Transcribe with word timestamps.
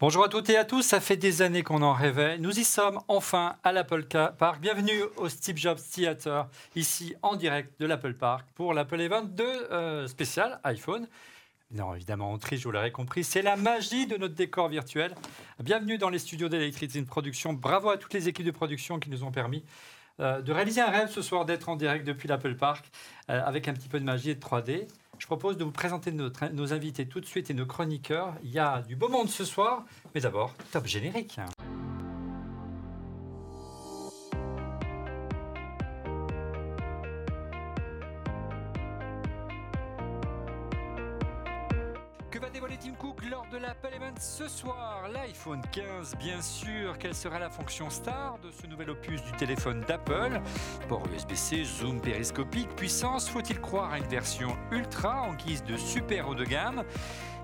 Bonjour 0.00 0.22
à 0.22 0.28
toutes 0.28 0.48
et 0.48 0.56
à 0.56 0.64
tous, 0.64 0.82
ça 0.82 1.00
fait 1.00 1.16
des 1.16 1.42
années 1.42 1.64
qu'on 1.64 1.82
en 1.82 1.92
rêvait. 1.92 2.38
Nous 2.38 2.56
y 2.60 2.62
sommes 2.62 3.00
enfin 3.08 3.56
à 3.64 3.72
l'Apple 3.72 4.04
Park. 4.04 4.60
Bienvenue 4.60 5.02
au 5.16 5.28
Steve 5.28 5.56
Jobs 5.56 5.80
Theater, 5.90 6.46
ici 6.76 7.16
en 7.22 7.34
direct 7.34 7.80
de 7.80 7.86
l'Apple 7.86 8.14
Park 8.14 8.46
pour 8.54 8.74
l'Apple 8.74 9.00
Event 9.00 9.24
2 9.24 9.44
euh, 9.44 10.06
spécial 10.06 10.60
iPhone. 10.62 11.08
Non, 11.72 11.96
évidemment, 11.96 12.30
on 12.30 12.38
triche, 12.38 12.62
vous 12.62 12.70
l'aurez 12.70 12.92
compris. 12.92 13.24
C'est 13.24 13.42
la 13.42 13.56
magie 13.56 14.06
de 14.06 14.16
notre 14.16 14.36
décor 14.36 14.68
virtuel. 14.68 15.16
Bienvenue 15.58 15.98
dans 15.98 16.10
les 16.10 16.20
studios 16.20 16.48
d'Electricity 16.48 17.02
Production. 17.02 17.52
Bravo 17.52 17.90
à 17.90 17.96
toutes 17.96 18.14
les 18.14 18.28
équipes 18.28 18.46
de 18.46 18.52
production 18.52 19.00
qui 19.00 19.10
nous 19.10 19.24
ont 19.24 19.32
permis 19.32 19.64
euh, 20.20 20.40
de 20.40 20.52
réaliser 20.52 20.80
un 20.80 20.90
rêve 20.90 21.10
ce 21.10 21.22
soir, 21.22 21.44
d'être 21.44 21.68
en 21.68 21.74
direct 21.74 22.06
depuis 22.06 22.28
l'Apple 22.28 22.54
Park 22.54 22.88
euh, 23.30 23.42
avec 23.44 23.66
un 23.66 23.72
petit 23.72 23.88
peu 23.88 23.98
de 23.98 24.04
magie 24.04 24.30
et 24.30 24.36
de 24.36 24.40
3D. 24.40 24.86
Je 25.18 25.26
propose 25.26 25.56
de 25.56 25.64
vous 25.64 25.72
présenter 25.72 26.12
nos 26.12 26.72
invités 26.72 27.06
tout 27.06 27.20
de 27.20 27.26
suite 27.26 27.50
et 27.50 27.54
nos 27.54 27.66
chroniqueurs. 27.66 28.34
Il 28.42 28.50
y 28.50 28.58
a 28.58 28.82
du 28.82 28.96
beau 28.96 29.08
monde 29.08 29.28
ce 29.28 29.44
soir, 29.44 29.84
mais 30.14 30.20
d'abord, 30.20 30.54
top 30.72 30.86
générique. 30.86 31.38
l'Apple 43.68 43.94
Event 43.94 44.14
ce 44.18 44.48
soir 44.48 45.02
L'iPhone 45.12 45.60
15, 45.72 46.16
bien 46.16 46.40
sûr. 46.40 46.96
Quelle 46.96 47.14
sera 47.14 47.38
la 47.38 47.50
fonction 47.50 47.90
star 47.90 48.38
de 48.38 48.50
ce 48.50 48.66
nouvel 48.66 48.88
opus 48.88 49.22
du 49.22 49.32
téléphone 49.32 49.82
d'Apple? 49.82 50.40
Port 50.88 51.02
USB-C, 51.12 51.64
zoom 51.64 52.00
périscopique, 52.00 52.74
puissance. 52.76 53.28
Faut-il 53.28 53.60
croire 53.60 53.92
à 53.92 53.98
une 53.98 54.08
version 54.08 54.56
ultra 54.72 55.20
en 55.20 55.34
guise 55.34 55.62
de 55.64 55.76
super 55.76 56.30
haut 56.30 56.34
de 56.34 56.46
gamme? 56.46 56.82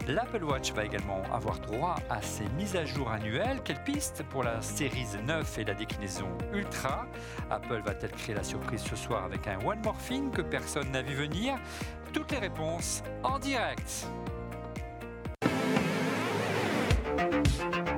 L'Apple 0.08 0.44
Watch 0.44 0.72
va 0.72 0.86
également 0.86 1.22
avoir 1.31 1.58
droit 1.58 1.97
à 2.08 2.22
ses 2.22 2.48
mises 2.56 2.75
à 2.75 2.86
jour 2.86 3.11
annuelles. 3.11 3.61
Quelle 3.62 3.84
piste 3.84 4.22
pour 4.31 4.44
la 4.44 4.62
série 4.62 5.06
9 5.27 5.59
et 5.59 5.64
la 5.64 5.75
déclinaison 5.75 6.28
Ultra? 6.55 7.06
Apple 7.50 7.83
va-t-elle 7.84 8.12
créer 8.12 8.34
la 8.34 8.44
surprise 8.44 8.83
ce 8.83 8.97
soir 8.97 9.25
avec 9.25 9.47
un 9.47 9.59
One 9.59 9.83
More 9.84 9.98
que 10.33 10.41
personne 10.41 10.91
n'a 10.91 11.03
vu 11.03 11.16
venir? 11.16 11.56
Toutes 12.14 12.33
les 12.33 12.38
réponses 12.38 13.03
en 13.22 13.38
direct. 13.38 14.06
Bye. 17.16 17.94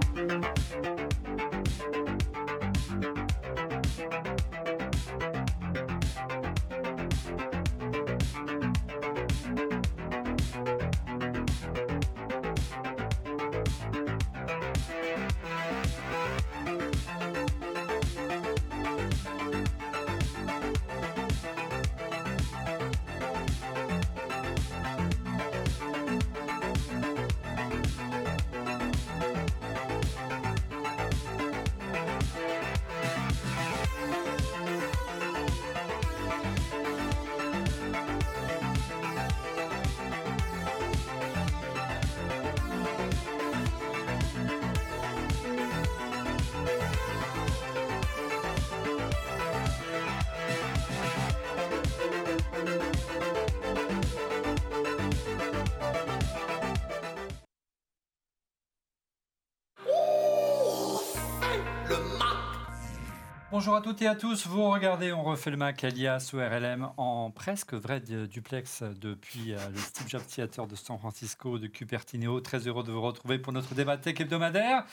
Bonjour 63.56 63.74
à 63.74 63.80
toutes 63.80 64.02
et 64.02 64.06
à 64.06 64.14
tous. 64.14 64.46
Vous 64.46 64.70
regardez, 64.70 65.14
on 65.14 65.22
refait 65.22 65.50
le 65.50 65.56
Mac 65.56 65.82
alias 65.82 66.30
ORLM 66.34 66.90
en 66.98 67.30
presque 67.30 67.72
vrai 67.72 68.00
duplex 68.00 68.82
depuis 68.82 69.54
euh, 69.54 69.68
le 69.70 69.78
Steve 69.78 70.06
Jobs 70.06 70.26
Theater 70.26 70.66
de 70.66 70.76
San 70.76 70.98
Francisco 70.98 71.58
de 71.58 71.66
Cupertino. 71.66 72.38
Très 72.42 72.68
heureux 72.68 72.84
de 72.84 72.92
vous 72.92 73.00
retrouver 73.00 73.38
pour 73.38 73.54
notre 73.54 73.74
débat 73.74 73.96
tech 73.96 74.20
hebdomadaire. 74.20 74.84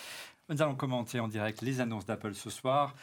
Nous 0.47 0.61
allons 0.61 0.75
commenter 0.75 1.19
en 1.19 1.27
direct 1.27 1.61
les 1.61 1.81
annonces 1.81 2.05
d'Apple 2.05 2.35
ce 2.35 2.49
soir 2.49 2.95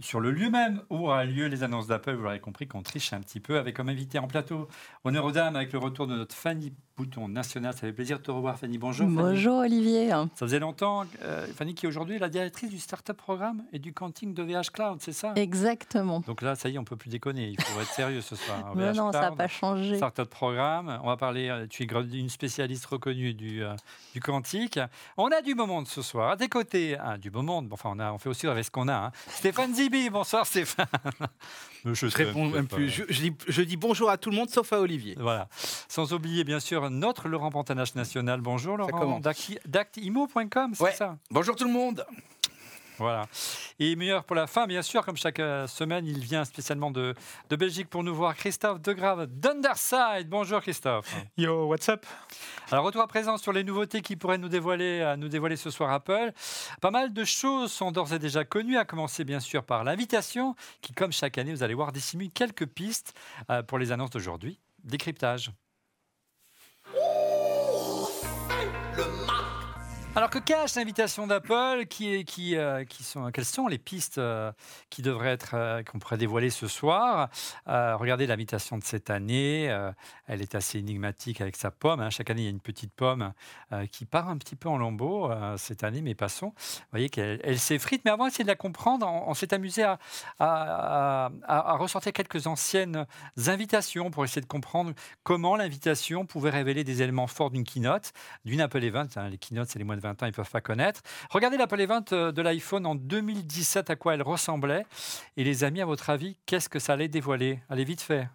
sur 0.00 0.20
le 0.20 0.30
lieu 0.30 0.50
même 0.50 0.82
où 0.90 1.06
aura 1.06 1.24
lieu 1.24 1.46
les 1.46 1.62
annonces 1.62 1.86
d'Apple. 1.86 2.12
Vous 2.12 2.24
l'aurez 2.24 2.40
compris 2.40 2.68
qu'on 2.68 2.82
triche 2.82 3.14
un 3.14 3.20
petit 3.20 3.40
peu 3.40 3.56
avec 3.58 3.74
comme 3.74 3.88
invité 3.88 4.18
en 4.18 4.26
plateau. 4.26 4.68
Honneur 5.04 5.24
aux 5.24 5.32
dames 5.32 5.56
avec 5.56 5.72
le 5.72 5.78
retour 5.78 6.06
de 6.06 6.14
notre 6.14 6.34
Fanny 6.34 6.74
Bouton 6.96 7.28
national. 7.28 7.74
Ça 7.74 7.80
fait 7.80 7.92
plaisir 7.92 8.18
de 8.18 8.22
te 8.22 8.30
revoir, 8.30 8.58
Fanny. 8.58 8.78
Bonjour. 8.78 9.06
Bonjour, 9.06 9.58
Olivier. 9.58 10.08
Ça 10.08 10.28
faisait 10.40 10.58
longtemps. 10.58 11.04
Euh, 11.22 11.46
Fanny, 11.54 11.74
qui 11.74 11.84
est 11.84 11.88
aujourd'hui 11.90 12.18
la 12.18 12.30
directrice 12.30 12.70
du 12.70 12.78
Startup 12.78 13.14
Programme 13.14 13.64
et 13.74 13.78
du 13.78 13.92
Canting 13.92 14.32
de 14.32 14.42
VH 14.42 14.70
Cloud, 14.72 14.96
c'est 15.00 15.12
ça? 15.12 15.34
Exactement. 15.36 16.20
Donc 16.20 16.40
là, 16.40 16.54
ça 16.56 16.70
y 16.70 16.76
est, 16.76 16.78
on 16.78 16.84
peut 16.84 16.96
plus 16.96 17.10
déconner. 17.10 17.48
Il 17.48 17.60
faut 17.60 17.78
être 17.82 17.92
sérieux 17.92 18.22
ce 18.22 18.34
soir. 18.34 18.72
non, 18.74 18.94
non, 18.94 19.12
ça 19.12 19.20
n'a 19.20 19.32
pas 19.32 19.46
changé. 19.46 19.96
Startup 19.98 20.24
Programme. 20.24 20.98
On 21.02 21.08
va 21.08 21.18
parler. 21.18 21.50
Euh, 21.50 21.66
tu 21.68 21.82
es 21.82 22.18
une 22.18 22.30
spécialiste 22.30 22.86
reconnue 22.86 23.34
du, 23.34 23.62
euh, 23.62 23.74
du 24.14 24.20
quantique. 24.20 24.80
On 25.18 25.26
a 25.28 25.42
du 25.42 25.54
moment 25.54 25.84
ce 25.84 26.00
soir. 26.00 26.30
À 26.30 26.36
tes 26.38 26.48
côtés, 26.48 26.98
hein, 26.98 27.18
du 27.18 27.30
moment. 27.30 27.62
Enfin, 27.72 27.90
on, 27.94 27.98
a, 27.98 28.10
on 28.10 28.16
fait 28.16 28.30
aussi 28.30 28.46
avec 28.46 28.64
ce 28.64 28.70
qu'on 28.70 28.88
a. 28.88 28.96
Hein. 28.96 29.12
Stéphane 29.28 29.74
Zibi. 29.74 30.08
Bonsoir, 30.08 30.46
Stéphane. 30.46 30.86
Je, 31.94 32.06
réponds 32.16 32.46
même 32.46 32.66
plus. 32.66 32.88
Je, 32.88 33.20
dis, 33.20 33.32
je, 33.46 33.62
dis, 33.62 33.76
bonjour 33.76 34.10
à 34.10 34.16
tout 34.16 34.30
le 34.30 34.36
monde 34.36 34.50
sauf 34.50 34.72
à 34.72 34.80
Olivier. 34.80 35.16
Voilà. 35.18 35.48
Sans 35.88 36.12
oublier 36.12 36.44
bien 36.44 36.60
sûr 36.60 36.90
notre 36.90 37.28
Laurent 37.28 37.50
Pantanache 37.50 37.94
national. 37.94 38.40
Bonjour 38.40 38.76
Laurent. 38.76 39.20
Dactimo.com, 39.66 40.72
c'est 40.74 40.94
ça? 40.94 41.16
Bonjour 41.30 41.56
tout 41.56 41.64
le 41.64 41.72
monde. 41.72 42.04
Voilà. 42.98 43.26
Et 43.78 43.94
meilleur 43.96 44.24
pour 44.24 44.36
la 44.36 44.46
fin, 44.46 44.66
bien 44.66 44.82
sûr, 44.82 45.04
comme 45.04 45.16
chaque 45.16 45.40
euh, 45.40 45.66
semaine, 45.66 46.06
il 46.06 46.18
vient 46.18 46.44
spécialement 46.44 46.90
de, 46.90 47.14
de 47.50 47.56
Belgique 47.56 47.90
pour 47.90 48.02
nous 48.02 48.14
voir 48.14 48.34
Christophe 48.34 48.80
Degrave 48.80 49.26
d'Underside. 49.26 50.28
Bonjour 50.28 50.60
Christophe. 50.60 51.14
Yo, 51.36 51.66
what's 51.66 51.88
up? 51.88 52.06
Alors, 52.70 52.84
retour 52.84 53.02
à 53.02 53.06
présent 53.06 53.36
sur 53.36 53.52
les 53.52 53.64
nouveautés 53.64 54.00
qui 54.00 54.16
pourraient 54.16 54.38
nous 54.38 54.48
dévoiler, 54.48 55.14
nous 55.18 55.28
dévoiler 55.28 55.56
ce 55.56 55.70
soir 55.70 55.90
Apple. 55.92 56.32
Pas 56.80 56.90
mal 56.90 57.12
de 57.12 57.24
choses 57.24 57.72
sont 57.72 57.92
d'ores 57.92 58.12
et 58.12 58.18
déjà 58.18 58.44
connues, 58.44 58.78
à 58.78 58.84
commencer 58.84 59.24
bien 59.24 59.40
sûr 59.40 59.64
par 59.64 59.84
l'invitation, 59.84 60.54
qui, 60.80 60.92
comme 60.92 61.12
chaque 61.12 61.38
année, 61.38 61.52
vous 61.52 61.62
allez 61.62 61.74
voir, 61.74 61.92
dissimule 61.92 62.30
quelques 62.30 62.66
pistes 62.66 63.14
euh, 63.50 63.62
pour 63.62 63.78
les 63.78 63.92
annonces 63.92 64.10
d'aujourd'hui. 64.10 64.58
Décryptage. 64.84 65.50
Alors 70.16 70.30
que 70.30 70.38
cache 70.38 70.76
l'invitation 70.76 71.26
d'Apple 71.26 71.84
qui, 71.90 72.56
euh, 72.56 72.84
sont, 73.02 73.30
Quelles 73.32 73.44
sont 73.44 73.68
les 73.68 73.76
pistes 73.76 74.16
euh, 74.16 74.50
qui 74.88 75.02
devraient 75.02 75.32
être, 75.32 75.50
euh, 75.52 75.82
qu'on 75.82 75.98
pourrait 75.98 76.16
dévoiler 76.16 76.48
ce 76.48 76.68
soir? 76.68 77.28
Regardez 77.66 78.26
l'invitation 78.26 78.78
de 78.78 78.82
cette 78.84 79.10
année. 79.10 79.64
elle 80.26 80.40
est 80.40 80.54
assez 80.54 80.78
énigmatique 80.78 81.42
avec 81.42 81.54
sa 81.54 81.70
pomme. 81.70 82.00
Hein. 82.00 82.08
Chaque 82.08 82.30
année, 82.30 82.40
il 82.40 82.44
y 82.44 82.48
a 82.48 82.50
une 82.50 82.60
petite 82.60 82.94
pomme 82.94 83.34
qui 83.92 84.06
part 84.06 84.30
un 84.30 84.38
petit 84.38 84.56
peu 84.56 84.70
en 84.70 84.78
lambeaux 84.78 85.30
cette 85.58 85.84
année, 85.84 86.00
mais 86.00 86.14
passons. 86.14 86.54
Vous 86.56 86.84
voyez 86.92 87.10
qu'elle 87.10 87.38
elle, 87.44 87.58
s'effrite. 87.58 88.00
Mais 88.06 88.10
avant, 88.10 88.26
essayer 88.26 88.44
de 88.44 88.48
la 88.48 88.56
comprendre, 88.56 89.06
on, 89.06 89.34
s'est 89.34 89.52
amusé 89.52 89.84
à, 90.38 91.30
ressortir 91.78 92.14
quelques 92.14 92.46
anciennes 92.46 93.06
invitations 93.48 94.10
pour 94.10 94.24
essayer 94.24 94.40
de 94.40 94.46
comprendre 94.46 94.92
comment 95.24 95.56
l'invitation 95.56 96.24
pouvait 96.24 96.50
révéler 96.50 96.84
des 96.84 97.02
éléments 97.02 97.26
forts 97.26 97.50
d'une 97.50 97.64
keynote, 97.64 98.12
d'une 98.46 98.62
Apple 98.62 98.82
Event. 98.82 99.08
Hein. 99.16 99.28
Les 99.28 99.38
keynotes, 99.38 99.68
c'est 99.68 99.78
les 99.78 99.84
moins 99.84 99.96
de 99.96 100.05
20 100.06 100.22
ans, 100.22 100.26
ils 100.26 100.30
ne 100.30 100.34
peuvent 100.34 100.50
pas 100.50 100.60
connaître. 100.60 101.02
Regardez 101.30 101.56
l'Apple 101.56 101.80
Event 101.80 102.04
euh, 102.12 102.32
de 102.32 102.42
l'iPhone 102.42 102.86
en 102.86 102.94
2017, 102.94 103.90
à 103.90 103.96
quoi 103.96 104.14
elle 104.14 104.22
ressemblait. 104.22 104.86
Et 105.36 105.44
les 105.44 105.64
amis, 105.64 105.80
à 105.80 105.86
votre 105.86 106.10
avis, 106.10 106.36
qu'est-ce 106.46 106.68
que 106.68 106.78
ça 106.78 106.94
allait 106.94 107.08
dévoiler? 107.08 107.60
Allez, 107.68 107.84
vite 107.84 108.00
fait. 108.00 108.28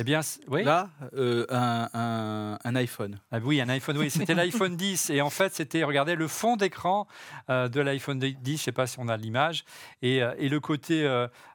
Eh 0.00 0.02
bien, 0.02 0.22
oui. 0.48 0.64
Là, 0.64 0.90
euh, 1.16 1.46
un, 1.50 2.58
un, 2.64 2.74
iPhone. 2.74 3.20
Ah 3.30 3.38
oui, 3.40 3.60
un 3.60 3.68
iPhone, 3.68 3.96
oui. 3.96 4.10
C'était 4.10 4.34
l'iPhone 4.34 4.74
10. 4.74 5.10
Et 5.10 5.20
en 5.20 5.30
fait, 5.30 5.54
c'était, 5.54 5.84
regardez, 5.84 6.16
le 6.16 6.26
fond 6.26 6.56
d'écran 6.56 7.06
euh, 7.48 7.68
de 7.68 7.80
l'iPhone 7.80 8.18
10. 8.18 8.34
Je 8.44 8.50
ne 8.50 8.56
sais 8.56 8.72
pas 8.72 8.88
si 8.88 8.98
on 8.98 9.06
a 9.06 9.16
l'image. 9.16 9.64
Et, 10.02 10.16
et, 10.16 10.48
le 10.48 10.58
côté 10.58 11.08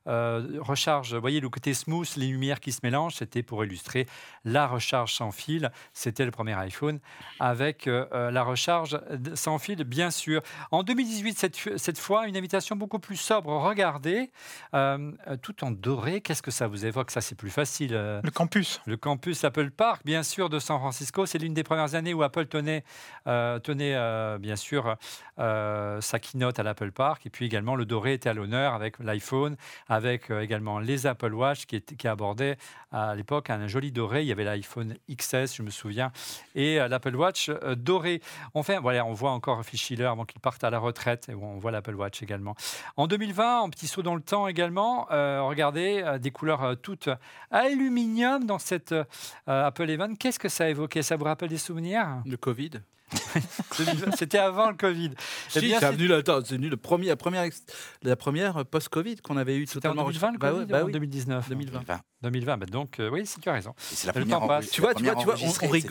recharge, 0.05 1.13
vous 1.13 1.21
voyez, 1.21 1.39
le 1.41 1.49
côté 1.49 1.73
smooth, 1.73 2.07
les 2.15 2.27
lumières 2.27 2.61
qui 2.61 2.71
se 2.71 2.79
mélangent, 2.81 3.15
c'était 3.15 3.43
pour 3.43 3.63
illustrer 3.63 4.07
la 4.45 4.67
recharge 4.67 5.13
sans 5.13 5.31
fil. 5.31 5.69
C'était 5.93 6.25
le 6.25 6.31
premier 6.31 6.53
iPhone 6.53 6.99
avec 7.39 7.87
la 7.87 8.43
recharge 8.43 8.99
sans 9.35 9.59
fil, 9.59 9.83
bien 9.83 10.11
sûr. 10.11 10.41
En 10.71 10.83
2018, 10.83 11.37
cette, 11.37 11.77
cette 11.77 11.99
fois, 11.99 12.27
une 12.27 12.37
invitation 12.37 12.75
beaucoup 12.75 12.99
plus 12.99 13.17
sobre. 13.17 13.51
Regardez, 13.51 14.31
tout 15.41 15.63
en 15.63 15.71
doré. 15.71 16.21
Qu'est-ce 16.21 16.41
que 16.41 16.51
ça 16.51 16.67
vous 16.67 16.85
évoque? 16.85 17.11
Ça, 17.11 17.21
c'est 17.21 17.35
plus 17.35 17.51
facile. 17.51 18.21
Le 18.29 18.31
campus. 18.31 18.79
Le 18.85 18.95
campus 18.95 19.43
Apple 19.43 19.71
Park, 19.71 20.03
bien 20.05 20.21
sûr, 20.21 20.49
de 20.49 20.59
San 20.59 20.77
Francisco. 20.77 21.25
C'est 21.25 21.39
l'une 21.39 21.55
des 21.55 21.63
premières 21.63 21.95
années 21.95 22.13
où 22.13 22.21
Apple 22.21 22.45
tenait, 22.45 22.83
euh, 23.25 23.57
tenait 23.57 23.95
euh, 23.95 24.37
bien 24.37 24.55
sûr, 24.55 24.97
euh, 25.39 25.99
sa 25.99 26.19
keynote 26.19 26.59
à 26.59 26.61
l'Apple 26.61 26.91
Park. 26.91 27.25
Et 27.25 27.31
puis 27.31 27.47
également, 27.47 27.75
le 27.75 27.87
doré 27.87 28.13
était 28.13 28.29
à 28.29 28.35
l'honneur 28.35 28.75
avec 28.75 28.99
l'iPhone, 28.99 29.57
avec 29.87 30.29
également 30.29 30.77
les 30.77 31.07
Apple 31.07 31.33
Watch 31.33 31.65
qui, 31.65 31.81
qui 31.81 32.07
abordaient 32.07 32.59
à 32.91 33.15
l'époque 33.15 33.49
un 33.49 33.65
joli 33.65 33.91
doré. 33.91 34.21
Il 34.21 34.27
y 34.27 34.31
avait 34.31 34.43
l'iPhone 34.43 34.93
XS, 35.09 35.55
je 35.55 35.63
me 35.63 35.71
souviens, 35.71 36.11
et 36.53 36.75
l'Apple 36.75 37.15
Watch 37.15 37.49
doré. 37.77 38.21
Enfin, 38.53 38.79
voilà, 38.79 39.05
on 39.05 39.13
voit 39.13 39.31
encore 39.31 39.65
Phil 39.65 39.79
Schiller 39.79 40.05
avant 40.05 40.25
qu'il 40.25 40.39
parte 40.39 40.63
à 40.63 40.69
la 40.69 40.77
retraite. 40.77 41.29
Et 41.29 41.33
on 41.33 41.57
voit 41.57 41.71
l'Apple 41.71 41.95
Watch 41.95 42.21
également. 42.21 42.53
En 42.95 43.07
2020, 43.07 43.61
en 43.61 43.69
petit 43.71 43.87
saut 43.87 44.03
dans 44.03 44.15
le 44.15 44.21
temps 44.21 44.47
également, 44.47 45.07
regardez, 45.09 46.17
des 46.19 46.29
couleurs 46.29 46.75
toutes 46.79 47.09
dans 48.45 48.59
cette 48.59 48.91
euh, 48.91 49.03
Apple 49.47 49.89
Event. 49.89 50.15
Qu'est-ce 50.15 50.39
que 50.39 50.49
ça 50.49 50.65
a 50.65 50.69
évoqué? 50.69 51.01
Ça 51.01 51.15
vous 51.15 51.25
rappelle 51.25 51.49
des 51.49 51.57
souvenirs? 51.57 52.21
Le 52.25 52.37
Covid 52.37 52.71
C'était 54.17 54.37
avant 54.37 54.69
le 54.69 54.75
Covid. 54.75 55.11
Eh 55.55 55.59
bien, 55.61 55.79
c'est 55.79 55.91
venu, 55.91 56.69
le 56.69 56.77
premier, 56.77 57.07
la 57.07 57.15
première, 57.15 57.49
la 58.03 58.15
première 58.15 58.65
post-Covid 58.65 59.17
qu'on 59.17 59.37
avait 59.37 59.57
eu 59.57 59.65
totalement. 59.65 60.03
En 60.03 60.05
2020, 60.05 60.31
le 60.31 60.37
bah 60.37 60.51
Covid, 60.51 60.65
bah, 60.65 60.83
2019 60.83 61.49
2020. 61.49 61.79
2020. 61.79 62.01
Bah 62.21 62.29
donc, 62.69 62.99
euh, 62.99 63.09
oui, 63.09 63.25
si 63.25 63.39
tu 63.39 63.47
as 63.47 63.53
raison. 63.53 63.73
C'est 63.77 64.07
la 64.07 64.11
première. 64.11 64.41
Tu 64.69 64.81
vois, 64.81 64.93
tu 64.93 65.03
vois, 65.03 65.15
tu 65.15 65.23
vois 65.23 65.35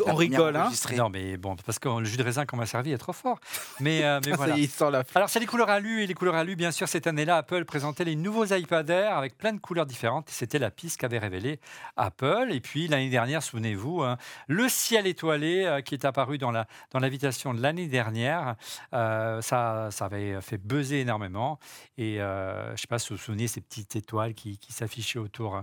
on, 0.07 0.15
rigole. 0.15 0.57
Hein 0.57 0.71
non, 0.95 1.09
mais 1.09 1.39
bon, 1.39 1.57
parce 1.65 1.79
que 1.79 1.89
le 1.89 2.05
jus 2.05 2.19
de 2.19 2.23
raisin 2.23 2.45
qu'on 2.45 2.59
m'a 2.59 2.67
servi 2.67 2.93
est 2.93 2.99
trop 2.99 3.15
fort. 3.15 3.41
Mais, 3.81 4.05
euh, 4.05 4.21
mais 4.27 4.33
voilà. 4.37 4.55
la... 4.91 5.05
Alors, 5.15 5.31
c'est 5.31 5.41
les 5.41 5.47
couleurs 5.47 5.71
alu. 5.71 6.03
Et 6.03 6.07
les 6.07 6.13
couleurs 6.13 6.35
alu, 6.35 6.55
bien 6.55 6.71
sûr, 6.71 6.87
cette 6.87 7.07
année-là, 7.07 7.39
Apple 7.39 7.65
présentait 7.65 8.05
les 8.05 8.15
nouveaux 8.15 8.45
iPad 8.45 8.91
Air 8.91 9.17
avec 9.17 9.39
plein 9.39 9.55
de 9.55 9.59
couleurs 9.59 9.87
différentes. 9.87 10.29
C'était 10.29 10.59
la 10.59 10.71
piste 10.71 11.01
qu'avait 11.01 11.19
révélée 11.19 11.61
Apple. 11.97 12.49
Et 12.51 12.61
puis, 12.61 12.89
l'année 12.89 13.09
dernière, 13.09 13.43
souvenez-vous, 13.43 14.03
hein, 14.03 14.19
le 14.49 14.69
ciel 14.69 15.07
étoilé 15.07 15.65
euh, 15.65 15.81
qui 15.81 15.95
est 15.95 16.05
apparu 16.05 16.37
dans 16.37 16.53
l'invitation 16.53 17.55
dans 17.55 17.59
de 17.59 17.63
l'année 17.63 17.87
dernière. 17.87 18.57
ça, 18.93 19.89
ça 19.91 20.05
avait 20.05 20.43
fait 20.43 20.59
buzzer 20.59 21.01
énormément. 21.01 21.59
Et 21.97 22.17
je 22.19 22.73
ne 22.73 22.77
sais 22.77 22.87
pas 22.87 22.99
si 22.99 23.09
vous 23.09 23.17
vous 23.17 23.23
souvenez, 23.23 23.49
ces 23.49 23.63
petites 23.63 23.97
étoiles 23.97 24.35
qui, 24.35 24.59
qui 24.59 24.75
s'affichaient 24.75 25.19
autour 25.19 25.63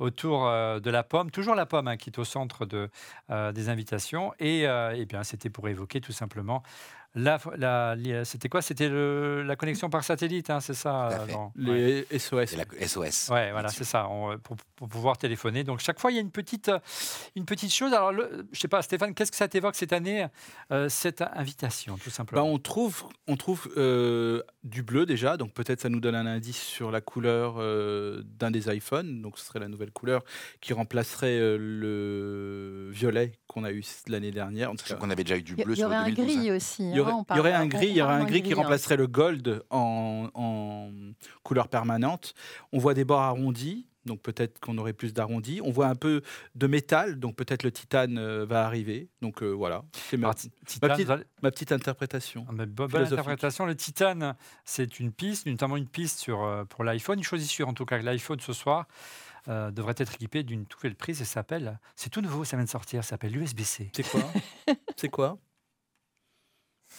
autour 0.00 0.46
euh, 0.46 0.80
de 0.80 0.90
la 0.90 1.04
pomme, 1.04 1.30
toujours 1.30 1.54
la 1.54 1.66
pomme 1.66 1.86
hein, 1.86 1.96
qui 1.96 2.10
est 2.10 2.18
au 2.18 2.24
centre 2.24 2.66
euh, 3.30 3.52
des 3.52 3.68
invitations. 3.68 4.32
Et, 4.40 4.66
euh, 4.66 5.04
bien, 5.04 5.22
c'était 5.22 5.50
pour 5.50 5.68
évoquer 5.68 6.00
tout 6.00 6.12
simplement 6.12 6.62
la, 7.14 7.96
c'était 8.24 8.48
quoi? 8.48 8.62
C'était 8.62 8.88
la 8.88 9.56
connexion 9.56 9.90
par 9.90 10.04
satellite, 10.04 10.50
hein, 10.50 10.60
c'est 10.60 10.74
ça 10.74 11.26
Les 11.56 12.06
SOS. 12.16 12.56
La 12.56 12.86
SOS. 12.86 13.28
Ouais, 13.30 13.50
voilà, 13.50 13.68
c'est 13.68 13.84
ça, 13.84 14.08
pour, 14.42 14.88
pouvoir 14.88 15.18
téléphoner. 15.18 15.64
Donc 15.64 15.80
chaque 15.80 15.98
fois, 15.98 16.12
il 16.12 16.14
y 16.14 16.18
a 16.18 16.20
une 16.20 16.30
petite, 16.30 16.70
une 17.34 17.44
petite 17.44 17.72
chose. 17.72 17.92
Alors, 17.92 18.12
le, 18.12 18.46
je 18.52 18.60
sais 18.60 18.68
pas, 18.68 18.80
Stéphane, 18.82 19.14
qu'est-ce 19.14 19.32
que 19.32 19.36
ça 19.36 19.48
t'évoque 19.48 19.74
cette 19.74 19.92
année, 19.92 20.26
euh, 20.70 20.88
cette 20.88 21.22
invitation, 21.34 21.96
tout 21.98 22.10
simplement? 22.10 22.42
Bah, 22.42 22.48
On 22.48 22.58
trouve, 22.58 23.04
on 23.26 23.36
trouve 23.36 23.68
euh, 23.76 24.42
du 24.62 24.82
bleu 24.82 25.04
déjà, 25.04 25.36
donc 25.36 25.52
peut-être 25.52 25.80
ça 25.80 25.88
nous 25.88 26.00
donne 26.00 26.14
un 26.14 26.26
indice 26.26 26.62
sur 26.62 26.92
la 26.92 27.00
couleur 27.00 27.56
euh, 27.58 28.22
d'un 28.24 28.52
des 28.52 28.72
iPhones. 28.72 29.20
Donc 29.20 29.38
ce 29.38 29.44
serait 29.44 29.58
la 29.58 29.68
nouvelle 29.68 29.90
couleur 29.90 30.22
qui 30.60 30.72
remplacerait 30.72 31.38
le 31.58 32.88
violet 32.92 33.32
qu'on 33.50 33.64
a 33.64 33.72
eu 33.72 33.82
l'année 34.06 34.30
dernière. 34.30 34.72
Je 34.86 34.94
qu'on 34.94 35.10
avait 35.10 35.24
déjà 35.24 35.36
eu 35.36 35.42
du 35.42 35.56
bleu 35.56 35.74
sur 35.74 35.88
le 35.88 35.94
Il 35.94 35.98
y 35.98 36.00
aurait 36.00 36.10
un 36.10 36.10
gris 36.10 36.52
aussi. 36.52 36.88
Il 36.88 36.94
y 36.94 37.00
aurait, 37.00 37.52
un 37.52 37.66
gris, 37.66 37.88
il 37.88 37.96
y 37.96 38.02
aurait 38.02 38.14
un 38.14 38.24
gris 38.24 38.42
qui 38.42 38.54
remplacerait 38.54 38.96
le 38.96 39.08
gold 39.08 39.64
en, 39.70 40.90
couleur 41.42 41.68
permanente. 41.68 42.34
On 42.72 42.78
voit 42.78 42.94
des 42.94 43.04
bords 43.04 43.20
arrondis, 43.20 43.86
donc 44.06 44.22
peut-être 44.22 44.60
qu'on 44.60 44.78
aurait 44.78 44.92
plus 44.92 45.12
d'arrondis. 45.12 45.60
On 45.64 45.72
voit 45.72 45.88
un 45.88 45.96
peu 45.96 46.22
de 46.54 46.66
métal, 46.68 47.18
donc 47.18 47.34
peut-être 47.34 47.64
le 47.64 47.72
titane 47.72 48.18
euh, 48.18 48.46
va 48.46 48.64
arriver. 48.64 49.08
Donc 49.20 49.42
euh, 49.42 49.50
voilà, 49.50 49.82
c'est 49.92 50.16
ma, 50.16 50.32
petite, 50.32 51.72
interprétation. 51.72 52.46
Ah, 52.48 52.66
bonne 52.66 53.04
interprétation. 53.04 53.66
Le 53.66 53.74
titane, 53.74 54.36
c'est 54.64 55.00
une 55.00 55.10
piste, 55.10 55.46
notamment 55.46 55.76
une 55.76 55.88
piste 55.88 56.20
sur, 56.20 56.44
euh, 56.44 56.64
pour 56.64 56.84
l'iPhone. 56.84 57.18
Une 57.18 57.24
chose 57.24 57.44
sûre, 57.44 57.68
en 57.68 57.74
tout 57.74 57.84
cas, 57.84 57.98
l'iPhone 57.98 58.38
ce 58.38 58.52
soir. 58.52 58.86
Euh, 59.48 59.70
devrait 59.70 59.94
être 59.96 60.14
équipé 60.14 60.42
d'une 60.42 60.66
nouvelle 60.70 60.94
prise 60.94 61.20
et 61.22 61.24
s'appelle, 61.24 61.78
c'est 61.96 62.10
tout 62.10 62.20
nouveau, 62.20 62.44
ça 62.44 62.56
vient 62.56 62.64
de 62.64 62.70
sortir, 62.70 63.02
ça 63.02 63.10
s'appelle 63.10 63.32
l'USB-C. 63.32 63.90
C'est 63.94 64.02
quoi? 64.08 64.20
C'est 64.96 65.08
quoi? 65.08 65.38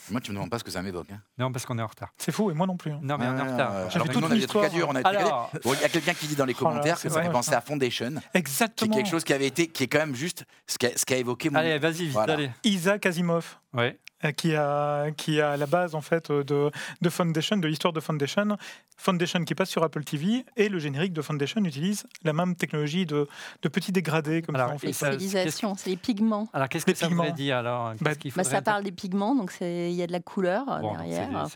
Moi, 0.10 0.22
tu 0.22 0.32
ne 0.32 0.34
me 0.34 0.38
demandes 0.38 0.50
pas 0.50 0.58
ce 0.58 0.64
que 0.64 0.72
ça 0.72 0.82
m'évoque. 0.82 1.12
Hein. 1.12 1.22
Non, 1.38 1.52
parce 1.52 1.66
qu'on 1.66 1.78
est 1.78 1.82
en 1.82 1.88
retard. 1.88 2.14
C'est 2.18 2.32
fou, 2.32 2.50
et 2.50 2.54
moi 2.54 2.66
non 2.66 2.78
plus. 2.78 2.92
Hein. 2.92 3.00
Non, 3.04 3.18
mais 3.18 3.28
on 3.28 3.38
est 3.38 3.42
en 3.42 3.52
retard. 3.52 3.76
Euh, 3.76 3.90
alors, 3.94 4.08
on 4.16 4.24
a 4.24 4.36
des 4.36 4.48
trucs 4.48 4.64
à. 4.64 4.88
On 4.88 4.96
a 4.96 5.08
Alors... 5.08 5.52
bon, 5.64 5.74
il 5.74 5.82
y 5.82 5.84
a 5.84 5.90
quelqu'un 5.90 6.14
qui 6.14 6.28
dit 6.28 6.36
dans 6.36 6.46
les 6.46 6.56
oh 6.56 6.64
commentaires 6.64 7.00
que 7.00 7.10
ça 7.10 7.22
fait 7.22 7.30
penser 7.30 7.54
à 7.54 7.62
Foundation. 7.62 8.14
Exactement. 8.34 8.92
Qui 8.92 9.00
est 9.00 9.04
quelque 9.04 9.12
chose 9.12 9.24
qui 9.24 9.34
avait 9.34 9.48
été, 9.48 9.68
qui 9.68 9.84
est 9.84 9.88
quand 9.88 10.00
même 10.00 10.16
juste 10.16 10.46
ce 10.66 10.78
qu'a, 10.78 10.98
ce 10.98 11.06
qu'a 11.06 11.18
évoqué. 11.18 11.50
Mon... 11.50 11.60
Allez, 11.60 11.78
vas-y, 11.78 12.08
voilà. 12.08 12.34
allez. 12.34 12.52
Isaac 12.64 13.06
Asimov. 13.06 13.60
Ouais. 13.74 14.00
Euh, 14.24 14.32
qui 14.32 14.56
a, 14.56 15.12
qui 15.12 15.42
a 15.42 15.58
la 15.58 15.66
base 15.66 15.96
en 15.96 16.02
fait 16.02 16.32
de, 16.32 16.72
de 17.02 17.10
Foundation, 17.10 17.58
de 17.58 17.68
l'histoire 17.68 17.94
de 17.94 18.00
Foundation. 18.00 18.58
Foundation 18.98 19.44
qui 19.44 19.56
passe 19.56 19.70
sur 19.70 19.84
Apple 19.84 20.04
TV 20.04 20.46
et 20.58 20.70
le 20.70 20.78
générique 20.78 21.14
de 21.14 21.24
Foundation 21.24 21.64
utilise 21.66 22.06
la 22.24 22.34
même 22.34 22.56
technologie 22.56 23.08
de, 23.08 23.28
de 23.64 23.70
petits 23.70 23.92
dégradés 23.92 24.44
comme 24.44 24.56
alors, 24.56 24.80
ça. 24.92 25.12
c'est 25.18 25.90
les 25.90 25.96
pigments. 25.96 26.48
Alors 26.54 26.70
qu'est-ce 26.70 26.86
que 26.86 26.94
ça 26.94 27.08
veut 27.08 27.32
dire 27.32 27.58
alors 27.58 27.94
bah, 28.00 28.12
bah, 28.36 28.44
Ça 28.44 28.62
parle 28.62 28.84
des 28.84 28.92
pigments, 28.92 29.36
donc 29.36 29.54
il 29.62 29.92
y 29.92 30.04
a 30.04 30.08
de 30.08 30.12
la 30.12 30.20
couleur 30.20 30.66
derrière. 30.82 31.48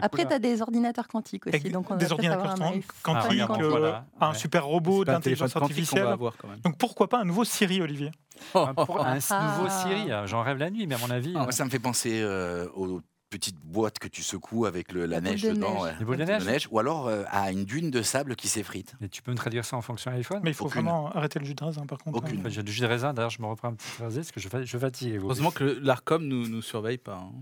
Après, 0.00 0.26
tu 0.26 0.32
as 0.32 0.38
des 0.38 0.62
ordinateurs 0.62 1.08
quantiques 1.08 1.46
aussi. 1.46 1.70
Donc 1.70 1.94
des 1.98 2.12
ordinateurs 2.12 2.54
quantiques, 3.02 3.44
euh, 3.44 3.92
un 4.20 4.34
super 4.34 4.64
robot 4.64 5.04
d'intelligence 5.04 5.54
artificielle. 5.56 6.16
Donc 6.64 6.78
pourquoi 6.78 7.08
pas 7.08 7.20
un 7.20 7.24
nouveau 7.24 7.44
Siri, 7.44 7.82
Olivier? 7.82 8.10
Oh. 8.54 8.66
Un, 8.66 8.74
nouveau 9.14 9.68
Siri, 9.68 10.12
ah. 10.12 10.26
j'en 10.26 10.42
rêve 10.42 10.58
la 10.58 10.70
nuit, 10.70 10.86
mais 10.86 10.94
à 10.94 10.98
mon 10.98 11.10
avis. 11.10 11.34
Ah, 11.36 11.50
ça 11.50 11.64
me 11.64 11.70
fait 11.70 11.78
penser 11.78 12.20
euh, 12.22 12.68
aux 12.74 13.00
petites 13.30 13.58
boîtes 13.58 13.98
que 13.98 14.06
tu 14.06 14.22
secoues 14.22 14.66
avec 14.66 14.92
la, 14.92 15.20
neige 15.20 15.42
dedans. 15.42 15.84
Les 15.98 16.04
boules 16.04 16.18
de 16.18 16.24
neige. 16.24 16.68
Ou 16.70 16.78
alors 16.78 17.08
euh, 17.08 17.24
à 17.28 17.50
une 17.50 17.64
dune 17.64 17.90
de 17.90 18.02
sable 18.02 18.36
qui 18.36 18.48
s'effrite. 18.48 18.94
Et 19.00 19.08
tu 19.08 19.22
peux 19.22 19.32
me 19.32 19.36
traduire 19.36 19.64
ça 19.64 19.76
en 19.76 19.82
fonction 19.82 20.12
iPhone 20.12 20.40
Mais 20.44 20.50
il 20.50 20.54
faut 20.54 20.68
vraiment 20.68 21.10
arrêter 21.10 21.40
le 21.40 21.44
jus 21.44 21.54
de 21.54 21.64
raisin 21.64 21.84
par 21.86 21.98
contre. 21.98 22.18
Aucune. 22.18 22.48
J'ai 22.48 22.62
du 22.62 22.72
jus 22.72 22.82
de 22.82 22.86
raisin, 22.86 23.12
d'ailleurs 23.12 23.30
je 23.30 23.42
me 23.42 23.46
reprends 23.46 23.68
un 23.68 23.74
petit 23.74 24.02
raisin 24.02 24.20
parce 24.20 24.30
que 24.30 24.40
je, 24.40 24.48
je 24.64 24.78
fatigue. 24.78 25.18
Heureusement 25.20 25.50
que 25.50 25.64
l'ARCOM 25.82 26.24
nous, 26.24 26.48
nous 26.48 26.62
surveille 26.62 26.98
pas. 26.98 27.16
Hein. 27.16 27.32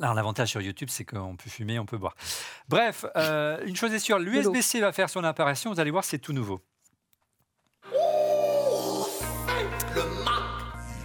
Alors 0.00 0.14
l'avantage 0.14 0.48
sur 0.48 0.60
YouTube, 0.60 0.88
c'est 0.90 1.04
qu'on 1.04 1.36
peut 1.36 1.50
fumer, 1.50 1.78
on 1.78 1.86
peut 1.86 1.98
boire. 1.98 2.14
Bref, 2.68 3.04
euh, 3.16 3.58
une 3.66 3.76
chose 3.76 3.92
est 3.92 3.98
sûre, 3.98 4.18
l'USB-C 4.18 4.80
va 4.80 4.92
faire 4.92 5.10
son 5.10 5.24
apparition, 5.24 5.72
vous 5.72 5.80
allez 5.80 5.90
voir, 5.90 6.04
c'est 6.04 6.18
tout 6.18 6.32
nouveau. 6.32 6.60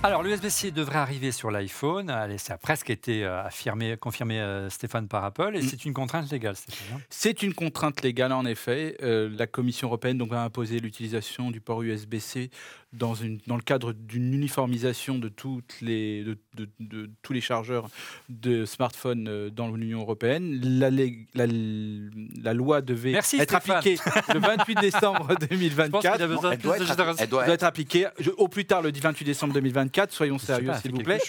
Alors, 0.05 0.21
l'USB-C 0.21 0.69
devrait 0.69 0.99
arriver 0.99 1.31
sur 1.31 1.49
l'iPhone. 1.49 2.13
Ça 2.37 2.53
a 2.53 2.57
presque 2.59 2.91
été 2.91 3.25
euh, 3.25 3.43
affirmé, 3.43 3.97
confirmé 3.97 4.39
euh, 4.39 4.69
Stéphane 4.69 5.07
par 5.07 5.25
Apple. 5.25 5.55
Et 5.55 5.63
mm. 5.63 5.67
c'est 5.67 5.83
une 5.83 5.93
contrainte 5.93 6.31
légale, 6.31 6.55
Stéphane. 6.55 6.97
Hein. 6.97 7.01
C'est 7.09 7.41
une 7.41 7.55
contrainte 7.55 8.03
légale, 8.03 8.31
en 8.31 8.45
effet. 8.45 8.97
Euh, 9.01 9.31
la 9.35 9.47
Commission 9.47 9.87
européenne 9.87 10.19
donc, 10.19 10.31
a 10.31 10.43
imposé 10.43 10.79
l'utilisation 10.79 11.49
du 11.49 11.59
port 11.59 11.81
USB-C 11.81 12.51
dans, 12.97 13.15
une, 13.15 13.39
dans 13.47 13.55
le 13.55 13.61
cadre 13.61 13.93
d'une 13.93 14.33
uniformisation 14.33 15.17
de, 15.17 15.29
toutes 15.29 15.81
les, 15.81 16.23
de, 16.23 16.37
de, 16.79 17.09
tous 17.21 17.33
les 17.33 17.41
chargeurs 17.41 17.89
de 18.29 18.65
smartphones 18.65 19.49
dans 19.49 19.69
l'Union 19.69 20.01
européenne. 20.01 20.59
La, 20.63 20.89
la, 20.89 21.05
la, 21.35 22.53
loi 22.53 22.81
devait 22.81 23.13
être 23.13 23.55
appliquée 23.55 23.97
le 24.33 24.39
28 24.39 24.75
décembre 24.79 25.35
2024. 25.49 26.21
Elle 26.21 26.57
doit, 26.59 26.77
être, 26.77 27.15
elle 27.19 27.29
doit 27.29 27.47
être 27.47 27.63
appliquée 27.63 28.07
au 28.37 28.47
plus 28.47 28.65
tard 28.65 28.81
le 28.81 28.91
28 28.91 29.25
décembre 29.25 29.53
2024 29.53 30.11
soyons 30.11 30.37
sérieux 30.37 30.71
s'il 30.81 30.91
vous 30.91 31.03
plaît. 31.03 31.19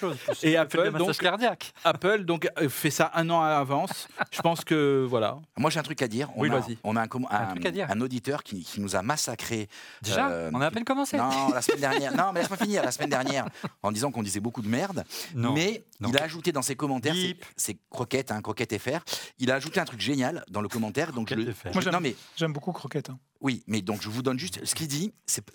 et 0.43 0.57
Apple 0.57 0.93
donc, 0.93 1.17
cardiaque. 1.19 1.73
Apple 1.85 2.25
donc 2.25 2.49
euh, 2.59 2.69
fait 2.69 2.91
ça 2.91 3.11
un 3.15 3.29
an 3.31 3.43
à 3.43 3.51
l'avance. 3.51 4.09
Je 4.31 4.41
pense 4.41 4.65
que 4.65 5.05
voilà. 5.09 5.39
Moi 5.57 5.71
j'ai 5.71 5.79
un 5.79 5.83
truc 5.83 6.01
à 6.03 6.09
dire. 6.09 6.29
On 6.37 6.43
oui, 6.43 6.51
a, 6.51 6.61
on 6.85 6.97
a 6.97 7.03
un, 7.03 7.09
un, 7.31 7.89
un, 7.89 8.01
auditeur 8.01 8.43
qui, 8.43 8.63
qui, 8.63 8.81
nous 8.81 8.97
a 8.97 9.03
massacré. 9.03 9.69
Déjà, 10.03 10.29
euh, 10.29 10.51
on 10.53 10.61
a 10.61 10.67
à 10.67 10.71
peine 10.71 10.85
commencé. 10.85 11.17
Non, 11.17 11.31
la 11.57 11.63
semaine 11.63 11.81
dernière. 11.81 12.17
non, 12.17 12.33
mais 12.33 12.41
laisse-moi 12.41 12.57
finir. 12.57 12.83
La 12.85 12.93
semaine 12.93 13.11
dernière, 13.11 13.49
en 13.83 13.93
disant 13.93 14.11
qu'on 14.11 14.23
disait 14.23 14.41
beaucoup 14.41 14.63
de 14.63 14.69
merde. 14.69 15.05
Non, 15.35 15.53
mais 15.53 15.85
il 16.01 16.17
a 16.17 16.23
ajouté 16.23 16.53
dans 16.53 16.63
ses 16.63 16.77
commentaires, 16.77 17.15
c'est 17.57 17.79
croquettes, 17.91 18.31
hein, 18.31 18.41
croquette 18.43 18.77
FR. 18.79 19.01
Il 19.39 19.51
a 19.51 19.55
ajouté 19.55 19.81
un 19.81 19.85
truc 19.85 20.01
génial 20.01 20.45
dans 20.49 20.61
le 20.61 20.69
commentaire. 20.69 21.13
Donc 21.13 21.31
je, 21.31 21.35
Moi, 21.73 21.83
j'aime, 21.83 21.99
mais 22.01 22.15
j'aime 22.37 22.53
beaucoup 22.53 22.73
croquette. 22.73 23.11
Hein. 23.11 23.19
Oui, 23.41 23.63
mais 23.67 23.83
donc 23.83 24.03
je 24.03 24.09
vous 24.09 24.23
donne 24.23 24.39
juste 24.39 24.65
ce 24.65 24.75
qu'il 24.75 24.89
dit. 24.89 25.13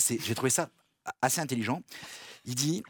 j'ai 0.10 0.36
trouvé 0.36 0.50
ça 0.50 0.70
assez 1.22 1.41
intelligent. 1.41 1.81
Il 2.46 2.55
dit 2.55 2.84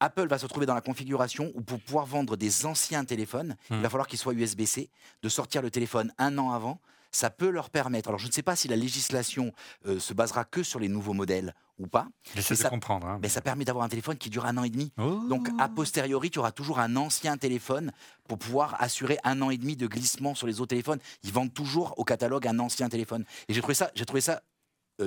Apple 0.00 0.26
va 0.26 0.38
se 0.38 0.44
retrouver 0.44 0.66
dans 0.66 0.74
la 0.74 0.80
configuration 0.80 1.52
où 1.54 1.62
pour 1.62 1.78
pouvoir 1.78 2.06
vendre 2.06 2.36
des 2.36 2.66
anciens 2.66 3.04
téléphones, 3.04 3.56
il 3.70 3.76
va 3.76 3.86
hmm. 3.86 3.90
falloir 3.90 4.06
qu'ils 4.08 4.18
soient 4.18 4.34
USB-C, 4.34 4.90
de 5.22 5.28
sortir 5.28 5.62
le 5.62 5.70
téléphone 5.70 6.12
un 6.18 6.38
an 6.38 6.50
avant. 6.50 6.80
Ça 7.12 7.30
peut 7.30 7.50
leur 7.50 7.70
permettre. 7.70 8.08
Alors, 8.08 8.18
je 8.18 8.26
ne 8.26 8.32
sais 8.32 8.42
pas 8.42 8.56
si 8.56 8.68
la 8.68 8.74
législation 8.74 9.52
euh, 9.86 10.00
se 10.00 10.14
basera 10.14 10.44
que 10.44 10.62
sur 10.62 10.80
les 10.80 10.88
nouveaux 10.88 11.12
modèles 11.12 11.54
ou 11.78 11.86
pas. 11.86 12.08
mais 12.34 12.42
ça, 12.42 12.68
comprendre. 12.68 13.06
Hein. 13.06 13.18
Mais 13.22 13.28
ça 13.28 13.40
permet 13.40 13.64
d'avoir 13.64 13.84
un 13.84 13.88
téléphone 13.88 14.16
qui 14.16 14.30
dure 14.30 14.46
un 14.46 14.56
an 14.56 14.64
et 14.64 14.70
demi. 14.70 14.92
Donc, 14.96 15.48
a 15.58 15.68
oh. 15.70 15.74
posteriori, 15.74 16.30
tu 16.30 16.38
auras 16.38 16.52
toujours 16.52 16.78
un 16.78 16.96
ancien 16.96 17.36
téléphone 17.36 17.92
pour 18.28 18.38
pouvoir 18.38 18.76
assurer 18.80 19.18
un 19.24 19.40
an 19.42 19.50
et 19.50 19.58
demi 19.58 19.76
de 19.76 19.86
glissement 19.86 20.34
sur 20.34 20.46
les 20.46 20.60
autres 20.60 20.70
téléphones. 20.70 21.00
Ils 21.22 21.32
vendent 21.32 21.54
toujours 21.54 21.94
au 21.98 22.04
catalogue 22.04 22.46
un 22.46 22.58
ancien 22.58 22.88
téléphone. 22.88 23.24
Et 23.48 23.54
j'ai 23.54 23.60
trouvé 23.60 23.74
ça, 23.74 23.90
j'ai 23.94 24.06
trouvé 24.06 24.20
ça 24.20 24.42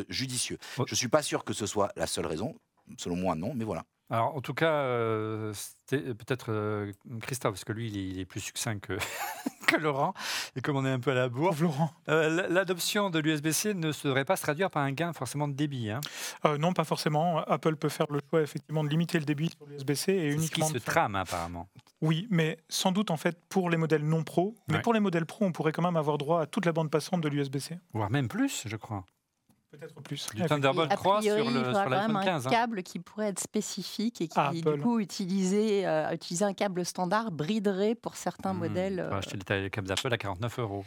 judicieux. 0.09 0.57
Je 0.77 0.83
ne 0.91 0.95
suis 0.95 1.07
pas 1.07 1.21
sûr 1.21 1.43
que 1.43 1.53
ce 1.53 1.65
soit 1.65 1.91
la 1.95 2.07
seule 2.07 2.25
raison. 2.25 2.55
Selon 2.97 3.15
moi, 3.15 3.35
non, 3.35 3.53
mais 3.55 3.63
voilà. 3.63 3.85
Alors, 4.11 4.35
en 4.35 4.41
tout 4.41 4.53
cas, 4.53 4.71
euh, 4.71 5.51
c'était 5.53 6.13
peut-être 6.13 6.47
euh, 6.49 6.91
Christophe, 7.21 7.53
parce 7.53 7.63
que 7.63 7.73
lui, 7.73 7.89
il 7.91 8.19
est, 8.19 8.25
plus 8.25 8.39
succinct 8.39 8.77
que, 8.77 8.93
que, 9.67 9.77
Laurent. 9.77 10.13
Et 10.55 10.61
comme 10.61 10.77
on 10.77 10.85
est 10.85 10.91
un 10.91 10.99
peu 10.99 11.11
à 11.11 11.15
la 11.15 11.27
bourre, 11.27 11.55
Laurent. 11.59 11.91
Euh, 12.09 12.47
l'adoption 12.49 13.09
de 13.09 13.17
l'USB-C 13.17 13.73
ne 13.73 13.91
se 13.91 14.07
devrait 14.07 14.25
pas 14.25 14.35
se 14.35 14.43
traduire 14.43 14.69
par 14.69 14.83
un 14.83 14.91
gain 14.91 15.11
forcément 15.13 15.47
de 15.47 15.53
débit. 15.53 15.89
Hein. 15.89 16.01
non, 16.59 16.73
pas 16.73 16.83
forcément. 16.83 17.39
Apple 17.39 17.77
peut 17.77 17.89
faire 17.89 18.05
le 18.11 18.19
choix 18.29 18.41
effectivement 18.41 18.83
de 18.83 18.89
limiter 18.89 19.17
le 19.17 19.25
débit 19.25 19.49
sur 19.49 19.65
l'USB-C 19.65 20.13
et 20.13 20.31
uniquement. 20.31 20.67
Ce 20.67 20.73
qui 20.73 20.79
se 20.79 20.85
trame 20.85 21.15
apparemment. 21.15 21.67
Oui, 22.01 22.27
mais 22.29 22.57
sans 22.69 22.91
doute 22.91 23.09
en 23.09 23.17
fait 23.17 23.39
pour 23.49 23.71
les 23.71 23.77
modèles 23.77 24.05
non 24.05 24.23
pro. 24.23 24.53
Mais 24.67 24.81
pour 24.81 24.93
les 24.93 24.99
modèles 24.99 25.25
pro, 25.25 25.45
on 25.45 25.51
pourrait 25.51 25.71
quand 25.71 25.81
même 25.81 25.95
avoir 25.95 26.19
droit 26.19 26.41
à 26.41 26.45
toute 26.45 26.67
la 26.67 26.73
bande 26.73 26.91
passante 26.91 27.21
de 27.21 27.29
l'USB-C. 27.29 27.79
Voire 27.93 28.11
même 28.11 28.27
plus, 28.27 28.63
je 28.67 28.75
crois. 28.75 29.03
Peut-être 29.77 30.01
plus. 30.01 30.27
Du 30.33 30.45
Thunderbolt 30.45 30.91
3 30.91 31.21
sur 31.21 31.35
le 31.35 31.73
sur 31.73 31.89
l'iPhone 31.89 32.23
15. 32.23 32.47
Un 32.47 32.49
câble 32.49 32.83
qui 32.83 32.99
pourrait 32.99 33.27
être 33.27 33.39
spécifique 33.39 34.21
et 34.21 34.27
qui, 34.27 34.39
ah, 34.39 34.51
du 34.53 34.63
coup, 34.81 34.99
utiliser, 34.99 35.85
euh, 35.87 36.11
utiliser 36.11 36.45
un 36.45 36.53
câble 36.53 36.85
standard 36.85 37.31
briderait 37.31 37.95
pour 37.95 38.15
certains 38.15 38.53
hmm. 38.53 38.59
modèles. 38.59 38.99
Euh... 38.99 39.17
acheter 39.17 39.37
le 39.61 39.69
câble 39.69 39.87
d'Apple 39.87 40.13
à 40.13 40.17
49 40.17 40.59
euros. 40.59 40.85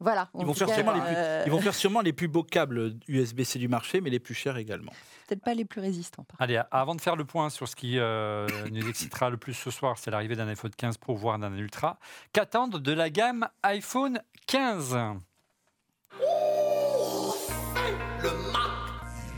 Voilà. 0.00 0.28
Ils 0.38 0.44
vont, 0.44 0.54
faire 0.54 0.68
sûrement 0.68 0.92
les 0.92 1.00
plus, 1.00 1.14
euh, 1.16 1.42
ils 1.46 1.52
vont 1.52 1.60
faire 1.60 1.74
sûrement 1.74 2.00
les 2.00 2.12
plus 2.12 2.28
beaux 2.28 2.42
câbles 2.42 2.94
USB-C 3.08 3.58
du 3.58 3.68
marché, 3.68 4.00
mais 4.00 4.10
les 4.10 4.18
plus 4.18 4.34
chers 4.34 4.56
également. 4.56 4.92
Peut-être 5.26 5.42
pas 5.42 5.54
les 5.54 5.64
plus 5.64 5.80
résistants. 5.80 6.26
Allez, 6.38 6.60
avant 6.70 6.94
de 6.94 7.00
faire 7.00 7.16
le 7.16 7.24
point 7.24 7.48
sur 7.48 7.68
ce 7.68 7.76
qui 7.76 7.98
euh, 7.98 8.46
nous 8.72 8.88
excitera 8.88 9.30
le 9.30 9.36
plus 9.36 9.54
ce 9.54 9.70
soir, 9.70 9.96
c'est 9.98 10.10
l'arrivée 10.10 10.36
d'un 10.36 10.48
iPhone 10.48 10.72
15 10.76 10.98
Pro, 10.98 11.14
voire 11.14 11.38
d'un 11.38 11.56
Ultra, 11.56 11.98
qu'attendre 12.32 12.80
de 12.80 12.92
la 12.92 13.08
gamme 13.08 13.48
iPhone 13.62 14.20
15 14.46 14.96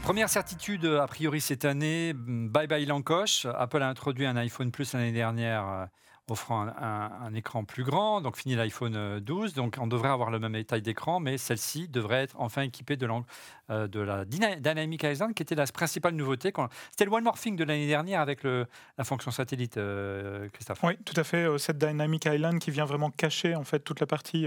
Première 0.07 0.29
certitude, 0.29 0.85
a 0.85 1.09
priori 1.09 1.41
cette 1.41 1.65
année, 1.65 2.13
bye 2.15 2.69
bye 2.69 2.87
l'encoche. 2.87 3.45
Apple 3.45 3.83
a 3.83 3.89
introduit 3.89 4.25
un 4.25 4.37
iPhone 4.37 4.71
Plus 4.71 4.93
l'année 4.93 5.11
dernière 5.11 5.69
euh, 5.69 5.85
offrant 6.29 6.69
un, 6.69 7.35
écran 7.35 7.65
plus 7.65 7.83
grand, 7.83 8.21
donc 8.21 8.37
fini 8.37 8.55
l'iPhone 8.55 9.19
12. 9.19 9.51
Euh, 9.51 9.55
donc 9.57 9.79
on 9.81 9.89
devrait 9.89 10.11
avoir 10.11 10.31
le 10.31 10.39
même 10.39 10.63
taille 10.63 10.81
d'écran, 10.81 11.19
mais 11.19 11.39
celle-ci 11.39 11.89
devrait 11.89 12.23
être 12.23 12.37
enfin 12.39 12.63
équipée 12.63 12.97
de, 12.97 13.09
euh, 13.71 13.89
de 13.89 14.01
la 14.01 14.25
Dynamic 14.25 15.03
Island, 15.03 15.35
qui 15.35 15.43
était 15.43 15.55
la 15.55 15.67
principale 15.67 16.15
nouveauté. 16.15 16.53
C'était 16.91 17.05
le 17.05 17.13
One 17.13 17.25
More 17.25 17.39
Thing 17.39 17.57
de 17.57 17.65
l'année 17.65 17.87
dernière 17.87 18.21
avec 18.21 18.43
le, 18.43 18.67
la 18.99 19.05
fonction 19.05 19.31
satellite, 19.31 19.77
euh, 19.77 20.49
Christophe. 20.53 20.83
Oui, 20.83 20.97
tout 21.05 21.19
à 21.19 21.25
fait. 21.25 21.47
Cette 21.59 21.79
Dynamic 21.79 22.27
Island 22.27 22.59
qui 22.59 22.71
vient 22.71 22.85
vraiment 22.85 23.11
cacher 23.11 23.55
en 23.55 23.65
fait 23.65 23.81
toute 23.81 24.01
la 24.01 24.07
partie 24.07 24.47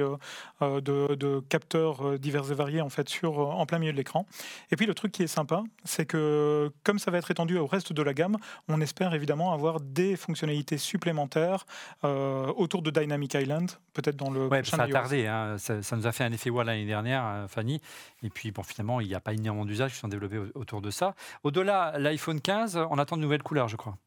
de, 0.61 1.15
de, 1.15 1.39
capteurs 1.49 2.19
divers 2.19 2.51
et 2.51 2.55
variés 2.55 2.81
en 2.81 2.89
fait 2.89 3.09
sur 3.09 3.39
en 3.39 3.65
plein 3.65 3.79
milieu 3.79 3.91
de 3.91 3.97
l'écran. 3.97 4.25
Et 4.71 4.75
puis 4.75 4.85
le 4.85 4.93
truc 4.93 5.11
qui 5.11 5.23
est 5.23 5.27
sympa, 5.27 5.63
c'est 5.83 6.05
que 6.05 6.71
comme 6.83 6.99
ça 6.99 7.11
va 7.11 7.17
être 7.17 7.31
étendu 7.31 7.57
au 7.57 7.67
reste 7.67 7.93
de 7.93 8.01
la 8.01 8.13
gamme, 8.13 8.37
on 8.67 8.81
espère 8.81 9.13
évidemment 9.13 9.53
avoir 9.53 9.79
des 9.79 10.15
fonctionnalités 10.15 10.77
supplémentaires 10.77 11.65
euh, 12.03 12.47
autour 12.55 12.81
de 12.81 12.91
Dynamic 12.91 13.33
Island, 13.33 13.71
peut-être 13.93 14.15
dans 14.15 14.29
le. 14.29 14.47
Ouais, 14.47 14.63
ça 14.63 14.83
a 14.83 14.87
tardé. 14.87 15.27
Hein. 15.27 15.57
Ça, 15.57 15.95
nous 15.95 16.07
a 16.07 16.11
fait 16.11 16.23
un 16.23 16.31
effet 16.31 16.49
wall 16.49 16.67
l'année 16.67 16.85
dernière, 16.85 17.23
euh, 17.25 17.47
Fanny. 17.47 17.81
Et 18.23 18.29
puis, 18.29 18.51
bon, 18.51 18.63
finalement, 18.63 19.01
il 19.01 19.07
n'y 19.09 19.15
a 19.15 19.19
pas 19.19 19.33
énormément 19.33 19.65
d'usages 19.65 19.93
qui 19.93 19.99
sont 19.99 20.07
développés 20.07 20.39
autour 20.55 20.81
de 20.81 20.89
ça. 20.89 21.15
Au-delà, 21.43 21.97
l'iPhone 21.97 22.41
15, 22.41 22.79
on 22.89 22.97
attend 22.97 23.17
de 23.17 23.21
nouvelles 23.21 23.43
couleurs, 23.43 23.67
je 23.67 23.75
crois. 23.75 23.97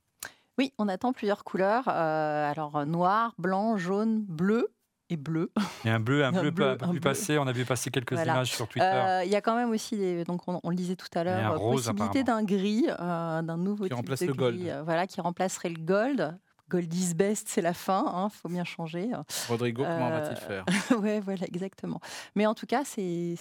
Oui, 0.59 0.73
on 0.79 0.89
attend 0.89 1.13
plusieurs 1.13 1.45
couleurs. 1.45 1.85
Euh, 1.89 2.51
alors, 2.51 2.85
noir, 2.87 3.35
blanc, 3.39 3.77
jaune, 3.79 4.23
bleu 4.23 4.73
et 5.09 5.17
bleu. 5.17 5.51
Et 5.85 5.91
un 5.91 6.01
bleu, 6.01 6.25
un, 6.25 6.33
bleu, 6.51 6.69
un 6.69 6.77
peu 6.77 6.89
plus 6.89 7.01
passé. 7.01 7.39
On 7.39 7.47
a 7.47 7.53
vu 7.53 7.65
passer 7.65 7.91
quelques 7.91 8.21
images 8.21 8.53
sur 8.53 8.69
Twitter. 8.69 9.23
Il 9.25 9.31
y 9.31 9.37
a 9.37 9.41
quand 9.41 9.57
même 9.57 9.71
aussi, 9.71 10.25
donc 10.25 10.43
on, 10.47 10.69
le 10.69 10.77
disait 10.77 10.97
tout 10.97 11.07
à 11.15 11.25
l'heure, 11.25 11.55
possibilité 11.59 12.25
d'un 12.25 12.43
gris, 12.43 12.87
d'un 12.87 13.57
nouveau 13.57 13.87
qui 13.87 13.95
remplace 13.95 14.23
le 14.23 14.35
gold. 14.35 14.61
voilà, 14.85 15.07
qui 15.07 15.21
remplacerait 15.21 15.71
le 15.71 15.81
gold. 15.81 16.39
Gold 16.73 16.95
is 16.95 17.13
best, 17.13 17.49
c'est 17.51 17.61
la 17.61 17.75
fin, 17.75 18.03
il 18.07 18.17
hein, 18.17 18.29
faut 18.31 18.49
bien 18.49 18.65
changer. 18.65 19.11
Rodrigo, 19.47 19.83
comment 19.83 20.09
va-t-il 20.09 20.37
faire? 20.39 20.65
Oui, 21.03 21.21
voilà, 21.21 21.45
exactement. 21.47 22.01
Mais 22.35 22.47
en 22.47 22.55
tout 22.55 22.65
cas, 22.65 22.83
c'est 22.87 23.37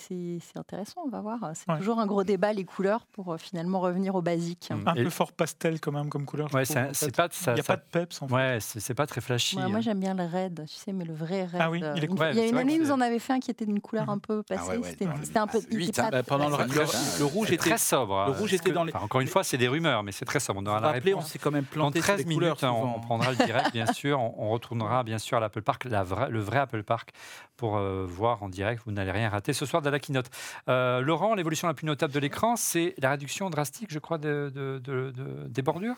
intéressant, 0.56 1.04
on 1.06 1.10
va 1.10 1.22
voir. 1.22 1.40
C'est 1.54 1.74
toujours 1.78 2.00
un 2.00 2.06
gros 2.06 2.26
débat, 2.26 2.52
les 2.52 2.66
couleurs, 2.66 3.06
pour 3.06 3.32
euh, 3.32 3.38
finalement 3.38 3.80
revenir 3.80 4.16
au 4.16 4.22
basique. 4.22 4.70
Un 4.86 4.96
peu 4.96 5.10
fort 5.10 5.32
pastel 5.32 5.80
quand 5.80 5.94
même 5.94 6.10
comme 6.10 6.26
couleur. 6.26 6.54
Ouais, 6.54 6.66
c'est 6.66 6.76
pas, 7.16 7.30
il 7.48 7.54
n'y 7.54 7.60
a 7.62 7.64
pas 7.64 7.78
de 7.78 7.84
peps 7.90 8.22
en 8.22 8.28
fait. 8.28 8.34
Ouais, 8.34 8.58
c'est 8.60 8.94
pas 8.94 9.08
très 9.08 9.22
flashy. 9.22 9.56
moi, 9.56 9.66
hein. 9.66 9.80
j'aime 9.80 10.02
bien 10.02 10.14
le 10.14 10.26
red, 10.26 10.66
tu 10.68 10.76
sais, 10.76 10.92
mais 10.92 11.06
le 11.06 11.14
vrai 11.14 11.46
red. 11.46 11.62
Ah 11.62 11.72
oui, 11.72 11.82
il, 11.96 12.04
il 12.04 12.36
y 12.36 12.40
a 12.42 12.48
une 12.48 12.58
année, 12.58 12.76
ils 12.76 12.92
en 12.92 13.00
avaient 13.00 13.20
fait 13.20 13.32
un 13.32 13.40
qui 13.40 13.50
était 13.50 13.66
d'une 13.66 13.80
couleur 13.80 14.10
un 14.10 14.18
peu 14.18 14.44
ah 14.50 14.56
passée. 14.56 14.82
C'était 15.24 15.40
un 15.40 15.48
peu. 15.48 15.60
Hein. 15.60 16.10
Bah, 16.12 16.24
pendant 16.24 16.50
le 16.50 17.24
rouge 17.24 17.48
était 17.48 17.58
très 17.58 17.78
sobre. 17.78 18.26
Le 18.26 18.34
rouge 18.34 18.54
était 18.54 18.74
dans 18.74 18.84
les. 18.84 18.94
Encore 18.94 19.22
une 19.22 19.28
fois, 19.28 19.46
c'est 19.46 19.58
des 19.58 19.70
rumeurs, 19.70 20.04
mais 20.04 20.12
c'est 20.12 20.26
très 20.26 20.42
sobre. 20.42 20.60
On 20.62 20.66
aura 20.66 20.82
la 20.82 20.92
réponse. 20.92 21.24
On 21.24 21.28
s'est 21.28 21.40
quand 21.40 21.52
même 21.52 21.64
planté 21.64 22.02
13 22.02 22.26
minutes. 22.26 22.64
On 22.64 23.21
prendra 23.22 23.40
le 23.40 23.46
direct, 23.46 23.74
bien 23.74 23.92
sûr 23.94 24.20
on, 24.20 24.50
retournera 24.50 25.04
bien 25.04 25.18
sûr 25.18 25.38
à 25.38 25.40
l'Apple 25.40 25.62
Park, 25.62 25.86
le 25.86 26.40
vrai 26.40 26.60
Apple 26.60 26.84
Park, 26.84 27.12
pour 27.58 27.78
euh, 27.78 28.06
voir 28.06 28.44
en 28.44 28.50
direct. 28.50 28.84
Vous 28.86 28.92
n'allez 28.92 29.12
rien 29.12 29.30
rater 29.30 29.54
ce 29.54 29.66
soir 29.66 29.82
de 29.82 29.90
la 29.90 30.00
keynote. 30.00 30.30
Euh, 30.68 31.02
Laurent, 31.02 31.36
l'évolution 31.36 31.68
la 31.68 31.74
plus 31.74 31.86
notable 31.86 32.14
de 32.14 32.20
l'écran, 32.20 32.56
c'est 32.56 32.96
la 32.98 33.12
réduction 33.12 33.50
drastique, 33.50 33.90
je 33.92 34.00
crois, 34.00 34.18
des 34.18 35.62
bordures? 35.62 35.96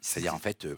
C'est-à-dire 0.00 0.34
en 0.34 0.38
fait. 0.38 0.64
Euh, 0.64 0.76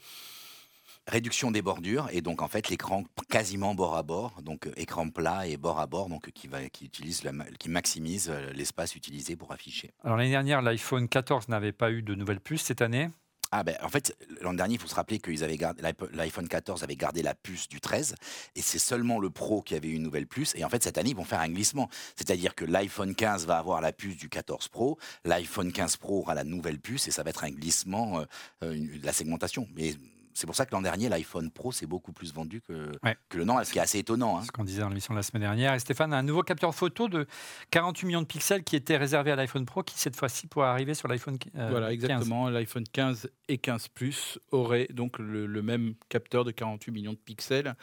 réduction 1.08 1.50
des 1.50 1.62
bordures 1.62 2.06
et 2.12 2.20
donc 2.20 2.42
en 2.42 2.46
fait 2.46 2.68
l'écran 2.68 3.02
quasiment 3.28 3.75
bord 3.75 3.96
à 3.96 4.04
bord, 4.04 4.40
donc 4.40 4.68
écran 4.76 5.11
plat 5.11 5.49
et 5.49 5.56
bord 5.56 5.80
à 5.80 5.88
bord, 5.88 6.08
donc 6.08 6.30
qui 6.30 6.46
va 6.46 6.68
qui 6.68 6.84
utilise 6.84 7.25
qui 7.58 7.68
maximise 7.68 8.32
l'espace 8.54 8.94
utilisé 8.94 9.34
pour 9.34 9.50
afficher. 9.50 9.90
Alors 10.04 10.16
l'année 10.16 10.30
dernière, 10.30 10.62
l'iPhone 10.62 11.08
14 11.08 11.49
n'avait 11.49 11.72
pas 11.72 11.90
eu 11.90 12.02
de 12.02 12.14
nouvelles 12.14 12.38
puces 12.38 12.62
cette 12.62 12.82
année. 12.82 13.11
Ah 13.54 13.64
ben, 13.64 13.76
en 13.82 13.90
fait, 13.90 14.16
l'an 14.40 14.54
dernier, 14.54 14.75
il 14.76 14.80
faut 14.80 14.88
se 14.88 14.94
rappeler 14.94 15.18
gardé 15.18 15.82
l'iPhone 16.14 16.49
14 16.49 16.82
avait 16.82 16.97
gardé 16.97 17.23
la 17.23 17.35
puce 17.35 17.68
du 17.68 17.82
13 17.82 18.14
et 18.56 18.62
c'est 18.62 18.78
seulement 18.78 19.21
le 19.21 19.28
Pro 19.28 19.61
qui 19.61 19.75
avait 19.75 19.90
une 19.90 20.02
nouvelle 20.02 20.26
puce. 20.26 20.54
Et 20.56 20.64
en 20.64 20.71
fait, 20.71 20.82
cette 20.82 20.97
année, 20.97 21.11
ils 21.11 21.16
vont 21.16 21.25
faire 21.25 21.40
un 21.40 21.50
glissement. 21.50 21.90
C'est-à-dire 22.16 22.54
que 22.54 22.64
l'iPhone 22.64 23.14
15 23.14 23.44
va 23.44 23.59
avoir 23.59 23.82
la 23.82 23.92
puce 23.92 24.16
du 24.16 24.30
14 24.30 24.68
Pro, 24.68 24.99
l'iPhone 25.26 25.71
15 25.71 25.99
Pro 25.99 26.21
aura 26.21 26.35
la 26.35 26.44
nouvelle 26.44 26.80
puce 26.80 27.09
et 27.09 27.11
ça 27.11 27.23
va 27.23 27.28
être 27.28 27.44
un 27.44 27.50
glissement 27.50 28.21
euh, 28.21 28.25
euh, 28.62 28.99
de 28.99 29.04
la 29.04 29.12
segmentation. 29.12 29.68
Mais 29.76 29.97
c'est 30.34 30.46
pour 30.46 30.56
ça 30.56 30.66
que 30.66 30.72
l'an 30.72 30.82
dernier, 30.82 31.08
l'iPhone 31.08 31.50
Pro 31.50 31.72
s'est 31.72 31.86
beaucoup 31.86 32.12
plus 32.12 32.32
vendu 32.32 32.60
que, 32.60 32.90
que 33.28 33.38
le 33.38 33.44
Nord, 33.44 33.64
ce 33.64 33.72
qui 33.72 33.78
est 33.78 33.82
assez 33.82 33.98
étonnant. 33.98 34.38
Hein. 34.38 34.42
Ce 34.44 34.50
qu'on 34.50 34.64
disait 34.64 34.80
dans 34.80 34.88
l'émission 34.88 35.14
de 35.14 35.18
la 35.18 35.22
semaine 35.22 35.42
dernière. 35.42 35.74
Et 35.74 35.78
Stéphane, 35.78 36.12
un 36.12 36.22
nouveau 36.22 36.42
capteur 36.42 36.74
photo 36.74 37.08
de 37.08 37.26
48 37.70 38.06
millions 38.06 38.22
de 38.22 38.26
pixels 38.26 38.64
qui 38.64 38.76
était 38.76 38.96
réservé 38.96 39.30
à 39.30 39.36
l'iPhone 39.36 39.66
Pro, 39.66 39.82
qui 39.82 39.98
cette 39.98 40.16
fois-ci 40.16 40.46
pourrait 40.46 40.68
arriver 40.68 40.94
sur 40.94 41.08
l'iPhone 41.08 41.38
euh, 41.56 41.68
Voilà, 41.70 41.92
exactement. 41.92 42.48
L'iPhone 42.48 42.84
15 42.90 43.30
et 43.48 43.58
15 43.58 43.88
Plus 43.88 44.38
auraient 44.50 44.88
donc 44.90 45.18
le, 45.18 45.46
le, 45.46 45.62
même 45.62 45.94
capteur 46.08 46.44
de 46.44 46.50
48 46.50 46.92
millions 46.92 47.12
de 47.12 47.18
pixels. 47.18 47.74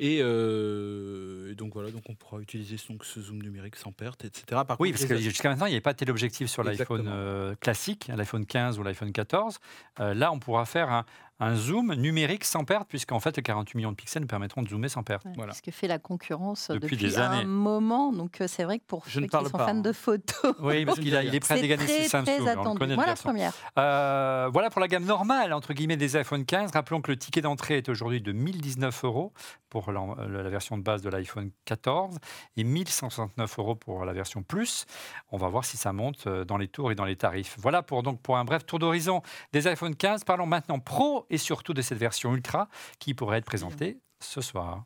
Euh, 0.00 1.50
et, 1.50 1.54
donc 1.54 1.74
voilà, 1.74 1.90
donc 1.90 2.02
on 2.08 2.14
pourra 2.14 2.40
utiliser 2.40 2.76
donc, 2.88 3.04
ce 3.04 3.20
zoom 3.20 3.42
numérique 3.42 3.76
sans 3.76 3.92
perte, 3.92 4.24
etc. 4.24 4.62
oui, 4.78 4.92
parce 4.92 5.04
que 5.04 5.16
jusqu'à 5.16 5.48
maintenant, 5.48 5.66
il 5.66 5.70
n'y 5.70 5.74
avait 5.74 5.80
pas 5.80 5.92
de 5.92 5.98
téléobjectif 5.98 6.48
sur 6.48 6.62
l'iPhone 6.62 7.08
euh, 7.08 7.54
classique, 7.56 8.08
l'iPhone 8.14 8.46
15 8.46 8.78
ou 8.78 8.82
l'iPhone 8.82 9.12
14. 9.12 9.58
Euh, 10.00 10.14
là, 10.14 10.32
on 10.32 10.38
pourra 10.38 10.66
faire 10.66 10.90
un, 10.90 11.04
un 11.40 11.54
zoom 11.54 11.94
numérique 11.94 12.44
sans 12.44 12.64
perte, 12.64 12.88
puisqu'en 12.88 13.20
fait, 13.20 13.36
les 13.36 13.42
48 13.42 13.76
millions 13.76 13.90
de 13.92 13.96
pixels 13.96 14.22
nous 14.22 14.28
permettront 14.28 14.62
de 14.62 14.68
zoomer 14.68 14.88
sans 14.88 15.02
perte. 15.02 15.26
voilà. 15.36 15.52
Ce 15.52 15.62
que 15.62 15.70
fait 15.70 15.86
la 15.86 15.98
concurrence 15.98 16.70
depuis, 16.70 16.96
des 16.96 17.18
un 17.18 17.30
années. 17.30 17.44
moment. 17.44 18.12
Donc, 18.12 18.40
euh, 18.40 18.46
c'est 18.48 18.64
vrai 18.64 18.78
que 18.78 18.84
pour 18.86 19.04
Je 19.06 19.20
ceux 19.20 19.26
qui 19.26 19.30
sont 19.30 19.58
fans 19.58 19.74
de 19.74 19.92
photos, 19.92 20.54
oui, 20.60 20.84
parce 20.84 20.98
qu'il 20.98 21.08
il 21.08 21.34
est 21.34 21.40
prêt 21.40 21.54
à 21.54 21.60
dégainer 21.60 21.86
ses 21.86 22.08
Samsung. 22.08 22.46
Attendu. 22.46 22.94
Voilà, 22.94 23.14
première. 23.14 23.52
Euh, 23.78 24.48
voilà 24.52 24.70
pour 24.70 24.80
la 24.80 24.88
gamme 24.88 25.04
normale, 25.04 25.52
entre 25.52 25.72
guillemets, 25.72 25.96
des 25.96 26.16
iPhone 26.16 26.44
15. 26.44 26.72
Rappelons 26.72 27.00
que 27.00 27.10
le 27.10 27.18
ticket 27.18 27.40
d'entrée 27.40 27.76
est 27.78 27.88
aujourd'hui 27.88 28.20
de 28.20 28.32
1019 28.32 29.04
euros 29.04 29.32
pour 29.68 29.92
la, 29.92 30.00
la, 30.28 30.48
version 30.48 30.78
de 30.78 30.82
base 30.82 31.02
de 31.02 31.10
l'iPhone 31.10 31.50
14 31.66 32.18
et 32.56 32.64
1169 32.64 33.58
euros 33.58 33.74
pour 33.74 34.04
la 34.04 34.12
version 34.12 34.42
Plus. 34.42 34.86
On 35.30 35.36
va 35.36 35.48
voir 35.48 35.64
si 35.64 35.76
ça 35.76 35.92
monte 35.92 36.26
euh, 36.26 36.44
dans 36.44 36.56
les 36.56 36.68
tours 36.68 36.90
et 36.90 36.94
dans 36.94 37.04
les 37.04 37.16
tarifs. 37.16 37.56
Voilà 37.58 37.82
pour, 37.82 38.02
donc, 38.02 38.20
pour 38.22 38.38
un 38.38 38.44
bref 38.44 38.64
tour 38.64 38.78
d'horizon 38.78 39.22
des 39.52 39.66
iPhone 39.66 39.94
15. 39.94 40.24
Parlons 40.24 40.46
maintenant 40.46 40.78
Pro 40.78 41.26
et 41.30 41.38
surtout 41.38 41.74
de 41.74 41.82
cette 41.82 41.98
version 41.98 42.34
Ultra 42.34 42.68
qui 42.98 43.14
pourrait 43.14 43.38
être 43.38 43.44
présentée 43.44 43.98
ce 44.20 44.40
soir. 44.40 44.84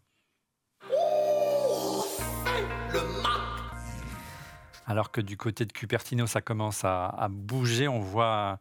Alors 4.87 5.11
que 5.11 5.21
du 5.21 5.37
côté 5.37 5.65
de 5.65 5.73
Cupertino, 5.73 6.27
ça 6.27 6.41
commence 6.41 6.85
à, 6.85 7.29
bouger. 7.31 7.89
On 7.89 8.01
voit, 8.01 8.59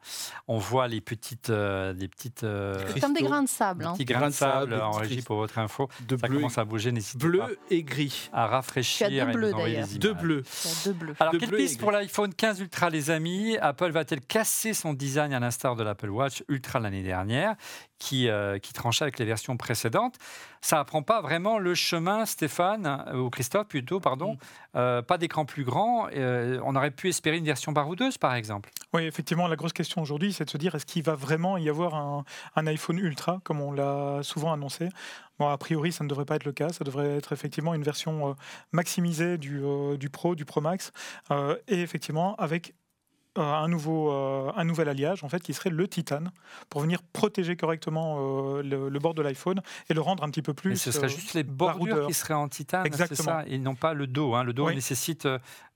on 0.48 0.58
voit 0.58 0.88
les 0.88 1.02
petites, 1.02 1.50
euh, 1.50 1.94
les 1.94 2.08
petites. 2.08 2.44
Euh, 2.44 2.76
comme 3.00 3.14
des 3.14 3.24
grains 3.24 3.44
de 3.44 3.50
sable. 3.50 3.86
Des 3.86 3.92
petits 3.92 4.06
grains 4.06 4.30
de 4.30 4.34
sable 4.34 4.74
en 4.76 4.92
régie 4.92 5.22
pour 5.22 5.38
votre 5.38 5.58
info. 5.60 5.90
De 6.08 6.18
ça 6.18 6.28
commence 6.28 6.58
à 6.58 6.66
bouger. 6.66 6.92
N'hésitez 6.92 7.18
bleu 7.18 7.60
et 7.70 7.84
gris. 7.84 8.30
À 8.34 8.48
rafraîchir. 8.48 9.08
Tu 9.08 9.20
as 9.20 9.26
deux 9.26 9.32
bleus 9.32 9.52
d'ailleurs. 9.52 9.88
Deux 10.00 10.14
bleus. 10.14 10.44
Deux 10.86 10.94
bleus. 10.94 11.16
Alors 11.20 11.34
quelle 11.38 11.52
piste 11.52 11.80
pour 11.80 11.92
l'iPhone 11.92 12.34
15 12.34 12.60
Ultra, 12.60 12.90
les 12.90 13.10
amis? 13.10 13.58
Apple 13.58 13.92
va-t-elle 13.92 14.22
casser 14.22 14.74
son 14.74 14.94
design 14.94 15.34
à 15.34 15.40
l'instar 15.40 15.76
de 15.76 15.84
l'Apple 15.84 16.10
Watch 16.10 16.44
Ultra 16.48 16.80
l'année 16.80 17.04
dernière, 17.04 17.56
qui, 18.02 18.30
euh, 18.30 18.58
qui 18.58 18.74
tranchait 18.74 19.04
avec 19.04 19.20
les 19.20 19.26
versions 19.26 19.56
précédentes 19.58 20.18
Ça 20.62 20.80
apprend 20.80 21.04
pas 21.04 21.22
vraiment 21.22 21.60
le 21.60 21.76
chemin, 21.76 22.26
Stéphane 22.26 23.06
ou 23.14 23.30
Christophe 23.30 23.68
plutôt, 23.68 24.00
pardon, 24.00 24.38
pas 24.74 25.18
d'écran 25.20 25.46
plus 25.46 25.64
grand. 25.64 26.08
on 26.14 26.76
aurait 26.76 26.92
pu 26.92 27.10
espérer 27.10 27.38
une 27.38 27.46
version 27.46 27.72
baroudeuse, 27.72 28.18
par 28.18 28.34
exemple. 28.34 28.72
Oui, 28.94 29.04
effectivement, 29.04 29.48
la 29.48 29.56
grosse 29.56 29.74
question 29.74 30.02
aujourd'hui, 30.02 30.34
c'est 30.34 30.46
de 30.46 30.50
se 30.50 30.58
dire 30.58 30.74
est-ce 30.76 30.86
qu'il 30.86 31.04
va 31.04 31.16
vraiment 31.16 31.58
y 31.58 31.70
avoir 31.70 31.96
un, 31.96 32.26
un 32.56 32.68
iPhone 32.68 32.98
Ultra, 32.98 33.40
comme 33.44 33.62
on 33.62 33.72
l'a 33.72 34.20
souvent 34.24 34.52
annoncé? 34.52 34.90
Bon, 35.40 35.48
a 35.48 35.58
priori, 35.58 35.92
ça 35.92 36.04
ne 36.04 36.10
devrait 36.10 36.26
pas 36.26 36.36
être 36.36 36.46
le 36.46 36.52
cas. 36.52 36.70
Ça 36.70 36.84
devrait 36.84 37.18
être 37.18 37.34
effectivement 37.34 37.74
une 37.74 37.84
version 37.84 38.36
maximisée 38.72 39.38
du, 39.38 39.62
du 39.98 40.10
Pro, 40.10 40.36
du 40.36 40.46
Pro 40.46 40.62
Max, 40.62 40.92
et 41.68 41.82
effectivement 41.82 42.36
avec 42.36 42.74
euh, 42.74 42.81
un, 43.36 43.68
nouveau, 43.68 44.12
euh, 44.12 44.52
un 44.56 44.64
nouvel 44.64 44.90
alliage 44.90 45.24
en 45.24 45.30
fait 45.30 45.42
qui 45.42 45.54
serait 45.54 45.70
le 45.70 45.88
titane 45.88 46.32
pour 46.70 46.82
venir 46.82 47.02
protéger 47.14 47.56
correctement 47.56 48.18
euh, 48.58 48.62
le, 48.62 49.00
bord 49.00 49.14
de 49.14 49.22
l'iPhone 49.22 49.62
et 49.90 49.94
le 49.94 50.02
rendre 50.02 50.24
un 50.24 50.30
petit 50.30 50.42
peu 50.42 50.54
plus. 50.54 50.76
ce 50.76 50.92
serait 50.92 51.10
juste 51.10 51.34
les 51.34 51.44
bordures 51.44 52.08
qui 52.08 52.14
seraient 52.14 52.34
en 52.34 52.50
titane, 52.50 52.86
Exactement. 52.86 53.24
Ça? 53.24 53.44
Et 53.48 53.58
non 53.58 53.76
pas 53.76 53.94
le 53.94 54.08
dos. 54.08 54.36
Hein. 54.36 54.44
Le 54.44 54.54
dos 54.54 54.70
nécessite 54.72 55.28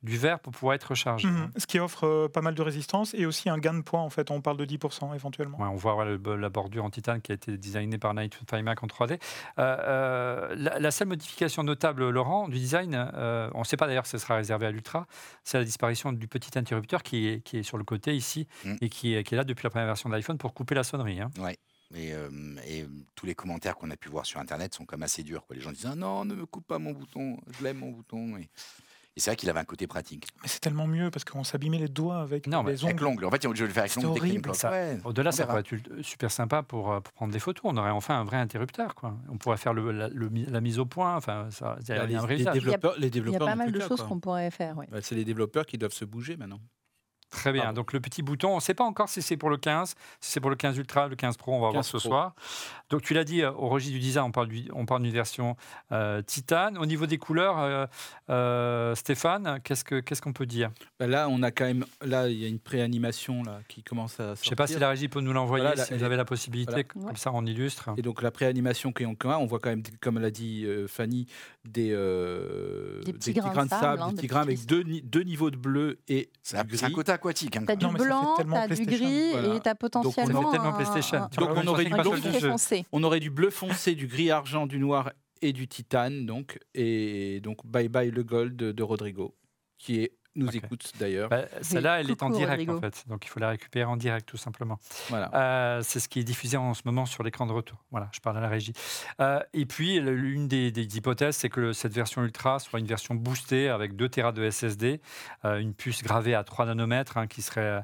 du 0.05 0.17
verre 0.17 0.39
pour 0.39 0.53
pouvoir 0.53 0.75
être 0.75 0.85
rechargé. 0.85 1.27
Mhm. 1.27 1.51
Ce 1.57 1.65
qui 1.65 1.79
offre 1.79 2.27
pas 2.27 2.41
mal 2.41 2.55
de 2.55 2.61
résistance 2.61 3.13
et 3.13 3.25
aussi 3.25 3.49
un 3.49 3.57
gain 3.57 3.73
de 3.73 3.81
poids 3.81 3.99
en 3.99 4.09
fait. 4.09 4.31
On 4.31 4.41
parle 4.41 4.57
de 4.57 4.65
10% 4.65 5.13
éventuellement. 5.13 5.57
on 5.59 5.75
voit 5.75 6.05
la 6.05 6.49
bordure 6.49 6.85
en 6.85 6.89
titane 6.89 7.21
qui 7.21 7.31
a 7.31 7.35
été 7.35 7.57
designée 7.57 7.97
par 7.97 8.13
Night 8.13 8.35
Mac 8.63 8.83
en 8.83 8.87
3D. 8.87 9.19
la, 9.57 10.91
seule 10.91 11.07
modification 11.07 11.63
notable, 11.63 12.09
Laurent, 12.09 12.47
du 12.47 12.57
design, 12.57 12.95
on 13.53 13.59
ne 13.59 13.63
sait 13.63 13.77
pas 13.77 13.87
d'ailleurs 13.87 14.05
si 14.05 14.11
ce 14.11 14.17
sera 14.17 14.35
réservé 14.35 14.65
à 14.65 14.71
l'Ultra, 14.71 15.07
c'est 15.43 15.57
la 15.57 15.63
disparition 15.63 16.11
du 16.13 16.27
petit 16.27 16.57
interrupteur 16.57 17.03
qui 17.03 17.27
est 17.27 17.41
qui 17.41 17.57
est 17.57 17.63
sur 17.63 17.77
le 17.77 17.83
côté 17.83 18.15
ici 18.15 18.47
mm. 18.63 18.75
et 18.81 18.89
qui, 18.89 19.23
qui, 19.23 19.33
est 19.33 19.37
là 19.37 19.43
depuis 19.43 19.63
la 19.63 19.69
première 19.69 19.87
version 19.87 20.09
de 20.09 20.15
l'iPhone 20.15 20.37
pour 20.37 20.53
couper 20.53 20.75
la 20.75 20.83
sonnerie. 20.83 21.21
Hein. 21.21 21.31
Ouais. 21.37 21.57
Et, 21.93 22.13
euh, 22.13 22.29
et, 22.67 22.85
tous 23.13 23.25
les 23.25 23.35
commentaires 23.35 23.77
qu'on 23.77 23.91
a 23.91 23.95
pu 23.95 24.09
voir 24.09 24.25
sur 24.25 24.39
Internet 24.39 24.73
sont 24.73 24.85
comme 24.85 25.03
assez 25.03 25.23
durs. 25.23 25.45
Quoi. 25.45 25.55
Les 25.55 25.61
gens 25.61 25.71
disent 25.71 25.85
ah 25.85 25.95
non, 25.95 26.25
ne 26.25 26.33
me 26.33 26.45
coupe 26.45 26.65
pas 26.65 26.79
mon 26.79 26.91
bouton, 26.91 27.37
je 27.57 27.63
l'aime 27.63 27.77
mon 27.77 27.91
bouton. 27.91 28.37
Et, 28.37 28.49
et 29.17 29.21
c'est 29.21 29.29
vrai 29.29 29.37
qu'il 29.37 29.49
avait 29.49 29.61
un 29.61 29.65
côté 29.65 29.87
pratique. 29.87 30.27
Mais 30.41 30.49
c'est 30.49 30.59
tellement 30.59 30.87
mieux 30.87 31.09
parce 31.09 31.23
qu'on 31.23 31.45
s'abîmait 31.45 31.77
les 31.77 31.87
doigts 31.87 32.19
avec 32.19 32.47
non, 32.47 32.63
les 32.63 32.83
ongles. 32.83 32.89
Avec 32.89 33.01
l'ongle. 33.01 33.25
En 33.25 33.31
fait, 33.31 33.41
je 33.43 33.47
vais 33.47 33.67
le 33.67 33.73
faire 33.73 33.83
avec 33.83 33.95
l'ongle. 33.95 34.07
horrible. 34.07 34.51
Au-delà, 35.05 35.31
ça 35.31 35.45
pourrait 35.45 35.61
être 35.61 35.73
super 36.01 36.31
sympa 36.31 36.63
pour, 36.63 36.91
euh, 36.91 36.99
pour, 36.99 37.13
prendre 37.13 37.31
des 37.31 37.39
photos. 37.39 37.63
On 37.65 37.77
aurait 37.77 37.91
enfin 37.91 38.19
un 38.19 38.25
vrai 38.25 38.37
interrupteur. 38.37 38.93
Quoi. 38.93 39.17
On 39.29 39.37
pourrait 39.37 39.57
faire 39.57 39.73
le, 39.73 39.91
la, 39.91 40.61
mise 40.61 40.79
au 40.79 40.85
point. 40.85 41.15
Enfin, 41.15 41.47
ça, 41.49 41.77
y 41.87 41.91
a, 41.93 42.05
les, 42.05 42.17
les, 42.37 42.45
développeurs, 42.45 42.95
les 42.97 43.09
développeurs. 43.09 43.41
Il 43.41 43.45
y 43.45 43.47
a 43.47 43.51
pas 43.51 43.55
mal 43.55 43.71
de 43.71 43.79
choses 43.79 44.01
qu'on 44.01 44.19
pourrait 44.19 44.51
faire. 44.51 44.75
Bah, 44.75 44.97
c'est 45.01 45.15
les 45.15 45.25
développeurs 45.25 45.65
qui 45.65 45.77
doivent 45.77 45.93
se 45.93 46.05
bouger 46.05 46.35
maintenant. 46.35 46.59
Très 47.35 47.51
bien. 47.51 47.73
Donc 47.73 47.91
le 47.91 47.99
petit 47.99 48.21
bouton, 48.21 48.53
on 48.53 48.55
ne 48.55 48.61
sait 48.61 48.73
pas 48.73 48.85
encore 48.85 49.09
si 49.09 49.21
c'est 49.21 49.35
pour 49.35 49.49
le 49.49 49.57
15, 49.57 49.95
si 50.21 50.31
c'est 50.31 50.39
pour 50.39 50.49
le 50.49 50.55
15 50.55 50.77
Ultra, 50.77 51.07
le 51.07 51.15
15 51.15 51.35
Pro, 51.37 51.53
on 51.53 51.59
va 51.59 51.69
voir 51.69 51.83
ce 51.83 51.99
soir. 51.99 52.33
Donc 52.89 53.01
tu 53.01 53.13
l'as 53.13 53.23
dit, 53.23 53.41
euh, 53.41 53.51
au 53.51 53.67
registre 53.67 53.93
du 53.93 53.99
design, 53.99 54.25
on 54.25 54.31
parle, 54.31 54.49
on 54.73 54.85
parle 54.85 55.03
d'une 55.03 55.11
version 55.11 55.57
euh, 55.91 56.21
titane. 56.21 56.77
Au 56.77 56.85
niveau 56.85 57.07
des 57.07 57.17
couleurs, 57.17 57.89
euh, 58.29 58.95
Stéphane, 58.95 59.59
qu'est-ce 59.63 60.21
qu'on 60.21 60.33
peut 60.33 60.45
dire? 60.45 60.71
Bah 60.99 61.07
Là, 61.07 61.27
on 61.29 61.43
a 61.43 61.51
quand 61.51 61.65
même, 61.65 61.85
là, 62.01 62.29
il 62.29 62.37
y 62.37 62.45
a 62.45 62.47
une 62.47 62.59
préanimation 62.59 63.43
là 63.43 63.59
qui 63.67 63.83
commence 63.83 64.13
à 64.13 64.35
sortir. 64.35 64.43
Je 64.43 64.47
ne 64.47 64.49
sais 64.49 64.55
pas 64.55 64.67
si 64.67 64.79
la 64.79 64.89
régie 64.89 65.07
peut 65.07 65.21
nous 65.21 65.33
l'envoyer, 65.33 65.75
si 65.77 65.93
vous 65.93 66.03
avez 66.03 66.15
la 66.15 66.25
possibilité, 66.25 66.85
comme 66.85 67.15
ça 67.15 67.31
on 67.33 67.45
illustre. 67.45 67.89
Et 67.97 68.01
donc 68.01 68.21
la 68.21 68.31
préanimation 68.31 68.93
qui 68.93 69.03
est 69.03 69.07
en 69.07 69.15
commun, 69.15 69.37
on 69.37 69.45
voit 69.45 69.59
quand 69.59 69.69
même, 69.69 69.83
comme 70.01 70.19
l'a 70.19 70.31
dit 70.31 70.65
Fanny, 70.87 71.27
des, 71.65 71.89
des, 71.89 73.13
petits, 73.13 73.33
grains 73.33 73.65
de 73.65 73.69
sable, 73.69 74.09
des 74.09 74.15
petits 74.15 74.27
grains 74.27 74.41
avec 74.41 74.65
deux, 74.65 74.83
deux, 74.83 75.23
niveaux 75.23 75.49
de 75.49 75.57
bleu 75.57 75.99
et 76.07 76.29
c'est 76.43 76.57
un 76.57 76.91
côté 76.91 77.11
aquatique. 77.25 77.57
Hein, 77.57 77.65
as 77.67 77.75
du 77.75 77.87
blanc, 77.87 78.35
as 78.53 78.67
du 78.67 78.85
gris 78.85 79.31
et 79.31 79.59
tu 79.61 79.69
as 79.69 79.75
potentiellement. 79.75 80.41
Donc 80.41 80.47
on 80.47 80.51
tellement 80.51 80.73
PlayStation. 80.73 81.27
Donc 81.37 81.49
on 81.55 81.67
aurait 81.67 81.85
du 81.85 81.93
on 82.91 83.03
aurait 83.03 83.19
du 83.19 83.29
bleu 83.29 83.49
foncé, 83.49 83.95
du 83.95 84.07
gris 84.07 84.31
argent, 84.31 84.67
du 84.67 84.79
noir 84.79 85.11
et 85.41 85.53
du 85.53 85.67
titane, 85.67 86.25
donc. 86.25 86.59
Et 86.73 87.39
donc, 87.41 87.65
bye 87.65 87.89
bye 87.89 88.11
le 88.11 88.23
gold 88.23 88.55
de 88.55 88.83
Rodrigo, 88.83 89.35
qui 89.77 90.01
est 90.01 90.17
nous 90.35 90.55
écoute 90.55 90.91
d'ailleurs. 90.99 91.29
Bah, 91.29 91.45
celle-là, 91.61 91.99
elle 91.99 92.11
est 92.11 92.23
en 92.23 92.29
direct 92.29 92.69
en 92.69 92.79
fait, 92.79 93.05
donc 93.07 93.25
il 93.25 93.29
faut 93.29 93.39
la 93.39 93.49
récupérer 93.49 93.85
en 93.85 93.97
direct 93.97 94.27
tout 94.27 94.37
simplement. 94.37 94.79
Voilà. 95.09 95.29
Euh, 95.33 95.81
c'est 95.83 95.99
ce 95.99 96.09
qui 96.09 96.19
est 96.19 96.23
diffusé 96.23 96.57
en 96.57 96.73
ce 96.73 96.81
moment 96.85 97.05
sur 97.05 97.23
l'écran 97.23 97.45
de 97.45 97.51
retour. 97.51 97.77
Voilà, 97.91 98.09
je 98.11 98.19
parle 98.19 98.37
à 98.37 98.41
la 98.41 98.49
régie. 98.49 98.73
Euh, 99.19 99.39
et 99.53 99.65
puis 99.65 99.99
l'une 99.99 100.47
des, 100.47 100.97
hypothèses, 100.97 101.35
c'est 101.37 101.49
que 101.49 101.73
cette 101.73 101.93
version 101.93 102.23
ultra 102.23 102.59
soit 102.59 102.79
une 102.79 102.87
version 102.87 103.15
boostée 103.15 103.69
avec 103.69 103.95
2 103.95 104.09
Tera 104.09 104.31
de 104.31 104.49
SSD, 104.49 105.01
euh, 105.45 105.59
une 105.59 105.73
puce 105.73 106.03
gravée 106.03 106.35
à 106.35 106.43
3 106.43 106.65
nanomètres 106.65 107.17
hein, 107.17 107.27
qui 107.27 107.41
serait 107.41 107.83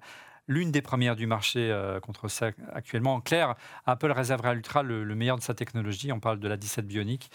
l'une 0.51 0.71
des 0.71 0.81
premières 0.81 1.15
du 1.15 1.27
marché 1.27 1.73
contre 2.01 2.27
ça 2.27 2.51
actuellement. 2.73 3.15
En 3.15 3.21
clair, 3.21 3.55
Apple 3.85 4.11
réserverait 4.11 4.49
à 4.49 4.53
l'Ultra 4.53 4.83
le, 4.83 5.03
le, 5.03 5.15
meilleur 5.15 5.37
de 5.37 5.43
sa 5.43 5.53
technologie. 5.53 6.11
On 6.11 6.19
parle 6.19 6.39
de 6.39 6.47
la 6.47 6.57
17 6.57 6.85
Bionic. 6.85 7.29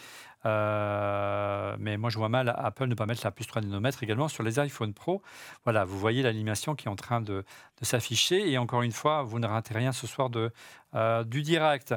Euh, 0.46 1.76
mais 1.78 1.96
moi, 1.96 2.08
je 2.10 2.18
vois 2.18 2.28
mal 2.28 2.54
Apple 2.56 2.86
ne 2.86 2.94
pas 2.94 3.06
mettre 3.06 3.22
la 3.24 3.32
puce 3.32 3.46
3 3.48 3.62
nanomètres 3.62 4.02
également 4.02 4.28
sur 4.28 4.42
les 4.42 4.58
iPhone 4.58 4.94
Pro. 4.94 5.22
Voilà, 5.64 5.84
vous 5.84 5.98
voyez 5.98 6.22
l'animation 6.22 6.74
qui 6.74 6.86
est 6.86 6.90
en 6.90 6.96
train 6.96 7.20
de, 7.20 7.44
s'afficher. 7.82 8.50
Et 8.50 8.58
encore 8.58 8.82
une 8.82 8.92
fois, 8.92 9.22
vous 9.22 9.38
ne 9.38 9.46
ratez 9.46 9.74
rien 9.74 9.92
ce 9.92 10.06
soir 10.06 10.30
euh, 10.94 11.24
du 11.24 11.42
direct. 11.42 11.94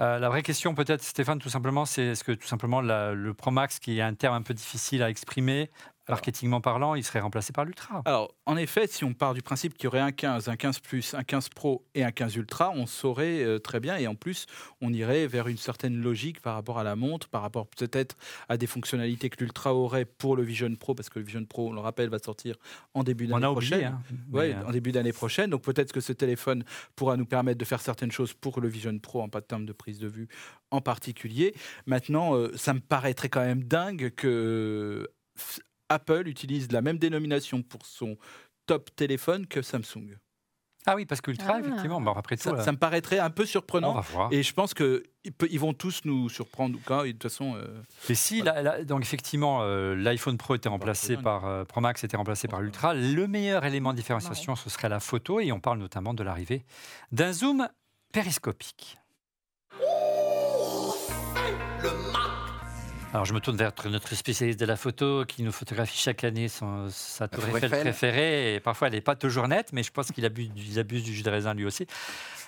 Euh, 0.00 0.18
la 0.18 0.28
vraie 0.28 0.42
question, 0.42 0.74
peut-être, 0.74 1.02
Stéphane, 1.02 1.38
tout 1.38 1.48
simplement, 1.48 1.84
c'est 1.84 2.02
est-ce 2.02 2.24
que 2.24 2.32
tout 2.32 2.46
simplement 2.46 2.80
le 2.80 3.32
Pro 3.32 3.50
Max, 3.50 3.78
qui 3.78 3.98
est 3.98 4.02
un 4.02 4.14
terme 4.14 4.34
un 4.34 4.42
peu 4.42 4.54
difficile 4.54 5.02
à 5.02 5.08
exprimer, 5.10 5.70
marketingment 6.08 6.60
parlant, 6.60 6.94
il 6.94 7.04
serait 7.04 7.20
remplacé 7.20 7.52
par 7.52 7.64
l'Ultra. 7.64 8.02
Alors, 8.04 8.34
en 8.46 8.56
effet, 8.56 8.86
si 8.86 9.04
on 9.04 9.14
part 9.14 9.34
du 9.34 9.42
principe 9.42 9.74
qu'il 9.74 9.84
y 9.84 9.86
aurait 9.86 10.00
un 10.00 10.12
15, 10.12 10.48
un 10.48 10.56
15 10.56 10.80
Plus, 10.80 11.14
un 11.14 11.22
15 11.22 11.48
Pro 11.50 11.84
et 11.94 12.04
un 12.04 12.10
15 12.10 12.36
Ultra, 12.36 12.70
on 12.74 12.86
saurait 12.86 13.42
euh, 13.44 13.58
très 13.58 13.80
bien. 13.80 13.96
Et 13.96 14.06
en 14.06 14.14
plus, 14.14 14.46
on 14.80 14.92
irait 14.92 15.26
vers 15.26 15.48
une 15.48 15.56
certaine 15.56 15.96
logique 16.00 16.40
par 16.40 16.54
rapport 16.54 16.78
à 16.78 16.84
la 16.84 16.96
montre, 16.96 17.28
par 17.28 17.42
rapport 17.42 17.66
peut-être 17.66 18.16
à 18.48 18.56
des 18.56 18.66
fonctionnalités 18.66 19.30
que 19.30 19.42
l'Ultra 19.42 19.74
aurait 19.74 20.04
pour 20.04 20.36
le 20.36 20.42
Vision 20.42 20.74
Pro, 20.74 20.94
parce 20.94 21.08
que 21.08 21.18
le 21.18 21.24
Vision 21.24 21.44
Pro, 21.44 21.68
on 21.68 21.72
le 21.72 21.80
rappelle, 21.80 22.08
va 22.08 22.18
sortir 22.18 22.56
en 22.94 23.04
début 23.04 23.26
d'année 23.26 23.46
prochaine. 23.46 23.84
Hein. 23.84 24.02
ouais, 24.32 24.56
en 24.66 24.70
début 24.70 24.92
d'année 24.92 25.12
prochaine. 25.12 25.50
Donc 25.50 25.62
peut-être 25.62 25.92
que 25.92 26.00
ce 26.00 26.12
téléphone 26.12 26.64
pourra 26.96 27.16
nous 27.16 27.26
permettre 27.26 27.58
de 27.58 27.64
faire 27.64 27.80
certaines 27.80 28.12
choses 28.12 28.32
pour 28.32 28.60
le 28.60 28.68
Vision 28.68 28.98
Pro 28.98 29.22
en 29.22 29.28
pas 29.28 29.40
de 29.40 29.46
termes 29.46 29.66
de 29.66 29.72
prise 29.72 29.98
de 29.98 30.08
vue 30.08 30.28
en 30.70 30.80
particulier. 30.80 31.54
Maintenant, 31.86 32.34
euh, 32.34 32.50
ça 32.56 32.74
me 32.74 32.80
paraîtrait 32.80 33.28
quand 33.28 33.44
même 33.44 33.62
dingue 33.62 34.12
que 34.16 35.08
Apple 35.92 36.26
utilise 36.26 36.70
la 36.72 36.82
même 36.82 36.98
dénomination 36.98 37.62
pour 37.62 37.86
son 37.86 38.16
top 38.66 38.94
téléphone 38.96 39.46
que 39.46 39.62
Samsung. 39.62 40.16
Ah 40.84 40.96
oui, 40.96 41.06
parce 41.06 41.20
qu'Ultra, 41.20 41.54
ah. 41.54 41.60
effectivement, 41.60 42.00
bon, 42.00 42.12
après 42.12 42.36
tout, 42.36 42.50
ça, 42.60 42.72
me 42.72 42.76
paraîtrait 42.76 43.20
un 43.20 43.30
peu 43.30 43.46
surprenant. 43.46 44.02
Et 44.32 44.42
je 44.42 44.52
pense 44.52 44.74
qu'ils 44.74 45.02
ils 45.48 45.60
vont 45.60 45.74
tous 45.74 46.00
nous 46.04 46.28
surprendre. 46.28 46.78
Et 47.04 47.08
de 47.08 47.12
toute 47.12 47.22
façon. 47.22 47.54
Euh, 47.56 47.82
et 48.08 48.14
si, 48.14 48.42
donc 48.84 49.02
effectivement, 49.02 49.60
euh, 49.62 49.94
l'iPhone 49.94 50.36
Pro 50.36 50.56
était 50.56 50.68
remplacé 50.68 51.16
par 51.16 51.46
euh, 51.46 51.64
Pro 51.64 51.80
Max 51.80 52.02
était 52.02 52.16
remplacé 52.16 52.48
par 52.48 52.60
l'Ultra, 52.60 52.94
le 52.94 53.28
meilleur 53.28 53.64
élément 53.64 53.92
de 53.92 53.96
différenciation, 53.96 54.56
ce 54.56 54.70
serait 54.70 54.88
la 54.88 55.00
photo. 55.00 55.38
Et 55.38 55.52
on 55.52 55.60
parle 55.60 55.78
notamment 55.78 56.14
de 56.14 56.24
l'arrivée 56.24 56.64
d'un 57.12 57.32
zoom 57.32 57.68
périscopique. 58.12 58.98
Alors 63.12 63.26
je 63.26 63.34
me 63.34 63.40
tourne 63.40 63.58
vers 63.58 63.72
notre 63.90 64.14
spécialiste 64.14 64.58
de 64.58 64.64
la 64.64 64.76
photo 64.76 65.26
qui 65.26 65.42
nous 65.42 65.52
photographie 65.52 65.98
chaque 65.98 66.24
année 66.24 66.48
son, 66.48 66.88
sa 66.88 67.28
tour 67.28 67.44
Eiffel 67.44 67.68
préférée. 67.68 68.54
Et 68.54 68.60
parfois 68.60 68.88
elle 68.88 68.94
n'est 68.94 69.02
pas 69.02 69.16
toujours 69.16 69.46
nette, 69.48 69.74
mais 69.74 69.82
je 69.82 69.92
pense 69.92 70.10
qu'il 70.12 70.24
abuse, 70.24 70.78
abuse, 70.78 71.04
du 71.04 71.12
jus 71.12 71.22
de 71.22 71.28
raisin 71.28 71.52
lui 71.52 71.66
aussi. 71.66 71.86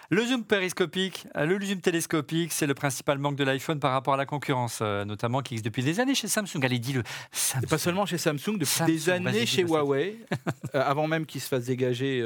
Le 0.09 0.24
zoom 0.24 0.42
périscopique, 0.42 1.27
euh, 1.37 1.44
le 1.44 1.61
zoom 1.62 1.83
télescopique, 1.83 2.50
c'est 2.53 2.66
le 2.66 2.72
principal 2.72 3.18
manque 3.18 3.37
de 3.37 3.44
l'iPhone 3.44 3.79
par 3.79 3.92
rapport 3.92 4.14
à 4.14 4.16
la 4.16 4.24
concurrence, 4.24 4.79
euh, 4.81 5.05
notamment 5.05 5.42
qui 5.42 5.55
existe 5.55 5.66
depuis 5.66 5.83
des 5.83 6.00
années 6.00 6.14
chez 6.14 6.29
Samsung. 6.29 6.62
Allez, 6.62 6.79
dis-le. 6.79 7.03
Et 7.62 7.66
pas 7.66 7.79
seulement 7.79 8.07
chez 8.07 8.18
Samsung, 8.18 8.57
depuis 8.59 8.85
des 8.87 9.11
années 9.11 9.44
chez 9.44 9.62
Huawei, 9.62 10.18
euh, 10.74 10.83
avant 10.83 11.09
même 11.09 11.27
qu'ils 11.27 11.42
se 11.42 11.48
fassent 11.48 11.66
dégager 11.66 12.18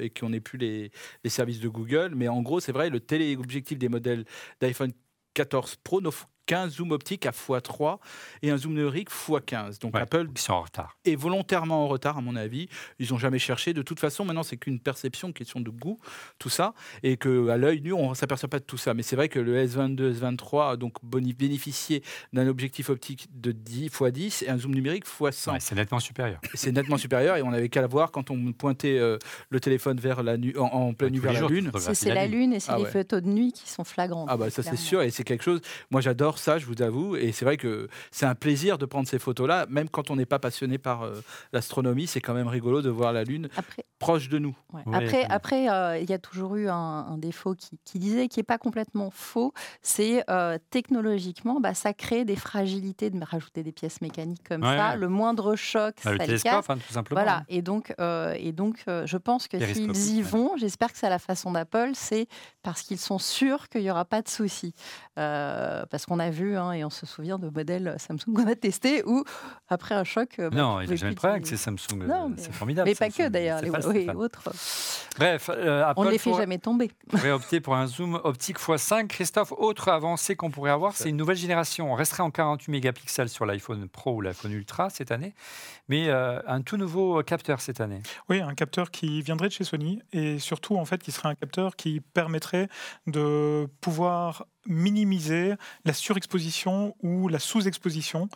et 0.00 0.10
qu'on 0.10 0.30
n'ait 0.30 0.40
plus 0.40 0.58
les, 0.58 0.90
les, 1.24 1.30
services 1.30 1.60
de 1.60 1.68
Google. 1.68 2.12
Mais 2.14 2.28
en 2.28 2.42
gros, 2.42 2.60
c'est 2.60 2.72
vrai, 2.72 2.90
le 2.90 3.00
téléobjectif 3.00 3.78
des 3.78 3.88
modèles 3.88 4.24
d'iPhone 4.60 4.92
14 5.34 5.76
Pro 5.84 6.00
qu'un 6.48 6.68
zoom 6.68 6.92
optique 6.92 7.26
à 7.26 7.30
x3 7.30 7.98
et 8.42 8.50
un 8.50 8.56
zoom 8.56 8.72
numérique 8.72 9.10
x15. 9.10 9.80
Donc 9.80 9.94
Apple 9.94 10.26
sont 10.36 10.54
en 10.54 10.62
retard. 10.62 10.96
est 11.04 11.14
volontairement 11.14 11.84
en 11.84 11.88
retard, 11.88 12.16
à 12.16 12.20
mon 12.22 12.36
avis. 12.36 12.68
Ils 12.98 13.10
n'ont 13.10 13.18
jamais 13.18 13.38
cherché. 13.38 13.74
De 13.74 13.82
toute 13.82 14.00
façon, 14.00 14.24
maintenant, 14.24 14.42
c'est 14.42 14.56
qu'une 14.56 14.80
perception, 14.80 15.30
question 15.32 15.60
de 15.60 15.70
goût, 15.70 15.98
tout 16.38 16.48
ça. 16.48 16.72
Et 17.02 17.18
qu'à 17.18 17.56
l'œil 17.56 17.82
nu, 17.82 17.92
on 17.92 18.10
ne 18.10 18.14
s'aperçoit 18.14 18.48
pas 18.48 18.60
de 18.60 18.64
tout 18.64 18.78
ça. 18.78 18.94
Mais 18.94 19.02
c'est 19.02 19.14
vrai 19.14 19.28
que 19.28 19.38
le 19.38 19.62
S22, 19.62 20.18
S23 20.18 20.72
a 20.72 20.76
donc 20.76 20.94
bénéficié 21.04 22.02
d'un 22.32 22.48
objectif 22.48 22.88
optique 22.88 23.28
de 23.38 23.52
10 23.52 23.86
x 23.86 24.02
10 24.02 24.42
et 24.42 24.48
un 24.48 24.56
zoom 24.56 24.74
numérique 24.74 25.04
x 25.04 25.36
100. 25.36 25.56
c'est 25.60 25.74
nettement 25.74 26.00
supérieur. 26.00 26.40
C'est 26.54 26.72
nettement 26.72 26.96
supérieur 26.96 27.36
et 27.36 27.42
on 27.42 27.50
n'avait 27.50 27.68
qu'à 27.68 27.82
la 27.82 27.86
voir 27.86 28.10
quand 28.10 28.30
on 28.30 28.52
pointait 28.52 28.98
euh, 28.98 29.18
le 29.50 29.60
téléphone 29.60 29.98
vers 30.00 30.22
la 30.22 30.38
nu 30.38 30.56
en, 30.56 30.94
pleine 30.94 31.12
nuit 31.12 31.20
vers 31.20 31.34
la 31.34 31.46
Lune. 31.46 31.70
C'est 31.92 32.14
la 32.14 32.26
Lune 32.26 32.54
et 32.54 32.60
c'est 32.60 32.72
ah 32.72 32.78
les 32.78 32.86
photos 32.86 33.22
de 33.22 33.28
nuit 33.28 33.52
qui 33.52 33.68
sont 33.68 33.84
flagrantes. 33.84 34.28
Ah 34.30 34.36
bah 34.36 34.50
ça 34.50 34.62
c'est 34.62 34.76
sûr 34.76 35.02
et 35.02 35.10
c'est 35.10 35.24
quelque 35.24 35.44
chose. 35.44 35.60
Moi 35.90 36.00
j'adore 36.00 36.37
ça, 36.38 36.58
je 36.58 36.66
vous 36.66 36.80
avoue. 36.82 37.16
Et 37.16 37.32
c'est 37.32 37.44
vrai 37.44 37.56
que 37.56 37.88
c'est 38.10 38.26
un 38.26 38.34
plaisir 38.34 38.78
de 38.78 38.86
prendre 38.86 39.08
ces 39.08 39.18
photos-là, 39.18 39.66
même 39.68 39.88
quand 39.88 40.10
on 40.10 40.16
n'est 40.16 40.26
pas 40.26 40.38
passionné 40.38 40.78
par 40.78 41.02
euh, 41.02 41.20
l'astronomie. 41.52 42.06
C'est 42.06 42.20
quand 42.20 42.34
même 42.34 42.48
rigolo 42.48 42.82
de 42.82 42.90
voir 42.90 43.12
la 43.12 43.24
Lune. 43.24 43.48
Proche 43.98 44.28
de 44.28 44.38
nous. 44.38 44.56
après, 44.92 45.26
après, 45.28 45.70
euh, 45.70 45.98
il 45.98 46.08
y 46.08 46.12
a 46.12 46.18
toujours 46.18 46.56
eu 46.56 46.68
un, 46.68 47.18
défaut 47.18 47.54
qui, 47.54 47.98
disait, 47.98 48.28
qui 48.28 48.38
n'est 48.38 48.44
pas 48.44 48.58
complètement 48.58 49.10
faux, 49.10 49.52
c'est 49.82 50.22
euh, 50.30 50.58
technologiquement, 50.70 51.60
bah, 51.60 51.74
ça 51.74 51.92
crée 51.92 52.24
des 52.24 52.36
fragilités 52.36 53.10
de 53.10 53.24
rajouter 53.24 53.62
des 53.62 53.72
pièces 53.72 54.00
mécaniques 54.00 54.46
comme 54.48 54.62
ça. 54.62 54.94
Le 54.96 55.08
moindre 55.08 55.56
choc, 55.56 55.96
bah, 55.96 56.02
ça 56.02 56.12
le 56.12 56.18
télescope, 56.18 56.64
hein, 56.68 56.76
tout 56.76 56.92
simplement. 56.92 57.20
Voilà. 57.20 57.44
Et 57.48 57.62
donc, 57.62 57.92
euh, 58.00 58.34
et 58.38 58.52
donc 58.52 58.84
je 58.86 59.16
pense 59.16 59.48
que 59.48 59.58
s'ils 59.58 60.16
y 60.16 60.22
vont, 60.22 60.56
j'espère 60.56 60.92
que 60.92 60.98
c'est 60.98 61.06
à 61.06 61.10
la 61.10 61.18
façon 61.18 61.52
d'Apple, 61.52 61.90
c'est 61.94 62.28
parce 62.62 62.82
qu'ils 62.82 62.98
sont 62.98 63.18
sûrs 63.18 63.68
qu'il 63.68 63.82
n'y 63.82 63.90
aura 63.90 64.04
pas 64.04 64.22
de 64.22 64.28
soucis. 64.28 64.74
parce 65.16 66.06
qu'on 66.06 66.20
a 66.20 66.30
vu, 66.30 66.56
hein, 66.56 66.72
et 66.72 66.84
on 66.84 66.90
se 66.90 67.06
souvient 67.06 67.38
de 67.38 67.48
modèles 67.48 67.96
Samsung 67.98 68.34
qu'on 68.34 68.46
a 68.46 68.54
testés 68.54 69.02
où, 69.04 69.24
après 69.68 69.94
un 69.94 70.04
choc. 70.04 70.36
Bah, 70.38 70.50
non, 70.52 70.80
il 70.80 70.88
n'a 70.88 70.96
jamais 70.96 71.12
de 71.12 71.16
problème 71.16 71.36
avec 71.36 71.46
ces 71.46 71.56
Samsung. 71.56 72.06
C'est 72.36 72.52
formidable. 72.52 72.88
Mais 72.88 72.94
pas 72.94 73.10
que 73.10 73.28
d'ailleurs 73.28 73.60
oui, 73.88 74.08
autre. 74.10 74.42
Bref, 75.18 75.50
euh, 75.52 75.92
on 75.96 76.04
ne 76.04 76.10
les 76.10 76.18
fait 76.18 76.34
jamais 76.34 76.58
tomber. 76.58 76.90
On 77.12 77.16
pourrait 77.16 77.30
opter 77.30 77.60
pour 77.60 77.74
un 77.74 77.86
zoom 77.86 78.20
optique 78.24 78.58
x5. 78.58 79.06
Christophe, 79.06 79.52
autre 79.52 79.88
avancée 79.88 80.36
qu'on 80.36 80.50
pourrait 80.50 80.70
avoir, 80.70 80.94
c'est 80.94 81.08
une 81.08 81.16
nouvelle 81.16 81.36
génération. 81.36 81.92
On 81.92 81.94
resterait 81.94 82.22
en 82.22 82.30
48 82.30 82.70
mégapixels 82.70 83.28
sur 83.28 83.46
l'iPhone 83.46 83.88
Pro 83.88 84.14
ou 84.14 84.20
l'iPhone 84.20 84.52
Ultra 84.52 84.90
cette 84.90 85.10
année, 85.10 85.34
mais 85.88 86.08
euh, 86.08 86.40
un 86.46 86.62
tout 86.62 86.76
nouveau 86.76 87.22
capteur 87.22 87.60
cette 87.60 87.80
année. 87.80 88.02
Oui, 88.28 88.40
un 88.40 88.54
capteur 88.54 88.90
qui 88.90 89.22
viendrait 89.22 89.48
de 89.48 89.52
chez 89.52 89.64
Sony 89.64 90.02
et 90.12 90.38
surtout 90.38 90.76
en 90.76 90.84
fait 90.84 91.02
qui 91.02 91.12
serait 91.12 91.28
un 91.28 91.34
capteur 91.34 91.76
qui 91.76 92.00
permettrait 92.00 92.68
de 93.06 93.68
pouvoir 93.80 94.46
minimiser 94.68 95.54
la 95.84 95.92
surexposition 95.92 96.94
ou 97.02 97.28
la 97.28 97.38
sous-exposition 97.38 98.28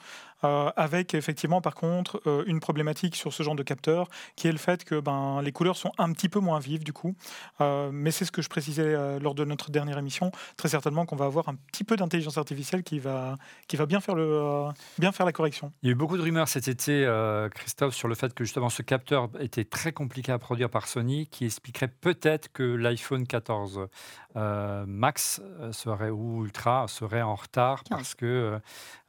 euh, 0.44 0.72
avec 0.74 1.14
effectivement 1.14 1.60
par 1.60 1.76
contre 1.76 2.20
euh, 2.26 2.42
une 2.46 2.58
problématique 2.58 3.14
sur 3.14 3.32
ce 3.32 3.44
genre 3.44 3.54
de 3.54 3.62
capteur 3.62 4.08
qui 4.34 4.48
est 4.48 4.52
le 4.52 4.58
fait 4.58 4.84
que 4.84 4.98
ben, 4.98 5.40
les 5.40 5.52
couleurs 5.52 5.76
sont 5.76 5.92
un 5.98 6.10
petit 6.12 6.28
peu 6.28 6.40
moins 6.40 6.58
vives 6.58 6.82
du 6.82 6.92
coup. 6.92 7.14
Euh, 7.60 7.90
mais 7.92 8.10
c'est 8.10 8.24
ce 8.24 8.32
que 8.32 8.42
je 8.42 8.48
précisais 8.48 9.20
lors 9.20 9.34
de 9.34 9.44
notre 9.44 9.70
dernière 9.70 9.98
émission. 9.98 10.32
Très 10.56 10.68
certainement 10.68 11.06
qu'on 11.06 11.16
va 11.16 11.26
avoir 11.26 11.48
un 11.48 11.54
petit 11.54 11.84
peu 11.84 11.96
d'intelligence 11.96 12.38
artificielle 12.38 12.82
qui 12.82 12.98
va, 12.98 13.36
qui 13.68 13.76
va 13.76 13.86
bien, 13.86 14.00
faire 14.00 14.14
le, 14.14 14.68
bien 14.98 15.12
faire 15.12 15.26
la 15.26 15.32
correction. 15.32 15.72
Il 15.82 15.86
y 15.86 15.88
a 15.90 15.92
eu 15.92 15.94
beaucoup 15.94 16.16
de 16.16 16.22
rumeurs 16.22 16.48
cet 16.48 16.66
été, 16.68 17.06
Christophe, 17.54 17.94
sur 17.94 18.08
le 18.08 18.14
fait 18.14 18.34
que 18.34 18.44
justement 18.44 18.68
ce 18.68 18.82
capteur 18.82 19.28
était 19.38 19.64
très 19.64 19.92
compliqué 19.92 20.32
à 20.32 20.38
produire 20.38 20.70
par 20.70 20.88
Sony, 20.88 21.26
qui 21.28 21.44
expliquerait 21.44 21.88
peut-être 21.88 22.50
que 22.52 22.62
l'iPhone 22.62 23.26
14 23.26 23.86
Max 24.34 25.40
serait, 25.72 26.10
ou 26.10 26.44
Ultra 26.44 26.86
serait 26.88 27.22
en 27.22 27.34
retard 27.34 27.84
parce 27.90 28.14
que 28.14 28.60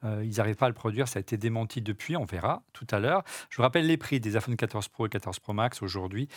euh, 0.03 0.23
ils 0.23 0.37
n'arrivent 0.37 0.55
pas 0.55 0.65
à 0.65 0.69
le 0.69 0.75
produire, 0.75 1.07
ça 1.07 1.19
a 1.19 1.21
été 1.21 1.37
démenti 1.37 1.81
depuis, 1.81 2.17
on 2.17 2.25
verra 2.25 2.63
tout 2.73 2.87
à 2.91 2.99
l'heure. 2.99 3.23
Je 3.49 3.57
vous 3.57 3.63
rappelle 3.63 3.87
les 3.87 3.97
prix 3.97 4.19
des 4.19 4.35
iPhone 4.35 4.55
14 4.55 4.87
Pro 4.89 5.05
et 5.05 5.09
14 5.09 5.39
Pro 5.39 5.53
Max 5.53 5.81
aujourd'hui. 5.81 6.27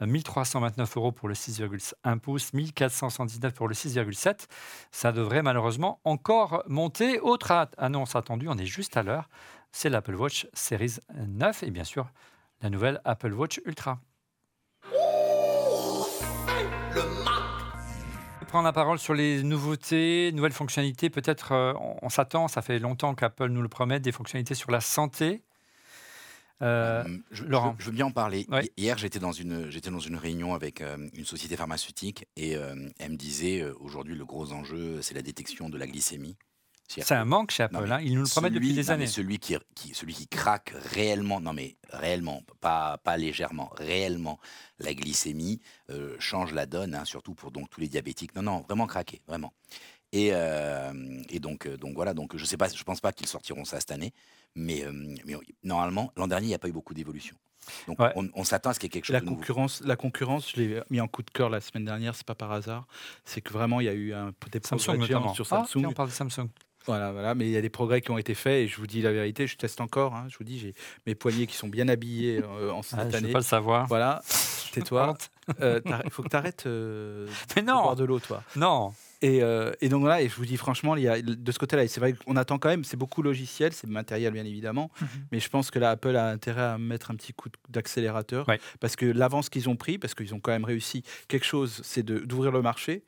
1329 0.00 0.96
euh, 0.96 1.00
euros 1.00 1.12
pour 1.12 1.28
le 1.28 1.34
6,1 1.34 2.18
pouces, 2.18 2.52
1479 2.52 3.54
pour 3.54 3.68
le 3.68 3.74
6,7. 3.74 4.46
Ça 4.90 5.12
devrait 5.12 5.42
malheureusement 5.42 6.00
encore 6.04 6.62
monter. 6.66 7.20
Autre 7.20 7.68
annonce 7.78 8.16
attendue, 8.16 8.48
on 8.48 8.58
est 8.58 8.66
juste 8.66 8.96
à 8.96 9.02
l'heure, 9.02 9.28
c'est 9.72 9.88
l'Apple 9.88 10.14
Watch 10.14 10.46
Series 10.52 10.96
9 11.14 11.62
et 11.62 11.70
bien 11.70 11.84
sûr 11.84 12.10
la 12.62 12.70
nouvelle 12.70 13.00
Apple 13.04 13.32
Watch 13.32 13.60
Ultra. 13.66 13.98
Prendre 18.54 18.66
la 18.66 18.72
parole 18.72 19.00
sur 19.00 19.14
les 19.14 19.42
nouveautés, 19.42 20.30
nouvelles 20.32 20.52
fonctionnalités. 20.52 21.10
Peut-être 21.10 21.50
euh, 21.50 21.72
on, 22.02 22.08
s'attend, 22.08 22.46
ça 22.46 22.62
fait 22.62 22.78
longtemps 22.78 23.12
qu'Apple 23.16 23.48
nous 23.48 23.62
le 23.62 23.68
promet, 23.68 23.98
des 23.98 24.12
fonctionnalités 24.12 24.54
sur 24.54 24.70
la 24.70 24.80
santé. 24.80 25.42
Euh, 26.62 27.02
euh, 27.04 27.18
je, 27.32 27.42
Laurent. 27.42 27.74
Je, 27.80 27.86
veux 27.86 27.90
bien 27.90 28.06
en 28.06 28.12
parler. 28.12 28.46
Hier, 28.76 28.96
j'étais 28.96 29.18
dans, 29.18 29.32
une, 29.32 29.68
dans 29.68 29.98
une 29.98 30.14
réunion 30.14 30.54
avec 30.54 30.84
une 31.14 31.24
société 31.24 31.56
pharmaceutique 31.56 32.28
et 32.36 32.52
elle 32.52 33.10
me 33.10 33.16
disait 33.16 33.64
aujourd'hui, 33.80 34.14
le 34.14 34.24
gros 34.24 34.52
enjeu, 34.52 35.02
c'est 35.02 35.14
la 35.14 35.22
détection 35.22 35.68
de 35.68 35.76
la 35.76 35.88
glycémie. 35.88 36.36
C'est 36.88 37.12
un 37.12 37.24
manque 37.24 37.50
chez 37.50 37.62
Apple, 37.62 37.90
hein. 37.90 38.00
ils 38.02 38.14
nous 38.14 38.22
le 38.22 38.28
promettent 38.28 38.52
depuis 38.52 38.74
des 38.74 38.90
années. 38.90 39.06
Celui 39.06 39.38
qui, 39.38 39.56
celui 39.92 40.14
qui 40.14 40.28
craque 40.28 40.72
réellement, 40.92 41.40
non 41.40 41.52
mais 41.52 41.76
réellement, 41.90 42.42
pas, 42.60 42.98
pas 42.98 43.16
légèrement, 43.16 43.70
réellement, 43.76 44.38
la 44.78 44.94
glycémie 44.94 45.60
euh, 45.90 46.16
change 46.18 46.52
la 46.52 46.66
donne, 46.66 46.94
hein, 46.94 47.04
surtout 47.04 47.34
pour 47.34 47.50
donc 47.50 47.70
tous 47.70 47.80
les 47.80 47.88
diabétiques. 47.88 48.34
Non, 48.34 48.42
non, 48.42 48.60
vraiment 48.60 48.86
craquer, 48.86 49.22
vraiment. 49.26 49.52
Et, 50.12 50.30
euh, 50.32 51.22
et 51.30 51.40
donc, 51.40 51.66
euh, 51.66 51.76
donc 51.76 51.94
voilà, 51.94 52.14
donc 52.14 52.36
je 52.36 52.44
sais 52.44 52.56
pas, 52.56 52.68
je 52.68 52.84
pense 52.84 53.00
pas 53.00 53.12
qu'ils 53.12 53.26
sortiront 53.26 53.64
ça 53.64 53.80
cette 53.80 53.90
année, 53.90 54.12
mais, 54.54 54.84
mais 55.24 55.34
normalement, 55.64 56.12
l'an 56.16 56.28
dernier, 56.28 56.46
il 56.46 56.50
n'y 56.50 56.54
a 56.54 56.58
pas 56.58 56.68
eu 56.68 56.72
beaucoup 56.72 56.94
d'évolution. 56.94 57.34
Donc 57.88 57.98
on, 58.34 58.44
s'attend 58.44 58.70
à 58.70 58.74
ce 58.74 58.78
qu'il 58.78 58.88
y 58.88 58.88
ait 58.88 58.90
quelque 58.90 59.06
chose 59.06 59.14
la 59.14 59.20
de 59.20 59.26
concurrence, 59.26 59.80
La 59.84 59.96
concurrence, 59.96 60.50
je 60.50 60.60
l'ai 60.60 60.82
mis 60.90 61.00
en 61.00 61.08
coup 61.08 61.22
de 61.22 61.30
cœur 61.30 61.48
la 61.48 61.60
semaine 61.60 61.84
dernière, 61.84 62.14
c'est 62.14 62.26
pas 62.26 62.34
par 62.34 62.52
hasard. 62.52 62.86
C'est 63.24 63.40
que 63.40 63.52
vraiment, 63.52 63.80
il 63.80 63.86
y 63.86 63.88
a 63.88 63.94
eu 63.94 64.12
un, 64.12 64.32
des 64.52 64.60
Samsung 64.62 65.02
sur 65.34 65.46
ah, 65.50 65.64
Samsung. 65.66 65.86
on 65.86 65.92
parle 65.92 66.08
de 66.08 66.14
Samsung. 66.14 66.48
Voilà, 66.86 67.12
voilà, 67.12 67.34
mais 67.34 67.46
il 67.46 67.50
y 67.50 67.56
a 67.56 67.62
des 67.62 67.70
progrès 67.70 68.02
qui 68.02 68.10
ont 68.10 68.18
été 68.18 68.34
faits 68.34 68.64
et 68.64 68.68
je 68.68 68.76
vous 68.76 68.86
dis 68.86 69.00
la 69.00 69.12
vérité, 69.12 69.46
je 69.46 69.56
teste 69.56 69.80
encore. 69.80 70.14
Hein, 70.14 70.26
je 70.28 70.36
vous 70.36 70.44
dis, 70.44 70.58
j'ai 70.58 70.74
mes 71.06 71.14
poignets 71.14 71.46
qui 71.46 71.56
sont 71.56 71.68
bien 71.68 71.88
habillés 71.88 72.42
euh, 72.42 72.70
en 72.72 72.82
cette 72.82 72.98
ah, 72.98 73.02
année. 73.02 73.18
Je 73.20 73.26
veux 73.26 73.32
pas 73.32 73.38
le 73.38 73.44
savoir. 73.44 73.86
Voilà, 73.86 74.22
tais-toi. 74.72 75.16
Il 75.48 75.54
euh, 75.62 75.80
faut 76.10 76.22
que 76.22 76.28
tu 76.28 76.36
arrêtes 76.36 76.66
euh, 76.66 77.26
de 77.56 77.62
boire 77.62 77.96
de 77.96 78.04
l'eau, 78.04 78.20
toi. 78.20 78.42
Non. 78.56 78.92
Et, 79.22 79.40
et, 79.80 79.88
donc 79.88 80.00
voilà, 80.00 80.20
et 80.20 80.28
je 80.28 80.36
vous 80.36 80.44
dis 80.44 80.58
franchement, 80.58 80.96
il 80.96 81.04
y 81.04 81.08
a, 81.08 81.22
de 81.22 81.52
ce 81.52 81.58
côté-là, 81.58 81.88
c'est 81.88 81.98
vrai 81.98 82.12
qu'on 82.12 82.36
attend 82.36 82.58
quand 82.58 82.68
même, 82.68 82.84
c'est 82.84 82.98
beaucoup 82.98 83.22
logiciel, 83.22 83.72
c'est 83.72 83.86
matériel 83.86 84.34
bien 84.34 84.44
évidemment, 84.44 84.90
mhm. 85.00 85.08
mais 85.32 85.40
je 85.40 85.48
pense 85.48 85.70
que 85.70 85.78
là, 85.78 85.92
Apple 85.92 86.14
a 86.14 86.28
intérêt 86.28 86.60
à 86.60 86.76
mettre 86.76 87.10
un 87.10 87.14
petit 87.14 87.32
coup 87.32 87.48
d'accélérateur, 87.70 88.46
parce 88.80 88.96
que 88.96 89.06
l'avance 89.06 89.48
qu'ils 89.48 89.70
ont 89.70 89.76
pris, 89.76 89.96
parce 89.96 90.14
qu'ils 90.14 90.34
ont 90.34 90.40
quand 90.40 90.50
même 90.50 90.66
réussi 90.66 91.04
quelque 91.26 91.46
chose, 91.46 91.80
c'est 91.84 92.02
d'ouvrir 92.02 92.52
le 92.52 92.60
marché, 92.60 93.02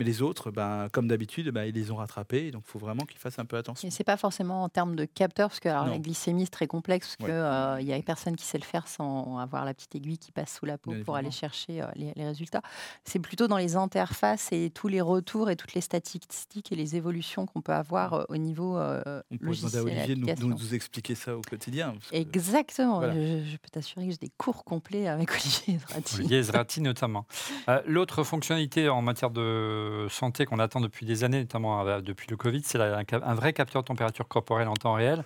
mais 0.00 0.06
les 0.06 0.22
autres, 0.22 0.50
ben, 0.50 0.88
comme 0.90 1.08
d'habitude, 1.08 1.50
ben, 1.50 1.64
ils 1.64 1.74
les 1.74 1.90
ont 1.90 1.96
rattrapés. 1.96 2.50
Donc, 2.50 2.64
il 2.66 2.70
faut 2.70 2.78
vraiment 2.78 3.04
qu'ils 3.04 3.18
fassent 3.18 3.38
un 3.38 3.44
peu 3.44 3.56
attention. 3.56 3.88
Ce 3.88 3.98
n'est 3.98 4.04
pas 4.04 4.16
forcément 4.16 4.64
en 4.64 4.68
termes 4.68 4.96
de 4.96 5.04
capteurs, 5.04 5.50
parce 5.50 5.60
que 5.60 5.68
alors, 5.68 5.86
la 5.86 5.98
glycémie, 5.98 6.44
c'est 6.44 6.50
très 6.50 6.66
complexe, 6.66 7.16
parce 7.18 7.28
qu'il 7.28 7.36
euh, 7.36 7.82
n'y 7.82 7.92
a 7.92 8.00
personne 8.02 8.34
qui 8.34 8.44
sait 8.44 8.58
le 8.58 8.64
faire 8.64 8.88
sans 8.88 9.38
avoir 9.38 9.64
la 9.64 9.74
petite 9.74 9.94
aiguille 9.94 10.18
qui 10.18 10.32
passe 10.32 10.56
sous 10.58 10.66
la 10.66 10.78
peau 10.78 10.92
pour 11.04 11.16
aller 11.16 11.30
chercher 11.30 11.82
euh, 11.82 11.86
les, 11.94 12.12
résultats. 12.16 12.62
C'est 13.04 13.18
plutôt 13.18 13.46
dans 13.46 13.56
les 13.56 13.76
interfaces 13.76 14.48
et 14.52 14.70
tous 14.70 14.88
les 14.88 15.00
retours 15.00 15.50
et 15.50 15.56
toutes 15.56 15.74
les 15.74 15.80
statistiques 15.80 16.72
et 16.72 16.76
les 16.76 16.96
évolutions 16.96 17.46
qu'on 17.46 17.60
peut 17.60 17.72
avoir 17.72 18.14
euh, 18.14 18.24
au 18.28 18.36
niveau 18.36 18.78
euh, 18.78 19.22
On 19.30 19.36
peut 19.36 19.54
demander 19.54 19.76
à 19.76 19.82
Olivier 19.82 20.14
de 20.16 20.40
nous, 20.40 20.48
nous, 20.48 20.74
expliquer 20.74 21.14
ça 21.14 21.36
au 21.36 21.42
quotidien. 21.42 21.94
Exactement. 22.12 23.02
Je, 23.02 23.56
peux 23.56 23.68
t'assurer 23.70 24.06
que 24.06 24.12
j'ai 24.12 24.18
des 24.18 24.32
cours 24.36 24.64
complets 24.64 25.08
avec 25.08 25.30
Olivier 25.34 25.78
Zrati. 25.78 26.14
Olivier 26.16 26.42
Zrati 26.42 26.80
notamment. 26.80 27.26
L'autre 27.86 28.24
fonctionnalité 28.24 28.88
en 28.88 29.02
matière 29.02 29.30
de 29.30 29.89
santé 30.08 30.46
qu'on 30.46 30.58
attend 30.58 30.80
depuis 30.80 31.06
des 31.06 31.24
années, 31.24 31.40
notamment 31.40 31.86
euh, 31.86 32.00
depuis 32.00 32.26
le 32.30 32.36
Covid, 32.36 32.62
c'est 32.64 32.80
un, 32.80 33.34
vrai 33.34 33.52
capteur 33.52 33.82
de 33.82 33.86
température 33.86 34.28
corporelle 34.28 34.68
en 34.68 34.74
temps 34.74 34.94
réel. 34.94 35.22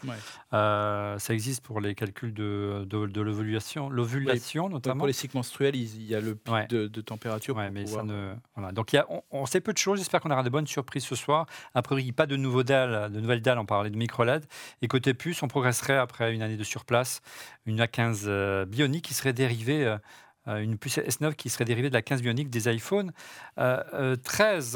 Euh, 0.53 1.19
ça 1.19 1.35
existe 1.35 1.65
pour 1.65 1.81
les 1.81 1.95
calculs 1.95 2.35
de, 2.35 2.87
de, 2.89 3.21
l'ovulation, 3.21 3.89
l'ovulation 3.89 4.69
notamment. 4.69 4.99
Pour 4.99 5.07
les 5.07 5.13
cycles 5.13 5.37
menstruels, 5.37 5.77
il 5.77 6.05
y 6.05 6.15
a 6.15 6.21
le 6.21 6.35
pic 6.35 6.69
de, 6.69 7.01
température. 7.01 7.57
mais 7.73 7.87
ça 7.87 8.03
ne... 8.03 8.35
voilà. 8.55 8.73
Donc 8.73 8.93
il 8.93 8.97
y 8.97 8.99
a, 8.99 9.07
on, 9.31 9.47
sait 9.47 9.61
peu 9.61 9.73
de 9.73 9.79
choses. 9.79 9.99
J'espère 9.99 10.21
qu'on 10.21 10.31
aura 10.31 10.43
de 10.43 10.51
bonnes 10.51 10.67
surprises 10.67 11.05
ce 11.05 11.15
soir. 11.15 11.47
A 11.75 11.83
priori, 11.83 12.13
pas 12.13 12.27
de, 12.27 12.37
nouveaux 12.37 12.63
dalles, 12.63 13.11
de 13.13 13.21
nouvelles 13.21 13.43
dalles. 13.43 13.59
On 13.59 13.67
parlait 13.67 13.91
de 13.91 13.97
micro 13.97 14.25
LED. 14.25 14.45
Et 14.83 14.89
côté 14.89 15.15
puce, 15.15 15.43
on 15.43 15.49
progresserait 15.49 15.97
après 15.97 16.35
une 16.35 16.43
année 16.43 16.57
de 16.57 16.65
surplace. 16.65 17.21
Une 17.67 17.81
A15 17.81 18.25
euh, 18.27 18.65
bionique 18.65 19.05
qui 19.05 19.15
serait 19.15 19.33
dérivée 19.33 19.85
euh, 19.85 19.99
une 20.47 20.77
puce 20.79 20.99
S9 20.99 21.35
qui 21.35 21.49
serait 21.49 21.65
dérivée 21.65 21.89
de 21.89 21.95
la 21.95 22.03
15 22.03 22.23
bionique 22.23 22.51
des 22.51 22.69
iPhone 22.69 23.13
13. 23.57 23.57
Euh, 23.59 24.17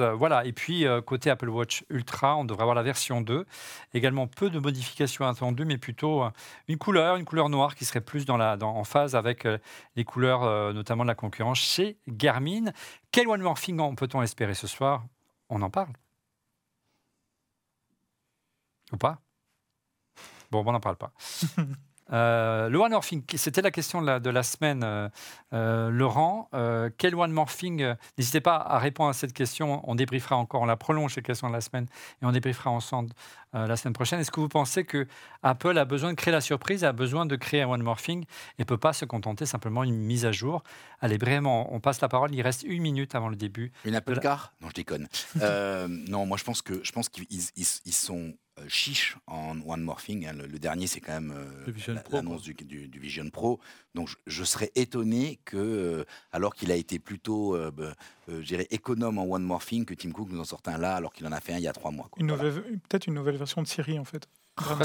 euh, 0.05 0.15
voilà. 0.15 0.45
Et 0.45 0.53
puis, 0.53 0.87
côté 1.07 1.31
Apple 1.31 1.49
Watch 1.49 1.85
Ultra, 1.91 2.37
on 2.37 2.45
devrait 2.45 2.63
avoir 2.63 2.75
la 2.75 2.83
version 2.83 3.21
2. 3.21 3.47
Également, 3.95 4.27
peu 4.27 4.51
de 4.51 4.59
modifications 4.59 5.27
attendues, 5.27 5.65
mais 5.65 5.79
plutôt 5.79 6.25
une 6.69 6.79
couleur, 6.79 7.17
une 7.17 7.25
couleur 7.25 7.49
noire 7.49 7.75
qui 7.75 7.85
serait 7.85 8.01
plus 8.01 8.25
dans 8.25 8.37
la, 8.37 8.57
en 8.61 8.85
phase 8.85 9.15
avec 9.15 9.47
les 9.97 10.05
couleurs, 10.05 10.73
notamment 10.73 11.05
de 11.05 11.09
la 11.09 11.15
concurrence 11.15 11.59
chez 11.59 11.99
Garmin. 12.09 12.73
Quel 13.11 13.29
one 13.29 13.43
morphing 13.43 13.97
peut-on 13.97 14.23
espérer 14.23 14.55
ce 14.55 14.67
soir? 14.67 15.05
On 15.49 15.63
en 15.63 15.71
parle 15.71 15.93
Ou 18.93 18.97
pas? 18.97 19.21
Bon, 20.51 20.63
on 20.67 20.73
n'en 20.73 20.81
parle 20.81 20.97
pas. 20.97 21.13
Euh, 22.13 22.69
le 22.69 22.79
one 22.79 22.93
morphing, 22.93 23.23
c'était 23.37 23.63
la 23.63 23.71
question 23.71 24.01
de 24.03 24.31
la, 24.31 24.43
semaine, 24.43 24.83
euh, 24.85 25.09
euh, 25.53 25.91
Laurent. 25.91 26.49
quel 26.97 27.15
one 27.15 27.33
morphing 27.33 27.95
N'hésitez 28.17 28.41
pas 28.41 28.57
à 28.57 28.79
répondre 28.79 29.11
à 29.11 29.13
cette 29.13 29.33
question. 29.33 29.83
On 29.89 29.95
débriefera 29.95 30.37
encore, 30.37 30.63
on 30.63 30.67
la 30.67 30.77
prolonge 30.77 31.15
cette 31.15 31.27
question 31.27 31.49
de 31.49 31.53
la 31.53 31.61
semaine 31.61 31.87
et 32.23 32.27
on 32.27 32.33
débriefera 32.33 32.71
ensemble 32.71 33.13
la 33.55 33.77
semaine 33.77 33.95
prochaine. 33.95 34.21
Est-ce 34.21 34.31
que 34.31 34.41
vous 34.41 34.49
pensez 34.49 34.85
que 34.85 35.07
Apple 35.43 35.79
a 35.79 35.87
besoin 35.87 36.11
de 36.11 36.17
créer 36.17 36.33
la 36.33 36.43
surprise, 36.43 36.85
a 36.85 36.93
besoin 36.93 37.25
de 37.25 37.35
créer 37.35 37.63
un 37.63 37.69
one 37.69 37.83
morphing 37.83 38.25
et 38.59 38.65
peut 38.67 38.77
pas 38.77 38.93
se 38.93 39.07
contenter 39.07 39.47
simplement 39.47 39.85
d'une 39.85 39.97
mise 39.97 40.27
à 40.27 40.33
jour? 40.33 40.63
Allez, 41.01 41.17
vraiment, 41.17 41.73
on 41.75 41.81
passe 41.81 42.01
la 42.03 42.09
parole. 42.09 42.35
Il 42.35 42.43
reste 42.43 42.63
une 42.63 42.83
minute 42.83 43.15
avant 43.15 43.29
le 43.31 43.37
début. 43.37 43.73
Une 43.85 43.95
Apple 43.95 44.21
Car? 44.21 44.53
Non, 44.61 44.69
je 44.69 44.75
déconne. 44.75 45.09
non, 46.09 46.27
moi 46.27 46.37
je 46.37 46.45
pense 46.45 46.63
que 46.63 46.81
je 46.83 46.93
pense 46.93 47.09
qu'ils 47.09 47.95
sont 47.95 48.35
chiche 48.69 49.17
en 49.27 49.57
one 49.67 49.83
morphing. 49.83 50.27
Hein. 50.27 50.33
Le, 50.33 50.59
dernier, 50.59 50.87
c'est 50.87 51.01
quand 51.01 51.13
même 51.13 51.35
l'annonce 52.13 52.43
du, 52.43 52.55
du, 52.55 52.99
Vision 52.99 53.29
Pro. 53.31 53.61
Donc 53.95 54.11
je, 54.27 54.45
serais 54.45 54.71
étonné 54.75 55.39
que, 55.45 56.05
alors 56.33 56.55
qu'il 56.55 56.73
a 56.73 56.77
été 56.77 56.99
plutôt, 56.99 57.57
bah, 57.73 57.95
je 58.29 58.41
dirais, 58.41 58.67
économe 58.71 59.19
en 59.19 59.25
one 59.25 59.43
morphing, 59.43 59.85
que 59.85 59.95
Tim 59.95 60.11
Cook 60.11 60.29
nous 60.31 60.41
en 60.41 60.45
sorte 60.45 60.69
un 60.69 60.79
là, 60.79 60.97
alors 60.97 61.13
qu'il 61.13 61.27
en 61.27 61.33
a 61.33 61.41
fait 61.41 61.53
un 61.55 61.59
il 61.59 61.65
y 61.65 61.69
a 61.69 61.73
trois 61.73 61.91
mois. 61.91 62.09
Peut-être 62.19 63.07
une 63.07 63.15
nouvelle 63.15 63.37
version 63.37 63.63
de 63.63 63.67
Siri 63.67 63.99
en 63.99 64.05
fait. 64.05 64.29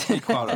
tu 0.06 0.14
y 0.14 0.20
crois. 0.20 0.48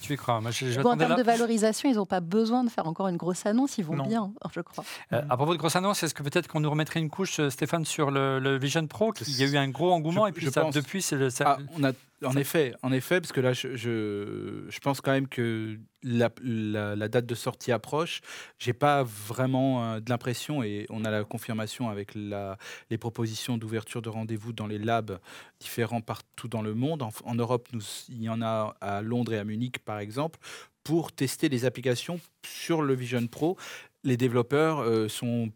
Tu, 0.00 0.14
y 0.14 0.16
crois. 0.16 0.34
en 0.36 0.96
termes 0.96 1.16
de 1.16 1.22
valorisation, 1.22 1.88
ils 1.88 1.96
n'ont 1.96 2.06
pas 2.06 2.20
besoin 2.20 2.64
de 2.64 2.70
faire 2.70 2.86
encore 2.86 3.08
une 3.08 3.16
grosse 3.16 3.46
annonce. 3.46 3.78
Ils 3.78 3.84
vont 3.84 3.96
bien, 4.06 4.32
je 4.52 4.60
crois. 4.60 4.84
Euh, 5.12 5.22
à 5.28 5.36
propos 5.36 5.52
de 5.52 5.58
grosse 5.58 5.76
annonce, 5.76 6.02
est-ce 6.02 6.14
que 6.14 6.22
peut-être 6.22 6.48
qu'on 6.48 6.60
nous 6.60 6.70
remettrait 6.70 7.00
une 7.00 7.10
couche, 7.10 7.40
euh, 7.40 7.50
Stéphane, 7.50 7.84
sur 7.84 8.10
le, 8.10 8.58
Vision 8.58 8.86
Pro 8.86 9.12
Il 9.26 9.36
y 9.36 9.44
a 9.44 9.46
eu 9.46 9.56
un 9.56 9.68
gros 9.68 9.92
engouement 9.92 10.26
et 10.26 10.32
puis 10.32 10.50
ça, 10.50 10.64
depuis, 10.72 11.02
c'est 11.02 11.16
le. 11.16 11.28
Ah, 11.40 11.58
on 11.78 11.84
a 11.84 11.92
en 12.24 12.36
effet, 12.36 12.74
en 12.82 12.92
effet, 12.92 13.20
parce 13.20 13.32
que 13.32 13.40
là, 13.40 13.52
je, 13.52 13.76
je, 13.76 14.78
pense 14.80 15.00
quand 15.00 15.12
même 15.12 15.28
que 15.28 15.78
la, 16.02 16.30
la, 16.42 17.08
date 17.08 17.26
de 17.26 17.34
sortie 17.34 17.72
approche. 17.72 18.20
J'ai 18.58 18.72
pas 18.72 19.02
vraiment 19.02 19.84
euh, 19.84 20.00
de 20.00 20.08
l'impression, 20.08 20.62
et 20.62 20.86
on 20.88 21.04
a 21.04 21.10
la 21.10 21.24
confirmation 21.24 21.90
avec 21.90 22.14
la, 22.14 22.56
les 22.90 22.96
propositions 22.96 23.58
d'ouverture 23.58 24.00
de 24.00 24.08
rendez-vous 24.08 24.52
dans 24.52 24.66
les 24.66 24.78
labs 24.78 25.18
différents 25.60 26.00
partout 26.00 26.48
dans 26.48 26.62
le 26.62 26.74
monde. 26.74 27.02
En, 27.02 27.10
en 27.24 27.34
Europe, 27.34 27.68
nous, 27.72 27.82
il 28.08 28.22
y 28.22 28.28
en 28.28 28.40
a 28.40 28.76
à 28.80 29.02
Londres 29.02 29.34
et 29.34 29.38
à 29.38 29.44
Munich, 29.44 29.78
par 29.80 29.98
exemple, 29.98 30.38
pour 30.84 31.12
tester 31.12 31.48
les 31.48 31.64
applications 31.64 32.20
sur 32.46 32.80
le 32.80 32.94
Vision 32.94 33.26
Pro. 33.26 33.58
Les 34.04 34.16
développeurs 34.16 34.78
euh, 34.78 35.08
sont 35.08 35.50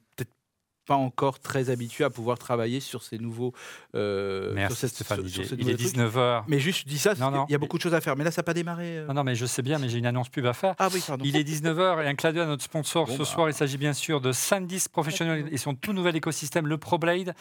pas 0.90 0.96
encore 0.96 1.38
très 1.38 1.70
habitué 1.70 2.02
à 2.02 2.10
pouvoir 2.10 2.36
travailler 2.36 2.80
sur 2.80 3.04
ces 3.04 3.16
nouveaux. 3.16 3.54
Euh, 3.94 4.50
Merci 4.56 4.88
Stéphane. 4.88 5.20
il 5.56 5.70
est 5.70 5.80
19h. 5.80 6.42
Mais 6.48 6.58
juste, 6.58 6.80
je 6.80 6.84
dis 6.86 6.98
ça, 6.98 7.12
il 7.48 7.52
y 7.52 7.54
a 7.54 7.58
beaucoup 7.58 7.76
de 7.76 7.82
choses 7.82 7.94
à 7.94 8.00
faire. 8.00 8.16
Mais 8.16 8.24
là, 8.24 8.32
ça 8.32 8.40
n'a 8.40 8.44
pas 8.44 8.54
démarré. 8.54 8.98
Euh. 8.98 9.06
Non, 9.06 9.14
non, 9.14 9.22
mais 9.22 9.36
je 9.36 9.46
sais 9.46 9.62
bien, 9.62 9.78
mais 9.78 9.88
j'ai 9.88 9.98
une 9.98 10.06
annonce 10.06 10.30
pub 10.30 10.46
à 10.46 10.52
faire. 10.52 10.74
Ah 10.80 10.88
oui, 10.92 11.00
pardon. 11.06 11.24
Il 11.24 11.36
est 11.36 11.48
19h 11.48 12.02
et 12.02 12.08
un 12.08 12.14
clin 12.16 12.32
d'œil 12.32 12.42
à 12.42 12.46
notre 12.46 12.64
sponsor 12.64 13.08
ce 13.08 13.18
bah. 13.18 13.24
soir. 13.24 13.48
Il 13.48 13.54
s'agit 13.54 13.78
bien 13.78 13.92
sûr 13.92 14.20
de 14.20 14.32
SanDisk 14.32 14.90
Professionnel 14.90 15.48
et 15.52 15.58
son 15.58 15.76
tout 15.76 15.92
nouvel 15.92 16.16
écosystème, 16.16 16.66
le 16.66 16.76
ProBlade. 16.76 17.36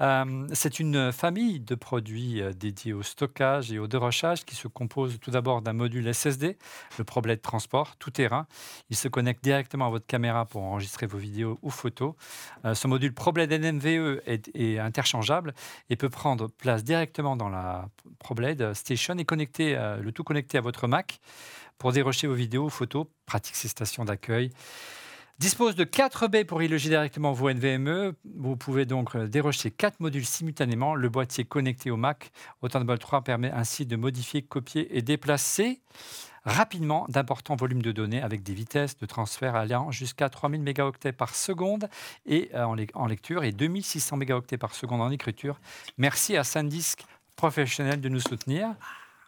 Euh, 0.00 0.46
c'est 0.52 0.78
une 0.78 1.10
famille 1.10 1.58
de 1.58 1.74
produits 1.74 2.42
euh, 2.42 2.52
dédiés 2.52 2.92
au 2.92 3.02
stockage 3.02 3.72
et 3.72 3.80
au 3.80 3.88
dérochage 3.88 4.44
qui 4.44 4.54
se 4.54 4.68
compose 4.68 5.18
tout 5.20 5.32
d'abord 5.32 5.62
d'un 5.62 5.72
module 5.72 6.14
SSD, 6.14 6.56
le 6.96 7.02
ProBlade 7.02 7.42
Transport, 7.42 7.96
tout 7.96 8.12
terrain. 8.12 8.46
Il 8.88 8.96
se 8.96 9.08
connecte 9.08 9.42
directement 9.42 9.88
à 9.88 9.90
votre 9.90 10.06
caméra 10.06 10.44
pour 10.44 10.62
enregistrer 10.62 11.08
vos 11.08 11.18
vidéos 11.18 11.58
ou 11.62 11.70
photos. 11.70 12.14
Ce 12.84 12.88
module 12.88 13.14
ProBlade 13.14 13.50
NMVE 13.50 14.20
est, 14.26 14.78
interchangeable 14.78 15.54
et 15.88 15.96
peut 15.96 16.10
prendre 16.10 16.48
place 16.50 16.84
directement 16.84 17.34
dans 17.34 17.48
la 17.48 17.88
ProBlade 18.18 18.74
Station 18.74 19.16
et 19.16 19.24
connecter, 19.24 19.74
euh, 19.74 20.02
le 20.02 20.12
tout 20.12 20.22
connecté 20.22 20.58
à 20.58 20.60
votre 20.60 20.86
Mac 20.86 21.18
pour 21.78 21.92
dérocher 21.92 22.26
vos 22.26 22.34
vidéos 22.34 22.68
photos. 22.68 23.06
Pratique 23.24 23.56
ces 23.56 23.68
stations 23.68 24.04
d'accueil. 24.04 24.50
Dispose 25.38 25.76
de 25.76 25.84
4 25.84 26.28
baies 26.28 26.44
pour 26.44 26.62
y 26.62 26.68
loger 26.68 26.90
directement 26.90 27.32
vos 27.32 27.50
NVMe. 27.50 28.12
Vous 28.36 28.56
pouvez 28.56 28.84
donc 28.84 29.16
euh, 29.16 29.28
dérocher 29.28 29.70
4 29.70 30.00
modules 30.00 30.26
simultanément. 30.26 30.94
Le 30.94 31.08
boîtier 31.08 31.46
connecté 31.46 31.90
au 31.90 31.96
Mac 31.96 32.32
au 32.60 32.68
Thunderbolt 32.68 33.00
3 33.00 33.22
permet 33.22 33.50
ainsi 33.50 33.86
de 33.86 33.96
modifier, 33.96 34.42
copier 34.42 34.94
et 34.94 35.00
déplacer 35.00 35.80
rapidement 36.44 37.06
d'importants 37.08 37.56
volumes 37.56 37.82
de 37.82 37.92
données 37.92 38.22
avec 38.22 38.42
des 38.42 38.54
vitesses 38.54 38.96
de 38.98 39.06
transfert 39.06 39.56
allant 39.56 39.90
jusqu'à 39.90 40.28
3000 40.28 40.62
mégaoctets 40.62 41.12
par 41.12 41.34
seconde 41.34 41.88
et, 42.26 42.50
euh, 42.54 42.66
en, 42.94 43.06
lecture 43.06 43.44
et 43.44 43.52
2600 43.52 44.16
mégaoctets 44.16 44.58
par 44.58 44.74
seconde 44.74 45.00
en 45.00 45.10
écriture. 45.10 45.58
Merci 45.98 46.36
à 46.36 46.44
SanDisk 46.44 47.04
Professionnel 47.36 48.00
de 48.00 48.08
nous 48.08 48.20
soutenir. 48.20 48.68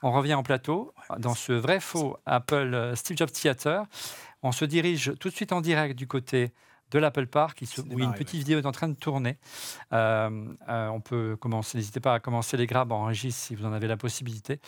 On 0.03 0.13
revient 0.13 0.35
en 0.35 0.43
plateau 0.43 0.95
dans 1.19 1.35
ce 1.35 1.53
vrai 1.53 1.81
faux 1.81 2.19
Apple 2.27 2.75
euh, 2.75 2.95
Steve 2.95 3.17
Jobs 3.17 3.33
Theater. 3.33 3.85
On 4.43 4.53
se 4.53 4.65
dirige 4.65 5.15
tout 5.19 5.29
de 5.29 5.35
suite 5.35 5.53
en 5.53 5.61
direct 5.61 5.97
du 5.97 6.07
côté 6.07 6.53
de 6.91 6.99
l'Apple 6.99 7.27
Park, 7.27 7.63
où 7.91 7.99
une 7.99 8.15
petite 8.15 8.39
vidéo 8.39 8.59
est 8.59 8.67
en 8.67 8.73
train 8.73 8.89
de 8.89 8.95
tourner. 8.95 9.39
Euh, 9.93 10.31
euh, 10.69 10.89
on 10.89 11.01
peut 11.01 11.37
commencer, 11.37 11.79
n'hésitez 11.79 12.01
pas 12.01 12.15
à 12.15 12.21
commencer 12.21 12.57
les 12.57 12.67
grabs 12.67 12.93
en 12.93 13.05
régie 13.05 13.33
si 13.33 13.55
vous 13.55 13.67
en 13.67 13.73
avez 13.73 13.89
la 13.89 13.97
possibilité. 13.97 14.61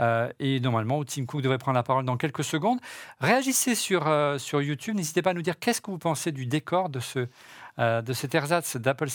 Euh, 0.00 0.30
et 0.38 0.58
normalement, 0.60 1.02
Tim 1.04 1.26
Cook 1.26 1.42
devrait 1.42 1.58
prendre 1.58 1.76
la 1.76 1.82
parole 1.82 2.04
dans 2.04 2.16
quelques 2.16 2.44
secondes. 2.44 2.80
Réagissez 3.20 3.74
sur, 3.74 4.02
sur 4.38 4.62
YouTube, 4.62 4.96
n'hésitez 4.96 5.22
pas 5.22 5.30
à 5.30 5.34
nous 5.34 5.42
dire 5.42 5.58
qu'est-ce 5.58 5.80
que 5.80 5.90
vous 5.90 5.98
pensez 5.98 6.32
du 6.32 6.46
décor 6.46 6.88
de 6.88 7.00
ce, 7.00 7.28
de 7.78 8.12
cet 8.12 8.34
ersatz 8.34 8.76
d'Apple, 8.76 9.08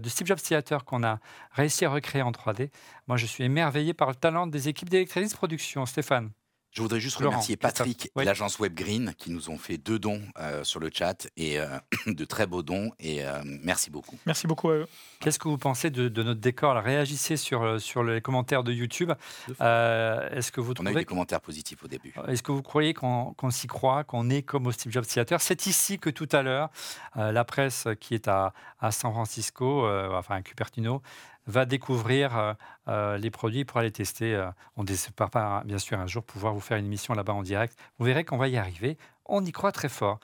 de 0.00 0.08
Steve 0.08 0.26
Jobs 0.26 0.40
Theater 0.40 0.84
qu'on 0.84 1.02
a 1.02 1.18
réussi 1.52 1.84
à 1.84 1.90
recréer 1.90 2.22
en 2.22 2.30
3D. 2.30 2.70
Moi, 3.08 3.16
je 3.16 3.26
suis 3.26 3.44
émerveillé 3.44 3.94
par 3.94 4.08
le 4.08 4.14
talent 4.14 4.46
des 4.46 4.68
équipes 4.68 4.90
d'Electronics 4.90 5.34
Production. 5.34 5.86
Stéphane 5.86 6.30
je 6.72 6.82
voudrais 6.82 7.00
juste 7.00 7.16
remercier 7.16 7.56
Patrick 7.56 8.12
et 8.16 8.24
l'agence 8.24 8.58
WebGreen 8.60 9.14
qui 9.18 9.32
nous 9.32 9.50
ont 9.50 9.58
fait 9.58 9.76
deux 9.76 9.98
dons 9.98 10.22
euh, 10.38 10.62
sur 10.62 10.78
le 10.78 10.88
chat 10.92 11.26
et 11.36 11.58
euh, 11.58 11.66
de 12.06 12.24
très 12.24 12.46
beaux 12.46 12.62
dons. 12.62 12.92
Et 13.00 13.24
euh, 13.24 13.42
merci 13.44 13.90
beaucoup. 13.90 14.16
Merci 14.24 14.46
beaucoup 14.46 14.70
à 14.70 14.74
eux. 14.74 14.86
Qu'est-ce 15.18 15.40
que 15.40 15.48
vous 15.48 15.58
pensez 15.58 15.90
de, 15.90 16.22
notre 16.22 16.40
décor 16.40 16.76
Réagissez 16.76 17.36
sur, 17.36 17.80
sur 17.80 18.04
les 18.04 18.20
commentaires 18.20 18.62
de 18.62 18.72
YouTube. 18.72 19.12
Est-ce 19.48 20.52
que 20.52 20.60
vous 20.60 20.74
trouvez 20.74 20.90
On 20.90 20.94
a 20.94 20.96
eu 20.96 21.02
des 21.02 21.04
commentaires 21.04 21.40
positifs 21.40 21.82
au 21.82 21.88
début. 21.88 22.14
Est-ce 22.28 22.42
que 22.42 22.52
vous 22.52 22.62
croyez 22.62 22.94
qu'on 22.94 23.50
s'y 23.50 23.66
croit, 23.66 24.04
qu'on 24.04 24.30
est 24.30 24.42
comme 24.42 24.66
au 24.66 24.72
Steve 24.72 24.92
Jobs 24.92 25.06
Theater? 25.06 25.40
C'est 25.40 25.66
ici 25.66 25.98
que 25.98 26.08
tout 26.08 26.28
à 26.32 26.42
l'heure, 26.42 26.70
la 27.16 27.44
presse 27.44 27.88
qui 27.98 28.14
est 28.14 28.28
à, 28.28 28.54
à 28.78 28.92
San 28.92 29.12
Francisco, 29.12 29.86
enfin 30.14 30.36
à 30.36 30.42
Cupertino, 30.42 31.02
va 31.46 31.64
découvrir 31.64 32.36
euh, 32.36 32.52
euh, 32.88 33.18
les 33.18 33.30
produits 33.30 33.64
pour 33.64 33.78
aller 33.78 33.90
tester. 33.90 34.34
Euh, 34.34 34.50
on 34.76 34.84
ne 34.84 34.88
pas, 35.28 35.62
bien 35.64 35.78
sûr, 35.78 35.98
un 35.98 36.06
jour 36.06 36.22
pouvoir 36.22 36.54
vous 36.54 36.60
faire 36.60 36.76
une 36.76 36.86
émission 36.86 37.14
là-bas 37.14 37.32
en 37.32 37.42
direct. 37.42 37.76
Vous 37.98 38.06
verrez 38.06 38.24
qu'on 38.24 38.36
va 38.38 38.48
y 38.48 38.56
arriver. 38.56 38.96
On 39.26 39.44
y 39.44 39.52
croit 39.52 39.72
très 39.72 39.88
fort. 39.88 40.18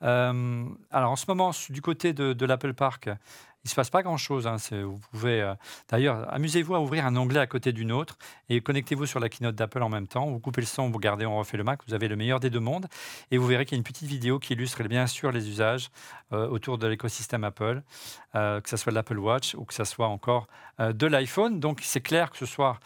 alors, 0.00 1.10
en 1.10 1.16
ce 1.16 1.26
moment, 1.28 1.52
du 1.70 1.80
côté 1.80 2.12
de, 2.12 2.32
de 2.32 2.46
l'Apple 2.46 2.74
Park, 2.74 3.08
il 3.64 3.66
ne 3.66 3.70
se 3.70 3.74
passe 3.74 3.90
pas 3.90 4.02
grand-chose. 4.02 4.46
Hein. 4.46 4.56
Vous 4.70 5.00
pouvez, 5.10 5.42
euh, 5.42 5.54
d'ailleurs, 5.90 6.32
amusez-vous 6.32 6.74
à 6.76 6.80
ouvrir 6.80 7.04
un 7.04 7.16
onglet 7.16 7.40
à 7.40 7.46
côté 7.46 7.72
d'une 7.72 7.90
autre 7.90 8.16
et 8.48 8.60
connectez-vous 8.60 9.04
sur 9.04 9.18
la 9.18 9.28
keynote 9.28 9.56
d'Apple 9.56 9.82
en 9.82 9.88
même 9.88 10.06
temps. 10.06 10.26
Vous 10.26 10.38
coupez 10.38 10.60
le 10.60 10.66
son, 10.66 10.90
vous 10.90 10.98
gardez, 11.00 11.26
on 11.26 11.38
refait 11.38 11.56
le 11.56 11.64
Mac. 11.64 11.80
Vous 11.86 11.92
avez 11.92 12.06
le 12.06 12.14
meilleur 12.14 12.38
des 12.38 12.50
deux 12.50 12.60
mondes 12.60 12.86
et 13.30 13.36
vous 13.36 13.46
verrez 13.46 13.64
qu'il 13.64 13.76
y 13.76 13.78
a 13.78 13.80
une 13.80 13.84
petite 13.84 14.08
vidéo 14.08 14.38
qui 14.38 14.52
illustre 14.52 14.82
bien 14.84 15.06
sûr 15.08 15.32
les 15.32 15.48
usages 15.48 15.90
euh, 16.32 16.48
autour 16.48 16.78
de 16.78 16.86
l'écosystème 16.86 17.42
Apple, 17.42 17.82
euh, 18.36 18.60
que 18.60 18.68
ce 18.68 18.76
soit 18.76 18.92
de 18.92 18.94
l'Apple 18.94 19.18
Watch 19.18 19.54
ou 19.54 19.64
que 19.64 19.74
ce 19.74 19.84
soit 19.84 20.08
encore 20.08 20.46
de 20.78 21.08
l'iPhone. 21.08 21.58
Donc 21.58 21.80
c'est 21.82 22.00
clair 22.00 22.30
que 22.30 22.38
ce 22.38 22.46
soir, 22.46 22.78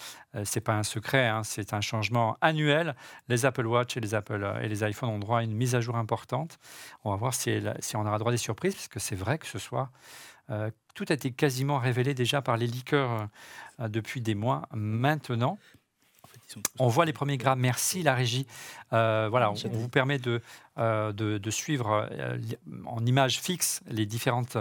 c'est 0.44 0.62
pas 0.62 0.72
un 0.72 0.82
secret, 0.82 1.28
hein, 1.28 1.42
c'est 1.44 1.74
un 1.74 1.82
changement 1.82 2.38
annuel. 2.40 2.96
Les 3.28 3.44
Apple 3.44 3.66
Watch 3.66 3.98
et 3.98 4.00
les 4.00 4.14
Apple 4.14 4.50
et 4.62 4.68
les 4.68 4.82
iPhones 4.88 5.10
ont 5.10 5.18
droit 5.18 5.40
à 5.40 5.42
une 5.42 5.52
mise 5.52 5.74
à 5.74 5.82
jour 5.82 5.96
importante. 5.96 6.58
On 7.04 7.10
va 7.10 7.16
voir 7.16 7.34
si, 7.34 7.60
si 7.80 7.96
on 7.96 8.06
aura 8.06 8.16
droit 8.16 8.30
à 8.30 8.32
des 8.32 8.38
surprises, 8.38 8.74
parce 8.74 8.88
que 8.88 8.98
c'est 8.98 9.14
vrai 9.14 9.36
que 9.36 9.46
ce 9.46 9.58
soir. 9.58 9.90
Euh, 10.50 10.70
tout 10.94 11.04
a 11.08 11.14
été 11.14 11.32
quasiment 11.32 11.78
révélé 11.78 12.14
déjà 12.14 12.42
par 12.42 12.56
les 12.56 12.66
leakers 12.66 13.28
euh, 13.80 13.88
depuis 13.88 14.20
des 14.20 14.34
mois 14.34 14.68
maintenant. 14.72 15.58
On 16.78 16.88
voit 16.88 17.04
les 17.04 17.12
premiers 17.12 17.36
gras. 17.36 17.56
Merci 17.56 18.02
la 18.02 18.14
régie. 18.14 18.46
Euh, 18.92 19.28
voilà, 19.30 19.50
on, 19.50 19.54
vous 19.54 19.88
permet 19.88 20.18
de, 20.18 20.40
euh, 20.78 21.12
de, 21.12 21.50
suivre 21.50 22.08
euh, 22.12 22.38
en 22.84 23.04
images 23.06 23.40
fixes 23.40 23.80
les 23.88 24.04
différentes 24.04 24.58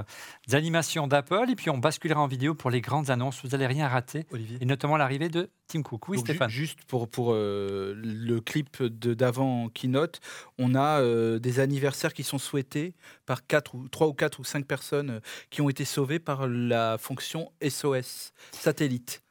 animations 0.54 1.08
d'Apple 1.08 1.49
et 1.49 1.56
puis 1.56 1.69
on 1.69 1.77
basculera 1.77 2.21
en 2.21 2.27
vidéo 2.27 2.56
pour 2.56 2.69
les 2.69 2.82
grandes 2.82 3.10
annonces. 3.10 3.41
Vous 3.43 3.49
n'allez 3.49 3.67
rien 3.67 3.88
rater. 3.88 4.25
Olivier. 4.32 4.58
Et 4.62 4.65
notamment 4.65 4.95
l'arrivée 4.95 5.27
de 5.27 5.49
Tim 5.67 5.82
Cook. 5.82 6.08
Oui, 6.08 6.19
Stéphane. 6.19 6.49
Juste 6.49 6.84
pour, 6.86 7.10
pour 7.10 7.34
le 7.34 8.39
clip 8.39 8.82
d'avant 8.84 9.69
Keynote, 9.69 10.21
on 10.58 10.75
a 10.75 11.01
des 11.39 11.60
anniversaires 11.60 12.13
qui 12.13 12.23
sont 12.23 12.39
souhaités 12.39 12.93
par 13.25 13.45
quatre 13.45 13.75
ou, 13.75 13.88
3 13.89 14.08
ou 14.08 14.13
4 14.13 14.39
ou 14.39 14.43
5 14.43 14.65
personnes 14.65 15.21
qui 15.49 15.62
ont 15.62 15.69
été 15.69 15.86
sauvées 15.86 16.19
par 16.19 16.47
la 16.47 16.97
fonction 16.97 17.51
SOS 17.62 18.32
satellite. 18.51 19.21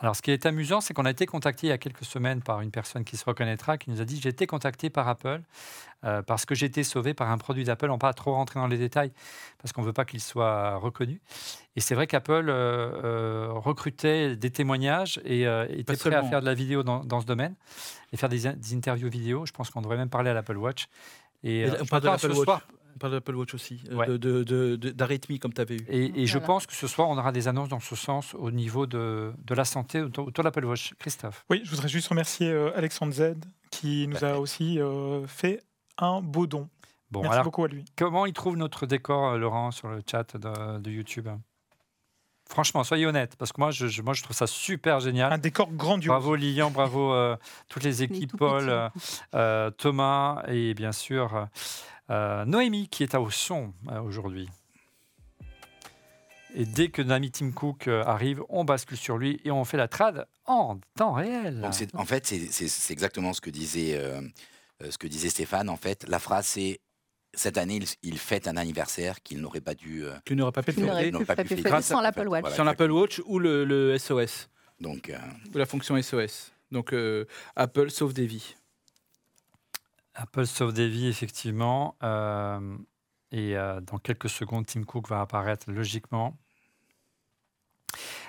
Alors, 0.00 0.14
ce 0.14 0.22
qui 0.22 0.30
est 0.30 0.46
amusant, 0.46 0.80
c'est 0.80 0.94
qu'on 0.94 1.06
a 1.06 1.10
été 1.10 1.26
contacté 1.26 1.66
il 1.66 1.70
y 1.70 1.72
a 1.72 1.78
quelques 1.78 2.04
semaines 2.04 2.40
par 2.40 2.60
une 2.60 2.70
personne 2.70 3.04
qui 3.04 3.16
se 3.16 3.24
reconnaîtra, 3.24 3.78
qui 3.78 3.90
nous 3.90 4.00
a 4.00 4.04
dit 4.04 4.20
J'ai 4.20 4.28
été 4.28 4.46
contacté 4.46 4.90
par 4.90 5.08
Apple 5.08 5.40
euh, 6.04 6.22
parce 6.22 6.46
que 6.46 6.54
j'ai 6.54 6.66
été 6.66 6.84
sauvé 6.84 7.14
par 7.14 7.30
un 7.30 7.38
produit 7.38 7.64
d'Apple. 7.64 7.86
On 7.86 7.88
ne 7.88 7.92
va 7.94 7.98
pas 7.98 8.12
trop 8.12 8.32
rentrer 8.32 8.60
dans 8.60 8.68
les 8.68 8.78
détails 8.78 9.10
parce 9.60 9.72
qu'on 9.72 9.82
ne 9.82 9.86
veut 9.86 9.92
pas 9.92 10.04
qu'il 10.04 10.20
soit 10.20 10.76
reconnu. 10.76 11.20
Et 11.74 11.80
c'est 11.80 11.96
vrai 11.96 12.06
qu'Apple 12.06 12.48
euh, 12.48 12.92
euh, 13.02 13.48
recrutait 13.50 14.36
des 14.36 14.50
témoignages 14.50 15.20
et 15.24 15.42
était 15.70 15.96
prêt 15.96 16.14
à 16.14 16.22
faire 16.22 16.40
de 16.40 16.46
la 16.46 16.54
vidéo 16.54 16.84
dans, 16.84 17.20
ce 17.20 17.26
domaine 17.26 17.56
et 18.12 18.16
faire 18.16 18.28
des, 18.28 18.46
interviews 18.46 19.10
vidéo. 19.10 19.46
Je 19.46 19.52
pense 19.52 19.70
qu'on 19.70 19.82
devrait 19.82 19.96
même 19.96 20.10
parler 20.10 20.30
à 20.30 20.34
l'Apple 20.34 20.56
Watch. 20.56 20.86
Et, 21.42 21.66
on 21.80 21.86
parle 21.86 22.02
de 22.02 22.06
l'Apple 22.06 22.32
Watch 22.32 22.62
parle 22.98 23.14
d'Apple 23.14 23.34
Watch 23.34 23.54
aussi, 23.54 23.80
euh, 23.90 24.18
d'arythmie 24.76 25.38
comme 25.38 25.52
tu 25.52 25.60
avais 25.60 25.76
eu. 25.76 25.86
Et, 25.88 26.26
je 26.26 26.38
pense 26.38 26.66
que 26.66 26.74
ce 26.74 26.86
soir, 26.86 27.08
on 27.08 27.16
aura 27.18 27.32
des 27.32 27.48
annonces 27.48 27.68
dans 27.68 27.80
ce 27.80 27.96
sens 27.96 28.34
au 28.34 28.50
niveau 28.50 28.86
de, 28.86 29.32
de 29.44 29.54
la 29.54 29.64
santé 29.64 30.00
autour, 30.00 30.30
de 30.30 30.42
l'Apple 30.42 30.64
Watch. 30.64 30.94
Christophe. 30.98 31.44
Oui, 31.50 31.60
je 31.64 31.70
voudrais 31.70 31.88
juste 31.88 32.08
remercier 32.08 32.50
euh, 32.50 32.76
Alexandre 32.76 33.12
Z 33.12 33.34
qui 33.70 34.08
nous 34.08 34.24
a 34.24 34.38
aussi 34.38 34.80
euh, 34.80 35.26
fait 35.26 35.62
un 35.98 36.20
beau 36.20 36.46
don. 36.46 36.68
Bon, 37.10 37.22
Merci 37.22 37.42
beaucoup 37.42 37.64
à 37.64 37.68
lui. 37.68 37.84
Comment 37.96 38.26
il 38.26 38.34
trouve 38.34 38.56
notre 38.56 38.86
décor, 38.86 39.38
Laurent, 39.38 39.70
sur 39.70 39.88
le 39.88 40.02
chat 40.06 40.36
de, 40.36 40.78
de 40.78 40.90
YouTube? 40.90 41.28
Franchement, 42.48 42.82
soyez 42.82 43.04
honnête, 43.04 43.36
parce 43.36 43.52
que 43.52 43.60
moi 43.60 43.70
je, 43.70 44.00
moi, 44.00 44.14
je 44.14 44.22
trouve 44.22 44.34
ça 44.34 44.46
super 44.46 45.00
génial. 45.00 45.30
Un 45.32 45.38
décor 45.38 45.70
grandiose. 45.70 46.08
Bravo 46.08 46.34
Lilian, 46.34 46.70
bravo 46.70 47.12
euh, 47.12 47.36
toutes 47.68 47.84
les 47.84 48.02
équipes, 48.02 48.34
Paul, 48.38 48.70
euh, 48.70 48.88
euh, 49.34 49.70
Thomas 49.70 50.42
et 50.48 50.72
bien 50.72 50.92
sûr 50.92 51.46
Noémie 52.08 52.88
qui 52.88 53.02
est 53.02 53.14
à 53.14 53.20
au 53.20 53.30
son 53.30 53.72
aujourd'hui. 54.04 54.48
Et 56.54 56.64
dès 56.64 56.88
que 56.88 57.02
l'ami 57.02 57.30
Tim 57.30 57.50
Cook 57.52 57.88
arrive, 57.88 58.42
on 58.48 58.64
bascule 58.64 58.96
sur 58.96 59.18
lui 59.18 59.40
et 59.44 59.50
on 59.50 59.64
fait 59.64 59.76
la 59.76 59.88
trad 59.88 60.26
en 60.46 60.78
temps 60.96 61.12
réel. 61.12 61.60
Donc 61.60 61.74
en 61.94 62.04
fait, 62.04 62.26
c'est 62.26 62.92
exactement 62.92 63.32
ce 63.32 63.40
que 63.40 63.50
disait, 63.50 64.02
ce 64.80 64.96
que 64.96 65.06
disait 65.06 65.28
Stéphane. 65.28 65.68
En 65.68 65.76
fait, 65.76 66.06
la 66.08 66.18
phrase 66.18 66.46
c'est 66.46 66.80
cette 67.34 67.58
année, 67.58 67.80
il, 68.02 68.18
fête 68.18 68.48
un 68.48 68.56
anniversaire 68.56 69.22
qu'il 69.22 69.40
n'aurait 69.40 69.60
pas 69.60 69.74
dû. 69.74 70.04
Euh, 70.04 70.12
qu'il 70.24 70.36
n'aurait 70.36 70.52
pas 70.52 70.62
pu 70.62 70.72
fêter. 70.72 71.82
sans 71.82 72.00
l'Apple 72.00 72.28
Watch. 72.28 72.54
sans 72.54 72.64
l'Apple 72.64 72.90
Watch 72.90 73.20
ou 73.26 73.38
le, 73.38 73.96
SOS. 73.98 74.48
Donc. 74.80 75.10
Euh, 75.10 75.18
ou 75.54 75.58
la 75.58 75.66
fonction 75.66 76.00
SOS. 76.00 76.52
Donc 76.70 76.92
euh, 76.92 77.24
Apple 77.56 77.90
sauve 77.90 78.12
des 78.12 78.26
vies. 78.26 78.54
Apple 80.18 80.46
sauve 80.46 80.72
des 80.72 80.88
vies, 80.88 81.08
effectivement. 81.08 81.96
et 83.32 83.54
dans 83.54 83.98
quelques 84.02 84.28
secondes, 84.28 84.66
Tim 84.66 84.84
Cook 84.84 85.08
va 85.08 85.20
apparaître 85.20 85.70
logiquement. 85.70 86.36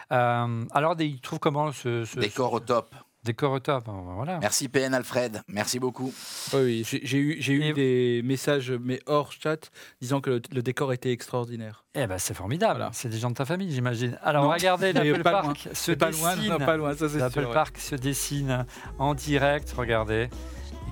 alors, 0.10 0.96
il 1.00 1.22
trouve 1.22 1.40
comment 1.40 1.72
ce, 1.72 2.06
ce 2.06 2.20
décor 2.20 2.54
au 2.54 2.60
top 2.60 2.94
Décor 3.24 3.52
au 3.52 3.60
top, 3.60 3.84
voilà. 4.16 4.40
Merci 4.40 4.70
PN 4.70 4.94
Alfred, 4.94 5.42
merci 5.50 5.78
beaucoup. 5.78 6.14
Oui, 6.54 6.86
j'ai 6.86 7.18
eu, 7.18 7.38
eu 7.38 7.74
des 7.74 8.22
messages, 8.24 8.72
mais 8.72 9.02
hors 9.08 9.34
chat, 9.34 9.72
disant 10.00 10.22
que 10.22 10.42
le, 10.52 10.62
décor 10.62 10.94
était 10.94 11.12
extraordinaire. 11.12 11.84
Eh 11.96 12.08
ben, 12.08 12.18
c'est 12.18 12.34
formidable, 12.34 12.88
c'est 12.94 13.10
des 13.10 13.18
gens 13.18 13.30
de 13.30 13.36
ta 13.36 13.44
famille, 13.44 13.74
j'imagine. 13.74 14.18
Alors, 14.24 14.50
regardez, 14.50 14.94
l'Apple 14.94 15.22
Park 15.22 15.68
se 15.74 15.92
pas 15.92 16.12
Loin, 16.12 16.60
pas 16.60 16.78
loin, 16.78 16.94
L'Apple 17.18 17.50
Park 17.52 17.78
se 17.78 17.96
dessine 17.96 18.66
en 19.00 19.14
direct, 19.14 19.74
regardez. 19.76 20.30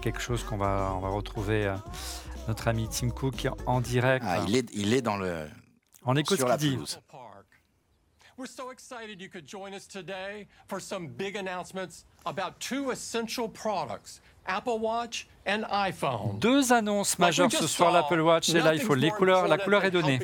Quelque 0.07 0.21
chose 0.21 0.45
qu'on 0.45 0.55
va, 0.55 0.93
on 0.95 1.01
va 1.01 1.09
retrouver 1.09 1.65
euh, 1.65 1.75
notre 2.47 2.69
ami 2.69 2.87
Tim 2.87 3.09
Cook 3.09 3.45
en 3.65 3.81
direct. 3.81 4.23
Ah, 4.25 4.37
il, 4.47 4.55
est, 4.55 4.69
il 4.73 4.93
est 4.93 5.01
dans 5.01 5.17
le... 5.17 5.49
On 6.05 6.15
écoute 6.15 6.37
sur 6.37 6.47
ce 6.47 6.57
qu'il 6.57 6.77
dit. 6.77 6.97
We're 8.37 8.47
so 8.47 8.71
excited 8.71 9.21
you 9.21 9.27
could 9.27 9.45
join 9.45 9.73
us 9.73 9.85
today 9.85 10.47
for 10.69 10.79
some 10.79 11.09
big 11.09 11.35
announcements 11.35 12.05
about 12.25 12.57
two 12.61 12.89
essential 12.91 13.49
products. 13.49 14.21
Apple 14.45 14.79
Watch 14.79 15.27
and 15.45 15.63
iPhone. 15.69 16.39
Deux 16.39 16.71
annonces 16.71 17.19
majeures 17.19 17.51
ce 17.51 17.67
soir, 17.67 17.91
l'Apple 17.91 18.21
Watch 18.21 18.47
et 18.47 18.61
l'iPhone. 18.61 18.99
Les 18.99 19.11
couleurs, 19.11 19.49
la 19.49 19.57
couleur 19.57 19.83
est 19.83 19.91
donnée. 19.91 20.19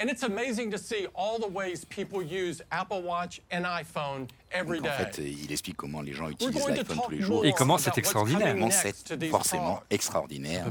And 0.00 0.08
it's 0.08 0.22
amazing 0.22 0.70
to 0.70 0.78
see 0.78 1.08
all 1.12 1.40
the 1.40 1.48
ways 1.48 1.84
people 1.84 2.22
use 2.22 2.62
Apple 2.70 3.02
Watch 3.02 3.40
and 3.50 3.64
iPhone 3.64 4.28
every 4.52 4.80
day. 4.80 4.88
en 4.88 4.92
fait, 4.92 5.18
il 5.18 5.50
explique 5.50 5.76
comment 5.76 6.02
les 6.02 6.12
gens 6.12 6.30
utilisent 6.30 6.68
l'iPhone 6.68 7.00
tous 7.04 7.10
les 7.10 7.20
jours. 7.20 7.44
Et 7.44 7.52
comment 7.52 7.78
c'est 7.78 7.98
extraordinaire. 7.98 8.54
Comment 8.54 8.70
c'est 8.70 9.28
forcément 9.28 9.82
extraordinaire. 9.90 10.66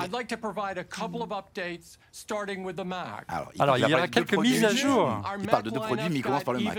I'd 0.00 0.12
like 0.12 0.28
to 0.28 0.36
provide 0.36 0.76
a 0.78 0.84
couple 0.84 1.22
of 1.22 1.30
updates 1.30 1.98
starting 2.10 2.64
with 2.64 2.76
the 2.76 2.84
Mac. 2.84 3.24
Alors, 3.28 3.52
il, 3.54 3.62
Alors, 3.62 3.78
il 3.78 3.88
y 3.88 3.94
aura 3.94 4.08
quelques 4.08 4.36
mises 4.36 4.64
à 4.64 4.74
jour. 4.74 5.22
Il 5.38 5.46
parle 5.46 5.62
de 5.62 5.70
deux 5.70 5.80
produits, 5.80 6.08
mais 6.10 6.16
il 6.16 6.22
commence 6.22 6.42
par 6.44 6.54
le 6.54 6.60
Mac. 6.60 6.78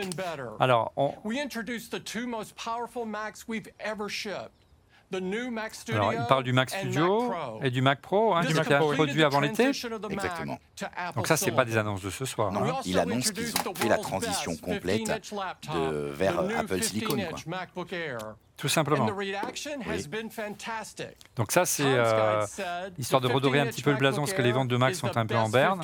Alors, 0.59 0.91
on... 0.97 1.13
We 1.23 1.39
introduced 1.39 1.91
the 1.91 2.03
two 2.03 2.27
most 2.27 2.55
powerful 2.57 3.05
Macs 3.05 3.47
we've 3.47 3.69
ever 3.79 4.09
shipped. 4.09 4.51
Alors, 5.11 6.13
il 6.13 6.25
parle 6.27 6.43
du 6.43 6.53
Mac 6.53 6.69
Studio 6.69 7.33
et 7.61 7.69
du 7.69 7.81
Mac 7.81 8.01
Pro, 8.01 8.35
hein, 8.35 8.43
qui 8.43 8.57
a 8.57 8.61
été 8.61 8.77
produit 8.77 9.23
avant 9.23 9.39
l'été. 9.39 9.67
Exactement. 9.67 10.59
Donc 11.15 11.27
ça, 11.27 11.37
c'est 11.37 11.51
pas 11.51 11.65
des 11.65 11.77
annonces 11.77 12.01
de 12.01 12.09
ce 12.09 12.25
soir. 12.25 12.51
Non, 12.51 12.63
hein. 12.63 12.75
il 12.85 12.99
annonce 12.99 13.31
qu'ils 13.31 13.53
ont 13.67 13.75
fait 13.75 13.89
la 13.89 13.97
transition 13.97 14.55
complète 14.57 15.07
de, 15.73 16.11
vers 16.13 16.39
Apple 16.39 16.81
Silicon. 16.81 17.15
Quoi. 17.15 18.37
Tout 18.57 18.69
simplement. 18.69 19.05
Donc 21.35 21.51
ça, 21.51 21.65
c'est 21.65 21.83
euh, 21.85 22.43
histoire 22.97 23.21
de 23.21 23.27
redorer 23.27 23.59
un 23.59 23.67
petit 23.67 23.83
peu 23.83 23.91
le 23.91 23.97
blason, 23.97 24.21
parce 24.21 24.33
que 24.33 24.41
les 24.41 24.51
ventes 24.51 24.67
de 24.67 24.77
Mac 24.77 24.95
sont 24.95 25.15
un 25.15 25.27
peu 25.27 25.35
en 25.35 25.49
berne, 25.49 25.81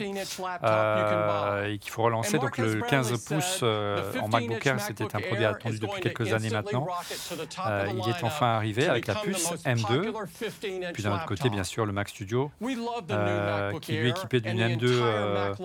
euh, 0.63 1.71
et 1.71 1.77
qu'il 1.77 1.91
faut 1.91 2.01
relancer. 2.01 2.39
Donc 2.39 2.57
le 2.57 2.81
15 2.81 3.25
pouces 3.25 3.59
euh, 3.62 4.13
en 4.19 4.27
MacBook 4.27 4.65
Air, 4.65 4.79
c'était 4.81 5.03
un 5.03 5.19
produit 5.19 5.45
attendu 5.45 5.77
depuis 5.77 6.01
quelques 6.01 6.33
années 6.33 6.49
maintenant. 6.49 6.88
il 7.12 8.09
est 8.09 8.23
enfin 8.23 8.47
arrivé 8.47 8.88
avec 8.88 9.05
la 9.05 9.15
puce 9.15 9.53
M2. 9.65 10.12
Puis 10.93 11.03
d'un 11.03 11.13
autre 11.13 11.25
côté, 11.25 11.51
bien 11.51 11.63
sûr, 11.63 11.86
le 11.86 11.93
Mac 11.93 12.09
Studio, 12.09 12.49
qui 13.81 13.91
lui 13.93 14.07
est 14.07 14.12
équipé 14.12 14.41
d'une 14.41 14.59
M2, 14.59 15.55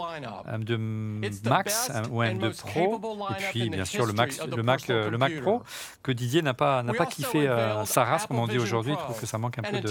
M2 0.47 1.49
Max 1.49 1.91
ou 2.11 2.23
M2 2.23 2.55
Pro, 2.55 3.01
et 3.31 3.43
puis 3.51 3.71
bien 3.71 3.87
sûr 3.87 4.05
le 4.05 4.13
Mac, 4.13 4.33
le 4.47 4.63
Mac, 4.63 4.89
le 4.89 5.17
Mac 5.17 5.41
Pro, 5.41 5.63
que 6.03 6.13
Didier 6.13 6.43
n'a 6.43 6.53
pas 6.53 6.83
pas 6.99 7.07
kiffé 7.07 7.49
euh, 7.49 7.85
sa 7.85 8.05
race, 8.05 8.27
comme 8.27 8.39
on 8.39 8.47
dit 8.47 8.59
aujourd'hui. 8.59 8.93
Je 8.93 8.99
trouve 8.99 9.21
que 9.21 9.27
ça 9.27 9.39
manque 9.39 9.59
un 9.59 9.63
peu 9.63 9.81
de. 9.81 9.89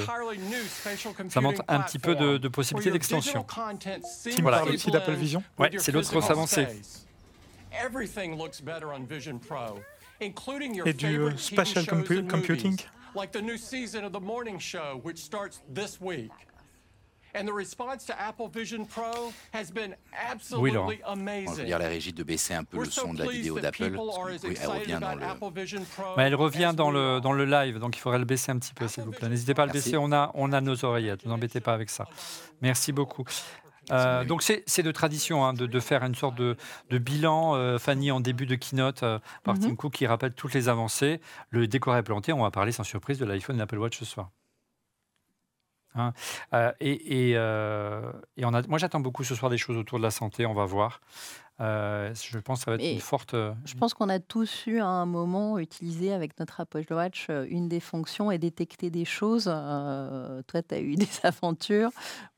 Ça 1.30 1.42
manque 1.42 1.60
un 1.68 1.80
petit 1.82 2.00
peu 2.00 2.16
de, 2.16 2.38
de 2.38 2.48
possibilités 2.48 2.92
d'extension. 2.92 3.46
Tim 3.48 4.42
voilà. 4.42 4.58
parle 4.60 4.70
aussi 4.72 4.92
d'Apple 4.92 5.14
Vision? 5.14 5.44
Ouais, 5.58 5.72
c'est 5.78 5.92
l'autre 5.92 6.12
grosse 6.12 6.30
avancée. 6.30 6.68
Et 10.86 10.94
du 10.94 11.28
uh, 11.28 11.38
spatial 11.38 11.86
compu 11.86 12.24
computing? 12.24 12.78
Like 13.16 13.32
the 13.32 13.42
new 13.42 13.58
season 13.58 14.04
of 14.04 14.12
the 14.12 14.22
morning 14.22 14.60
show, 14.60 15.00
which 15.04 15.18
starts 15.18 15.62
this 15.74 16.00
week. 16.00 16.32
Oui, 20.60 20.72
Laurent. 20.72 20.88
je 21.46 21.52
veux 21.62 21.66
dire 21.66 21.80
la 21.80 21.88
régie 21.88 22.14
de 22.14 22.24
baisser 22.24 22.54
un 22.54 22.64
peu 22.64 22.78
le 22.80 22.86
son 22.86 23.14
de 23.14 23.20
la 23.24 23.32
vidéo 23.32 23.60
d'Apple. 23.60 23.84
Elle 23.84 24.68
revient 24.68 24.98
dans 25.00 25.16
le. 25.16 25.22
elle 26.18 26.36
revient 26.36 26.74
dans 26.76 26.92
le, 26.92 27.20
dans 27.20 27.34
le 27.34 27.46
live, 27.46 27.80
donc 27.80 27.96
il 27.98 28.00
faudrait 28.00 28.20
le 28.20 28.26
baisser 28.26 28.52
un 28.52 28.60
petit 28.60 28.74
peu, 28.74 28.88
s'il 28.88 29.04
vous 29.04 29.12
plaît. 29.12 29.30
N'hésitez 29.30 29.54
pas 29.54 29.64
à 29.64 29.66
le 29.66 29.72
baisser, 29.72 29.98
on 29.98 30.12
a, 30.12 30.32
on 30.34 30.52
a 30.54 30.62
nos 30.62 30.84
oreillettes, 30.86 31.24
ne 31.26 31.30
vous 31.30 31.36
embêtez 31.36 31.60
pas 31.62 31.74
avec 31.74 31.90
ça. 31.90 32.08
Merci 32.62 32.92
beaucoup. 32.92 33.26
Euh, 33.92 34.26
donc 34.26 34.44
c'est 34.44 34.84
de 34.84 34.92
tradition 34.92 35.46
hein, 35.46 35.54
de, 35.54 35.66
de, 35.66 35.80
faire 35.80 36.04
une 36.04 36.16
sorte 36.16 36.36
de, 36.36 36.58
de 36.90 36.98
bilan, 36.98 37.56
euh, 37.56 37.78
Fanny, 37.78 38.12
en 38.12 38.20
début 38.20 38.46
de 38.46 38.56
keynote 38.56 39.04
euh, 39.04 39.20
par 39.44 39.56
mm 39.56 39.60
-hmm. 39.60 39.68
Tim 39.68 39.76
Cook 39.76 39.94
qui 39.94 40.08
rappelle 40.08 40.34
toutes 40.34 40.54
les 40.54 40.68
avancées. 40.68 41.22
Le 41.50 41.68
décor 41.68 41.96
est 41.96 42.04
planté, 42.04 42.34
on 42.34 42.44
va 42.44 42.52
parler 42.52 42.72
sans 42.72 42.84
surprise 42.84 43.18
de 43.18 43.26
l'iPhone 43.26 43.56
et 43.56 43.60
l'Apple 43.60 43.78
Watch 43.78 43.98
ce 43.98 44.06
soir. 44.06 44.30
Hein. 45.96 46.14
Euh, 46.54 46.72
et, 46.80 47.34
euh, 47.36 48.12
et, 48.36 48.46
on 48.46 48.54
a, 48.54 48.62
moi, 48.68 48.78
j'attends 48.78 49.00
beaucoup 49.00 49.24
ce 49.24 49.36
soir 49.36 49.50
des 49.50 49.58
choses 49.58 49.78
autour 49.78 49.98
de 49.98 50.04
la 50.04 50.12
santé. 50.12 50.46
On 50.46 50.54
va 50.54 50.66
voir. 50.66 51.02
Euh, 51.60 52.14
je 52.14 52.38
pense 52.38 52.60
que 52.60 52.66
ça 52.66 52.72
va 52.72 52.76
être 52.76 52.94
une 52.94 53.00
forte. 53.00 53.34
Je 53.66 53.74
pense 53.74 53.96
qu'on 53.96 54.10
a 54.10 54.20
tous 54.20 54.68
eu 54.68 54.80
à 54.80 54.86
un 54.86 55.08
moment 55.08 55.58
utilisé 55.58 56.14
avec 56.14 56.40
notre 56.40 56.62
Apple 56.62 56.86
Watch 56.92 57.30
une 57.30 57.68
des 57.68 57.80
fonctions 57.80 58.30
et 58.30 58.38
détecter 58.38 58.92
des 58.92 59.06
choses. 59.06 59.46
toi, 59.46 60.62
tu 60.62 60.76
as 60.76 60.80
eu 60.80 60.96
des 60.98 61.10
aventures. 61.24 61.90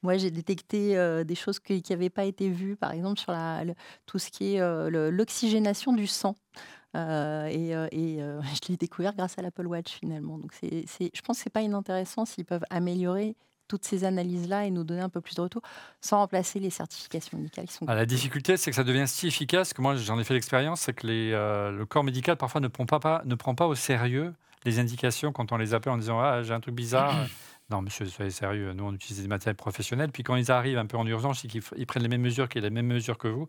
Moi, 0.04 0.18
j'ai 0.18 0.32
détecté 0.32 1.24
des 1.26 1.36
choses 1.36 1.60
qui 1.60 1.84
n'avaient 1.90 2.10
pas 2.10 2.24
été 2.24 2.50
vues, 2.50 2.78
par 2.78 2.94
exemple 2.94 3.20
sur 3.20 3.34
la, 3.34 3.64
tout 4.06 4.20
ce 4.20 4.30
qui 4.30 4.56
est 4.56 4.90
l'oxygénation 5.12 5.92
du 5.92 6.08
sang. 6.08 6.36
Et, 6.96 7.72
et 7.72 8.20
je 8.20 8.70
l'ai 8.70 8.78
découvert 8.78 9.16
grâce 9.16 9.38
à 9.38 9.42
l'Apple 9.42 9.68
Watch 9.68 9.92
finalement. 9.92 10.38
Donc, 10.38 10.54
c'est, 10.54 10.86
je 11.14 11.22
pense 11.22 11.38
que 11.38 11.44
c'est 11.44 11.50
pas 11.50 11.62
inintéressant 11.62 12.26
s'ils 12.26 12.46
peuvent 12.46 12.66
améliorer 12.70 13.36
toutes 13.70 13.86
ces 13.86 14.04
analyses-là 14.04 14.66
et 14.66 14.72
nous 14.72 14.84
donner 14.84 15.02
un 15.02 15.10
peu 15.10 15.22
plus 15.22 15.36
de 15.36 15.42
retour 15.42 15.62
sans 16.02 16.18
remplacer 16.18 16.60
les 16.60 16.72
certifications 16.72 17.38
médicales 17.38 17.68
qui 17.68 17.74
sont. 17.74 17.86
Ah, 17.88 17.96
la 17.96 18.06
difficulté, 18.06 18.58
c'est 18.58 18.72
que 18.72 18.76
ça 18.76 18.84
devient 18.84 19.08
si 19.08 19.28
efficace 19.28 19.72
que 19.72 19.82
moi, 19.82 19.96
j'en 19.96 20.20
ai 20.20 20.26
fait 20.26 20.34
l'expérience, 20.34 20.82
c'est 20.82 20.94
que 20.94 21.08
les, 21.08 21.32
euh, 21.32 21.72
le 21.72 21.86
corps 21.86 22.04
médical 22.04 22.36
parfois 22.36 22.60
ne 22.60 22.68
prend 22.68 22.86
pas, 22.86 23.00
pas, 23.00 23.22
ne 23.24 23.36
prend 23.36 23.56
pas 23.56 23.68
au 23.68 23.76
sérieux 23.76 24.34
les 24.66 24.80
indications 24.80 25.32
quand 25.32 25.54
on 25.54 25.58
les 25.58 25.74
appelle 25.74 25.94
en 25.94 25.98
disant 25.98 26.20
ah 26.20 26.44
j'ai 26.44 26.54
un 26.54 26.60
truc 26.60 26.76
bizarre. 26.76 27.16
Non, 27.70 27.84
monsieur, 27.84 28.06
soyez 28.08 28.32
sérieux. 28.32 28.74
Nous, 28.74 28.84
on 28.84 28.94
utilise 28.94 29.22
des 29.22 29.28
matériels 29.28 29.56
professionnels. 29.56 30.12
Puis 30.12 30.24
quand 30.24 30.36
ils 30.36 30.52
arrivent 30.52 30.80
un 30.80 30.88
peu 30.88 30.98
en 30.98 31.06
urgence 31.06 31.46
et 31.46 31.48
qu'ils 31.48 31.62
prennent 31.62 32.02
les 32.02 32.10
mêmes 32.10 32.22
mesures, 32.22 32.50
qu'ils 32.50 32.64
les 32.64 32.70
mêmes 32.72 32.88
mesures 32.88 33.18
que 33.18 33.28
vous, 33.28 33.48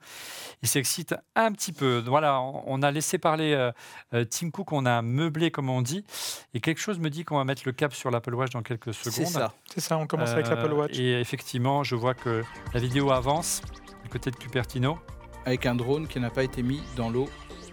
ils 0.63 0.69
s'excitent 0.69 1.15
un 1.35 1.53
petit 1.53 1.73
peu. 1.73 2.03
Voilà, 2.07 2.41
on 2.41 2.83
a 2.83 2.91
laissé 2.91 3.19
parler 3.19 3.55
euh, 3.55 3.73
euh, 4.13 4.25
Tim 4.25 4.51
Cook, 4.51 4.73
on 4.73 4.85
a 4.85 5.01
meublé, 5.01 5.51
comme 5.51 5.71
on 5.71 5.81
dit. 5.81 6.05
Et 6.53 6.61
quelque 6.61 6.81
chose 6.81 6.99
me 6.99 7.09
dit 7.09 7.25
qu'on 7.25 7.39
va 7.39 7.45
mettre 7.45 7.63
le 7.65 7.73
cap 7.73 7.95
sur 7.95 8.11
l'Apple 8.11 8.35
Watch 8.35 8.51
dans 8.51 8.63
quelques 8.63 8.93
secondes. 8.93 9.13
C'est 9.13 9.25
ça. 9.25 9.55
C'est 9.75 9.81
ça, 9.81 9.97
on 9.97 10.07
commence 10.07 10.31
avec 10.31 10.49
l'Apple 10.49 10.73
Watch. 10.73 10.99
Et 10.99 11.19
effectivement, 11.21 11.83
je 11.83 11.95
vois 11.95 12.15
que 12.15 12.45
la 12.75 12.81
vidéo 12.81 13.11
avance 13.11 13.63
du 14.05 14.11
côté 14.11 14.31
de 14.31 14.37
Cupertino. 14.37 14.99
Avec 15.47 15.65
un 15.65 15.75
drone 15.75 16.07
qui 16.07 16.21
n'a 16.21 16.29
pas 16.29 16.43
été 16.43 16.63
mis 16.63 16.83
dans 16.97 17.09
l'eau 17.09 17.29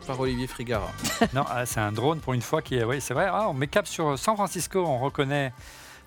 par 0.07 0.17
Olivier 0.21 0.47
Frigara. 0.47 0.89
non, 1.33 1.43
ah, 1.49 1.65
c'est 1.65 1.81
un 1.81 1.91
drone 1.91 2.21
pour 2.21 2.33
une 2.33 2.41
fois 2.41 2.61
qui 2.61 2.75
est. 2.75 2.85
Oui, 2.85 3.01
c'est 3.01 3.13
vrai. 3.13 3.27
Ah, 3.29 3.49
on 3.49 3.53
met 3.53 3.67
cap 3.67 3.85
sur 3.85 4.17
San 4.17 4.35
Francisco, 4.37 4.83
on 4.85 4.99
reconnaît 4.99 5.51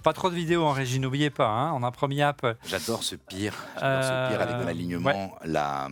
pas 0.03 0.13
trop 0.13 0.31
de 0.31 0.35
vidéos 0.35 0.65
en 0.65 0.73
régie, 0.73 0.99
n'oubliez 1.01 1.31
pas, 1.31 1.49
hein, 1.49 1.73
on 1.75 1.83
a 1.83 1.91
promis 1.91 2.23
app. 2.23 2.47
J'adore 2.67 3.03
ce 3.03 3.17
pire, 3.17 3.55
j'adore 3.75 4.05
ce 4.05 4.29
pire 4.31 4.41
avec 4.41 4.57
euh, 4.57 4.65
l'alignement, 4.65 5.39
la, 5.45 5.89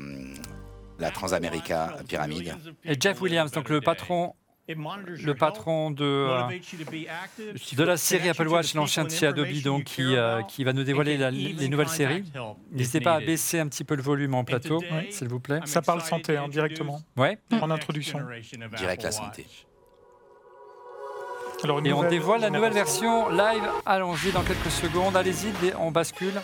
la 0.98 1.10
Transamerica 1.10 1.96
pyramide. 2.08 2.54
Et 2.84 2.96
Jeff 2.98 3.20
Williams, 3.20 3.50
donc 3.50 3.68
le 3.68 3.80
patron 3.80 4.34
le 4.70 5.32
patron 5.32 5.90
de, 5.90 6.28
de 7.74 7.82
la 7.84 7.96
série 7.96 8.28
Apple 8.28 8.48
Watch, 8.48 8.74
l'ancien 8.74 9.04
de 9.04 9.08
chez 9.10 9.26
Adobe, 9.26 9.62
donc, 9.64 9.84
qui, 9.84 10.14
qui 10.48 10.62
va 10.64 10.74
nous 10.74 10.84
dévoiler 10.84 11.16
les 11.30 11.68
nouvelles 11.68 11.88
séries. 11.88 12.22
N'hésitez 12.70 13.00
pas 13.00 13.14
à 13.14 13.20
baisser 13.20 13.60
un 13.60 13.68
petit 13.68 13.84
peu 13.84 13.94
le 13.94 14.02
volume 14.02 14.34
en 14.34 14.44
plateau, 14.44 14.82
s'il 15.10 15.28
vous 15.28 15.40
plaît. 15.40 15.60
Ça 15.64 15.80
parle 15.80 16.02
santé 16.02 16.36
hein, 16.36 16.48
directement. 16.48 17.00
Ouais. 17.16 17.38
En 17.62 17.70
introduction. 17.70 18.20
Direct 18.76 19.02
la 19.04 19.12
santé. 19.12 19.46
Alors, 21.64 21.80
et 21.84 21.92
on 21.92 22.08
dévoile 22.08 22.40
la 22.40 22.50
nouvelle 22.50 22.72
version 22.72 23.28
live. 23.28 23.68
Allons-y 23.84 24.30
dans 24.32 24.42
quelques 24.42 24.70
secondes. 24.70 25.16
Allez-y, 25.16 25.52
on 25.78 25.90
bascule. 25.90 26.40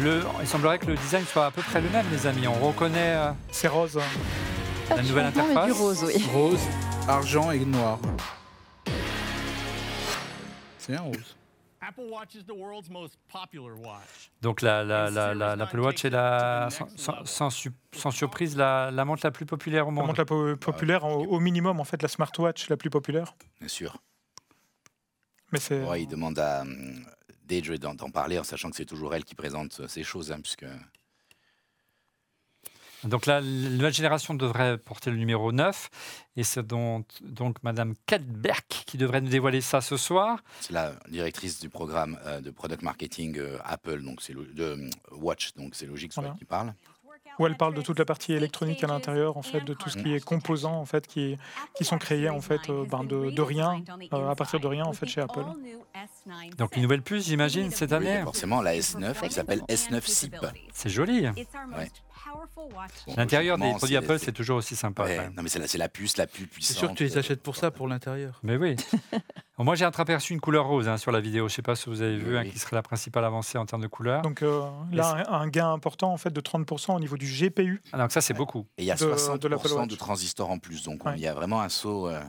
Le, 0.00 0.22
il 0.40 0.46
semblerait 0.46 0.78
que 0.78 0.86
le 0.86 0.94
design 0.96 1.24
soit 1.24 1.46
à 1.46 1.50
peu 1.50 1.62
près 1.62 1.80
le 1.80 1.88
même, 1.90 2.06
les 2.10 2.26
amis. 2.26 2.46
On 2.46 2.66
reconnaît. 2.66 3.14
Euh, 3.14 3.30
C'est 3.50 3.68
rose. 3.68 3.98
La 4.90 5.02
nouvelle 5.02 5.26
interface. 5.26 5.66
Du 5.66 5.72
rose, 5.72 6.04
oui. 6.04 6.24
rose, 6.32 6.60
argent 7.08 7.50
et 7.50 7.60
noir. 7.60 7.98
C'est 10.78 10.94
un 10.96 11.02
rose. 11.02 11.36
Donc 14.40 14.62
l'Apple 14.62 15.80
Watch 15.80 16.04
est 16.04 16.10
la, 16.10 16.68
sans, 16.70 17.50
sans, 17.92 18.10
surprise 18.10 18.56
la, 18.56 18.90
la, 18.92 19.04
montre 19.04 19.22
la 19.24 19.32
plus 19.32 19.46
populaire 19.46 19.88
au 19.88 19.90
monde. 19.90 20.04
La 20.04 20.06
montre 20.06 20.20
la 20.20 20.24
po 20.24 20.56
populaire, 20.56 21.04
au, 21.04 21.40
minimum 21.40 21.80
en 21.80 21.84
fait 21.84 22.00
la 22.00 22.08
smartwatch 22.08 22.68
la 22.68 22.76
plus 22.76 22.90
populaire. 22.90 23.34
Bien 23.58 23.68
sûr. 23.68 23.96
Mais 25.50 25.58
c'est. 25.58 25.82
Ouais, 25.84 26.02
il 26.02 26.06
demande 26.06 26.38
à 26.38 26.62
hum, 26.62 27.04
Deidre 27.44 27.76
d'en 27.76 28.10
parler 28.10 28.38
en 28.38 28.44
sachant 28.44 28.70
que 28.70 28.76
c'est 28.76 28.86
toujours 28.86 29.14
elle 29.14 29.24
qui 29.24 29.34
présente 29.34 29.86
ces 29.88 30.04
choses, 30.04 30.30
hein, 30.30 30.40
puisque 30.40 30.66
donc 33.04 33.26
la 33.26 33.40
nouvelle 33.40 33.92
génération 33.92 34.34
devrait 34.34 34.78
porter 34.78 35.10
le 35.10 35.16
numéro 35.16 35.52
9 35.52 35.90
et 36.36 36.44
c'est 36.44 36.66
donc, 36.66 37.06
donc 37.22 37.56
Madame 37.62 37.94
Kadberg 38.06 38.62
qui 38.68 38.96
devrait 38.96 39.20
nous 39.20 39.28
dévoiler 39.28 39.60
ça 39.60 39.80
ce 39.80 39.96
soir. 39.96 40.38
C'est 40.60 40.72
la 40.72 40.92
directrice 41.08 41.60
du 41.60 41.68
programme 41.68 42.18
euh, 42.26 42.40
de 42.40 42.50
product 42.50 42.82
marketing 42.82 43.38
euh, 43.38 43.58
Apple, 43.64 44.02
donc 44.02 44.22
c'est 44.22 44.34
de 44.34 44.62
euh, 44.62 44.90
Watch, 45.10 45.54
donc 45.54 45.74
c'est 45.74 45.86
logique 45.86 46.12
elle 46.16 46.34
qui 46.38 46.44
parle 46.44 46.74
où 47.38 47.46
elle 47.46 47.56
parle 47.56 47.74
de 47.74 47.82
toute 47.82 47.98
la 47.98 48.04
partie 48.04 48.32
électronique 48.32 48.82
à 48.84 48.86
l'intérieur, 48.86 49.36
en 49.36 49.42
fait, 49.42 49.60
de 49.60 49.74
tout 49.74 49.88
ce 49.88 49.98
qui 49.98 50.12
est 50.14 50.24
composants, 50.24 50.78
en 50.78 50.84
fait, 50.84 51.06
qui, 51.06 51.36
qui 51.74 51.84
sont 51.84 51.98
créés 51.98 52.28
en 52.28 52.40
fait 52.40 52.68
euh, 52.68 52.84
ben 52.84 53.04
de, 53.04 53.30
de, 53.30 53.42
rien, 53.42 53.82
euh, 54.12 54.28
à 54.28 54.34
partir 54.34 54.60
de 54.60 54.66
rien 54.66 54.84
en 54.84 54.92
fait 54.92 55.06
chez 55.06 55.20
Apple. 55.20 55.44
Donc 56.58 56.76
une 56.76 56.82
nouvelle 56.82 57.02
puce, 57.02 57.26
j'imagine, 57.26 57.70
cette 57.70 57.92
année. 57.92 58.20
forcément, 58.22 58.62
la 58.62 58.76
S9 58.76 59.28
qui 59.28 59.34
s'appelle 59.34 59.60
S9 59.68 60.00
SIP. 60.02 60.36
C'est 60.72 60.90
joli. 60.90 61.26
L'intérieur 63.16 63.58
des 63.58 63.72
produits 63.74 63.96
Apple, 63.96 64.18
c'est 64.18 64.32
toujours 64.32 64.58
aussi 64.58 64.76
sympa. 64.76 65.06
non, 65.30 65.42
mais 65.42 65.48
c'est 65.48 65.58
la, 65.58 65.66
la, 65.84 65.88
puce 65.88 66.16
la 66.16 66.26
plus 66.26 66.46
puissante. 66.46 66.74
C'est 66.74 66.78
sûr 66.78 66.90
que 66.90 66.94
tu 66.94 67.04
les 67.04 67.18
achètes 67.18 67.42
pour 67.42 67.56
ça, 67.56 67.70
pour 67.70 67.88
l'intérieur. 67.88 68.40
Mais 68.42 68.56
oui. 68.56 68.76
moi, 69.58 69.74
j'ai 69.74 69.84
aperçu 69.84 70.32
une 70.32 70.40
couleur 70.40 70.66
rose 70.66 70.88
hein, 70.88 70.96
sur 70.96 71.12
la 71.12 71.20
vidéo. 71.20 71.48
Je 71.48 71.52
ne 71.52 71.56
sais 71.56 71.62
pas 71.62 71.76
si 71.76 71.88
vous 71.88 72.02
avez 72.02 72.16
vu, 72.16 72.36
hein, 72.36 72.44
qui 72.44 72.58
serait 72.58 72.76
la 72.76 72.82
principale 72.82 73.24
avancée 73.24 73.58
en 73.58 73.66
termes 73.66 73.82
de 73.82 73.86
couleur. 73.86 74.22
Donc 74.22 74.42
euh, 74.42 74.62
là, 74.92 75.24
un, 75.28 75.48
gain 75.48 75.72
important 75.72 76.12
en 76.12 76.16
fait 76.16 76.30
de 76.30 76.40
30% 76.40 76.96
au 76.96 77.00
niveau 77.00 77.16
du 77.16 77.26
GPU. 77.26 77.82
Ah, 77.92 77.98
donc 77.98 78.12
ça, 78.12 78.20
c'est 78.20 78.34
beaucoup. 78.34 78.66
Et 78.78 78.82
il 78.82 78.86
y 78.86 78.90
a 78.90 78.96
60% 78.96 79.38
de, 79.38 79.86
de, 79.86 79.96
transistors 79.96 80.50
en 80.50 80.58
plus. 80.58 80.82
Donc 80.82 81.02
il 81.14 81.20
y 81.20 81.26
a 81.26 81.34
vraiment 81.34 81.60
un 81.60 81.68
saut. 81.68 82.08
Euh, 82.08 82.20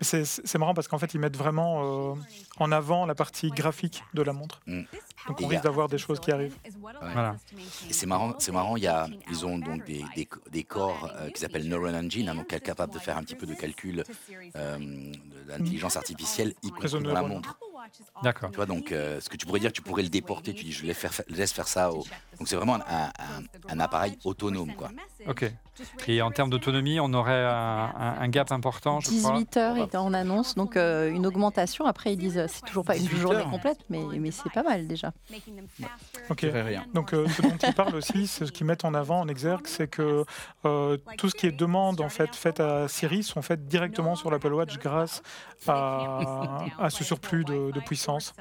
c'est 0.00 0.58
marrant 0.58 0.74
parce 0.74 0.88
qu'en 0.88 0.98
fait, 0.98 1.14
ils 1.14 1.20
mettent 1.20 1.36
vraiment 1.36 2.12
euh, 2.12 2.14
en 2.58 2.72
avant 2.72 3.06
la 3.06 3.14
partie 3.14 3.50
graphique 3.50 4.04
de 4.14 4.22
la 4.22 4.32
montre. 4.32 4.60
Mm. 4.66 4.82
Donc 5.28 5.40
on 5.40 5.46
risque 5.46 5.64
d'avoir 5.64 5.88
des 5.88 5.98
choses 5.98 6.20
qui 6.20 6.30
arrivent. 6.30 6.56
Voilà. 7.00 7.36
C'est 7.90 8.06
marrant, 8.06 8.34
c'est 8.38 8.52
marrant. 8.52 8.76
Il 8.76 8.82
y 8.82 8.86
a, 8.86 9.08
ils 9.30 9.46
ont 9.46 9.58
donc 9.58 9.84
des, 9.84 10.04
des, 10.14 10.28
des 10.50 10.64
corps 10.64 11.10
euh, 11.16 11.30
qui 11.30 11.40
s'appellent 11.40 11.68
Neuron 11.68 11.94
Engine, 11.94 12.28
hein, 12.28 12.34
donc 12.34 12.46
capables 12.46 12.92
de 12.92 12.98
faire 12.98 13.16
un 13.16 13.22
petit 13.22 13.34
peu 13.34 13.46
de 13.46 13.54
calcul 13.54 14.04
euh, 14.56 15.12
d'intelligence 15.48 15.96
artificielle, 15.96 16.54
y 16.62 16.70
compris 16.70 16.90
dans 16.90 17.12
la 17.12 17.22
montre. 17.22 17.58
D'accord. 18.22 18.50
Tu 18.50 18.56
vois, 18.56 18.66
donc, 18.66 18.92
euh, 18.92 19.20
ce 19.20 19.28
que 19.28 19.36
tu 19.36 19.46
pourrais 19.46 19.60
dire, 19.60 19.72
tu 19.72 19.82
pourrais 19.82 20.02
le 20.02 20.08
déporter, 20.08 20.54
tu 20.54 20.64
dis, 20.64 20.72
je 20.72 20.86
laisse 20.86 20.96
faire, 20.96 21.12
laisse 21.28 21.52
faire 21.52 21.68
ça. 21.68 21.92
Au... 21.92 22.04
Donc, 22.38 22.46
c'est 22.46 22.56
vraiment 22.56 22.76
un, 22.76 23.10
un, 23.68 23.80
appareil 23.80 24.18
autonome, 24.24 24.74
quoi. 24.74 24.90
Ok. 25.26 25.50
Et 26.06 26.22
en 26.22 26.30
termes 26.30 26.48
d'autonomie, 26.48 27.00
on 27.00 27.12
aurait 27.12 27.44
un, 27.44 28.28
gap 28.28 28.50
important, 28.50 29.00
je 29.00 29.10
18 29.10 29.56
heures 29.58 29.76
est 29.76 29.94
en 29.94 30.14
annonce, 30.14 30.54
donc 30.54 30.76
euh, 30.76 31.10
une 31.10 31.26
augmentation. 31.26 31.84
Après, 31.84 32.14
ils 32.14 32.16
disent, 32.16 32.46
c'est 32.48 32.64
toujours 32.64 32.84
pas 32.84 32.96
une 32.96 33.08
journée 33.08 33.44
complète, 33.44 33.78
mais, 33.90 34.00
mais 34.18 34.30
c'est 34.30 34.50
pas 34.50 34.62
mal 34.62 34.86
déjà. 34.86 35.12
Ok. 36.30 36.46
Rien. 36.50 36.86
Donc, 36.94 37.12
euh, 37.12 37.28
ce 37.28 37.42
dont 37.42 37.56
ils 37.62 37.74
parlent 37.74 37.96
aussi, 37.96 38.26
c'est 38.26 38.46
ce 38.46 38.52
qu'ils 38.52 38.66
mettent 38.66 38.84
en 38.84 38.94
avant 38.94 39.20
en 39.20 39.28
exergue, 39.28 39.66
c'est 39.66 39.88
que 39.88 40.24
tout 40.62 41.28
ce 41.28 41.34
qui 41.34 41.46
est 41.46 41.52
demande 41.52 42.00
en 42.00 42.08
fait 42.08 42.34
faite 42.34 42.60
à 42.60 42.88
Siri 42.88 43.22
sont 43.22 43.42
faites 43.42 43.68
directement 43.68 44.16
sur 44.16 44.30
l'Apple 44.30 44.52
Watch 44.52 44.78
grâce 44.78 45.22
à, 45.66 46.64
à 46.78 46.90
ce 46.90 47.04
surplus 47.04 47.44
de, 47.44 47.70
de 47.72 47.75
puissance. 47.80 48.34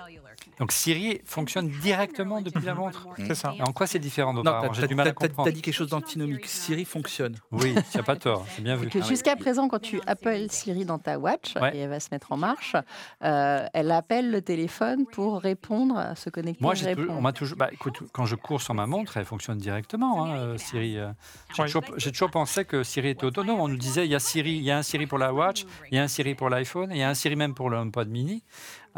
Donc 0.60 0.72
Siri 0.72 1.22
fonctionne 1.26 1.70
directement 1.70 2.42
depuis 2.42 2.66
la 2.66 2.74
montre. 2.74 3.08
C'est 3.18 3.36
ça. 3.36 3.54
Et 3.58 3.62
en 3.62 3.74
quoi 3.74 3.88
c'est 3.88 4.00
différent 4.00 4.34
d'autre 4.34 4.74
J'ai 4.74 4.88
du 4.88 4.96
mal 4.96 5.08
à 5.08 5.12
comprendre. 5.12 5.50
T'as 5.50 5.54
dit 5.54 5.62
quelque 5.62 5.74
chose 5.74 5.90
d'antinomique. 5.90 6.46
Siri 6.46 6.86
fonctionne. 6.86 7.36
Oui, 7.52 7.76
tu 7.92 7.98
n'as 7.98 8.04
pas 8.04 8.16
tort. 8.16 8.46
C'est 8.56 8.62
bien 8.62 8.76
vu. 8.76 8.90
Jusqu'à 9.08 9.36
présent, 9.36 9.68
quand 9.68 9.80
tu 9.80 10.00
appelles 10.08 10.52
Siri 10.52 10.86
dans 10.86 11.00
ta 11.00 11.20
watch 11.20 11.56
et 11.74 11.80
elle 11.80 11.90
va 11.90 12.00
se 12.00 12.10
mettre 12.12 12.32
en 12.32 12.38
marche, 12.38 12.76
euh, 13.24 13.66
elle 13.74 13.92
appelle 13.92 14.32
le 14.32 14.42
téléphone 14.42 15.06
pour 15.06 15.40
répondre, 15.40 15.98
à 15.98 16.16
se 16.16 16.30
connecter. 16.30 16.64
Moi, 16.64 16.74
on 17.10 17.22
m'a 17.22 17.34
toujours. 17.34 17.58
Bah, 17.58 17.70
écoute, 17.72 18.00
quand 18.12 18.26
je 18.26 18.36
cours 18.36 18.62
sur 18.62 18.74
ma 18.74 18.86
montre, 18.88 19.18
elle 19.18 19.26
fonctionne 19.26 19.58
directement. 19.58 20.26
Hein, 20.26 20.38
euh, 20.38 20.58
Siri. 20.58 20.98
Euh. 20.98 21.12
J'ai 21.56 21.64
toujours, 21.64 21.84
toujours, 21.84 22.32
pensé 22.32 22.66
que 22.66 22.84
Siri 22.84 23.10
était 23.10 23.26
autonome. 23.26 23.60
On 23.60 23.68
nous 23.68 23.78
disait 23.78 24.06
il 24.06 24.12
y 24.12 24.16
a 24.16 24.20
Siri, 24.20 24.52
il 24.52 24.64
y 24.64 24.72
a 24.72 24.78
un 24.78 24.84
Siri 24.84 25.08
pour 25.08 25.18
la 25.18 25.34
watch, 25.34 25.66
il 25.92 25.96
y 25.96 26.00
a 26.00 26.04
un 26.04 26.08
Siri 26.08 26.36
pour 26.36 26.50
l'iPhone, 26.50 26.90
il 26.92 26.98
y 26.98 27.04
a 27.04 27.10
un 27.10 27.14
Siri 27.14 27.36
même 27.36 27.54
pour 27.54 27.70
le 27.70 27.78
HomePod 27.78 28.10
Mini 28.10 28.44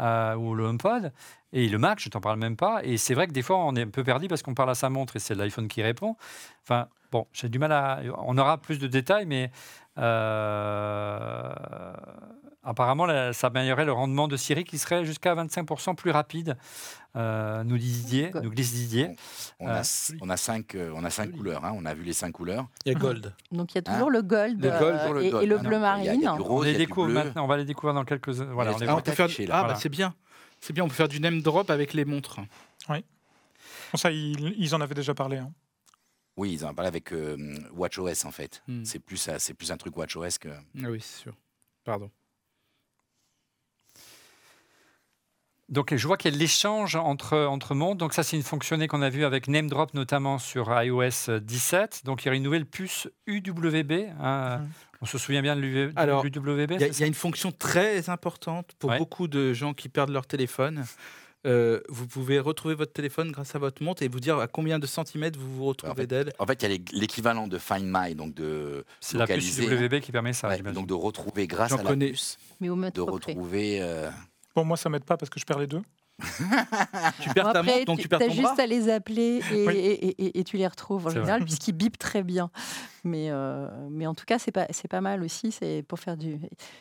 euh, 0.00 0.34
ou 0.34 0.54
le 0.54 0.64
HomePod. 0.64 1.12
Et 1.52 1.68
le 1.68 1.78
Mac, 1.78 1.98
je 2.00 2.08
t'en 2.08 2.20
parle 2.20 2.38
même 2.38 2.56
pas. 2.56 2.80
Et 2.84 2.96
c'est 2.96 3.14
vrai 3.14 3.26
que 3.26 3.32
des 3.32 3.42
fois, 3.42 3.58
on 3.58 3.74
est 3.74 3.82
un 3.82 3.88
peu 3.88 4.04
perdu 4.04 4.28
parce 4.28 4.42
qu'on 4.42 4.54
parle 4.54 4.70
à 4.70 4.74
sa 4.74 4.90
montre 4.90 5.16
et 5.16 5.18
c'est 5.18 5.34
l'iPhone 5.34 5.68
qui 5.68 5.82
répond. 5.82 6.16
Enfin, 6.62 6.88
bon, 7.10 7.26
j'ai 7.32 7.48
du 7.48 7.58
mal 7.58 7.72
à. 7.72 8.00
On 8.18 8.36
aura 8.36 8.58
plus 8.58 8.78
de 8.78 8.86
détails, 8.86 9.26
mais 9.26 9.50
euh, 9.98 11.52
apparemment, 12.62 13.06
ça 13.32 13.48
améliorerait 13.48 13.84
le 13.84 13.92
rendement 13.92 14.28
de 14.28 14.36
Siri 14.36 14.64
qui 14.64 14.78
serait 14.78 15.04
jusqu'à 15.04 15.34
25% 15.34 15.94
plus 15.94 16.10
rapide, 16.10 16.56
euh, 17.16 17.64
nous, 17.64 17.78
Didier, 17.78 18.30
nous 18.42 18.50
glisse 18.50 18.72
Didier. 18.72 19.10
On, 19.58 19.68
a, 19.68 19.82
on, 20.20 20.28
a, 20.28 20.36
cinq, 20.36 20.76
on 20.94 21.04
a 21.04 21.10
cinq 21.10 21.32
couleurs, 21.32 21.64
hein. 21.64 21.72
on 21.74 21.84
a 21.84 21.94
vu 21.94 22.04
les 22.04 22.12
cinq 22.12 22.32
couleurs. 22.32 22.66
Il 22.84 22.92
y 22.92 22.94
a 22.94 22.98
Gold. 22.98 23.34
Donc 23.50 23.72
il 23.72 23.76
y 23.76 23.78
a 23.78 23.82
toujours 23.82 24.08
hein 24.08 24.10
le 24.10 24.22
Gold, 24.22 24.62
le 24.62 24.78
gold 24.78 25.42
et, 25.42 25.46
le 25.46 25.58
bleu 25.58 25.78
marine. 25.78 26.28
on, 26.28 26.62
les 26.62 26.74
découvre 26.74 27.08
maintenant, 27.08 27.44
on 27.44 27.48
va 27.48 27.56
les 27.56 27.64
découvrir 27.64 27.94
dans 27.94 28.04
quelques. 28.04 28.28
Voilà, 28.28 28.72
on, 28.72 28.96
on 28.96 29.00
peut 29.00 29.12
faire... 29.12 29.28
Ah, 29.50 29.64
bah, 29.64 29.74
c'est 29.74 29.88
bien. 29.88 30.14
C'est 30.60 30.72
bien, 30.72 30.84
on 30.84 30.88
peut 30.88 30.94
faire 30.94 31.08
du 31.08 31.20
name 31.20 31.40
drop 31.40 31.70
avec 31.70 31.94
les 31.94 32.04
montres. 32.04 32.40
Oui. 32.88 33.04
ça, 33.94 34.10
ils, 34.10 34.74
en 34.74 34.80
avaient 34.80 34.94
déjà 34.94 35.14
parlé. 35.14 35.38
Hein. 35.38 35.52
Oui, 36.36 36.52
ils 36.52 36.64
en 36.64 36.70
ont 36.70 36.74
parlé 36.74 36.88
avec 36.88 37.12
euh, 37.12 37.36
WatchOS 37.72 38.26
en 38.26 38.30
fait. 38.30 38.62
Hmm. 38.68 38.84
C'est 38.84 38.98
plus, 38.98 39.28
c'est 39.38 39.54
plus 39.54 39.72
un 39.72 39.76
truc 39.76 39.96
WatchOS 39.96 40.38
que. 40.40 40.48
Ah 40.48 40.90
oui, 40.90 41.00
c'est 41.00 41.22
sûr. 41.22 41.34
Pardon. 41.84 42.10
Donc 45.68 45.94
je 45.94 46.06
vois 46.06 46.16
qu'il 46.16 46.32
y 46.32 46.34
a 46.34 46.38
l'échange 46.38 46.96
entre, 46.96 47.36
entre 47.36 47.74
mondes. 47.74 47.98
Donc 47.98 48.14
ça, 48.14 48.22
c'est 48.22 48.36
une 48.36 48.42
fonctionnalité 48.42 48.88
qu'on 48.88 49.02
a 49.02 49.10
vue 49.10 49.24
avec 49.24 49.48
NameDrop, 49.48 49.92
notamment 49.92 50.38
sur 50.38 50.72
iOS 50.82 51.40
17. 51.40 52.02
Donc 52.04 52.22
il 52.22 52.26
y 52.26 52.28
aura 52.30 52.36
une 52.36 52.42
nouvelle 52.42 52.66
puce 52.66 53.08
UWB. 53.26 53.92
Hein. 54.20 54.58
Hmm. 54.58 54.68
On 55.00 55.06
se 55.06 55.18
souvient 55.18 55.42
bien 55.42 55.54
de 55.54 55.60
l'UWB 55.60 56.72
Il 56.80 56.98
y, 56.98 57.02
a 57.04 57.06
une 57.06 57.14
fonction 57.14 57.52
très 57.52 58.10
importante 58.10 58.72
pour 58.78 58.92
beaucoup 58.96 59.28
de 59.28 59.52
gens 59.52 59.72
qui 59.72 59.88
perdent 59.88 60.10
leur 60.10 60.26
téléphone. 60.26 60.84
Euh, 61.46 61.80
vous 61.88 62.08
pouvez 62.08 62.40
retrouver 62.40 62.74
votre 62.74 62.92
téléphone 62.92 63.30
grâce 63.30 63.54
à 63.54 63.60
votre 63.60 63.80
montre 63.80 64.02
et 64.02 64.08
vous 64.08 64.18
dire 64.18 64.38
à 64.38 64.48
combien 64.48 64.80
de 64.80 64.86
centimètres 64.86 65.38
vous 65.38 65.54
vous 65.54 65.66
retrouvez 65.66 66.08
d'elle. 66.08 66.32
En 66.40 66.46
fait, 66.46 66.60
il 66.62 66.72
y 66.72 66.74
a 66.74 66.78
l'équivalent 66.92 67.46
de 67.46 67.58
Find 67.58 67.84
My, 67.86 68.16
donc 68.16 68.34
de 68.34 68.84
C'est 69.00 69.18
la 69.18 69.26
puce 69.26 69.58
UWB 69.58 70.00
qui 70.00 70.10
permet 70.10 70.32
ça. 70.32 70.56
donc 70.58 70.88
de 70.88 70.94
retrouver 70.94 71.46
grâce 71.46 71.72
à 71.72 71.82
la 71.82 71.94
puce, 71.94 72.38
Mais 72.60 72.68
au 72.68 72.76
de 72.76 73.00
retrouver. 73.00 73.80
Euh, 73.82 74.10
bon, 74.58 74.64
moi, 74.64 74.76
ça 74.76 74.88
m'aide 74.88 75.04
pas 75.04 75.16
parce 75.16 75.30
que 75.30 75.38
je 75.38 75.44
perds 75.44 75.58
les 75.58 75.66
deux. 75.66 75.82
tu 77.20 77.28
perds 77.30 77.52
ta 77.52 77.62
montre, 77.62 77.84
donc 77.84 78.00
tu, 78.00 78.08
perds 78.08 78.18
ton 78.18 78.30
juste 78.30 78.58
à 78.58 78.66
les 78.66 78.90
appeler 78.90 79.40
et, 79.52 80.38
et, 80.40 80.42
tu 80.42 80.56
les 80.56 80.66
retrouves 80.66 81.06
en 81.06 81.10
général, 81.10 81.44
puisqu'ils 81.44 81.74
bipent 81.74 81.98
très 81.98 82.24
bien. 82.24 82.50
Mais, 83.04 83.28
euh, 83.30 83.68
mais 83.88 84.04
en 84.08 84.14
tout 84.14 84.24
cas, 84.24 84.40
c'est 84.40 84.50
pas, 84.50 84.66
c'est 84.70 84.88
pas 84.88 85.00
mal 85.00 85.22
aussi. 85.22 85.52
C'est 85.52 85.84
pour 85.86 86.00
faire 86.00 86.16
du. 86.16 86.40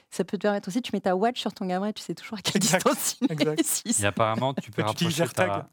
Ça 0.09 0.23
peut 0.23 0.37
te 0.37 0.41
permettre 0.41 0.67
aussi, 0.69 0.81
tu 0.81 0.89
mets 0.91 1.01
ta 1.01 1.15
watch 1.15 1.39
sur 1.39 1.53
ton 1.53 1.67
gamin, 1.67 1.91
tu 1.91 2.01
sais 2.01 2.15
toujours 2.15 2.39
à 2.39 2.41
quelle 2.41 2.61
distance 2.61 3.17
il 3.21 3.31
est. 3.31 4.01
Et 4.01 4.05
apparemment, 4.07 4.55
tu 4.55 4.71
peux 4.71 4.81
rapprocher 4.81 5.27
ta. 5.27 5.69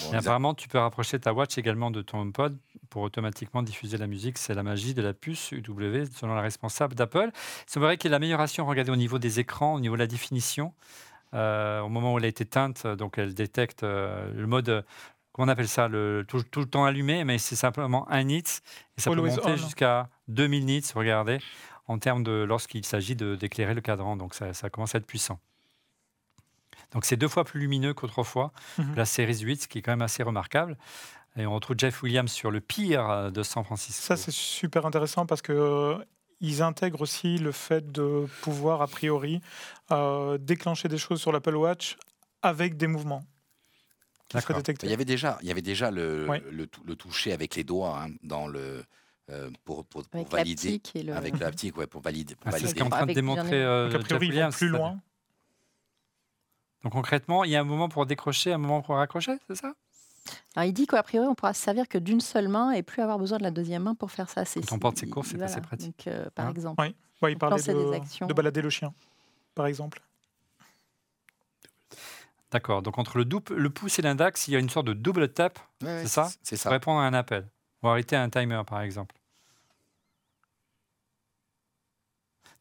Oui, 0.00 0.12
et 0.12 0.16
apparemment, 0.16 0.54
tu 0.54 0.68
peux 0.68 0.78
rapprocher 0.78 1.18
ta 1.18 1.32
watch 1.32 1.58
également 1.58 1.90
de 1.90 2.02
ton 2.02 2.20
HomePod 2.20 2.56
pour 2.90 3.02
automatiquement 3.02 3.62
diffuser 3.62 3.96
la 3.96 4.06
musique. 4.06 4.38
C'est 4.38 4.54
la 4.54 4.62
magie 4.62 4.94
de 4.94 5.02
la 5.02 5.14
puce 5.14 5.52
UW, 5.52 6.04
selon 6.14 6.34
la 6.34 6.42
responsable 6.42 6.94
d'Apple. 6.94 7.30
C'est 7.66 7.80
vrai 7.80 7.96
qu'il 7.96 8.10
y 8.10 8.12
a 8.12 8.16
l'amélioration, 8.16 8.66
regardez, 8.66 8.92
au 8.92 8.96
niveau 8.96 9.18
des 9.18 9.40
écrans, 9.40 9.74
au 9.74 9.80
niveau 9.80 9.94
de 9.94 10.00
la 10.00 10.06
définition. 10.06 10.74
Euh, 11.34 11.80
au 11.80 11.88
moment 11.88 12.12
où 12.12 12.18
elle 12.18 12.26
a 12.26 12.28
été 12.28 12.44
teinte, 12.44 12.86
donc 12.86 13.16
elle 13.16 13.32
détecte 13.32 13.84
euh, 13.84 14.30
le 14.34 14.46
mode, 14.46 14.84
comment 15.32 15.46
on 15.46 15.48
appelle 15.48 15.68
ça, 15.68 15.88
le, 15.88 16.26
tout, 16.28 16.44
le 16.56 16.66
temps 16.66 16.84
allumé, 16.84 17.24
mais 17.24 17.38
c'est 17.38 17.56
simplement 17.56 18.06
un 18.10 18.24
nits, 18.24 18.44
et 18.98 19.00
ça 19.00 19.10
peut 19.10 19.16
monter 19.16 19.56
jusqu'à 19.56 20.10
2000 20.28 20.66
nits, 20.66 20.84
regardez. 20.94 21.38
en 21.86 21.98
termes 21.98 22.22
de 22.22 22.44
lorsqu'il 22.46 22.84
s'agit 22.84 23.16
d'éclairer 23.16 23.72
le 23.72 23.80
cadran. 23.80 24.16
Donc 24.16 24.34
ça, 24.34 24.52
ça, 24.52 24.68
commence 24.68 24.94
à 24.94 24.98
être 24.98 25.06
puissant. 25.06 25.40
Donc 26.92 27.04
c'est 27.04 27.16
deux 27.16 27.28
fois 27.28 27.44
plus 27.44 27.60
lumineux 27.60 27.94
qu'autrefois. 27.94 28.52
Mhm. 28.78 28.94
La 28.96 29.04
série 29.04 29.38
8, 29.38 29.62
ce 29.62 29.68
qui 29.68 29.78
est 29.78 29.82
quand 29.82 29.92
même 29.92 30.02
assez 30.02 30.22
remarquable. 30.22 30.76
Et 31.36 31.46
on 31.46 31.54
retrouve 31.54 31.76
Jeff 31.78 32.02
Williams 32.02 32.30
sur 32.30 32.50
le 32.50 32.60
pire 32.60 33.32
de 33.32 33.42
San 33.42 33.64
Francisco. 33.64 34.02
Ça, 34.02 34.16
c'est 34.18 34.32
super 34.32 34.84
intéressant 34.84 35.24
parce 35.24 35.40
que 35.40 35.52
euh, 35.52 35.96
ils 36.42 36.60
intègrent 36.60 37.00
aussi 37.00 37.38
le 37.38 37.52
fait 37.52 37.90
de 37.92 38.26
pouvoir, 38.42 38.82
a 38.82 38.88
priori, 38.88 39.40
euh, 39.92 40.36
déclencher 40.38 40.88
des 40.88 40.98
choses 40.98 41.20
sur 41.20 41.32
l'Apple 41.32 41.54
Watch 41.54 41.96
avec 42.42 42.76
des 42.76 42.88
mouvements. 42.88 43.24
Qui 44.28 44.40
seraient 44.40 44.54
détectés. 44.54 44.86
Il 44.86 44.90
y 44.90 44.94
avait 44.94 45.04
déjà, 45.04 45.38
il 45.42 45.48
y 45.48 45.50
avait 45.50 45.62
déjà 45.62 45.90
le, 45.90 46.26
le, 46.50 46.96
toucher 46.96 47.32
avec 47.32 47.54
les 47.54 47.64
doigts 47.64 48.02
hein, 48.02 48.10
dans 48.22 48.46
le. 48.46 48.84
Euh, 49.30 49.50
pour, 49.64 49.84
pour, 49.84 50.02
valider 50.30 50.82
le... 50.96 51.14
avec 51.14 51.38
l'aptique 51.38 51.76
ouais, 51.76 51.86
pour 51.86 52.02
valider, 52.02 52.34
ah, 52.44 52.50
c'est 52.50 52.66
ce 52.66 52.74
qu'est 52.74 52.82
en 52.82 52.90
train 52.90 53.06
de 53.06 53.12
démontrer 53.12 53.62
euh, 53.62 53.88
Donc, 53.88 54.00
a 54.00 54.04
priori, 54.04 54.26
ils 54.26 54.42
vont 54.42 54.50
plus 54.50 54.68
loin 54.68 55.00
donc 56.82 56.92
concrètement 56.92 57.44
il 57.44 57.50
y 57.50 57.56
a 57.56 57.60
un 57.60 57.64
moment 57.64 57.88
pour 57.88 58.06
décrocher 58.06 58.52
un 58.52 58.58
moment 58.58 58.82
pour 58.82 58.96
raccrocher 58.96 59.38
c'est 59.48 59.56
ça? 59.56 59.74
Alors, 60.54 60.68
il 60.68 60.72
dit 60.72 60.86
qu'a 60.86 61.02
priori, 61.02 61.26
on 61.26 61.34
pourra 61.34 61.52
se 61.52 61.60
servir 61.60 61.88
que 61.88 61.98
d'une 61.98 62.20
seule 62.20 62.46
main 62.46 62.70
et 62.70 62.82
plus 62.84 63.02
avoir 63.02 63.18
besoin 63.18 63.38
de 63.38 63.42
la 63.42 63.50
deuxième 63.50 63.82
main 63.82 63.96
pour 63.96 64.12
faire 64.12 64.30
ça. 64.30 64.44
Quand 64.44 64.72
on 64.72 64.78
porte 64.78 64.98
ses 64.98 65.08
courses, 65.08 65.30
c'est 65.30 65.42
assez 65.42 65.60
pratique. 65.60 65.96
Donc, 65.96 66.06
euh, 66.06 66.30
par 66.34 66.46
hein? 66.46 66.50
exemple. 66.50 66.80
Oui, 67.22 67.32
il 67.32 67.38
parlait 67.38 67.60
de, 67.60 68.26
de 68.26 68.32
balader 68.32 68.62
le 68.62 68.70
chien, 68.70 68.94
par 69.56 69.66
exemple. 69.66 70.00
D'accord. 72.52 72.82
Donc 72.82 72.98
entre 72.98 73.16
le, 73.18 73.24
double, 73.24 73.54
le 73.54 73.70
pouce 73.70 73.98
et 73.98 74.02
l'index, 74.02 74.46
il 74.46 74.52
y 74.52 74.56
a 74.56 74.58
une 74.58 74.70
sorte 74.70 74.86
de 74.86 74.92
double 74.92 75.32
tap, 75.32 75.58
c'est 75.80 76.06
ça? 76.06 76.28
C'est 76.42 76.56
ça. 76.56 76.68
Pour 76.68 76.72
répondre 76.72 77.00
à 77.00 77.06
un 77.06 77.14
appel. 77.14 77.48
Ou 77.82 77.88
arrêter 77.88 78.14
un 78.14 78.28
timer, 78.30 78.62
par 78.66 78.82
exemple. 78.82 79.16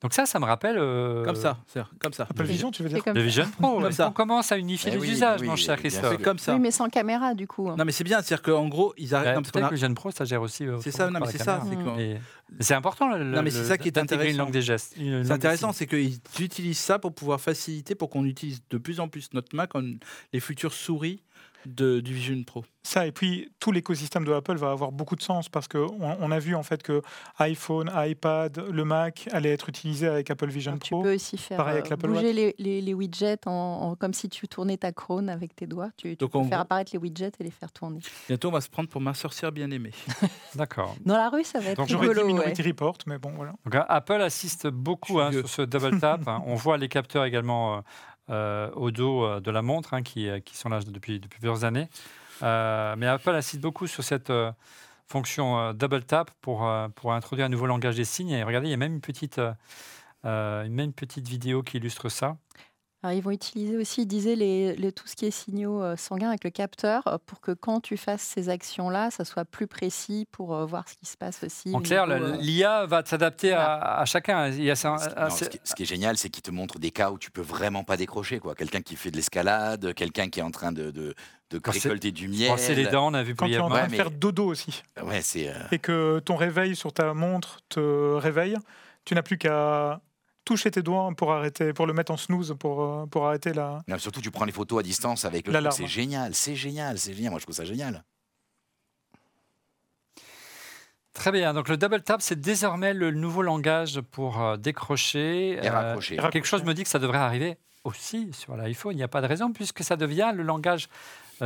Donc 0.02 0.14
ça, 0.14 0.26
ça 0.26 0.40
me 0.40 0.46
rappelle. 0.46 0.78
Euh, 0.80 1.24
comme 1.24 1.36
ça, 1.36 1.58
comme 2.00 2.14
ça. 2.14 2.26
Apple 2.30 2.44
Vision, 2.44 2.72
tu 2.72 2.82
veux 2.82 2.90
dire 2.90 3.04
Le 3.06 3.22
Vision 3.22 3.46
Pro. 3.60 3.82
On 4.00 4.12
commence 4.12 4.52
à 4.52 4.58
unifier 4.58 4.92
eh 4.94 4.98
les 4.98 5.12
usages, 5.12 5.44
mon 5.44 5.56
cher 5.56 5.78
Christophe. 5.78 6.16
C'est 6.18 6.24
comme 6.24 6.40
ça. 6.40 6.54
Oui, 6.56 6.60
mais 6.60 6.72
sans 6.72 6.90
caméra, 6.90 7.36
du 7.36 7.48
coup. 7.48 7.70
Non, 7.70 7.86
mais 7.86 7.92
c'est 7.92 8.04
bien, 8.04 8.22
c'est-à-dire 8.22 8.42
qu'en 8.42 8.68
gros, 8.68 8.94
ils 8.98 9.14
arrivent. 9.14 9.36
Bah, 9.36 9.42
peut-être 9.42 9.68
que 9.68 9.74
le 9.74 9.76
Vision 9.76 9.94
Pro, 9.94 10.10
ça 10.12 10.26
gère 10.26 10.42
aussi. 10.42 10.66
Euh, 10.66 10.80
c'est 10.82 10.92
ça, 10.92 11.10
non, 11.10 11.20
mais 11.20 11.28
c'est 11.28 11.44
ça. 11.44 11.62
C'est 12.60 12.74
important. 12.74 13.16
Le, 13.16 13.24
non, 13.24 13.44
mais 13.44 13.52
c'est 13.52 13.66
ça 13.66 13.78
qui 13.78 13.90
est 13.90 13.98
intéressant. 13.98 14.32
Une 14.32 14.38
langue 14.38 14.52
des 14.52 14.62
gestes. 14.62 14.96
C'est 14.98 15.32
intéressant, 15.32 15.72
c'est 15.72 15.88
qu'ils 15.88 16.20
utilisent 16.40 16.80
ça 16.80 16.98
pour 16.98 17.14
pouvoir 17.14 17.40
faciliter, 17.40 17.94
pour 17.94 18.10
qu'on 18.10 18.26
utilise 18.26 18.62
de 18.70 18.78
plus 18.78 19.00
en 19.00 19.08
plus 19.08 19.30
notre 19.34 19.56
Mac, 19.56 19.72
les 20.34 20.40
futures 20.40 20.74
souris 20.74 21.22
de, 21.66 22.00
du 22.00 22.14
Vision 22.14 22.44
Pro. 22.44 22.64
Ça, 22.84 23.06
et 23.06 23.12
puis 23.12 23.52
tout 23.60 23.72
l'écosystème 23.72 24.26
de 24.26 24.34
Apple 24.34 24.56
va 24.56 24.72
avoir 24.72 24.92
beaucoup 24.92 25.16
de 25.16 25.22
sens 25.22 25.50
parce 25.50 25.68
qu'on 25.68 26.00
on 26.00 26.32
a 26.32 26.40
vu 26.40 26.56
en 26.56 26.64
fait 26.64 26.82
que 26.82 27.04
iPhone, 27.38 27.92
iPad, 27.94 28.66
le 28.72 28.84
Mac 28.84 29.30
allaient 29.32 29.52
être 29.52 29.70
utilisés 29.70 30.08
avec 30.08 30.32
Apple 30.32 30.50
Vision 30.50 30.78
Pro. 30.80 30.98
Tu 30.98 31.04
peux 31.04 31.14
aussi 31.14 31.38
faire 31.38 31.66
euh, 31.68 31.96
bouger 31.96 32.34
les, 32.34 32.82
les, 32.82 32.94
widgets 32.96 33.38
en, 33.46 33.96
comme 33.96 34.14
si 34.14 34.30
tu 34.30 34.48
tournais 34.48 34.78
ta 34.78 34.92
Chrome 34.92 35.30
avec 35.30 35.56
tes 35.56 35.68
doigts. 35.68 35.92
Tu, 35.96 36.16
peux 36.16 36.44
faire 36.46 36.62
apparaître 36.62 36.92
les 36.94 37.00
widgets 37.00 37.32
et 37.40 37.44
les 37.44 37.52
faire 37.52 37.72
tourner. 37.72 38.00
Bientôt, 38.28 38.48
on 38.48 38.52
va 38.52 38.62
se 38.62 38.70
prendre 38.70 38.90
pour 38.90 39.02
ma 39.02 39.14
sorcière 39.14 39.52
bien-aimée. 39.52 39.92
D'accord. 40.56 40.96
Dans 41.06 41.18
la 41.18 41.30
rue, 41.30 41.44
ça 41.44 41.60
va 41.60 41.72
être 41.72 41.78
Donc 41.78 41.88
j'aurais 41.88 42.14
dit 42.16 42.24
Minority 42.24 42.64
Report, 42.64 42.98
mais 43.06 43.20
bon, 43.20 43.32
voilà. 43.36 43.54
Donc, 43.64 43.76
Apple 43.88 44.22
assiste 44.22 44.68
beaucoup 44.68 45.20
hein, 45.20 45.32
sur 45.32 45.48
ce 45.48 45.62
double 45.62 46.00
tap. 46.00 46.28
Hein. 46.28 46.42
On 46.48 46.56
voit 46.56 46.78
les 46.78 46.90
capteurs 46.90 47.26
également 47.26 47.78
euh, 47.78 47.82
au 48.32 48.92
dos 48.92 49.26
euh, 49.26 49.40
de 49.40 49.52
la 49.52 49.62
montre, 49.62 49.94
hein, 49.94 50.04
qui, 50.04 50.30
qui, 50.46 50.58
sont 50.58 50.70
là 50.70 50.80
depuis, 50.86 51.20
plusieurs 51.20 51.64
années. 51.64 51.88
Euh, 52.44 52.96
mais 52.98 53.08
Apple 53.08 53.32
insiste 53.32 53.62
beaucoup 53.62 53.88
sur 53.88 54.04
cette 54.04 54.32
fonction 55.08 55.74
double 55.74 56.04
tap 56.04 56.32
pour, 56.42 56.64
introduire 56.64 57.46
un 57.46 57.50
nouveau 57.50 57.68
langage 57.68 57.96
des 57.96 58.06
signes. 58.06 58.32
Et 58.32 58.44
regardez, 58.44 58.68
il 58.68 58.72
y 58.72 58.74
a 58.74 58.78
même 58.78 58.94
une 58.94 59.02
petite 59.02 59.40
vidéo 61.28 61.64
qui 61.64 61.78
illustre 61.78 62.10
ça 62.10 62.38
ils 63.10 63.22
vont 63.22 63.32
utiliser 63.32 63.78
aussi, 63.78 64.04
ils 64.04 64.08
disaient, 64.08 64.36
les, 64.36 64.92
tout 64.92 65.08
ce 65.08 65.16
qui 65.16 65.26
est 65.26 65.32
signaux 65.32 65.82
euh, 65.82 65.96
sanguins 65.96 66.30
avec 66.30 66.44
le 66.44 66.52
capteur 66.52 67.08
euh, 67.08 67.18
pour 67.26 67.42
que 67.42 67.52
quand 67.52 67.80
tu 67.80 67.98
fasses 67.98 68.22
ces 68.22 68.50
actions-là, 68.50 69.10
ça 69.10 69.26
soit 69.26 69.46
plus 69.46 69.66
précis 69.66 70.28
pour 70.32 70.54
euh, 70.54 70.66
voir 70.66 70.88
ce 70.88 70.96
qui 70.96 71.06
se 71.08 71.18
passe 71.18 71.44
aussi. 71.44 71.74
En 71.74 71.82
clair, 71.82 72.06
l'IA 72.06 72.86
va 72.86 73.04
s'adapter 73.04 73.54
à, 73.54 74.04
chacun. 74.06 74.50
Il 74.50 74.76
ce, 74.76 75.74
qui, 75.76 75.84
est 75.84 75.86
génial, 75.86 76.18
c'est 76.18 76.30
qu'il 76.30 76.44
te 76.44 76.52
montre 76.52 76.78
des 76.78 76.92
cas 76.92 77.10
où 77.10 77.18
tu 77.18 77.32
peux 77.32 77.42
vraiment 77.42 77.84
pas 77.84 77.98
décrocher. 77.98 78.40
Quelqu'un 78.56 78.82
qui 78.82 78.96
fait 78.96 79.10
de 79.10 79.16
l'escalade, 79.16 79.94
quelqu'un 79.96 80.30
qui 80.30 80.40
est 80.40 80.44
en 80.44 80.52
train 80.52 80.72
de, 80.72 80.92
de 80.92 81.16
de 81.52 81.60
récolter 81.70 82.14
du 82.14 82.30
miel. 82.30 82.52
Les 82.70 82.88
dents, 82.88 83.12
on 83.12 83.14
a 83.14 83.24
vu 83.24 83.36
Quand 83.36 83.46
tu 83.46 83.54
es 83.54 83.60
en 83.60 83.68
train 83.68 83.88
de 83.88 83.94
faire 83.94 84.12
dodo 84.12 84.46
aussi. 84.46 84.84
Ouais, 85.04 85.20
Et 85.72 85.80
que 85.80 86.20
ton 86.20 86.38
réveil 86.38 86.78
sur 86.78 86.94
ta 86.94 87.14
montre 87.14 87.60
te 87.68 88.14
réveille, 88.16 88.56
tu 89.04 89.16
n'as 89.16 89.22
plus 89.22 89.38
qu'à 89.38 90.00
toucher 90.46 90.72
tes 90.72 90.82
doigts 90.82 91.10
pour 91.16 91.32
arrêter, 91.32 91.74
pour 91.74 91.88
le 91.88 91.94
mettre 91.94 92.12
en 92.12 92.18
snooze, 92.18 92.56
pour, 92.60 92.82
euh, 92.82 93.06
pour 93.06 93.28
arrêter 93.28 93.54
la. 93.54 93.82
Non, 93.88 93.98
surtout, 93.98 94.22
tu 94.22 94.32
prends 94.32 94.46
les 94.46 94.52
photos 94.52 94.80
à 94.80 94.84
distance 94.84 95.26
avec 95.26 95.48
le. 95.48 95.72
C'est 95.72 95.88
génial, 95.88 96.36
c'est 96.36 96.56
génial, 96.56 96.98
c'est 96.98 97.14
génial. 97.14 97.32
Moi, 97.32 97.40
je 97.40 97.46
trouve 97.46 97.56
ça 97.56 97.66
génial. 97.66 98.04
Très 101.14 101.32
bien. 101.32 101.54
Donc 101.54 101.68
le 101.68 101.78
double 101.78 102.02
tap, 102.02 102.22
c'est 102.22 102.40
désormais 102.40 102.94
le 102.94 103.12
nouveau 103.12 103.42
langage 103.42 104.00
pour 104.00 104.42
euh, 104.42 104.58
décrocher. 104.58 105.60
Et 105.62 105.70
raccrocher. 105.70 106.20
Euh, 106.20 106.30
quelque 106.30 106.48
chose 106.48 106.64
me 106.64 106.74
dit 106.74 106.84
que 106.84 106.90
ça 106.90 107.00
devrait 107.00 107.18
arriver 107.18 107.58
aussi 107.84 108.32
sur 108.34 108.56
l'iPhone. 108.56 108.94
Il 108.94 108.98
n'y 108.98 109.04
a 109.04 109.08
pas 109.08 109.22
de 109.22 109.28
raison 109.28 109.52
puisque 109.52 109.84
ça 109.84 109.98
devient 109.98 110.32
le 110.34 110.44
langage 110.44 110.88
euh, 110.88 110.90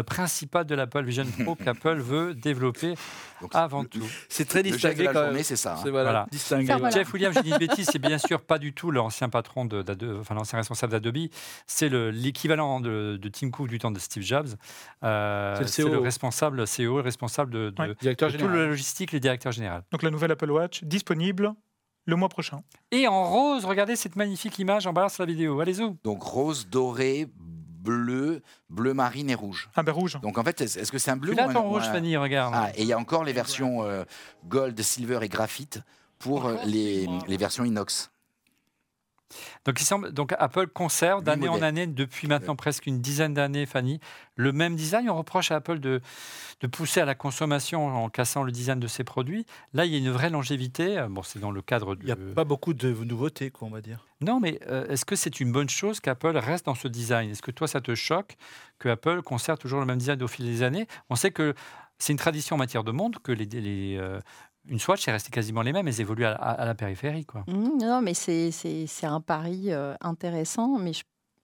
principal 0.04 0.66
de 0.66 0.76
l'Apple 0.76 1.04
Vision 1.04 1.26
Pro 1.44 1.56
qu'Apple 1.64 2.00
veut 2.00 2.34
développer 2.34 2.96
avant 3.54 3.84
tout. 3.86 4.04
C'est 4.30 4.46
très 4.46 4.64
distingué 4.64 5.06
quand 5.06 5.32
même. 5.32 5.44
C'est 5.44 5.56
ça. 5.56 5.76
Hein. 5.76 5.90
Voilà. 5.90 6.28
Jeff 6.92 7.14
Williams, 7.14 7.36
je 7.36 7.42
dis 7.42 7.52
une 7.52 7.58
bêtise, 7.58 7.90
c'est 7.92 8.00
bien 8.00 8.18
sûr 8.18 8.42
pas 8.42 8.58
du 8.58 8.74
tout 8.74 8.92
l'ancien 8.92 9.30
patron 9.30 9.66
de, 9.66 9.84
enfin 10.20 10.36
l'ancien 10.36 10.58
responsable 10.58 10.92
d'Adobe. 10.92 11.28
C'est 11.68 11.90
l'équivalent 11.90 12.80
de, 12.80 13.20
Tim 13.32 13.50
Cook 13.50 13.68
du 13.68 13.80
temps 13.80 13.92
de 13.92 14.00
Steve 14.00 14.24
Jobs. 14.24 14.50
Euh, 15.04 15.62
c'est 15.66 15.84
le, 15.84 15.98
responsable 16.00 16.64
CEO, 16.64 16.98
le 16.98 17.02
responsable 17.02 17.52
de, 17.52 17.70
tout 17.70 18.48
le 18.48 18.68
logistique, 18.68 19.12
le 19.12 19.20
directeur 19.20 19.52
général. 19.52 19.84
Donc 19.92 20.04
la 20.04 20.10
nouvelle 20.10 20.32
Apple 20.32 20.52
Watch 20.52 20.84
disponible 20.84 21.54
le 22.06 22.16
mois 22.16 22.30
prochain. 22.30 22.62
Et 22.92 23.08
en 23.08 23.24
rose, 23.24 23.66
regardez 23.66 23.96
cette 23.96 24.16
magnifique 24.16 24.60
image 24.60 24.88
en 24.88 24.94
balance 24.94 25.18
la 25.18 25.26
vidéo. 25.26 25.60
Allez-y. 25.60 25.96
Donc 26.04 26.22
rose, 26.22 26.68
doré, 26.70 27.28
bleu, 27.86 28.42
bleu 28.70 28.94
marine 28.94 29.30
et 29.30 29.36
rouge. 29.36 29.70
Ah 29.76 29.84
ben 29.84 29.92
rouge. 29.92 30.18
Donc 30.22 30.38
en 30.38 30.44
fait, 30.44 30.60
est-ce 30.62 30.92
que 30.92 30.98
c'est 30.98 31.12
un 31.12 31.18
bleu 31.18 31.34
Tu 31.36 31.42
ou 31.42 31.50
un, 31.50 31.54
ton 31.54 31.70
rouge, 31.70 31.84
Fanny, 31.84 32.18
regarde. 32.18 32.54
Ah, 32.56 32.72
et 32.76 32.82
il 32.82 32.88
y 32.88 32.94
a 32.94 32.98
encore 32.98 33.24
les 33.24 33.34
versions 33.34 33.84
euh, 33.84 34.04
gold, 34.48 34.80
silver 34.82 35.20
et 35.22 35.30
graphite 35.30 35.80
pour 36.20 36.48
euh, 36.48 36.58
les, 36.66 37.08
les 37.28 37.38
versions 37.38 37.64
inox. 37.64 38.10
Donc, 39.66 39.82
il 39.82 39.86
semble, 39.86 40.12
donc 40.12 40.34
Apple 40.38 40.68
conserve 40.68 41.24
d'année 41.24 41.48
en 41.48 41.62
année, 41.62 41.88
depuis 41.88 42.28
maintenant 42.28 42.56
presque 42.56 42.86
une 42.86 43.02
dizaine 43.02 43.34
d'années, 43.34 43.66
Fanny, 43.66 44.00
le 44.36 44.52
même 44.52 44.76
design. 44.76 45.10
On 45.10 45.18
reproche 45.18 45.52
à 45.52 45.56
Apple 45.56 45.80
de, 45.80 46.02
de, 46.62 46.68
pousser 46.68 47.02
à 47.02 47.06
la 47.06 47.16
consommation 47.16 47.88
en 47.88 48.10
cassant 48.10 48.44
le 48.44 48.52
design 48.52 48.80
de 48.80 48.88
ses 48.88 49.04
produits. 49.04 49.46
Là, 49.74 49.86
il 49.86 49.92
y 49.92 49.96
a 49.96 49.98
une 49.98 50.12
vraie 50.12 50.30
longévité. 50.30 51.06
Bon, 51.10 51.24
c'est 51.24 51.40
dans 51.40 51.52
le 51.52 51.62
cadre 51.62 51.96
Il 52.00 52.06
n'y 52.06 52.12
a 52.12 52.16
pas 52.16 52.44
beaucoup 52.44 52.74
de 52.74 52.92
nouveautés, 52.92 53.52
quoi, 53.52 53.68
on 53.68 53.72
va 53.72 53.82
dire. 53.82 54.06
Non, 54.22 54.40
mais 54.40 54.60
euh, 54.68 54.88
est-ce 54.88 55.06
que 55.06 55.16
c'est 55.16 55.40
une 55.40 55.52
bonne 55.52 55.70
chose 55.70 56.00
qu'Apple 56.00 56.38
reste 56.38 56.66
dans 56.66 56.76
ce 56.76 56.88
design? 56.88 57.32
Est-ce 57.32 57.42
que 57.42 57.52
toi, 57.52 57.68
ça 57.68 57.82
te 57.82 57.94
choque 57.96 58.38
que 58.80 58.90
Apple 58.90 59.22
conserve 59.22 59.58
toujours 59.58 59.80
le 59.80 59.86
même 59.86 59.98
design 59.98 60.22
au 60.24 60.28
fil 60.28 60.46
des 60.46 60.64
années? 60.64 60.88
On 61.10 61.16
sait 61.16 61.32
que 61.32 61.54
c'est 61.98 62.14
une 62.14 62.20
tradition 62.20 62.56
en 62.56 62.60
matière 62.60 62.84
de 62.84 62.92
monde 62.92 63.18
que 63.24 63.32
les, 63.32 63.46
les, 63.46 63.98
euh, 63.98 64.20
une 64.68 64.80
Swatch 64.80 65.08
est 65.08 65.12
restée 65.12 65.32
quasiment 65.32 65.62
les 65.62 65.74
mêmes, 65.74 65.88
elles 65.88 66.02
évoluent 66.02 66.26
à, 66.26 66.66
la 66.66 66.76
périphérie. 66.76 67.26
Quoi. 67.26 67.44
Mmh, 67.48 67.78
non, 67.80 68.02
mais 68.02 68.14
c'est 68.14 68.88
un 69.04 69.22
pari 69.22 69.72
euh, 69.72 69.94
intéressant. 70.02 70.78
Mais 70.80 70.92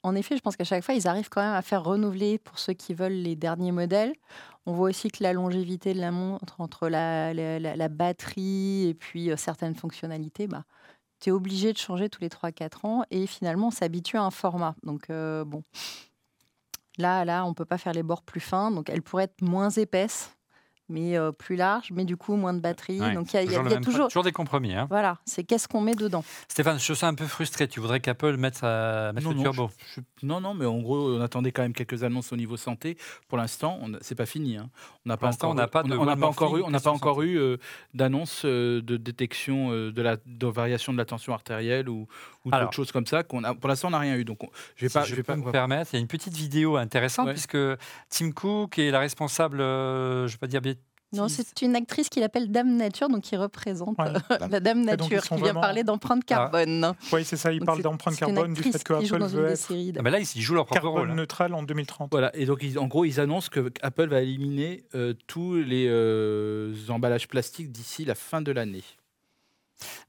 en 0.04 0.16
effet, 0.16 0.36
je 0.36 0.42
pense 0.42 0.56
qu'à 0.56 0.64
chaque 0.64 0.84
fois, 0.84 0.96
ils 0.96 1.08
arrivent 1.08 1.30
quand 1.30 1.42
même 1.42 1.54
à 1.54 1.62
faire 1.62 1.84
renouveler 1.84 2.40
pour 2.40 2.60
ceux 2.60 2.74
qui 2.74 2.94
veulent 2.94 3.12
les 3.12 3.36
derniers 3.36 3.72
modèles. 3.72 4.14
On 4.66 4.74
voit 4.74 4.90
aussi 4.90 5.10
que 5.10 5.24
la 5.24 5.34
longévité 5.34 5.94
de 5.94 6.00
la 6.00 6.12
montre, 6.12 6.62
entre 6.62 6.88
la, 6.88 7.34
la, 7.34 7.90
batterie 7.90 8.88
et 8.88 8.94
puis 8.94 9.32
euh, 9.32 9.38
certaines 9.38 9.76
fonctionnalités, 9.76 10.48
bah, 10.48 10.64
tu 11.20 11.30
es 11.30 11.32
obligé 11.32 11.74
de 11.74 11.78
changer 11.78 12.10
tous 12.10 12.22
les 12.22 12.30
3-4 12.30 12.86
ans 12.86 13.04
et 13.12 13.28
finalement, 13.28 13.68
on 13.68 13.72
s'habitue 13.72 14.18
à 14.18 14.24
un 14.24 14.32
format. 14.32 14.76
Donc, 14.84 15.10
euh, 15.10 15.44
bon. 15.44 15.64
Là, 16.98 17.26
là, 17.26 17.46
on 17.46 17.50
ne 17.50 17.54
peut 17.54 17.66
pas 17.66 17.78
faire 17.78 17.94
les 17.94 18.04
bords 18.04 18.22
plus 18.22 18.42
fins, 18.42 18.70
donc 18.70 18.90
elle 18.90 19.02
pourrait 19.02 19.24
être 19.24 19.42
moins 19.42 19.70
épaisse 19.70 20.36
mais 20.92 21.18
euh, 21.18 21.32
plus 21.32 21.56
large, 21.56 21.92
mais 21.94 22.06
du 22.06 22.18
coup 22.18 22.36
moins 22.36 22.54
de 22.54 22.60
batterie. 22.60 23.00
Donc 23.14 23.34
il 23.34 23.52
y 23.52 23.56
a, 23.56 23.80
toujours... 23.80 24.08
toujours 24.08 24.24
des 24.24 24.32
compromis. 24.32 24.74
Hein. 24.74 24.88
Voilà, 24.90 25.18
c'est 25.26 25.44
qu'est-ce 25.44 25.68
qu'on 25.68 25.82
met 25.82 25.96
dedans. 25.96 26.24
Stéphane, 26.48 26.80
je 26.80 26.94
suis 26.94 27.06
un 27.06 27.14
peu 27.14 27.26
frustré. 27.26 27.68
Tu 27.68 27.80
voudrais 27.80 28.00
qu'Apple 28.00 28.38
mette, 28.38 28.62
mette 28.62 29.24
non, 29.24 29.32
le 29.32 29.42
turbo 29.42 29.72
Non, 30.22 30.42
non, 30.42 30.54
mais 30.54 30.66
en 30.66 30.80
gros, 30.80 31.16
on 31.16 31.22
attendait 31.22 31.52
quand 31.52 31.62
même 31.62 31.74
quelques 31.74 32.04
annonces 32.04 32.32
au 32.34 32.36
niveau 32.36 32.58
santé. 32.58 32.98
Pour 33.28 33.38
l'instant, 33.38 33.80
c'est 34.02 34.16
pas 34.16 34.26
fini. 34.26 34.58
Hein. 34.58 34.70
On 35.06 35.10
n'a 35.10 35.18
pas, 35.18 35.30
encore, 35.30 35.52
on 35.52 35.54
n'a 35.54 35.68
pas, 35.68 35.84
pas 35.84 36.28
encore 36.28 36.58
eu, 36.58 36.64
on 36.64 36.70
n'a 36.70 36.80
pas 36.80 36.92
encore 36.92 37.22
eu 37.22 37.38
euh, 37.38 37.58
d'annonce 37.94 38.44
euh, 38.46 38.82
de 38.82 38.98
détection 38.98 39.72
de 39.72 40.02
la 40.02 40.18
de 40.26 40.48
variation 40.48 40.94
de 40.94 40.98
la 40.98 41.06
tension 41.06 41.34
artérielle 41.34 41.90
ou, 41.90 42.08
ou 42.46 42.52
d'autres 42.52 42.74
choses 42.74 42.92
comme 42.92 43.06
ça. 43.06 43.24
Qu'on 43.24 43.44
a, 43.44 43.56
pour 43.56 43.70
l'instant, 43.70 43.88
on 43.88 43.92
n'a 43.92 44.00
rien 44.00 44.16
eu. 44.16 44.26
Donc, 44.26 44.40
je 44.76 44.86
vais 44.86 44.90
pas, 44.90 45.04
je 45.04 45.16
vais 45.16 45.24
pas 45.24 45.36
me 45.36 45.52
permettre. 45.52 45.92
Il 45.94 45.98
y 45.98 46.00
a 46.00 46.02
une 46.02 46.08
petite 46.08 46.36
vidéo 46.36 46.76
intéressante 46.76 47.30
puisque 47.30 47.58
Tim 48.10 48.32
Cook 48.32 48.78
est 48.78 48.92
la 48.92 49.00
responsable, 49.00 49.60
je 49.60 50.32
vais 50.32 50.38
pas 50.38 50.48
dire 50.48 50.62
Non, 51.14 51.28
c'est 51.28 51.62
une 51.62 51.76
actrice 51.76 52.08
qui 52.08 52.22
l'appelle 52.22 52.52
Dame 52.52 52.78
Nature, 52.78 53.10
donc 53.10 53.22
qui 53.22 53.36
représente 53.36 54.00
euh, 54.00 54.14
la 54.50 54.60
Dame 54.62 54.84
Nature, 54.84 55.22
qui 55.22 55.36
vient 55.36 55.54
parler 55.54 55.84
d'empreinte 55.84 56.22
ah. 56.24 56.28
carbone. 56.28 56.94
Oui, 57.12 57.26
c'est 57.26 57.36
ça, 57.36 57.52
il 57.52 57.60
parle 57.66 57.82
d'empreinte 57.82 58.16
carbone, 58.16 58.54
du 58.54 58.64
fait 58.64 58.82
que 58.84 58.94
Apple 58.94 59.24
veut 59.26 59.48
être 59.48 59.72
ah 59.98 60.02
ben 60.02 60.10
là, 60.10 60.20
ils 60.20 60.42
jouent 60.42 60.56
leur 60.56 60.66
propre 60.66 60.82
carbone 60.82 61.02
rôle. 61.02 61.12
Hein. 61.12 61.16
neutral 61.16 61.54
en 61.54 61.64
2030. 61.64 62.10
Voilà, 62.12 62.36
et 62.36 62.46
donc 62.46 62.64
en 62.78 62.88
gros, 62.88 63.04
ils 63.04 63.20
annoncent 63.20 63.50
que 63.52 63.72
Apple 63.82 64.08
va 64.08 64.22
éliminer 64.22 64.86
euh, 64.96 65.14
tous 65.28 65.56
les 65.56 65.88
euh, 65.90 66.74
emballages 66.90 67.28
plastiques 67.28 67.72
d'ici 67.72 68.06
la 68.06 68.16
fin 68.16 68.42
de 68.42 68.52
l'année. 68.52 68.84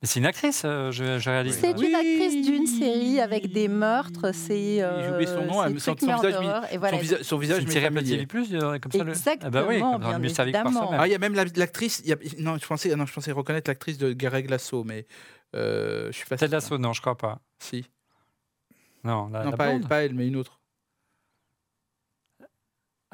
C'est 0.03 0.21
une 0.21 0.27
actrice, 0.27 0.63
euh, 0.65 0.91
je, 0.91 1.19
je, 1.19 1.31
réalise. 1.31 1.59
C'est 1.59 1.71
une 1.71 1.95
actrice 1.95 2.45
d'une 2.45 2.67
série 2.67 3.21
avec 3.21 3.53
des 3.53 3.69
meurtres. 3.69 4.33
C'est. 4.35 4.83
Euh, 4.83 5.19
J'ai 5.19 5.27
son 5.27 5.45
nom, 5.45 5.79
son, 5.79 5.97
son, 5.97 6.17
visage, 6.17 6.35
et 6.73 6.79
voilà. 6.79 6.97
son, 6.97 7.03
visage, 7.03 7.23
son 7.23 7.39
visage. 7.39 7.63
Une 7.63 8.27
plus, 8.27 8.55
euh, 8.55 8.79
comme 8.79 8.93
ça. 8.93 8.99
Exactement. 8.99 9.47
Ah 9.47 9.51
bah 9.51 9.65
oui, 9.69 9.81
comme 9.81 10.21
bien 10.21 10.45
évidemment. 10.45 10.91
Ah, 10.93 11.07
il 11.07 11.13
y 11.13 11.15
a 11.15 11.19
même 11.19 11.35
l'actrice. 11.35 12.03
non, 12.39 12.59
je 12.59 12.67
pensais, 12.67 12.95
non, 12.95 13.07
je 13.07 13.13
pensais 13.13 13.33
reconnaître 13.33 13.71
l'actrice 13.71 13.99
de 13.99 14.17
Lasso, 14.49 14.85
mais 14.85 15.07
euh, 15.55 16.07
je 16.07 16.17
suis 16.17 16.27
pas. 16.27 16.37
C'est 16.37 16.49
Lasso, 16.49 16.79
non, 16.79 16.93
je 16.93 17.01
crois 17.01 17.17
pas. 17.17 17.41
Si. 17.59 17.85
Non, 19.05 19.29
la, 19.31 19.45
non 19.45 19.51
la 19.51 19.57
pas, 19.57 19.67
elle, 19.69 19.81
pas 19.81 20.05
elle, 20.05 20.15
mais 20.15 20.29
une 20.29 20.37
autre. 20.37 20.61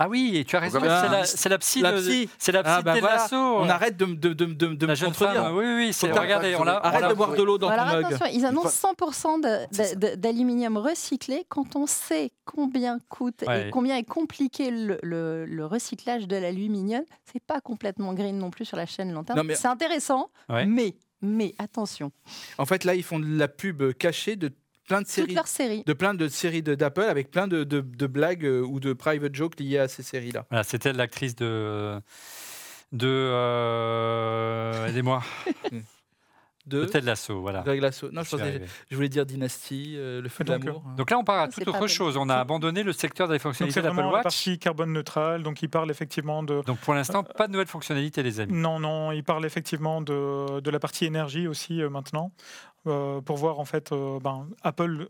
Ah 0.00 0.08
oui, 0.08 0.44
tu 0.46 0.54
as 0.54 0.60
raison, 0.60 0.78
c'est 1.24 1.48
la, 1.48 1.58
psy, 1.58 1.82
c'est 2.38 2.52
la 2.52 2.62
psy 2.62 2.72
ah, 2.72 2.82
bah 2.82 2.94
de 2.94 3.00
voilà. 3.00 3.26
On 3.32 3.68
arrête 3.68 3.96
de, 3.96 4.06
de, 4.06 4.32
de, 4.32 4.46
de, 4.46 4.94
jeune 4.94 5.12
femme, 5.12 5.56
oui, 5.56 5.64
oui, 5.74 5.92
c'est 5.92 6.12
regardez, 6.12 6.54
on 6.54 6.64
arrête 6.64 7.08
de 7.08 7.14
boire 7.14 7.34
de 7.34 7.42
l'eau 7.42 7.58
dans 7.58 7.68
ton 7.68 7.84
mug. 7.84 8.06
Ils 8.32 8.46
annoncent 8.46 8.92
100% 8.96 10.16
d'aluminium 10.16 10.76
recyclé 10.76 11.44
quand 11.48 11.74
on 11.74 11.88
sait 11.88 12.30
combien 12.44 13.00
coûte 13.08 13.42
et 13.42 13.70
combien 13.70 13.96
est 13.96 14.04
compliqué 14.04 14.70
le, 14.70 15.64
recyclage 15.66 16.28
de 16.28 16.36
l'aluminium. 16.36 17.02
C'est 17.32 17.42
pas 17.42 17.60
complètement 17.60 18.14
green 18.14 18.38
non 18.38 18.50
plus 18.50 18.64
sur 18.64 18.76
la 18.76 18.86
chaîne 18.86 19.12
long 19.12 19.24
terme. 19.24 19.52
C'est 19.54 19.66
intéressant, 19.66 20.30
mais 20.48 20.94
mais 21.20 21.54
attention. 21.58 22.12
En 22.58 22.64
fait, 22.64 22.84
là, 22.84 22.94
ils 22.94 23.02
font 23.02 23.18
de 23.18 23.26
la 23.26 23.48
pub 23.48 23.92
cachée 23.94 24.36
de 24.36 24.52
plein 24.88 25.02
de 25.02 25.06
séries, 25.06 25.84
de 25.84 25.92
plein 25.92 26.14
de 26.14 26.28
séries 26.28 26.62
d'Apple 26.62 27.02
avec 27.02 27.30
plein 27.30 27.46
de, 27.46 27.64
de, 27.64 27.80
de 27.80 28.06
blagues 28.06 28.44
euh, 28.44 28.62
ou 28.62 28.80
de 28.80 28.92
private 28.92 29.34
jokes 29.34 29.60
liées 29.60 29.78
à 29.78 29.88
ces 29.88 30.02
séries-là. 30.02 30.46
Voilà, 30.50 30.64
C'était 30.64 30.92
l'actrice 30.92 31.36
de 31.36 32.00
de 32.92 33.08
euh, 33.08 34.86
aidez-moi. 34.86 35.22
de 36.68 36.84
Ted 36.84 37.06
Lasso, 37.06 37.40
voilà. 37.40 37.62
Greg 37.62 37.80
Lasso. 37.80 38.10
Non, 38.12 38.22
je, 38.22 38.30
pensais, 38.30 38.62
je, 38.90 38.94
voulais 38.94 39.08
dire 39.08 39.24
Dynasty, 39.24 39.94
euh, 39.96 40.20
le 40.20 40.28
feu 40.28 40.44
de 40.44 40.50
l'amour. 40.50 40.82
Donc 40.96 41.10
là, 41.10 41.18
on 41.18 41.24
parle 41.24 41.48
à 41.48 41.48
toute 41.48 41.66
autre 41.66 41.86
chose. 41.86 42.16
On 42.16 42.28
a 42.28 42.36
abandonné 42.36 42.82
le 42.82 42.92
secteur 42.92 43.28
des 43.28 43.38
fonctionnalités 43.38 43.80
d'Apple 43.80 44.00
Watch. 44.00 44.14
la 44.14 44.22
partie 44.22 44.58
carbone 44.58 44.92
neutrale, 44.92 45.42
donc 45.42 45.62
il 45.62 45.68
parle 45.68 45.90
effectivement 45.90 46.42
de. 46.42 46.62
Donc 46.66 46.78
pour 46.78 46.94
l'instant, 46.94 47.22
pas 47.24 47.46
de 47.46 47.52
nouvelles 47.52 47.68
fonctionnalités, 47.68 48.22
les 48.22 48.40
amis. 48.40 48.52
Non, 48.52 48.78
non, 48.78 49.12
il 49.12 49.24
parle 49.24 49.46
effectivement 49.46 50.00
de, 50.00 50.60
de 50.60 50.70
la 50.70 50.78
partie 50.78 51.06
énergie 51.06 51.48
aussi 51.48 51.80
euh, 51.80 51.88
maintenant. 51.88 52.32
Euh, 52.86 53.20
pour 53.20 53.36
voir 53.36 53.58
en 53.58 53.64
fait, 53.64 53.92
euh, 53.92 54.18
ben, 54.20 54.48
Apple 54.62 55.08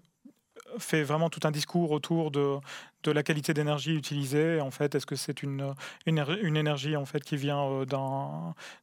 fait 0.79 1.03
vraiment 1.03 1.31
tout 1.31 1.41
un 1.45 1.51
discours 1.51 1.91
autour 1.91 2.31
de, 2.31 2.59
la 3.05 3.23
qualité 3.23 3.55
d'énergie 3.55 3.95
utilisée. 3.95 4.61
En 4.61 4.71
fait, 4.71 4.95
est-ce 4.95 5.07
que 5.07 5.16
c'est 5.16 5.43
une, 5.43 5.75
une, 6.07 6.25
une, 6.43 6.57
énergie 6.57 6.97
en 6.97 7.05
fait 7.05 7.23
qui 7.23 7.37
vient 7.37 7.62
euh, 7.64 7.87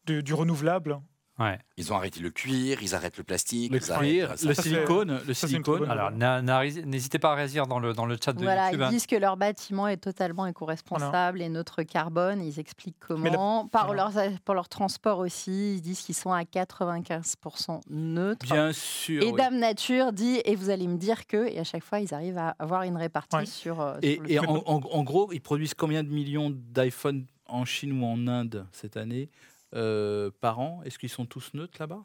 du 0.08 0.34
renouvelable? 0.34 1.00
Ouais. 1.38 1.60
Ils 1.76 1.92
ont 1.92 1.98
arrêté 1.98 2.22
le 2.22 2.30
cuir, 2.30 2.82
ils 2.82 2.96
arrêtent 2.96 3.18
le 3.18 3.24
plastique, 3.26 3.72
le, 3.72 3.80
cuir, 3.80 4.36
le 4.42 4.54
silicone. 4.54 5.20
Le 5.28 5.34
silicone. 5.34 5.90
Alors, 5.90 6.12
n'hésitez 6.12 7.20
pas 7.20 7.34
à 7.34 7.36
réagir 7.36 7.68
dans 7.68 7.80
le, 7.80 7.94
dans 7.94 8.06
le 8.06 8.18
chat 8.24 8.32
de 8.32 8.42
voilà, 8.42 8.66
YouTube. 8.66 8.80
Ils 8.80 8.84
hein. 8.86 8.90
disent 8.90 9.06
que 9.06 9.18
leur 9.18 9.36
bâtiment 9.36 9.88
est 9.88 9.98
totalement 9.98 10.48
éco-responsable 10.48 11.40
voilà. 11.40 11.46
et 11.46 11.50
neutre 11.50 11.84
carbone. 11.84 12.42
Ils 12.42 12.60
expliquent 12.60 13.00
comment. 13.00 13.64
La... 13.64 13.70
Par 13.70 13.88
voilà. 13.88 14.10
leur, 14.16 14.40
pour 14.46 14.56
leur 14.56 14.70
transport 14.70 15.20
aussi, 15.20 15.76
ils 15.76 15.82
disent 15.82 16.02
qu'ils 16.02 16.16
sont 16.16 16.32
à 16.32 16.44
95% 16.44 17.82
neutres. 17.90 18.46
Bien 18.46 18.72
sûr. 18.72 19.22
Et 19.22 19.32
oui. 19.32 19.38
Dame 19.38 19.58
Nature 19.58 20.14
dit, 20.14 20.42
et 20.46 20.56
vous 20.56 20.70
allez 20.70 20.88
me 20.88 20.98
dire 20.98 21.28
que, 21.28 21.50
et 21.52 21.60
à 21.60 21.66
chaque 21.66 21.84
fois, 21.84 22.00
ils 22.00 22.14
arrivent 22.14 22.38
à 22.38 22.56
avoir 22.60 22.84
une 22.84 22.96
répartie 22.96 23.36
ouais. 23.36 23.46
sur. 23.46 23.82
Euh, 23.82 23.98
et, 24.02 24.16
sur 24.16 24.26
et 24.30 24.40
en, 24.40 24.64
en, 24.66 24.82
en 24.82 25.04
gros, 25.04 25.34
ils 25.34 25.42
produisent 25.42 25.74
combien 25.74 26.04
de 26.04 26.10
millions 26.10 26.50
d'iPhone 26.50 27.26
en 27.48 27.66
Chine 27.66 28.02
ou 28.02 28.06
en 28.06 28.28
Inde 28.28 28.66
cette 28.72 28.96
année? 28.96 29.30
Euh, 29.76 30.32
par 30.42 30.60
an. 30.60 30.82
Est-ce 30.84 30.98
qu'ils 31.00 31.10
sont 31.10 31.26
tous 31.26 31.54
neutres 31.54 31.78
là-bas? 31.80 32.04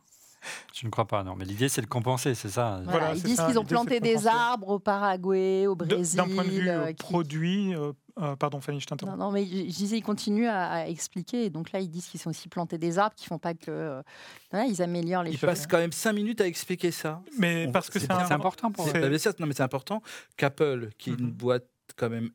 Je 0.73 0.87
ne 0.87 0.91
crois 0.91 1.07
pas, 1.07 1.23
non. 1.23 1.37
Mais 1.37 1.45
l'idée, 1.45 1.69
c'est 1.69 1.83
de 1.83 1.87
compenser, 1.87 2.35
c'est 2.35 2.49
ça. 2.49 2.81
Voilà, 2.87 3.15
ils 3.15 3.23
disent 3.23 3.41
qu'ils 3.41 3.59
ont 3.59 3.65
planté 3.65 4.01
des 4.01 4.27
arbres 4.27 4.69
au 4.69 4.79
Paraguay, 4.79 5.67
au 5.67 5.75
Brésil. 5.75 6.17
D'un 6.17 6.29
point 6.29 6.45
de 6.45 6.51
vue 6.51 6.69
euh, 6.69 6.93
qui... 6.93 6.95
produit, 6.95 7.75
euh, 7.75 7.93
euh, 8.21 8.37
pardon 8.37 8.61
Fanny, 8.61 8.81
je 8.81 8.87
t'interromps. 8.87 9.19
Non, 9.19 9.27
non, 9.27 9.33
mais 9.33 9.45
je, 9.45 9.77
disais, 9.77 9.99
ils 9.99 10.03
continuent 10.03 10.49
à, 10.49 10.71
à, 10.71 10.87
expliquer. 10.87 11.51
Donc 11.51 11.73
là, 11.73 11.81
ils 11.81 11.91
disent 11.91 12.07
qu'ils 12.07 12.21
ont 12.27 12.31
aussi 12.31 12.49
planté 12.49 12.79
des 12.79 12.99
arbres, 12.99 13.15
qui 13.17 13.27
font 13.27 13.39
pas 13.39 13.55
que. 13.55 13.71
Euh, 13.71 14.03
voilà, 14.51 14.67
ils 14.67 14.81
améliorent 14.81 15.25
les 15.25 15.33
ils 15.33 15.39
choses. 15.39 15.49
passent 15.49 15.67
quand 15.67 15.79
même 15.79 15.93
cinq 15.93 16.13
minutes 16.13 16.41
à 16.41 16.47
expliquer 16.47 16.91
ça. 16.91 17.23
Mais 17.39 17.67
On, 17.69 17.73
parce 17.73 17.91
que 17.91 17.99
c'est 17.99 18.11
important 18.11 18.73
pour 18.73 18.89
eux. 18.89 18.93
Non, 18.93 19.47
mais 19.47 19.55
c'est 19.55 19.63
important 19.63 20.03
qu'Apple, 20.37 20.91
qui 20.99 21.11
est 21.11 21.13
mm 21.13 21.17
-hmm. 21.17 21.21
une 21.21 21.33
boîte 21.33 21.69
quand 21.97 22.11
même 22.11 22.31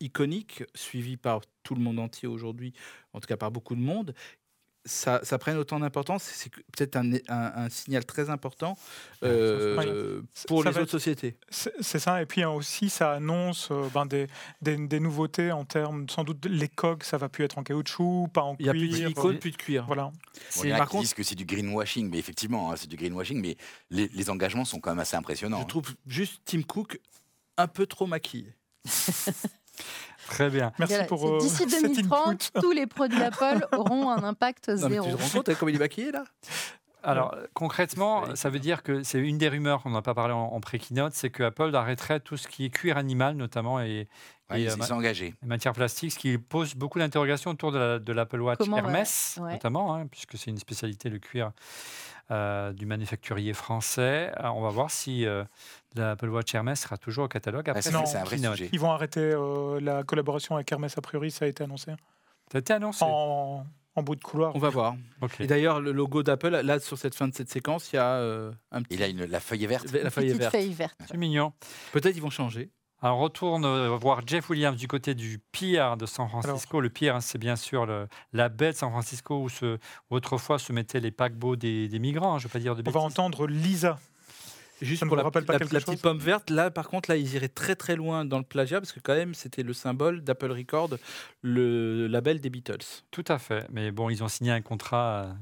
iconique, 0.00 0.64
suivie 0.74 1.16
par 1.16 1.40
tout 1.62 1.74
le 1.74 1.82
monde 1.82 1.98
entier 1.98 2.26
aujourd'hui, 2.26 2.72
en 3.12 3.20
tout 3.20 3.26
cas 3.26 3.36
par 3.36 3.50
beaucoup 3.50 3.74
de 3.74 3.80
monde, 3.80 4.14
ça, 4.84 5.20
ça 5.22 5.38
prenne 5.38 5.58
autant 5.58 5.78
d'importance, 5.78 6.22
c'est 6.22 6.50
peut-être 6.50 6.96
un, 6.96 7.12
un, 7.28 7.64
un, 7.64 7.68
signal 7.68 8.04
très 8.06 8.30
important 8.30 8.78
euh, 9.22 10.22
pour 10.48 10.62
ça 10.62 10.70
les 10.70 10.76
autres 10.76 10.84
être, 10.84 10.90
sociétés. 10.90 11.36
C'est 11.50 11.98
ça, 11.98 12.22
et 12.22 12.26
puis 12.26 12.42
hein, 12.42 12.50
aussi 12.50 12.88
ça 12.88 13.12
annonce 13.12 13.68
euh, 13.70 13.88
ben, 13.92 14.06
des, 14.06 14.26
des, 14.62 14.76
des, 14.76 15.00
nouveautés 15.00 15.52
en 15.52 15.64
termes, 15.64 16.08
sans 16.08 16.24
doute 16.24 16.46
les 16.46 16.68
coques, 16.68 17.04
ça 17.04 17.18
va 17.18 17.28
plus 17.28 17.44
être 17.44 17.58
en 17.58 17.62
caoutchouc, 17.62 18.28
pas 18.32 18.42
en 18.42 18.56
cuir. 18.56 18.74
Il 18.74 18.80
n'y 18.82 18.86
a 18.86 18.88
plus 18.88 18.88
de 18.88 18.94
silicone, 18.94 19.38
plus 19.38 19.50
de 19.50 19.56
cuir. 19.56 19.84
Voilà. 19.86 20.04
Bon, 20.56 20.64
il 20.64 20.70
y 20.70 20.74
en 20.74 20.80
a 20.80 20.86
qui 20.86 20.98
disent 20.98 21.14
que 21.14 21.22
c'est 21.22 21.34
du 21.34 21.44
greenwashing, 21.44 22.08
mais 22.10 22.18
effectivement, 22.18 22.72
hein, 22.72 22.76
c'est 22.76 22.88
du 22.88 22.96
greenwashing, 22.96 23.40
mais 23.40 23.56
les, 23.90 24.08
les, 24.08 24.30
engagements 24.30 24.64
sont 24.64 24.80
quand 24.80 24.90
même 24.90 25.00
assez 25.00 25.16
impressionnants. 25.16 25.58
Je 25.58 25.62
hein. 25.62 25.68
trouve 25.68 25.94
juste 26.06 26.40
Tim 26.46 26.62
Cook 26.62 26.98
un 27.58 27.68
peu 27.68 27.86
trop 27.86 28.06
maquillé. 28.06 28.54
Très 30.26 30.48
bien. 30.48 30.72
Merci 30.78 30.94
voilà, 30.94 31.08
pour 31.08 31.28
euh, 31.28 31.38
D'ici 31.38 31.66
2030, 31.82 32.52
tous 32.60 32.70
les 32.70 32.86
produits 32.86 33.22
Apple 33.22 33.66
auront 33.72 34.10
un 34.10 34.22
impact 34.22 34.76
zéro. 34.76 35.08
Non, 35.08 35.16
tu 35.16 35.16
te 35.16 35.22
rends 35.22 35.42
compte 35.42 35.54
comme 35.56 35.68
il 35.68 35.76
est 35.76 35.80
maquillé 35.80 36.12
là? 36.12 36.24
Alors 37.02 37.34
concrètement, 37.54 38.36
ça 38.36 38.50
veut 38.50 38.58
dire 38.58 38.82
que 38.82 39.02
c'est 39.02 39.18
une 39.18 39.38
des 39.38 39.48
rumeurs 39.48 39.82
qu'on 39.82 39.90
n'a 39.90 40.02
pas 40.02 40.14
parlé 40.14 40.34
en, 40.34 40.48
en 40.52 40.60
pré-keynote, 40.60 41.14
c'est 41.14 41.30
que 41.30 41.44
Apple 41.44 41.74
arrêterait 41.74 42.20
tout 42.20 42.36
ce 42.36 42.46
qui 42.46 42.66
est 42.66 42.70
cuir 42.70 42.98
animal 42.98 43.36
notamment 43.36 43.80
et, 43.80 44.06
ouais, 44.50 44.62
et 44.62 44.70
euh, 44.70 44.76
matières 45.42 45.72
plastiques, 45.72 46.12
ce 46.12 46.18
qui 46.18 46.36
pose 46.36 46.74
beaucoup 46.74 46.98
d'interrogations 46.98 47.52
autour 47.52 47.72
de 47.72 48.12
l'Apple 48.12 48.36
la, 48.36 48.42
Watch 48.42 48.58
Comment, 48.58 48.76
Hermès 48.76 49.38
ouais. 49.40 49.52
notamment, 49.52 49.94
hein, 49.94 50.06
puisque 50.08 50.36
c'est 50.36 50.50
une 50.50 50.58
spécialité 50.58 51.08
le 51.08 51.18
cuir 51.18 51.52
euh, 52.30 52.72
du 52.72 52.86
manufacturier 52.86 53.54
français. 53.54 54.30
Alors, 54.36 54.56
on 54.56 54.60
va 54.60 54.68
voir 54.68 54.90
si 54.92 55.26
euh, 55.26 55.42
l'Apple 55.94 56.28
Watch 56.28 56.54
Hermès 56.54 56.80
sera 56.80 56.96
toujours 56.96 57.24
au 57.24 57.28
catalogue 57.28 57.68
après 57.68 57.82
ah, 57.86 57.90
non, 57.90 58.06
c'est 58.06 58.18
un 58.18 58.24
vrai 58.24 58.38
sujet. 58.38 58.68
Ils 58.72 58.80
vont 58.80 58.90
arrêter 58.92 59.20
euh, 59.20 59.80
la 59.80 60.02
collaboration 60.04 60.54
avec 60.54 60.70
Hermès 60.70 60.96
a 60.96 61.00
priori, 61.00 61.30
ça 61.30 61.44
a 61.44 61.48
été 61.48 61.64
annoncé. 61.64 61.92
Ça 62.50 62.58
a 62.58 62.58
été 62.58 62.72
annoncé. 62.72 63.04
En, 63.06 63.64
en 63.96 64.02
bout 64.02 64.16
de 64.16 64.22
couloir. 64.22 64.54
On 64.54 64.58
va 64.58 64.70
voir. 64.70 64.94
Okay. 65.20 65.44
Et 65.44 65.46
d'ailleurs, 65.46 65.80
le 65.80 65.92
logo 65.92 66.22
d'Apple, 66.22 66.48
là, 66.62 66.78
sur 66.80 66.96
cette 66.98 67.14
fin 67.14 67.28
de 67.28 67.34
cette 67.34 67.50
séquence, 67.50 67.92
il 67.92 67.96
y 67.96 67.98
a 67.98 68.14
euh, 68.14 68.52
un 68.70 68.82
petit. 68.82 68.94
Il 68.94 69.02
a 69.02 69.08
une, 69.08 69.24
la 69.24 69.40
feuille 69.40 69.66
verte. 69.66 69.90
La 69.92 70.10
feuille 70.10 70.32
verte. 70.32 70.52
feuille 70.52 70.72
verte. 70.72 70.98
C'est 71.08 71.16
mignon. 71.16 71.52
Peut-être 71.92 72.16
ils 72.16 72.22
vont 72.22 72.30
changer. 72.30 72.70
Alors, 73.02 73.16
on 73.18 73.22
retourne 73.22 73.66
voir 73.96 74.20
Jeff 74.26 74.50
Williams 74.50 74.76
du 74.76 74.86
côté 74.86 75.14
du 75.14 75.38
Pier 75.52 75.82
de 75.98 76.04
San 76.04 76.28
Francisco. 76.28 76.76
Alors, 76.76 76.82
le 76.82 76.90
Pier, 76.90 77.12
c'est 77.20 77.38
bien 77.38 77.56
sûr 77.56 77.86
le, 77.86 78.06
la 78.34 78.50
baie 78.50 78.72
de 78.72 78.76
San 78.76 78.90
Francisco 78.90 79.40
où, 79.40 79.48
se, 79.48 79.76
où 80.10 80.14
autrefois 80.14 80.58
se 80.58 80.70
mettaient 80.74 81.00
les 81.00 81.10
paquebots 81.10 81.56
des, 81.56 81.88
des 81.88 81.98
migrants, 81.98 82.34
hein, 82.34 82.38
je 82.38 82.44
ne 82.44 82.48
veux 82.48 82.52
pas 82.52 82.58
dire 82.58 82.74
de 82.74 82.80
On 82.80 82.84
bêtises. 82.84 82.94
va 82.94 83.00
entendre 83.00 83.46
Lisa. 83.46 83.98
Juste 84.80 85.06
pour 85.06 85.16
la, 85.16 85.22
la, 85.22 85.30
la 85.30 85.58
petite 85.58 86.02
pomme 86.02 86.18
verte, 86.18 86.50
là 86.50 86.70
par 86.70 86.88
contre, 86.88 87.10
là 87.10 87.16
ils 87.16 87.34
iraient 87.34 87.48
très 87.48 87.76
très 87.76 87.96
loin 87.96 88.24
dans 88.24 88.38
le 88.38 88.44
plagiat 88.44 88.80
parce 88.80 88.92
que 88.92 89.00
quand 89.00 89.14
même 89.14 89.34
c'était 89.34 89.62
le 89.62 89.72
symbole 89.72 90.22
d'Apple 90.22 90.52
Record, 90.52 90.90
le 91.42 92.06
label 92.06 92.40
des 92.40 92.50
Beatles. 92.50 93.02
Tout 93.10 93.24
à 93.28 93.38
fait, 93.38 93.66
mais 93.70 93.90
bon, 93.90 94.10
ils 94.10 94.22
ont 94.22 94.28
signé 94.28 94.52
un 94.52 94.62
contrat 94.62 95.34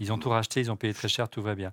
ils 0.00 0.10
ont 0.12 0.18
tout 0.18 0.30
racheté, 0.30 0.60
ils 0.60 0.72
ont 0.72 0.76
payé 0.76 0.94
très 0.94 1.08
cher, 1.08 1.28
tout 1.28 1.42
va 1.42 1.54
bien. 1.54 1.72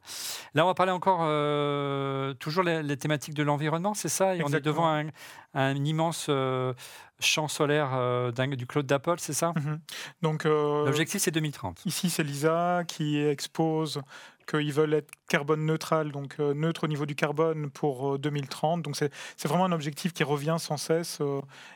Là, 0.54 0.66
on 0.66 0.68
va 0.68 0.74
parler 0.74 0.92
encore 0.92 1.22
euh, 1.22 2.34
toujours 2.34 2.62
les, 2.62 2.84
les, 2.84 2.98
thématiques 2.98 3.34
de 3.34 3.42
l'environnement, 3.42 3.94
c'est 3.94 4.10
ça? 4.10 4.36
Et 4.36 4.42
Exactement. 4.42 4.50
on 4.50 4.58
est 4.58 4.62
devant 4.62 4.88
un, 4.90 5.08
un 5.54 5.86
immense 5.86 6.28
euh, 6.30 6.74
champ 7.22 7.48
solaire 7.48 7.92
euh, 7.94 8.32
du 8.32 8.68
cloud 8.68 8.86
d'Apple, 8.86 9.16
c'est 9.18 9.34
ça? 9.34 9.54
Mm 9.56 9.60
-hmm. 9.60 9.80
Donc 10.22 10.46
euh, 10.46 10.86
l'objectif 10.86 11.22
c'est 11.22 11.32
2030. 11.32 11.86
Ici, 11.86 12.10
c'est 12.10 12.24
Lisa 12.24 12.84
qui 12.86 13.18
expose 13.18 14.02
qu'ils 14.48 14.74
veulent 14.74 14.94
être 14.94 15.12
carbone 15.30 15.66
neutral, 15.66 16.12
donc 16.12 16.38
euh, 16.40 16.54
neutre 16.54 16.86
au 16.86 16.88
niveau 16.88 17.06
du 17.06 17.16
carbone 17.16 17.70
pour 17.70 18.18
2030. 18.18 18.82
Donc 18.82 18.96
c'est 18.96 19.12
vraiment 19.48 19.66
un 19.66 19.72
objectif 19.72 20.14
qui 20.14 20.24
revient 20.24 20.58
sans 20.60 20.78
cesse. 20.78 21.20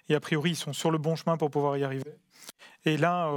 et 0.10 0.16
a 0.16 0.20
priori, 0.20 0.52
ils 0.52 0.56
sont 0.56 0.74
sur 0.74 0.92
le 0.92 0.98
bon 0.98 1.16
chemin 1.16 1.38
pour 1.38 1.52
pouvoir 1.52 1.78
y 1.78 1.84
arriver. 1.84 2.14
Et 2.86 2.98
là 2.98 3.32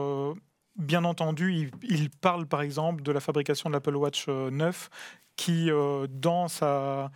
bien 0.77 1.05
entendu, 1.05 1.71
il, 1.83 2.11
parle 2.11 2.47
par 2.47 2.61
exemple 2.61 3.03
de 3.03 3.13
la 3.13 3.21
fabrication 3.21 3.71
de 3.71 3.75
l'Apple 3.75 3.95
Watch 3.95 4.27
9 4.29 4.91
qui, 5.37 5.71
euh, 5.71 6.07
dans, 6.09 6.49
sa, 6.49 7.11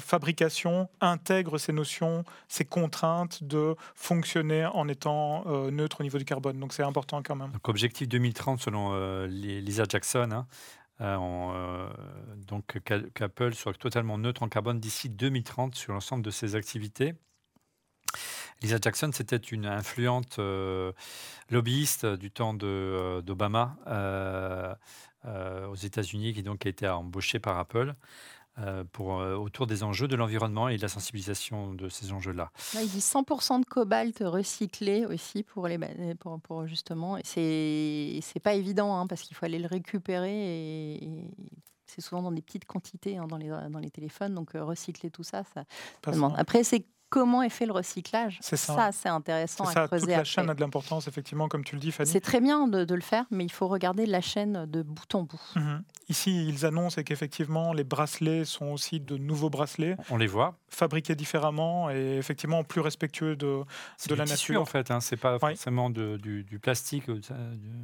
fabrication, 0.00 0.88
intègre 1.00 1.58
ces 1.58 1.72
notions, 1.72 2.24
ces 2.48 2.64
contraintes 2.64 3.44
de 3.44 3.76
fonctionner 3.94 4.66
en 4.66 4.88
étant 4.88 5.44
euh, 5.46 5.70
neutre 5.70 6.00
au 6.00 6.02
niveau 6.02 6.18
du 6.18 6.24
carbone. 6.24 6.58
Donc 6.58 6.72
c'est 6.72 6.82
important 6.82 7.22
quand 7.22 7.36
même. 7.36 7.52
Donc 7.52 7.68
objectif 7.68 8.08
2030 8.08 8.60
selon 8.60 8.90
euh, 8.92 9.26
Lisa 9.26 9.84
Jackson. 9.88 10.30
Hein, 10.32 10.46
donc 11.02 12.78
qu'Apple 13.14 13.54
soit 13.54 13.74
totalement 13.74 14.18
neutre 14.18 14.42
en 14.42 14.48
carbone 14.48 14.80
d'ici 14.80 15.08
2030 15.08 15.74
sur 15.74 15.92
l'ensemble 15.92 16.24
de 16.24 16.30
ses 16.30 16.54
activités. 16.54 17.14
Lisa 18.62 18.76
Jackson, 18.80 19.10
c'était 19.12 19.36
une 19.36 19.66
influente 19.66 20.38
lobbyiste 21.50 22.06
du 22.06 22.30
temps 22.30 22.54
d'Obama. 22.54 23.76
Euh, 25.24 25.68
aux 25.68 25.76
États-Unis, 25.76 26.34
qui 26.34 26.42
donc 26.42 26.66
a 26.66 26.68
été 26.68 26.88
embauché 26.88 27.38
par 27.38 27.56
Apple. 27.56 27.94
Euh, 28.58 28.84
pour, 28.92 29.18
euh, 29.18 29.34
autour 29.34 29.66
des 29.66 29.82
enjeux 29.82 30.08
de 30.08 30.14
l'environnement 30.14 30.68
et 30.68 30.76
de 30.76 30.82
la 30.82 30.88
sensibilisation 30.88 31.72
de 31.72 31.88
ces 31.88 32.12
enjeux-là. 32.12 32.50
il 32.74 32.86
dit 32.86 32.98
100% 32.98 33.60
de 33.60 33.64
cobalt 33.64 34.18
recyclé 34.20 35.06
aussi 35.06 35.42
pour, 35.42 35.68
les, 35.68 35.78
pour, 36.16 36.38
pour 36.38 36.66
justement. 36.66 37.16
C'est 37.24 38.18
c'est 38.20 38.40
pas 38.40 38.52
évident 38.52 38.94
hein, 38.94 39.06
parce 39.06 39.22
qu'il 39.22 39.34
faut 39.34 39.46
aller 39.46 39.58
le 39.58 39.68
récupérer 39.68 40.96
et, 40.96 41.08
c'est 41.86 42.02
souvent 42.02 42.20
dans 42.20 42.32
des 42.32 42.42
petites 42.42 42.66
quantités 42.66 43.16
hein, 43.16 43.26
dans, 43.26 43.38
les, 43.38 43.48
dans 43.48 43.78
les 43.78 43.90
téléphones. 43.90 44.34
Donc 44.34 44.50
recycler 44.52 45.10
tout 45.10 45.22
ça, 45.22 45.44
ça, 45.54 45.64
demande. 46.10 46.34
Après, 46.36 46.62
c'est 46.62 46.84
comment 47.12 47.42
est 47.42 47.50
fait 47.50 47.66
le 47.66 47.72
recyclage. 47.72 48.38
C'est 48.40 48.56
ça. 48.56 48.90
c'est 48.90 49.10
intéressant 49.10 49.64
à 49.64 49.86
creuser. 49.86 50.06
Toute 50.06 50.16
la 50.16 50.24
chaîne 50.24 50.48
a 50.48 50.54
de 50.54 50.60
l'importance, 50.60 51.08
effectivement, 51.08 51.46
comme 51.46 51.62
tu 51.62 51.74
le 51.74 51.80
dis, 51.80 51.92
Fanny. 51.92 52.10
C'est 52.10 52.22
très 52.22 52.40
bien 52.40 52.66
de, 52.66 52.94
le 52.94 53.00
faire, 53.02 53.26
mais 53.30 53.44
il 53.44 53.52
faut 53.52 53.68
regarder 53.68 54.06
la 54.06 54.22
chaîne 54.22 54.64
de 54.64 54.82
bout 54.82 55.14
en 55.14 55.24
bout. 55.24 55.40
Mhm. 55.54 55.84
Ici, 56.08 56.48
ils 56.48 56.64
annoncent 56.64 57.02
qu'effectivement, 57.02 57.74
les 57.74 57.84
bracelets 57.84 58.46
sont 58.46 58.68
aussi 58.68 58.98
de 58.98 59.18
nouveaux 59.18 59.50
bracelets. 59.50 59.96
On 60.08 60.16
les 60.16 60.26
voit. 60.26 60.56
Fabriqués 60.70 61.14
différemment 61.14 61.90
et 61.90 62.16
effectivement 62.16 62.64
plus 62.64 62.80
respectueux 62.80 63.36
de, 63.36 63.62
de 64.08 64.14
la 64.14 64.24
nature. 64.24 64.62
en 64.62 64.64
fait, 64.64 64.90
hein. 64.90 65.00
c'est 65.00 65.18
pas 65.18 65.38
forcément 65.38 65.90
du, 65.90 66.16
du, 66.18 66.58
plastique. 66.58 67.04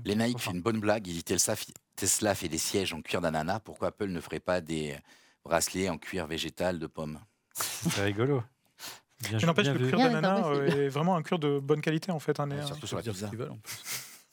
Les 0.06 0.16
Nike 0.16 0.40
fait 0.40 0.52
une 0.52 0.62
bonne 0.62 0.80
blague. 0.80 1.06
Il 1.06 1.12
dit 1.12 1.24
Tesla, 1.24 1.54
Tesla 1.96 2.34
fait 2.34 2.48
des 2.48 2.56
sièges 2.56 2.94
en 2.94 3.02
cuir 3.02 3.20
d'ananas. 3.20 3.60
Pourquoi 3.60 3.88
Apple 3.88 4.08
ne 4.08 4.20
ferait 4.20 4.40
pas 4.40 4.62
des 4.62 4.96
bracelets 5.44 5.90
en 5.90 5.98
cuir 5.98 6.26
végétal 6.26 6.78
de 6.78 6.86
pomme 6.86 7.20
C'est 7.52 8.04
rigolo. 8.04 8.42
Bien, 9.20 9.38
n'empêche 9.38 9.66
que 9.66 9.78
le 9.78 9.88
cuir 9.88 9.98
d'ananas 9.98 10.46
euh, 10.46 10.66
est 10.66 10.88
vraiment 10.88 11.16
un 11.16 11.22
cuir 11.22 11.38
de 11.38 11.58
bonne 11.58 11.80
qualité 11.80 12.12
en 12.12 12.20
fait. 12.20 12.38
Hein, 12.38 12.48
surtout 12.64 12.86
sur 12.86 12.96
la 12.96 13.02
pizza. 13.02 13.28
veulent 13.32 13.50
en 13.50 13.56
plus. 13.56 13.82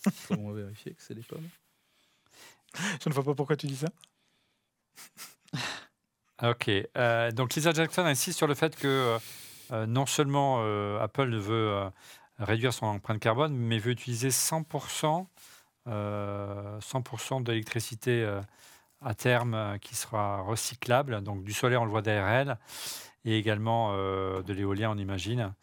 Comment 0.28 0.52
vérifier 0.52 0.94
que 0.94 1.02
c'est 1.02 1.16
des 1.16 1.24
pommes 1.24 1.50
Je 3.02 3.10
ne 3.10 3.14
vois 3.14 3.24
pas 3.24 3.34
pourquoi 3.34 3.56
tu 3.56 3.66
dis 3.66 3.78
ça. 3.78 3.88
ok. 6.52 6.70
Euh, 6.70 7.32
donc 7.32 7.56
Lisa 7.56 7.72
Jackson 7.72 8.04
insiste 8.04 8.38
sur 8.38 8.46
le 8.46 8.54
fait 8.54 8.76
que 8.76 9.18
euh, 9.72 9.86
non 9.88 10.06
seulement 10.06 10.60
Apple 11.00 11.36
veut 11.36 11.90
réduire 12.38 12.72
son 12.72 12.86
empreinte 12.86 13.20
carbone, 13.20 13.56
mais 13.56 13.80
veut 13.80 13.92
utiliser 13.92 14.30
100%, 14.30 15.26
100 15.88 17.42
d'électricité 17.42 18.40
à 19.02 19.16
terme 19.16 19.80
qui 19.82 19.96
sera 19.96 20.42
recyclable. 20.42 21.24
Donc 21.24 21.44
du 21.44 21.54
solaire, 21.54 21.82
on 21.82 21.86
le 21.86 21.92
voit 21.92 22.04
derrière 22.04 22.28
elle 22.28 22.58
et 23.26 23.38
également 23.38 23.92
euh, 23.94 24.42
de 24.42 24.54
l'éolien, 24.54 24.92
on 24.92 24.98
imagine. 24.98 25.54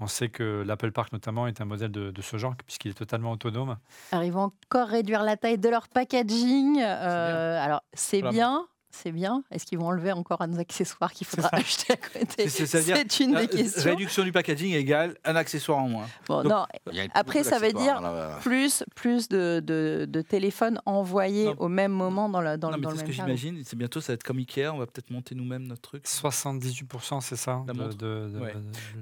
On 0.00 0.08
sait 0.08 0.28
que 0.28 0.64
l'Apple 0.66 0.90
Park, 0.90 1.12
notamment, 1.12 1.46
est 1.46 1.60
un 1.60 1.64
modèle 1.64 1.92
de, 1.92 2.12
ce 2.20 2.36
genre, 2.36 2.54
puisqu'il 2.66 2.90
est 2.90 2.98
totalement 2.98 3.30
autonome. 3.30 3.78
ils 4.12 4.32
vont 4.32 4.50
encore 4.64 4.88
réduire 4.88 5.22
la 5.22 5.36
taille 5.36 5.58
de 5.58 5.68
leur 5.68 5.88
packaging. 5.88 6.80
Euh, 6.80 7.64
alors, 7.64 7.82
c'est 7.92 8.22
bien, 8.22 8.66
c'est 8.94 9.12
bien. 9.12 9.42
Est-ce 9.50 9.66
qu'ils 9.66 9.78
vont 9.78 9.88
enlever 9.88 10.12
encore 10.12 10.40
un 10.42 10.56
accessoire 10.58 11.12
qu'il 11.12 11.26
faudra 11.26 11.48
acheter 11.52 11.92
à 11.92 11.96
côté? 11.96 12.48
C'est 12.48 13.20
une 13.20 13.34
des 13.34 13.48
questions. 13.48 13.90
Réduction 13.90 14.24
du 14.24 14.32
packaging 14.32 14.74
égale 14.74 15.16
un 15.24 15.36
accessoire 15.36 15.78
en 15.78 15.88
moins. 15.88 16.06
non. 16.28 16.66
Après, 17.14 17.44
ça 17.44 17.58
veut 17.58 17.72
dire 17.72 18.00
plus, 18.42 18.84
plus 18.94 19.28
de, 19.28 19.60
de, 19.60 20.20
téléphones 20.22 20.80
envoyés 20.86 21.52
au 21.58 21.68
même 21.68 21.92
moment 21.92 22.28
dans, 22.28 22.40
la, 22.40 22.56
dans, 22.56 22.70
non, 22.70 22.78
mais 22.78 22.88
le 22.88 22.96
ce 22.96 23.04
que 23.04 23.12
j'imagine, 23.12 23.62
c'est 23.64 23.76
bientôt 23.76 24.00
ça 24.00 24.12
va 24.12 24.14
être 24.14 24.22
comme 24.22 24.38
Ikea, 24.38 24.68
on 24.72 24.78
va 24.78 24.86
peut-être 24.86 25.10
monter 25.10 25.34
nous-mêmes 25.34 25.64
notre 25.64 25.82
truc. 25.82 26.04
78%, 26.04 27.20
c'est 27.20 27.36
ça 27.36 27.62
de, 27.66 28.30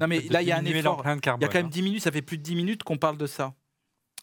Non 0.01 0.07
mais 0.09 0.21
là, 0.31 0.43
il 0.43 0.49
y 0.49 0.53
a 0.53 0.59
un 0.59 0.65
effort. 0.65 1.03
Il 1.05 1.43
y 1.43 1.45
a 1.45 1.49
quand 1.49 1.55
même 1.55 1.69
10 1.69 1.83
minutes, 1.83 2.03
ça 2.03 2.11
fait 2.11 2.23
plus 2.23 2.39
de 2.39 2.43
10 2.43 2.57
minutes 2.57 2.83
qu'on 2.83 2.97
parle 2.99 3.17
de 3.17 3.27
ça. 3.27 3.55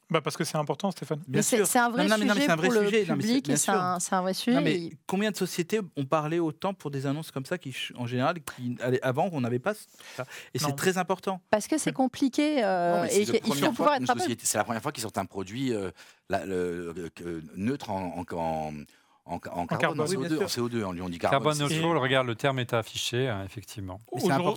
Bah 0.10 0.22
parce 0.22 0.38
que 0.38 0.44
c'est 0.44 0.58
important, 0.58 0.90
Stéphane. 0.92 1.22
C'est 1.42 1.78
un 1.78 1.90
vrai 1.90 2.08
sujet 2.10 2.50
un 2.50 2.56
vrai 2.56 2.68
pour 2.68 2.84
sujet. 2.84 3.06
le 3.06 3.16
public 3.16 3.52
c'est 3.56 3.70
un, 3.72 4.22
vrai 4.22 4.34
sujet. 4.34 4.62
mais 4.62 4.90
combien 5.06 5.30
de 5.30 5.36
sociétés 5.36 5.82
ont 5.98 6.06
parlé 6.06 6.40
autant 6.40 6.74
pour 6.74 6.90
des 6.90 7.06
annonces 7.06 7.30
comme 7.30 7.46
ça 7.46 7.58
qui, 7.58 7.76
en 7.96 8.08
général, 8.08 8.38
qui, 8.42 8.78
avant, 9.04 9.30
on 9.32 9.42
n'avait 9.42 9.60
pas 9.60 9.74
ça 10.16 10.26
Et 10.54 10.60
c'est 10.60 10.76
très 10.76 10.98
important. 10.98 11.42
Parce 11.52 11.68
que 11.68 11.78
c'est 11.78 11.94
compliqué. 11.94 12.64
Euh, 12.64 13.06
et 13.12 13.22
il 13.22 13.56
faut 13.56 13.72
pouvoir 13.72 13.96
être 13.96 14.12
C'est 14.44 14.58
la 14.58 14.64
première 14.64 14.82
fois 14.82 14.92
qu'ils 14.92 15.04
sortent 15.04 15.18
un 15.20 15.26
produit 15.26 15.74
euh, 15.74 15.92
neutre 17.56 17.92
en, 17.92 18.18
en 18.18 18.36
en, 18.36 18.74
carbone, 19.78 20.02
en 20.02 20.06
CO2, 20.06 20.46
CO2, 20.46 20.84
on, 20.84 21.06
on 21.06 21.10
dit 21.10 21.20
carbone. 21.20 21.58
Carbone 21.58 21.70
neutral, 21.70 21.98
regarde, 21.98 22.28
le 22.28 22.36
terme 22.36 22.60
est 22.60 22.74
affiché, 22.74 23.28
hein, 23.28 23.44
effectivement. 23.46 24.00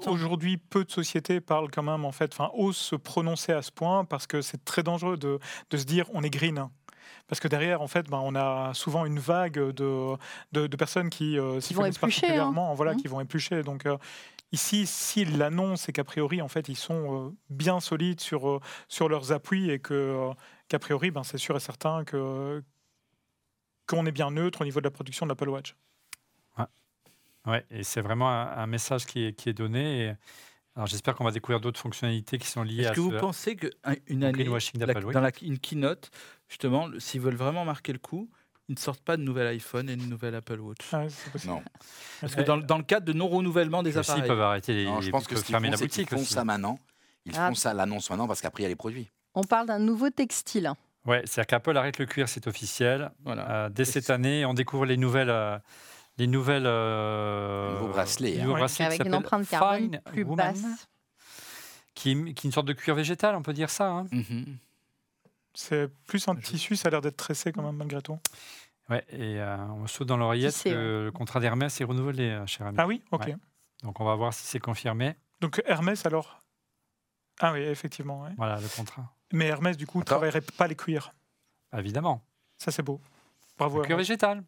Aujourd'hui, 0.07 0.57
peu 0.57 0.85
de 0.85 0.91
sociétés 0.91 1.41
parlent 1.41 1.71
quand 1.71 1.83
même, 1.83 2.05
en 2.05 2.13
fait, 2.13 2.33
enfin, 2.33 2.51
osent 2.55 2.77
se 2.77 2.97
prononcer 2.97 3.53
à 3.53 3.63
ce 3.63 3.71
point 3.71 4.05
parce 4.05 4.27
que 4.27 4.41
c'est 4.41 4.65
très 4.65 4.83
dangereux 4.83 5.17
de, 5.17 5.39
de, 5.71 5.77
se 5.77 5.85
dire 5.85 6.07
on 6.15 6.23
est 6.23 6.31
green. 6.31 6.69
Parce 7.29 7.41
que 7.41 7.49
derrière, 7.49 7.81
en 7.81 7.87
fait, 7.87 8.09
ben, 8.11 8.21
on 8.23 8.35
a 8.35 8.73
souvent 8.75 9.07
une 9.07 9.19
vague 9.19 9.59
de, 9.59 10.17
de, 10.53 10.77
personnes 10.77 11.09
qui 11.09 11.39
euh, 11.39 11.61
s'y 11.61 11.75
connaissent 11.75 11.97
hein. 11.97 12.01
particulièrement, 12.01 12.75
voilà, 12.75 12.95
mmh. 12.95 12.97
qui 12.97 13.09
vont 13.09 13.21
éplucher. 13.21 13.63
Donc, 13.63 13.87
euh, 13.87 13.97
Ici, 14.53 14.87
s'ils 14.87 15.39
l'annoncent 15.39 15.87
et 15.89 15.93
qu'a 15.93 16.05
priori, 16.05 16.43
en 16.43 16.49
fait, 16.49 16.69
ils 16.69 16.77
sont 16.77 17.29
euh, 17.29 17.31
bien 17.49 17.81
solides 17.81 18.21
sur, 18.21 18.61
sur 18.87 19.09
leurs 19.09 19.33
appuis 19.33 19.71
et 19.71 19.79
que, 19.79 20.29
qu'a 20.69 20.79
priori, 20.79 21.11
ben, 21.11 21.23
c'est 21.23 21.39
sûr 21.39 21.57
et 21.57 21.61
certain 21.61 22.05
que, 22.05 22.63
qu'on 23.87 24.07
est 24.07 24.13
bien 24.13 24.31
neutre 24.31 24.63
au 24.63 24.65
niveau 24.65 24.81
de 24.81 24.85
la 24.85 24.91
production 24.91 25.27
de 25.27 25.31
l'Apple 25.31 25.49
Watch. 25.49 25.75
Ouais. 27.45 27.67
et 27.73 27.83
c'est 27.83 28.03
vraiment 28.03 28.31
un, 28.31 28.67
message 28.69 29.05
qui 29.05 29.25
est, 29.25 29.33
qui 29.33 29.49
est 29.49 29.53
donné. 29.53 30.15
alors 30.77 30.87
j'espère 30.87 31.17
qu'on 31.17 31.25
va 31.25 31.33
découvrir 31.33 31.61
d'autres 31.61 31.81
fonctionnalités 31.81 32.39
qui 32.39 32.47
sont 32.47 32.63
liées 32.63 32.87
à. 32.87 32.91
Est-ce 32.91 32.97
que 32.97 33.01
vous 33.01 33.19
pensez 33.19 33.57
qu'une 33.57 34.23
année, 34.23 34.45
dans 34.45 35.21
la, 35.21 35.33
une 35.43 35.59
keynote, 35.59 36.13
justement, 36.49 36.89
s'ils 36.99 37.21
veulent 37.21 37.35
vraiment 37.35 37.65
marquer 37.65 37.93
le 37.93 37.99
coup, 37.99 38.31
ils 38.69 38.75
ne 38.75 38.79
sortent 38.79 39.03
pas 39.03 39.17
de 39.17 39.23
nouvel 39.23 39.47
iPhone 39.49 39.89
et 39.91 39.97
de 39.97 40.03
nouvelle 40.03 40.35
Apple 40.35 40.61
Watch. 40.61 40.87
Ah 40.93 41.07
non. 41.45 41.63
Parce 42.21 42.35
que 42.35 42.43
dans, 42.43 42.59
dans, 42.59 42.79
le 42.79 42.85
cadre 42.85 43.07
de 43.07 43.13
non-renouvellement 43.13 43.83
des 43.83 43.99
appareils. 43.99 44.23
Ils 44.23 44.27
peuvent 44.27 44.41
arrêter 44.41 44.73
les, 44.73 44.85
non, 44.85 45.01
je 45.01 45.11
pense 45.11 45.27
que 45.27 45.37
fermer 45.37 45.71
la 45.71 45.77
boutique. 45.77 46.09
Ils 46.13 46.19
font 46.19 46.25
ça 46.25 46.45
maintenant. 46.45 46.79
Ils 47.27 47.35
ah. 47.37 47.49
font 47.49 47.55
ça 47.55 47.75
l'annonce 47.75 48.09
maintenant 48.11 48.27
parce 48.27 48.41
qu'après 48.41 48.63
il 48.63 48.65
y 48.65 48.67
a 48.67 48.71
les 48.71 48.77
produits. 48.77 49.11
On 49.35 49.43
parle 49.43 49.67
d'un 49.67 49.79
nouveau 49.79 50.11
textile. 50.11 50.73
Oui, 51.05 51.17
c'est-à-dire 51.25 51.47
qu'Apple 51.47 51.77
arrête 51.77 51.99
le 51.99 52.07
cuir, 52.07 52.29
c'est 52.29 52.47
officiel. 52.47 53.11
Euh, 53.27 53.69
dès 53.69 53.85
cette 53.85 54.11
année, 54.11 54.45
on 54.45 54.55
découvre 54.55 54.87
les 54.87 54.97
nouvelles. 54.97 55.31
Euh, 55.31 55.59
les 56.19 56.27
nouvelles 56.27 56.67
euh, 56.67 57.73
nouveaux 57.73 57.89
bracelets, 57.89 58.39
hein. 58.39 58.85
avec 58.85 59.05
une 59.05 59.15
empreinte 59.15 59.49
carbone 59.49 59.99
plus 60.13 60.27
basse. 60.27 60.87
Qui, 61.95 62.35
qui, 62.35 62.47
est 62.47 62.49
une 62.49 62.53
sorte 62.53 62.67
de 62.67 62.75
cuir 62.75 62.95
végétal, 62.95 63.35
on 63.35 63.41
peut 63.43 63.55
dire 63.55 63.71
ça. 63.71 63.89
Hein. 63.89 64.07
Mhm. 64.13 64.59
C'est 65.55 65.89
plus 66.07 66.29
un 66.29 66.37
tissu, 66.37 66.77
ça 66.77 66.89
a 66.89 66.91
l'air 66.91 67.01
d'être 67.01 67.17
tressé 67.17 67.51
quand 67.51 67.63
même 67.63 67.77
malgré 67.77 68.03
tout. 68.03 68.19
Ouais, 68.91 69.05
et 69.11 69.41
on 69.41 69.87
saute 69.87 70.07
dans 70.07 70.19
l'oreillette 70.19 70.63
que 70.65 71.05
le 71.05 71.11
contrat 71.13 71.41
d'Hermès 71.41 71.81
est 71.81 71.85
renouvelé, 71.85 72.39
cher 72.47 72.67
ami. 72.67 72.77
Ah 72.79 72.87
oui, 72.87 73.03
ok. 73.11 73.35
Donc 73.83 73.99
on 74.01 74.05
va 74.05 74.15
voir 74.15 74.35
si 74.35 74.47
c'est 74.47 74.61
confirmé. 74.61 75.17
Donc 75.41 75.63
Hermès 75.65 76.05
alors? 76.05 76.41
Ah 77.41 77.53
oui, 77.53 77.61
effectivement. 77.61 78.27
Voilà 78.37 78.61
le 78.61 78.69
contrat. 78.69 79.15
Mais 79.33 79.47
Hermès, 79.47 79.77
du 79.77 79.87
coup, 79.87 79.99
ne 79.99 80.05
travaillerait 80.05 80.41
pas 80.41 80.67
les 80.67 80.77
cuirs. 80.77 81.15
Évidemment. 81.77 82.23
Ça, 82.59 82.71
c'est 82.71 82.83
beau. 82.83 83.01
Bravo. 83.59 83.79
Le 83.79 83.85
cuir 83.85 83.97
végétal. 83.97 84.45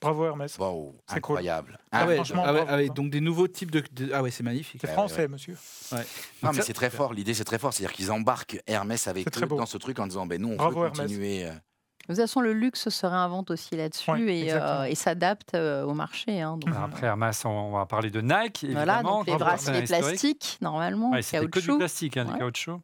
Bravo 0.00 0.26
Hermès. 0.26 0.58
Wow, 0.58 0.94
c'est 1.06 1.16
incroyable. 1.16 1.78
Ah, 1.90 2.06
ouais, 2.06 2.16
franchement, 2.16 2.42
ah 2.44 2.66
ah 2.68 2.84
donc 2.88 3.10
des 3.10 3.20
nouveaux 3.20 3.48
types 3.48 3.70
de. 3.70 3.82
Ah 4.12 4.22
ouais, 4.22 4.30
c'est 4.30 4.42
magnifique. 4.42 4.80
C'est 4.80 4.92
français, 4.92 5.28
monsieur. 5.28 5.56
Ouais. 5.92 6.04
Non, 6.42 6.50
mais 6.52 6.60
c'est 6.60 6.74
très 6.74 6.90
fort. 6.90 7.14
L'idée, 7.14 7.32
c'est 7.32 7.44
très 7.44 7.58
fort. 7.58 7.72
C'est-à-dire 7.72 7.94
qu'ils 7.94 8.12
embarquent 8.12 8.60
Hermès 8.66 9.08
avec 9.08 9.26
eux 9.26 9.46
dans 9.46 9.66
ce 9.66 9.78
truc 9.78 9.98
en 9.98 10.06
disant 10.06 10.26
ben, 10.26 10.40
nous, 10.40 10.52
on 10.52 10.56
Bravo, 10.56 10.82
veut 10.82 10.90
continuer. 10.90 11.46
Euh. 11.46 11.52
De 11.52 12.12
toute 12.12 12.16
façon, 12.16 12.42
le 12.42 12.52
luxe 12.52 12.90
se 12.90 13.06
réinvente 13.06 13.50
aussi 13.50 13.76
là-dessus 13.76 14.30
et, 14.30 14.52
euh, 14.52 14.84
et 14.84 14.94
s'adapte 14.94 15.54
euh, 15.54 15.84
au 15.84 15.94
marché. 15.94 16.42
Hein, 16.42 16.58
donc, 16.58 16.74
Après 16.76 17.06
Hermès, 17.06 17.42
on 17.46 17.70
va 17.72 17.86
parler 17.86 18.10
de 18.10 18.20
Nike. 18.20 18.64
Évidemment, 18.64 18.84
voilà, 18.84 19.02
donc 19.02 19.26
les 19.26 19.36
bracelets 19.36 19.84
plastiques, 19.84 20.58
normalement. 20.60 21.12
Ouais, 21.12 21.22
c'est 21.22 21.48
que 21.48 21.60
du 21.60 21.78
plastique, 21.78 22.18
hein, 22.18 22.26
du 22.26 22.34
caoutchouc. 22.34 22.82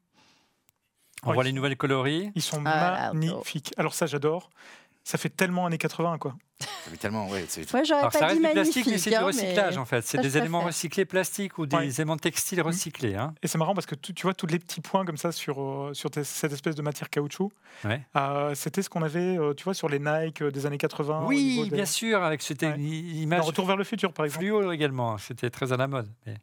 On 1.24 1.32
voit 1.32 1.44
les 1.44 1.52
nouvelles 1.52 1.76
coloris. 1.76 2.30
Ils 2.34 2.42
sont 2.42 2.62
ah, 2.66 3.12
magnifiques. 3.14 3.72
Alors 3.76 3.94
ça, 3.94 4.06
j'adore. 4.06 4.50
Ça 5.02 5.16
fait 5.16 5.30
tellement 5.30 5.64
années 5.66 5.78
80, 5.78 6.18
quoi. 6.18 6.34
tellement, 7.00 7.26
ouais, 7.28 7.46
Moi, 7.72 7.82
j'aurais 7.84 8.02
pas 8.02 8.10
ça 8.10 8.18
dit 8.18 8.24
reste 8.24 8.42
du 8.42 8.48
plastique, 8.52 8.86
mais 8.86 8.98
c'est 8.98 9.10
du 9.10 9.16
hein, 9.16 9.24
recyclage 9.24 9.78
en 9.78 9.86
fait. 9.86 10.02
C'est 10.06 10.18
ça, 10.18 10.22
des 10.22 10.36
éléments 10.36 10.60
recyclés 10.60 11.06
plastiques 11.06 11.56
ou 11.56 11.64
des 11.66 11.74
Ouais. 11.76 11.88
éléments 11.88 12.18
textiles 12.18 12.60
recyclés. 12.60 13.14
Hein. 13.14 13.34
Et 13.42 13.48
c'est 13.48 13.56
marrant 13.56 13.72
parce 13.74 13.86
que 13.86 13.94
tu, 13.94 14.12
tu 14.12 14.24
vois 14.24 14.34
tous 14.34 14.46
les 14.46 14.58
petits 14.58 14.82
points 14.82 15.06
comme 15.06 15.16
ça 15.16 15.32
sur, 15.32 15.60
euh, 15.60 15.94
sur 15.94 16.10
tes- 16.10 16.22
cette 16.22 16.52
espèce 16.52 16.74
de 16.74 16.82
matière 16.82 17.08
caoutchouc. 17.08 17.50
Ouais. 17.84 18.02
Euh, 18.14 18.54
C'était 18.54 18.82
ce 18.82 18.90
qu'on 18.90 19.02
avait, 19.02 19.38
euh, 19.38 19.54
tu 19.54 19.64
vois, 19.64 19.72
sur 19.74 19.88
les 19.88 19.98
Nike 19.98 20.42
des 20.42 20.66
années 20.66 20.78
80. 20.78 21.22
au 21.24 21.28
Oui, 21.28 21.62
des- 21.70 21.76
bien 21.76 21.86
sûr, 21.86 22.22
avec 22.22 22.42
cette 22.42 22.62
Ouais. 22.62 22.78
image 22.78 23.40
Dans 23.40 23.46
Retour 23.46 23.66
vers 23.66 23.76
le 23.78 23.84
futur, 23.84 24.12
par 24.12 24.26
exemple. 24.26 24.44
fluo 24.44 24.70
également. 24.70 25.16
C'était 25.16 25.48
très 25.50 25.72
à 25.72 25.78
la 25.78 25.88
mode. 25.88 26.10
mais- 26.26 26.36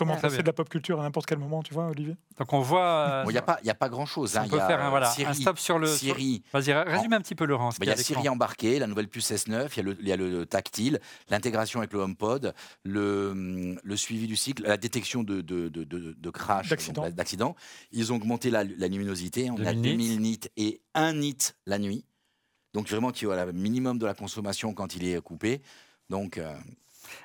Comment 0.00 0.20
passer 0.20 0.36
bien. 0.36 0.42
de 0.42 0.46
la 0.48 0.52
pop 0.52 0.68
culture 0.68 0.98
à 1.00 1.02
n'importe 1.04 1.26
quel 1.26 1.38
moment, 1.38 1.62
tu 1.62 1.72
vois, 1.72 1.86
Olivier? 1.88 2.16
Donc 2.38 2.52
on 2.52 2.60
voit. 2.60 2.84
euh, 2.84 3.24
Il 3.28 3.32
n'y 3.32 3.38
a, 3.38 3.42
pas- 3.42 3.58
y 3.62 3.70
a 3.70 3.74
pas 3.74 3.88
grand-chose. 3.88 4.36
on 4.36 4.40
hein. 4.40 4.48
peut 4.48 4.56
Y 4.56 4.60
a, 4.60 4.66
faire 4.66 4.82
un, 4.82 5.30
euh, 5.30 5.32
stop 5.34 5.58
sur 5.58 5.78
le. 5.78 5.86
sur- 5.86 6.16
Siri, 6.16 6.42
Vas-y, 6.52 6.72
résume 6.72 7.12
un 7.12 7.20
petit 7.20 7.34
peu 7.34 7.44
Laurent. 7.44 7.70
ce 7.70 7.78
Bah, 7.78 7.84
Il 7.86 7.88
y 7.88 7.92
a. 7.92 7.96
Siri 7.96 8.28
embarqué, 8.28 8.78
la 8.78 8.86
nouvelle 8.86 9.08
puce 9.08 9.30
S9, 9.30 9.68
il 9.72 9.76
y 9.76 9.80
a 9.80 9.82
le, 9.82 9.96
il 10.00 10.08
y 10.08 10.12
a 10.12 10.16
le 10.16 10.46
tactile, 10.46 11.00
l'intégration 11.28 11.80
avec 11.80 11.92
le 11.92 12.00
HomePod, 12.00 12.54
le, 12.84 13.76
le 13.82 13.96
suivi 13.96 14.26
du 14.26 14.36
cycle, 14.36 14.62
la 14.64 14.76
détection 14.76 15.22
de, 15.22 15.40
de, 15.40 15.68
de, 15.68 15.84
de- 15.84 16.12
de 16.18 16.30
crash, 16.30 16.68
D'accident. 16.68 17.54
Ils 17.92 18.12
ont 18.12 18.16
augmenté 18.16 18.50
la, 18.50 18.64
la 18.64 18.88
luminosité, 18.88 19.50
on 19.50 19.54
a 19.64 19.72
2000 19.72 19.80
nits. 19.96 20.08
2000 20.08 20.20
nits 20.20 20.40
et 20.56 20.80
1 20.94 21.12
nit 21.14 21.36
la 21.66 21.78
nuit. 21.78 22.04
Donc 22.72 22.88
vraiment, 22.88 23.10
tu 23.12 23.30
as 23.32 23.44
le 23.46 23.52
minimum 23.52 23.98
de 23.98 24.06
la 24.06 24.14
consommation 24.14 24.74
quand 24.74 24.94
il 24.94 25.04
est 25.04 25.20
coupé. 25.20 25.60
Donc, 26.08 26.38
euh, 26.38 26.52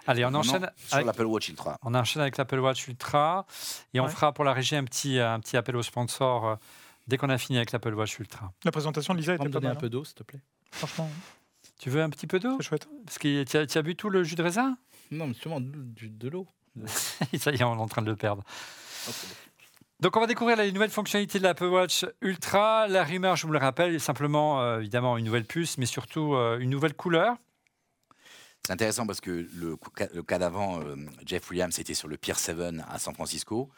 Allez, 0.08 0.26
on 0.26 0.34
enchaîne. 0.34 0.70
sur 0.78 0.96
avec- 0.96 1.06
l'Apple 1.08 1.26
Watch 1.26 1.50
Ultra. 1.50 1.78
On 1.84 1.94
enchaîne 1.96 2.22
avec 2.22 2.38
l'Apple 2.38 2.60
Watch 2.60 2.88
Ultra 2.88 3.46
et 3.94 4.00
on 4.00 4.08
fera 4.08 4.32
pour 4.34 4.44
la 4.46 4.54
régie 4.54 4.76
un 4.76 4.84
petit, 4.84 5.20
un 5.20 5.40
petit 5.40 5.58
appel 5.58 5.76
au 5.76 5.84
sponsor 5.84 6.46
euh, 6.48 6.56
dès 7.08 7.18
qu'on 7.18 7.30
a 7.30 7.38
fini 7.38 7.58
avec 7.58 7.72
l'Apple 7.72 7.94
Watch 7.94 8.20
Ultra. 8.20 8.52
La 8.64 8.72
présentation 8.72 9.14
de 9.14 9.20
Lisa 9.20 9.34
Tu 9.34 9.40
peux 9.40 9.44
était 9.46 9.54
pas 9.54 9.60
donner 9.60 9.72
un 9.72 9.76
peu 9.76 9.90
d'eau, 9.90 10.04
s'il 10.04 10.16
te 10.16 10.24
plaît 10.24 10.40
hein. 10.42 10.68
Franchement, 10.72 11.10
Tu 11.80 11.90
veux 11.90 12.02
un 12.02 12.10
petit 12.10 12.28
peu 12.28 12.40
d'eau? 12.40 12.56
C'est 12.60 12.68
chouette. 12.68 12.88
Parce 13.06 13.18
que 13.18 13.44
tu 13.44 13.78
as, 13.78 13.82
bu 13.82 13.96
tout 13.96 14.10
le 14.10 14.24
jus 14.24 14.36
de 14.36 14.44
raisin? 14.44 14.78
Non, 15.12 15.28
mais 15.28 15.34
justement, 15.34 15.60
de, 15.62 15.70
du- 15.72 16.10
de 16.10 16.30
l'eau. 16.30 16.48
Ça 16.86 17.52
y 17.52 17.56
est, 17.56 17.64
on 17.64 17.78
est 17.78 17.82
en 17.82 17.88
train 17.88 18.02
de 18.02 18.10
le 18.10 18.16
perdre. 18.16 18.44
Donc 20.02 20.18
on 20.18 20.20
va 20.20 20.28
découvrir 20.28 20.58
les 20.58 20.72
nouvelles 20.74 20.90
fonctionnalités 20.90 21.38
de 21.40 21.44
l'Apple 21.44 21.66
Watch 21.66 22.06
Ultra. 22.22 22.88
La 22.90 23.04
rumeur, 23.06 23.36
je 23.38 23.48
vous 23.48 23.54
le 23.54 23.60
rappelle, 23.60 23.96
est 23.96 24.00
simplement 24.00 24.62
euh, 24.62 24.80
évidemment 24.80 25.18
une 25.18 25.26
nouvelle 25.26 25.46
puce, 25.46 25.78
mais 25.78 25.86
surtout 25.86 26.36
euh, 26.36 26.60
une 26.60 26.70
nouvelle 26.70 26.94
couleur. 26.94 27.36
C'est 28.66 28.74
intéressant 28.74 29.06
parce 29.06 29.22
que 29.22 29.48
le, 29.54 29.78
cas 30.24 30.40
d'avant, 30.40 30.82
euh, 30.82 30.96
Jeff 31.24 31.52
Williams 31.52 31.78
était 31.78 31.94
sur 31.94 32.08
le 32.08 32.18
Pier 32.18 32.34
7 32.34 32.58
à 32.90 32.98
San 32.98 33.14
Francisco. 33.14 33.70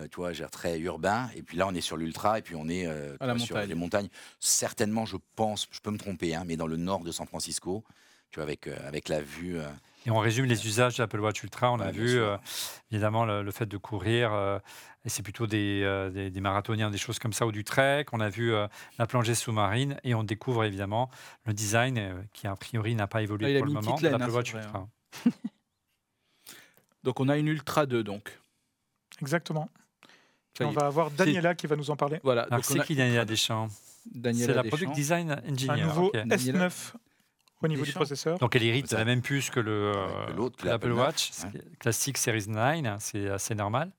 Euh, 0.00 0.08
tu 0.10 0.16
vois, 0.16 0.32
très 0.32 0.80
urbain. 0.80 1.28
Et 1.36 1.42
puis 1.42 1.56
là, 1.56 1.68
on 1.68 1.74
est 1.74 1.80
sur 1.80 1.96
l'Ultra 1.96 2.38
et 2.38 2.42
puis 2.42 2.56
on 2.56 2.68
est 2.68 2.86
euh, 2.86 3.16
sur 3.38 3.56
les 3.58 3.74
montagnes. 3.74 4.08
Certainement, 4.40 5.04
je 5.04 5.16
pense, 5.36 5.68
je 5.70 5.78
peux 5.80 5.90
me 5.92 5.98
tromper, 5.98 6.34
hein, 6.34 6.44
mais 6.44 6.56
dans 6.56 6.66
le 6.66 6.76
nord 6.76 7.04
de 7.04 7.12
San 7.12 7.26
Francisco, 7.26 7.84
tu 8.30 8.36
vois, 8.36 8.44
avec, 8.44 8.66
euh, 8.66 8.76
avec 8.88 9.08
la 9.08 9.20
vue. 9.20 9.58
Et 10.06 10.10
on 10.10 10.18
résume 10.18 10.46
les 10.46 10.66
usages 10.66 10.96
de 10.96 11.02
l'Apple 11.02 11.20
Watch 11.20 11.42
Ultra. 11.42 11.70
On 11.72 11.78
a 11.80 11.86
Ouais, 11.86 11.92
vu 11.92 12.18
euh, 12.20 12.36
évidemment 12.90 13.24
le, 13.24 13.42
le 13.42 13.50
fait 13.52 13.66
de 13.66 13.76
courir, 13.76 14.32
euh, 14.32 14.58
et 15.04 15.08
c'est 15.08 15.22
plutôt 15.22 15.46
des, 15.46 15.82
euh, 15.84 16.10
des, 16.10 16.30
des 16.30 16.40
marathoniens, 16.40 16.90
des 16.90 16.98
choses 16.98 17.18
comme 17.20 17.32
ça, 17.32 17.46
ou 17.46 17.52
du 17.52 17.62
trek. 17.64 18.06
On 18.12 18.20
a 18.20 18.28
vu 18.28 18.52
euh, 18.52 18.66
la 18.98 19.06
plongée 19.06 19.34
sous-marine 19.34 19.98
et 20.04 20.14
on 20.14 20.24
découvre 20.24 20.64
évidemment 20.64 21.08
le 21.46 21.54
design 21.54 21.98
euh, 21.98 22.14
qui 22.32 22.46
a 22.46 22.56
priori 22.56 22.94
n'a 22.94 23.06
pas 23.06 23.22
évolué 23.22 23.54
Ah, 23.54 23.58
pour 23.58 23.66
le 23.66 23.72
moment 23.72 23.96
l'Apple 24.02 24.22
hein, 24.22 24.28
Watch 24.30 24.52
vrai, 24.52 24.62
Ultra. 24.62 24.88
Donc 27.04 27.18
on 27.20 27.28
a 27.28 27.36
une 27.36 27.48
Ultra 27.48 27.86
2, 27.86 28.02
donc. 28.04 28.38
Exactement. 29.20 29.68
On 30.60 30.70
va 30.70 30.86
avoir 30.86 31.10
Daniela 31.10 31.54
qui 31.54 31.66
va 31.66 31.76
nous 31.76 31.90
en 31.90 31.96
parler. 31.96 32.20
Voilà. 32.22 32.42
Alors 32.50 32.64
c'est 32.64 32.78
a 32.78 32.84
qui 32.84 32.94
Daniela 32.94 33.24
Deschamps? 33.24 33.68
Daniela 34.14 34.46
C'est 34.46 34.54
la 34.54 34.62
Deschamps. 34.62 34.76
Product 34.76 34.94
Design 34.94 35.42
Engineer. 35.48 35.72
Un 35.82 35.86
nouveau 35.86 36.06
ok. 36.08 36.12
Daniela 36.26 36.68
S9 36.68 36.92
au 37.62 37.68
niveau 37.68 37.84
du 37.84 37.92
processeur. 37.92 38.38
Donc 38.38 38.56
elle 38.56 38.64
hérite 38.64 38.90
de 38.90 38.96
la 38.96 39.04
même 39.04 39.22
puce 39.22 39.50
que 39.50 39.60
que 39.60 40.66
l'Apple 40.66 40.88
l'Apple 40.88 40.92
Watch, 40.92 41.30
9, 41.30 41.38
ce 41.38 41.46
qui 41.46 41.56
est 41.58 41.78
classique 41.78 42.18
Series 42.18 42.48
9, 42.48 42.96
c'est 42.98 43.28
assez 43.28 43.54
normal. 43.54 43.90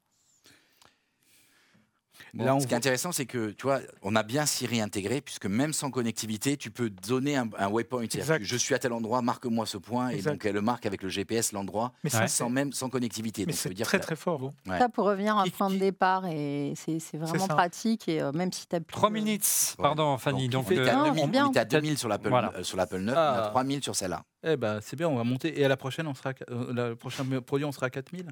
Bon, 2.35 2.45
Là, 2.45 2.55
on 2.55 2.59
ce 2.59 2.65
qui 2.65 2.73
est 2.73 2.77
intéressant, 2.77 3.11
c'est 3.11 3.27
que 3.27 3.51
tu 3.51 3.67
vois, 3.67 3.79
on 4.01 4.15
a 4.15 4.23
bien 4.23 4.47
Siri 4.47 4.81
intégré, 4.81 5.21
puisque 5.21 5.45
même 5.45 5.71
sans 5.71 5.91
connectivité, 5.91 6.57
tu 6.57 6.71
peux 6.71 6.89
donner 6.89 7.35
un, 7.37 7.47
un 7.59 7.67
waypoint. 7.69 8.05
Je 8.41 8.57
suis 8.57 8.73
à 8.73 8.79
tel 8.79 8.91
endroit, 8.91 9.21
marque-moi 9.21 9.67
ce 9.67 9.77
point, 9.77 10.09
et 10.09 10.21
donc 10.23 10.43
elle 10.43 10.55
le 10.55 10.61
marque 10.61 10.87
avec 10.87 11.03
le 11.03 11.09
GPS 11.09 11.51
l'endroit, 11.51 11.91
Ouais. 12.03 12.27
sans 12.27 12.49
même 12.49 12.73
sans 12.73 12.89
connectivité. 12.89 13.43
mais 13.45 13.51
Donc 13.51 13.57
ça 13.57 13.61
c'est 13.63 13.69
veut 13.69 13.75
dire 13.75 13.85
très 13.85 13.99
que- 13.99 14.03
très 14.03 14.15
fort. 14.15 14.41
Ouais. 14.65 14.79
Ça, 14.79 14.89
pour 14.89 15.05
revenir 15.05 15.37
à 15.37 15.43
un 15.43 15.49
point 15.49 15.69
de 15.69 15.77
départ, 15.77 16.25
et 16.25 16.73
c'est 16.75 16.97
vraiment 17.17 17.47
pratique. 17.47 18.07
Et 18.09 18.19
euh, 18.19 18.31
même 18.31 18.51
si 18.51 18.65
tu 18.67 18.75
as 18.75 18.79
3 18.79 19.11
minutes, 19.11 19.75
pardon 19.77 20.17
Fanny. 20.17 20.49
Donc, 20.49 20.65
on 20.69 20.71
était 20.71 20.89
à 20.89 20.95
Non, 20.95 21.03
2000, 21.09 21.21
c'est 21.25 21.27
bien. 21.29 21.45
on 21.45 21.49
était 21.49 21.59
à 21.59 21.65
2000 21.65 21.97
sur 21.99 22.09
l'Apple 22.09 22.29
Voilà. 22.29 22.51
euh, 22.57 22.63
sur 22.63 22.77
l'Apple 22.77 22.97
9, 22.97 23.15
Ah. 23.15 23.35
on 23.35 23.43
a 23.43 23.49
3000 23.51 23.83
sur 23.83 23.95
celle-là. 23.95 24.23
Eh 24.43 24.57
ben, 24.57 24.79
c'est 24.81 24.95
bien, 24.95 25.07
on 25.07 25.15
va 25.17 25.23
monter. 25.23 25.59
Et 25.59 25.65
à 25.65 25.67
la 25.67 25.77
prochaine, 25.77 26.07
on 26.07 26.15
sera, 26.15 26.31
à 26.31 26.33
euh, 26.51 26.73
la 26.73 26.95
prochain 26.95 27.23
produit, 27.45 27.65
on 27.65 27.71
sera 27.71 27.85
à 27.85 27.89
4000. 27.91 28.25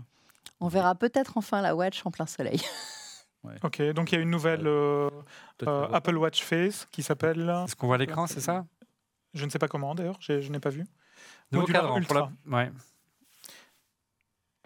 On 0.60 0.70
verra 0.70 0.96
peut-être 0.96 1.34
enfin 1.38 1.62
la 1.62 1.76
Watch 1.76 2.02
en 2.04 2.10
plein 2.10 2.26
soleil. 2.26 2.60
Ok, 3.64 3.82
donc 3.94 4.12
il 4.12 4.16
y 4.16 4.18
a 4.18 4.22
une 4.22 4.30
nouvelle 4.30 4.68
euh, 4.68 5.10
euh, 5.64 5.88
Apple 5.92 6.16
Watch 6.18 6.44
Face 6.44 6.88
qui 6.92 7.02
s'appelle, 7.04 7.50
est-ce 7.66 7.76
qu'on 7.76 7.88
voit 7.88 7.98
l'écran, 7.98 8.28
c'est 8.28 8.40
ça? 8.42 8.66
Je 9.34 9.46
ne 9.46 9.50
sais 9.50 9.60
pas 9.60 9.68
comment 9.68 9.96
d'ailleurs, 9.96 10.18
je 10.20 10.34
n'ai 10.52 10.60
pas 10.60 10.70
vu. 10.70 10.86
Nouveau 11.52 11.64
Modulaire 11.64 11.82
cadran 11.82 12.02
pour 12.02 12.14
la... 12.16 12.22
Ultra. 12.22 12.58
ouais. 12.58 12.72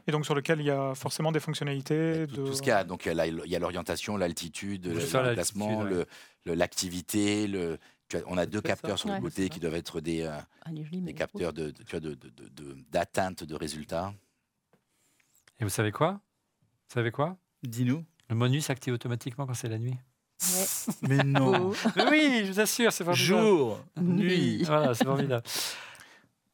Et 0.07 0.11
donc 0.11 0.25
sur 0.25 0.35
lequel 0.35 0.59
il 0.59 0.65
y 0.67 0.71
a 0.71 0.93
forcément 0.93 1.31
des 1.31 1.39
fonctionnalités. 1.39 2.27
Tout, 2.27 2.35
de... 2.35 2.45
tout 2.47 2.53
ce 2.53 2.61
qu'il 2.61 2.69
y 2.69 2.73
a, 2.73 2.83
donc 2.83 3.05
il 3.07 3.13
y 3.47 3.55
a 3.55 3.59
l'orientation, 3.59 4.17
l'altitude, 4.17 4.85
le, 4.87 4.93
placement, 5.33 5.67
l'altitude, 5.83 5.97
le- 5.97 6.05
le- 6.45 6.53
l'activité, 6.53 7.47
le, 7.47 7.79
on 8.27 8.37
a 8.37 8.45
deux 8.45 8.59
ça. 8.59 8.67
capteurs 8.67 8.99
sur 8.99 9.09
le 9.09 9.19
côté 9.19 9.49
qui 9.49 9.59
doivent 9.59 9.73
être 9.75 10.01
des, 10.01 10.21
euh, 10.23 10.37
Ah, 10.63 10.69
jolie, 10.75 11.01
des 11.01 11.13
capteurs 11.13 11.53
de, 11.53 11.73
vois, 11.89 11.99
de- 11.99 12.13
de- 12.13 12.29
de- 12.29 12.49
de- 12.49 12.77
d'atteinte 12.91 13.43
de 13.43 13.55
résultats. 13.55 14.13
Et 15.59 15.63
vous 15.63 15.69
savez 15.71 15.91
quoi? 15.91 16.11
Vous 16.13 16.93
savez 16.93 17.11
quoi? 17.11 17.35
Dis-nous. 17.63 18.05
Le 18.29 18.35
menu 18.35 18.61
s'active 18.61 18.93
automatiquement 18.93 19.45
quand 19.45 19.53
c'est 19.53 19.69
la 19.69 19.77
nuit. 19.77 19.95
Ouais. 20.43 20.93
Mais 21.07 21.17
non. 21.23 21.71
Mais 21.95 22.09
oui, 22.09 22.41
je 22.45 22.51
vous 22.51 22.59
assure, 22.59 22.91
c'est 22.91 23.03
formidable. 23.03 23.25
Jour, 23.41 23.79
nuit. 23.97 24.63
Voilà, 24.63 24.93
c'est 24.93 25.05
formidable. 25.05 25.43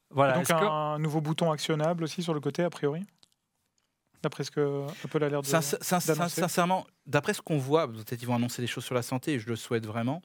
Voilà, 0.10 0.34
donc 0.34 0.48
que- 0.48 0.54
un 0.54 1.00
nouveau 1.00 1.22
bouton 1.22 1.52
actionnable 1.52 2.04
aussi 2.04 2.22
sur 2.22 2.34
le 2.34 2.40
côté 2.42 2.64
a 2.64 2.70
priori? 2.70 3.04
D'après 4.22 4.44
ce 4.44 4.52
que 4.52 4.86
Apple 5.04 5.24
a 5.24 5.30
l'air 5.30 5.42
de. 5.42 5.48
Sin- 5.48 5.62
sin- 5.62 6.00
sincèrement, 6.30 6.86
d'après 7.08 7.34
ce 7.34 7.42
qu'on 7.42 7.58
voit, 7.58 7.88
peut-être 7.88 8.18
qu'ils 8.18 8.28
vont 8.28 8.36
annoncer 8.36 8.62
des 8.62 8.68
choses 8.68 8.84
sur 8.86 8.94
la 8.94 9.02
santé, 9.02 9.34
et 9.34 9.40
je 9.40 9.48
le 9.48 9.56
souhaite 9.56 9.86
vraiment. 9.88 10.22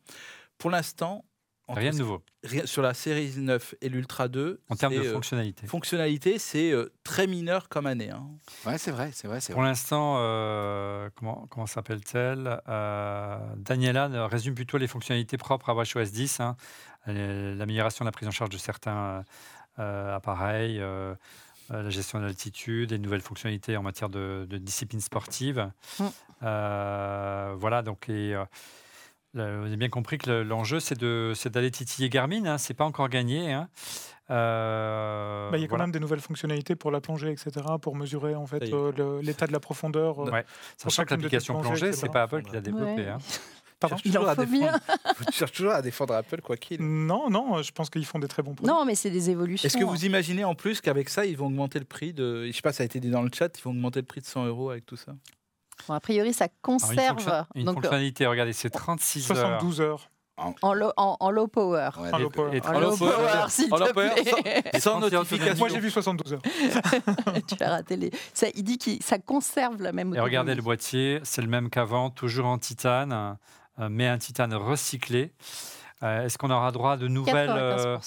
Pour 0.58 0.70
l'instant, 0.70 1.24
rien 1.68 1.90
de 1.90 1.98
nouveau 1.98 2.22
rien- 2.44 2.64
sur 2.66 2.82
la 2.82 2.94
série 2.94 3.32
9 3.36 3.74
et 3.80 3.88
l'Ultra 3.88 4.28
2, 4.28 4.60
en 4.68 4.76
termes 4.76 4.94
de 4.94 5.02
c'est, 5.02 5.08
euh, 5.08 5.12
fonctionnalité. 5.12 5.66
fonctionnalité, 5.66 6.38
c'est 6.38 6.70
euh, 6.70 6.92
très 7.04 7.26
mineur 7.26 7.68
comme 7.68 7.86
année. 7.86 8.10
hein. 8.10 8.26
Ouais, 8.64 8.78
c'est 8.78 8.90
vrai, 8.92 9.10
c'est 9.12 9.26
vrai, 9.26 9.38
Pour 9.52 9.62
l'instant, 9.62 10.16
euh, 10.18 11.08
comment, 11.16 11.46
comment 11.50 11.66
s'appelle-t-elle 11.66 12.60
Euh, 12.68 13.38
Daniela 13.56 14.26
résume 14.28 14.54
plutôt 14.54 14.78
les 14.78 14.86
fonctionnalités 14.86 15.36
propres 15.36 15.70
à 15.70 15.74
WatchOS 15.74 16.10
10, 16.12 16.40
hein. 16.40 16.56
L'amélioration 17.06 18.04
de 18.04 18.08
la 18.08 18.12
prise 18.12 18.28
en 18.28 18.32
charge 18.32 18.50
de 18.50 18.58
certains 18.58 19.24
euh, 19.78 20.16
appareils, 20.16 20.80
la 21.70 21.90
gestion 21.90 22.18
de 22.20 22.24
l'altitude, 22.24 22.90
de 22.90 22.96
nouvelles 22.96 23.20
fonctionnalités 23.20 23.76
en 23.76 23.82
matière 23.82 24.08
de, 24.08 24.46
de 24.48 24.56
discipline 24.58 25.00
sportive. 25.00 25.70
Mm. 25.98 26.04
Euh, 26.42 27.54
voilà, 27.58 27.82
donc 27.82 28.08
et, 28.08 28.34
vous 29.36 29.66
avez 29.66 29.76
bien 29.76 29.88
compris 29.88 30.18
que 30.18 30.30
le- 30.30 30.42
l'enjeu, 30.42 30.80
c'est 30.80 30.98
d'aller 30.98 31.70
titiller 31.70 32.08
Garmin. 32.08 32.44
Hein, 32.46 32.58
c'est 32.58 32.74
pas 32.74 32.84
encore 32.84 33.08
gagné. 33.08 33.52
hein. 33.52 33.68
Euh, 34.30 35.50
Bah, 35.50 35.56
il 35.56 35.60
y 35.60 35.64
a 35.64 35.66
quand 35.66 35.70
voilà. 35.76 35.84
même 35.84 35.92
des 35.92 36.00
nouvelles 36.00 36.20
fonctionnalités 36.20 36.74
pour 36.74 36.90
la 36.90 37.00
plongée, 37.00 37.30
etc., 37.30 37.50
pour 37.80 37.94
mesurer 37.96 38.34
en 38.34 38.46
fait 38.46 38.62
euh, 38.72 39.20
l'état 39.22 39.46
de 39.46 39.52
la 39.52 39.60
profondeur. 39.60 40.20
euh. 40.26 40.30
Ouais. 40.30 40.44
Sachant 40.76 41.04
que 41.04 41.10
l'application 41.14 41.60
plongée, 41.60 41.92
c'est 41.92 42.08
pas 42.10 42.22
Apple 42.22 42.42
qui 42.42 42.52
l'a 42.52 42.60
développée. 42.60 43.02
Ouais. 43.02 43.08
hein. 43.08 43.18
Pardon 43.78 43.96
Cherche 43.96 44.06
Il 44.06 44.12
toujours 44.14 44.26
en 44.26 44.32
à 44.32 44.34
faut 44.34 44.44
défendre- 44.46 44.78
Tu 45.26 45.32
cherches 45.38 45.52
toujours 45.52 45.72
à 45.72 45.82
défendre 45.82 46.14
Apple, 46.14 46.40
quoi 46.40 46.56
qu'il. 46.56 46.80
Non, 46.82 47.28
non, 47.28 47.62
je 47.62 47.70
pense 47.72 47.90
qu'ils 47.90 48.06
font 48.06 48.18
des 48.18 48.26
très 48.26 48.42
bons 48.42 48.54
produits. 48.54 48.72
Non, 48.74 48.86
mais 48.86 48.94
c'est 48.94 49.10
des 49.10 49.28
évolutions. 49.28 49.66
Est-ce 49.66 49.76
que 49.76 49.84
hein. 49.84 49.86
vous 49.86 50.06
imaginez 50.06 50.44
en 50.44 50.54
plus 50.54 50.80
qu'avec 50.80 51.10
ça, 51.10 51.26
ils 51.26 51.36
vont 51.36 51.46
augmenter 51.48 51.78
le 51.78 51.84
prix 51.84 52.14
de. 52.14 52.46
Je 52.46 52.52
sais 52.52 52.62
pas, 52.62 52.72
ça 52.72 52.84
a 52.84 52.86
été 52.86 53.00
dit 53.00 53.10
dans 53.10 53.20
le 53.22 53.28
chat, 53.32 53.50
ils 53.58 53.62
vont 53.62 53.72
augmenter 53.72 54.00
le 54.00 54.06
prix 54.06 54.22
de 54.22 54.26
100 54.26 54.46
euros 54.46 54.70
avec 54.70 54.86
tout 54.86 54.96
ça? 54.96 55.12
Bon, 55.88 55.94
a 55.94 56.00
priori, 56.00 56.32
ça 56.32 56.44
Alors, 56.44 56.52
une, 56.54 56.60
conserve. 56.62 57.18
fonction- 57.20 57.46
une 57.54 57.64
donc, 57.64 57.72
euh, 57.78 57.80
fonctionnalité, 57.82 58.26
regardez, 58.26 58.52
c'est 58.52 58.70
36 58.70 59.30
heures. 59.30 59.36
72 59.36 59.80
heures. 59.80 60.10
en, 60.36 60.74
low, 60.74 60.90
en, 60.96 61.16
en 61.18 61.30
low 61.30 61.46
power. 61.46 61.90
Ouais, 61.98 62.12
En 62.12 62.18
low 62.18 62.28
power. 62.30 62.56
Et 62.56 62.66
En 62.66 62.78
low 62.80 62.96
power, 62.96 63.46
s'il 63.48 63.72
en 63.72 63.78
low 63.78 63.86
te 63.86 63.92
power, 63.92 64.10
plaît. 64.10 64.80
Sans 64.80 65.00
30 65.00 65.04
heures 65.04 65.10
notification. 65.22 65.56
Moi 65.58 65.68
j'ai 65.68 65.80
vu 65.80 65.90
72 65.90 66.32
heures. 66.34 66.42
tu 67.46 67.62
as 67.62 67.70
raté 67.70 67.96
les. 67.96 68.10
Ça, 68.34 68.46
il 68.54 68.62
dit 68.62 68.76
que 68.78 68.90
ça 69.02 69.18
conserve 69.18 69.80
la 69.82 69.92
même 69.92 70.14
Et 70.14 70.20
regardez 70.20 70.54
le 70.54 70.62
boîtier, 70.62 71.20
c'est 71.22 71.40
le 71.42 71.48
même 71.48 71.70
qu'avant, 71.70 72.10
toujours 72.10 72.46
en 72.46 72.58
titane, 72.58 73.36
euh, 73.78 73.88
mais 73.90 74.08
un 74.08 74.18
titane 74.18 74.52
recyclé. 74.54 75.32
Est-ce 76.02 76.36
qu'on 76.36 76.50
aura 76.50 76.72
droit 76.72 76.96
de 76.96 77.08
nouvelles, 77.08 77.98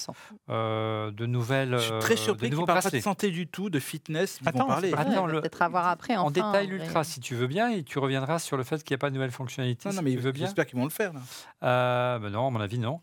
de 0.48 1.26
nouvelles 1.26 1.76
Je 1.78 1.82
suis 1.82 1.98
très 2.00 2.16
surpris 2.16 2.50
qu'ils 2.50 2.58
ne 2.58 2.64
parlent 2.64 2.82
pas 2.82 2.90
de 2.90 3.00
santé 3.00 3.30
du 3.30 3.46
tout, 3.46 3.70
de 3.70 3.80
fitness. 3.80 4.38
Ils 4.40 4.50
vont 4.50 4.66
parler. 4.66 4.90
Peut-être 4.90 5.62
avoir 5.62 5.88
après. 5.88 6.16
En 6.16 6.30
détail 6.30 6.68
l'ultra, 6.68 7.04
si 7.04 7.20
tu 7.20 7.34
veux 7.34 7.46
bien, 7.46 7.70
et 7.70 7.82
tu 7.82 7.98
reviendras 7.98 8.38
sur 8.38 8.56
le 8.56 8.64
fait 8.64 8.82
qu'il 8.82 8.94
n'y 8.94 8.98
a 8.98 8.98
pas 8.98 9.10
de 9.10 9.14
nouvelles 9.14 9.30
fonctionnalités. 9.30 9.88
Non, 9.88 9.96
non 9.96 10.02
mais 10.02 10.18
j'espère 10.34 10.66
qu'ils 10.66 10.78
vont 10.78 10.84
le 10.84 10.90
faire. 10.90 11.12
Là. 11.12 12.18
Ben 12.20 12.30
non, 12.30 12.46
à 12.46 12.50
mon 12.50 12.60
avis, 12.60 12.78
non. 12.78 13.00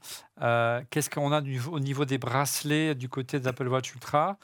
Qu'est-ce 0.90 1.10
qu'on 1.10 1.32
a 1.32 1.42
au 1.42 1.80
niveau 1.80 2.06
des 2.06 2.18
bracelets 2.18 2.96
du 2.96 3.10
côté 3.10 3.40
de 3.40 3.46
l'Apple 3.46 3.68
Watch 3.68 3.94
Ultra? 3.94 4.38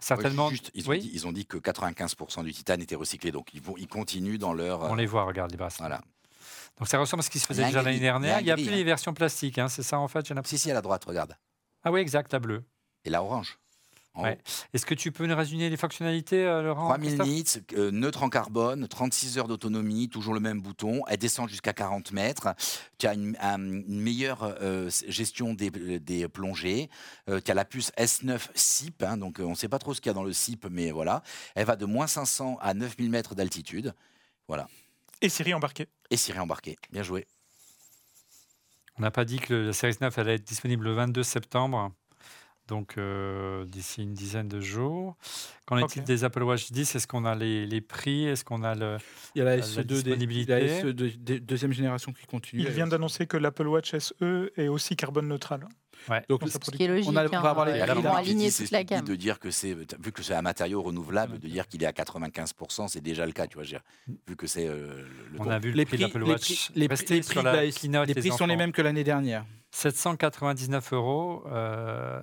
Certainement. 0.00 0.50
ils, 0.74 0.88
ont 0.88 0.94
dit, 0.94 1.10
ils, 1.12 1.26
ont 1.26 1.32
dit, 1.32 1.44
que 1.44 1.56
95% 1.56 2.44
du 2.44 2.52
titane 2.52 2.80
était 2.80 2.94
recyclé, 2.94 3.32
donc 3.32 3.52
ils, 3.52 3.60
vont, 3.60 3.74
ils 3.76 3.88
continuent 3.88 4.38
dans 4.38 4.52
leur. 4.52 4.82
On 4.82 4.94
les 4.94 5.06
voit, 5.06 5.24
regarde 5.24 5.50
les 5.50 5.56
bracelets. 5.56 5.88
Voilà. 5.88 6.00
Donc 6.78 6.88
ça 6.88 6.98
ressemble 6.98 7.20
à 7.20 7.24
ce 7.24 7.30
qui 7.30 7.38
se 7.38 7.46
faisait 7.46 7.64
déjà 7.64 7.82
l'année 7.82 8.00
dernière. 8.00 8.40
Il 8.40 8.44
n'y 8.44 8.50
a, 8.50 8.56
plus 8.56 8.70
les 8.70 8.84
versions 8.84 9.14
plastiques, 9.14 9.58
hein, 9.58 9.68
c'est 9.68 9.82
ça 9.82 9.98
en 9.98 10.08
fait 10.08 10.26
Si, 10.44 10.58
si, 10.58 10.70
à 10.70 10.74
la 10.74 10.82
droite, 10.82 11.04
regarde. 11.04 11.36
Ah 11.84 11.92
oui, 11.92 12.00
exact, 12.00 12.32
la 12.32 12.38
bleue. 12.38 12.64
Et 13.04 13.10
la 13.10 13.22
orange. 13.22 13.58
Est-ce 14.72 14.86
que 14.86 14.94
tu 14.94 15.12
peux 15.12 15.26
nous 15.26 15.36
résumer 15.36 15.68
les 15.68 15.76
fonctionnalités, 15.76 16.44
euh, 16.44 16.62
Laurent 16.62 16.88
3000 16.88 17.18
nits, 17.22 17.44
euh, 17.74 17.90
neutre 17.90 18.22
en 18.22 18.28
carbone, 18.28 18.88
36 18.88 19.38
heures 19.38 19.48
d'autonomie, 19.48 20.08
toujours 20.08 20.34
le 20.34 20.40
même 20.40 20.60
bouton. 20.60 21.02
Elle 21.08 21.18
descend 21.18 21.48
jusqu'à 21.48 21.72
40 21.72 22.12
mètres. 22.12 22.48
Tu 22.98 23.06
as 23.06 23.14
une, 23.14 23.36
meilleure 23.86 24.56
euh, 24.60 24.90
gestion 25.08 25.54
des, 25.54 25.70
plongées. 26.28 26.88
tu 27.26 27.50
as 27.50 27.54
la 27.54 27.64
puce 27.64 27.92
S9 27.96 28.40
SIP, 28.54 29.02
hein, 29.02 29.16
donc 29.16 29.38
on 29.40 29.50
ne 29.50 29.54
sait 29.54 29.68
pas 29.68 29.78
trop 29.78 29.94
ce 29.94 30.00
qu'il 30.00 30.10
y 30.10 30.12
a 30.12 30.14
dans 30.14 30.24
le 30.24 30.32
SIP, 30.32 30.66
mais 30.70 30.90
voilà. 30.90 31.22
Elle 31.54 31.66
va 31.66 31.76
de 31.76 31.86
moins 31.86 32.06
500 32.06 32.58
à 32.60 32.74
9000 32.74 33.10
mètres 33.10 33.34
d'altitude. 33.34 33.94
Voilà. 34.48 34.68
Et 35.20 35.28
Siri 35.28 35.54
embarquée. 35.54 35.86
Et 36.10 36.16
Siri 36.16 36.38
embarquée. 36.38 36.76
Bien 36.90 37.02
joué. 37.02 37.26
On 38.98 39.02
n'a 39.02 39.10
pas 39.10 39.24
dit 39.24 39.38
que 39.38 39.54
la 39.54 39.72
série 39.72 39.96
9 40.00 40.18
allait 40.18 40.34
être 40.34 40.44
disponible 40.44 40.84
le 40.84 40.92
22 40.92 41.22
septembre 41.22 41.92
donc 42.68 42.98
euh, 42.98 43.64
d'ici 43.64 44.02
une 44.02 44.12
dizaine 44.12 44.46
de 44.46 44.60
jours. 44.60 45.16
Qu'en 45.66 45.78
est-il 45.78 46.04
des 46.04 46.22
Apple 46.22 46.42
Watch 46.42 46.70
10 46.70 46.94
Est-ce 46.94 47.06
qu'on 47.06 47.24
a 47.24 47.34
les, 47.34 47.66
les 47.66 47.80
prix? 47.80 48.26
Est-ce 48.26 48.44
qu'on 48.44 48.62
a 48.62 48.74
le, 48.74 48.98
il 49.34 49.38
y 49.38 49.42
a 49.42 49.44
la, 49.44 49.58
SE2 49.58 49.82
disponibilité? 49.84 50.60
la 50.60 50.80
SE 50.80 50.86
de, 50.86 51.38
deuxième 51.38 51.72
génération 51.72 52.12
qui 52.12 52.26
continue. 52.26 52.62
Il 52.62 52.68
vient 52.68 52.86
d'annoncer 52.86 53.26
que 53.26 53.36
l'Apple 53.36 53.66
Watch 53.66 53.96
SE 53.96 54.52
est 54.56 54.68
aussi 54.68 54.94
carbone 54.94 55.28
neutral. 55.28 55.66
Ouais. 56.08 56.24
Donc, 56.28 56.42
ce 56.48 56.58
qui 56.58 56.84
est 56.84 56.88
logique, 56.88 57.10
on, 57.10 57.16
a, 57.16 57.26
on 57.26 57.40
va 57.40 57.50
avoir 57.50 57.66
les 57.66 57.80
hein, 57.80 58.14
aligner 58.14 58.50
toute 58.50 58.70
la 58.70 58.84
gamme. 58.84 59.04
De 59.04 59.14
dire 59.14 59.38
que 59.38 59.50
c'est, 59.50 59.74
vu 59.74 60.12
que 60.12 60.22
c'est 60.22 60.34
un 60.34 60.42
matériau 60.42 60.82
renouvelable, 60.82 61.38
de 61.38 61.48
dire 61.48 61.66
qu'il 61.66 61.82
est 61.82 61.86
à 61.86 61.92
95%, 61.92 62.88
c'est 62.88 63.00
déjà 63.00 63.26
le 63.26 63.32
cas, 63.32 63.46
tu 63.46 63.58
vois. 63.58 63.64
Vu 64.26 64.36
que 64.36 64.46
c'est 64.46 64.66
euh, 64.66 65.04
le 65.32 65.40
On 65.40 65.48
a 65.48 65.58
vu 65.58 65.72
les 65.72 65.84
prix 65.84 65.96
de 65.98 66.02
l'Apple 66.02 66.22
Watch. 66.22 66.70
Les 66.74 66.88
prix, 66.88 67.04
les 67.08 67.20
prix, 67.20 67.88
les 68.06 68.14
prix 68.14 68.30
sont 68.32 68.46
les 68.46 68.56
mêmes 68.56 68.72
que 68.72 68.82
l'année 68.82 69.04
dernière. 69.04 69.44
799 69.70 70.92
euros. 70.92 71.44
Euh, 71.46 72.20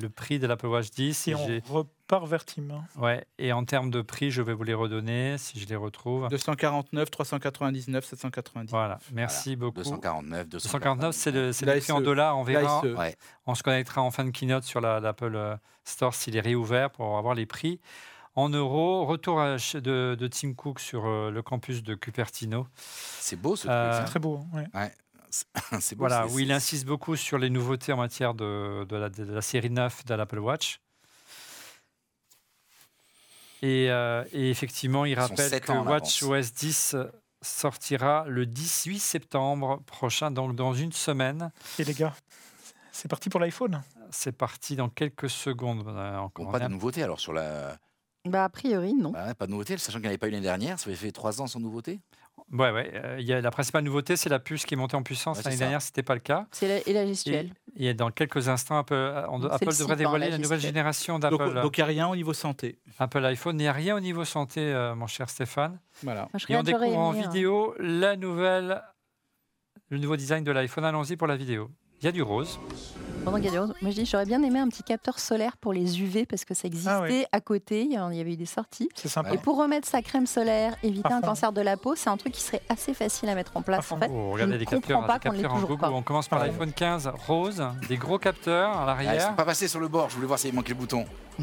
le 0.00 0.08
prix 0.08 0.38
de 0.38 0.46
l'Apple 0.46 0.66
Watch 0.66 0.90
10. 0.90 1.28
Et 1.28 1.34
on 1.34 1.60
repart 1.72 2.26
vers 2.26 2.44
Tim. 2.44 2.84
Ouais, 2.96 3.26
et 3.38 3.52
en 3.52 3.64
termes 3.64 3.90
de 3.90 4.02
prix, 4.02 4.30
je 4.30 4.42
vais 4.42 4.52
vous 4.54 4.62
les 4.62 4.74
redonner 4.74 5.38
si 5.38 5.58
je 5.58 5.66
les 5.66 5.76
retrouve. 5.76 6.28
249, 6.28 7.10
399, 7.10 8.04
790. 8.04 8.70
Voilà, 8.70 8.98
merci 9.12 9.56
beaucoup. 9.56 9.78
249, 9.82 10.48
249, 10.48 11.14
c'est 11.14 11.30
le, 11.30 11.48
le 11.48 11.80
prix 11.80 11.92
en 11.92 12.00
dollars. 12.00 12.38
On 12.38 12.42
verra. 12.42 12.82
On 13.46 13.54
se 13.54 13.62
connectera 13.62 14.02
en 14.02 14.10
fin 14.10 14.24
de 14.24 14.30
keynote 14.30 14.64
sur 14.64 14.80
l'Apple 14.80 15.36
euh, 15.36 15.56
Store 15.84 16.14
s'il 16.14 16.36
est 16.36 16.40
réouvert 16.40 16.90
pour 16.90 17.16
avoir 17.18 17.34
les 17.34 17.46
prix. 17.46 17.80
En 18.34 18.50
euros, 18.50 19.06
retour 19.06 19.38
de, 19.38 20.14
de 20.14 20.26
Tim 20.26 20.52
Cook 20.52 20.78
sur 20.78 21.06
euh, 21.06 21.30
le 21.30 21.40
campus 21.40 21.82
de 21.82 21.94
Cupertino. 21.94 22.66
C'est 22.76 23.40
beau 23.40 23.56
ce 23.56 23.66
truc. 23.66 23.94
c'est 23.94 24.04
très 24.04 24.20
beau. 24.20 24.40
Ouais. 24.52 24.66
ouais. 24.74 24.92
voilà, 25.96 26.26
où 26.26 26.38
il 26.38 26.52
insiste 26.52 26.86
beaucoup 26.86 27.16
sur 27.16 27.38
les 27.38 27.50
nouveautés 27.50 27.92
en 27.92 27.96
matière 27.96 28.34
de, 28.34 28.84
de, 28.84 28.96
la, 28.96 29.42
série 29.42 29.70
9 29.70 30.04
de 30.04 30.14
l'Apple 30.14 30.38
Watch. 30.38 30.80
Et, 33.62 33.90
euh, 33.90 34.24
effectivement, 34.32 35.04
il 35.04 35.18
rappelle 35.18 35.60
que 35.60 35.72
Watch 35.72 36.22
OS 36.22 36.52
10 36.52 36.96
sortira 37.42 38.24
le 38.28 38.46
18 38.46 38.98
septembre 38.98 39.82
prochain, 39.86 40.30
donc 40.30 40.54
dans 40.54 40.74
une 40.74 40.92
semaine. 40.92 41.52
Et 41.78 41.84
les 41.84 41.94
gars, 41.94 42.14
c'est 42.92 43.08
parti 43.08 43.28
pour 43.28 43.40
l'iPhone? 43.40 43.82
C'est 44.10 44.32
parti 44.32 44.76
dans 44.76 44.88
quelques 44.88 45.30
secondes. 45.30 45.84
pas 45.84 46.58
de 46.60 46.68
nouveauté 46.68 47.02
alors 47.02 47.20
sur 47.20 47.32
la. 47.32 47.76
Bah, 48.24 48.44
a 48.44 48.48
priori, 48.48 48.94
non. 48.94 49.10
Bah, 49.10 49.34
pas 49.34 49.46
de 49.46 49.52
nouveauté, 49.52 49.76
sachant 49.78 49.98
qu'il 49.98 50.02
n'y 50.02 50.08
avait 50.08 50.18
pas 50.18 50.28
eu 50.28 50.30
l'année 50.30 50.42
dernière. 50.42 50.78
Ça 50.78 50.88
avait 50.88 50.96
fait 50.96 51.12
trois 51.12 51.40
ans 51.40 51.46
sans 51.46 51.60
nouveauté. 51.60 52.00
Ouais, 52.52 52.70
ouais. 52.70 52.90
Euh, 52.94 53.20
y 53.20 53.32
a 53.32 53.40
la 53.40 53.50
principale 53.50 53.84
nouveauté, 53.84 54.16
c'est 54.16 54.28
la 54.28 54.38
puce 54.38 54.64
qui 54.64 54.74
est 54.74 54.76
montée 54.76 54.96
en 54.96 55.02
puissance. 55.02 55.42
L'année 55.44 55.56
dernière, 55.56 55.82
ce 55.82 55.88
n'était 55.88 56.02
pas 56.02 56.14
le 56.14 56.20
cas. 56.20 56.46
C'est 56.52 56.82
et 56.86 56.92
la 56.92 57.06
gestuelle. 57.06 57.52
Et, 57.76 57.92
dans 57.92 58.10
quelques 58.10 58.48
instants, 58.48 58.78
Apple, 58.78 58.94
euh, 58.94 59.48
Apple 59.50 59.76
devrait 59.78 59.96
dévoiler 59.96 60.30
la, 60.30 60.38
nouvelle 60.38 60.60
génération 60.60 61.18
d'Apple. 61.18 61.60
Donc, 61.60 61.76
il 61.76 61.80
n'y 61.80 61.84
a 61.84 61.86
rien 61.86 62.08
au 62.08 62.16
niveau 62.16 62.32
santé. 62.32 62.78
Apple 62.98 63.24
iPhone, 63.24 63.58
il 63.58 63.62
n'y 63.62 63.68
a 63.68 63.72
rien 63.72 63.96
au 63.96 64.00
niveau 64.00 64.24
santé, 64.24 64.60
euh, 64.60 64.94
mon 64.94 65.06
cher 65.06 65.28
Stéphane. 65.28 65.78
Voilà. 66.02 66.28
et 66.48 66.56
on 66.56 66.62
découvre 66.62 66.98
en 66.98 67.12
hein. 67.12 67.20
vidéo 67.20 67.74
la 67.78 68.16
nouvelle, 68.16 68.82
le 69.88 69.98
nouveau 69.98 70.16
design 70.16 70.44
de 70.44 70.52
l'iPhone. 70.52 70.84
Allons-y 70.84 71.16
pour 71.16 71.26
la 71.26 71.36
vidéo. 71.36 71.70
Il 72.00 72.04
y 72.04 72.08
a 72.08 72.12
du 72.12 72.22
rose. 72.22 72.60
Pendant 73.26 73.40
qu'il 73.40 73.52
y 73.52 73.56
a 73.56 73.60
Moi, 73.60 73.74
je 73.82 73.90
dis, 73.90 74.06
j'aurais 74.06 74.24
bien 74.24 74.40
aimé 74.44 74.60
un 74.60 74.68
petit 74.68 74.84
capteur 74.84 75.18
solaire 75.18 75.56
pour 75.56 75.72
les 75.72 76.00
UV 76.00 76.26
parce 76.26 76.44
que 76.44 76.54
ça 76.54 76.68
existait 76.68 77.24
ah 77.24 77.36
à 77.36 77.40
côté. 77.40 77.82
Il 77.82 77.92
y 77.92 77.96
avait 77.96 78.32
eu 78.32 78.36
des 78.36 78.46
sorties. 78.46 78.88
C'est 78.94 79.08
sympa. 79.08 79.34
Et 79.34 79.38
pour 79.38 79.58
remettre 79.58 79.88
sa 79.88 80.00
crème 80.00 80.26
solaire, 80.26 80.76
éviter 80.84 81.12
un 81.12 81.20
cancer 81.20 81.52
de 81.52 81.60
la 81.60 81.76
peau, 81.76 81.96
c'est 81.96 82.08
un 82.08 82.16
truc 82.16 82.32
qui 82.32 82.40
serait 82.40 82.62
assez 82.68 82.94
facile 82.94 83.28
à 83.28 83.34
mettre 83.34 83.56
en 83.56 83.62
place. 83.62 83.90
En 83.90 83.98
fait, 83.98 84.10
oh, 84.12 84.30
regardez 84.30 84.58
les 84.58 84.64
capteurs, 84.64 85.04
pas 85.06 85.18
des 85.18 85.24
capteurs 85.24 85.54
en 85.54 85.60
Google. 85.60 85.86
On 85.86 86.02
commence 86.02 86.28
par 86.28 86.38
l'iPhone 86.38 86.72
15 86.72 87.10
rose, 87.26 87.64
des 87.88 87.96
gros 87.96 88.18
capteurs 88.18 88.78
à 88.78 88.86
l'arrière. 88.86 89.12
Ah, 89.12 89.16
ils 89.16 89.20
sont 89.20 89.34
pas 89.34 89.44
passés 89.44 89.66
sur 89.66 89.80
le 89.80 89.88
bord. 89.88 90.08
Je 90.08 90.14
voulais 90.14 90.28
voir 90.28 90.38
s'il 90.38 90.54
manquait 90.54 90.72
le 90.72 90.78
bouton. 90.78 91.04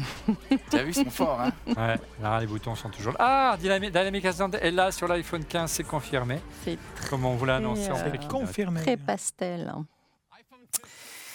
tu 0.70 0.76
as 0.76 0.82
vu, 0.82 0.90
ils 0.90 0.94
sont 0.94 1.10
forts. 1.10 1.38
Hein 1.40 1.52
ouais, 1.68 2.00
là, 2.22 2.40
les 2.40 2.46
boutons 2.46 2.74
sont 2.74 2.88
toujours 2.88 3.12
là. 3.12 3.18
Ah, 3.20 3.56
Dynamic 3.60 4.24
Assistant 4.24 4.50
est 4.52 4.70
là 4.70 4.90
sur 4.90 5.06
l'iPhone 5.06 5.44
15, 5.44 5.70
c'est 5.70 5.84
confirmé. 5.84 6.40
C'est 6.64 6.78
Comme 7.10 7.26
on 7.26 7.34
vous 7.34 7.44
l'a 7.44 7.56
annoncé. 7.56 7.90
C'est 7.94 8.26
confirmé. 8.28 8.80
Très 8.80 8.96
pastel. 8.96 9.70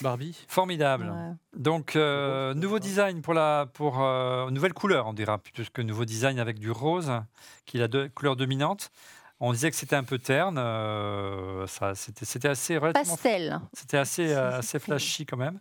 Barbie. 0.02 0.46
Formidable. 0.48 1.14
Donc, 1.56 1.96
euh, 1.96 2.54
nouveau 2.54 2.80
design 2.80 3.22
pour 3.22 3.34
la 3.34 3.68
pour 3.74 4.02
euh, 4.02 4.50
nouvelle 4.50 4.74
couleur, 4.74 5.08
on 5.08 5.14
dira 5.14 5.38
plutôt 5.38 5.64
que 5.72 5.82
nouveau 5.82 6.06
design 6.06 6.40
avec 6.40 6.60
du 6.60 6.72
rose, 6.72 7.12
qui 7.66 7.78
est 7.78 7.82
la 7.82 7.88
de, 7.88 8.08
couleur 8.08 8.36
dominante. 8.36 8.92
On 9.40 9.54
disait 9.54 9.70
que 9.72 9.78
c'était 9.78 9.96
un 9.96 10.04
peu 10.04 10.20
terne, 10.20 10.58
euh, 10.58 11.66
ça 11.68 11.96
c'était 11.96 12.50
assez 12.50 12.80
pastel. 12.80 13.60
C'était 13.74 13.98
assez 13.98 14.34
assez 14.34 14.80
flashy 14.80 15.26
quand 15.26 15.38
même. 15.38 15.60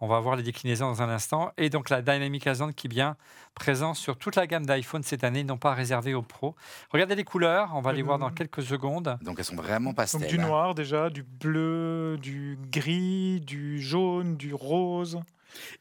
On 0.00 0.08
va 0.08 0.20
voir 0.20 0.36
les 0.36 0.42
déclinaisons 0.42 0.86
dans 0.86 1.02
un 1.02 1.08
instant. 1.08 1.52
Et 1.56 1.70
donc 1.70 1.88
la 1.88 2.02
Dynamic 2.02 2.44
Island 2.46 2.74
qui 2.74 2.86
est 2.86 2.90
bien 2.90 3.16
présente 3.54 3.96
sur 3.96 4.18
toute 4.18 4.36
la 4.36 4.46
gamme 4.46 4.66
d'iPhone 4.66 5.02
cette 5.02 5.24
année, 5.24 5.42
non 5.42 5.56
pas 5.56 5.72
réservée 5.72 6.12
aux 6.12 6.22
pros. 6.22 6.54
Regardez 6.90 7.14
les 7.14 7.24
couleurs, 7.24 7.70
on 7.74 7.80
va 7.80 7.92
les 7.92 8.02
voir 8.02 8.18
dans 8.18 8.30
quelques 8.30 8.62
secondes. 8.62 9.18
Donc 9.22 9.38
elles 9.38 9.44
sont 9.44 9.56
vraiment 9.56 9.94
pastel. 9.94 10.20
Donc 10.20 10.30
du 10.30 10.38
hein. 10.38 10.46
noir 10.46 10.74
déjà, 10.74 11.08
du 11.08 11.22
bleu, 11.22 12.18
du 12.20 12.58
gris, 12.70 13.40
du 13.40 13.80
jaune, 13.80 14.36
du 14.36 14.52
rose. 14.52 15.20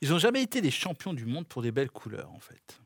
Ils 0.01 0.11
n'ont 0.11 0.19
jamais 0.19 0.41
été 0.41 0.61
des 0.61 0.71
champions 0.71 1.13
du 1.13 1.25
monde 1.25 1.45
pour 1.47 1.61
des 1.61 1.71
belles 1.71 1.91
couleurs 1.91 2.31
en 2.33 2.39
fait. 2.39 2.79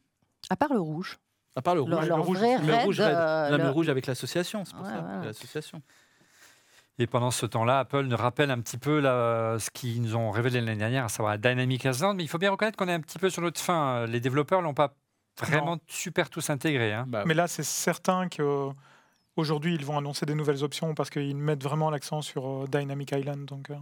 À 0.49 0.55
part 0.55 0.73
le 0.73 0.79
rouge. 0.79 1.19
À 1.55 1.61
part 1.61 1.75
le 1.75 1.81
rouge. 1.81 1.91
le, 1.91 2.13
rouge, 2.15 2.39
le, 2.41 2.75
rouge, 2.83 2.97
euh, 2.99 3.57
le... 3.57 3.69
rouge 3.69 3.89
avec 3.89 4.07
l'association, 4.07 4.65
c'est 4.65 4.75
pour 4.75 4.85
ça. 4.85 5.21
L'association. 5.23 5.81
Et 6.99 7.07
pendant 7.07 7.31
ce 7.31 7.45
temps-là, 7.45 7.79
Apple 7.79 8.03
nous 8.03 8.17
rappelle 8.17 8.51
un 8.51 8.59
petit 8.59 8.77
peu 8.77 9.01
ce 9.01 9.69
qu'ils 9.71 10.01
nous 10.01 10.15
ont 10.15 10.31
révélé 10.31 10.59
l'année 10.59 10.77
dernière, 10.77 11.05
à 11.05 11.09
savoir 11.09 11.31
la 11.31 11.37
Dynamic 11.37 11.85
Island. 11.85 12.17
Mais 12.17 12.23
il 12.23 12.27
faut 12.27 12.37
bien 12.37 12.51
reconnaître 12.51 12.77
qu'on 12.77 12.89
est 12.89 12.93
un 12.93 12.99
petit 12.99 13.17
peu 13.17 13.29
sur 13.29 13.41
notre 13.41 13.61
fin. 13.61 14.05
Les 14.05 14.19
développeurs 14.19 14.61
l'ont 14.61 14.73
pas 14.73 14.93
vraiment 15.39 15.77
super 15.87 16.29
tous 16.29 16.49
intégré. 16.49 16.93
Hein. 16.93 17.05
Bah 17.07 17.23
mais 17.25 17.33
là, 17.33 17.47
c'est 17.47 17.63
certain 17.63 18.27
que 18.27 18.69
aujourd'hui, 19.35 19.75
ils 19.75 19.85
vont 19.85 19.97
annoncer 19.97 20.25
des 20.25 20.35
nouvelles 20.35 20.63
options 20.63 20.93
parce 20.93 21.09
qu'ils 21.09 21.35
mettent 21.35 21.63
vraiment 21.63 21.89
l'accent 21.89 22.21
sur 22.21 22.47
euh, 22.47 22.65
Dynamic 22.67 23.11
Island. 23.11 23.45
Donc, 23.45 23.69
euh. 23.69 23.75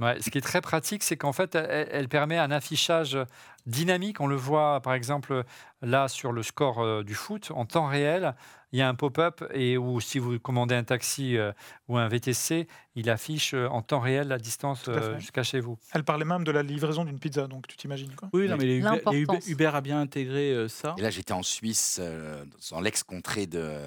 Ouais, 0.00 0.20
ce 0.20 0.28
qui 0.30 0.38
est 0.38 0.40
très 0.40 0.60
pratique, 0.60 1.04
c'est 1.04 1.16
qu'en 1.16 1.32
fait, 1.32 1.54
elle, 1.54 2.08
permet 2.08 2.36
un 2.36 2.50
affichage 2.50 3.16
dynamique. 3.64 4.20
On 4.20 4.26
le 4.26 4.34
voit, 4.34 4.80
par 4.80 4.94
exemple, 4.94 5.44
là 5.82 6.08
sur 6.08 6.32
le 6.32 6.42
score 6.42 6.82
euh, 6.82 7.04
du 7.04 7.14
foot, 7.14 7.52
en 7.54 7.64
temps 7.64 7.86
réel, 7.86 8.34
il 8.74 8.78
y 8.78 8.82
a 8.82 8.88
un 8.88 8.96
pop-up 8.96 9.44
et 9.54 9.78
ou 9.78 10.00
si 10.00 10.18
vous 10.18 10.36
commandez 10.40 10.74
un 10.74 10.82
taxi 10.82 11.36
euh, 11.36 11.52
ou 11.86 11.96
un 11.96 12.08
VTC, 12.08 12.66
il 12.96 13.08
affiche 13.08 13.54
euh, 13.54 13.68
en 13.68 13.82
temps 13.82 14.00
réel 14.00 14.26
la 14.26 14.38
distance 14.38 14.90
jusqu'à 15.16 15.44
chez 15.44 15.60
vous. 15.60 15.78
Elle 15.92 16.02
parlait 16.02 16.24
même 16.24 16.42
de 16.42 16.50
la 16.50 16.64
livraison 16.64 17.04
d'une 17.04 17.20
pizza, 17.20 17.46
donc 17.46 17.68
tu 17.68 17.76
t'imagines 17.76 18.12
quoi 18.16 18.30
Oui, 18.32 18.48
non, 18.48 18.56
mais 18.56 18.82
Uber, 19.46 19.70
a 19.72 19.80
bien 19.80 20.00
intégré 20.00 20.66
ça. 20.68 20.96
Et 20.98 21.02
là, 21.02 21.10
j'étais 21.10 21.32
en 21.32 21.44
Suisse, 21.44 22.00
dans 22.72 22.80
l'ex-contrée 22.80 23.46
de, 23.46 23.78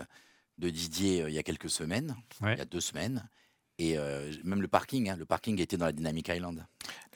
de 0.58 0.70
Didier, 0.70 1.26
il 1.28 1.34
y 1.34 1.38
a 1.38 1.44
quelques 1.44 1.70
semaines, 1.70 2.16
il 2.42 2.58
y 2.58 2.62
a 2.62 2.66
deux 2.66 2.80
semaines. 2.80 3.28
Et 3.80 3.95
euh, 3.97 4.32
même 4.43 4.61
le 4.61 4.67
parking, 4.67 5.09
hein, 5.09 5.15
le 5.17 5.25
parking 5.25 5.61
était 5.61 5.78
dans 5.78 5.86
la 5.86 5.91
Dynamic 5.91 6.30
Island. 6.30 6.65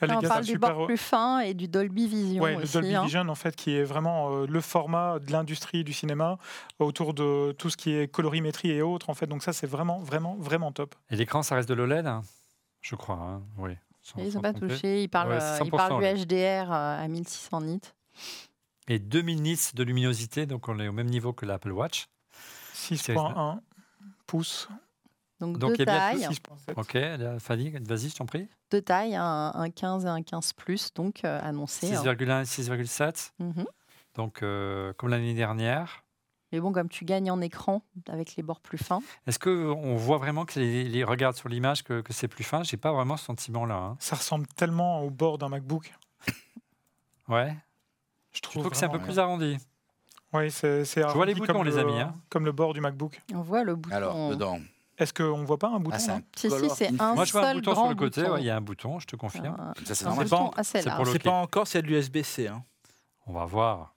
on 0.00 0.20
parle 0.20 0.44
du 0.44 0.58
bord 0.58 0.86
plus 0.86 0.96
fin 0.96 1.40
et 1.40 1.54
du 1.54 1.66
Dolby 1.66 2.06
Vision. 2.06 2.44
Oui, 2.44 2.54
le 2.54 2.72
Dolby 2.72 2.94
hein. 2.94 3.02
Vision, 3.02 3.28
en 3.28 3.34
fait, 3.34 3.56
qui 3.56 3.72
est 3.72 3.82
vraiment 3.82 4.30
euh, 4.30 4.46
le 4.46 4.60
format 4.60 5.18
de 5.18 5.32
l'industrie 5.32 5.82
du 5.82 5.92
cinéma 5.92 6.38
autour 6.78 7.14
de 7.14 7.50
tout 7.58 7.68
ce 7.68 7.76
qui 7.76 7.92
est 7.92 8.06
colorimétrie 8.06 8.70
et 8.70 8.80
autres. 8.80 9.10
En 9.10 9.14
fait, 9.14 9.26
donc 9.26 9.42
ça, 9.42 9.52
c'est 9.52 9.66
vraiment, 9.66 9.98
vraiment, 9.98 10.36
vraiment 10.36 10.70
top. 10.70 10.94
Et 11.10 11.16
l'écran, 11.16 11.42
ça 11.42 11.56
reste 11.56 11.68
de 11.68 11.74
l'OLED, 11.74 12.06
hein 12.06 12.22
je 12.80 12.96
crois. 12.96 13.40
oui. 13.58 13.72
ils 14.18 14.24
ne 14.24 14.30
sont 14.30 14.40
pas 14.40 14.52
touchés. 14.52 15.02
Ils 15.02 15.08
parlent, 15.08 15.40
ils 15.64 15.70
parlent 15.70 16.00
du 16.00 16.24
HDR 16.24 16.70
à 16.70 17.08
1600 17.08 17.60
nits. 17.62 17.80
Et 18.88 18.98
2000 18.98 19.42
nits 19.42 19.70
de 19.74 19.82
luminosité, 19.84 20.46
donc 20.46 20.68
on 20.68 20.78
est 20.80 20.88
au 20.88 20.92
même 20.92 21.08
niveau 21.08 21.32
que 21.32 21.46
l'Apple 21.46 21.70
Watch. 21.70 22.08
6.1 22.74 23.60
pouces. 24.26 24.68
Donc, 25.42 25.58
deux 25.58 25.84
tailles. 25.84 26.28
Ok, 26.76 26.96
Fanny, 27.40 27.70
vas-y, 27.80 28.10
je 28.10 28.16
t'en 28.16 28.26
prie. 28.26 28.48
Deux 28.70 28.80
tailles, 28.80 29.16
un, 29.16 29.70
15 29.74 30.04
et 30.04 30.08
un 30.08 30.22
15 30.22 30.52
plus, 30.52 30.94
donc 30.94 31.24
euh, 31.24 31.40
annoncé. 31.42 31.88
6,1 31.88 32.42
et 32.42 32.44
6,7. 32.44 33.32
Mhm. 33.40 33.64
Donc, 34.14 34.42
euh, 34.42 34.92
comme 34.94 35.10
l'année 35.10 35.34
dernière. 35.34 36.04
Mais 36.52 36.60
bon, 36.60 36.70
comme 36.70 36.88
tu 36.88 37.04
gagnes 37.04 37.30
en 37.30 37.40
écran 37.40 37.82
avec 38.08 38.36
les 38.36 38.42
bords 38.42 38.60
plus 38.60 38.78
fins. 38.78 39.00
Est-ce 39.26 39.38
qu'on 39.38 39.96
voit 39.96 40.18
vraiment 40.18 40.44
que 40.44 40.60
les, 40.60 40.84
les 40.84 41.02
regards 41.02 41.34
sur 41.34 41.48
l'image 41.48 41.82
que, 41.82 42.02
que 42.02 42.12
c'est 42.12 42.28
plus 42.28 42.44
fin? 42.44 42.62
J'ai 42.62 42.76
pas 42.76 42.92
vraiment 42.92 43.16
ce 43.16 43.24
sentiment-là. 43.24 43.74
Hein. 43.74 43.96
Ça 43.98 44.16
ressemble 44.16 44.46
tellement 44.48 45.02
au 45.02 45.10
bord 45.10 45.38
d'un 45.38 45.48
MacBook. 45.48 45.92
ouais. 47.28 47.56
Je 48.32 48.40
trouve, 48.40 48.68
que 48.70 48.76
c'est 48.76 48.86
un 48.86 48.90
peu 48.90 48.98
plus 48.98 49.18
arrondi? 49.18 49.58
Oui, 50.32 50.50
c'est 50.50 50.84
Je 50.84 51.14
vois 51.14 51.26
les 51.26 51.34
boutons, 51.34 51.62
les 51.62 51.76
amis. 51.78 51.98
Hein. 52.00 52.14
Comme 52.30 52.44
le 52.44 52.52
bord 52.52 52.72
du 52.72 52.80
MacBook. 52.80 53.20
On 53.34 53.42
voit 53.42 53.64
le 53.64 53.74
bouton. 53.74 53.94
Alors, 53.94 54.30
dedans. 54.30 54.58
Est-ce 54.98 55.12
qu'on 55.14 55.38
ne 55.38 55.46
voit 55.46 55.58
pas 55.58 55.68
un 55.68 55.80
bouton 55.80 55.96
ah, 56.08 56.20
Si, 56.36 56.50
si, 56.50 56.70
c'est 56.76 57.00
un 57.00 57.14
Moi, 57.14 57.24
je 57.24 57.32
vois 57.32 57.48
un 57.48 57.54
bouton 57.54 57.74
sur 57.74 57.88
le 57.88 57.94
côté. 57.94 58.24
Il 58.38 58.44
y 58.44 58.50
a 58.50 58.56
un 58.56 58.60
bouton, 58.60 58.98
je 58.98 59.06
te 59.06 59.16
confirme. 59.16 59.56
ça, 59.84 59.94
c'est 59.94 60.04
normal. 60.04 60.28
C'est 60.64 61.22
pas 61.22 61.30
encore, 61.30 61.66
c'est 61.66 61.82
de 61.82 61.86
l'USB-C. 61.86 62.48
Hein. 62.48 62.62
On 63.26 63.32
va 63.32 63.44
voir. 63.44 63.94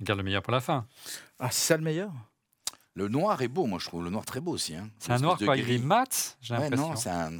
On 0.00 0.04
garde 0.04 0.18
le 0.18 0.24
meilleur 0.24 0.42
pour 0.42 0.52
la 0.52 0.60
fin. 0.60 0.86
Ah, 1.38 1.50
c'est 1.50 1.66
ça 1.68 1.76
le 1.76 1.82
meilleur? 1.82 2.12
Le 2.94 3.08
noir 3.08 3.40
est 3.42 3.48
beau, 3.48 3.66
moi 3.66 3.78
je 3.78 3.86
trouve 3.86 4.02
le 4.02 4.10
noir 4.10 4.24
très 4.24 4.40
beau 4.40 4.52
aussi. 4.52 4.74
Hein. 4.74 4.90
C'est 4.98 5.12
un 5.12 5.18
noir 5.18 5.38
quoi, 5.38 5.56
est 5.56 5.78
mat, 5.78 6.36
j'ai 6.40 6.54
l'impression. 6.54 6.94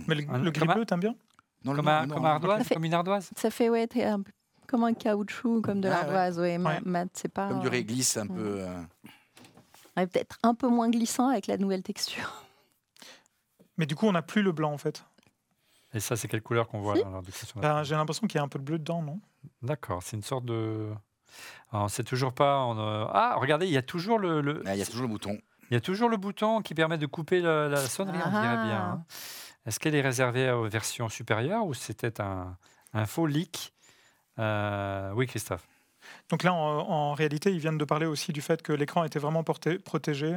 Mais 0.06 0.14
le, 0.14 0.50
gris 0.52 0.68
bleu, 0.68 0.86
t'aimes 0.86 1.00
bien? 1.00 1.16
Non, 1.64 1.74
comme, 1.74 1.88
un, 1.88 2.06
comme, 2.06 2.24
ardoise, 2.24 2.68
comme 2.68 2.84
une 2.84 2.94
ardoise 2.94 3.30
Ça 3.36 3.50
fait 3.50 3.68
ouais, 3.68 3.88
un 4.04 4.22
comme 4.68 4.84
un 4.84 4.94
caoutchouc, 4.94 5.62
comme 5.62 5.80
de 5.80 5.88
ah, 5.88 6.02
l'ardoise, 6.02 6.38
ouais. 6.38 6.59
mat, 6.59 7.09
c'est 7.14 7.32
pas. 7.32 7.48
Comme 7.48 7.61
du 7.61 7.68
réglisse 7.68 8.16
un 8.16 8.28
peu. 8.28 8.61
Euh, 8.61 8.84
peut-être 9.96 10.38
un 10.44 10.54
peu 10.54 10.68
moins 10.68 10.90
glissant 10.90 11.28
avec 11.28 11.48
la 11.48 11.56
nouvelle 11.56 11.82
texture. 11.82 12.44
Mais 13.78 13.86
du 13.86 13.94
coup, 13.94 14.06
on 14.06 14.12
n'a 14.12 14.22
plus 14.22 14.42
le 14.42 14.52
blanc 14.52 14.72
en 14.72 14.78
fait. 14.78 15.04
Et 15.94 16.00
ça, 16.00 16.16
c'est 16.16 16.28
quelle 16.28 16.42
couleur 16.42 16.68
qu'on 16.68 16.80
voit 16.80 16.96
ben, 17.56 17.82
J'ai 17.82 17.94
l'impression 17.94 18.26
qu'il 18.26 18.36
y 18.36 18.40
a 18.40 18.44
un 18.44 18.48
peu 18.48 18.58
de 18.58 18.64
bleu 18.64 18.78
dedans, 18.78 19.00
non? 19.00 19.20
D'accord, 19.62 20.02
c'est 20.02 20.16
une 20.16 20.22
sorte 20.22 20.44
de. 20.44 20.88
C'est 21.88 22.04
toujours 22.04 22.34
pas. 22.34 22.74
Ah, 23.12 23.36
regardez, 23.38 23.66
il 23.66 23.72
y 23.72 23.78
a 23.78 23.82
toujours 23.82 24.18
le. 24.18 24.62
Ah, 24.66 24.74
il 24.74 24.78
y 24.78 24.82
a 24.82 24.86
toujours 24.86 25.02
le 25.02 25.08
bouton. 25.08 25.38
Il 25.70 25.74
y 25.74 25.76
a 25.76 25.80
toujours 25.80 26.08
le 26.08 26.16
bouton 26.16 26.60
qui 26.62 26.74
permet 26.74 26.98
de 26.98 27.06
couper 27.06 27.40
la 27.40 27.76
sonnerie, 27.76 28.18
on 28.24 28.30
dirait 28.30 28.64
bien. 28.64 28.80
Hein. 28.80 29.04
Est-ce 29.66 29.78
qu'elle 29.78 29.94
est 29.94 30.00
réservée 30.00 30.50
aux 30.50 30.66
versions 30.66 31.10
supérieures 31.10 31.66
ou 31.66 31.74
c'était 31.74 32.22
un, 32.22 32.56
un, 32.94 33.04
faux 33.04 33.26
leak? 33.26 33.74
Euh, 34.38 35.12
Oui, 35.12 35.26
Christophe. 35.26 35.68
Donc 36.30 36.42
là, 36.42 36.54
en, 36.54 37.12
réalité, 37.12 37.52
ils 37.52 37.58
viennent 37.58 37.76
de 37.76 37.84
parler 37.84 38.06
aussi 38.06 38.32
du 38.32 38.40
fait 38.40 38.62
que 38.62 38.72
l'écran 38.72 39.04
était 39.04 39.18
vraiment 39.18 39.44
porté, 39.44 39.78
protégé. 39.78 40.36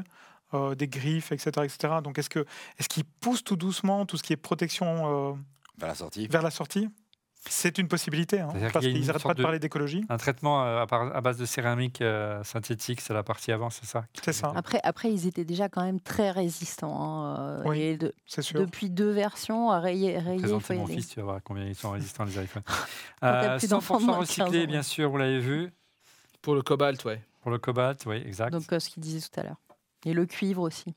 Euh, 0.54 0.76
des 0.76 0.90
griffes, 0.90 1.32
etc. 1.32 1.50
etc. 1.64 1.94
Donc 2.04 2.20
est-ce 2.20 2.30
qu'ils 2.30 2.44
est 2.78 2.88
qu'ils 2.90 3.06
poussent 3.06 3.44
tout 3.44 3.56
doucement 3.56 4.06
tout 4.06 4.18
ce 4.18 4.24
qui 4.24 4.34
est 4.34 4.38
protection 4.38 5.32
euh, 5.32 5.34
vers 5.78 5.88
la 5.88 5.96
sortie 5.96 6.28
Vers 6.28 6.42
la 6.42 6.52
sortie? 6.52 6.90
C'est 7.50 7.78
une 7.78 7.88
possibilité, 7.88 8.40
hein, 8.40 8.50
parce 8.72 8.86
qu'ils 8.86 9.06
n'arrêtent 9.08 9.24
pas 9.24 9.34
de, 9.34 9.42
parler 9.42 9.58
d'écologie. 9.58 10.04
Un 10.10 10.18
traitement 10.18 10.64
euh, 10.64 10.86
à, 10.86 11.22
base 11.22 11.38
de 11.38 11.46
céramique 11.46 12.04
synthétique, 12.44 13.02
c'est 13.02 13.16
la 13.16 13.24
partie 13.24 13.52
avant, 13.52 13.72
c'est 13.72 13.86
ça? 13.86 14.06
C'est 14.24 14.34
ça. 14.34 14.52
Après, 14.56 14.80
après, 14.84 15.12
ils 15.12 15.26
étaient 15.26 15.46
déjà 15.46 15.68
quand 15.68 15.84
même 15.84 16.00
très 16.00 16.30
résistants. 16.30 17.02
Hein, 17.02 17.64
oui, 17.66 17.98
c'est 18.28 18.44
sûr. 18.44 18.60
Depuis 18.60 18.92
deux 18.92 19.10
versions, 19.10 19.70
rayé, 19.70 20.20
rayé 20.20 20.38
Présentez 20.38 20.76
mon 20.76 20.86
fils, 20.86 21.08
tu 21.08 21.16
vas 21.16 21.26
voir 21.26 21.40
combien 21.44 21.66
ils 21.66 21.74
sont 21.74 21.92
résistants 21.92 22.26
les 22.26 22.44
iPhones. 22.44 22.64
100% 23.24 24.20
recyclé, 24.20 24.68
bien 24.68 24.84
sûr, 24.84 25.10
vous 25.10 25.18
l'avez 25.18 25.40
vu. 25.40 25.72
Pour 26.44 26.54
le 26.54 26.62
cobalt, 26.62 27.04
oui. 27.06 27.14
Pour 27.40 27.50
le 27.50 27.58
cobalt, 27.58 28.04
oui, 28.06 28.18
exact. 28.18 28.52
Donc, 28.52 28.66
ce 28.70 28.90
qu'il 28.90 29.02
disait 29.02 29.28
tout 29.28 29.40
à 29.40 29.44
l'heure. 29.44 29.58
Et 30.06 30.14
le 30.14 30.26
cuivre 30.26 30.62
aussi. 30.62 30.96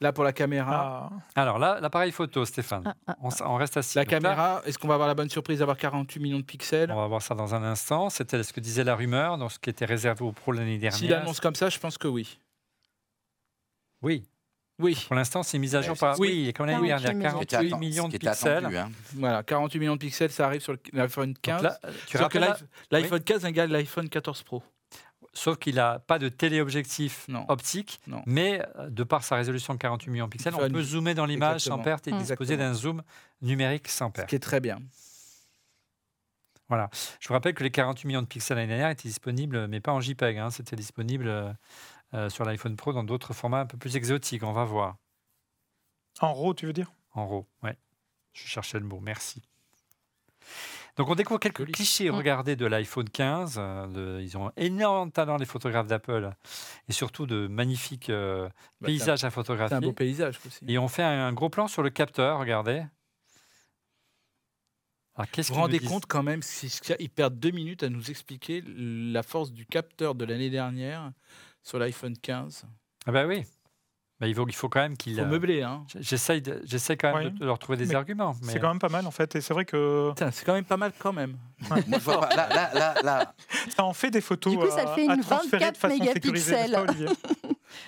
Là, 0.00 0.12
pour 0.12 0.24
la 0.24 0.32
caméra. 0.32 1.10
Ah. 1.34 1.40
Alors 1.40 1.58
là, 1.58 1.78
l'appareil 1.80 2.12
photo, 2.12 2.44
Stéphane. 2.44 2.82
Ah, 3.06 3.16
ah, 3.18 3.34
on, 3.46 3.56
reste 3.56 3.78
assis. 3.78 3.96
La 3.96 4.04
caméra, 4.04 4.60
est-ce 4.66 4.78
qu'on 4.78 4.88
va 4.88 4.94
avoir 4.94 5.08
la 5.08 5.14
bonne 5.14 5.30
surprise 5.30 5.60
d'avoir 5.60 5.78
48 5.78 6.20
millions 6.20 6.38
de 6.38 6.44
pixels? 6.44 6.92
On 6.92 6.96
va 6.96 7.06
voir 7.06 7.22
ça 7.22 7.34
dans 7.34 7.54
un 7.54 7.62
instant. 7.62 8.10
C'était 8.10 8.42
ce 8.42 8.52
que 8.52 8.60
disait 8.60 8.84
la 8.84 8.94
rumeur, 8.94 9.38
dans 9.38 9.48
ce 9.48 9.58
qui 9.58 9.70
était 9.70 9.86
réservé 9.86 10.22
au 10.22 10.32
Pro 10.32 10.52
l'année 10.52 10.76
dernière. 10.76 10.98
S'il 10.98 11.14
annonce 11.14 11.40
comme 11.40 11.54
ça, 11.54 11.70
je 11.70 11.78
pense 11.78 11.96
que 11.96 12.08
oui. 12.08 12.38
Oui. 14.02 14.28
Oui. 14.78 15.02
Pour 15.06 15.16
l'instant, 15.16 15.42
c'est 15.42 15.58
mise 15.58 15.74
à 15.74 15.80
jour 15.80 15.96
par. 15.96 16.20
Oui, 16.20 16.52
comme 16.54 16.66
l'année 16.66 16.86
dernière, 16.86 17.12
il 17.12 17.18
y 17.18 17.26
a 17.26 17.30
48 17.30 17.76
millions 17.76 18.08
de 18.08 18.18
pixels. 18.18 18.66
Hein. 18.66 18.90
Voilà, 19.14 19.42
48 19.42 19.78
millions 19.78 19.94
de 19.94 20.00
pixels, 20.00 20.30
ça 20.30 20.44
arrive 20.44 20.60
sur 20.60 20.76
l'iPhone 20.92 21.32
15. 21.40 21.78
tu 22.06 22.18
que 22.18 22.38
l'iPhone 22.90 23.22
15 23.22 23.46
égale 23.46 23.70
l'iPhone 23.70 24.10
14 24.10 24.42
Pro 24.42 24.62
sauf 25.36 25.58
qu'il 25.58 25.76
n'a 25.76 25.98
pas 25.98 26.18
de 26.18 26.28
téléobjectif 26.28 27.26
optique, 27.48 28.00
mais 28.26 28.62
euh, 28.76 28.88
de 28.90 29.04
par 29.04 29.22
sa 29.22 29.36
résolution 29.36 29.74
de 29.74 29.78
48 29.78 30.10
millions 30.10 30.24
de 30.26 30.30
pixels, 30.30 30.54
on 30.54 30.70
peut 30.70 30.82
zoomer 30.82 31.14
dans 31.14 31.26
l'image 31.26 31.60
sans 31.60 31.78
perte 31.78 32.08
et 32.08 32.12
disposer 32.12 32.56
d'un 32.56 32.74
zoom 32.74 33.02
numérique 33.42 33.88
sans 33.88 34.10
perte. 34.10 34.28
Ce 34.28 34.30
qui 34.30 34.36
est 34.36 34.40
très 34.40 34.60
bien. 34.60 34.78
Voilà. 36.68 36.90
Je 37.20 37.28
vous 37.28 37.34
rappelle 37.34 37.54
que 37.54 37.62
les 37.62 37.70
48 37.70 38.08
millions 38.08 38.22
de 38.22 38.26
pixels 38.26 38.56
l'année 38.56 38.68
dernière 38.68 38.90
étaient 38.90 39.08
disponibles, 39.08 39.68
mais 39.68 39.80
pas 39.80 39.92
en 39.92 40.00
JPEG. 40.00 40.38
Hein. 40.38 40.50
C'était 40.50 40.74
disponible 40.74 41.28
euh, 41.28 41.52
euh, 42.14 42.28
sur 42.28 42.44
l'iPhone 42.44 42.74
Pro 42.74 42.92
dans 42.92 43.04
d'autres 43.04 43.34
formats 43.34 43.60
un 43.60 43.66
peu 43.66 43.78
plus 43.78 43.94
exotiques. 43.94 44.42
On 44.42 44.52
va 44.52 44.64
voir. 44.64 44.96
En 46.20 46.34
RAW, 46.34 46.54
tu 46.54 46.66
veux 46.66 46.72
dire? 46.72 46.90
En 47.12 47.28
RAW, 47.28 47.46
oui. 47.62 47.70
Je 48.32 48.48
cherchais 48.48 48.80
le 48.80 48.86
mot. 48.86 49.00
Merci. 49.00 49.42
Donc 50.96 51.10
on 51.10 51.14
découvre 51.14 51.38
quelques 51.38 51.70
clichés, 51.70 52.10
mm. 52.10 52.14
regardez, 52.14 52.56
de 52.56 52.66
l'iPhone 52.66 53.08
15. 53.08 53.56
Euh, 53.58 54.20
ils 54.22 54.36
ont 54.38 54.50
énormément 54.56 55.06
de 55.06 55.12
talent, 55.12 55.36
les 55.36 55.44
photographes 55.44 55.86
d'Apple, 55.86 56.30
et 56.88 56.92
surtout 56.92 57.26
de 57.26 57.46
magnifiques 57.46 58.08
euh, 58.08 58.48
bah, 58.80 58.86
paysages 58.86 59.24
à 59.24 59.30
photographier. 59.30 59.76
C'est 59.76 59.84
un 59.84 59.86
beau 59.86 59.92
paysage 59.92 60.38
aussi. 60.46 60.64
Et 60.66 60.78
on 60.78 60.88
fait 60.88 61.02
un, 61.02 61.32
gros 61.32 61.50
plan 61.50 61.68
sur 61.68 61.82
le 61.82 61.90
capteur, 61.90 62.38
regardez. 62.38 62.84
Alors, 65.14 65.28
vous 65.34 65.42
vous 65.42 65.54
rendez 65.54 65.78
compte 65.78 66.04
quand 66.06 66.22
même, 66.22 66.40
ils 66.98 67.10
perdent 67.10 67.38
deux 67.38 67.50
minutes 67.50 67.82
à 67.82 67.88
nous 67.88 68.10
expliquer 68.10 68.62
la 68.66 69.22
force 69.22 69.50
du 69.50 69.64
capteur 69.64 70.14
de 70.14 70.26
l'année 70.26 70.50
dernière 70.50 71.12
sur 71.62 71.78
l'iPhone 71.78 72.16
15. 72.18 72.66
Ah 73.06 73.12
bah 73.12 73.26
oui. 73.26 73.44
Bah, 74.18 74.26
il, 74.26 74.34
faut, 74.34 74.46
il 74.48 74.54
faut 74.54 74.70
quand 74.70 74.80
même 74.80 74.96
qu'il. 74.96 75.12
Il 75.12 75.18
faut 75.18 75.26
meubler. 75.26 75.62
Hein. 75.62 75.84
J'essaie 76.00 76.96
quand 76.96 77.14
même 77.18 77.34
de 77.34 77.44
leur 77.44 77.58
trouver 77.58 77.76
des 77.76 77.94
arguments. 77.94 78.34
Mais... 78.42 78.52
C'est 78.52 78.60
quand 78.60 78.68
même 78.68 78.78
pas 78.78 78.88
mal 78.88 79.06
en 79.06 79.10
fait. 79.10 79.36
Et 79.36 79.40
c'est 79.40 79.52
vrai 79.52 79.64
que. 79.64 80.12
C'est 80.32 80.44
quand 80.44 80.54
même 80.54 80.64
pas 80.64 80.78
mal 80.78 80.92
quand 80.98 81.12
même. 81.12 81.36
là, 81.70 82.48
là, 82.74 82.94
là, 83.02 83.34
Ça 83.74 83.84
en 83.84 83.92
fait 83.92 84.10
des 84.10 84.20
photos. 84.20 84.52
Du 84.52 84.58
coup, 84.58 84.70
ça 84.70 84.86
fait 84.88 85.04
une 85.04 85.20
24 85.20 85.88
mégapixels. 85.88 86.78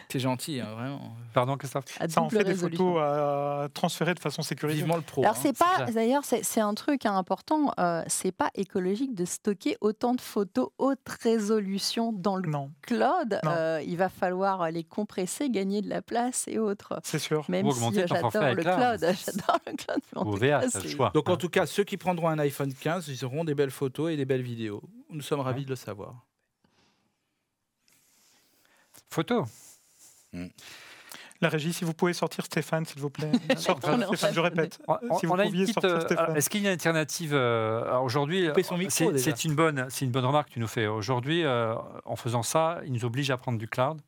C'est 0.08 0.18
gentil, 0.18 0.60
hein, 0.60 0.72
vraiment. 0.74 1.16
Pardon, 1.32 1.56
Christophe 1.56 1.84
Ça 2.08 2.22
en 2.22 2.28
fait 2.28 2.44
des 2.44 2.54
photos 2.54 2.98
à 3.00 3.68
transférer 3.72 4.14
de 4.14 4.20
façon 4.20 4.42
sécurisée. 4.42 4.80
Vivement 4.80 4.96
le 4.96 5.02
pro. 5.02 5.22
Alors, 5.22 5.36
hein. 5.36 5.40
c'est 5.40 5.56
pas, 5.56 5.90
d'ailleurs, 5.90 6.22
c'est 6.24 6.60
un 6.60 6.74
truc 6.74 7.06
important. 7.06 7.72
Euh, 7.78 8.02
c'est 8.06 8.32
pas 8.32 8.50
écologique 8.54 9.14
de 9.14 9.24
stocker 9.24 9.76
autant 9.80 10.14
de 10.14 10.20
photos 10.20 10.68
haute 10.78 10.98
résolution 11.22 12.12
dans 12.12 12.36
le 12.36 12.50
cloud. 12.82 13.40
Euh, 13.44 13.82
il 13.84 13.96
va 13.96 14.08
falloir 14.08 14.70
les 14.70 14.84
compresser, 14.84 15.50
gagner 15.50 15.82
de 15.82 15.88
la 15.88 16.02
place 16.02 16.44
et 16.48 16.58
autres. 16.58 17.00
C'est 17.02 17.18
sûr. 17.18 17.44
Même 17.48 17.70
si 17.70 17.94
j'adore 18.06 18.30
le 18.32 18.62
cloud. 18.62 19.00
J'adore 19.00 19.60
le 19.66 19.76
cloud. 19.76 21.12
Donc, 21.14 21.28
en 21.28 21.36
tout 21.36 21.48
cas, 21.48 21.66
ceux 21.66 21.84
qui 21.84 21.96
prendront 21.96 22.28
un 22.28 22.38
iPhone 22.38 22.72
15, 22.72 23.08
ils 23.08 23.24
auront 23.24 23.44
des 23.44 23.54
belles 23.54 23.70
photos 23.70 24.12
et 24.12 24.16
des 24.16 24.24
belles 24.24 24.42
vidéos. 24.42 24.82
Nous 25.10 25.22
sommes 25.22 25.40
ravis 25.40 25.64
de 25.64 25.70
le 25.70 25.76
savoir. 25.76 26.27
Photo. 29.10 29.44
Mm. 30.32 30.46
La 31.40 31.48
régie, 31.48 31.72
si 31.72 31.84
vous 31.84 31.94
pouvez 31.94 32.12
sortir 32.12 32.44
Stéphane, 32.44 32.84
s'il 32.84 33.00
vous 33.00 33.10
plaît. 33.10 33.30
Stéphane, 33.56 34.06
je 34.32 34.40
répète. 34.40 34.78
si 35.20 35.26
vous 35.26 35.36
pouviez 35.36 35.66
sortir 35.66 35.90
euh, 35.90 36.00
Stéphane. 36.00 36.36
Est-ce 36.36 36.50
qu'il 36.50 36.62
y 36.62 36.66
a 36.66 36.70
une 36.70 36.72
alternative 36.72 37.30
euh, 37.32 37.98
Aujourd'hui, 38.00 38.50
c'est 38.88 39.44
une, 39.44 39.54
bonne, 39.54 39.88
une 40.00 40.10
bonne 40.10 40.24
remarque 40.24 40.48
que 40.48 40.54
tu 40.54 40.60
nous 40.60 40.66
fais. 40.66 40.86
Aujourd'hui, 40.86 41.44
euh, 41.44 41.74
en 42.04 42.16
faisant 42.16 42.42
ça, 42.42 42.80
il 42.84 42.92
nous 42.92 43.04
oblige 43.04 43.30
à 43.30 43.36
prendre 43.36 43.58
du 43.58 43.68
cloud 43.68 44.00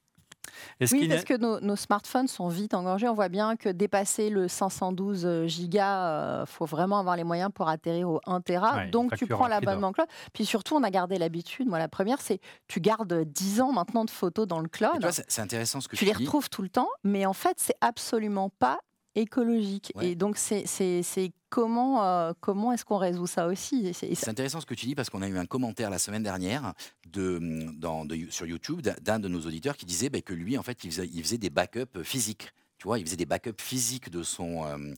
oui, 0.92 1.08
parce 1.08 1.24
que 1.24 1.36
nos, 1.36 1.76
smartphones 1.76 2.28
sont 2.28 2.48
vite 2.48 2.74
engorgés. 2.74 3.08
On 3.08 3.14
voit 3.14 3.28
bien 3.28 3.56
que 3.56 3.68
dépasser 3.68 4.30
le 4.30 4.48
512 4.48 5.24
euh, 5.24 5.46
gigas, 5.46 5.80
il 5.80 6.42
euh, 6.42 6.46
faut 6.46 6.64
vraiment 6.64 6.98
avoir 6.98 7.16
les 7.16 7.24
moyens 7.24 7.50
pour 7.54 7.68
atterrir 7.68 8.08
au 8.08 8.20
1 8.26 8.40
Tera. 8.40 8.86
Donc 8.86 9.16
tu 9.16 9.26
prends 9.26 9.46
l'abonnement 9.46 9.92
cloud. 9.92 10.08
Puis 10.32 10.44
surtout, 10.44 10.76
on 10.76 10.82
a 10.82 10.90
gardé 10.90 11.18
l'habitude. 11.18 11.68
Moi, 11.68 11.78
la 11.78 11.88
première, 11.88 12.20
c'est 12.20 12.40
tu 12.68 12.80
gardes 12.80 13.24
10 13.24 13.60
ans 13.60 13.72
maintenant 13.72 14.04
de 14.04 14.10
photos 14.10 14.46
dans 14.46 14.60
le 14.60 14.68
cloud. 14.68 15.06
C'est 15.28 15.42
intéressant 15.42 15.80
ce 15.80 15.88
que 15.88 15.96
tu, 15.96 16.04
tu 16.04 16.04
les 16.04 16.12
retrouves 16.12 16.48
tout 16.48 16.62
le 16.62 16.68
temps, 16.68 16.88
mais 17.04 17.26
en 17.26 17.32
fait, 17.32 17.54
c'est 17.58 17.76
absolument 17.80 18.50
pas 18.50 18.80
écologique. 19.14 19.92
Et 20.00 20.14
donc, 20.14 20.36
c'est 20.36 20.64
comment, 21.50 22.04
euh, 22.04 22.32
comment 22.40 22.72
est-ce 22.72 22.84
qu'on 22.84 22.96
résout 22.96 23.26
ça 23.26 23.46
aussi 23.46 23.92
C'est 23.92 24.28
intéressant 24.28 24.60
ce 24.60 24.66
que 24.66 24.74
tu 24.74 24.86
dis 24.86 24.94
parce 24.94 25.10
qu'on 25.10 25.20
a 25.20 25.28
eu 25.28 25.36
un 25.36 25.46
commentaire 25.46 25.90
la 25.90 25.98
semaine 25.98 26.22
dernière 26.22 26.72
sur 28.30 28.46
YouTube 28.46 28.80
d'un 28.80 29.18
de 29.18 29.28
nos 29.28 29.40
auditeurs 29.40 29.76
qui 29.76 29.84
disait 29.84 30.08
bah, 30.08 30.22
que 30.22 30.32
lui, 30.32 30.56
en 30.56 30.62
fait, 30.62 30.84
il 30.84 30.90
faisait, 30.90 31.10
il 31.12 31.22
faisait 31.22 31.38
des 31.38 31.50
backups 31.50 32.02
physiques. 32.02 32.52
Tu 32.78 32.84
vois, 32.84 32.98
il 32.98 33.04
faisait 33.04 33.16
des 33.16 33.26
backups 33.26 33.62
physiques 33.62 34.08
de 34.08 34.22
son, 34.22 34.64
euh, 34.64 34.94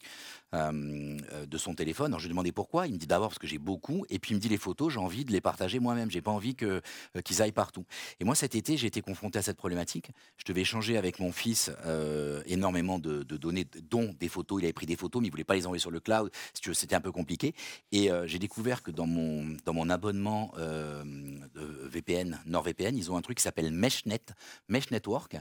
euh, 0.54 1.18
de 1.46 1.58
son 1.58 1.74
téléphone. 1.74 2.08
Alors 2.08 2.20
je 2.20 2.26
lui 2.26 2.30
ai 2.30 2.34
demandé 2.34 2.52
pourquoi. 2.52 2.86
Il 2.86 2.92
me 2.92 2.98
dit 2.98 3.06
d'abord 3.06 3.28
parce 3.28 3.38
que 3.38 3.46
j'ai 3.46 3.58
beaucoup, 3.58 4.04
et 4.10 4.18
puis 4.18 4.32
il 4.32 4.34
me 4.34 4.40
dit 4.40 4.48
les 4.48 4.58
photos, 4.58 4.92
j'ai 4.92 4.98
envie 4.98 5.24
de 5.24 5.32
les 5.32 5.40
partager 5.40 5.78
moi-même. 5.80 6.10
J'ai 6.10 6.20
pas 6.20 6.30
envie 6.30 6.54
que 6.54 6.82
euh, 7.16 7.20
qu'ils 7.22 7.40
aillent 7.40 7.52
partout. 7.52 7.84
Et 8.20 8.24
moi 8.24 8.34
cet 8.34 8.54
été, 8.54 8.76
j'ai 8.76 8.86
été 8.86 9.00
confronté 9.00 9.38
à 9.38 9.42
cette 9.42 9.56
problématique. 9.56 10.10
Je 10.36 10.44
devais 10.44 10.60
échanger 10.60 10.98
avec 10.98 11.18
mon 11.20 11.32
fils 11.32 11.70
énormément 12.46 12.98
de, 12.98 13.22
données, 13.22 13.66
dont 13.90 14.14
des 14.18 14.28
photos. 14.28 14.60
Il 14.60 14.64
avait 14.64 14.72
pris 14.72 14.86
des 14.86 14.96
photos, 14.96 15.22
mais 15.22 15.28
il 15.28 15.30
voulait 15.30 15.44
pas 15.44 15.54
les 15.54 15.66
envoyer 15.66 15.80
sur 15.80 15.90
le 15.90 16.00
cloud. 16.00 16.30
C'était 16.54 16.94
un 16.94 17.00
peu 17.00 17.12
compliqué. 17.12 17.54
Et 17.90 18.10
j'ai 18.26 18.38
découvert 18.38 18.82
que 18.82 18.90
dans 18.90 19.06
mon 19.06 19.56
dans 19.64 19.72
mon 19.72 19.88
abonnement 19.88 20.52
VPN 21.54 22.40
NordVPN, 22.46 22.96
ils 22.96 23.10
ont 23.10 23.16
un 23.16 23.22
truc 23.22 23.38
qui 23.38 23.42
s'appelle 23.42 23.72
MeshNet, 23.72 24.34
Mesh 24.68 24.90
Network. 24.90 25.36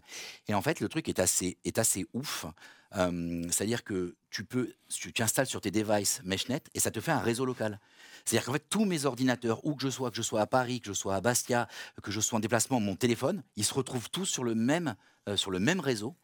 Et 0.47 0.53
en 0.53 0.61
fait, 0.61 0.79
le 0.79 0.89
truc 0.89 1.09
est 1.09 1.19
assez 1.19 1.57
est 1.65 1.79
assez 1.79 2.05
ouf. 2.13 2.45
C'est-à-dire 2.93 3.83
que 3.83 4.15
tu 4.29 4.43
peux, 4.43 4.73
tu 4.89 5.13
t'installes 5.13 5.45
sur 5.45 5.61
tes 5.61 5.71
devices 5.71 6.21
MeshNet 6.25 6.63
et 6.73 6.79
ça 6.79 6.91
te 6.91 6.99
fait 6.99 7.11
un 7.11 7.19
réseau 7.19 7.45
local. 7.45 7.79
C'est-à-dire 8.25 8.45
qu'en 8.45 8.53
fait, 8.53 8.65
tous 8.69 8.85
mes 8.85 9.05
ordinateurs, 9.05 9.65
où 9.65 9.75
que 9.75 9.83
je 9.83 9.89
sois, 9.89 10.11
que 10.11 10.17
je 10.17 10.21
sois 10.21 10.41
à 10.41 10.47
Paris, 10.47 10.81
que 10.81 10.87
je 10.87 10.93
sois 10.93 11.15
à 11.15 11.21
Bastia, 11.21 11.67
que 12.03 12.11
je 12.11 12.19
sois 12.19 12.37
en 12.37 12.39
déplacement, 12.41 12.79
mon 12.79 12.95
téléphone, 12.95 13.43
ils 13.55 13.65
se 13.65 13.73
retrouvent 13.73 14.09
tous 14.09 14.25
sur 14.25 14.43
le 14.43 14.55
même, 14.55 14.95
euh, 15.29 15.37
sur 15.37 15.51
le 15.51 15.59
même 15.59 15.79
réseau. 15.79 16.15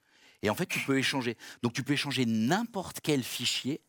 Et 0.44 0.50
en 0.50 0.56
fait, 0.56 0.68
tu 0.68 0.80
peux 0.80 0.98
échanger. 0.98 1.38
Donc, 1.64 1.74
tu 1.74 1.84
peux 1.84 1.94
échanger 1.94 2.26
n'importe 2.26 3.00
quel 3.02 3.24
fichier 3.24 3.82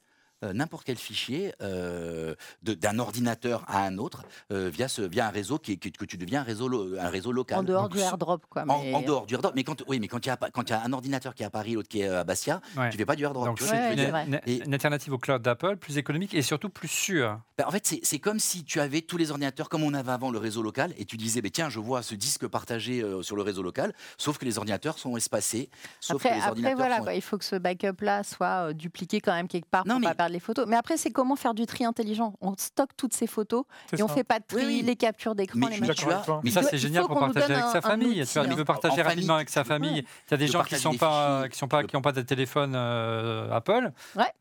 euh, 0.44 0.52
n'importe 0.52 0.84
quel 0.84 0.96
fichier 0.96 1.52
euh, 1.62 2.36
d'un 2.62 3.00
ordinateur 3.00 3.64
à 3.66 3.82
un 3.82 3.98
autre 3.98 4.22
euh, 4.52 4.70
via, 4.72 4.86
ce, 4.86 5.02
via 5.02 5.26
un 5.26 5.30
réseau 5.30 5.58
qui, 5.58 5.78
que 5.80 6.04
tu 6.04 6.16
deviens 6.16 6.42
un 6.42 6.44
réseau, 6.44 6.96
un 6.96 7.08
réseau 7.08 7.32
local. 7.32 7.58
En 7.58 7.62
dehors 7.64 7.88
du 7.88 7.98
airdrop, 7.98 8.46
quoi. 8.48 8.64
Mais... 8.64 8.94
En, 8.94 9.02
dehors 9.02 9.26
du 9.26 9.34
airdrop. 9.34 9.52
Mais 9.56 9.64
quand, 9.64 9.82
oui, 9.88 9.98
mais 9.98 10.06
quand 10.06 10.24
il 10.24 10.28
y, 10.28 10.30
a, 10.30 10.38
y 10.38 10.72
a 10.72 10.84
un 10.84 10.92
ordinateur 10.92 11.34
qui 11.34 11.42
est 11.42 11.46
à 11.46 11.50
Paris, 11.50 11.72
l'autre 11.72 11.88
qui 11.88 12.02
est 12.02 12.08
à 12.08 12.22
Bastia, 12.22 12.60
tu 12.72 12.78
ne 12.78 12.90
fais 12.92 13.04
pas 13.04 13.16
du 13.16 13.24
airdrop. 13.24 13.46
Donc, 13.46 13.60
une, 13.60 14.40
une, 14.46 14.74
alternative 14.74 15.12
au 15.12 15.18
cloud 15.18 15.42
d'Apple, 15.42 15.76
plus 15.76 15.98
économique 15.98 16.34
et 16.34 16.42
surtout 16.42 16.68
plus 16.68 16.86
sûre. 16.86 17.40
Ben, 17.56 17.64
en 17.66 17.72
fait, 17.72 17.98
c'est 18.00 18.18
comme 18.20 18.38
si 18.38 18.62
tu 18.62 18.78
avais 18.78 19.00
tous 19.00 19.16
les 19.16 19.32
ordinateurs 19.32 19.68
comme 19.68 19.82
on 19.82 19.92
avait 19.92 20.12
avant 20.12 20.30
le 20.30 20.38
réseau 20.38 20.62
local 20.62 20.94
et 20.98 21.04
tu 21.04 21.16
disais, 21.16 21.42
ben, 21.42 21.50
tiens, 21.50 21.68
je 21.68 21.80
vois 21.80 22.02
ce 22.02 22.14
disque 22.14 22.46
partagé 22.46 23.04
sur 23.22 23.34
le 23.34 23.42
réseau 23.42 23.62
local, 23.64 23.92
sauf 24.18 24.38
que 24.38 24.44
les 24.44 24.56
ordinateurs 24.58 24.98
sont 24.98 25.16
espacés. 25.16 25.68
Sauf 25.98 26.24
après, 26.24 26.38
que 26.38 26.60
les 26.60 26.66
après 26.66 26.74
voilà, 26.76 27.14
il 27.14 27.22
faut 27.22 27.38
que 27.38 27.44
ce 27.44 27.56
backup-là 27.56 28.22
soit 28.22 28.72
dupliqué 28.72 29.20
quand 29.20 29.34
même 29.34 29.48
quelque 29.48 29.68
part 29.68 29.82
pour 29.82 29.98
ne 29.98 30.12
pas 30.12 30.27
les 30.28 30.40
photos. 30.40 30.66
Mais 30.66 30.76
après, 30.76 30.96
c'est 30.96 31.10
comment 31.10 31.36
faire 31.36 31.54
du 31.54 31.66
tri 31.66 31.84
intelligent. 31.84 32.34
On 32.40 32.54
stocke 32.56 32.96
toutes 32.96 33.14
ces 33.14 33.26
photos 33.26 33.64
et 33.96 34.02
on 34.02 34.06
ne 34.06 34.12
fait 34.12 34.24
pas 34.24 34.38
de 34.38 34.44
tri, 34.46 34.82
les 34.82 34.96
captures 34.96 35.34
d'écran, 35.34 35.58
les 35.68 35.80
machins. 35.80 36.08
Mais 36.42 36.50
ça, 36.50 36.62
c'est 36.62 36.78
génial 36.78 37.06
pour 37.06 37.18
partager 37.18 37.54
avec 37.54 37.66
sa 37.72 37.80
famille. 37.80 38.24
Tu 38.26 38.54
veux 38.54 38.64
partager 38.64 39.02
rapidement 39.02 39.34
avec 39.36 39.50
sa 39.50 39.64
famille. 39.64 40.04
Il 40.28 40.30
y 40.30 40.34
a 40.34 40.36
des 40.36 40.46
gens 40.46 40.62
qui 40.62 40.76
sont 40.76 40.94
pas, 40.94 41.48
qui 41.48 41.58
sont 41.58 41.68
pas, 41.68 41.84
qui 41.84 41.96
n'ont 41.96 42.02
pas 42.02 42.12
de 42.12 42.22
téléphone 42.22 42.72
euh, 42.74 43.50
Apple. 43.52 43.92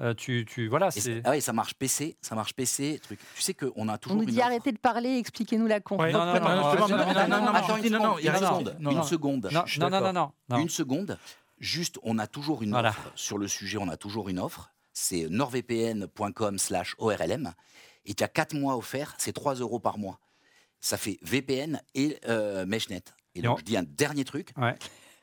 Euh, 0.02 0.14
tu, 0.14 0.46
tu, 0.48 0.68
voilà. 0.68 0.90
Ah 1.24 1.32
oui, 1.32 1.42
ça 1.42 1.54
marche 1.54 1.74
PC, 1.74 2.18
ça 2.22 2.36
marche 2.36 2.54
PC. 2.54 3.00
Truc. 3.02 3.20
Tu 3.36 3.42
sais 3.42 3.54
qu'on 3.54 3.88
a 3.90 3.98
toujours. 3.98 4.18
On 4.18 4.22
nous 4.22 4.26
dit 4.26 4.42
arrêtez 4.42 4.72
de 4.72 4.78
parler, 4.78 5.18
expliquez-nous 5.18 5.68
la 5.68 5.80
con. 5.80 5.98
Non, 5.98 6.26
non, 6.26 6.40
non, 6.40 8.18
une 8.90 9.04
seconde. 9.04 9.50
Non, 9.52 9.64
non, 9.80 10.02
non, 10.02 10.32
non, 10.50 10.58
une 10.58 10.70
seconde. 10.70 11.18
Juste, 11.60 11.98
on 12.04 12.20
a 12.20 12.28
toujours 12.28 12.62
une 12.62 12.76
offre 12.76 13.12
sur 13.16 13.38
le 13.38 13.48
sujet. 13.48 13.78
On 13.80 13.90
a 13.90 13.98
toujours 13.98 14.30
une 14.30 14.40
offre 14.40 14.72
c'est 14.98 15.30
nordvpn.com 15.30 16.58
slash 16.58 16.96
ORLM. 16.98 17.54
Et 18.06 18.14
tu 18.16 18.24
as 18.24 18.28
4 18.28 18.56
mois 18.56 18.76
offerts, 18.76 19.14
c'est 19.20 19.34
3 19.34 19.56
euros 19.56 19.80
par 19.80 19.98
mois. 19.98 20.20
Ça 20.80 20.98
fait 20.98 21.20
VPN 21.22 21.82
et 21.94 22.18
euh, 22.28 22.66
MeshNet. 22.66 23.14
Et 23.36 23.42
donc, 23.42 23.60
je 23.60 23.64
dis 23.64 23.78
un 23.78 23.84
dernier 23.84 24.24
truc. 24.24 24.54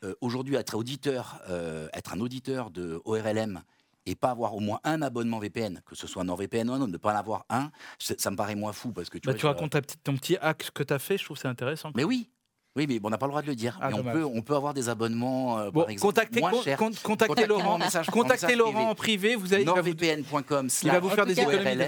Euh, 0.04 0.14
aujourd'hui, 0.20 0.54
être 0.54 0.74
auditeur, 0.76 1.40
euh, 1.48 1.88
être 1.92 2.14
un 2.14 2.20
auditeur 2.20 2.70
de 2.70 3.00
ORLM 3.04 3.62
et 4.06 4.14
pas 4.14 4.30
avoir 4.30 4.54
au 4.54 4.60
moins 4.60 4.80
un 4.84 5.02
abonnement 5.02 5.38
VPN, 5.38 5.80
que 5.86 5.96
ce 5.96 6.06
soit 6.06 6.22
NordVPN 6.24 6.70
ou 6.70 6.78
non, 6.78 6.86
ne 6.86 6.96
pas 6.96 7.12
en 7.12 7.16
avoir 7.16 7.46
un, 7.48 7.70
ça 7.98 8.30
me 8.30 8.36
paraît 8.36 8.54
moins 8.54 8.72
fou 8.72 8.92
parce 8.92 9.08
que 9.08 9.18
tu, 9.18 9.26
bah, 9.26 9.34
tu 9.34 9.46
racontes 9.46 9.76
ton 10.04 10.14
petit 10.16 10.36
hack 10.36 10.70
que 10.74 10.82
tu 10.82 10.92
as 10.92 10.98
fait, 10.98 11.16
je 11.16 11.24
trouve 11.24 11.38
c'est 11.38 11.48
intéressant. 11.48 11.90
Mais 11.94 12.04
oui, 12.04 12.28
oui, 12.76 12.86
mais 12.88 12.98
on 13.04 13.10
n'a 13.10 13.18
pas 13.18 13.26
le 13.26 13.30
droit 13.30 13.42
de 13.42 13.46
le 13.46 13.54
dire. 13.54 13.78
Ah, 13.80 13.90
on, 13.92 14.02
peut, 14.02 14.24
on 14.24 14.42
peut 14.42 14.56
avoir 14.56 14.74
des 14.74 14.88
abonnements, 14.88 15.58
euh, 15.58 15.70
par 15.70 15.88
exemple, 15.90 16.12
contactez, 16.12 16.40
moins 16.40 16.62
chers. 16.62 16.78
contactez 17.02 17.46
Laurent, 17.46 17.78
message, 17.78 18.06
contactez 18.06 18.56
Laurent 18.56 18.90
en 18.90 18.94
privé. 18.94 19.36
Vous 19.36 19.52
avez 19.52 19.64
nordvpn.com. 19.64 20.68
Il 20.82 20.90
va 20.90 20.98
vous 20.98 21.10
faire 21.10 21.26
des 21.26 21.38
économies 21.38 21.84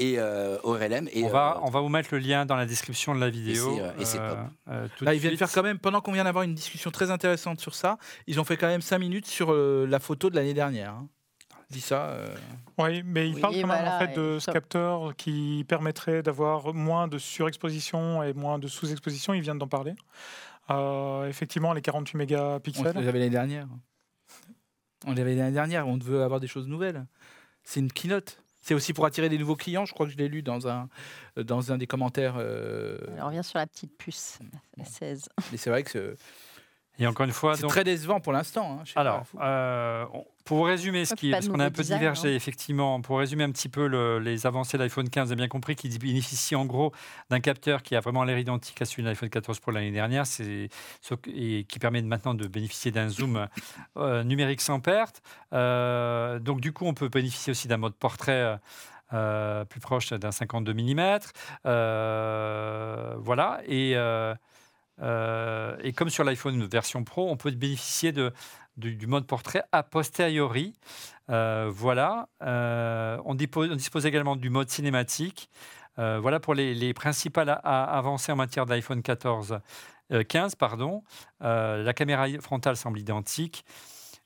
et 0.00 0.14
euh, 0.18 0.58
ORLM. 0.62 1.08
Et, 1.12 1.24
on, 1.24 1.28
va, 1.28 1.56
euh, 1.56 1.60
on 1.64 1.70
va 1.70 1.80
vous 1.80 1.88
mettre 1.88 2.10
le 2.12 2.18
lien 2.18 2.46
dans 2.46 2.54
la 2.54 2.66
description 2.66 3.16
de 3.16 3.20
la 3.20 3.30
vidéo. 3.30 3.80
Et 3.98 4.04
c'est 4.04 4.18
top. 4.18 4.38
Là, 5.00 5.14
ils 5.14 5.20
viennent 5.20 5.36
faire 5.36 5.50
quand 5.52 5.62
même, 5.62 5.78
pendant 5.78 6.00
qu'on 6.00 6.12
vient 6.12 6.24
d'avoir 6.24 6.44
une 6.44 6.54
discussion 6.54 6.90
très 6.90 7.10
intéressante 7.10 7.60
sur 7.60 7.74
ça, 7.74 7.98
ils 8.26 8.40
ont 8.40 8.44
fait 8.44 8.56
quand 8.56 8.68
même 8.68 8.82
5 8.82 8.98
minutes 8.98 9.26
sur 9.26 9.52
la 9.52 9.98
photo 9.98 10.30
de 10.30 10.36
l'année 10.36 10.54
dernière. 10.54 10.90
Hein 10.90 11.08
dit 11.70 11.80
ça. 11.80 12.10
Euh. 12.10 12.34
Oui, 12.78 13.02
mais 13.04 13.28
il 13.28 13.40
parle 13.40 13.60
quand 13.60 13.66
même 13.66 13.88
en 13.88 13.98
fait 13.98 14.14
de 14.14 14.38
ce 14.38 14.50
capteur 14.50 15.14
qui 15.16 15.64
permettrait 15.68 16.22
d'avoir 16.22 16.74
moins 16.74 17.08
de 17.08 17.18
surexposition 17.18 18.22
et 18.22 18.32
moins 18.32 18.58
de 18.58 18.68
sous-exposition. 18.68 19.34
Il 19.34 19.42
vient 19.42 19.54
d'en 19.54 19.68
parler. 19.68 19.94
Euh, 20.70 21.28
effectivement, 21.28 21.72
les 21.72 21.82
48 21.82 22.16
mégapixels. 22.16 22.92
On 22.94 23.00
les 23.00 23.08
avait 23.08 23.18
l'année 23.18 23.30
dernière. 23.30 23.68
On 25.06 25.12
les 25.12 25.20
avait 25.20 25.34
l'année 25.34 25.52
dernière. 25.52 25.86
On 25.86 25.98
veut 25.98 26.22
avoir 26.22 26.40
des 26.40 26.46
choses 26.46 26.68
nouvelles. 26.68 27.06
C'est 27.64 27.80
une 27.80 27.92
keynote. 27.92 28.42
C'est 28.60 28.74
aussi 28.74 28.92
pour 28.92 29.06
attirer 29.06 29.28
des 29.28 29.38
nouveaux 29.38 29.56
clients. 29.56 29.86
Je 29.86 29.94
crois 29.94 30.06
que 30.06 30.12
je 30.12 30.18
l'ai 30.18 30.28
lu 30.28 30.42
dans 30.42 30.68
un, 30.68 30.88
dans 31.36 31.72
un 31.72 31.78
des 31.78 31.86
commentaires. 31.86 32.34
Euh... 32.38 32.98
on 33.18 33.26
revient 33.26 33.44
sur 33.44 33.58
la 33.58 33.66
petite 33.66 33.96
puce, 33.96 34.40
la 34.76 34.84
16. 34.84 35.28
Mais 35.50 35.56
c'est 35.56 35.70
vrai 35.70 35.84
que 35.84 36.16
et 36.98 37.06
encore 37.06 37.26
une 37.26 37.32
fois, 37.32 37.56
c'est 37.56 37.66
très 37.68 37.84
décevant 37.84 38.18
pour 38.18 38.32
l'instant. 38.32 38.80
Hein, 38.80 38.84
alors, 38.96 39.24
euh, 39.40 40.04
pour 40.44 40.66
résumer 40.66 41.04
ce 41.04 41.14
qui 41.14 41.28
est, 41.28 41.30
parce 41.30 41.48
qu'on 41.48 41.60
a 41.60 41.66
un 41.66 41.70
peu 41.70 41.84
divergé, 41.84 42.28
hein. 42.28 42.34
effectivement, 42.34 43.00
pour 43.00 43.18
résumer 43.18 43.44
un 43.44 43.52
petit 43.52 43.68
peu 43.68 43.86
les 44.18 44.46
avancées 44.46 44.78
de 44.78 44.82
l'iPhone 44.82 45.08
15, 45.08 45.28
vous 45.28 45.32
avez 45.32 45.36
bien 45.36 45.48
compris 45.48 45.76
qu'il 45.76 45.96
bénéficie 45.96 46.56
en 46.56 46.64
gros 46.64 46.92
d'un 47.30 47.38
capteur 47.38 47.84
qui 47.84 47.94
a 47.94 48.00
vraiment 48.00 48.24
l'air 48.24 48.38
identique 48.38 48.82
à 48.82 48.84
celui 48.84 49.04
de 49.04 49.08
l'iPhone 49.08 49.30
14 49.30 49.60
Pro 49.60 49.70
l'année 49.70 49.92
dernière, 49.92 50.24
et 50.40 51.64
qui 51.64 51.78
permet 51.78 52.02
maintenant 52.02 52.34
de 52.34 52.48
bénéficier 52.48 52.90
d'un 52.90 53.08
zoom 53.08 53.46
euh, 53.96 54.24
numérique 54.24 54.60
sans 54.60 54.80
perte. 54.80 55.22
Euh, 55.52 56.40
donc 56.40 56.60
du 56.60 56.72
coup, 56.72 56.84
on 56.84 56.94
peut 56.94 57.08
bénéficier 57.08 57.52
aussi 57.52 57.68
d'un 57.68 57.76
mode 57.76 57.94
portrait. 57.94 58.58
plus 59.68 59.80
proche 59.80 60.12
d'un 60.12 60.32
52 60.32 60.74
mm. 60.74 61.18
voilà. 63.22 63.60
Et, 63.68 63.94
euh, 65.00 65.76
et 65.82 65.92
comme 65.92 66.10
sur 66.10 66.24
l'iPhone 66.24 66.64
version 66.66 67.04
Pro, 67.04 67.30
on 67.30 67.36
peut 67.36 67.50
bénéficier 67.50 68.12
de, 68.12 68.32
du, 68.76 69.06
mode 69.06 69.26
portrait 69.26 69.62
a 69.72 69.82
posteriori. 69.82 70.74
Euh, 71.30 71.70
voilà. 71.72 72.28
Euh, 72.42 73.18
on, 73.24 73.34
dispose, 73.34 74.06
également 74.06 74.36
du 74.36 74.50
mode 74.50 74.70
cinématique. 74.70 75.50
voilà 75.96 76.40
pour 76.40 76.54
les, 76.54 76.74
les 76.74 76.94
principales 76.94 77.60
avancées 77.64 78.32
en 78.32 78.36
matière 78.36 78.66
d'iPhone 78.66 79.02
14, 79.02 79.60
15. 80.28 80.54
Pardon. 80.54 81.02
la 81.40 81.92
caméra 81.92 82.26
frontale 82.40 82.76
semble 82.76 82.98
identique. 82.98 83.64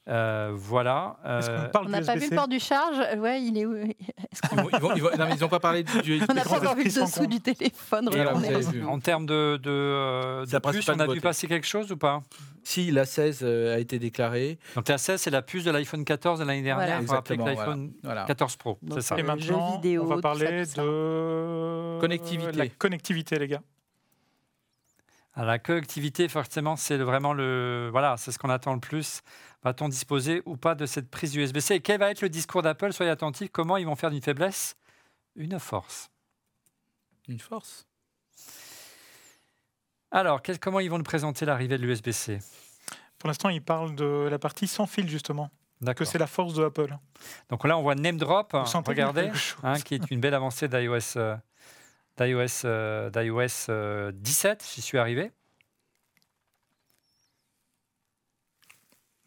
Euh, 0.09 0.51
voilà. 0.55 1.17
Euh, 1.25 1.69
on 1.77 1.89
n'a 1.89 2.01
pas 2.01 2.17
vu 2.17 2.29
le 2.29 2.35
port 2.37 2.49
du 2.49 2.59
charge? 2.59 2.97
Ouais, 3.19 3.41
il 3.41 3.57
est 3.57 3.67
où? 3.67 3.77
Ils 3.77 5.41
n'ont 5.41 5.49
pas 5.49 5.61
parlé 5.61 5.85
du. 5.85 6.21
on 6.29 6.35
n'a 6.35 6.43
pas 6.43 6.57
encore 6.57 6.75
vu 6.75 6.85
le 6.85 6.91
dessous 6.91 7.27
du 7.27 7.41
téléphone. 7.41 8.09
en 8.89 8.99
termes 8.99 9.27
de, 9.27 9.61
de, 9.63 9.71
euh, 9.71 10.45
de 10.45 10.59
puce, 10.59 10.89
on 10.89 10.99
a 10.99 11.07
vu 11.07 11.21
passer 11.21 11.47
quelque 11.47 11.67
chose 11.67 11.93
ou 11.93 11.97
pas? 11.97 12.23
Si, 12.65 12.91
la 12.91 13.05
16 13.05 13.45
a 13.45 13.79
été 13.79 13.99
déclarée. 13.99 14.59
Donc 14.75 14.89
la 14.89 14.99
16, 14.99 15.21
c'est 15.21 15.31
la 15.31 15.43
puce 15.43 15.65
de 15.65 15.71
l'iPhone 15.71 16.05
14 16.05 16.41
de 16.41 16.45
l'année 16.45 16.63
dernière. 16.63 17.01
Voilà. 17.03 17.23
On 17.31 17.45
l'iPhone 17.45 17.93
14 18.27 18.57
Pro. 18.57 18.79
C'est 18.95 19.03
ça. 19.03 19.19
Et 19.19 19.23
maintenant, 19.23 19.77
vidéo, 19.77 20.03
on 20.05 20.07
va 20.07 20.21
parler 20.21 20.65
de 20.65 22.01
connectivité. 22.01 22.53
La 22.53 22.69
connectivité, 22.69 23.39
les 23.39 23.47
gars. 23.47 23.63
À 25.35 25.45
la 25.47 25.59
connectivité, 25.59 26.29
forcément, 26.29 26.77
c'est 26.77 26.99
vraiment 26.99 27.33
le. 27.33 27.89
Voilà, 27.91 28.17
c'est 28.19 28.33
ce 28.33 28.39
qu'on 28.39 28.51
attend 28.51 28.75
le 28.75 28.81
plus. 28.81 29.23
Va-t-on 29.63 29.89
disposer 29.89 30.43
ou 30.45 30.57
pas 30.57 30.75
de 30.75 30.87
cette 30.87 31.11
prise 31.11 31.35
USB-C 31.37 31.75
Et 31.77 31.81
quel 31.81 32.01
va 32.01 32.11
être 32.11 32.21
le 32.21 32.29
discours 32.29 32.63
d'Apple? 32.63 32.93
Soyez 32.93 33.11
attentifs. 33.11 33.51
Comment 33.53 33.77
ils 33.77 33.87
vont 33.87 33.97
faire 33.97 34.11
d'une 34.11 34.23
faiblesse 34.23 34.77
une 35.37 35.59
force? 35.59 36.11
Une 37.29 37.39
force? 37.39 37.87
Alors, 40.11 40.43
comment 40.61 40.81
ils 40.81 40.91
vont 40.91 40.99
nous 40.99 41.05
présenter 41.05 41.47
l'arrivée 41.47 41.79
de 41.79 41.83
l'USB-C 41.83 42.39
Pour 43.19 43.29
l'instant, 43.29 43.49
ils 43.49 43.63
parlent 43.63 43.95
de 43.95 44.29
la 44.31 44.39
partie 44.39 44.67
sans 44.67 44.87
fil, 44.87 45.09
justement. 45.09 45.51
Que 45.97 46.05
c'est 46.05 46.19
la 46.19 46.29
force 46.29 46.55
de 46.55 46.65
Apple. 46.65 46.97
Donc 47.49 47.65
là, 47.67 47.77
on 47.77 47.83
voit 47.83 47.97
Name 47.97 48.17
Drop, 48.17 48.53
regardez, 48.87 49.31
hein, 49.65 49.81
qui 49.81 49.95
est 49.95 50.11
une 50.11 50.21
belle 50.21 50.35
avancée 50.35 50.69
d'iOS 50.69 51.17
euh, 51.17 51.37
d'iOS 52.19 52.65
euh, 53.69 54.13
17, 54.15 54.63
euh, 54.63 54.65
j'y 54.75 54.81
suis 54.81 54.99
arrivé. 54.99 55.33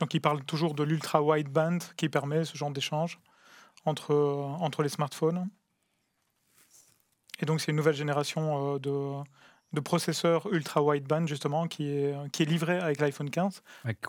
Donc 0.06 0.14
il 0.14 0.22
parle 0.22 0.44
toujours 0.44 0.76
de 0.76 0.84
l'ultra 0.84 1.24
wideband 1.24 1.80
qui 1.98 2.10
permet 2.10 2.46
ce 2.46 2.56
genre 2.56 2.70
d'échange 2.70 3.20
entre, 3.86 4.14
entre 4.14 4.84
les 4.84 4.90
smartphones. 4.90 5.50
Et 7.40 7.48
donc 7.48 7.60
c'est 7.60 7.72
une 7.72 7.78
nouvelle 7.78 7.96
génération 7.96 8.76
euh, 8.76 8.78
de, 8.78 9.24
de 9.74 9.80
processeurs 9.80 10.46
ultra 10.54 10.84
wideband 10.84 11.26
justement 11.26 11.68
qui 11.68 11.90
est, 11.90 12.14
qui 12.32 12.44
est 12.44 12.46
livré 12.46 12.78
avec 12.78 13.00
l'iPhone 13.00 13.32
15. 13.32 13.64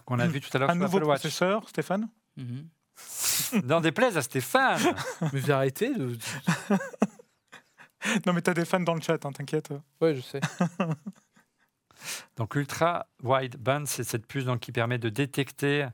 Qu'on 0.04 0.18
a 0.18 0.26
vu 0.26 0.42
tout 0.42 0.54
à 0.54 0.58
l'heure 0.58 0.68
Un 0.68 0.74
nouveau 0.74 1.00
processeur, 1.00 1.66
Stéphane? 1.66 2.10
Mhm. 2.36 2.68
N'en 3.64 3.80
déplaise 3.80 4.18
à 4.18 4.22
Stéphane. 4.22 4.94
mais 5.32 5.40
vous 5.40 5.50
arrêtez 5.50 5.92
Non, 8.26 8.34
mais 8.34 8.42
tu 8.42 8.50
as 8.50 8.54
des 8.54 8.66
fans 8.66 8.80
dans 8.80 8.94
le 8.94 9.00
chat, 9.00 9.24
hein, 9.24 9.32
t'inquiète. 9.32 9.70
Ouais, 10.02 10.14
je 10.14 10.20
sais. 10.20 10.40
Donc, 12.36 12.54
Ultra 12.54 13.06
Wide 13.22 13.56
Band, 13.56 13.84
c'est 13.86 14.04
cette 14.04 14.26
puce 14.26 14.44
donc, 14.44 14.60
qui 14.60 14.72
permet 14.72 14.98
de 14.98 15.08
détecter, 15.08 15.88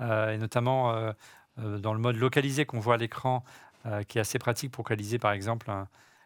euh, 0.00 0.32
et 0.32 0.38
notamment 0.38 0.92
euh, 0.92 1.12
euh, 1.58 1.78
dans 1.78 1.92
le 1.94 2.00
mode 2.00 2.16
localisé 2.16 2.66
qu'on 2.66 2.80
voit 2.80 2.94
à 2.94 2.98
l'écran, 2.98 3.44
qui 4.08 4.18
est 4.18 4.20
assez 4.20 4.38
pratique 4.38 4.70
pour 4.72 4.82
localiser, 4.82 5.18
par 5.18 5.32
exemple, 5.32 5.72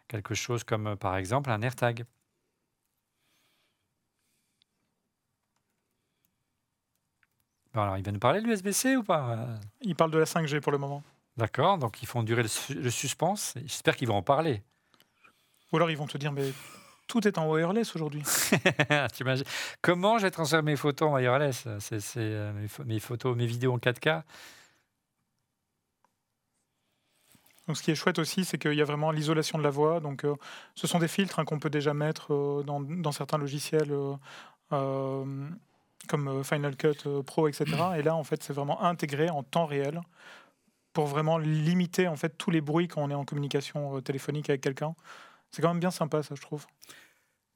quelque 0.09 0.35
chose 0.35 0.65
comme, 0.65 0.97
par 0.97 1.15
exemple, 1.15 1.49
un 1.49 1.61
AirTag. 1.61 2.05
Alors, 7.73 7.97
il 7.97 8.03
va 8.03 8.11
nous 8.11 8.19
parler 8.19 8.41
de 8.41 8.47
l'USB-C 8.47 8.97
ou 8.97 9.03
pas 9.03 9.37
Il 9.81 9.95
parle 9.95 10.11
de 10.11 10.17
la 10.17 10.25
5G 10.25 10.59
pour 10.59 10.73
le 10.73 10.77
moment. 10.77 11.01
D'accord, 11.37 11.77
donc 11.77 12.01
ils 12.01 12.05
font 12.05 12.23
durer 12.23 12.43
le, 12.43 12.89
suspense. 12.89 13.55
J'espère 13.65 13.95
qu'ils 13.97 14.07
vont 14.07 14.15
en 14.15 14.21
parler. 14.21 14.63
Ou 15.71 15.77
alors 15.77 15.91
ils 15.91 15.97
vont 15.97 16.07
te 16.07 16.17
dire, 16.17 16.31
mais 16.31 16.53
tout 17.07 17.27
est 17.27 17.37
en 17.37 17.49
wireless 17.49 17.95
aujourd'hui. 17.95 18.23
Comment 19.81 20.17
je 20.17 20.23
vais 20.23 20.31
transférer 20.31 20.61
mes 20.61 20.75
photos 20.75 21.09
en 21.09 21.15
wireless? 21.15 21.67
C'est 21.79 22.01
euh, 22.17 22.51
mes, 22.85 22.99
photos, 22.99 23.35
mes 23.35 23.45
vidéos 23.45 23.73
en 23.73 23.77
4K. 23.77 24.23
Donc, 27.67 27.77
ce 27.77 27.83
qui 27.83 27.91
est 27.91 27.95
chouette 27.95 28.19
aussi, 28.19 28.45
c'est 28.45 28.57
qu'il 28.57 28.73
y 28.73 28.81
a 28.81 28.85
vraiment 28.85 29.11
l'isolation 29.11 29.57
de 29.57 29.63
la 29.63 29.71
voix. 29.71 29.99
Donc, 29.99 30.23
euh, 30.23 30.35
ce 30.75 30.87
sont 30.87 30.99
des 30.99 31.07
filtres 31.07 31.39
hein, 31.39 31.45
qu'on 31.45 31.59
peut 31.59 31.69
déjà 31.69 31.93
mettre 31.93 32.33
euh, 32.33 32.63
dans, 32.63 32.79
dans, 32.79 33.11
certains 33.11 33.37
logiciels 33.37 33.91
comme 34.69 36.43
Final 36.43 36.75
Cut 36.75 37.23
Pro, 37.25 37.47
etc. 37.47 37.65
Et 37.97 38.03
là, 38.03 38.15
en 38.15 38.23
fait, 38.23 38.43
c'est 38.43 38.53
vraiment 38.53 38.83
intégré 38.83 39.29
en 39.29 39.43
temps 39.43 39.65
réel 39.65 40.01
pour 40.93 41.07
vraiment 41.07 41.37
limiter 41.37 42.07
en 42.07 42.15
fait 42.15 42.37
tous 42.37 42.51
les 42.51 42.61
bruits 42.61 42.87
quand 42.87 43.01
on 43.01 43.09
est 43.09 43.15
en 43.15 43.25
communication 43.25 43.99
téléphonique 44.01 44.49
avec 44.49 44.61
quelqu'un. 44.61 44.95
C'est 45.55 45.61
quand 45.61 45.69
même 45.69 45.79
bien 45.79 45.91
sympa, 45.91 46.21
ça, 46.21 46.35
je 46.35 46.41
trouve, 46.41 46.65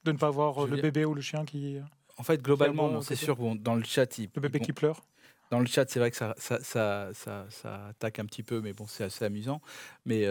de 0.05 0.13
ne 0.13 0.17
pas 0.17 0.27
avoir 0.27 0.65
le 0.65 0.81
bébé 0.81 1.03
ou 1.03 1.13
le 1.13 1.19
chien 1.19 1.43
qui. 1.43 1.79
En 2.17 2.23
fait, 2.23 2.41
globalement, 2.41 3.01
c'est 3.01 3.17
sûr, 3.17 3.35
bon, 3.35 3.55
dans 3.55 3.75
le 3.75 3.83
chat, 3.83 4.17
il, 4.19 4.29
le 4.33 4.41
bébé 4.41 4.61
qui 4.61 4.71
pleure. 4.71 5.01
Dans 5.51 5.59
le 5.59 5.65
chat, 5.65 5.89
c'est 5.89 5.99
vrai 5.99 6.09
que 6.09 6.15
ça 6.15 6.33
ça, 6.37 6.61
ça, 6.61 7.45
ça, 7.49 7.87
attaque 7.87 8.19
un 8.19 8.25
petit 8.25 8.41
peu, 8.41 8.61
mais 8.61 8.71
bon, 8.71 8.87
c'est 8.87 9.03
assez 9.03 9.25
amusant. 9.25 9.59
Mais 10.05 10.25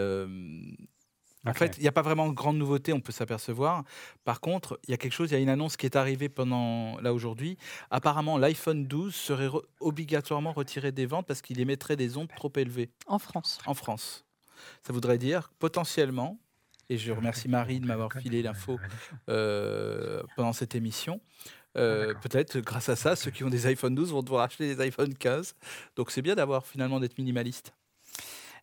en 1.45 1.53
fait, 1.53 1.77
il 1.77 1.81
n'y 1.81 1.87
a 1.87 1.91
pas 1.91 2.01
vraiment 2.01 2.27
de 2.27 2.33
grande 2.33 2.57
nouveauté, 2.57 2.91
on 2.91 3.01
peut 3.01 3.11
s'apercevoir. 3.11 3.83
Par 4.23 4.41
contre, 4.41 4.79
il 4.87 4.91
y 4.91 4.93
a 4.95 4.97
quelque 4.97 5.13
chose, 5.13 5.29
il 5.29 5.35
y 5.35 5.37
a 5.37 5.39
une 5.39 5.49
annonce 5.49 5.77
qui 5.77 5.85
est 5.85 5.95
arrivée 5.95 6.27
pendant 6.27 6.99
là 7.01 7.13
aujourd'hui. 7.13 7.55
Apparemment, 7.91 8.39
l'iPhone 8.39 8.87
12 8.87 9.13
serait 9.13 9.49
obligatoirement 9.79 10.53
retiré 10.53 10.91
des 10.91 11.05
ventes 11.05 11.27
parce 11.27 11.43
qu'il 11.43 11.59
émettrait 11.59 11.95
des 11.95 12.17
ondes 12.17 12.31
trop 12.35 12.51
élevées. 12.55 12.89
En 13.05 13.19
France. 13.19 13.59
En 13.67 13.75
France. 13.75 14.25
Ça 14.81 14.91
voudrait 14.91 15.19
dire 15.19 15.51
potentiellement, 15.59 16.39
et 16.89 16.97
je 16.97 17.11
remercie 17.11 17.47
Marie 17.47 17.79
de 17.79 17.85
m'avoir 17.85 18.11
filé 18.11 18.41
l'info 18.41 18.79
euh, 19.29 20.23
pendant 20.35 20.53
cette 20.53 20.75
émission. 20.75 21.21
Euh, 21.77 22.15
peut-être 22.15 22.57
grâce 22.59 22.89
à 22.89 22.95
ça, 22.95 23.15
ceux 23.15 23.29
qui 23.29 23.43
ont 23.43 23.49
des 23.49 23.67
iPhone 23.67 23.93
12 23.93 24.11
vont 24.11 24.23
devoir 24.23 24.43
acheter 24.43 24.75
des 24.75 24.81
iPhone 24.81 25.13
15. 25.13 25.55
Donc 25.95 26.09
c'est 26.11 26.23
bien 26.23 26.35
d'avoir 26.35 26.65
finalement 26.65 26.99
d'être 26.99 27.17
minimaliste. 27.17 27.73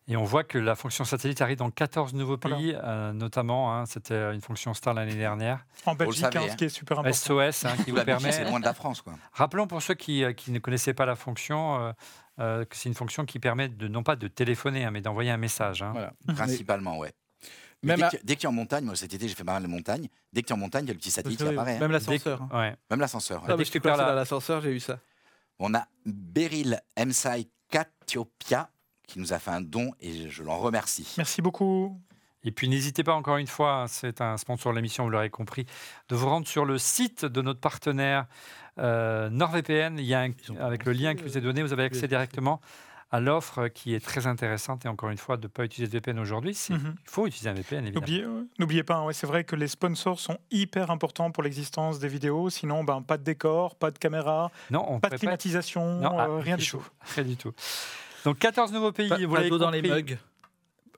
Et 0.09 0.15
on 0.15 0.23
voit 0.23 0.45
que 0.45 0.57
la 0.57 0.75
fonction 0.75 1.03
satellite 1.03 1.41
arrive 1.41 1.57
dans 1.57 1.69
14 1.69 2.13
nouveaux 2.13 2.37
pays, 2.37 2.77
euh, 2.81 3.11
notamment. 3.11 3.73
Hein, 3.73 3.85
C'était 3.85 4.33
une 4.33 4.39
fonction 4.39 4.73
star 4.73 4.93
l'année 4.93 5.15
dernière. 5.15 5.65
En 5.85 5.95
Belgique, 5.95 6.23
hein, 6.33 6.47
ce 6.49 6.55
qui 6.55 6.65
est 6.65 6.69
super 6.69 6.99
important. 6.99 7.51
SOS, 7.51 7.65
hein, 7.65 7.75
qui 7.83 7.91
vous 7.91 8.03
permet. 8.03 8.31
C'est 8.31 8.45
loin 8.45 8.59
de 8.59 8.65
la 8.65 8.73
France. 8.73 9.01
Quoi. 9.01 9.15
Rappelons 9.33 9.67
pour 9.67 9.81
ceux 9.81 9.95
qui, 9.95 10.23
qui 10.35 10.51
ne 10.51 10.59
connaissaient 10.59 10.93
pas 10.93 11.05
la 11.05 11.15
fonction. 11.15 11.93
Euh, 12.39 12.65
que 12.65 12.75
c'est 12.75 12.87
une 12.87 12.95
fonction 12.95 13.25
qui 13.25 13.39
permet 13.39 13.67
de 13.67 13.87
non 13.87 14.03
pas 14.03 14.15
de 14.15 14.27
téléphoner, 14.27 14.87
mais 14.91 15.01
d'envoyer 15.01 15.31
un 15.31 15.37
message. 15.37 15.83
Voilà. 15.91 16.13
Principalement, 16.35 16.99
ouais. 16.99 17.11
Même 17.83 17.99
dès, 18.23 18.35
que, 18.35 18.39
tu 18.39 18.45
es 18.45 18.47
en 18.47 18.51
montagne, 18.51 18.85
moi 18.85 18.95
cet 18.95 19.13
été 19.13 19.27
j'ai 19.27 19.35
fait 19.35 19.43
pas 19.43 19.53
mal 19.53 19.63
de 19.63 19.67
montagne, 19.67 20.07
dès 20.33 20.41
que 20.41 20.47
tu 20.47 20.53
es 20.53 20.55
en 20.55 20.59
montagne, 20.59 20.85
il 20.85 20.87
y 20.87 20.91
a 20.91 20.93
le 20.93 20.99
petit 20.99 21.11
satellite 21.11 21.39
qui 21.39 21.47
apparaît. 21.47 21.79
Même 21.79 21.91
l'ascenseur. 21.91 22.47
Ouais. 22.51 22.75
Même 22.89 22.99
l'ascenseur. 22.99 23.43
Ah, 23.47 23.55
je 23.57 23.79
dans 23.79 24.13
l'ascenseur, 24.13 24.61
j'ai 24.61 24.71
eu 24.71 24.79
ça. 24.79 24.99
On 25.59 25.73
a 25.73 25.87
Beryl 26.05 26.81
Msai 26.97 27.49
Katiopia 27.69 28.69
qui 29.07 29.19
nous 29.19 29.33
a 29.33 29.39
fait 29.39 29.51
un 29.51 29.61
don 29.61 29.93
et 29.99 30.29
je 30.29 30.43
l'en 30.43 30.57
remercie. 30.57 31.13
Merci 31.17 31.41
beaucoup. 31.41 31.99
Et 32.43 32.51
puis 32.51 32.69
n'hésitez 32.69 33.03
pas 33.03 33.13
encore 33.13 33.37
une 33.37 33.47
fois, 33.47 33.85
c'est 33.87 34.21
un 34.21 34.37
sponsor 34.37 34.71
de 34.71 34.77
l'émission, 34.77 35.03
vous 35.03 35.09
l'aurez 35.09 35.29
compris, 35.29 35.65
de 36.09 36.15
vous 36.15 36.27
rendre 36.27 36.47
sur 36.47 36.65
le 36.65 36.77
site 36.77 37.25
de 37.25 37.41
notre 37.41 37.59
partenaire 37.59 38.25
euh, 38.79 39.29
NordVPN. 39.29 39.97
Il 39.97 40.05
y 40.05 40.13
a 40.13 40.27
avec 40.59 40.85
le 40.85 40.93
lien 40.93 41.15
qui 41.15 41.23
vous 41.23 41.37
est 41.37 41.41
donné, 41.41 41.61
vous 41.61 41.73
avez 41.73 41.83
accès 41.83 42.07
directement 42.07 42.61
à 43.11 43.19
l'offre 43.19 43.67
qui 43.67 43.93
est 43.93 44.03
très 44.03 44.27
intéressante. 44.27 44.85
Et 44.85 44.87
encore 44.87 45.09
une 45.09 45.17
fois, 45.17 45.37
de 45.37 45.43
ne 45.43 45.47
pas 45.47 45.63
utiliser 45.63 45.89
de 45.89 45.97
VPN 45.97 46.19
aujourd'hui, 46.19 46.57
mhm. 46.69 46.95
il 47.03 47.09
faut 47.09 47.27
utiliser 47.27 47.49
un 47.49 47.53
VPN, 47.53 47.87
évidemment. 47.87 48.45
N'oubliez 48.59 48.83
pas, 48.83 48.95
hein, 48.95 49.09
c'est 49.13 49.27
vrai 49.27 49.43
que 49.43 49.55
les 49.55 49.67
sponsors 49.67 50.19
sont 50.19 50.37
hyper 50.51 50.91
importants 50.91 51.31
pour 51.31 51.43
l'existence 51.43 51.99
des 51.99 52.07
vidéos. 52.07 52.49
Sinon, 52.49 52.83
ben, 52.83 53.01
pas 53.01 53.17
de 53.17 53.23
décor, 53.23 53.75
pas 53.75 53.91
de 53.91 53.97
caméra, 53.97 54.51
non, 54.71 54.99
pas 54.99 55.09
de 55.09 55.17
climatisation, 55.17 56.01
euh, 56.01 56.07
ah, 56.07 56.27
rien 56.39 56.57
du 56.57 56.67
tout. 56.67 56.85
Rien 57.15 57.23
du 57.23 57.37
tout. 57.37 57.53
Donc 58.25 58.39
14 58.39 58.73
nouveaux 58.73 58.91
pays. 58.91 59.09
Pas, 59.09 59.17
vous 59.17 59.49
d'eau 59.49 59.57
dans 59.57 59.71
les 59.71 59.81
mugs. 59.81 60.17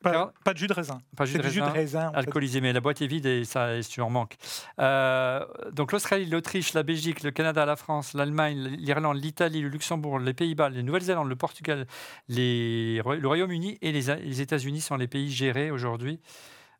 Pas, 0.02 0.54
de 0.54 0.58
jus 0.58 0.68
de 0.68 0.74
raisin. 0.74 1.02
Pas 1.18 1.26
de 1.26 1.30
jus 1.30 1.38
de 1.60 1.64
raisin. 1.64 2.12
alcoolisé, 2.16 2.62
mais 2.62 2.72
la 2.72 2.80
boîte 2.80 3.02
est 3.02 3.08
vide 3.08 3.26
et 3.26 3.44
ça, 3.44 3.72
tu 3.82 4.00
en 4.00 4.10
manques. 4.10 4.38
Euh, 4.80 5.46
donc 5.74 5.92
l'Australie, 5.92 6.26
l'Autriche, 6.26 6.74
la 6.74 6.84
Belgique, 6.84 7.22
le 7.22 7.32
Canada, 7.32 7.66
la 7.66 7.76
France, 7.76 8.14
l'Allemagne, 8.14 8.76
l'Irlande, 8.78 9.18
l'Italie, 9.18 9.62
le 9.62 9.68
Luxembourg, 9.68 10.20
les 10.20 10.34
Pays-Bas, 10.34 10.70
les 10.70 10.84
Nouvelle-Zélande, 10.84 11.28
le 11.28 11.36
Portugal, 11.36 11.86
les, 12.30 12.98
le 12.98 13.28
Royaume-Uni 13.28 13.78
et 13.82 13.92
les, 13.92 14.16
les 14.16 14.42
États-Unis 14.42 14.82
sont 14.82 14.96
les 14.96 15.08
pays 15.08 15.30
gérés 15.30 15.72
aujourd'hui. 15.72 16.22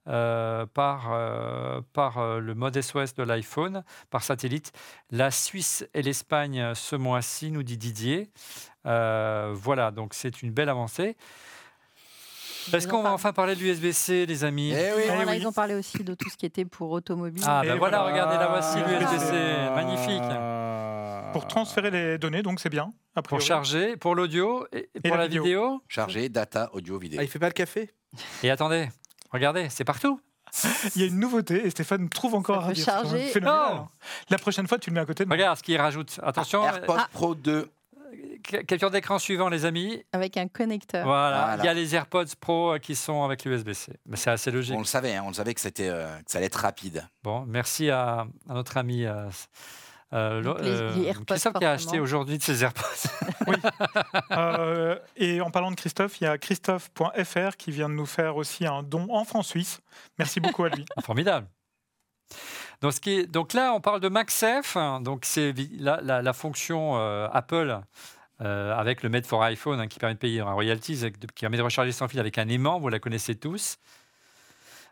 Euh, 0.08 0.66
par, 0.66 1.12
euh, 1.12 1.82
par 1.94 2.40
le 2.40 2.56
mode 2.56 2.82
SOS 2.82 3.14
de 3.14 3.22
l'iPhone, 3.22 3.84
par 4.10 4.24
satellite. 4.24 4.72
La 5.12 5.30
Suisse 5.30 5.86
et 5.94 6.02
l'Espagne 6.02 6.74
ce 6.74 6.96
mois-ci, 6.96 7.52
nous 7.52 7.64
dit 7.64 7.78
Didier. 7.78 8.32
Voilà, 8.86 9.92
donc 9.92 10.14
c'est 10.14 10.42
une 10.42 10.52
belle 10.52 10.70
avancée. 10.70 11.16
Est-ce 12.74 12.88
qu'on 12.88 13.02
va 13.02 13.12
enfin 13.12 13.34
parler 13.34 13.56
de 13.56 13.62
l'USB-C, 13.62 14.26
les 14.26 14.44
amis 14.44 14.72
eh 14.72 14.92
oui. 14.96 15.04
Eh 15.32 15.38
Ils 15.38 15.48
ont 15.48 15.52
parlé 15.52 15.76
aussi 15.76 16.04
de 16.04 16.14
tout 16.14 16.30
ce 16.30 16.38
qui 16.38 16.46
était 16.46 16.66
pour 16.66 16.92
automobile. 16.92 17.44
Ah, 17.46 17.62
ben 17.64 17.78
voilà, 17.78 18.04
regardez, 18.04 18.38
la 18.38 18.48
voici 18.48 18.78
l'USB-C, 18.78 19.32
magnifique. 19.76 20.24
Pour 21.34 21.48
transférer 21.48 21.92
les 21.92 22.18
données, 22.18 22.42
donc 22.42 22.60
c'est 22.60 22.70
bien. 22.70 22.92
Pour 23.24 23.42
charger, 23.42 23.98
pour 23.98 24.16
l'audio 24.16 24.66
et, 24.72 24.90
pour 25.04 25.18
la, 25.18 25.28
vidéo. 25.28 25.82
Charger, 25.88 26.30
data, 26.30 26.70
audio, 26.74 26.98
vidéo. 26.98 27.20
Ah, 27.20 27.24
il 27.24 27.30
fait 27.30 27.40
pas 27.40 27.48
le 27.48 27.54
café? 27.54 27.92
Et 28.44 28.50
attendez, 28.50 28.90
regardez, 29.32 29.68
c'est 29.70 29.84
partout. 29.84 30.20
Il 30.96 31.02
y 31.02 31.06
a 31.06 31.08
une 31.08 31.20
nouveauté 31.20 31.66
et 31.66 31.70
Stéphane 31.70 32.10
trouve 32.10 32.34
encore 32.34 32.66
à 32.66 32.74
charger. 32.74 33.32
Oh 33.36 33.86
la 34.30 34.38
prochaine 34.40 34.68
fois, 34.68 34.80
tu 34.80 34.90
le 34.90 34.96
mets 34.96 35.02
à 35.02 35.06
côté 35.06 35.24
de 35.24 35.30
moi. 35.30 35.38
Regarde 35.38 35.58
ce 35.58 35.64
qu'il 35.64 35.78
rajoute. 35.78 36.20
Attention. 36.24 36.64
AirPods 36.64 36.96
ah. 36.98 37.08
Pro 37.14 37.36
2 37.36 37.70
capture 38.66 38.92
d'écran 38.92 39.20
suivant, 39.20 39.50
les 39.50 39.66
amis. 39.66 40.04
Avec 40.12 40.38
un 40.38 40.48
connecteur. 40.48 41.06
Voilà. 41.06 41.58
Il 41.60 41.66
y 41.66 41.68
a 41.68 41.74
les 41.74 41.96
AirPods 41.96 42.26
Pro 42.40 42.74
euh, 42.74 42.80
qui 42.80 42.96
sont 42.96 43.24
avec 43.24 43.46
l'USB-C. 43.46 43.94
Mais 44.06 44.18
c'est 44.18 44.32
assez 44.32 44.52
logique. 44.52 44.76
On 44.76 44.80
le 44.80 44.86
savait, 44.86 45.16
hein, 45.16 45.24
on 45.26 45.30
le 45.30 45.34
savait 45.34 45.54
que, 45.54 45.62
c'était, 45.62 45.90
euh, 45.90 46.08
que 46.20 46.32
ça 46.32 46.38
allait 46.38 46.48
être 46.48 46.56
rapide. 46.56 47.08
Bon, 47.24 47.46
merci 47.46 47.90
à, 47.90 48.28
notre 48.48 48.78
ami. 48.78 49.06
Euh, 49.06 49.30
euh, 50.12 51.14
Christophe 51.28 51.54
qui 51.54 51.66
a 51.66 51.72
acheté 51.72 52.00
aujourd'hui 52.00 52.38
de 52.38 52.44
ses 52.44 52.64
AirPods. 52.64 52.84
oui. 53.48 53.56
et 55.16 55.42
en 55.42 55.52
parlant 55.52 55.70
de 55.70 55.76
Christophe, 55.76 56.20
il 56.20 56.24
y 56.24 56.28
a 56.28 56.38
Christophe.fr 56.38 57.58
qui 57.58 57.72
vient 57.72 57.90
de 57.90 57.94
nous 57.94 58.08
faire 58.08 58.36
aussi 58.36 58.66
un 58.66 58.82
don 58.82 59.08
en 59.10 59.24
francs 59.24 59.46
suisse. 59.46 59.82
Merci 60.18 60.40
beaucoup 60.40 60.64
à 60.64 60.70
lui. 60.70 60.86
Formidable. 61.04 61.48
Donc, 62.82 62.94
ce 62.94 63.02
qui 63.02 63.12
est, 63.12 63.26
donc 63.26 63.54
là, 63.54 63.74
on 63.74 63.82
parle 63.82 64.00
de 64.00 64.10
MagSafe. 64.10 64.78
Donc 65.02 65.26
c'est 65.26 65.54
la, 65.78 66.02
la, 66.02 66.34
fonction 66.34 66.98
euh, 66.98 67.28
Apple 67.34 67.80
euh, 68.42 68.74
avec 68.74 69.04
le 69.04 69.10
Made 69.10 69.26
for 69.26 69.44
iPhone 69.44 69.80
hein, 69.80 69.88
qui 69.88 70.00
permet 70.00 70.16
de 70.16 70.20
payer 70.20 70.40
un 70.40 70.54
royalties, 70.54 71.12
qui 71.36 71.42
permet 71.42 71.58
de 71.58 71.62
recharger 71.62 71.92
sans 71.92 72.08
fil 72.08 72.20
avec 72.20 72.38
un 72.38 72.48
aimant. 72.48 72.80
Vous 72.80 72.90
la 72.90 73.00
connaissez 73.00 73.36
tous. 73.36 73.80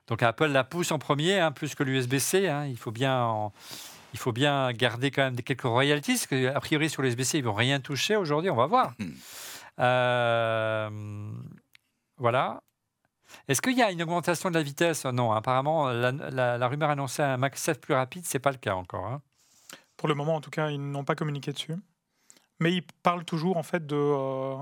Donc 0.07 0.22
Apple 0.23 0.47
la 0.47 0.64
pousse 0.64 0.91
en 0.91 0.99
premier, 0.99 1.39
hein, 1.39 1.51
plus 1.51 1.76
que 1.76 1.84
l'USB-C. 1.84 2.47
Hein. 2.47 2.65
il 2.65 2.77
faut 2.77 2.91
bien 2.91 3.51
il 4.14 4.19
faut 4.19 4.31
bien 4.31 4.72
garder 4.72 5.11
quand 5.11 5.23
même 5.23 5.35
quelques 5.35 5.61
royalties, 5.61 6.14
parce 6.14 6.27
qu'a 6.27 6.59
priori 6.59 6.89
sur 6.89 7.01
l'USB-C, 7.01 7.38
ils 7.38 7.43
vont 7.43 7.53
rien 7.53 7.80
toucher 7.80 8.15
aujourd'hui, 8.15 8.49
on 8.49 8.55
va 8.55 8.65
voir. 8.65 8.93
Hmm. 8.99 9.11
Euh, 9.80 10.89
voilà. 12.18 12.61
Est-ce 13.47 13.61
qu'il 13.61 13.77
y 13.77 13.81
a 13.81 13.91
une 13.91 14.01
augmentation 14.01 14.49
de 14.49 14.55
la 14.55 14.63
vitesse? 14.63 15.05
Non, 15.05 15.31
apparemment, 15.31 15.89
la, 15.89 16.67
rumeur 16.67 16.89
annonçait 16.89 17.23
un 17.23 17.37
MagSafe 17.37 17.79
plus 17.79 17.93
rapide, 17.93 18.25
ce 18.25 18.37
n'est 18.37 18.41
pas 18.41 18.51
le 18.51 18.57
cas 18.57 18.75
encore. 18.75 19.05
Hein. 19.05 19.21
Pour 19.95 20.07
le 20.07 20.15
moment, 20.15 20.35
en 20.35 20.41
tout 20.41 20.49
cas, 20.49 20.69
ils 20.69 20.79
n'ont 20.79 21.03
pas 21.03 21.15
communiqué 21.15 21.51
dessus. 21.51 21.75
Mais 22.59 22.73
il 22.73 22.81
parle 23.03 23.23
toujours 23.23 23.57
en 23.57 23.63
fait 23.63 23.85
de. 23.85 23.95
Euh, 23.95 24.55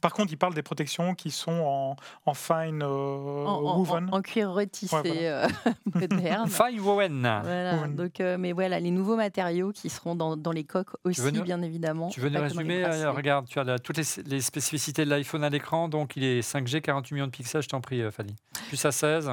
par 0.00 0.12
contre, 0.12 0.32
il 0.32 0.36
parle 0.36 0.54
des 0.54 0.62
protections 0.62 1.14
qui 1.14 1.30
sont 1.30 1.52
en, 1.52 1.96
en 2.24 2.34
fine 2.34 2.82
euh, 2.82 3.44
en, 3.44 3.78
woven. 3.78 4.08
En, 4.10 4.22
cuir 4.22 4.52
retissé 4.52 4.96
euh, 5.04 5.46
moderne. 5.94 6.48
fine 6.50 6.80
woven. 6.80 7.20
Voilà, 7.20 7.88
Donc, 7.88 8.20
mais 8.20 8.52
voilà, 8.52 8.80
les 8.80 8.90
nouveaux 8.90 9.16
matériaux 9.16 9.72
qui 9.72 9.90
seront 9.90 10.14
dans, 10.14 10.36
dans 10.36 10.52
les 10.52 10.64
coques 10.64 10.96
aussi, 11.04 11.30
bien 11.42 11.62
évidemment. 11.62 12.08
Tu 12.08 12.20
veux 12.20 12.30
nous 12.30 12.40
résumer 12.40 12.84
Regarde, 13.12 13.46
tu 13.46 13.58
as 13.58 13.78
toutes 13.78 13.98
les, 13.98 14.22
les, 14.26 14.40
spécificités 14.40 15.04
de 15.04 15.10
l'iPhone 15.10 15.44
à 15.44 15.50
l'écran. 15.50 15.88
Donc, 15.88 16.16
il 16.16 16.24
est 16.24 16.40
5G, 16.40 16.80
48 16.80 17.14
millions 17.14 17.26
de 17.26 17.32
pixels. 17.32 17.62
Je 17.62 17.68
t'en 17.68 17.80
prie, 17.80 18.02
Fanny. 18.10 18.34
Plus 18.68 18.84
à 18.84 18.92
16. 18.92 19.30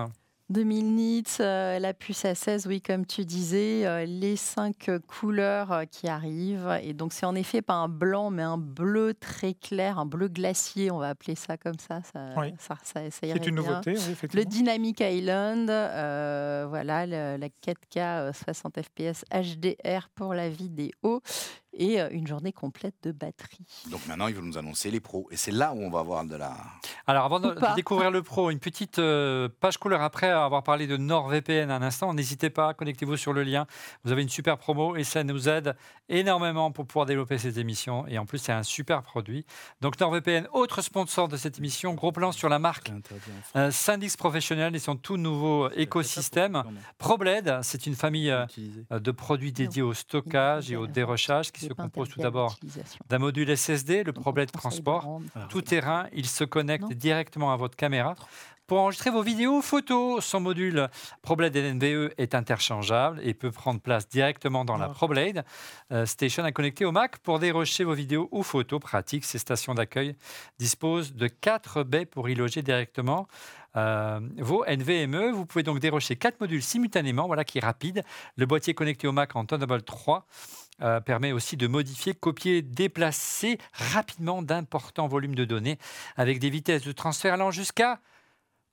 2000 0.50 0.96
nits, 0.96 1.24
euh, 1.42 1.78
la 1.78 1.94
puce 1.94 2.26
à 2.26 2.34
16, 2.34 2.66
oui, 2.66 2.82
comme 2.82 3.06
tu 3.06 3.24
disais, 3.24 3.86
euh, 3.86 4.06
les 4.06 4.36
cinq 4.36 4.90
couleurs 5.08 5.72
euh, 5.72 5.86
qui 5.86 6.08
arrivent. 6.08 6.80
Et 6.82 6.94
donc, 6.94 7.14
c'est 7.14 7.28
en 7.28 7.36
effet 7.36 7.62
pas 7.62 7.76
un 7.76 7.88
blanc, 7.88 8.32
mais 8.32 8.42
un 8.42 8.58
bleu 8.58 9.14
très 9.14 9.54
clair, 9.54 10.00
un 10.00 10.08
bleu 10.08 10.28
glacier, 10.28 10.90
on 10.90 10.98
va 10.98 11.10
appeler 11.10 11.36
ça 11.36 11.58
comme 11.58 11.78
ça. 11.78 12.02
ça, 12.04 12.76
ça, 12.84 13.02
c'est 13.12 13.48
une 13.48 13.56
nouveauté, 13.56 13.94
Le 14.34 14.44
Dynamic 14.44 15.02
Island, 15.02 15.68
voilà, 16.70 17.06
la 17.06 17.48
4K 17.48 18.34
60 18.34 18.80
FPS 18.82 19.26
HDR 19.32 20.10
pour 20.16 20.34
la 20.34 20.50
vidéo 20.50 21.22
et 21.74 22.00
une 22.12 22.28
journée 22.28 22.52
complète 22.52 22.96
de 23.04 23.12
batterie. 23.12 23.66
Donc 23.92 24.06
maintenant, 24.08 24.28
ils 24.28 24.36
vont 24.36 24.42
nous 24.42 24.58
annoncer 24.58 24.92
les 24.92 25.00
pros. 25.00 25.28
Et 25.32 25.38
c'est 25.38 25.52
là 25.52 25.74
où 25.74 25.82
on 25.82 25.90
va 25.90 26.00
avoir 26.00 26.26
de 26.26 26.36
la... 26.36 26.56
Alors 27.08 27.26
avant 27.26 27.40
de, 27.40 27.56
découvrir 27.76 28.12
le 28.12 28.22
pro, 28.22 28.50
une 28.50 28.60
petite 28.60 29.02
page 29.60 29.78
couleur 29.78 30.02
après 30.02 30.30
avoir 30.30 30.64
parlé 30.64 30.88
de 30.88 30.98
NordVPN 30.98 31.72
un 31.72 31.82
instant. 31.82 32.14
N'hésitez 32.14 32.50
pas, 32.50 32.74
connectez-vous 32.74 33.18
sur 33.18 33.34
le 33.34 33.44
lien. 33.44 33.66
Vous 34.04 34.12
avez 34.12 34.22
une 34.22 34.30
super 34.30 34.58
promo 34.58 34.96
et 34.96 35.04
ça 35.04 35.24
nous 35.24 35.50
aide 35.50 35.76
énormément 36.10 36.72
pour 36.72 36.86
pouvoir 36.86 37.06
développer 37.06 37.38
cette 37.38 37.58
émission. 37.58 38.08
Et 38.08 38.18
en 38.18 38.26
plus, 38.26 38.40
c'est 38.40 38.52
un 38.52 38.64
super 38.64 39.04
produit. 39.04 39.46
Donc 39.82 40.00
NordVPN, 40.00 40.48
autre 40.54 40.82
sponsor 40.82 41.28
de 41.28 41.38
cette 41.38 41.60
émission, 41.60 41.94
gros 41.94 42.12
plan 42.12 42.32
sur 42.32 42.50
la 42.50 42.60
marque 42.60 42.92
euh, 43.56 43.72
Syndix 43.72 44.18
Professionnel 44.18 44.76
et 44.76 44.80
son 44.80 44.96
tout 44.96 45.18
nouveau 45.18 45.70
écosystème. 45.72 46.64
ProBlade, 46.98 47.60
c'est 47.64 47.86
une 47.86 47.96
famille 47.96 48.32
euh, 48.32 49.00
de 49.00 49.12
produits 49.12 49.52
dédiés 49.52 49.82
au 49.82 49.94
stockage 49.94 50.72
et 50.72 50.76
au 50.76 50.88
dérochage 50.88 51.52
qui 51.52 51.59
se 51.60 51.74
compose 51.74 52.10
tout 52.10 52.22
d'abord 52.22 52.58
d'un 53.10 53.20
module 53.20 53.56
SSD, 53.56 54.04
le 54.04 54.14
ProBlade 54.14 54.52
Transport, 54.52 55.22
tout 55.50 55.62
terrain. 55.62 56.08
Il 56.14 56.28
se 56.28 56.44
connecte 56.44 56.92
directement 56.94 57.52
à 57.52 57.58
votre 57.58 57.76
caméra. 57.76 58.16
Pour 58.70 58.78
enregistrer 58.78 59.10
vos 59.10 59.24
vidéos 59.24 59.58
ou 59.58 59.62
photos, 59.64 60.24
son 60.24 60.42
module 60.42 60.90
ProBlade 61.24 61.58
NVE 61.58 62.12
est 62.20 62.36
interchangeable 62.36 63.20
et 63.24 63.34
peut 63.34 63.50
prendre 63.50 63.82
place 63.82 64.08
directement 64.08 64.64
dans 64.64 64.78
la. 64.78 64.90
ProBlade 64.90 65.44
euh, 65.92 66.06
Station 66.06 66.44
à 66.44 66.52
connecter 66.52 66.86
au 66.86 66.92
Mac 66.92 67.18
pour 67.18 67.40
dérocher 67.40 67.84
vos 67.84 67.96
vidéos 67.96 68.30
ou 68.32 68.44
photos 68.44 68.80
pratiques. 68.80 69.26
Ces 69.26 69.40
stations 69.40 69.74
d'accueil 69.74 70.16
disposent 70.60 71.16
de 71.16 71.28
quatre 71.28 71.82
baies 71.82 72.06
pour 72.06 72.30
y 72.30 72.36
loger 72.36 72.62
directement. 72.62 73.28
Euh, 73.76 74.20
vos 74.38 74.64
NVMe. 74.66 75.32
Vous 75.32 75.48
pouvez 75.48 75.64
donc 75.64 75.80
dérocher 75.80 76.16
quatre 76.16 76.40
modules 76.40 76.62
simultanément, 76.62 77.26
voilà 77.26 77.44
qui 77.44 77.58
est 77.58 77.66
rapide. 77.66 78.04
Le 78.36 78.46
boîtier 78.46 78.76
connecté 78.76 79.08
au 79.08 79.12
Mac 79.12 79.36
en 79.36 79.46
Thunderbolt 79.46 79.84
3 79.84 80.28
euh, 80.82 81.00
permet 81.00 81.32
aussi 81.32 81.58
de 81.58 81.68
modifier, 81.68 82.14
copier, 82.14 82.62
déplacer 82.62 83.58
rapidement 83.74 84.42
d'importants 84.42 85.08
volumes 85.08 85.36
de 85.36 85.46
données 85.46 85.78
avec 86.18 86.40
des 86.40 86.50
vitesses 86.50 86.84
de 86.84 86.92
transfert 86.92 87.34
allant 87.34 87.52
jusqu'à 87.52 88.00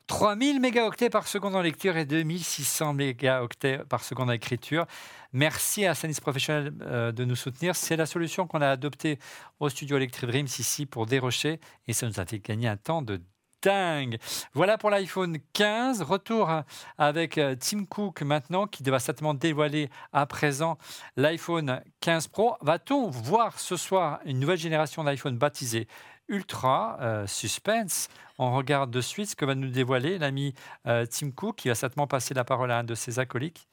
3000 0.07 0.61
mégaoctets 0.61 1.11
par 1.11 1.27
seconde 1.27 1.57
en 1.57 1.63
lecture 1.63 1.97
et 1.97 2.05
2600 2.05 2.95
mégaoctets 2.95 3.79
par 3.89 4.05
seconde 4.05 4.31
en 4.31 4.33
écriture. 4.33 4.87
Merci 5.33 5.85
à 5.85 5.95
Sanis 5.95 6.21
Professionnel 6.21 6.73
euh, 6.83 7.13
de 7.13 7.25
nous 7.25 7.35
soutenir. 7.35 7.75
C'est 7.75 7.97
la 7.97 8.07
solution 8.07 8.47
qu'on 8.47 8.61
a 8.61 8.69
adoptée 8.69 9.19
au 9.59 9.69
studio 9.69 9.97
Electric 9.97 10.29
Dreams 10.31 10.47
ici 10.47 10.87
pour 10.87 11.07
dérocher 11.07 11.61
et 11.89 11.93
ça 11.93 12.07
nous 12.07 12.21
a 12.21 12.27
fait 12.27 12.39
gagner 12.39 12.69
un 12.69 12.77
temps 12.77 13.03
de 13.03 13.21
dingue. 13.63 14.19
Voilà 14.53 14.79
pour 14.79 14.91
l'iPhone 14.91 15.39
15. 15.53 16.03
Retour 16.03 16.51
avec 16.99 17.39
euh, 17.39 17.55
Tim 17.59 17.85
Cook 17.85 18.23
maintenant 18.23 18.67
qui 18.67 18.83
va 18.85 18.99
certainement 18.99 19.35
dévoiler 19.35 19.91
à 20.13 20.27
présent 20.27 20.79
l'iPhone 21.17 21.83
15 22.01 22.29
Pro. 22.29 22.57
Va-t-on 22.61 23.09
voir 23.09 23.59
ce 23.59 23.77
soir 23.77 24.21
une 24.25 24.39
nouvelle 24.39 24.59
génération 24.59 25.05
d'iPhone 25.05 25.39
baptisée 25.39 25.89
Ultra? 26.29 26.99
Euh, 27.01 27.27
Suspense 27.27 28.09
on 28.39 28.55
regarde 28.55 28.91
de 28.91 29.01
suite 29.01 29.31
ce 29.31 29.37
que 29.37 29.47
va 29.47 29.55
nous 29.55 29.71
dévoiler 29.71 30.19
l'ami 30.19 30.53
euh, 30.87 31.07
Tim 31.07 31.31
Cook, 31.31 31.57
qui 31.57 31.69
va 31.69 31.75
certainement 31.75 32.07
passer 32.07 32.35
la 32.35 32.45
parole 32.45 32.71
à 32.71 32.81
un 32.81 32.85
de 32.85 32.95
ses 32.95 33.19
acolytes. 33.19 33.67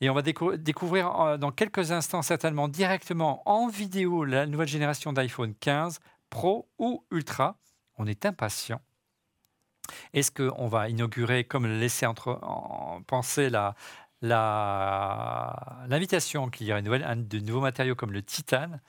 Et 0.00 0.08
on 0.08 0.14
va 0.14 0.22
découvrir 0.22 1.38
dans 1.40 1.50
quelques 1.50 1.90
instants, 1.90 2.22
certainement 2.22 2.68
directement 2.68 3.42
en 3.46 3.66
vidéo, 3.66 4.24
la 4.24 4.46
nouvelle 4.46 4.68
génération 4.68 5.12
d'iPhone 5.12 5.54
15 5.58 5.98
Pro 6.30 6.68
ou 6.78 7.04
Ultra. 7.10 7.56
On 7.98 8.06
est 8.06 8.26
impatient. 8.26 8.80
Est-ce 10.12 10.30
qu'on 10.30 10.68
va 10.68 10.88
inaugurer, 10.88 11.42
comme 11.44 11.66
laisser 11.66 12.06
entre, 12.06 12.38
en, 12.42 13.02
penser 13.06 13.50
l'invitation 14.22 16.48
qu'il 16.50 16.66
y 16.66 16.72
aura 16.72 16.82
de 16.82 17.38
nouveaux 17.38 17.60
matériaux 17.60 17.94
comme 17.94 18.12
le 18.12 18.22
titane? 18.22 18.80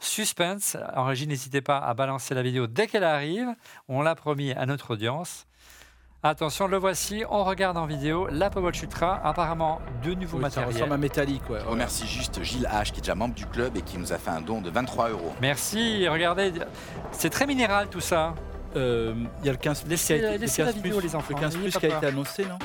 Suspense. 0.00 0.76
En 0.94 1.04
régie, 1.04 1.28
n'hésitez 1.28 1.60
pas 1.60 1.78
à 1.78 1.94
balancer 1.94 2.34
la 2.34 2.42
vidéo 2.42 2.66
dès 2.66 2.88
qu'elle 2.88 3.04
arrive. 3.04 3.54
On 3.88 4.02
l'a 4.02 4.16
promis 4.16 4.52
à 4.52 4.66
notre 4.66 4.94
audience. 4.94 5.46
Attention, 6.24 6.68
le 6.68 6.76
voici. 6.76 7.24
On 7.30 7.42
regarde 7.42 7.76
en 7.76 7.84
vidéo 7.84 8.28
l'Apple 8.30 8.60
Watch 8.60 8.80
Ultra. 8.82 9.20
Apparemment, 9.26 9.80
de 10.04 10.14
nouveaux 10.14 10.38
matériels. 10.38 10.72
Ça 10.72 10.78
ressemble 10.78 10.92
à 10.92 10.96
métallique. 10.96 11.50
Ouais, 11.50 11.58
On 11.66 11.72
remercie 11.72 12.06
juste 12.06 12.40
Gilles 12.44 12.68
H, 12.72 12.92
qui 12.92 12.98
est 12.98 13.00
déjà 13.00 13.16
membre 13.16 13.34
du 13.34 13.44
club 13.44 13.76
et 13.76 13.82
qui 13.82 13.98
nous 13.98 14.12
a 14.12 14.18
fait 14.18 14.30
un 14.30 14.40
don 14.40 14.60
de 14.60 14.70
23 14.70 15.10
euros. 15.10 15.32
Merci. 15.40 16.06
Regardez, 16.06 16.52
c'est 17.10 17.30
très 17.30 17.44
minéral 17.44 17.88
tout 17.88 18.00
ça. 18.00 18.36
Euh, 18.76 19.14
il 19.40 19.46
y 19.46 19.48
a 19.48 19.52
le 19.52 19.58
15 19.58 19.84
Laissez, 19.88 20.18
plus. 20.20 20.38
Laissez 20.38 20.62
la 20.62 20.70
vidéo, 20.70 21.00
les 21.00 21.16
enfants. 21.16 21.34
Le 21.34 21.40
15 21.40 21.56
plus 21.56 21.76
qui 21.76 21.86
a 21.86 21.96
été 21.96 22.06
annoncé, 22.06 22.44
non? 22.46 22.58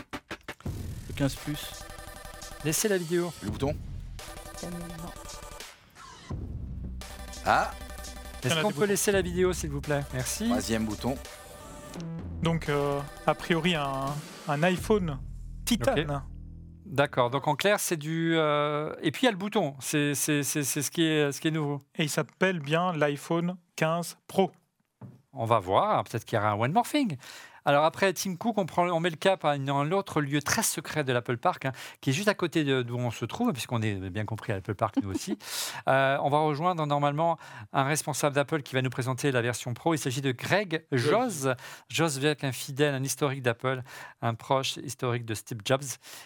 Le 1.08 1.14
15 1.16 1.36
plus. 1.36 1.72
Laissez 2.64 2.88
la 2.88 3.00
vidéo. 3.00 3.34
Le 3.42 3.50
bouton? 3.50 3.76
Ah 7.44 7.72
Est-ce 8.44 8.62
qu'on 8.62 8.72
peut 8.72 8.86
laisser 8.86 9.12
la 9.12 9.24
vidéo, 9.24 9.52
s'il 9.52 9.72
vous 9.72 9.82
plaît? 9.82 10.04
Merci. 10.14 10.46
Troisième 10.46 10.86
bouton. 10.86 11.18
Donc, 12.42 12.70
euh, 12.70 13.00
a 13.26 13.36
priori, 13.36 13.76
un, 13.76 14.64
iPhone 14.64 15.20
titane. 15.66 16.24
D'accord. 16.86 17.30
Donc 17.30 17.48
en 17.48 17.56
clair, 17.56 17.80
c'est 17.80 17.98
du. 17.98 18.34
Euh, 18.36 18.94
et 19.02 19.12
puis 19.12 19.24
il 19.24 19.26
y 19.26 19.28
a 19.28 19.32
le 19.32 19.38
bouton. 19.38 19.76
C'est 19.80 20.14
ce, 20.14 20.90
qui 20.90 21.04
est, 21.04 21.32
ce 21.32 21.42
qui 21.42 21.50
est 21.50 21.52
nouveau. 21.52 21.84
Et 21.96 22.04
il 22.04 22.10
s'appelle 22.10 22.60
bien 22.60 22.94
l'iPhone 22.94 23.58
15 23.76 24.18
Pro. 24.28 24.52
On 25.34 25.46
va 25.46 25.60
voir. 25.60 26.06
Peut-être 26.06 26.24
qu'il 26.24 26.38
y 26.38 26.40
aura 26.40 26.52
un 26.52 26.60
one 26.60 26.72
morphing. 26.72 27.18
Alors 27.68 27.84
après 27.84 28.14
Tim 28.14 28.38
Cook, 28.38 28.58
on, 28.58 28.66
prend, 28.66 28.88
on 28.88 29.02
met 29.02 29.10
le 29.10 29.18
cap 29.18 29.44
à 29.44 29.52
un 29.52 29.92
autre 29.92 30.22
lieu 30.22 30.42
très 30.42 30.64
secret 30.64 31.04
de 31.04 31.12
l'Apple 31.12 31.36
Park, 31.36 31.66
hein, 31.66 31.74
qui 32.00 32.12
est 32.12 32.14
juste 32.14 32.30
à 32.30 32.34
côté 32.34 32.64
d'où 32.64 32.96
on 32.96 33.12
se 33.12 33.26
trouve, 33.26 33.52
puisqu'on 33.52 33.82
est 33.82 34.10
bien 34.10 34.24
compris 34.24 34.54
à 34.54 34.56
l'Apple 34.56 34.74
Park 34.74 34.96
nous 35.04 35.12
aussi. 35.12 35.38
Euh, 35.88 36.18
on 36.22 36.30
va 36.30 36.40
rejoindre 36.40 36.86
normalement 36.86 37.38
un 37.74 37.84
responsable 37.84 38.36
d'Apple 38.36 38.62
qui 38.62 38.74
va 38.74 38.82
nous 38.82 38.90
présenter 38.90 39.32
la 39.32 39.42
version 39.42 39.74
Pro. 39.74 39.94
Il 39.94 39.98
s'agit 39.98 40.22
de 40.22 40.32
Greg 40.32 40.86
Joss. 40.92 41.48
Joss 41.90 42.18
Verk, 42.18 42.44
un 42.44 42.52
fidèle, 42.52 42.94
un 42.94 43.04
historique 43.04 43.42
d'Apple, 43.42 43.84
un 44.22 44.34
proche 44.34 44.78
historique 44.78 45.26
de 45.26 45.34
Steve 45.34 45.60
Jobs, 45.64 45.84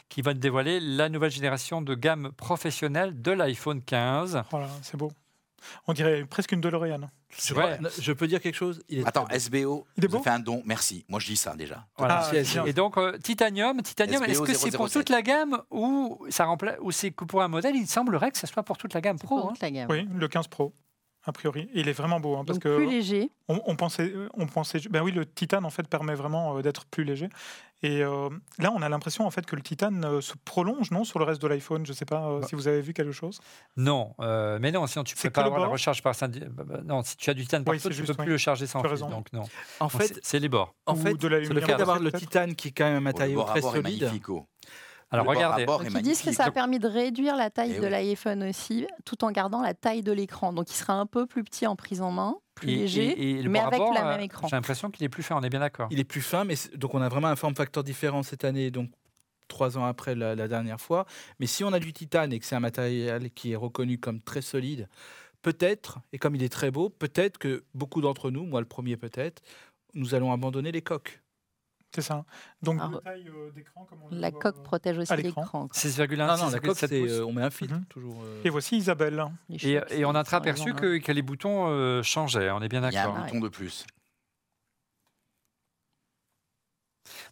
qui 0.10 0.22
va 0.22 0.34
nous 0.34 0.40
dévoiler 0.40 0.80
la 0.80 1.10
nouvelle 1.10 1.32
génération 1.32 1.82
de 1.82 1.96
gamme 1.96 2.32
professionnelle 2.32 3.22
de 3.22 3.32
l'iPhone 3.32 3.82
15. 3.82 4.44
Voilà, 4.52 4.68
c'est 4.82 4.98
beau. 4.98 5.12
On 5.88 5.94
dirait 5.94 6.26
presque 6.26 6.52
une 6.52 6.62
DeLorean. 6.62 7.10
Je 7.38 8.12
peux 8.12 8.28
dire 8.28 8.42
quelque 8.42 8.56
chose 8.56 8.82
Attends, 9.06 9.28
SBO, 9.30 9.86
il 9.98 10.10
fait 10.10 10.30
un 10.30 10.40
don, 10.40 10.62
merci. 10.66 11.06
Moi, 11.08 11.20
je 11.20 11.28
dis 11.28 11.38
ça 11.38 11.56
déjà. 11.56 11.86
Ah, 11.98 12.30
et 12.66 12.74
donc, 12.74 12.98
euh, 12.98 13.18
Titanium, 13.18 13.82
Titanium 13.82 14.24
est-ce 14.24 14.42
que 14.42 14.54
c'est 14.54 14.72
pour 14.72 14.90
toute 14.90 15.10
la 15.10 15.22
gamme 15.22 15.62
ou, 15.70 16.26
ça 16.30 16.46
remplace, 16.46 16.78
ou 16.82 16.92
c'est 16.92 17.12
pour 17.12 17.42
un 17.42 17.48
modèle 17.48 17.76
Il 17.76 17.88
semblerait 17.88 18.32
que 18.32 18.38
ce 18.38 18.48
soit 18.48 18.64
pour 18.64 18.78
toute 18.78 18.94
la 18.94 19.02
gamme 19.02 19.20
Pro. 19.20 19.50
Hein. 19.50 19.54
La 19.62 19.72
gamme. 19.72 19.88
Oui, 19.90 20.08
le 20.14 20.28
15 20.28 20.48
Pro 20.48 20.74
a 21.23 21.31
priori. 21.31 21.69
il 21.73 21.88
est 21.88 21.93
vraiment 21.93 22.19
beau. 22.19 22.35
Hein, 22.35 22.43
parce 22.45 22.60
que 22.60 22.77
plus 22.77 22.89
léger. 22.89 23.31
On, 23.48 23.76
pensait, 23.76 24.14
on 24.34 24.48
pensait, 24.48 24.80
ben 24.89 25.02
oui, 25.02 25.11
le 25.11 25.26
titane 25.26 25.65
en 25.65 25.69
fait 25.69 25.88
permet 25.88 26.15
vraiment 26.15 26.57
euh, 26.57 26.61
d'être 26.61 26.85
plus 26.85 27.03
léger. 27.03 27.30
Et 27.84 28.02
euh, 28.02 28.30
là, 28.60 28.72
on 28.73 28.81
a 28.81 28.89
l'impression 28.89 29.26
en 29.26 29.31
fait 29.31 29.45
que 29.45 29.56
le 29.56 29.61
titane 29.61 30.06
euh, 30.06 30.22
se 30.22 30.34
prolonge, 30.45 30.91
non, 30.91 31.03
sur 31.03 31.19
le 31.19 31.26
reste 31.26 31.41
de 31.41 31.48
l'iPhone? 31.48 31.85
Je 31.85 31.91
ne 31.91 31.95
sais 31.95 32.06
pas 32.06 32.39
bah. 32.39 32.48
si 32.48 32.56
vous 32.56 32.68
avez 32.68 32.81
vu 32.81 32.93
quelque 32.93 33.11
chose. 33.11 33.39
Non, 33.76 34.15
mais 34.19 34.72
non, 34.72 34.88
sinon 34.88 35.03
tu 35.03 35.15
peux 35.15 35.30
pas 35.30 35.43
avoir 35.43 35.60
la 35.60 35.68
recharge 35.68 36.02
par 36.02 36.15
bah, 36.19 36.64
bah, 36.65 36.80
non, 36.85 37.03
si 37.03 37.18
tu 37.18 37.30
as 37.30 37.34
du 37.34 37.43
titane 37.43 37.64
partout, 37.64 37.89
tu 37.89 38.02
ne 38.02 38.07
peux 38.07 38.14
plus 38.14 38.31
le 38.31 38.38
charger 38.38 38.68
sans 38.68 38.81
fil. 38.84 38.99
Donc 38.99 39.31
non. 39.34 39.43
En 39.80 39.89
fait, 39.89 40.19
c'est 40.23 40.39
les 40.39 40.49
bords. 40.49 40.73
En 40.85 40.95
fait, 40.95 41.22
le 41.22 41.61
fait 41.61 41.76
d'avoir 41.76 41.99
le 41.99 42.11
titane 42.11 42.56
qui 42.56 42.69
est 42.69 42.72
quand 42.72 42.85
même 42.85 42.98
un 42.98 43.02
matériau 43.02 43.43
très 43.43 43.61
solide. 43.61 44.10
Alors 45.12 45.26
regardez. 45.26 45.66
ils 45.94 46.02
disent 46.02 46.22
que 46.22 46.32
ça 46.32 46.46
a 46.46 46.52
permis 46.52 46.80
de 46.80 46.88
réduire 46.88 47.36
la 47.36 47.50
taille 47.50 47.76
eh 47.78 47.82
de 47.82 47.88
l'iPhone 47.88 48.44
aussi, 48.44 48.88
tout 49.04 49.24
en 49.24 49.32
gardant 49.32 49.62
la 49.62 49.74
taille 49.74 50.04
de 50.04 50.12
l'écran. 50.12 50.54
Donc 50.54 50.72
il 50.72 50.76
sera 50.76 50.94
un 50.94 51.06
peu 51.06 51.26
plus 51.26 51.44
petit 51.44 51.68
en 51.68 51.76
prise 51.76 52.02
en 52.02 52.12
main, 52.12 52.36
plus 52.56 52.68
léger, 52.68 53.44
mais 53.48 53.60
avec 53.60 53.80
le 53.80 54.04
même 54.04 54.22
écran. 54.22 54.48
J'ai 54.48 54.56
l'impression 54.56 54.90
qu'il 54.90 55.06
est 55.06 55.10
plus 55.10 55.24
fin, 55.24 55.36
on 55.36 55.42
est 55.42 55.50
bien 55.50 55.60
d'accord. 55.60 55.88
Il 55.92 56.00
est 56.00 56.06
plus 56.06 56.22
fin, 56.22 56.46
mais 56.46 56.56
donc 56.76 56.94
on 56.94 57.02
a 57.02 57.10
vraiment 57.10 57.28
un 57.28 57.36
form 57.36 57.56
factor 57.56 57.84
différent 57.84 58.24
cette 58.24 58.46
année, 58.46 58.72
donc 58.72 58.90
trois 59.50 59.78
ans 59.78 59.84
après 59.84 60.16
la, 60.16 60.34
la 60.34 60.48
dernière 60.48 60.80
fois. 60.80 61.06
Mais 61.40 61.46
si 61.46 61.66
on 61.66 61.74
a 61.74 61.80
du 61.80 61.92
titane 61.92 62.32
et 62.32 62.40
que 62.40 62.46
c'est 62.46 62.56
un 62.56 62.62
matériel 62.62 63.32
qui 63.32 63.52
est 63.52 63.58
reconnu 63.58 63.98
comme 63.98 64.22
très 64.22 64.42
solide, 64.42 64.88
peut-être, 65.42 66.00
et 66.14 66.20
comme 66.20 66.36
il 66.36 66.44
est 66.44 66.50
très 66.50 66.72
beau, 66.72 66.90
peut-être 66.90 67.38
que 67.38 67.64
beaucoup 67.74 68.02
d'entre 68.02 68.32
nous, 68.32 68.46
moi 68.46 68.62
le 68.62 68.68
premier 68.68 68.96
peut-être, 68.96 69.42
nous 69.94 70.16
allons 70.16 70.32
abandonner 70.32 70.72
les 70.72 70.82
coques. 70.82 71.20
C'est 71.94 72.02
ça. 72.02 72.24
Donc, 72.62 72.80
Alors, 72.82 73.02
taille 73.02 73.28
euh, 73.28 73.52
d'écran, 73.52 73.86
comme 73.86 74.00
on 74.04 74.16
La 74.16 74.30
voit, 74.30 74.40
coque 74.40 74.58
euh, 74.58 74.64
protège 74.64 74.98
aussi 74.98 75.14
l'écran. 75.18 75.42
l'écran. 75.42 75.68
6,1, 75.74 76.26
Non, 76.26 76.38
non, 76.38 76.50
la 76.50 76.60
coque, 76.62 76.78
6,7 76.78 76.88
c'est, 76.88 77.00
pouces. 77.02 77.12
euh, 77.12 77.26
on 77.26 77.34
met 77.34 77.42
un 77.44 77.50
filtre 77.50 77.76
Mhm. 77.76 77.86
toujours. 77.88 78.22
euh. 78.24 78.42
Et 78.46 78.50
voici 78.50 78.78
Isabelle. 78.78 79.26
Et, 79.50 80.06
on 80.06 80.16
a 80.16 80.20
aperçu 80.20 80.70
exemple, 80.70 80.80
que, 80.82 80.98
que 81.00 81.12
les 81.12 81.22
boutons 81.22 81.68
euh, 81.68 82.02
changeaient, 82.02 82.50
on 82.52 82.62
est 82.62 82.70
bien 82.70 82.80
Il 82.80 82.94
y 82.94 82.98
a 82.98 83.04
d'accord. 83.04 83.18
un 83.18 83.26
bouton 83.26 83.40
de 83.42 83.50
plus. 83.50 83.86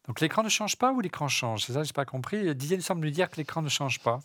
Donc 0.07 0.19
l'écran 0.19 0.43
ne 0.43 0.49
change 0.49 0.75
pas 0.77 0.91
ou 0.91 0.99
l'écran 0.99 1.27
change? 1.27 1.65
C'est 1.65 1.73
ça, 1.73 1.83
j'ai 1.83 1.93
pas 1.93 2.05
compris. 2.05 2.55
Didier 2.55 2.77
il 2.77 2.83
semble 2.83 3.03
lui 3.03 3.11
dire 3.11 3.29
que 3.29 3.37
l'écran 3.37 3.61
ne 3.61 3.69
change 3.69 3.99
pas. 3.99 4.19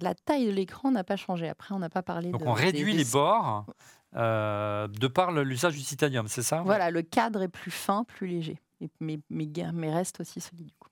La 0.00 0.14
taille 0.14 0.46
de 0.46 0.50
l'écran 0.50 0.90
n'a 0.90 1.04
pas 1.04 1.16
changé. 1.16 1.48
Après, 1.48 1.74
on 1.74 1.78
n'a 1.78 1.90
pas 1.90 2.02
parlé 2.02 2.30
Donc 2.32 2.42
de. 2.42 2.46
on 2.46 2.52
réduit 2.52 2.92
des- 2.92 2.98
les 2.98 3.04
bords 3.04 3.66
euh, 4.16 4.88
de 4.88 5.06
par 5.06 5.30
l'usage 5.30 5.74
du 5.76 5.82
titanium, 5.82 6.26
c'est 6.26 6.42
ça? 6.42 6.62
Voilà, 6.62 6.90
le 6.90 7.02
cadre 7.02 7.42
est 7.42 7.48
plus 7.48 7.70
fin, 7.70 8.04
plus 8.04 8.26
léger. 8.26 8.58
Et- 8.80 8.90
mais, 9.00 9.20
mais, 9.28 9.46
ga- 9.46 9.72
mais 9.72 9.92
reste 9.92 10.20
aussi 10.20 10.40
solide 10.40 10.66
du 10.66 10.74
coup. 10.78 10.88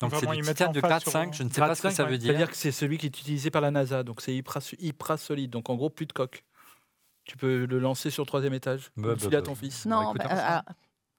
Donc 0.00 0.14
c'est 0.14 0.26
du 0.26 0.42
titane 0.42 0.72
de 0.72 0.80
l'emphase 0.80 0.90
grade 0.90 1.02
sur- 1.02 1.12
5, 1.12 1.34
je 1.34 1.42
ne 1.42 1.48
sais 1.48 1.60
pas 1.60 1.74
ce 1.74 1.82
que 1.82 1.88
5, 1.88 1.94
ça 1.94 2.04
ouais. 2.04 2.10
veut 2.10 2.18
dire. 2.18 2.28
C'est-à-dire 2.28 2.50
que 2.50 2.56
c'est 2.56 2.72
celui 2.72 2.98
qui 2.98 3.06
est 3.06 3.08
utilisé 3.08 3.50
par 3.50 3.62
la 3.62 3.70
NASA, 3.70 4.02
donc 4.02 4.20
c'est 4.20 4.34
hyper, 4.34 4.58
hyper 4.78 5.18
solide. 5.18 5.50
Donc 5.50 5.70
en 5.70 5.74
gros, 5.74 5.90
plus 5.90 6.06
de 6.06 6.12
coque. 6.12 6.44
Tu 7.24 7.36
peux 7.36 7.64
le 7.64 7.78
lancer 7.78 8.10
sur 8.10 8.22
le 8.22 8.26
troisième 8.26 8.54
étage. 8.54 8.90
Bah, 8.96 9.14
bah, 9.14 9.38
à 9.38 9.42
ton 9.42 9.52
bah. 9.52 9.58
fils. 9.58 9.86
Non, 9.86 10.12
écoute, 10.12 10.22
euh, 10.30 10.60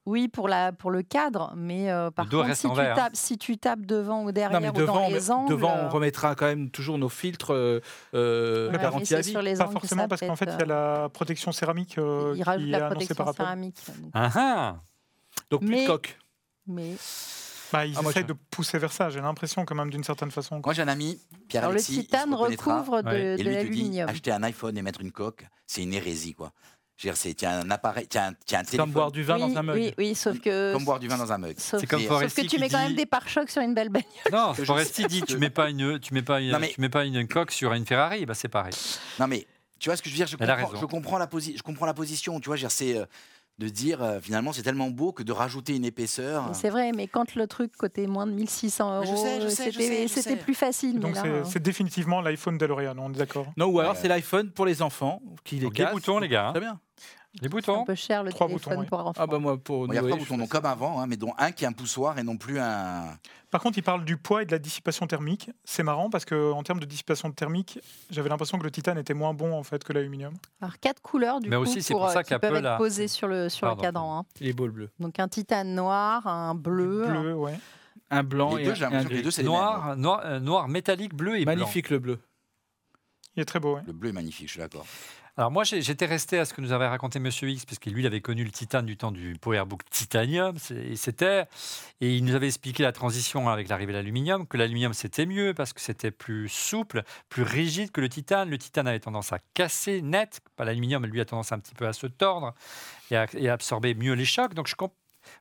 oui, 0.08 0.28
pour, 0.30 0.48
la, 0.48 0.72
pour 0.72 0.90
le 0.90 1.02
cadre, 1.04 1.54
mais 1.56 1.92
euh, 1.92 2.10
par 2.12 2.28
contre, 2.30 2.56
si 2.56 2.68
tu, 2.70 2.76
verre, 2.76 2.94
hein. 2.94 2.96
tapes, 2.96 3.16
si 3.16 3.38
tu 3.38 3.58
tapes 3.58 3.86
devant 3.86 4.24
ou 4.24 4.32
derrière 4.32 4.60
Non, 4.62 4.72
mais 4.74 4.82
ou 4.82 4.86
dans 4.86 5.08
les 5.10 5.30
angles. 5.30 5.50
devant, 5.50 5.74
on 5.76 5.86
euh, 5.86 5.90
remettra 5.90 6.34
quand 6.36 6.46
même 6.46 6.70
toujours 6.72 6.98
nos 6.98 7.10
filtres 7.10 7.54
euh, 7.54 7.82
euh, 8.14 8.68
ouais, 8.68 8.72
mais 8.72 8.78
garantis 8.84 9.06
c'est 9.08 9.16
à 9.16 9.22
vie. 9.22 9.32
sur 9.32 9.42
les 9.42 9.56
Pas 9.56 9.68
forcément, 9.68 10.08
parce 10.08 10.22
qu'en 10.22 10.36
fait, 10.36 10.50
il 10.52 10.60
y 10.60 10.64
a 10.64 10.66
la 10.66 11.10
protection 11.10 11.52
céramique 11.52 11.98
il 11.98 12.04
qui 12.36 12.40
est 12.42 12.46
la 12.46 12.88
annoncée 12.88 12.90
protection 12.90 13.16
par 13.16 13.28
Apple. 13.30 13.38
céramique. 13.44 13.78
donc, 14.02 14.12
Ah 14.14 14.32
ah 14.36 14.76
Donc 15.52 15.60
plus 15.62 15.70
Mais- 15.70 15.82
de 15.84 15.88
coque. 15.88 16.18
mais 16.68 16.96
Bah, 17.74 17.86
ils 17.86 17.96
Ah, 17.98 18.02
essayent 18.10 18.22
je- 18.24 18.28
de 18.28 18.34
pousser 18.50 18.78
vers 18.80 18.94
ça, 18.94 19.10
j'ai 19.10 19.20
l'impression, 19.20 19.66
quand 19.66 19.76
même, 19.76 19.90
d'une 19.90 20.04
certaine 20.06 20.32
façon. 20.32 20.62
Moi, 20.64 20.74
j'ai 20.74 20.84
un 20.84 20.88
ami, 20.88 21.06
alors, 21.10 21.20
le 21.42 21.46
Pierre-Alexis. 21.48 21.92
il 21.92 21.96
se 21.98 22.02
titane 22.04 22.34
recouvre 22.34 23.02
de, 23.04 23.10
Ouais. 23.10 23.36
De 23.38 23.44
l'aluminium. 23.44 24.08
acheter 24.08 24.32
un 24.32 24.42
iPhone 24.44 24.78
et 24.78 24.82
mettre 24.82 25.02
une 25.02 25.12
coque, 25.12 25.46
c'est 25.66 25.84
une 25.84 25.94
hérésie, 25.94 26.34
quoi. 26.34 26.54
Je 26.98 27.08
veux 27.08 27.14
dire, 27.14 27.18
c'est 27.18 27.44
un 27.44 27.70
appareil, 27.70 28.08
tiens, 28.10 28.34
tiens, 28.46 28.60
un 28.60 28.64
téléphone, 28.64 28.86
comme 28.88 28.92
boire 28.92 29.12
du 29.12 29.22
vin 29.22 29.36
oui, 29.36 29.42
dans 29.54 29.60
un 29.60 29.62
mug. 29.64 29.76
Oui, 29.76 29.94
oui, 30.00 30.16
sauf 30.16 30.40
que. 30.40 30.74
comme 30.74 30.84
boire 30.84 30.98
du 31.00 31.08
vin 31.08 31.18
dans 31.18 31.32
un 31.32 31.38
mug. 31.38 31.54
Sauf, 31.60 31.80
C'est 31.80 31.86
comme 31.86 32.02
sauf 32.02 32.34
que 32.34 32.42
tu 32.48 32.58
mets 32.60 32.70
quand 32.70 32.80
même 32.80 32.96
des 32.96 33.06
pare-chocs 33.06 33.52
sur 33.52 33.62
une 33.62 33.76
belle 33.76 33.90
bagnole. 33.90 34.10
Non, 34.32 34.54
Foresti 34.66 35.06
dit 35.06 35.22
que- 35.22 35.28
tu 35.28 35.38
mets 35.38 35.52
pas 35.52 35.70
une, 35.70 36.00
tu 36.00 36.16
mets 36.16 36.24
pas 36.24 36.42
une, 36.42 36.58
mais- 36.58 36.70
tu 36.70 36.82
mets 36.82 36.90
pas 36.90 37.06
une 37.06 37.28
coque 37.28 37.52
sur 37.52 37.72
une 37.74 37.86
Ferrari, 37.86 38.26
bah 38.26 38.34
c'est 38.34 38.48
pareil. 38.48 38.74
Non, 39.20 39.28
mais 39.28 39.46
tu 39.80 39.90
vois 39.90 39.96
ce 39.96 40.02
que 40.02 40.10
je 40.10 40.16
veux 40.16 40.18
dire 40.18 40.26
je 40.28 40.38
Elle 40.40 40.50
a 40.50 40.56
comprends, 40.56 40.70
raison. 40.72 40.82
je 40.82 40.86
comprends 40.88 41.18
la 41.20 41.28
posi- 41.28 41.56
je 41.56 41.62
comprends 41.62 41.86
la 41.86 41.94
position. 41.94 42.40
Tu 42.40 42.50
vois, 42.50 42.58
c'est 42.70 42.98
euh, 42.98 43.06
de 43.60 43.70
dire 43.70 44.04
euh, 44.04 44.20
finalement 44.22 44.54
c'est 44.54 44.62
tellement 44.62 44.90
beau 44.90 45.12
que 45.12 45.24
de 45.24 45.32
rajouter 45.32 45.76
une 45.76 45.86
épaisseur. 45.86 46.50
C'est 46.54 46.70
vrai, 46.70 46.92
mais 46.96 47.08
quand 47.08 47.34
le 47.36 47.48
truc 47.48 47.76
coûtait 47.76 48.06
moins 48.08 48.28
de 48.28 48.32
1600 48.32 49.02
Mais 49.02 49.08
euros, 49.08 49.50
c'était 50.08 50.36
plus 50.36 50.54
facile. 50.54 51.00
Donc, 51.00 51.16
c'est 51.16 51.58
euh, 51.58 51.60
définitivement 51.60 52.22
l'iPhone 52.22 52.58
DeLorean, 52.58 52.96
on 53.00 53.12
est 53.12 53.18
d'accord? 53.18 53.48
Non, 53.58 53.66
ou 53.68 53.80
alors 53.80 53.94
Ouais. 53.94 53.98
c'est 54.02 54.08
l'iPhone 54.08 54.52
pour 54.52 54.66
les 54.66 54.82
enfants 54.82 55.22
qui 55.44 55.56
les 55.56 55.62
Donc, 55.66 55.74
casse. 55.74 55.92
boutons, 55.92 56.20
les 56.20 56.28
gars, 56.28 56.48
hein. 56.48 56.52
Très 56.52 56.60
bien. 56.60 56.80
Les 57.42 57.48
c'est 57.50 57.54
un 57.54 57.58
boutons. 57.74 57.86
peu 57.86 57.96
cher 57.96 58.24
le 58.24 58.32
Trois 58.32 58.48
téléphone 58.48 58.74
boutons, 58.74 58.82
oui. 58.82 58.88
pour 58.88 59.00
enfants. 59.00 59.14
Ah 59.22 59.28
bah 59.28 59.38
moi 59.40 59.58
pour 59.58 59.86
Bon, 59.88 59.94
Il 59.94 59.96
y 59.96 59.98
a 59.98 60.02
Noé, 60.02 60.10
trois 60.12 60.20
je 60.20 60.24
boutons, 60.26 60.38
donc 60.40 60.50
comme 60.50 60.66
avant, 60.66 61.00
hein, 61.00 61.08
mais 61.08 61.18
dont 61.18 61.34
un 61.38 61.52
qui 61.52 61.66
est 61.66 61.68
un 61.68 61.72
poussoir 61.74 62.18
et 62.20 62.24
non 62.24 62.38
plus 62.38 62.60
un. 62.60 63.18
Par 63.52 63.62
contre, 63.62 63.78
il 63.78 63.82
parle 63.84 64.04
du 64.04 64.18
poids 64.18 64.42
et 64.42 64.46
de 64.46 64.52
la 64.52 64.60
dissipation 64.60 65.08
thermique. 65.08 65.50
C'est 65.64 65.84
marrant 65.84 66.10
parce 66.10 66.26
qu'en 66.26 66.62
termes 66.64 66.80
de 66.80 66.86
dissipation 66.86 67.32
thermique, 67.32 67.80
j'avais 68.10 68.28
l'impression 68.30 68.58
que 68.58 68.64
le 68.64 68.72
titane 68.72 68.98
était 68.98 69.14
moins 69.14 69.34
bon 69.34 69.54
en 69.54 69.64
fait 69.64 69.84
que 69.84 69.94
l'aluminium. 69.94 70.34
Alors 70.62 70.78
quatre 70.80 71.02
couleurs 71.02 71.40
du 71.40 71.50
Mais 71.50 71.56
coup 71.56 71.62
aussi, 71.62 71.82
c'est 71.82 71.94
pour, 71.94 72.02
pour 72.02 72.10
ça 72.12 72.20
euh, 72.20 72.24
qui 72.24 72.38
peuvent 72.38 72.56
être 72.56 72.66
a- 72.66 72.78
posées 72.78 73.08
sur 73.08 73.28
le 73.28 73.50
sur 73.50 73.68
Pardon. 73.68 73.82
le 73.82 73.88
cadran. 73.88 74.20
hein. 74.20 74.26
ça. 74.34 74.38
Il 74.42 74.48
est 74.50 74.54
beau 74.54 74.66
le 74.66 74.72
bleu. 74.74 74.90
Donc 75.00 75.20
un 75.20 75.28
titane 75.28 75.76
noir, 75.76 76.26
un 76.28 76.56
bleu. 76.56 77.06
Bleu, 77.08 77.34
ouais. 77.36 77.58
Un 78.10 78.24
blanc 78.24 78.56
les 78.56 78.64
et 78.64 78.66
deux, 78.66 78.72
un, 78.72 78.74
j'ai 78.76 78.82
et 78.84 78.86
un 78.86 78.90
l'impression 78.90 79.08
que 79.10 79.14
les 79.14 79.16
gris. 79.20 79.24
deux, 79.26 79.32
c'est 79.32 79.44
les 79.44 79.50
mêmes. 79.50 79.58
Noir, 79.58 79.96
noir, 79.98 80.22
euh, 80.26 80.40
noir 80.40 80.68
métallique, 80.68 81.14
bleu 81.14 81.38
et 81.40 81.46
blanc. 81.46 81.56
Magnifique 81.56 81.90
le 81.90 82.00
bleu. 82.00 82.20
Il 83.36 83.42
est 83.42 83.46
très 83.46 83.60
beau, 83.60 83.76
ouais. 83.76 83.82
Le 83.86 83.94
bleu 83.94 84.10
est 84.10 84.14
magnifique, 84.14 84.48
je 84.48 84.54
suis 84.54 84.60
d'accord. 84.60 84.86
Alors 85.40 85.52
moi, 85.52 85.64
j'étais 85.64 86.08
resté 86.08 86.40
à 86.40 86.46
ce 86.46 86.54
que 86.56 86.62
nous 86.62 86.72
avait 86.72 86.88
raconté 86.88 87.20
Monsieur 87.20 87.48
X, 87.48 87.64
parce 87.64 87.78
que 87.78 87.92
lui, 87.92 88.02
il 88.02 88.08
avait 88.08 88.22
connu 88.22 88.44
le 88.44 88.50
titane 88.50 88.88
du 88.88 88.98
temps 88.98 89.12
du 89.12 89.36
PowerBook 89.40 89.88
Titanium. 89.92 90.56
et 90.72 90.96
C'était 90.96 91.46
et 92.02 92.16
il 92.16 92.26
nous 92.26 92.34
avait 92.34 92.48
expliqué 92.48 92.82
la 92.82 92.92
transition 92.92 93.48
avec 93.48 93.70
l'arrivée 93.70 93.94
de 93.94 93.98
l'aluminium, 94.00 94.48
que 94.48 94.58
l'aluminium 94.58 94.94
c'était 94.94 95.28
mieux 95.28 95.54
parce 95.54 95.74
que 95.74 95.80
c'était 95.80 96.10
plus 96.10 96.50
souple, 96.50 97.04
plus 97.30 97.44
rigide 97.44 97.92
que 97.92 98.02
le 98.02 98.10
titane. 98.10 98.50
Le 98.50 98.58
titane 98.58 98.88
avait 98.88 99.00
tendance 99.00 99.32
à 99.32 99.38
casser 99.54 100.02
net. 100.02 100.42
Pas 100.56 100.66
L'aluminium, 100.66 101.06
lui, 101.06 101.22
a 101.22 101.26
tendance 101.26 101.52
un 101.52 101.60
petit 101.60 101.76
peu 101.76 101.86
à 101.86 101.94
se 101.94 102.08
tordre 102.08 102.56
et 103.12 103.16
à, 103.18 103.28
et 103.36 103.48
à 103.50 103.54
absorber 103.54 103.94
mieux 103.94 104.14
les 104.14 104.26
chocs. 104.26 104.56
Donc 104.56 104.66
je 104.68 104.76
comp- 104.76 104.94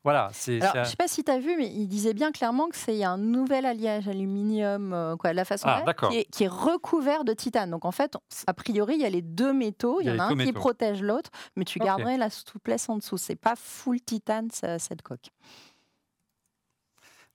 voilà, 0.04 0.30
c'est 0.32 0.60
Alors, 0.62 0.84
je 0.84 0.90
sais 0.90 0.96
pas 0.96 1.08
si 1.08 1.22
tu 1.24 1.30
as 1.30 1.38
vu, 1.38 1.56
mais 1.56 1.66
il 1.68 1.86
disait 1.88 2.14
bien 2.14 2.32
clairement 2.32 2.68
que 2.68 2.76
c'est 2.76 3.02
un 3.04 3.18
nouvel 3.18 3.66
alliage 3.66 4.08
aluminium, 4.08 4.92
euh, 4.92 5.16
quoi, 5.16 5.32
la 5.32 5.44
façon 5.44 5.66
Ah, 5.68 5.84
qui, 6.10 6.18
est, 6.18 6.24
qui 6.30 6.44
est 6.44 6.48
recouvert 6.48 7.24
de 7.24 7.32
titane. 7.32 7.70
Donc 7.70 7.84
en 7.84 7.92
fait, 7.92 8.16
a 8.46 8.54
priori, 8.54 8.94
il 8.94 9.00
y 9.02 9.04
a 9.06 9.10
les 9.10 9.22
deux 9.22 9.52
métaux, 9.52 10.00
il 10.00 10.06
y, 10.06 10.10
a 10.10 10.14
en 10.14 10.18
a 10.18 10.24
un 10.24 10.36
qui 10.36 10.52
protège 10.52 11.02
l'autre, 11.02 11.30
mais 11.56 11.64
tu 11.64 11.78
garderais 11.78 12.16
la 12.16 12.30
souplesse 12.30 12.88
en 12.88 12.96
dessous. 12.96 13.16
C'est 13.18 13.36
pas 13.36 13.54
full 13.56 14.00
titane 14.00 14.50
ça- 14.50 14.78
cette 14.78 15.02
coque. 15.02 15.30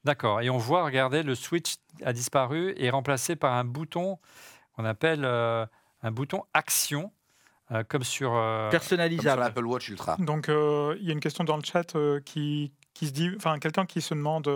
D'accord. 0.04 0.42
Et 0.42 0.50
on 0.50 0.58
voit, 0.58 0.84
regardez, 0.84 1.22
le 1.24 1.36
switch 1.36 1.76
a 2.04 2.14
disparu 2.14 2.72
et 2.72 2.86
est 2.86 2.90
remplacé 2.90 3.36
par 3.36 3.54
un 3.54 3.64
bouton 3.64 4.18
qu'on 4.76 4.86
appelle 4.86 5.26
euh, 5.26 5.66
un 6.02 6.12
bouton 6.12 6.44
action, 6.54 7.12
euh, 7.72 7.84
comme 7.88 8.04
sur. 8.04 8.34
euh, 8.36 8.70
Comme 8.70 8.80
sur 8.80 8.80
Personnalisable. 8.90 9.42
l'Apple 9.42 9.66
Watch 9.66 9.90
Ultra. 9.90 10.16
Donc 10.20 10.50
euh, 10.50 10.96
il 11.00 11.06
y 11.08 11.10
a 11.10 11.14
une 11.14 11.20
question 11.20 11.44
dans 11.44 11.58
le 11.58 11.64
chat 11.64 11.96
euh, 11.96 12.20
qui, 12.26 12.72
qui 12.94 13.08
se 13.08 13.12
dit, 13.12 13.30
enfin 13.38 13.58
quelqu'un 13.60 13.86
qui 13.86 14.02
se 14.02 14.14
demande, 14.14 14.50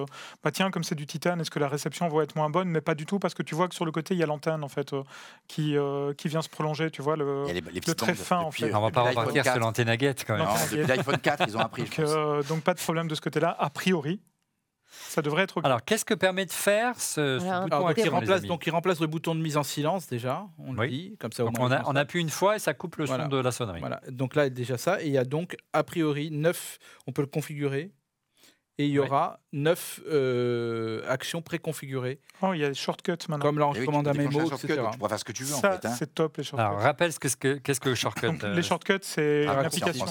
bah 0.43 0.51
tiens 0.51 0.69
comme 0.71 0.83
c'est 0.83 0.95
du 0.95 1.05
titane, 1.07 1.39
est-ce 1.41 1.49
que 1.51 1.59
la 1.59 1.67
réception 1.69 2.07
va 2.09 2.23
être 2.23 2.35
moins 2.35 2.49
bonne? 2.49 2.67
Mais 2.69 2.81
pas 2.81 2.93
du 2.95 3.05
tout 3.05 3.17
parce 3.19 3.33
que 3.33 3.43
tu 3.43 3.55
vois 3.55 3.67
que 3.67 3.75
sur 3.75 3.85
le 3.85 3.91
côté 3.91 4.13
il 4.13 4.19
y 4.19 4.23
a 4.23 4.25
l'antenne 4.25 4.63
en 4.63 4.69
fait 4.69 4.93
euh, 4.93 5.03
qui 5.47 5.77
euh, 5.77 6.13
qui 6.13 6.27
vient 6.27 6.41
se 6.41 6.49
prolonger, 6.49 6.91
tu 6.91 7.01
vois 7.01 7.15
le. 7.15 7.45
Les, 7.47 7.53
les 7.53 7.61
petites 7.61 7.95
très 7.97 8.13
fin, 8.15 8.39
en 8.39 8.51
fait. 8.51 8.73
on 8.73 8.81
va 8.81 8.91
pas 8.91 9.03
repartir 9.03 9.43
4. 9.43 9.53
sur 9.55 9.61
l'antenne 9.63 9.89
à 9.89 9.97
guette 9.97 10.25
quand 10.27 10.35
même. 10.37 10.45
Non, 10.45 10.53
Non, 10.53 10.59
depuis 10.71 10.85
l'iPhone 10.87 11.17
4, 11.17 11.45
ils 11.47 11.57
ont 11.57 11.61
appris, 11.61 11.85
je 11.85 12.01
Donc, 12.01 12.05
pense. 12.07 12.15
euh, 12.15 12.43
donc 12.43 12.61
pas 12.63 12.73
de 12.73 12.79
problème 12.79 13.07
de 13.07 13.15
ce 13.15 13.21
côté-là 13.21 13.55
a 13.57 13.69
priori. 13.69 14.19
Ça 15.07 15.22
devrait 15.22 15.43
être 15.43 15.57
ok. 15.57 15.65
Alors, 15.65 15.84
qu'est-ce 15.84 16.05
que 16.05 16.13
permet 16.13 16.45
de 16.45 16.51
faire 16.51 16.99
ce, 16.99 17.38
bouton 17.39 17.51
Alors, 17.51 17.88
donc, 17.88 17.97
il 17.97 18.09
remplace, 18.09 18.41
donc 18.43 18.67
il 18.67 18.69
remplace 18.72 18.99
le 18.99 19.07
bouton 19.07 19.35
de 19.35 19.41
mise 19.41 19.57
en 19.57 19.63
silence 19.63 20.07
déjà, 20.07 20.45
on 20.59 20.73
le 20.73 20.80
Oui. 20.80 20.89
dit, 20.89 21.17
comme 21.17 21.31
ça 21.31 21.43
au 21.43 21.47
Donc, 21.47 21.57
moins, 21.59 21.81
on, 21.85 21.95
a, 21.95 21.99
appuie 22.01 22.22
une 22.22 22.30
fois 22.30 22.55
et 22.55 22.59
ça 22.59 22.73
coupe 22.73 22.95
le 22.97 23.05
Voilà. 23.05 23.23
son 23.26 23.30
de 23.30 23.38
la 23.38 23.51
sonnerie. 23.51 23.80
Voilà, 23.80 24.01
donc 24.09 24.35
là 24.35 24.49
déjà 24.49 24.77
ça, 24.77 25.01
et 25.01 25.07
il 25.07 25.11
y 25.13 25.17
a 25.17 25.23
donc 25.26 25.55
a 25.73 25.84
priori 25.84 26.31
9, 26.31 26.77
on 27.07 27.11
peut 27.11 27.22
le 27.22 27.27
configurer, 27.27 27.91
et 28.77 28.85
il 28.88 28.91
y 28.91 28.99
Ouais. 28.99 29.05
aura 29.07 29.39
9 29.53 30.01
actions 31.07 31.41
préconfigurées, 31.41 32.19
Oh, 32.41 32.53
il 32.53 32.59
y 32.59 32.65
a 32.65 32.69
des 32.69 32.73
shortcuts 32.73 33.11
maintenant. 33.30 33.39
comme 33.39 33.55
tu 33.55 33.59
l'enregistrement 33.59 34.03
d'un 34.03 34.13
mémo, 34.13 34.41
etc. 34.51 34.81
Tu 34.91 34.97
pourras 34.97 35.09
faire 35.09 35.19
ce 35.19 35.23
que 35.23 35.31
tu 35.31 35.43
veux 35.45 35.55
en 35.55 35.61
fait. 35.61 35.85
hein. 35.85 35.95
c'est 35.97 36.13
top 36.13 36.38
les 36.38 36.43
shortcuts. 36.43 36.65
Alors, 36.65 36.80
rappelle 36.81 37.13
ce 37.13 37.19
que 37.19 37.30
ce 37.30 37.38
que- 37.38 37.53
qu'est-ce 37.55 37.80
que 37.80 37.89
le 37.89 37.95
shortcut 37.95 38.26
Donc, 38.27 38.43
euh, 38.43 38.53
les 38.53 38.61
shortcuts 38.63 38.99
c'est 39.01 39.45
Ah, 39.47 39.53
une 39.61 39.65
application. 39.67 40.05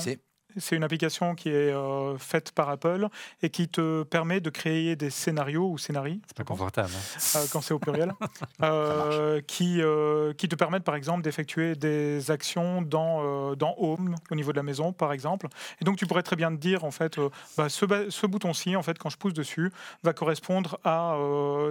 C'est 0.56 0.76
une 0.76 0.84
application 0.84 1.34
qui 1.34 1.48
est 1.48 1.72
euh, 1.72 2.16
faite 2.18 2.52
par 2.52 2.68
Apple 2.68 3.08
et 3.42 3.50
qui 3.50 3.68
te 3.68 4.02
permet 4.04 4.40
de 4.40 4.50
créer 4.50 4.96
des 4.96 5.10
scénarios 5.10 5.68
ou 5.70 5.78
scénarii, 5.78 6.20
C'est 6.26 6.36
pas 6.36 6.44
confortable. 6.44 6.90
hein. 6.94 7.18
euh, 7.36 7.44
quand 7.52 7.60
c'est 7.60 7.74
au 7.74 7.78
pluriel, 7.78 8.12
euh, 8.62 9.40
qui, 9.46 9.80
qui 10.38 10.48
te 10.48 10.54
permettent 10.56 10.84
par 10.84 10.94
exemple 10.94 11.22
d'effectuer 11.22 11.74
des 11.74 12.30
actions 12.30 12.82
dans, 12.82 13.54
dans 13.54 13.74
Home, 13.78 14.14
au 14.30 14.34
niveau 14.34 14.52
de 14.52 14.56
la 14.56 14.62
maison 14.62 14.92
par 14.92 15.12
exemple. 15.12 15.48
Et 15.80 15.84
donc 15.84 15.96
tu 15.96 16.06
pourrais 16.06 16.22
très 16.22 16.36
bien 16.36 16.50
te 16.54 16.60
dire 16.60 16.84
en 16.84 16.90
fait, 16.90 17.18
bah, 17.56 17.68
ce, 17.68 18.26
bouton-ci, 18.26 18.76
en 18.76 18.82
fait, 18.82 18.98
quand 18.98 19.10
je 19.10 19.16
pousse 19.18 19.34
dessus, 19.34 19.70
va 20.02 20.12
correspondre 20.12 20.78
à 20.84 21.16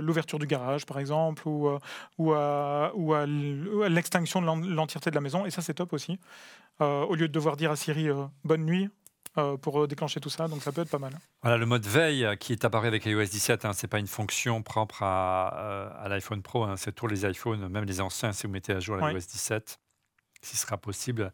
l'ouverture 0.02 0.40
du 0.40 0.48
garage 0.48 0.86
par 0.86 1.00
exemple 1.00 1.48
ou, 1.48 1.70
ou 2.18 2.34
à, 2.34 2.92
ou 2.96 3.14
à 3.14 3.26
l'extinction 3.26 4.42
de 4.42 4.46
l'en- 4.46 4.56
l'entièreté 4.58 5.10
de 5.10 5.16
la 5.16 5.22
maison. 5.22 5.46
Et 5.46 5.52
ça 5.52 5.62
c'est 5.62 5.74
top 5.74 5.94
aussi. 5.94 6.20
Euh, 6.84 7.06
au 7.06 7.16
lieu 7.16 7.28
de 7.28 7.34
devoir 7.34 7.56
dire 7.58 7.72
à 7.72 7.76
Siri 7.76 8.10
euh, 8.10 8.26
bonne 8.44 8.66
nuit. 8.66 8.90
euh, 9.38 9.58
pour 9.58 9.88
déclencher 9.88 10.20
tout 10.20 10.30
ça, 10.30 10.48
donc 10.48 10.62
ça 10.62 10.72
peut 10.72 10.82
être 10.82 10.90
pas 10.92 11.00
mal. 11.00 11.14
Voilà, 11.42 11.58
le 11.58 11.66
mode 11.66 11.86
veille 11.88 12.28
qui 12.40 12.52
est 12.54 12.66
apparu 12.66 12.88
avec 12.88 13.06
iOS 13.06 13.24
17, 13.26 13.66
hein, 13.66 13.74
c'est 13.74 13.88
pas 13.88 13.98
une 14.00 14.08
fonction 14.08 14.62
propre 14.62 15.02
à, 15.02 15.48
à 16.04 16.08
l'iPhone 16.08 16.42
Pro, 16.44 16.64
hein, 16.66 16.76
c'est 16.78 16.92
tous 16.94 17.08
les 17.08 17.26
iPhones, 17.26 17.68
même 17.68 17.86
les 17.86 18.00
anciens, 18.02 18.32
si 18.32 18.46
vous 18.46 18.54
mettez 18.54 18.74
à 18.74 18.80
jour 18.80 18.96
l'iOS 18.98 19.18
17, 19.28 19.80
ce 20.44 20.58
sera 20.58 20.78
possible 20.78 21.32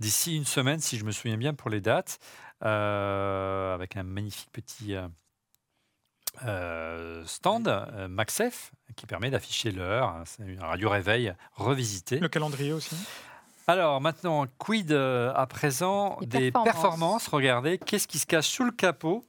d'ici 0.00 0.36
une 0.36 0.44
semaine, 0.46 0.80
si 0.80 0.98
je 0.98 1.04
me 1.04 1.12
souviens 1.12 1.36
bien 1.36 1.54
pour 1.54 1.70
les 1.70 1.80
dates, 1.80 2.18
euh, 2.64 3.74
avec 3.74 3.96
un 3.96 4.02
magnifique 4.02 4.50
petit 4.50 4.96
euh, 6.44 7.22
stand 7.26 7.68
euh, 7.68 8.08
MagSafe 8.08 8.72
qui 8.96 9.06
permet 9.06 9.30
d'afficher 9.30 9.72
l'heure. 9.72 10.08
hein, 10.08 10.22
C'est 10.26 10.42
une 10.44 10.60
radio 10.60 10.88
réveil 10.88 11.34
revisitée. 11.54 12.18
Le 12.18 12.28
calendrier 12.28 12.72
aussi. 12.72 12.96
Alors 13.66 14.00
maintenant, 14.00 14.46
quid 14.58 14.90
euh, 14.92 15.32
à 15.34 15.46
présent 15.46 16.16
Les 16.20 16.26
des 16.26 16.52
performances. 16.52 16.64
performances? 16.82 17.28
Regardez, 17.28 17.78
qu'est-ce 17.78 18.08
qui 18.08 18.18
se 18.18 18.26
cache 18.26 18.48
sous 18.48 18.64
le 18.64 18.72
capot? 18.72 19.22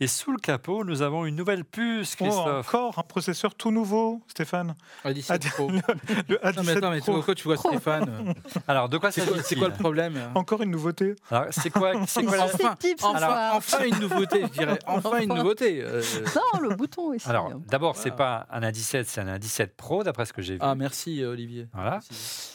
Et 0.00 0.08
sous 0.08 0.32
le 0.32 0.38
capot, 0.38 0.84
nous 0.84 1.02
avons 1.02 1.24
une 1.24 1.36
nouvelle 1.36 1.64
puce, 1.64 2.14
Oh, 2.20 2.24
Christophe. 2.24 2.66
encore 2.74 2.98
un 2.98 3.02
processeur 3.04 3.54
tout 3.54 3.70
nouveau, 3.70 4.20
Stéphane. 4.26 4.74
A17 5.04 5.50
Pro. 5.52 5.70
Le 5.70 5.76
Non, 5.76 5.82
mais 6.28 6.36
A17 6.74 6.76
attends, 6.78 6.90
mais 6.90 6.98
Pro. 6.98 7.34
tu 7.34 7.44
vois 7.44 7.54
Pro. 7.54 7.68
Stéphane? 7.70 8.34
Alors, 8.68 8.88
de 8.88 8.98
quoi 8.98 9.12
C'est 9.12 9.20
s'agit-il 9.20 9.36
quoi, 9.38 9.44
c'est 9.48 9.56
quoi 9.56 9.68
le 9.68 9.74
problème? 9.74 10.18
Encore 10.34 10.62
une 10.62 10.72
nouveauté. 10.72 11.14
C'est 11.52 11.70
quoi, 11.70 11.92
c'est 12.08 12.24
quoi 12.24 12.36
la- 12.36 12.48
ce 12.48 13.16
Alors, 13.16 13.54
enfin 13.56 13.84
une 13.84 14.00
nouveauté, 14.00 14.42
je 14.42 14.48
dirais. 14.58 14.78
Enfin 14.88 15.20
une 15.20 15.32
nouveauté. 15.32 15.80
euh. 15.84 16.02
Non, 16.34 16.60
le 16.60 16.74
bouton 16.74 17.14
aussi. 17.14 17.28
Alors, 17.28 17.52
d'abord, 17.68 17.96
c'est 17.96 18.10
pas 18.10 18.48
un 18.50 18.62
A17, 18.62 19.04
c'est 19.06 19.20
un 19.20 19.38
A17 19.38 19.68
Pro, 19.76 20.02
d'après 20.02 20.26
ce 20.26 20.32
que 20.32 20.42
j'ai 20.42 20.54
vu. 20.54 20.60
Ah, 20.60 20.74
merci 20.74 21.22
euh, 21.22 21.30
Olivier. 21.30 21.68
Voilà. 21.72 22.00
Merci. 22.10 22.50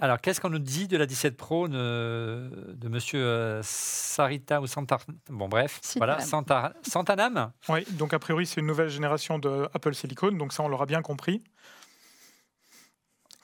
Alors, 0.00 0.20
qu'est-ce 0.20 0.40
qu'on 0.40 0.50
nous 0.50 0.58
dit 0.58 0.88
de 0.88 0.96
la 0.96 1.06
17 1.06 1.36
Pro 1.36 1.68
de, 1.68 2.50
de 2.74 2.88
monsieur 2.88 3.20
euh, 3.24 3.60
Sarita 3.62 4.60
ou 4.60 4.66
Santar... 4.66 5.00
Bon, 5.28 5.48
bref, 5.48 5.78
Santanam. 5.82 5.98
voilà, 6.16 6.20
Santa- 6.26 6.72
Santanam? 6.82 7.52
Oui, 7.68 7.84
donc 7.90 8.12
a 8.12 8.18
priori, 8.18 8.44
c'est 8.46 8.60
une 8.60 8.66
nouvelle 8.66 8.88
génération 8.88 9.38
de 9.38 9.68
Apple 9.72 9.94
Silicon, 9.94 10.32
donc 10.32 10.52
ça, 10.52 10.64
on 10.64 10.68
l'aura 10.68 10.86
bien 10.86 11.00
compris. 11.00 11.44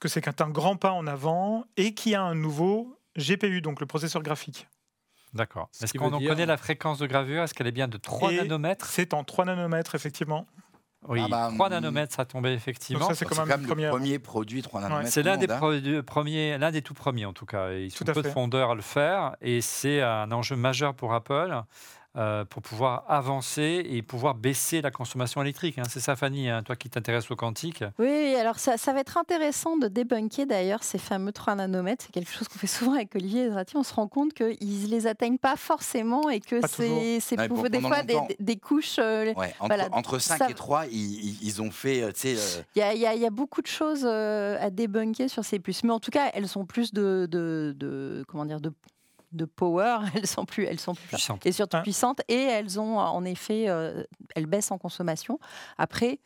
Que 0.00 0.08
c'est 0.08 0.20
qu'un 0.20 0.34
un 0.44 0.50
grand 0.50 0.76
pas 0.76 0.90
en 0.92 1.06
avant 1.06 1.66
et 1.76 1.94
qui 1.94 2.14
a 2.16 2.22
un 2.22 2.34
nouveau 2.34 2.98
GPU, 3.16 3.60
donc 3.60 3.78
le 3.80 3.86
processeur 3.86 4.22
graphique. 4.22 4.66
D'accord. 5.34 5.68
Ce 5.70 5.84
Est-ce 5.84 5.94
qu'on 5.94 6.10
dire- 6.18 6.28
connaît 6.28 6.46
la 6.46 6.56
fréquence 6.56 6.98
de 6.98 7.06
gravure? 7.06 7.44
Est-ce 7.44 7.54
qu'elle 7.54 7.68
est 7.68 7.72
bien 7.72 7.86
de 7.86 7.96
3 7.98 8.32
Et 8.32 8.36
nanomètres? 8.38 8.86
C'est 8.86 9.14
en 9.14 9.22
3 9.22 9.44
nanomètres, 9.44 9.94
effectivement. 9.94 10.48
Oui, 11.08 11.20
Ah 11.24 11.28
bah, 11.28 11.50
3 11.54 11.68
mm. 11.68 11.72
nanomètres, 11.72 12.14
ça 12.14 12.24
tombait 12.24 12.54
effectivement. 12.54 13.00
Donc 13.00 13.10
ça, 13.10 13.14
c'est 13.14 13.24
quand 13.24 13.36
quand 13.36 13.46
même 13.46 13.62
le 13.62 13.66
première. 13.66 13.90
premier 13.90 14.18
produit 14.18 14.62
3 14.62 14.82
nanomètres. 14.82 15.10
C'est 15.10 15.22
l'un 15.22 15.36
des 15.36 15.46
monde, 15.46 15.82
hein. 15.86 16.02
premiers, 16.04 16.58
l'un 16.58 16.70
des 16.70 16.82
tout 16.82 16.94
premiers 16.94 17.24
en 17.24 17.32
tout 17.32 17.46
cas. 17.46 17.72
Ils 17.72 17.90
sont 17.90 18.04
Tout 18.04 18.10
à 18.10 18.14
peu 18.14 18.22
de 18.22 18.28
fait. 18.28 18.32
fondeurs 18.34 18.70
à 18.72 18.74
le 18.74 18.82
faire, 18.82 19.36
et 19.40 19.60
c'est 19.60 20.02
un 20.02 20.30
enjeu 20.30 20.56
majeur 20.56 20.94
pour 20.94 21.14
Apple 21.14 21.62
euh, 22.16 22.44
pour 22.44 22.60
pouvoir 22.62 23.04
avancer 23.08 23.84
et 23.88 24.02
pouvoir 24.02 24.34
baisser 24.34 24.80
la 24.82 24.90
consommation 24.90 25.40
électrique. 25.42 25.78
hein. 25.78 25.84
C'est 25.88 26.00
ça, 26.00 26.16
Fanny, 26.16 26.48
hein, 26.48 26.62
toi 26.64 26.74
qui 26.74 26.90
t'intéresses 26.90 27.30
au 27.30 27.36
quantique. 27.36 27.84
Oui, 28.00 28.34
alors 28.34 28.58
ça, 28.58 28.76
ça 28.76 28.92
va 28.92 29.00
être 29.00 29.16
intéressant 29.16 29.76
de 29.76 29.86
débunker 29.86 30.46
d'ailleurs 30.46 30.82
ces 30.82 30.98
fameux 30.98 31.30
3 31.32 31.54
nanomètres. 31.54 32.04
C'est 32.06 32.12
quelque 32.12 32.32
chose 32.32 32.48
qu'on 32.48 32.58
fait 32.58 32.66
souvent 32.66 32.94
avec 32.94 33.14
Olivier 33.14 33.42
Ezrati. 33.44 33.76
On 33.76 33.84
se 33.84 33.94
rend 33.94 34.08
compte 34.08 34.34
qu'ils 34.34 34.82
ne 34.82 34.88
les 34.88 35.06
atteignent 35.06 35.38
pas 35.38 35.54
forcément 35.56 36.28
et 36.30 36.40
que 36.40 36.56
c'est 37.20 37.38
Ouais, 37.38 37.48
pour- 37.48 37.70
des 37.70 37.80
fois 37.80 38.02
couches. 38.56 38.96
euh, 38.98 39.32
Ouais, 39.34 39.54
entre, 39.60 39.66
Voilà, 39.66 39.88
entre 39.92 40.18
5 40.18 40.38
ça- 40.38 40.50
et 40.50 40.54
3, 40.54 40.86
ils, 40.86 41.62
ont 41.62 41.70
fait, 41.70 42.02
euh, 42.02 42.10
Il 42.74 42.78
y, 42.80 42.82
a- 42.82 42.92
il 42.94 43.00
y 43.00 43.06
a- 43.06 43.14
il 43.14 43.20
y 43.20 43.26
a 43.26 43.30
beaucoup 43.30 43.62
de 43.62 43.66
choses 43.68 44.02
euh, 44.04 44.56
à 44.60 44.70
débunker 44.70 45.28
sur 45.30 45.44
ces 45.44 45.58
puces, 45.60 45.84
mais 45.84 45.92
en 45.92 46.00
tout 46.00 46.10
cas, 46.10 46.30
elles 46.34 46.48
sont 46.48 46.64
plus 46.66 46.92
de, 46.92 47.28
de, 47.30 47.72
de- 47.76 48.24
comment 48.28 48.44
dire 48.44 48.60
de, 48.60 48.72
de 49.32 49.44
power. 49.44 49.98
Elles 50.14 50.26
sont 50.26 50.44
plus, 50.44 50.64
elles 50.64 50.80
sont 50.80 50.94
plus 50.94 51.06
Puissante. 51.08 51.46
et 51.46 51.52
surtout 51.52 51.76
Hein. 51.76 51.82
puissantes 51.82 52.20
et 52.28 52.34
elles 52.42 52.80
ont 52.80 52.98
en 52.98 53.24
effet, 53.24 53.66
euh, 53.68 54.02
elles 54.34 54.46
baissent 54.46 54.70
en 54.72 54.78
consommation. 54.78 55.38
Après, 55.78 56.18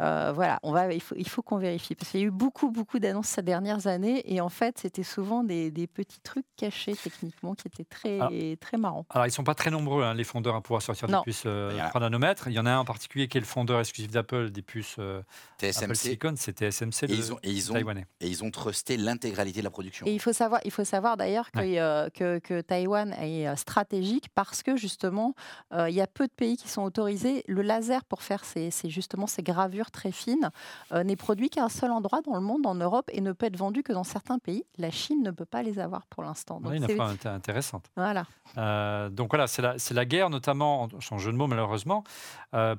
euh, 0.00 0.32
voilà, 0.34 0.58
on 0.62 0.72
va, 0.72 0.92
il 0.92 1.00
faut, 1.00 1.14
il 1.18 1.28
faut 1.28 1.42
qu'on 1.42 1.58
vérifie 1.58 1.94
parce 1.94 2.10
qu'il 2.10 2.20
y 2.20 2.22
a 2.22 2.26
eu 2.26 2.30
beaucoup, 2.30 2.70
beaucoup 2.70 2.98
d'annonces 2.98 3.26
ces 3.28 3.42
dernières 3.42 3.86
années 3.86 4.22
et 4.32 4.40
en 4.40 4.48
fait, 4.48 4.78
c'était 4.78 5.02
souvent 5.02 5.42
des, 5.44 5.70
des 5.70 5.86
petits 5.86 6.20
trucs 6.20 6.46
cachés 6.56 6.94
techniquement 6.94 7.54
qui 7.54 7.68
étaient 7.68 7.84
très, 7.84 8.18
très 8.60 8.76
marrants. 8.78 9.06
Alors, 9.10 9.26
ils 9.26 9.30
ne 9.30 9.34
sont 9.34 9.44
pas 9.44 9.54
très 9.54 9.70
nombreux, 9.70 10.04
hein, 10.04 10.14
les 10.14 10.24
fondeurs, 10.24 10.54
à 10.54 10.60
pouvoir 10.60 10.82
sortir 10.82 11.08
des 11.08 11.16
puces 11.24 11.42
euh, 11.46 11.70
Il 11.72 11.78
y 11.78 11.82
en 11.82 11.86
a. 11.86 11.88
3 11.88 12.00
nanomètres. 12.00 12.48
Il 12.48 12.52
y 12.54 12.58
en 12.58 12.66
a 12.66 12.70
un 12.70 12.78
en 12.78 12.84
particulier 12.84 13.28
qui 13.28 13.38
est 13.38 13.40
le 13.40 13.46
fondeur 13.46 13.80
exclusif 13.80 14.10
d'Apple 14.10 14.50
des 14.50 14.62
puces 14.62 14.96
euh, 14.98 15.20
Apple 15.58 15.72
TSMC. 15.72 15.94
Silicon, 15.94 16.34
c'est 16.36 16.52
TSMC, 16.58 17.04
Et 17.04 17.06
le 17.08 17.14
ils, 17.14 17.32
ont, 17.32 17.38
et, 17.42 17.50
ils 17.50 17.70
ont, 17.70 17.74
taïwanais. 17.74 18.06
et 18.20 18.28
ils 18.28 18.44
ont 18.44 18.50
trusté 18.50 18.96
l'intégralité 18.96 19.60
de 19.60 19.64
la 19.64 19.70
production. 19.70 20.06
Et 20.06 20.12
il 20.14 20.20
faut 20.20 20.32
savoir, 20.32 20.60
il 20.64 20.70
faut 20.70 20.84
savoir 20.84 21.16
d'ailleurs 21.16 21.50
que, 21.50 21.58
Ouais. 21.58 21.78
euh, 21.80 22.08
que, 22.10 22.51
que 22.52 22.60
Taïwan 22.60 23.12
est 23.14 23.48
euh, 23.48 23.56
stratégique 23.56 24.26
parce 24.34 24.62
que 24.62 24.76
justement, 24.76 25.34
euh, 25.72 25.88
il 25.88 25.94
y 25.94 26.00
a 26.00 26.06
peu 26.06 26.26
de 26.26 26.32
pays 26.32 26.56
qui 26.56 26.68
sont 26.68 26.82
autorisés. 26.82 27.44
Le 27.48 27.62
laser 27.62 28.04
pour 28.04 28.22
faire 28.22 28.44
ces, 28.44 28.70
ces- 28.70 28.90
justement 28.90 29.26
ces 29.26 29.42
gravures 29.42 29.90
très 29.90 30.12
fines 30.12 30.50
euh, 30.92 31.02
n'est 31.04 31.16
produit 31.16 31.48
qu'à 31.50 31.64
un 31.64 31.68
seul 31.68 31.90
endroit 31.90 32.20
dans 32.22 32.34
le 32.34 32.40
monde, 32.40 32.66
en 32.66 32.74
Europe, 32.74 33.08
et 33.12 33.20
ne 33.20 33.32
peut 33.32 33.46
être 33.46 33.56
vendu 33.56 33.82
que 33.82 33.92
dans 33.92 34.04
certains 34.04 34.38
pays. 34.38 34.64
La 34.78 34.90
Chine 34.90 35.22
ne 35.22 35.30
peut 35.30 35.44
pas 35.46 35.62
les 35.62 35.78
avoir 35.78 36.06
pour 36.06 36.22
l'instant. 36.22 36.60
Oui, 36.64 36.76
une 36.76 36.84
affaire 36.84 37.08
inté- 37.08 37.28
intéressante. 37.28 37.86
voilà. 37.96 38.26
Euh, 38.58 39.08
donc 39.08 39.30
voilà, 39.30 39.46
c'est 39.46 39.62
la, 39.62 39.76
la 39.92 40.04
guerre, 40.04 40.28
notamment, 40.28 40.82
en- 40.82 41.00
sans 41.00 41.18
jeu 41.18 41.32
de 41.32 41.36
mots 41.36 41.46
malheureusement, 41.46 42.04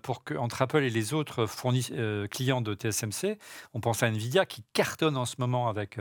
pour 0.04 0.24
que, 0.24 0.36
entre 0.36 0.62
Apple 0.62 0.84
et 0.84 0.90
les 0.92 1.14
autres 1.16 1.48
fournis, 1.48 1.90
clients 2.30 2.62
de 2.62 2.76
TSMC. 2.76 3.40
On 3.74 3.80
pense 3.80 4.04
à 4.04 4.08
Nvidia 4.08 4.46
qui 4.46 4.64
cartonne 4.74 5.18
en 5.18 5.26
ce 5.26 5.36
moment 5.40 5.68
avec 5.68 5.98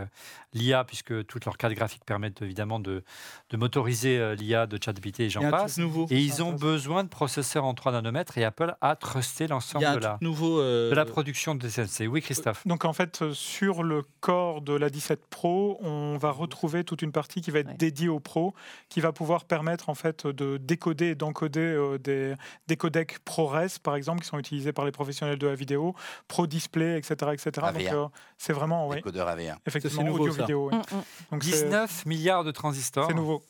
l'IA, 0.53 0.85
puisque 0.85 1.25
toutes 1.27 1.47
leurs 1.47 1.57
cartes 1.57 1.73
graphiques 1.75 2.05
permettent 2.05 2.43
évidemment 2.43 2.81
de, 2.81 3.03
de 3.51 3.57
motoriser 3.63 4.19
euh, 4.19 4.35
l'IA 4.35 4.67
de 4.67 4.79
ChatGPT 4.83 5.21
et 5.21 5.31
j'en 5.31 5.49
passe. 5.51 5.79
nouveau. 5.79 6.07
Et 6.11 6.19
ils 6.21 6.43
ont 6.43 6.53
besoin 6.53 7.05
de 7.05 7.09
processeurs 7.09 7.65
en 7.65 7.75
3 7.75 7.93
nanomètres 7.93 8.37
et 8.39 8.45
Apple 8.45 8.75
a 8.81 8.97
trusté 8.97 9.47
l'ensemble 9.47 9.85
de 9.95 9.99
la, 10.01 10.19
nouveau. 10.21 10.61
euh, 10.61 10.91
de 10.91 10.95
la 10.95 11.05
production 11.05 11.55
de 11.55 11.69
TSMC. 11.69 12.07
Oui, 12.09 12.21
Christophe. 12.23 12.67
Donc 12.67 12.85
en 12.85 12.93
fait, 12.93 13.23
euh, 13.23 13.33
sur 13.33 13.83
le 13.83 14.03
corps 14.21 14.61
de 14.63 14.75
la 14.75 14.91
17 14.91 15.27
Pro, 15.31 15.79
on 15.83 16.17
va 16.19 16.31
retrouver 16.33 16.85
toute 16.85 17.03
une 17.03 17.13
partie 17.13 17.41
qui 17.41 17.51
va 17.51 17.61
être 17.61 17.69
Ouais. 17.69 17.75
dédiée 17.79 18.09
au 18.09 18.19
Pro, 18.21 18.55
qui 18.89 19.01
va 19.01 19.13
pouvoir 19.13 19.45
permettre 19.45 19.89
en 19.89 19.95
fait 19.95 20.27
de 20.27 20.57
décoder 20.57 21.07
et 21.11 21.15
d'encoder 21.15 21.61
euh, 21.61 21.99
des, 21.99 22.35
des 22.67 22.77
codecs 22.77 23.19
ProRes, 23.25 23.79
par 23.83 23.95
exemple, 23.95 24.23
qui 24.23 24.27
sont 24.29 24.39
utilisés 24.39 24.73
par 24.73 24.85
les 24.85 24.91
professionnels 24.93 25.39
de 25.39 25.47
la 25.47 25.55
vidéo, 25.55 25.95
Pro 26.29 26.47
Display, 26.49 26.99
etc., 26.99 27.15
etc. 27.33 27.51
AVA. 27.63 27.73
Donc 27.79 27.93
euh, 27.93 28.07
c'est 28.39 28.53
vraiment, 28.53 28.89
oui, 28.89 28.97
Décodeur 28.97 29.29
AV1. 29.29 29.57
effectivement, 29.67 30.03
nouveau, 30.05 30.25
audio 30.25 30.33
ça. 30.33 30.41
vidéo. 30.43 30.69
oui. 30.73 30.79
Mm, 30.79 30.97
mm. 30.97 31.03
Donc 31.31 31.45
c'est 31.45 31.65
19 31.65 32.07
milliards 32.07 32.43
de 32.45 32.51
transistors, 32.51 33.07
c'est 33.07 33.15
nouveau. 33.15 33.43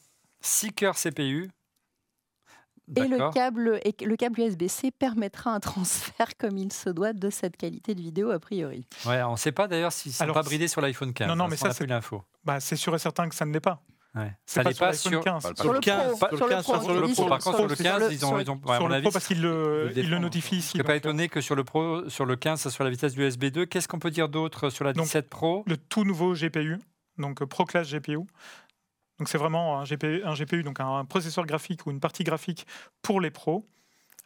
6 0.43 0.73
cœurs 0.73 0.97
CPU. 0.97 1.51
Et 2.97 3.07
le 3.09 3.31
câble, 3.33 3.81
et 3.85 3.95
le 4.05 4.17
câble 4.17 4.41
USB-C 4.41 4.91
permettra 4.91 5.53
un 5.53 5.61
transfert 5.61 6.27
comme 6.39 6.59
il 6.59 6.73
se 6.73 6.91
doit 6.91 7.13
de 7.13 7.31
cette 7.31 7.57
qualité 7.57 7.95
de 7.95 8.01
vidéo 8.03 8.31
a 8.31 8.39
priori. 8.39 8.87
Ouais, 9.07 9.23
on 9.23 9.33
ne 9.33 9.37
sait 9.37 9.53
pas 9.53 9.69
d'ailleurs 9.69 9.93
s'ils 9.93 10.13
sont 10.13 10.25
Alors, 10.25 10.35
pas 10.35 10.43
bridés 10.43 10.69
sur 10.69 10.81
l'iPhone 10.81 11.13
15. 11.15 11.29
Non, 11.29 11.37
non, 11.37 11.49
mais 11.49 11.57
ça, 11.57 11.73
c'est- 11.73 11.87
l'info. 11.87 12.23
Bah, 12.45 12.61
c'est 12.61 12.77
sûr 12.77 12.95
et 12.95 12.99
certain 12.99 13.29
que 13.29 13.35
ça 13.35 13.47
ne 13.47 13.53
l'est 13.53 13.61
pas. 13.61 13.83
Ouais. 14.15 14.31
Ça 14.45 14.63
pas 14.63 14.69
n'est 14.71 14.75
sur 14.75 14.81
pas 14.85 14.91
l'iPhone 14.93 15.13
sur. 15.13 15.25
15. 15.25 15.43
Pas 15.43 15.49
le 15.51 15.57
Sur 15.57 15.73
le 15.73 15.81
15, 15.81 16.19
Pro, 16.19 16.19
sur 16.19 16.29
le 16.33 16.37
sur 16.37 16.47
le 16.47 16.51
15, 16.55 16.65
Pro, 16.65 16.73
sur 16.83 16.93
le 16.93 17.01
Pro. 17.01 17.15
sur 17.15 17.29
Par 17.29 17.39
contre, 17.39 17.57
sur 17.57 17.69
le 17.69 17.75
sur 17.77 17.85
15, 17.85 18.13
ils 18.13 18.25
ont, 18.25 18.29
sur- 18.29 18.41
ils 18.43 18.51
ont 18.51 18.61
sur 18.77 18.89
le 18.89 18.95
avis, 18.95 19.03
Pro, 19.05 19.13
parce 19.13 19.27
qu'il 19.27 19.41
le, 19.41 19.83
le 19.85 19.89
le 19.89 19.95
défend. 19.95 20.21
notifie 20.21 20.61
Je 20.75 20.79
ne 20.79 20.83
pas 20.83 20.97
étonné 20.97 21.29
que 21.31 21.41
sur 21.41 21.55
le 21.55 21.65
Pro, 21.65 22.07
sur 22.11 22.27
le 22.27 22.37
15, 22.37 22.61
ça 22.61 22.71
soit 22.71 22.85
la 22.85 22.91
vitesse 22.91 23.15
du 23.15 23.23
USB 23.23 23.45
2. 23.47 23.65
Qu'est-ce 23.65 23.89
qu'on 23.89 24.01
peut 24.01 24.11
dire 24.11 24.29
d'autre 24.29 24.69
sur 24.69 24.85
la 24.85 24.93
Donc, 24.93 25.05
17 25.07 25.31
Pro? 25.31 25.63
le 25.67 25.79
tout 25.79 26.05
nouveau 26.05 26.35
GPU, 26.35 26.79
donc 27.17 27.41
euh, 27.41 27.47
Pro 27.47 27.65
Class 27.65 27.89
GPU. 27.91 28.19
Donc 29.23 29.29
c'est 29.29 29.39
vraiment 29.39 29.79
un 29.79 29.85
GPU, 29.85 30.25
un 30.25 30.35
GPU, 30.35 30.65
donc 30.65 30.81
un 30.81 31.05
processeur 31.05 31.47
graphique 31.47 31.87
ou 31.87 31.93
une 31.93 32.01
partie 32.01 32.25
graphique 32.25 32.67
pour 33.03 33.21
les 33.21 33.31
pros, 33.31 33.69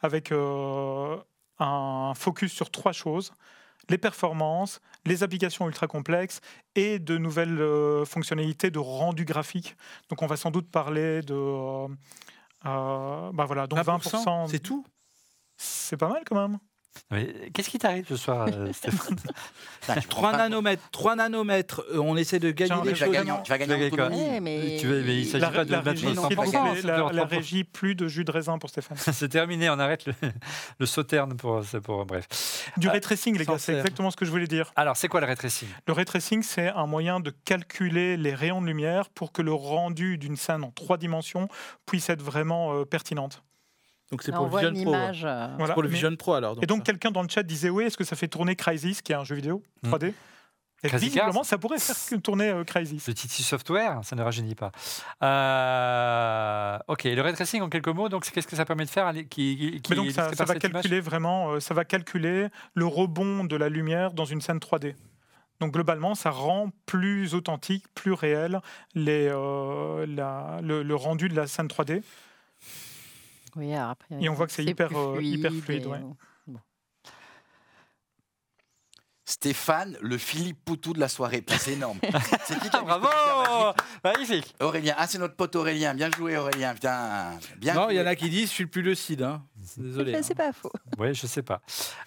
avec 0.00 0.32
euh, 0.32 1.18
un 1.58 2.14
focus 2.14 2.50
sur 2.50 2.70
trois 2.70 2.92
choses 2.92 3.34
les 3.90 3.98
performances, 3.98 4.80
les 5.04 5.22
applications 5.22 5.66
ultra 5.66 5.86
complexes 5.86 6.40
et 6.76 6.98
de 6.98 7.18
nouvelles 7.18 7.60
euh, 7.60 8.06
fonctionnalités 8.06 8.70
de 8.70 8.78
rendu 8.78 9.26
graphique. 9.26 9.76
Donc 10.08 10.22
on 10.22 10.26
va 10.26 10.38
sans 10.38 10.50
doute 10.50 10.70
parler 10.70 11.20
de 11.20 11.34
euh, 11.34 11.86
bah 12.64 13.44
voilà, 13.44 13.66
donc 13.66 13.78
20%, 13.80 14.48
C'est 14.48 14.60
tout? 14.60 14.86
C'est 15.58 15.98
pas 15.98 16.08
mal 16.08 16.22
quand 16.24 16.40
même. 16.40 16.58
Qu'est-ce 17.52 17.68
qui 17.70 17.78
t'arrive 17.78 18.06
ce 18.08 18.16
soir, 18.16 18.48
euh, 18.52 18.72
Stéphane 18.72 19.16
Putain, 19.80 19.94
tu 20.00 20.08
3 20.08 20.22
prends 20.22 20.30
pas- 20.32 20.36
nanomètres, 20.38 20.82
3 20.90 21.16
nanomètres, 21.16 21.84
euh, 21.92 21.98
on 21.98 22.16
essaie 22.16 22.38
de 22.38 22.50
gagner 22.50 22.74
des 22.82 22.94
choses. 22.94 23.00
gagner, 23.00 23.04
tu 23.04 23.04
vas 23.04 23.10
gagner 23.18 23.30
en 23.32 23.42
Tu 23.42 23.50
vas 23.50 23.58
gagner 23.58 23.86
autonomie. 23.86 24.22
Eh, 24.36 24.40
mais... 24.40 24.76
Tu 24.80 24.86
veux- 24.86 25.02
mais 25.02 25.16
il 25.18 25.26
s'agit 25.26 25.44
pas 25.52 25.64
de 25.64 25.70
la 25.70 25.78
mettre 25.82 25.90
régie, 25.90 27.58
la- 27.58 27.64
plus 27.72 27.94
de 27.94 28.08
jus 28.08 28.24
de 28.24 28.30
raisin 28.32 28.58
pour 28.58 28.70
Stéphane. 28.70 28.96
C'est 29.12 29.28
terminé, 29.28 29.70
on 29.70 29.78
arrête 29.78 30.06
le, 30.06 30.14
le 30.78 30.86
sauterne 30.86 31.36
pour. 31.36 31.62
Bref. 32.06 32.70
Du 32.76 32.88
Ah, 32.88 32.92
ray 32.92 33.00
tracing, 33.00 33.36
les 33.38 33.44
gars, 33.44 33.58
c'est 33.58 33.74
exactement 33.74 34.10
ce 34.10 34.16
que 34.16 34.24
je 34.24 34.30
voulais 34.30 34.46
dire. 34.46 34.72
Alors, 34.76 34.96
c'est 34.96 35.08
quoi 35.08 35.20
le 35.20 35.26
ray 35.26 35.36
tracing 35.36 35.68
Le 35.86 35.92
ray 35.92 36.04
tracing, 36.04 36.42
c'est 36.42 36.68
un 36.68 36.86
moyen 36.86 37.20
de 37.20 37.30
calculer 37.44 38.16
les 38.16 38.34
rayons 38.34 38.60
de 38.60 38.66
lumière 38.66 39.08
pour 39.10 39.32
que 39.32 39.42
le 39.42 39.52
rendu 39.52 40.18
d'une 40.18 40.36
scène 40.36 40.64
en 40.64 40.70
trois 40.70 40.96
dimensions 40.96 41.48
puisse 41.86 42.08
être 42.10 42.22
vraiment 42.22 42.74
euh, 42.74 42.84
pertinente. 42.84 43.42
Donc 44.12 44.22
c'est 44.22 44.32
pour 44.32 44.46
Vision 44.48 44.72
Pro. 44.72 44.92
ouais. 44.92 44.98
image. 44.98 45.24
euh, 45.24 45.48
Voilà. 45.58 45.74
Pour 45.74 45.82
le 45.82 45.88
Mais- 45.88 45.94
Vision 45.94 46.14
Pro 46.16 46.34
alors. 46.34 46.56
Et 46.62 46.66
donc 46.66 46.78
ça. 46.78 46.84
quelqu'un 46.84 47.10
dans 47.10 47.22
le 47.22 47.28
chat 47.28 47.42
disait 47.42 47.70
oui, 47.70 47.84
est-ce 47.84 47.96
que 47.96 48.04
ça 48.04 48.14
fait 48.16 48.28
tourner 48.28 48.54
Crysis, 48.56 49.02
qui 49.02 49.12
est 49.12 49.16
un 49.16 49.24
jeu 49.24 49.34
vidéo 49.34 49.62
Hmm. 49.82 49.88
3D 49.90 50.12
Et 50.84 50.88
visiblement, 50.88 51.42
ça 51.42 51.58
pourrait 51.58 51.78
faire 51.80 51.96
tourner 52.22 52.50
euh, 52.50 52.62
Crysis. 52.62 53.04
Le 53.08 53.14
Titi 53.14 53.42
Software, 53.42 53.98
ça 54.04 54.14
ne 54.14 54.22
rajeunit 54.22 54.54
pas. 54.54 54.70
Euh, 55.56 56.78
ok, 56.88 57.04
le 57.04 57.20
ray 57.20 57.32
tracing 57.34 57.62
en 57.62 57.68
quelques 57.68 57.88
mots, 57.88 58.08
donc 58.08 58.24
c'est- 58.24 58.30
qu'est-ce 58.32 58.46
que 58.46 58.56
ça 58.56 58.64
permet 58.64 58.84
de 58.84 58.90
faire 58.90 59.12
qui, 59.12 59.24
qui, 59.28 59.80
qui 59.80 59.90
Mais 59.90 59.96
donc 59.96 60.10
ça, 60.10 60.28
va 60.44 60.54
calculer 60.56 61.00
vraiment, 61.00 61.52
euh, 61.52 61.60
ça 61.60 61.74
va 61.74 61.84
calculer 61.84 62.48
le 62.74 62.86
rebond 62.86 63.44
de 63.44 63.56
la 63.56 63.68
lumière 63.68 64.12
dans 64.12 64.24
une 64.24 64.40
scène 64.40 64.58
3D. 64.58 64.94
Donc 65.60 65.72
globalement, 65.72 66.14
ça 66.14 66.30
rend 66.30 66.68
plus 66.84 67.34
authentique, 67.34 67.84
plus 67.94 68.12
réel 68.12 68.60
les, 68.94 69.28
euh, 69.32 70.04
la- 70.06 70.60
le, 70.62 70.82
le 70.82 70.94
rendu 70.94 71.28
de 71.28 71.34
la 71.34 71.46
scène 71.46 71.68
3D. 71.68 72.02
Oui, 73.56 73.72
alors 73.74 73.90
après, 73.90 74.14
Et 74.20 74.28
on 74.28 74.34
voit 74.34 74.46
que 74.46 74.52
c'est 74.52 74.64
hyper, 74.64 74.90
euh, 74.96 75.20
hyper 75.22 75.52
fluide, 75.52 75.86
ouais. 75.86 75.98
euh, 75.98 76.52
Stéphane, 79.28 79.96
le 80.00 80.18
Philippe 80.18 80.64
Poutou 80.64 80.92
de 80.92 81.00
la 81.00 81.08
soirée. 81.08 81.44
C'est 81.58 81.72
énorme. 81.72 81.98
c'est 82.44 82.60
qui 82.60 82.70
qui 82.70 82.76
a 82.76 82.82
Bravo 82.82 83.08
Magnifique. 84.04 84.54
Aurélien. 84.60 84.94
Ah, 84.96 85.08
c'est 85.08 85.18
notre 85.18 85.34
pote 85.34 85.56
Aurélien. 85.56 85.94
Bien 85.94 86.08
joué, 86.16 86.36
Aurélien. 86.36 86.74
Putain. 86.74 87.32
Bien 87.56 87.74
non, 87.74 87.90
il 87.90 87.96
y 87.96 88.00
en 88.00 88.06
a 88.06 88.14
qui 88.14 88.30
disent 88.30 88.50
je 88.50 88.54
suis 88.54 88.64
le 88.64 88.70
plus 88.70 88.82
lucide. 88.82 89.22
Hein. 89.22 89.42
Désolé. 89.76 90.12
C'est 90.22 90.38
hein. 90.40 90.46
pas 90.46 90.52
faux. 90.52 90.70
Oui, 90.96 91.12
je 91.12 91.26
sais 91.26 91.42
pas. 91.42 91.60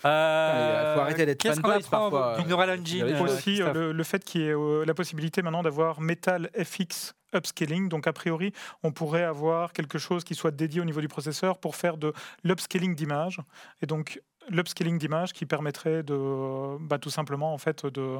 Euh, 0.05 0.91
il 0.91 0.95
faut 0.95 1.01
arrêter 1.01 1.25
d'être 1.25 1.55
fanboy 1.55 1.83
parfois. 1.91 2.37
Neural 2.47 2.79
Engine. 2.79 3.13
Aussi, 3.19 3.57
le, 3.57 3.91
le, 3.91 4.03
fait 4.05 4.23
qu'il 4.23 4.41
y 4.41 4.45
ait 4.45 4.55
euh, 4.55 4.85
la 4.85 4.93
possibilité 4.93 5.41
maintenant 5.41 5.61
d'avoir 5.61 5.99
Metal 5.99 6.49
FX 6.55 7.15
upscaling. 7.33 7.89
Donc, 7.89 8.07
a 8.07 8.13
priori, 8.13 8.53
on 8.83 8.91
pourrait 8.91 9.23
avoir 9.23 9.73
quelque 9.73 9.97
chose 9.97 10.23
qui 10.23 10.35
soit 10.35 10.51
dédié 10.51 10.81
au 10.81 10.85
niveau 10.85 11.01
du 11.01 11.07
processeur 11.07 11.57
pour 11.57 11.75
faire 11.75 11.97
de 11.97 12.13
l'upscaling 12.43 12.95
d'image. 12.95 13.39
Et 13.81 13.85
donc, 13.85 14.21
l'upscaling 14.49 14.97
d'image 14.97 15.33
qui 15.33 15.45
permettrait 15.45 16.03
de, 16.03 16.77
bah, 16.79 16.97
tout 16.97 17.09
simplement, 17.09 17.53
en 17.53 17.57
fait, 17.57 17.85
de, 17.85 18.17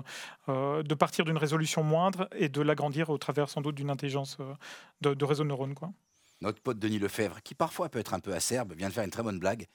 euh, 0.48 0.84
de 0.84 0.94
partir 0.94 1.26
d'une 1.26 1.38
résolution 1.38 1.84
moindre 1.84 2.30
et 2.36 2.49
de 2.49 2.61
l'agrandir 2.61 3.10
au 3.10 3.18
travers, 3.18 3.49
sans 3.49 3.61
doute, 3.61 3.76
d'une 3.76 3.90
intelligence 3.90 4.38
euh, 4.40 4.53
de, 5.02 5.14
de, 5.14 5.26
réseau 5.26 5.44
de 5.44 5.49
neurones. 5.49 5.76
Quoi. 5.76 5.91
Notre 6.41 6.61
pote 6.61 6.80
Denis 6.80 6.99
Lefebvre, 6.99 7.41
qui 7.44 7.56
parfois 7.56 7.90
peut 7.90 7.99
être 7.99 8.14
un 8.14 8.19
peu 8.19 8.34
acerbe, 8.34 8.73
vient 8.73 8.90
de 8.90 8.94
faire 8.94 9.03
une 9.03 9.10
très 9.10 9.23
bonne 9.23 9.40
blague. 9.40 9.68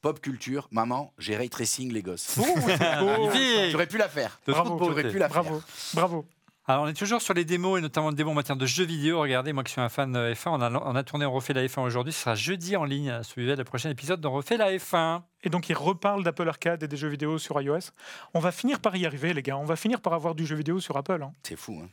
Pop 0.00 0.20
culture, 0.20 0.68
maman, 0.70 1.14
j'ai 1.16 1.34
ray 1.34 1.48
tracing 1.48 1.90
les 1.90 2.02
gosses. 2.02 2.38
J'aurais 3.70 3.86
pu 3.86 3.96
la 3.96 4.08
faire. 4.08 4.38
Bravo, 4.46 4.76
pu 4.92 5.18
la 5.18 5.28
bravo, 5.28 5.62
bravo. 5.94 6.26
Alors, 6.66 6.84
on 6.84 6.86
est 6.86 6.94
toujours 6.94 7.20
sur 7.20 7.34
les 7.34 7.44
démos 7.44 7.78
et 7.78 7.82
notamment 7.82 8.08
les 8.08 8.16
démos 8.16 8.32
en 8.32 8.36
matière 8.36 8.56
de 8.56 8.64
jeux 8.64 8.86
vidéo. 8.86 9.20
Regardez, 9.20 9.52
moi 9.52 9.64
qui 9.64 9.72
suis 9.72 9.82
un 9.82 9.90
fan 9.90 10.10
de 10.12 10.32
F1, 10.32 10.48
on 10.48 10.60
a, 10.62 10.70
on 10.70 10.96
a 10.96 11.02
tourné 11.02 11.26
On 11.26 11.32
refait 11.32 11.52
la 11.52 11.62
F1 11.66 11.82
aujourd'hui. 11.82 12.14
Ce 12.14 12.20
sera 12.20 12.34
jeudi 12.34 12.74
en 12.74 12.84
ligne. 12.84 13.22
Suivez 13.22 13.54
le 13.54 13.64
prochain 13.64 13.90
épisode 13.90 14.22
d'On 14.22 14.32
refait 14.32 14.56
la 14.56 14.72
F1. 14.72 15.20
Et 15.42 15.50
donc, 15.50 15.68
il 15.68 15.76
reparle 15.76 16.24
d'Apple 16.24 16.48
Arcade 16.48 16.82
et 16.82 16.88
des 16.88 16.96
jeux 16.96 17.08
vidéo 17.08 17.36
sur 17.36 17.60
iOS. 17.60 17.90
On 18.32 18.40
va 18.40 18.50
finir 18.50 18.80
par 18.80 18.96
y 18.96 19.04
arriver, 19.04 19.34
les 19.34 19.42
gars. 19.42 19.58
On 19.58 19.66
va 19.66 19.76
finir 19.76 20.00
par 20.00 20.14
avoir 20.14 20.34
du 20.34 20.46
jeu 20.46 20.56
vidéo 20.56 20.80
sur 20.80 20.96
Apple. 20.96 21.22
Hein. 21.22 21.32
C'est 21.42 21.56
fou. 21.56 21.82
Hein. 21.84 21.88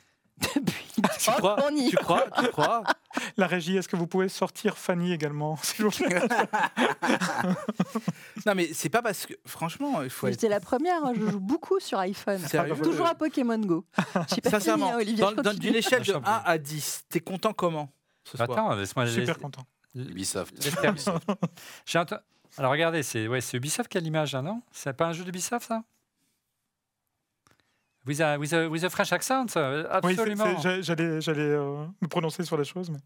Tu, 1.19 1.31
crois, 1.31 1.57
tu 1.89 1.95
crois 1.97 2.25
Tu 2.39 2.47
crois? 2.47 2.83
La 3.37 3.47
régie, 3.47 3.77
est-ce 3.77 3.87
que 3.87 3.95
vous 3.95 4.07
pouvez 4.07 4.29
sortir 4.29 4.77
Fanny 4.77 5.13
également, 5.13 5.57
s'il 5.61 5.85
vous 5.85 5.91
plaît? 5.91 6.21
Non, 8.45 8.55
mais 8.55 8.73
c'est 8.73 8.89
pas 8.89 9.03
parce 9.03 9.27
que, 9.27 9.33
franchement, 9.45 10.01
il 10.01 10.09
faut. 10.09 10.27
J'étais 10.27 10.49
la 10.49 10.59
première, 10.59 11.03
hein, 11.03 11.13
je 11.15 11.29
joue 11.29 11.39
beaucoup 11.39 11.79
sur 11.79 11.99
iPhone. 11.99 12.41
Toujours 12.81 13.05
à 13.05 13.13
Pokémon 13.13 13.59
Go. 13.59 13.85
Sincèrement, 14.49 14.97
d'une 14.97 15.75
échelle 15.75 16.03
de 16.03 16.13
1 16.13 16.21
à 16.23 16.57
10, 16.57 17.03
t'es 17.09 17.19
content 17.19 17.53
comment 17.53 17.93
ce 18.23 18.37
soir? 18.37 18.51
Attends, 18.51 18.75
laisse-moi 18.75 19.05
Super 19.07 19.37
content. 19.37 19.65
Ubisoft. 19.95 20.55
Alors 22.57 22.71
regardez, 22.71 23.03
c'est 23.03 23.27
ouais, 23.27 23.39
Ubisoft 23.53 23.89
qui 23.89 23.97
a 23.97 24.01
l'image, 24.01 24.35
hein, 24.35 24.41
non? 24.41 24.61
C'est 24.71 24.93
pas 24.93 25.07
un 25.07 25.13
jeu 25.13 25.23
d'Ubisoft, 25.23 25.67
ça? 25.67 25.83
With 28.03 28.19
a, 28.19 28.37
with, 28.39 28.51
a, 28.53 28.67
with 28.67 28.83
a 28.83 28.89
French 28.89 29.13
accent, 29.13 29.55
absolument. 29.55 30.45
Oui, 30.45 30.81
j'allais, 30.81 31.03
euh, 31.37 31.85
me 32.01 32.07
prononcer 32.07 32.43
sur 32.43 32.57
les 32.57 32.63
choses. 32.63 32.89
Mais... 32.89 32.99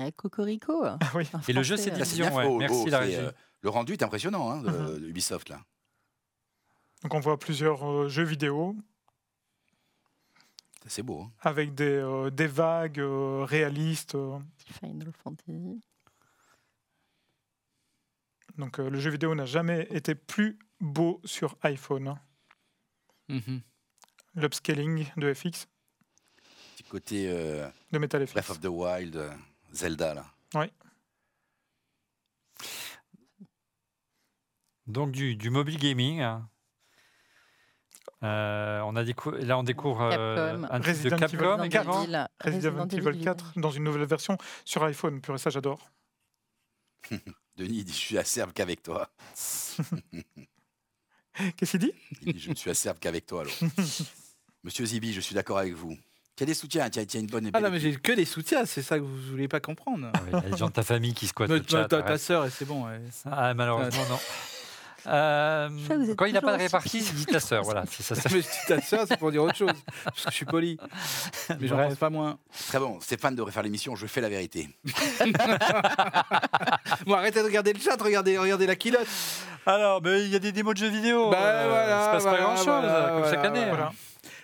Avec 0.00 0.16
Cocorico. 0.16 0.82
Ah 0.84 0.98
oui. 1.14 1.28
Et 1.46 1.52
le 1.52 1.62
jeu, 1.62 1.76
c'est 1.76 1.90
de 1.90 1.98
la 1.98 2.34
Ouais. 2.34 2.56
Merci 2.58 2.88
la 2.88 3.00
régie. 3.00 3.16
Euh, 3.16 3.30
le 3.60 3.68
rendu 3.68 3.92
est 3.92 4.02
impressionnant 4.02 4.50
hein, 4.50 4.62
de, 4.62 4.70
uh-huh. 4.70 5.08
Ubisoft 5.08 5.50
là. 5.50 5.60
Donc 7.02 7.12
on 7.14 7.20
voit 7.20 7.38
plusieurs 7.38 7.86
euh, 7.86 8.08
jeux 8.08 8.24
vidéo. 8.24 8.74
C'est 10.86 11.02
beau. 11.02 11.22
Hein. 11.22 11.32
Avec 11.42 11.74
des, 11.74 12.30
des 12.32 12.46
vagues 12.46 13.02
réalistes. 13.42 14.16
Final 14.80 15.12
Fantasy. 15.22 15.80
Donc 18.56 18.78
le 18.78 18.98
jeu 18.98 19.10
vidéo 19.10 19.34
n'a 19.34 19.44
jamais 19.44 19.86
été 19.90 20.14
plus 20.14 20.58
beau 20.80 21.20
sur 21.24 21.56
iPhone. 21.62 22.14
Mm 23.28 23.58
l'upscaling 24.34 25.06
de 25.16 25.32
FX. 25.32 25.66
Petit 26.76 26.84
côté 26.84 27.26
euh, 27.28 27.68
de 27.92 27.98
Metal 27.98 28.26
FX. 28.26 28.32
Breath 28.32 28.50
of 28.50 28.60
the 28.60 28.66
Wild, 28.66 29.16
euh, 29.16 29.30
Zelda 29.72 30.14
là. 30.14 30.26
Oui. 30.54 30.66
Donc 34.86 35.12
du, 35.12 35.36
du 35.36 35.50
mobile 35.50 35.78
gaming. 35.78 36.20
Hein. 36.20 36.48
Euh, 38.22 38.80
on 38.80 38.96
a 38.96 39.02
là, 39.02 39.58
on 39.58 39.62
découvre 39.62 40.02
euh, 40.02 40.58
un 40.70 40.78
Resident 40.78 41.16
de 41.16 41.20
Capcom 41.20 41.58
Evil 41.62 41.70
4, 41.70 42.28
Resident, 42.44 42.88
Evil 42.88 43.24
4 43.24 43.52
dans 43.56 43.70
une 43.70 43.84
nouvelle 43.84 44.04
version 44.04 44.36
sur 44.64 44.84
iPhone. 44.84 45.22
Purée, 45.22 45.38
ça, 45.38 45.48
j'adore. 45.48 45.90
Denis 47.56 47.84
dit 47.84 47.92
Je 47.92 47.98
suis 47.98 48.18
acerbe 48.18 48.52
qu'avec 48.52 48.82
toi. 48.82 49.08
Qu'est-ce 51.56 51.72
qu'il 51.72 51.80
dit 51.80 51.92
Il 52.22 52.32
dit 52.32 52.40
Je 52.40 52.50
ne 52.50 52.54
suis 52.54 52.70
acerbe 52.70 52.98
qu'avec 52.98 53.26
toi. 53.26 53.42
Alors. 53.42 53.52
Monsieur 54.64 54.84
Zibi, 54.84 55.12
je 55.12 55.20
suis 55.20 55.34
d'accord 55.34 55.58
avec 55.58 55.74
vous. 55.74 55.96
Tu 56.36 56.44
as 56.44 56.46
des 56.46 56.54
soutiens, 56.54 56.88
tu 56.90 56.98
as, 56.98 57.14
une 57.14 57.26
bonne. 57.26 57.50
Ah 57.52 57.60
non, 57.60 57.70
mais 57.70 57.80
j'ai 57.80 57.94
que 57.96 58.12
des 58.12 58.24
soutiens, 58.24 58.64
c'est 58.64 58.82
ça 58.82 58.98
que 58.98 59.04
vous 59.04 59.16
ne 59.16 59.30
voulez 59.30 59.48
pas 59.48 59.60
comprendre. 59.60 60.10
Ah 60.14 60.20
il 60.26 60.32
y 60.32 60.36
a 60.36 60.40
des 60.50 60.56
gens 60.56 60.68
de 60.68 60.72
ta 60.72 60.82
famille 60.82 61.12
qui 61.14 61.26
squattent 61.26 61.50
le 61.50 61.62
chat. 61.66 61.86
Ta, 61.86 62.02
ta 62.02 62.18
sœur, 62.18 62.48
c'est 62.50 62.64
bon. 62.64 62.86
Ah, 63.30 63.54
malheureusement, 63.54 64.04
non. 64.08 64.18
Euh, 65.06 65.68
quand 66.16 66.26
il 66.26 66.34
n'a 66.34 66.40
pas 66.40 66.56
de 66.56 66.62
répartie, 66.62 66.98
il 66.98 67.14
dit 67.14 67.26
ta 67.26 67.40
sœur. 67.40 67.62
Voilà, 67.62 67.84
ça, 67.86 68.14
ça. 68.14 68.28
Mais 68.34 68.42
ta 68.68 68.80
sœur, 68.80 69.06
c'est 69.08 69.16
pour 69.16 69.30
dire 69.30 69.42
autre 69.42 69.56
chose. 69.56 69.72
Parce 70.04 70.24
que 70.24 70.30
je 70.30 70.36
suis 70.36 70.44
poli. 70.44 70.78
Mais 71.58 71.66
j'en 71.68 71.76
pense 71.76 71.96
pas 71.96 72.10
moins. 72.10 72.38
Très 72.68 72.78
bon. 72.78 73.00
Stéphane 73.00 73.34
devrait 73.34 73.52
faire 73.52 73.62
l'émission 73.62 73.96
Je 73.96 74.06
fais 74.06 74.20
la 74.20 74.28
vérité. 74.28 74.68
bon, 77.06 77.14
arrêtez 77.14 77.40
de 77.40 77.46
regarder 77.46 77.72
le 77.72 77.80
chat, 77.80 77.96
regardez, 78.00 78.36
regardez 78.38 78.66
la 78.66 78.76
kilote. 78.76 79.06
Alors, 79.66 80.00
il 80.04 80.28
y 80.28 80.36
a 80.36 80.38
des 80.38 80.52
démos 80.52 80.74
de 80.74 80.80
jeux 80.80 80.88
vidéo. 80.88 81.30
Bah, 81.30 81.38
euh, 81.40 81.66
voilà, 81.68 82.04
se 82.04 82.10
passe 82.10 82.24
pas 82.24 82.42
grand 82.42 82.56
chose, 82.56 82.90
comme 83.10 83.30
chaque 83.30 83.44
année. 83.44 83.66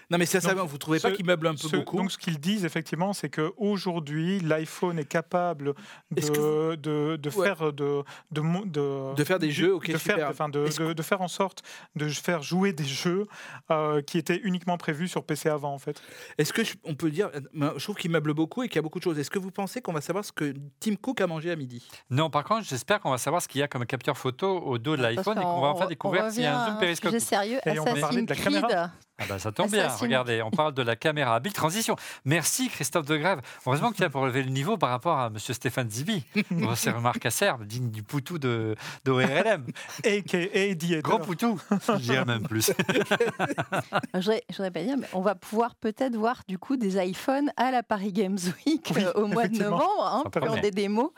Hein. 0.07 0.13
Non, 0.13 0.19
mais 0.19 0.27
sincèrement, 0.27 0.65
vous 0.65 0.75
ne 0.75 0.79
trouvez 0.79 1.01
pas 1.01 1.11
qu'il 1.11 1.27
meuble 1.27 1.49
un 1.49 1.55
peu 1.55 1.69
beaucoup 1.69 1.97
Donc, 1.97 2.13
ce 2.13 2.19
qu'ils 2.19 2.39
disent, 2.39 2.65
effectivement, 2.65 3.13
c'est 3.13 3.29
qu'aujourd'hui, 3.29 4.41
l'iPhone 4.41 4.99
est 4.99 5.05
capable 5.05 5.75
de, 6.13 6.77
de, 6.77 7.17
de, 7.17 7.31
faire, 7.31 7.73
de, 7.73 8.05
de, 8.31 9.15
de, 9.15 9.25
faire 9.25 9.39
des 9.39 9.51
jeux, 9.51 9.75
ok, 9.75 9.91
de, 9.91 9.99
super. 9.99 10.35
Faire, 10.35 10.49
de, 10.49 10.93
de, 10.93 11.03
faire 11.03 11.21
en 11.21 11.29
sorte 11.29 11.63
de 11.97 12.09
faire 12.09 12.43
jouer 12.43 12.73
des 12.73 12.85
jeux 12.85 13.27
euh, 13.71 14.01
qui 14.03 14.19
étaient 14.19 14.41
uniquement 14.45 14.79
prévus 14.79 15.09
sur 15.09 15.25
PC 15.25 15.49
avant, 15.49 15.73
en 15.73 15.79
fait. 15.79 16.01
Est-ce 16.39 16.53
que 16.53 16.63
on 16.85 16.95
peut 16.95 17.11
dire, 17.11 17.31
je 17.55 17.83
trouve 17.83 17.97
qu'il 17.97 18.11
meuble 18.11 18.33
beaucoup 18.35 18.63
et 18.63 18.69
qu'il 18.69 18.77
y 18.77 18.79
a 18.79 18.83
beaucoup 18.83 18.99
de 18.99 19.05
choses. 19.05 19.19
Est-ce 19.19 19.31
que 19.31 19.39
vous 19.39 19.51
pensez 19.51 19.81
qu'on 19.81 19.93
va 19.93 20.01
savoir 20.01 20.25
ce 20.25 20.33
que 20.33 20.55
Tim 20.79 20.95
Cook 20.97 21.21
a 21.21 21.27
mangé 21.27 21.51
à 21.51 21.57
midi? 21.57 21.87
Non, 22.11 22.31
par 22.31 22.45
contre, 22.45 22.67
j'espère 22.67 23.01
qu'on 23.01 23.11
va 23.11 23.19
savoir 23.19 23.43
ce 23.43 23.49
qu'il 23.49 23.61
y 23.61 23.65
a 23.65 23.69
comme 23.69 23.85
capteur 23.87 24.17
photo 24.17 24.59
au 24.59 24.79
dos 24.79 24.97
de 24.97 25.03
l'iPhone 25.03 25.39
et 25.39 25.43
qu'on 25.43 25.61
va 25.61 25.69
enfin 25.69 25.87
découvrir 25.87 26.31
s'il 26.31 26.43
y 26.43 26.47
a 26.47 26.63
un 26.63 26.67
zoom 26.71 26.79
périscopique. 26.79 27.21
sérieux, 27.21 27.59
et 27.67 27.79
on 27.79 27.85
va 27.85 27.95
parler 27.95 28.23
de 28.23 28.31
la 28.31 28.37
caméra. 28.37 28.91
Ah 29.19 29.25
bah 29.27 29.39
ça 29.39 29.51
tombe 29.51 29.71
bien, 29.71 29.89
regardez, 29.89 30.43
on 30.43 30.51
parle 30.51 30.75
de 30.75 30.83
la 30.83 30.95
caméra. 30.95 31.41
Big 31.41 31.55
transition. 31.55 31.97
Merci 32.27 32.69
Christophe 32.69 33.07
de 33.07 33.17
Grève. 33.17 33.41
Heureusement 33.65 33.91
que 33.91 33.97
tu 33.97 34.05
as 34.05 34.11
pour 34.11 34.21
relever 34.21 34.43
le 34.43 34.51
niveau 34.51 34.77
par 34.77 34.91
rapport 34.91 35.19
à 35.19 35.31
Monsieur 35.31 35.55
Stéphane 35.55 35.89
Zibi. 35.89 36.23
Ces 36.77 36.91
remarques 36.91 37.25
acerbes, 37.25 37.65
digne 37.65 37.91
du 37.91 38.03
poutou 38.03 38.39
de 38.39 38.77
d'ORLM. 39.07 39.65
A.K.A. 40.05 41.01
Gros 41.01 41.19
poutou, 41.19 41.59
je 41.71 41.97
dirais 41.97 42.27
même 42.27 42.43
plus. 42.43 42.71
je 44.15 44.39
voudrais 44.51 44.71
pas 44.71 44.83
dire, 44.83 44.99
mais 44.99 45.07
on 45.15 45.23
va 45.23 45.35
pouvoir 45.35 45.77
peut-être 45.77 46.15
voir 46.15 46.43
du 46.47 46.59
coup 46.59 46.77
des 46.77 47.03
iPhones 47.03 47.51
à 47.57 47.71
la 47.71 47.83
Paris 47.83 48.13
Games 48.13 48.39
Week 48.67 48.93
euh, 48.99 49.13
au 49.15 49.29
mois 49.29 49.49
de 49.49 49.57
novembre, 49.57 50.05
hein, 50.05 50.25
pour 50.31 50.61
des 50.61 50.71
démos, 50.71 51.11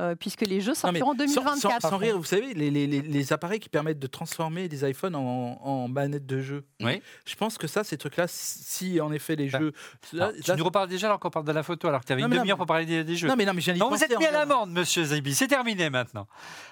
euh, 0.00 0.16
puisque 0.16 0.42
les 0.42 0.60
jeux 0.60 0.74
sortiront 0.74 1.10
en 1.10 1.14
2024. 1.14 1.82
Sans, 1.82 1.96
rire, 1.98 2.18
vous 2.18 2.24
savez, 2.24 2.52
les, 2.52 2.70
les, 2.70 2.86
les, 2.86 3.32
appareils 3.32 3.60
qui 3.60 3.68
permettent 3.68 4.00
de 4.00 4.06
transformer 4.08 4.68
des 4.68 4.88
iPhones 4.88 5.14
en, 5.14 5.60
en 5.62 5.86
manettes 5.86 6.26
de 6.26 6.40
jeu. 6.40 6.66
Oui. 6.80 7.00
Je 7.24 7.36
pense 7.36 7.43
que 7.48 7.66
ça, 7.66 7.84
ces 7.84 7.98
trucs-là, 7.98 8.26
si 8.28 9.00
en 9.00 9.12
effet 9.12 9.36
les 9.36 9.48
bah, 9.48 9.58
jeux. 9.58 9.72
tu 10.10 10.52
nous 10.56 10.64
reparles 10.64 10.88
déjà 10.88 11.06
alors 11.08 11.20
qu'on 11.20 11.30
parle 11.30 11.46
de 11.46 11.52
la 11.52 11.62
photo, 11.62 11.88
alors 11.88 12.00
que 12.00 12.06
tu 12.06 12.12
avais 12.12 12.22
une 12.22 12.28
demi-heure 12.28 12.56
pour 12.56 12.66
parler 12.66 13.04
des, 13.04 13.16
jeux. 13.16 13.28
Non, 13.28 13.36
mais 13.36 13.44
non, 13.44 13.54
mais 13.54 13.60
j'ai 13.60 13.74
Non, 13.74 13.90
vous 13.90 14.02
êtes 14.02 14.18
mis 14.18 14.26
à 14.26 14.30
l'amende, 14.30 14.70
monsieur 14.70 15.04
Zaibi. 15.04 15.34
C'est 15.34 15.48
terminé 15.48 15.90
maintenant. 15.90 16.26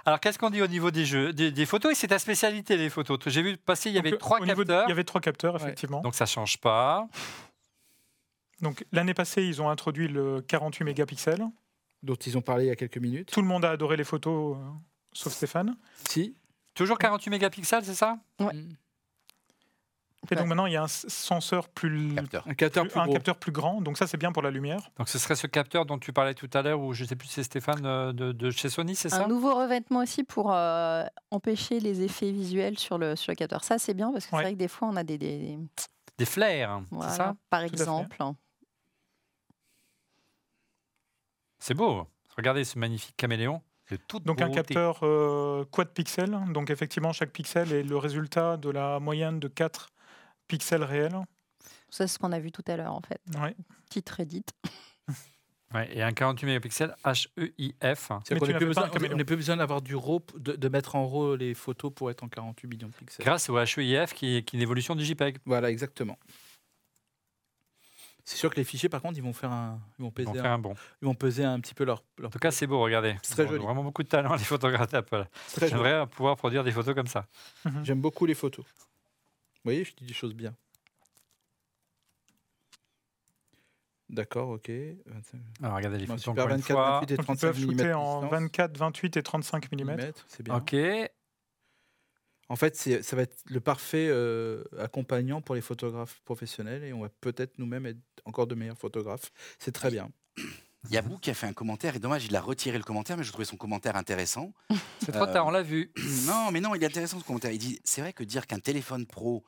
Alors, 0.06 0.20
qu'est-ce 0.20 0.38
qu'on 0.38 0.50
dit 0.50 0.62
au 0.62 0.66
niveau 0.66 0.90
des 0.90 1.04
jeux, 1.04 1.32
des, 1.32 1.66
photos? 1.66 1.92
Et 1.92 1.94
c'est 1.94 2.08
ta 2.08 2.18
spécialité, 2.18 2.76
les 2.76 2.90
photos. 2.90 3.18
J'ai 3.26 3.42
vu 3.42 3.56
passer, 3.56 3.90
il 3.90 3.94
y 3.94 3.98
avait 3.98 4.16
trois 4.16 4.40
capteurs. 4.40 4.84
il 4.86 4.90
y 4.90 4.92
avait 4.92 5.04
trois 5.04 5.20
capteurs, 5.20 5.56
effectivement. 5.56 6.00
Donc, 6.00 6.14
ça 6.14 6.26
change 6.26 6.58
pas. 6.58 7.08
Donc, 8.60 8.84
l'année 8.92 9.14
passée, 9.14 9.44
ils 9.44 9.60
ont 9.60 9.68
introduit 9.68 10.08
le 10.08 10.40
48 10.40 10.84
mégapixels. 10.84 11.44
Dont 12.02 12.14
ils 12.14 12.36
ont 12.36 12.42
parlé 12.42 12.64
il 12.64 12.68
y 12.68 12.70
a 12.70 12.76
quelques 12.76 12.98
minutes. 12.98 13.30
Tout 13.30 13.42
le 13.42 13.46
monde 13.46 13.64
a 13.64 13.70
adoré 13.70 13.96
les 13.96 14.04
photos, 14.04 14.56
euh, 14.56 14.60
sauf 15.12 15.32
Stéphane. 15.32 15.76
Si. 16.08 16.34
Toujours 16.74 16.98
48 16.98 17.30
mégapixels, 17.30 17.84
c'est 17.84 17.94
ça? 17.94 18.18
Ouais. 18.40 18.52
Et 20.30 20.36
donc 20.36 20.46
maintenant, 20.46 20.66
il 20.66 20.72
y 20.72 20.76
a 20.76 20.84
un 20.84 20.88
senseur 20.88 21.68
plus. 21.68 22.16
Un 22.46 22.54
capteur 22.54 22.86
plus, 22.86 23.00
un 23.00 23.08
capteur 23.08 23.36
plus 23.36 23.50
grand. 23.50 23.80
Donc 23.80 23.98
ça, 23.98 24.06
c'est 24.06 24.16
bien 24.16 24.30
pour 24.30 24.42
la 24.42 24.50
lumière. 24.50 24.90
Donc 24.96 25.08
ce 25.08 25.18
serait 25.18 25.34
ce 25.34 25.46
capteur 25.46 25.84
dont 25.84 25.98
tu 25.98 26.12
parlais 26.12 26.34
tout 26.34 26.48
à 26.54 26.62
l'heure, 26.62 26.80
ou 26.80 26.92
je 26.92 27.02
ne 27.02 27.08
sais 27.08 27.16
plus 27.16 27.26
si 27.28 27.34
c'est 27.34 27.42
Stéphane 27.42 27.84
euh, 27.84 28.12
de, 28.12 28.50
chez 28.50 28.68
Sony, 28.68 28.94
c'est 28.94 29.08
ça? 29.08 29.24
Un 29.24 29.28
nouveau 29.28 29.54
revêtement 29.54 30.00
aussi 30.00 30.22
pour 30.22 30.52
euh, 30.52 31.04
empêcher 31.30 31.80
les 31.80 32.02
effets 32.02 32.30
visuels 32.30 32.78
sur 32.78 32.98
le, 32.98 33.16
sur 33.16 33.32
le 33.32 33.36
capteur. 33.36 33.64
Ça, 33.64 33.78
c'est 33.78 33.94
bien 33.94 34.12
parce 34.12 34.24
que 34.26 34.30
c'est 34.30 34.42
vrai 34.42 34.52
que 34.52 34.58
des 34.58 34.68
fois, 34.68 34.88
on 34.88 34.96
a 34.96 35.02
des. 35.02 35.18
Des, 35.18 35.58
des 36.18 36.24
flares, 36.24 36.82
c'est 37.02 37.16
ça? 37.16 37.34
Par 37.50 37.62
exemple. 37.62 38.16
C'est 41.58 41.74
beau. 41.74 42.06
Regardez 42.36 42.64
ce 42.64 42.78
magnifique 42.78 43.16
caméléon. 43.16 43.60
Donc 44.24 44.40
un 44.40 44.50
capteur 44.50 45.00
euh, 45.02 45.64
quad 45.70 45.88
pixel. 45.88 46.38
Donc 46.48 46.70
effectivement, 46.70 47.12
chaque 47.12 47.30
pixel 47.30 47.72
est 47.72 47.82
le 47.82 47.96
résultat 47.96 48.56
de 48.56 48.70
la 48.70 49.00
moyenne 49.00 49.38
de 49.38 49.48
4 49.48 49.90
pixels 50.52 50.84
réels. 50.84 51.16
Ça, 51.88 52.06
c'est 52.06 52.08
ce 52.08 52.18
qu'on 52.18 52.32
a 52.32 52.38
vu 52.38 52.52
tout 52.52 52.64
à 52.66 52.76
l'heure, 52.76 52.92
en 52.92 53.00
fait. 53.00 53.20
Ouais. 53.40 53.56
Petite 53.88 54.08
Reddit. 54.10 54.44
Ouais, 55.74 55.88
et 55.96 56.02
un 56.02 56.12
48 56.12 56.44
mégapixels 56.44 56.94
HEIF. 57.02 58.12
C'est 58.26 58.38
qu'on 58.38 58.46
n'a 58.46 58.58
plus, 58.58 58.66
besoin, 58.66 58.88
plus 58.90 59.36
besoin 59.36 59.56
d'avoir 59.56 59.80
du 59.80 59.96
RAW, 59.96 60.20
de, 60.36 60.52
de, 60.52 60.68
mettre 60.68 60.96
en 60.96 61.08
RAW 61.08 61.36
les 61.36 61.54
photos 61.54 61.90
pour 61.94 62.10
être 62.10 62.22
en 62.22 62.28
48 62.28 62.68
millions 62.68 62.88
de 62.88 62.92
pixels. 62.92 63.24
Grâce 63.24 63.48
au 63.48 63.58
HEIF 63.58 64.12
qui 64.12 64.36
est, 64.36 64.42
qui 64.42 64.56
est 64.56 64.58
une 64.58 64.60
évolution 64.60 64.94
du 64.94 65.02
JPEG. 65.02 65.38
Voilà, 65.46 65.70
exactement. 65.70 66.18
C'est 68.22 68.36
sûr 68.36 68.50
que 68.50 68.56
les 68.56 68.64
fichiers, 68.64 68.90
par 68.90 69.00
contre, 69.00 69.16
ils 69.16 69.22
vont 69.22 69.32
faire 69.32 69.50
un, 69.50 69.80
ils 69.98 70.02
vont 70.02 70.10
peser, 70.10 70.28
ils 70.28 70.36
vont 70.36 70.42
faire 70.42 70.52
un, 70.52 70.58
bon. 70.58 70.74
Ils 71.00 71.06
vont 71.06 71.14
peser 71.14 71.44
un 71.44 71.58
petit 71.58 71.72
peu 71.72 71.84
leur. 71.84 72.04
leur... 72.18 72.28
En 72.28 72.30
tout 72.30 72.38
cas, 72.38 72.50
c'est 72.50 72.66
beau, 72.66 72.80
regardez. 72.80 73.16
C'est 73.22 73.34
très 73.34 73.48
joli. 73.48 73.64
Vraiment 73.64 73.82
beaucoup 73.82 74.02
de 74.02 74.08
talent 74.08 74.34
les 74.36 74.44
photographes 74.44 74.90
d'Apple. 74.90 75.26
J'aimerais 75.58 76.06
pouvoir 76.06 76.36
produire 76.36 76.64
des 76.64 76.70
photos 76.70 76.94
comme 76.94 77.06
ça. 77.06 77.26
Mhm. 77.64 77.84
J'aime 77.84 78.00
beaucoup 78.00 78.26
les 78.26 78.34
photos. 78.34 78.66
Vous 79.64 79.70
voyez, 79.70 79.84
je 79.84 79.94
dis 79.94 80.06
des 80.06 80.14
choses 80.14 80.34
bien. 80.34 80.54
D'accord, 84.12 84.50
ok. 84.50 84.70
Alors 85.62 85.76
regardez 85.76 85.98
les 85.98 86.06
photos. 86.06 86.22
Super 86.22 86.46
24, 86.46 86.76
28 86.76 87.12
et 87.12 87.16
35 87.16 87.58
mm. 87.58 87.94
en 87.94 88.26
24, 88.28 88.76
28 88.76 89.16
et 89.16 89.22
35 89.22 89.72
mm. 89.72 89.96
C'est 90.28 90.42
bien. 90.42 90.56
Ok. 90.56 90.76
En 92.48 92.56
fait, 92.56 92.76
ça 92.76 93.16
va 93.16 93.22
être 93.22 93.38
le 93.46 93.60
parfait 93.60 94.08
euh, 94.10 94.64
accompagnant 94.78 95.40
pour 95.40 95.54
les 95.54 95.62
photographes 95.62 96.20
professionnels 96.24 96.84
et 96.84 96.92
on 96.92 97.00
va 97.00 97.08
peut-être 97.08 97.58
nous-mêmes 97.58 97.86
être 97.86 98.02
encore 98.26 98.46
de 98.46 98.54
meilleurs 98.54 98.76
photographes. 98.76 99.32
C'est 99.58 99.72
très 99.72 99.90
bien. 99.90 100.10
Il 100.88 100.94
y 100.94 100.98
a 100.98 101.02
Bou 101.02 101.16
qui 101.18 101.30
a 101.30 101.34
fait 101.34 101.46
un 101.46 101.52
commentaire, 101.52 101.94
et 101.94 102.00
dommage, 102.00 102.24
il 102.26 102.34
a 102.34 102.40
retiré 102.40 102.76
le 102.76 102.84
commentaire, 102.84 103.16
mais 103.16 103.22
je 103.22 103.30
trouvais 103.30 103.44
son 103.44 103.56
commentaire 103.56 103.96
intéressant. 103.96 104.52
C'est 104.98 105.12
trop 105.12 105.26
tard, 105.26 105.46
on 105.46 105.50
l'a 105.50 105.62
vu. 105.62 105.92
Non, 106.26 106.50
mais 106.50 106.60
non, 106.60 106.74
il 106.74 106.82
est 106.82 106.86
intéressant 106.86 107.20
ce 107.20 107.24
commentaire. 107.24 107.52
Il 107.52 107.58
dit 107.58 107.80
c'est 107.84 108.00
vrai 108.00 108.12
que 108.12 108.24
dire 108.24 108.46
qu'un 108.46 108.58
téléphone 108.58 109.06
pro 109.06 109.44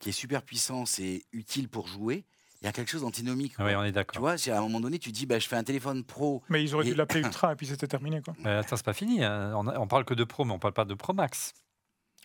qui 0.00 0.08
est 0.08 0.12
super 0.12 0.42
puissant, 0.42 0.86
c'est 0.86 1.24
utile 1.32 1.68
pour 1.68 1.86
jouer, 1.86 2.24
il 2.62 2.66
y 2.66 2.68
a 2.68 2.72
quelque 2.72 2.90
chose 2.90 3.00
d'antinomique. 3.00 3.54
Oui, 3.58 3.74
on 3.74 3.82
est 3.82 3.90
d'accord. 3.90 4.12
Tu 4.12 4.20
vois, 4.20 4.56
à 4.56 4.58
un 4.58 4.62
moment 4.62 4.80
donné, 4.80 5.00
tu 5.00 5.10
dis, 5.10 5.26
bah, 5.26 5.40
je 5.40 5.48
fais 5.48 5.56
un 5.56 5.64
téléphone 5.64 6.04
pro. 6.04 6.44
Mais 6.48 6.62
ils 6.62 6.72
auraient 6.74 6.84
dû 6.84 6.94
l'appeler 6.94 7.20
Ultra 7.24 7.52
et 7.52 7.56
puis 7.56 7.66
c'était 7.66 7.88
terminé. 7.88 8.22
Quoi. 8.22 8.34
Mais 8.38 8.50
attends, 8.50 8.76
c'est 8.76 8.84
pas 8.84 8.92
fini. 8.92 9.24
Hein. 9.24 9.52
On, 9.56 9.66
on, 9.66 9.86
parle 9.88 10.04
que 10.04 10.14
de 10.14 10.22
Pro, 10.22 10.44
mais 10.44 10.52
on 10.52 10.60
parle 10.60 10.74
pas 10.74 10.84
de 10.84 10.94
Pro 10.94 11.12
Max. 11.12 11.54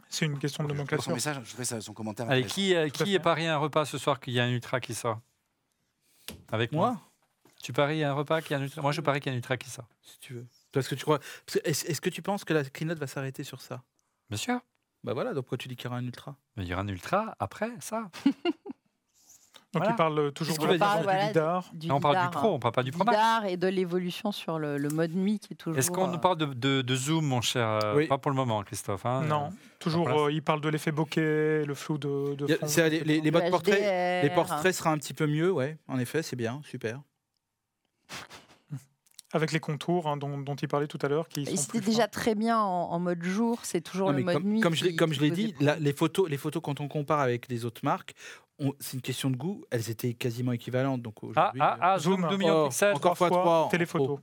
C'est 0.10 0.26
une 0.26 0.38
question 0.38 0.64
de 0.64 0.70
nomenclature. 0.70 1.06
Son 1.06 1.14
message, 1.14 1.38
je 1.44 1.56
fais 1.56 1.82
son 1.82 1.94
commentaire. 1.94 2.30
Allez, 2.30 2.46
qui, 2.46 2.76
euh, 2.76 2.88
qui 2.90 3.16
est 3.16 3.20
pari 3.20 3.48
un 3.48 3.58
repas 3.58 3.86
ce 3.86 3.98
soir 3.98 4.20
qu'il 4.20 4.34
y 4.34 4.40
a 4.40 4.44
un 4.44 4.50
Ultra 4.50 4.80
qui 4.80 4.94
sort? 4.94 5.20
Avec 6.52 6.72
moi, 6.72 7.02
Tu 7.62 7.74
paries 7.74 8.04
un 8.04 8.14
repas 8.14 8.42
qui 8.42 8.54
a 8.54 8.58
un 8.58 8.62
Ultra 8.62 8.82
Moi, 8.82 8.92
je 8.92 9.02
parie 9.02 9.20
qu'il 9.20 9.32
y 9.32 9.34
a 9.34 9.36
un 9.36 9.38
Ultra 9.38 9.58
qui 9.58 9.70
sort. 9.70 9.88
Si 10.02 10.20
tu 10.20 10.34
veux. 10.34 10.48
Parce 10.72 10.88
que 10.88 10.96
tu 10.96 11.04
crois. 11.04 11.20
Est-ce 11.64 12.02
que 12.02 12.10
tu 12.10 12.22
penses 12.22 12.44
que 12.44 12.54
la 12.54 12.64
keynote 12.64 13.00
va 13.00 13.08
s'arrêter 13.08 13.44
sur 13.44 13.62
ça? 13.62 13.84
Bien 14.30 14.38
sûr. 14.38 14.60
Bah 15.04 15.14
voilà, 15.14 15.34
donc 15.34 15.46
pourquoi 15.46 15.58
tu 15.58 15.68
dis 15.68 15.76
qu'il 15.76 15.86
y 15.86 15.88
aura 15.88 15.98
un 15.98 16.06
Ultra? 16.06 16.36
Il 16.58 16.66
y 16.66 16.74
aura 16.74 16.82
un 16.82 16.88
Ultra 16.88 17.36
après 17.40 17.72
ça. 17.80 18.10
Donc 19.74 19.84
il 19.90 19.96
parle 19.96 20.32
toujours 20.32 20.58
de 20.58 20.66
la 20.66 20.78
parle, 20.78 21.04
voilà, 21.04 21.22
du 21.24 21.28
lidar. 21.28 21.70
Du, 21.74 21.92
on 21.92 22.00
parle 22.00 22.24
du 22.24 22.30
Pro, 22.32 22.54
on 22.54 22.60
parle 22.60 22.74
pas 22.74 22.84
du 22.84 22.92
Pro 22.92 23.04
Max. 23.04 23.18
lidar 23.18 23.46
et 23.46 23.58
de 23.58 23.68
l'évolution 23.68 24.32
sur 24.32 24.60
le, 24.60 24.78
le, 24.78 24.90
mode 24.90 25.14
nuit 25.14 25.40
qui 25.40 25.54
est 25.54 25.56
toujours. 25.56 25.78
Est-ce 25.78 25.92
qu'on 25.92 26.08
nous 26.08 26.18
parle 26.18 26.38
de, 26.38 26.46
de, 26.46 26.82
de, 26.82 26.96
zoom, 26.96 27.26
mon 27.26 27.42
cher 27.42 27.94
oui. 27.96 28.08
Pas 28.08 28.18
pour 28.18 28.32
le 28.32 28.38
moment, 28.38 28.64
Christophe. 28.64 29.06
Hein, 29.06 29.24
non, 29.28 29.50
toujours. 29.80 30.08
Euh, 30.10 30.32
il 30.32 30.42
parle 30.42 30.62
de 30.62 30.70
l'effet 30.70 30.92
bokeh, 30.92 31.66
le 31.66 31.74
flou 31.76 31.98
de. 31.98 32.36
de 32.36 32.48
fond, 32.48 32.82
a, 32.82 32.90
les, 32.90 33.02
les, 33.02 33.22
les 33.22 33.32
modes 33.32 33.50
portraits, 33.52 34.24
les 34.24 34.30
portraits 34.30 34.74
sera 34.74 34.92
un 34.92 34.98
petit 34.98 35.14
peu 35.14 35.28
mieux, 35.28 35.52
ouais. 35.52 35.78
En 35.88 36.00
effet, 36.00 36.24
c'est 36.24 36.38
bien, 36.38 36.62
super. 36.64 37.02
Avec 39.34 39.52
les 39.52 39.60
contours 39.60 40.08
hein, 40.08 40.16
dont, 40.16 40.38
dont, 40.38 40.56
il 40.56 40.70
parlait 40.70 40.88
tout 40.88 41.00
à 41.02 41.10
l'heure. 41.10 41.28
C'était 41.34 41.82
déjà 41.82 42.04
fins. 42.04 42.08
très 42.08 42.36
bien 42.36 42.58
en, 42.58 42.92
en, 42.92 43.00
mode 43.00 43.22
jour, 43.22 43.60
c'est 43.64 43.82
toujours 43.82 44.12
non, 44.12 44.18
le 44.18 44.24
mode 44.24 44.36
comme, 44.36 44.44
nuit. 44.46 44.60
Comme 44.62 44.74
je, 44.74 44.90
comme 44.96 45.14
je 45.14 45.20
l'ai 45.20 45.32
dit, 45.32 45.54
la, 45.60 45.76
les, 45.76 45.92
photos, 45.92 46.30
les 46.30 46.38
photos, 46.38 46.62
quand 46.64 46.80
on 46.80 46.88
compare 46.88 47.20
avec 47.20 47.50
les 47.50 47.66
autres 47.66 47.82
marques, 47.84 48.16
c'est 48.80 48.94
une 48.94 49.02
question 49.02 49.30
de 49.30 49.36
goût, 49.36 49.66
elles 49.70 49.90
étaient 49.90 50.14
quasiment 50.14 50.54
équivalentes. 50.54 51.02
Donc 51.02 51.16
ah, 51.36 51.52
ah, 51.60 51.78
ah, 51.82 52.00
zoom, 52.00 52.28
2 52.28 52.38
millions 52.38 52.64
de 52.64 52.70
pixels, 52.70 52.96
encore 52.96 53.18
fois 53.18 53.30
3. 53.30 53.68
Téléphoto. 53.70 54.20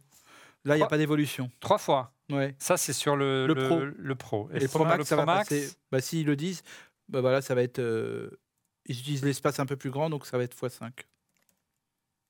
Là, 0.65 0.77
il 0.77 0.78
n'y 0.78 0.85
a 0.85 0.89
pas 0.89 0.98
d'évolution. 0.98 1.51
Trois 1.61 1.78
fois. 1.78 2.12
Ouais. 2.31 2.55
Ça, 2.59 2.77
c'est 2.77 2.94
sur 2.94 3.16
le, 3.16 3.47
le, 3.47 3.55
Pro. 3.55 3.81
Le 3.81 4.15
Pro. 4.15 4.48
Et, 4.55 4.66
Pro 4.66 4.85
Max, 4.85 5.11
le 5.11 5.16
Pro 5.16 5.27
Max 5.27 5.48
passer, 5.51 5.70
bah, 5.93 6.01
s'ils 6.01 6.27
le 6.27 6.36
disent, 6.36 6.62
bah, 7.09 7.20
voilà, 7.20 7.43
ça 7.43 7.55
va 7.55 7.62
être. 7.62 7.78
Euh, 7.78 8.31
ils 8.86 8.98
utilisent 8.98 9.24
l'espace 9.24 9.61
un 9.61 9.66
peu 9.66 9.77
plus 9.77 9.90
grand, 9.90 10.09
donc 10.09 10.27
ça 10.27 10.39
va 10.39 10.44
être 10.44 10.56
x5. 10.56 10.90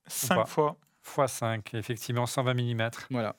5 0.06 0.47
fois. 0.47 0.76
X5, 1.05 1.76
effectivement, 1.76 2.26
120 2.26 2.55
mm. 2.55 2.90
Voilà. 3.10 3.36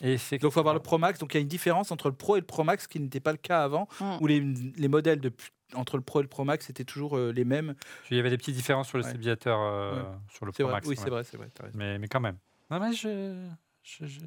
Donc, 0.00 0.18
il 0.32 0.50
faut 0.50 0.60
avoir 0.60 0.74
le 0.74 0.80
Pro 0.80 0.98
Max. 0.98 1.18
Donc, 1.18 1.34
il 1.34 1.36
y 1.36 1.38
a 1.38 1.42
une 1.42 1.48
différence 1.48 1.90
entre 1.90 2.08
le 2.08 2.14
Pro 2.14 2.36
et 2.36 2.40
le 2.40 2.46
Pro 2.46 2.64
Max 2.64 2.86
qui 2.86 3.00
n'était 3.00 3.20
pas 3.20 3.32
le 3.32 3.38
cas 3.38 3.62
avant, 3.62 3.86
mm. 4.00 4.16
où 4.20 4.26
les, 4.26 4.40
les 4.40 4.88
modèles 4.88 5.20
de 5.20 5.32
entre 5.74 5.96
le 5.96 6.02
Pro 6.02 6.18
et 6.18 6.22
le 6.22 6.28
Pro 6.28 6.44
Max 6.44 6.66
c'était 6.66 6.84
toujours 6.84 7.16
euh, 7.16 7.32
les 7.32 7.44
mêmes. 7.44 7.74
Il 8.10 8.16
y 8.16 8.20
avait 8.20 8.30
des 8.30 8.38
petites 8.38 8.56
différences 8.56 8.88
sur 8.88 8.98
le 8.98 9.04
ouais. 9.04 9.10
stabilisateur 9.10 9.60
euh, 9.60 10.02
ouais. 10.02 10.08
sur 10.32 10.46
le 10.46 10.52
Pro 10.52 10.64
vrai. 10.64 10.72
Max. 10.72 10.88
Oui, 10.88 10.96
c'est 10.96 11.10
vrai, 11.10 11.24
c'est 11.24 11.36
vrai. 11.36 11.48
Mais, 11.74 11.98
mais, 11.98 12.08
quand 12.08 12.20
même. 12.20 12.38
Non, 12.70 12.80
mais 12.80 12.92
je, 12.92 13.48
je, 13.82 14.06
je... 14.06 14.20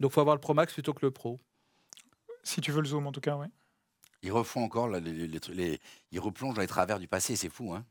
Donc, 0.00 0.10
il 0.10 0.10
faut 0.10 0.20
avoir 0.20 0.36
le 0.36 0.40
Pro 0.40 0.54
Max 0.54 0.72
plutôt 0.72 0.94
que 0.94 1.04
le 1.04 1.10
Pro. 1.10 1.38
Si 2.42 2.60
tu 2.60 2.72
veux 2.72 2.80
le 2.80 2.86
zoom, 2.86 3.06
en 3.06 3.12
tout 3.12 3.20
cas, 3.20 3.36
oui. 3.36 3.46
Ils 4.22 4.32
refont 4.32 4.62
encore, 4.62 4.88
là, 4.88 5.00
les, 5.00 5.12
les, 5.12 5.40
les, 5.52 5.80
ils 6.10 6.20
replongent 6.20 6.54
dans 6.54 6.60
les 6.60 6.66
travers 6.66 6.98
du 6.98 7.08
passé, 7.08 7.36
c'est 7.36 7.48
fou, 7.48 7.72
hein 7.74 7.84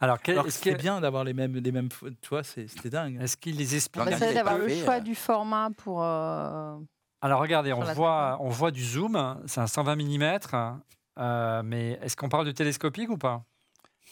alors, 0.00 0.20
quel, 0.20 0.38
Alors 0.38 0.50
c'est 0.50 0.74
bien 0.74 1.00
d'avoir 1.00 1.24
les 1.24 1.34
mêmes, 1.34 1.56
les 1.56 1.72
mêmes, 1.72 1.88
tu 1.88 2.28
vois, 2.28 2.42
c'était 2.42 2.90
dingue. 2.90 3.20
Est-ce 3.20 3.36
qu'ils 3.36 3.56
les 3.56 3.74
expliquent 3.74 4.04
bah, 4.04 4.16
C'est 4.18 4.34
d'avoir 4.34 4.58
le 4.58 4.68
choix 4.68 5.00
du 5.00 5.14
format 5.14 5.70
pour. 5.76 6.02
Euh... 6.02 6.76
Alors 7.20 7.40
regardez, 7.40 7.72
on 7.72 7.80
voit, 7.94 8.36
on 8.40 8.48
voit 8.48 8.70
du 8.70 8.84
zoom, 8.84 9.42
c'est 9.46 9.60
un 9.60 9.66
120 9.66 9.96
mm, 9.96 10.38
euh, 11.18 11.62
mais 11.64 11.98
est-ce 12.02 12.16
qu'on 12.16 12.28
parle 12.28 12.46
de 12.46 12.52
télescopique 12.52 13.08
ou 13.08 13.16
pas? 13.16 13.44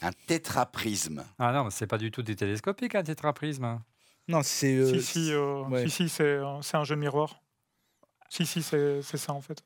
Un 0.01 0.13
tétraprisme. 0.27 1.25
Ah 1.39 1.53
non, 1.53 1.71
c'est 1.71 1.87
pas 1.87 1.99
du 1.99 2.11
tout 2.11 2.23
des 2.23 2.37
télescopiques 2.37 2.95
un 2.95 3.03
tétraprisme. 3.03 3.81
Non, 4.29 4.43
c'est. 4.43 4.75
Euh, 4.75 4.95
si, 4.95 5.03
si, 5.03 5.33
euh, 5.33 5.63
ouais. 5.65 5.89
si, 5.89 6.09
si 6.09 6.09
c'est 6.09 6.39
un 6.39 6.85
jeu 6.85 6.95
de 6.95 7.01
miroir. 7.01 7.43
Si, 8.29 8.47
si, 8.47 8.63
c'est 8.63 9.03
ça 9.03 9.33
en 9.33 9.41
fait. 9.41 9.63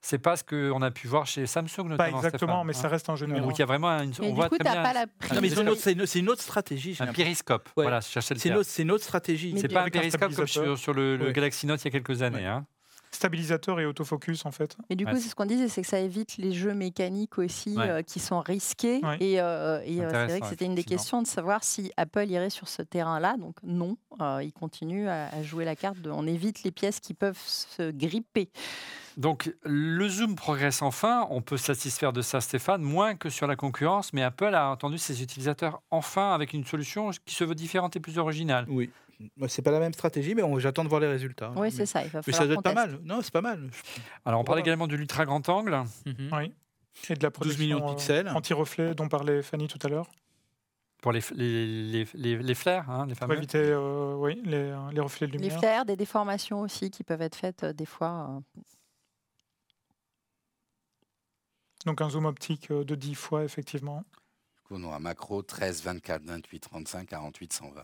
C'est 0.00 0.18
pas 0.18 0.36
ce 0.36 0.44
qu'on 0.44 0.80
a 0.80 0.90
pu 0.90 1.08
voir 1.08 1.26
chez 1.26 1.46
Samsung 1.46 1.88
notamment. 1.88 1.96
Pas 1.96 2.08
exactement, 2.08 2.52
Stéphane, 2.52 2.66
mais 2.66 2.72
ça 2.72 2.88
reste 2.88 3.08
un 3.10 3.16
jeu. 3.16 3.26
Donc 3.26 3.56
il 3.56 3.58
y 3.58 3.62
a 3.62 3.66
vraiment 3.66 3.88
une. 3.88 4.10
Mais 4.10 4.26
on 4.26 4.28
du 4.28 4.34
voit 4.34 4.48
coup, 4.48 4.58
très 4.58 4.70
bien. 4.70 4.82
Pas 4.82 4.92
la 4.92 5.06
non, 5.34 5.40
mais 5.40 5.48
c'est 5.48 5.92
une, 5.92 6.06
une, 6.14 6.30
autre 6.30 6.42
stratégie. 6.42 6.96
Un 7.00 7.12
périscope. 7.12 7.68
Ouais. 7.76 7.84
Voilà, 7.84 8.00
C'est 8.00 8.44
une, 8.78 8.90
autre 8.90 9.04
stratégie. 9.04 9.54
C'est 9.58 9.68
pas 9.68 9.82
un 9.82 9.88
périscope 9.90 10.34
comme 10.34 10.46
sur, 10.46 10.78
sur 10.78 10.94
le. 10.94 11.32
Galaxy 11.32 11.66
Note 11.66 11.82
il 11.82 11.86
y 11.86 11.88
a 11.88 11.90
quelques 11.90 12.22
années. 12.22 12.38
Ouais. 12.38 12.46
Hein. 12.46 12.66
Stabilisateur 13.10 13.80
et 13.80 13.86
autofocus 13.86 14.44
en 14.44 14.50
fait. 14.50 14.76
Et 14.90 14.96
du 14.96 15.06
coup, 15.06 15.16
c'est 15.16 15.28
ce 15.28 15.34
qu'on 15.34 15.46
disait, 15.46 15.68
c'est 15.68 15.80
que 15.80 15.88
ça 15.88 15.98
évite 15.98 16.36
les 16.36 16.52
jeux 16.52 16.74
mécaniques 16.74 17.38
aussi 17.38 17.74
euh, 17.78 18.02
qui 18.02 18.20
sont 18.20 18.40
risqués. 18.40 19.00
Et, 19.18 19.40
euh, 19.40 19.80
et 19.84 20.02
euh, 20.02 20.10
c'est 20.10 20.26
vrai 20.26 20.40
que 20.40 20.46
c'était 20.46 20.66
une 20.66 20.74
des 20.74 20.84
questions 20.84 21.22
de 21.22 21.26
savoir 21.26 21.64
si 21.64 21.90
Apple 21.96 22.28
irait 22.28 22.50
sur 22.50 22.68
ce 22.68 22.82
terrain-là. 22.82 23.36
Donc 23.38 23.56
non, 23.62 23.96
euh, 24.20 24.42
il 24.42 24.52
continue 24.52 25.08
à, 25.08 25.28
à, 25.28 25.42
jouer 25.42 25.64
la 25.64 25.74
carte 25.74 26.00
de 26.00 26.10
on 26.10 26.26
évite 26.26 26.62
les 26.64 26.70
pièces 26.70 27.00
qui 27.00 27.14
peuvent 27.14 27.40
se 27.46 27.90
gripper. 27.90 28.50
Donc 29.18 29.52
le 29.64 30.08
zoom 30.08 30.36
progresse 30.36 30.80
enfin, 30.80 31.26
on 31.30 31.42
peut 31.42 31.56
satisfaire 31.56 32.12
de 32.12 32.22
ça 32.22 32.40
Stéphane, 32.40 32.82
moins 32.82 33.16
que 33.16 33.28
sur 33.28 33.48
la 33.48 33.56
concurrence, 33.56 34.12
mais 34.12 34.22
Apple 34.22 34.54
a 34.54 34.70
entendu 34.70 34.96
ses 34.96 35.22
utilisateurs 35.22 35.82
enfin 35.90 36.32
avec 36.32 36.52
une 36.52 36.64
solution 36.64 37.10
qui 37.26 37.34
se 37.34 37.42
veut 37.42 37.56
différente 37.56 37.96
et 37.96 38.00
plus 38.00 38.16
originale. 38.18 38.64
Oui. 38.68 38.90
C'est 39.48 39.62
pas 39.62 39.72
la 39.72 39.80
même 39.80 39.92
stratégie, 39.92 40.36
mais 40.36 40.42
j'attends 40.60 40.84
de 40.84 40.88
voir 40.88 41.00
les 41.00 41.08
résultats. 41.08 41.52
Oui, 41.56 41.72
c'est 41.72 41.86
ça. 41.86 42.04
Il 42.04 42.10
va 42.10 42.20
mais 42.24 42.32
ça 42.32 42.46
doit 42.46 42.54
être 42.54 42.62
pas 42.62 42.72
mal. 42.72 43.00
Non, 43.02 43.20
c'est 43.20 43.32
pas 43.32 43.40
mal. 43.40 43.68
Alors, 44.24 44.40
on 44.40 44.44
parle 44.44 44.60
également 44.60 44.86
de 44.86 44.94
l'ultra 44.94 45.24
grand 45.24 45.48
angle. 45.48 45.72
Mm 46.06 46.10
-hmm. 46.10 46.38
Oui. 46.38 46.52
Et 47.10 47.14
de 47.14 47.22
la 47.24 47.30
protection 47.32 47.58
12 47.58 47.58
millions 47.58 47.80
de 47.84 47.94
pixels. 47.94 48.28
anti-reflet 48.28 48.94
dont 48.94 49.08
parlait 49.08 49.42
Fanny 49.42 49.66
tout 49.66 49.78
à 49.84 49.88
l'heure. 49.88 50.06
Pour 51.02 51.12
les, 51.12 51.22
les, 51.34 52.06
les, 52.14 52.38
les 52.38 52.54
flares, 52.54 52.88
hein, 52.90 53.06
les 53.08 53.16
fameux. 53.16 53.34
Pour 53.34 53.38
éviter 53.38 53.58
euh, 53.58 54.14
oui, 54.22 54.40
les, 54.44 54.72
les, 54.92 55.00
reflets 55.00 55.28
de 55.28 55.32
lumière. 55.32 55.52
Les 55.52 55.58
flares, 55.58 55.84
des 55.84 55.96
déformations 55.96 56.60
aussi 56.60 56.90
qui 56.90 57.02
peuvent 57.04 57.22
être 57.22 57.36
faites 57.36 57.64
euh, 57.64 57.72
des 57.72 57.86
fois. 57.86 58.14
Euh... 58.30 58.60
Donc 61.86 62.00
un 62.00 62.10
zoom 62.10 62.26
optique 62.26 62.72
de 62.72 62.94
10 62.94 63.14
fois, 63.14 63.44
effectivement. 63.44 64.04
Du 64.56 64.62
coup, 64.64 64.74
on 64.74 64.84
aura 64.84 64.98
macro 64.98 65.42
13, 65.42 65.82
24, 65.82 66.22
28, 66.24 66.60
35, 66.60 67.08
48, 67.08 67.52
120. 67.52 67.82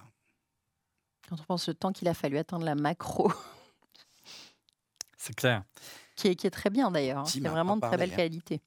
Quand 1.29 1.41
on 1.41 1.45
pense 1.45 1.69
le 1.69 1.75
temps 1.75 1.93
qu'il 1.93 2.09
a 2.09 2.15
fallu 2.15 2.37
attendre 2.39 2.65
la 2.65 2.75
macro. 2.75 3.33
C'est 5.16 5.35
clair. 5.35 5.65
Qui 6.16 6.29
est, 6.29 6.37
qui 6.37 6.47
est, 6.47 6.51
très 6.51 6.71
bien 6.71 6.91
d'ailleurs. 6.91 7.21
Hein. 7.21 7.25
C'est 7.25 7.41
vraiment 7.41 7.77
de 7.77 7.81
très 7.81 7.97
belle 7.97 8.12
hein. 8.12 8.16
qualité. 8.16 8.61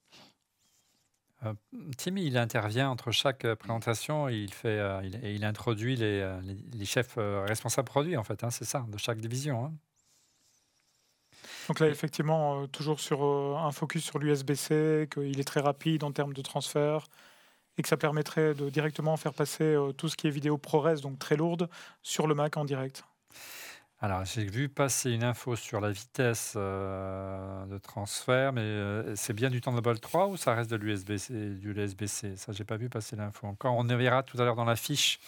Euh, 1.46 1.54
Timmy, 1.98 2.26
il 2.26 2.38
intervient 2.38 2.90
entre 2.90 3.12
chaque 3.12 3.46
euh, 3.46 3.56
présentation 3.56 4.28
et 4.28 4.36
il, 4.36 4.52
fait, 4.52 4.80
euh, 4.80 5.02
il, 5.04 5.24
il, 5.24 5.46
introduit 5.46 5.96
les, 5.96 6.22
euh, 6.22 6.42
les, 6.42 6.56
les 6.56 6.86
chefs 6.86 7.16
euh, 7.20 7.46
responsables 7.48 7.88
produits, 7.88 8.18
en 8.18 8.24
fait. 8.24 8.44
Hein, 8.44 8.50
c'est 8.50 8.66
ça, 8.66 8.86
de 8.88 8.98
chaque 8.98 9.20
division. 9.20 9.72
Donc 11.68 11.80
là, 11.80 11.88
effectivement, 11.88 12.64
euh, 12.64 12.68
toujours 12.68 13.00
sur 13.00 13.24
un 13.24 13.72
focus 13.72 14.04
sur 14.06 14.20
l'USB-C, 14.20 15.10
qu'il 15.12 15.40
est 15.40 15.44
très 15.44 15.60
rapide 15.60 16.04
en 16.04 16.12
termes 16.12 16.34
de 16.34 16.42
transfert, 16.42 17.08
et 17.78 17.82
que 17.82 17.90
ça 17.90 17.98
permettrait 17.98 18.54
de 18.54 18.70
directement 18.70 19.18
faire 19.18 19.34
passer 19.34 19.64
euh, 19.64 19.92
tout 19.92 20.10
ce 20.10 20.16
qui 20.16 20.28
est 20.28 20.32
vidéo 20.32 20.58
ProRes, 20.58 21.02
donc 21.02 21.20
très 21.20 21.36
lourde, 21.36 21.70
sur 22.02 22.28
le 22.28 22.36
Mac 22.36 22.58
en 22.58 22.66
direct. 22.66 23.04
Alors, 24.00 24.26
j'ai 24.26 24.46
vu 24.46 24.70
passer 24.70 25.10
une 25.12 25.24
info 25.24 25.56
sur 25.56 25.82
la 25.82 25.90
vitesse 25.90 26.54
euh, 26.56 27.66
de 27.66 27.80
transfert, 27.80 28.54
mais 28.54 28.62
euh, 28.62 29.16
c'est 29.16 29.34
bien 29.34 29.50
du 29.50 29.60
Thunderbolt 29.60 30.00
3 30.00 30.28
ou 30.28 30.38
ça 30.38 30.54
reste 30.54 30.70
de 30.70 30.76
l'USB-C 30.76 31.34
du 31.56 31.72
USB-C 31.72 32.36
Ça, 32.36 32.52
j'ai 32.52 32.64
pas 32.64 32.78
vu 32.78 32.90
passer 32.90 33.16
l'info 33.16 33.48
encore. 33.48 33.76
On 33.76 33.84
verra 33.84 34.22
tout 34.22 34.40
à 34.40 34.44
l'heure 34.44 34.56
dans 34.56 34.66
la 34.66 34.76
fiche 34.76 35.20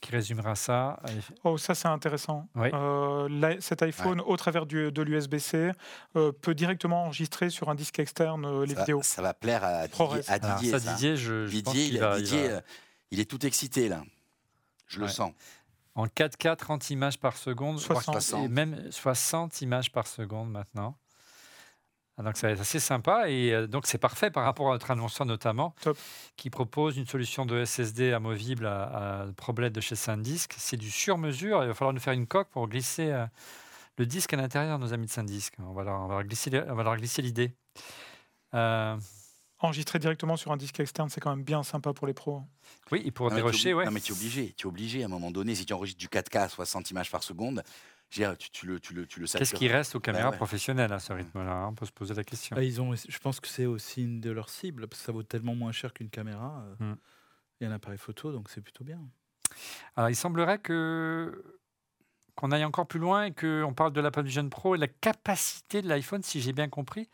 qui 0.00 0.12
résumera 0.12 0.54
ça. 0.54 1.00
Oh, 1.44 1.58
ça 1.58 1.74
c'est 1.74 1.88
intéressant. 1.88 2.48
Euh, 2.56 3.56
cet 3.60 3.82
iPhone, 3.82 4.20
au 4.20 4.36
travers 4.36 4.66
du, 4.66 4.92
de 4.92 5.02
l'USB-C, 5.02 5.72
peut 6.14 6.54
directement 6.54 7.04
enregistrer 7.04 7.50
sur 7.50 7.68
un 7.68 7.74
disque 7.74 7.98
externe 7.98 8.62
les 8.64 8.74
vidéos. 8.74 9.02
Ça 9.02 9.22
va 9.22 9.34
plaire 9.34 9.64
à 9.64 9.88
Didier. 9.88 10.70
ça, 10.70 10.78
Didier, 10.78 11.16
je, 11.16 11.46
Didier, 11.46 12.00
il, 13.10 13.20
est 13.20 13.30
tout 13.30 13.44
excité 13.44 13.88
là. 13.88 14.02
Je 14.86 15.00
le 15.00 15.08
sens 15.08 15.32
en 15.96 16.06
4K, 16.06 16.56
30 16.56 16.90
images 16.90 17.18
par 17.18 17.36
seconde, 17.36 17.80
60. 17.80 18.48
même 18.50 18.90
60 18.90 19.62
images 19.62 19.90
par 19.90 20.06
seconde 20.06 20.50
maintenant. 20.50 20.94
Ah, 22.18 22.22
donc 22.22 22.36
ça 22.38 22.46
va 22.46 22.54
être 22.54 22.60
assez 22.60 22.80
sympa 22.80 23.28
et 23.28 23.52
euh, 23.52 23.66
donc 23.66 23.86
c'est 23.86 23.98
parfait 23.98 24.30
par 24.30 24.44
rapport 24.44 24.70
à 24.70 24.72
notre 24.72 24.90
annonceur 24.90 25.26
notamment 25.26 25.74
qui 26.36 26.48
propose 26.48 26.96
une 26.96 27.06
solution 27.06 27.44
de 27.44 27.62
SSD 27.62 28.12
amovible 28.12 28.66
à, 28.66 29.20
à 29.22 29.26
problème 29.36 29.70
de 29.72 29.80
chez 29.82 29.96
SanDisk. 29.96 30.54
C'est 30.56 30.78
du 30.78 30.90
sur-mesure. 30.90 31.62
Il 31.62 31.68
va 31.68 31.74
falloir 31.74 31.92
nous 31.92 32.00
faire 32.00 32.14
une 32.14 32.26
coque 32.26 32.48
pour 32.48 32.68
glisser 32.68 33.10
euh, 33.10 33.26
le 33.98 34.06
disque 34.06 34.32
à 34.32 34.36
l'intérieur 34.36 34.78
de 34.78 34.84
nos 34.84 34.94
amis 34.94 35.06
de 35.06 35.10
SanDisk. 35.10 35.54
On 35.58 35.74
va 35.74 35.84
leur, 35.84 36.00
on 36.00 36.06
va 36.06 36.22
glisser, 36.22 36.50
on 36.68 36.74
va 36.74 36.82
leur 36.82 36.96
glisser 36.96 37.20
l'idée. 37.20 37.52
Euh, 38.54 38.96
enregistrer 39.58 39.98
directement 39.98 40.36
sur 40.36 40.52
un 40.52 40.56
disque 40.56 40.80
externe, 40.80 41.08
c'est 41.08 41.20
quand 41.20 41.30
même 41.34 41.44
bien 41.44 41.62
sympa 41.62 41.92
pour 41.92 42.06
les 42.06 42.14
pros. 42.14 42.42
Oui, 42.92 43.02
et 43.04 43.10
pour 43.10 43.30
dérocher, 43.30 43.74
ouais. 43.74 43.84
Non, 43.84 43.90
mais 43.90 44.00
tu 44.00 44.12
es 44.12 44.16
obligé. 44.16 44.54
Tu 44.56 44.66
es 44.66 44.68
obligé 44.68 45.02
à 45.02 45.06
un 45.06 45.08
moment 45.08 45.30
donné, 45.30 45.54
si 45.54 45.66
tu 45.66 45.72
enregistres 45.72 45.98
du 45.98 46.08
4K 46.08 46.38
à 46.38 46.48
60 46.48 46.90
images 46.90 47.10
par 47.10 47.22
seconde, 47.22 47.62
tu, 48.10 48.50
tu, 48.50 48.66
le, 48.66 48.80
tu, 48.80 48.94
le, 48.94 49.06
tu 49.06 49.20
le 49.20 49.26
Qu'est-ce 49.26 49.54
qui 49.54 49.68
reste 49.68 49.94
aux 49.94 50.00
caméras 50.00 50.32
professionnelles 50.32 50.92
à 50.92 50.98
ce 50.98 51.12
rythme-là 51.12 51.52
hein, 51.52 51.68
On 51.68 51.74
peut 51.74 51.86
se 51.86 51.92
poser 51.92 52.14
la 52.14 52.24
question. 52.24 52.56
Ah, 52.58 52.62
ils 52.62 52.80
ont, 52.80 52.94
je 52.94 53.18
pense 53.18 53.40
que 53.40 53.48
c'est 53.48 53.66
aussi 53.66 54.02
une 54.02 54.20
de 54.20 54.30
leurs 54.30 54.48
cibles, 54.48 54.86
parce 54.88 55.00
que 55.00 55.06
ça 55.06 55.12
vaut 55.12 55.22
tellement 55.22 55.54
moins 55.54 55.72
cher 55.72 55.92
qu'une 55.92 56.10
caméra 56.10 56.64
euh, 56.80 56.92
hmm. 56.92 56.96
et 57.60 57.66
un 57.66 57.72
appareil 57.72 57.98
photo, 57.98 58.32
donc 58.32 58.48
c'est 58.50 58.60
plutôt 58.60 58.84
bien. 58.84 59.00
Alors, 59.96 60.10
il 60.10 60.16
semblerait 60.16 60.58
que 60.58 61.44
qu'on 62.36 62.52
aille 62.52 62.64
encore 62.64 62.86
plus 62.86 63.00
loin 63.00 63.24
et 63.24 63.32
qu'on 63.32 63.72
parle 63.74 63.94
de 63.94 64.00
l'Apple 64.02 64.22
Vision 64.22 64.46
Pro 64.50 64.74
et 64.74 64.78
la 64.78 64.88
capacité 64.88 65.80
de 65.80 65.88
l'iPhone, 65.88 66.22
si 66.22 66.42
j'ai 66.42 66.52
bien 66.52 66.68
compris, 66.68 67.08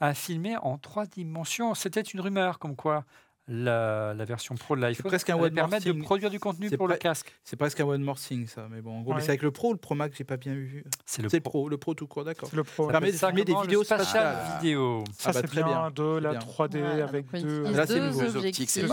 à 0.00 0.14
filmer 0.14 0.56
en 0.56 0.78
trois 0.78 1.06
dimensions. 1.06 1.74
C'était 1.74 2.00
une 2.00 2.20
rumeur 2.20 2.58
comme 2.58 2.74
quoi 2.74 3.04
la, 3.46 4.24
version 4.24 4.54
pro 4.54 4.76
de 4.76 4.80
l'iPhone 4.80 5.10
presque 5.10 5.30
un 5.30 5.50
permet 5.50 5.80
de 5.80 5.92
produire 5.92 6.30
du 6.30 6.40
contenu 6.40 6.70
pour 6.70 6.88
le 6.88 6.96
casque. 6.96 7.32
C'est 7.44 7.56
presque 7.56 7.80
un 7.80 7.84
one 7.84 8.02
more 8.02 8.18
thing 8.18 8.46
ça, 8.46 8.68
mais 8.70 8.80
bon, 8.80 8.98
en 8.98 9.02
gros, 9.02 9.18
c'est 9.20 9.28
avec 9.28 9.42
le 9.42 9.50
Pro 9.50 9.70
ou 9.70 9.72
le 9.72 9.78
Pro 9.78 9.94
Max, 9.94 10.16
j'ai 10.16 10.24
pas 10.24 10.36
bien 10.36 10.54
vu. 10.54 10.84
C'est 11.04 11.22
le, 11.22 11.40
Pro. 11.40 11.68
le 11.68 11.76
Pro 11.76 11.94
tout 11.94 12.06
court, 12.06 12.24
d'accord. 12.24 12.48
Le 12.52 12.64
Pro. 12.64 12.86
Ça 12.86 12.92
permet 12.92 13.12
de 13.12 13.16
filmer 13.16 13.44
des 13.44 13.54
vidéos 13.62 13.84
spatiales. 13.84 14.60
Vidéo. 14.60 15.04
Ça, 15.12 15.30
ah 15.30 15.32
bah, 15.32 15.40
c'est 15.40 15.46
très 15.48 15.62
bien, 15.62 15.90
de 15.90 16.18
la 16.18 16.34
3D 16.34 17.02
avec 17.02 17.30
deux. 17.32 17.62
Là, 17.70 17.86
c'est 17.86 18.00
nouveau. 18.00 18.38
optiques, 18.38 18.70
c'est 18.70 18.86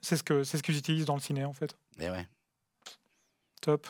C'est 0.00 0.16
ce 0.16 0.22
que 0.22 0.42
c'est 0.42 0.58
ce 0.58 0.62
que 0.62 0.72
j'utilise 0.72 1.04
dans 1.04 1.14
le 1.14 1.20
ciné 1.20 1.44
en 1.44 1.52
fait. 1.52 1.76
Mais 1.98 2.10
ouais. 2.10 2.26
Top. 3.60 3.86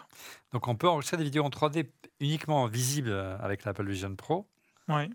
Donc 0.53 0.69
on 0.69 0.77
peut 0.77 0.89
enregistrer 0.89 1.17
des 1.17 1.25
vidéos 1.25 1.45
en 1.45 1.49
3D 1.49 1.89
uniquement 2.21 2.67
visibles 2.67 3.13
avec 3.41 3.65
l'Apple 3.65 3.89
Vision 3.89 4.15
Pro. 4.15 4.47
Oui. 4.89 5.09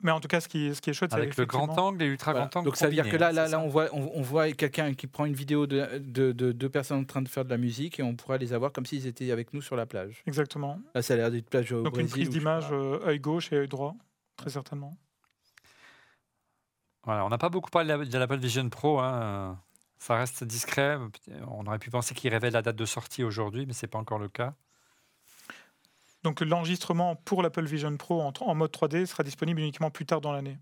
Mais 0.00 0.10
en 0.10 0.20
tout 0.20 0.28
cas, 0.28 0.40
ce 0.40 0.48
qui, 0.48 0.74
ce 0.74 0.80
qui 0.80 0.90
est 0.90 0.92
chouette, 0.92 1.12
c'est 1.12 1.16
avec 1.16 1.36
le 1.36 1.46
grand 1.46 1.78
angle 1.78 2.02
et 2.02 2.06
l'ultra 2.06 2.34
grand 2.34 2.56
angle. 2.56 2.66
Donc 2.66 2.76
ça 2.76 2.86
veut 2.86 2.92
dire 2.92 3.08
que 3.08 3.16
là, 3.16 3.32
là, 3.32 3.48
là, 3.48 3.60
on 3.60 3.68
voit, 3.68 3.88
on, 3.92 4.22
voit 4.22 4.50
quelqu'un 4.52 4.92
qui 4.92 5.06
prend 5.06 5.24
une 5.24 5.34
vidéo 5.34 5.66
de, 5.66 5.98
de, 5.98 6.32
deux 6.52 6.68
personnes 6.68 7.00
en 7.00 7.04
train 7.04 7.22
de 7.22 7.28
faire 7.28 7.44
de 7.44 7.50
la 7.50 7.56
musique 7.56 7.98
et 8.00 8.02
on 8.02 8.14
pourra 8.14 8.36
les 8.36 8.52
avoir 8.52 8.72
comme 8.72 8.84
s'ils 8.84 9.06
étaient 9.06 9.30
avec 9.30 9.54
nous 9.54 9.62
sur 9.62 9.76
la 9.76 9.86
plage. 9.86 10.22
Exactement. 10.26 10.80
Là, 10.94 11.02
ça 11.02 11.14
a 11.14 11.16
l'air 11.16 11.30
d'être 11.30 11.48
plage 11.48 11.72
au 11.72 11.82
Donc 11.82 11.98
une 11.98 12.08
prise 12.08 12.28
d'image 12.28 12.66
euh, 12.72 13.06
œil 13.06 13.20
gauche 13.20 13.52
et 13.52 13.56
œil 13.56 13.68
droit, 13.68 13.94
très 14.36 14.50
certainement. 14.50 14.96
Voilà, 17.04 17.24
on 17.24 17.28
n'a 17.28 17.38
pas 17.38 17.50
beaucoup 17.50 17.70
parlé 17.70 18.06
de 18.06 18.18
l'Apple 18.18 18.38
Vision 18.38 18.68
Pro. 18.68 18.98
Hein. 18.98 19.58
Ça 19.98 20.16
reste 20.16 20.44
discret. 20.44 20.98
On 21.46 21.66
aurait 21.66 21.78
pu 21.78 21.90
penser 21.90 22.14
qu'il 22.14 22.30
révèle 22.30 22.52
la 22.52 22.62
date 22.62 22.76
de 22.76 22.84
sortie 22.84 23.24
aujourd'hui, 23.24 23.64
mais 23.66 23.72
ce 23.72 23.86
n'est 23.86 23.90
pas 23.90 23.98
encore 23.98 24.18
le 24.18 24.28
cas. 24.28 24.54
Donc 26.24 26.40
l'enregistrement 26.40 27.16
pour 27.16 27.42
l'Apple 27.42 27.66
Vision 27.66 27.94
Pro 27.98 28.22
en, 28.22 28.54
mode 28.54 28.72
3D 28.72 29.04
sera 29.04 29.22
disponible 29.22 29.60
uniquement 29.60 29.90
plus 29.90 30.06
tard 30.06 30.22
dans 30.22 30.32
l'année. 30.32 30.58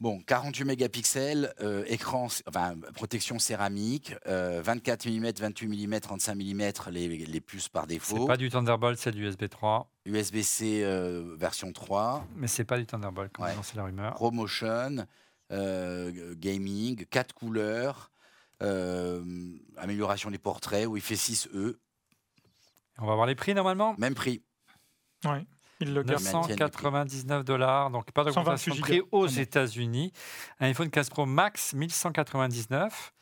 Bon, 0.00 0.20
48 0.26 0.64
mégapixels, 0.64 1.54
euh, 1.60 1.84
écran, 1.86 2.28
enfin, 2.46 2.74
protection 2.94 3.38
céramique, 3.38 4.14
24 4.26 5.06
mm, 5.06 5.30
28 5.38 5.86
mm, 5.86 6.00
35 6.00 6.34
mm, 6.34 6.62
les, 6.90 7.08
les 7.26 7.40
puces 7.40 7.68
par 7.68 7.86
défaut. 7.86 8.18
C'est 8.20 8.26
pas 8.26 8.36
du 8.36 8.50
Thunderbolt, 8.50 8.98
c'est 8.98 9.12
du 9.12 9.26
USB 9.26 9.48
3. 9.48 9.90
USB-C 10.04 10.82
euh, 10.82 11.34
version 11.38 11.72
3. 11.72 12.26
Mais 12.36 12.46
c'est 12.46 12.64
pas 12.64 12.78
du 12.78 12.84
Thunderbolt, 12.84 13.32
comme 13.32 13.46
ouais. 13.46 13.54
la 13.74 13.84
rumeur. 13.84 14.14
ProMotion, 14.14 15.06
euh, 15.52 16.34
gaming, 16.36 17.06
4 17.06 17.34
couleurs, 17.34 18.10
amélioration 19.78 20.30
des 20.30 20.38
portraits, 20.38 20.86
où 20.86 20.96
il 20.98 21.02
fait 21.02 21.14
6E, 21.14 21.76
on 22.98 23.06
va 23.06 23.14
voir 23.14 23.26
les 23.26 23.34
prix 23.34 23.54
normalement 23.54 23.94
Même 23.98 24.14
prix. 24.14 24.42
Oui. 25.24 25.46
Il 25.80 25.92
le 25.92 26.02
999 26.02 27.44
dollars, 27.44 27.90
donc 27.90 28.10
pas 28.12 28.24
d'augmentation 28.24 28.74
de 28.74 28.80
prix 28.80 29.02
aux 29.12 29.26
États-Unis. 29.26 30.10
Un 30.58 30.68
iPhone 30.68 30.88
15 30.88 31.10
Pro 31.10 31.26
Max 31.26 31.74
1199. 31.74 33.12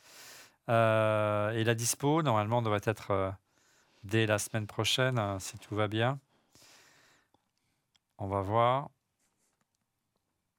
Euh, 0.69 1.51
et 1.51 1.63
la 1.63 1.75
dispo, 1.75 2.23
normalement, 2.23 2.61
devrait 2.61 2.81
être 2.85 3.11
euh, 3.11 3.29
dès 4.03 4.25
la 4.25 4.39
semaine 4.39 4.67
prochaine, 4.67 5.19
hein, 5.19 5.37
si 5.39 5.57
tout 5.59 5.75
va 5.75 5.87
bien. 5.89 6.19
On 8.17 8.27
va 8.27 8.41
voir. 8.41 8.89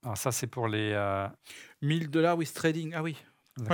Alors, 0.03 0.19
ça, 0.19 0.33
c'est 0.33 0.47
pour 0.47 0.69
les. 0.69 0.95
1000 1.81 2.11
dollars 2.11 2.37
with 2.37 2.53
trading. 2.53 2.93
Ah 2.95 3.03
oui. 3.03 3.17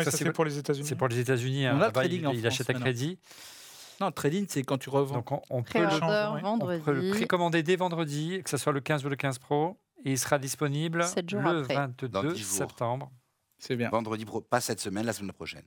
ça, 0.05 0.13
c'est 0.13 0.33
pour 0.33 0.45
les 0.45 0.59
États-Unis. 0.59 0.87
C'est 0.87 0.95
pour 0.95 1.09
les 1.09 1.19
États-Unis. 1.19 1.67
Hein. 1.67 1.91
il, 2.05 2.25
il 2.35 2.47
achète 2.47 2.71
à 2.71 2.75
crédit. 2.75 3.19
Non, 3.19 3.62
trading, 4.11 4.47
c'est 4.49 4.63
quand 4.63 4.79
tu 4.79 4.91
revends. 4.91 5.17
Donc 5.17 5.31
on, 5.51 5.63
peut, 5.63 5.79
le, 5.79 6.41
vendredi. 6.41 6.83
le 6.87 7.11
précommander 7.11 7.63
dès 7.63 7.77
vendredi, 7.77 8.41
que 8.43 8.51
ce 8.51 8.57
soit 8.57 8.73
le 8.73 8.81
15 8.81 9.05
ou 9.05 9.09
le 9.09 9.17
15 9.17 9.39
Pro. 9.39 9.79
Et 10.05 10.13
il 10.13 10.19
sera 10.19 10.39
disponible 10.39 11.05
le 11.17 11.63
22 11.63 12.35
septembre. 12.35 13.13
C'est 13.59 13.77
bien. 13.77 13.91
Vendredi, 13.91 14.27
pas 14.51 14.61
cette 14.61 14.81
semaine, 14.81 15.07
la 15.07 15.13
semaine 15.13 15.33
prochaine. 15.33 15.63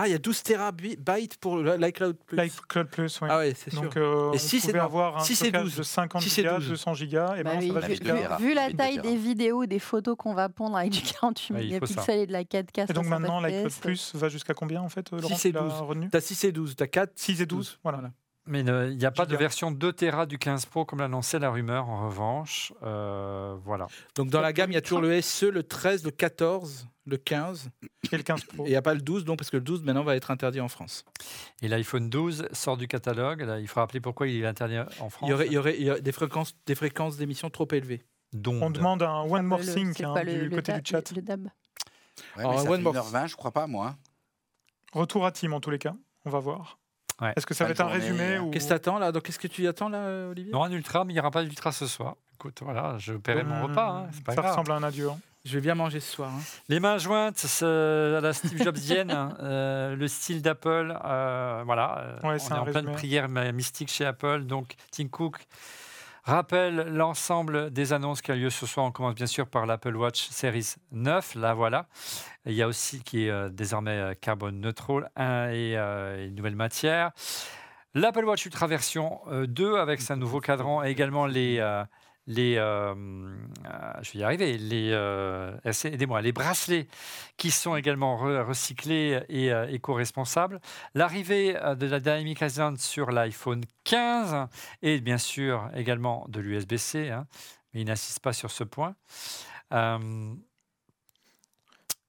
Ah, 0.00 0.06
il 0.06 0.12
y 0.12 0.14
a 0.14 0.18
12 0.18 0.42
terabytes 0.44 1.38
pour 1.40 1.58
l'iCloud 1.58 2.16
Plus. 2.24 2.36
L'iCloud 2.36 2.86
Plus, 2.86 3.20
oui. 3.20 3.28
Ah 3.28 3.38
ouais, 3.38 3.52
c'est 3.56 3.70
sûr. 3.70 3.82
Donc, 3.82 3.96
euh, 3.96 4.32
et 4.32 4.38
si 4.38 4.60
c'est 4.60 4.78
avoir 4.78 5.16
un 5.16 5.24
si 5.24 5.34
stockage 5.34 5.74
de 5.74 5.82
50 5.82 6.22
si 6.22 6.30
gigas, 6.30 6.60
200 6.60 6.94
gigas, 6.94 7.34
et 7.36 7.42
ben, 7.42 7.58
bah 7.58 7.80
ça 7.80 7.88
va 7.88 7.88
vu, 7.88 8.46
vu, 8.46 8.54
la 8.54 8.72
taille 8.72 9.00
des 9.00 9.16
vidéos, 9.16 9.66
des 9.66 9.80
photos 9.80 10.14
qu'on 10.16 10.34
va 10.34 10.48
pondre 10.48 10.76
avec 10.76 10.92
du 10.92 11.02
48 11.02 11.54
ah, 11.54 11.58
mégapixels 11.58 12.20
et 12.20 12.26
de 12.28 12.32
la 12.32 12.44
4K. 12.44 12.90
Et 12.90 12.92
donc 12.92 13.06
maintenant, 13.06 13.40
l'iCloud 13.40 13.72
Plus 13.80 14.14
va 14.14 14.28
jusqu'à 14.28 14.54
combien 14.54 14.82
en 14.82 14.88
fait, 14.88 15.10
Laurent 15.10 15.34
6 15.34 15.46
et 15.46 15.52
12. 15.52 15.72
Tu 16.12 16.16
as 16.16 16.20
6 16.20 16.44
et 16.44 16.52
12, 16.52 16.76
tu 16.76 16.82
as 16.82 16.86
4. 16.86 17.12
6 17.16 17.42
et 17.42 17.46
12, 17.46 17.80
voilà. 17.82 18.00
Mais 18.46 18.60
il 18.60 18.96
n'y 18.96 19.04
a 19.04 19.10
pas 19.10 19.26
de 19.26 19.36
version 19.36 19.70
2 19.70 19.92
Tera 19.92 20.26
du 20.26 20.38
15 20.38 20.66
Pro 20.66 20.84
comme 20.84 21.00
l'annonçait 21.00 21.38
la 21.38 21.50
rumeur, 21.50 21.88
en 21.88 22.06
revanche. 22.06 22.72
Euh, 22.82 23.56
voilà. 23.64 23.88
Donc 24.14 24.30
dans 24.30 24.40
la 24.40 24.52
gamme, 24.52 24.70
il 24.70 24.74
y 24.74 24.78
a 24.78 24.80
toujours 24.80 25.02
le 25.02 25.20
SE, 25.20 25.46
le 25.46 25.62
13, 25.62 26.04
le 26.04 26.10
14, 26.10 26.88
le 27.08 27.16
15. 27.16 27.70
Et 28.12 28.16
le 28.16 28.22
15 28.22 28.44
Pro. 28.44 28.64
Et 28.64 28.68
il 28.68 28.70
n'y 28.70 28.76
a 28.76 28.82
pas 28.82 28.94
le 28.94 29.00
12, 29.00 29.24
donc, 29.24 29.38
parce 29.38 29.50
que 29.50 29.56
le 29.56 29.62
12 29.62 29.82
maintenant 29.82 30.04
va 30.04 30.16
être 30.16 30.30
interdit 30.30 30.60
en 30.60 30.68
France. 30.68 31.04
Et 31.62 31.68
l'iPhone 31.68 32.08
12 32.08 32.48
sort 32.52 32.76
du 32.76 32.86
catalogue. 32.86 33.42
Là, 33.42 33.58
il 33.58 33.68
faut 33.68 33.80
rappeler 33.80 34.00
pourquoi 34.00 34.28
il 34.28 34.42
est 34.42 34.46
interdit 34.46 34.78
en 35.00 35.10
France. 35.10 35.28
Il 35.28 35.30
y 35.30 35.32
aurait, 35.32 35.46
il 35.46 35.52
y 35.52 35.58
aurait, 35.90 36.00
des 36.00 36.12
fréquences 36.12 36.54
des 36.66 36.74
fréquences 36.74 37.16
d'émission 37.16 37.50
trop 37.50 37.68
élevées. 37.72 38.02
On 38.46 38.70
demande 38.70 39.02
un 39.02 39.22
One 39.22 39.46
More 39.46 39.60
Thing 39.60 39.94
hein, 40.04 40.24
du 40.24 40.50
côté 40.50 40.72
du 40.72 40.80
chat. 40.84 41.12
Le, 41.12 41.22
DAB. 41.22 41.48
Ouais, 42.36 42.44
mais 42.46 42.58
ça 42.58 42.68
1h20, 42.68 43.28
je 43.28 43.36
crois 43.36 43.52
pas, 43.52 43.66
moi. 43.66 43.96
Retour 44.92 45.24
à 45.24 45.32
team 45.32 45.52
en 45.54 45.60
tous 45.60 45.70
les 45.70 45.78
cas. 45.78 45.94
On 46.24 46.30
va 46.30 46.40
voir. 46.40 46.78
Est-ce 47.36 47.46
que 47.46 47.54
ça 47.54 47.64
va 47.64 47.70
être 47.70 47.80
un 47.80 47.88
résumé 47.88 48.36
hein. 48.36 48.42
ou... 48.42 48.50
Qu'est-ce 48.50 48.66
que 48.66 48.68
tu 48.68 48.74
attends 48.74 48.98
là 48.98 49.12
Qu'est-ce 49.12 49.38
que 49.38 49.48
tu 49.48 49.66
attends 49.66 49.88
là, 49.88 50.28
Olivier? 50.28 50.52
Non, 50.52 50.62
un 50.62 50.70
ultra, 50.70 51.04
mais 51.04 51.12
il 51.12 51.16
n'y 51.16 51.20
aura 51.20 51.30
pas 51.30 51.42
d'ultra 51.42 51.72
ce 51.72 51.86
soir. 51.86 52.16
Écoute, 52.34 52.60
voilà, 52.62 52.96
je 52.98 53.14
paierai 53.14 53.42
mon 53.42 53.66
repas. 53.66 54.08
Hein, 54.08 54.32
ça 54.32 54.40
ressemble 54.40 54.70
à 54.70 54.76
un 54.76 54.82
adieu. 54.84 55.10
Hein. 55.10 55.18
Je 55.48 55.54
vais 55.54 55.62
bien 55.62 55.74
manger 55.74 56.00
ce 56.00 56.12
soir. 56.12 56.30
Les 56.68 56.78
mains 56.78 56.98
jointes 56.98 57.42
à 57.62 58.20
la 58.20 58.32
Steve 58.34 58.62
Jobsienne, 58.62 59.10
euh, 59.40 59.96
le 59.96 60.06
style 60.06 60.42
d'Apple. 60.42 60.94
Euh, 61.02 61.62
voilà, 61.64 61.98
euh, 62.00 62.18
on 62.22 62.32
est, 62.32 62.52
en 62.52 62.64
pleine 62.64 62.92
prière 62.92 63.30
mystique 63.30 63.90
chez 63.90 64.04
Apple. 64.04 64.44
Donc, 64.44 64.74
Tim 64.90 65.08
Cook 65.08 65.46
rappelle 66.24 66.88
l'ensemble 66.94 67.70
des 67.70 67.94
annonces 67.94 68.20
qui 68.20 68.30
a 68.30 68.34
lieu 68.34 68.50
ce 68.50 68.66
soir. 68.66 68.84
On 68.84 68.92
commence 68.92 69.14
bien 69.14 69.26
sûr 69.26 69.46
par 69.46 69.64
l'Apple 69.64 69.96
Watch 69.96 70.28
Series 70.28 70.74
9. 70.92 71.36
Là, 71.36 71.54
voilà. 71.54 71.86
Il 72.44 72.52
y 72.52 72.62
a 72.62 72.68
aussi 72.68 73.02
qui 73.02 73.24
est 73.24 73.30
euh, 73.30 73.48
désormais 73.48 74.18
carbone 74.20 74.60
neutral 74.60 75.10
et 75.16 75.78
euh, 75.78 76.26
une 76.26 76.34
nouvelle 76.34 76.56
matière. 76.56 77.12
L'Apple 77.94 78.26
Watch 78.26 78.44
Ultra 78.44 78.66
version 78.66 79.20
2 79.32 79.76
avec 79.76 80.02
sa 80.02 80.14
nouveau 80.14 80.40
cadran 80.40 80.84
et 80.84 80.90
également 80.90 81.24
les, 81.24 81.58
les, 82.28 82.54
je 82.54 84.12
vais 84.12 84.18
y 84.20 84.22
arriver, 84.22 84.56
les, 84.58 84.92
aidez-moi, 85.84 86.22
les 86.22 86.32
bracelets 86.32 86.86
qui 87.36 87.50
sont 87.50 87.74
également 87.74 88.16
recyclés 88.16 89.20
et 89.28 89.48
éco-responsables. 89.70 90.60
L'arrivée 90.94 91.54
de 91.54 91.86
la 91.86 91.98
Dynamic 91.98 92.40
Island 92.42 92.78
sur 92.78 93.10
l'iPhone 93.10 93.64
15 93.84 94.46
et 94.82 95.00
bien 95.00 95.18
sûr 95.18 95.68
également 95.74 96.26
de 96.28 96.40
l'USB-C, 96.40 97.10
hein, 97.10 97.26
mais 97.72 97.80
il 97.80 97.86
n'insiste 97.86 98.20
pas 98.20 98.32
sur 98.32 98.50
ce 98.50 98.62
point. 98.62 98.94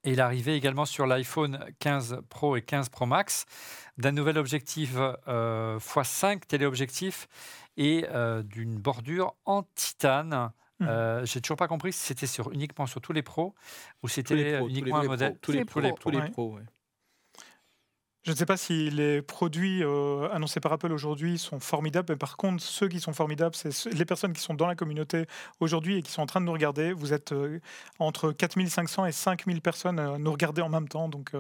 Et 0.03 0.15
l'arrivée 0.15 0.55
également 0.55 0.85
sur 0.85 1.05
l'iPhone 1.05 1.59
15 1.80 2.21
Pro 2.30 2.55
et 2.55 2.61
15 2.61 2.89
Pro 2.89 3.05
Max 3.05 3.45
d'un 3.97 4.11
nouvel 4.11 4.38
objectif 4.38 4.95
x5 5.27 6.39
téléobjectif 6.47 7.27
et 7.77 8.05
d'une 8.43 8.77
bordure 8.77 9.35
en 9.45 9.63
titane. 9.76 10.51
Mmh. 10.80 10.88
Euh, 10.88 11.26
J'ai 11.26 11.41
toujours 11.41 11.57
pas 11.57 11.67
compris 11.67 11.91
si 11.91 11.99
c'était 11.99 12.27
sur, 12.27 12.51
uniquement 12.51 12.85
sur 12.85 13.01
tous 13.01 13.11
les 13.11 13.21
pros 13.21 13.53
ou 14.01 14.07
c'était 14.07 14.59
uniquement 14.61 14.99
un 14.99 15.03
modèle. 15.03 15.38
Tous 15.41 15.51
les 15.51 15.65
pros. 15.65 15.81
Tous 15.99 16.09
les 16.09 16.21
pros, 16.30 16.57
Je 18.30 18.34
ne 18.35 18.38
sais 18.38 18.45
pas 18.45 18.57
si 18.57 18.91
les 18.91 19.23
produits 19.23 19.84
annoncés 20.31 20.60
par 20.60 20.72
Apple 20.72 20.91
aujourd'hui 20.91 21.39
sont 21.39 21.60
formidables, 21.60 22.06
mais 22.10 22.15
par 22.15 22.38
contre, 22.38 22.61
ceux 22.61 22.88
qui 22.88 22.99
sont 22.99 23.11
formidables, 23.11 23.56
c'est 23.56 23.91
les 23.91 24.06
personnes 24.06 24.34
qui 24.34 24.41
sont 24.41 24.53
dans 24.53 24.68
la 24.68 24.76
communauté 24.76 25.26
aujourd'hui 25.60 25.97
et 25.97 26.03
qui 26.03 26.11
sont 26.11 26.22
en 26.22 26.27
train 26.27 26.39
de 26.39 26.45
nous 26.45 26.51
regarder. 26.51 26.93
Vous 26.93 27.11
êtes 27.11 27.34
entre 27.97 28.31
4500 28.31 29.07
et 29.07 29.11
5000 29.11 29.61
personnes 29.61 29.97
à 29.97 30.19
nous 30.19 30.31
regarder 30.31 30.61
en 30.61 30.69
même 30.69 30.88
temps, 30.88 31.10
donc 31.10 31.31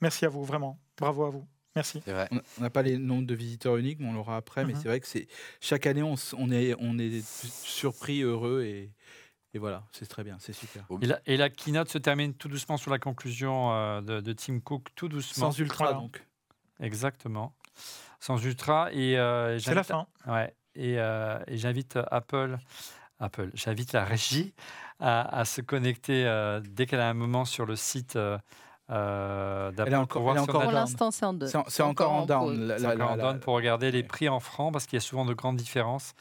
merci 0.00 0.24
à 0.24 0.28
vous, 0.28 0.44
vraiment. 0.44 0.78
Bravo 0.96 1.24
à 1.24 1.30
vous. 1.30 1.48
Merci. 1.74 2.00
On 2.30 2.62
n'a 2.62 2.70
pas 2.70 2.82
les 2.82 2.96
nombres 2.96 3.26
de 3.26 3.34
visiteurs 3.34 3.76
uniques, 3.76 3.98
mais 3.98 4.08
on 4.08 4.14
l'aura 4.14 4.36
après. 4.36 4.64
Mais 4.64 4.74
mhm. 4.74 4.80
c'est 4.80 4.88
vrai 4.88 5.00
que 5.00 5.08
c'est 5.08 5.26
chaque 5.60 5.88
année, 5.88 6.04
on, 6.04 6.14
est, 6.52 6.76
on 6.78 6.96
est 6.96 7.26
surpris, 7.26 8.22
heureux 8.22 8.62
et, 8.62 8.92
et 9.52 9.58
voilà, 9.58 9.84
c'est 9.90 10.06
très 10.06 10.22
bien, 10.22 10.36
c'est 10.38 10.52
super. 10.52 10.86
Et 11.00 11.06
la, 11.06 11.20
et 11.26 11.36
la, 11.36 11.50
keynote 11.50 11.88
se 11.88 11.98
termine 11.98 12.34
tout 12.34 12.48
doucement 12.48 12.76
sur 12.76 12.92
la 12.92 12.98
conclusion 12.98 13.72
euh, 13.72 14.00
de, 14.00 14.32
Tim 14.32 14.60
Cook, 14.60 14.88
tout 14.94 15.08
doucement. 15.08 15.50
Sans 15.50 15.58
ultra 15.58 15.94
donc. 15.94 16.22
Exactement. 16.80 17.52
Sans 18.20 18.42
ultra 18.44 18.90
et 18.92 19.18
euh, 19.18 19.58
c'est 19.58 19.74
la 19.74 19.84
fin. 19.84 20.06
Ouais. 20.26 20.54
Et, 20.74 20.98
euh, 20.98 21.38
et 21.46 21.56
j'invite 21.56 21.98
Apple, 22.10 22.58
Apple, 23.20 23.50
j'invite 23.54 23.92
la 23.92 24.04
régie 24.04 24.54
à, 25.00 25.38
à 25.38 25.44
se 25.44 25.60
connecter 25.60 26.24
dès 26.70 26.86
qu'elle 26.86 27.00
a 27.00 27.08
un 27.08 27.14
moment 27.14 27.44
sur 27.44 27.66
le 27.66 27.76
site 27.76 28.18
euh, 28.88 29.72
elle 29.76 29.92
est 29.92 29.96
encore, 29.96 30.30
elle 30.30 30.36
est 30.36 30.40
encore 30.40 30.62
pour 30.62 30.72
l'instant, 30.72 31.10
c'est 31.10 31.24
en 31.24 31.32
down. 31.32 31.50
C'est 31.66 31.82
encore 31.82 32.12
en 32.12 32.26
down. 32.26 32.72
en 33.00 33.16
down 33.16 33.40
pour 33.40 33.54
regarder 33.54 33.90
les 33.90 34.02
prix 34.02 34.28
en 34.28 34.40
francs 34.40 34.72
parce 34.72 34.86
qu'il 34.86 34.96
y 34.96 34.98
a 34.98 35.00
souvent 35.00 35.24
de 35.24 35.34
grandes 35.34 35.56
différences. 35.56 36.14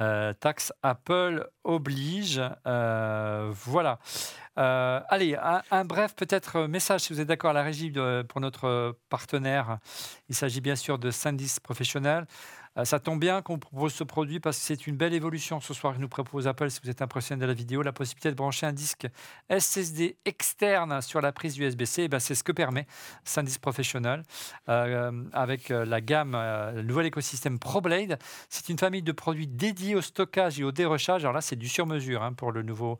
Euh, 0.00 0.32
taxe 0.32 0.72
Apple 0.82 1.48
oblige. 1.64 2.40
Euh, 2.66 3.50
voilà. 3.52 3.98
Euh, 4.58 5.00
allez, 5.08 5.36
un, 5.70 5.84
bref 5.84 6.14
peut-être 6.16 6.66
message, 6.66 7.02
si 7.02 7.12
vous 7.12 7.20
êtes 7.20 7.28
d'accord, 7.28 7.50
à 7.50 7.54
la 7.54 7.62
régie 7.62 7.92
pour 8.28 8.40
notre 8.40 8.96
partenaire. 9.08 9.78
Il 10.28 10.34
s'agit 10.34 10.60
bien 10.60 10.76
sûr 10.76 10.98
de 10.98 11.10
Sandis 11.10 11.56
Professionnel. 11.62 12.26
Euh, 12.80 12.84
ça 12.84 12.98
tombe 12.98 13.20
bien 13.20 13.42
qu'on 13.42 13.58
propose 13.58 13.92
ce 13.92 14.04
produit 14.04 14.40
parce 14.40 14.58
que 14.58 14.64
c'est 14.64 14.86
une 14.86 14.96
belle 14.96 15.14
évolution 15.14 15.60
ce 15.60 15.74
soir 15.74 15.94
que 15.94 16.00
nous 16.00 16.08
propose 16.08 16.46
Apple. 16.46 16.70
Si 16.70 16.80
vous 16.82 16.90
êtes 16.90 17.02
impressionné 17.02 17.40
de 17.40 17.46
la 17.46 17.54
vidéo, 17.54 17.82
la 17.82 17.92
possibilité 17.92 18.30
de 18.30 18.34
brancher 18.34 18.66
un 18.66 18.72
disque 18.72 19.06
SSD 19.50 20.16
externe 20.24 21.00
sur 21.02 21.20
la 21.20 21.32
prise 21.32 21.58
USB-C, 21.58 22.02
eh 22.04 22.08
ben, 22.08 22.18
c'est 22.18 22.34
ce 22.34 22.42
que 22.42 22.52
permet 22.52 22.86
SanDisk 23.24 23.60
Professional 23.60 24.22
euh, 24.68 25.24
avec 25.32 25.70
euh, 25.70 25.84
la 25.84 26.00
gamme, 26.00 26.32
le 26.32 26.82
nouvel 26.82 27.06
écosystème 27.06 27.58
ProBlade. 27.58 28.18
C'est 28.48 28.68
une 28.68 28.78
famille 28.78 29.02
de 29.02 29.12
produits 29.12 29.46
dédiés 29.46 29.94
au 29.94 30.02
stockage 30.02 30.60
et 30.60 30.64
au 30.64 30.72
dérochage. 30.72 31.24
Alors 31.24 31.34
là, 31.34 31.40
c'est 31.40 31.56
du 31.56 31.68
sur-mesure 31.68 32.22
hein, 32.22 32.32
pour 32.32 32.52
le 32.52 32.62
nouveau 32.62 32.98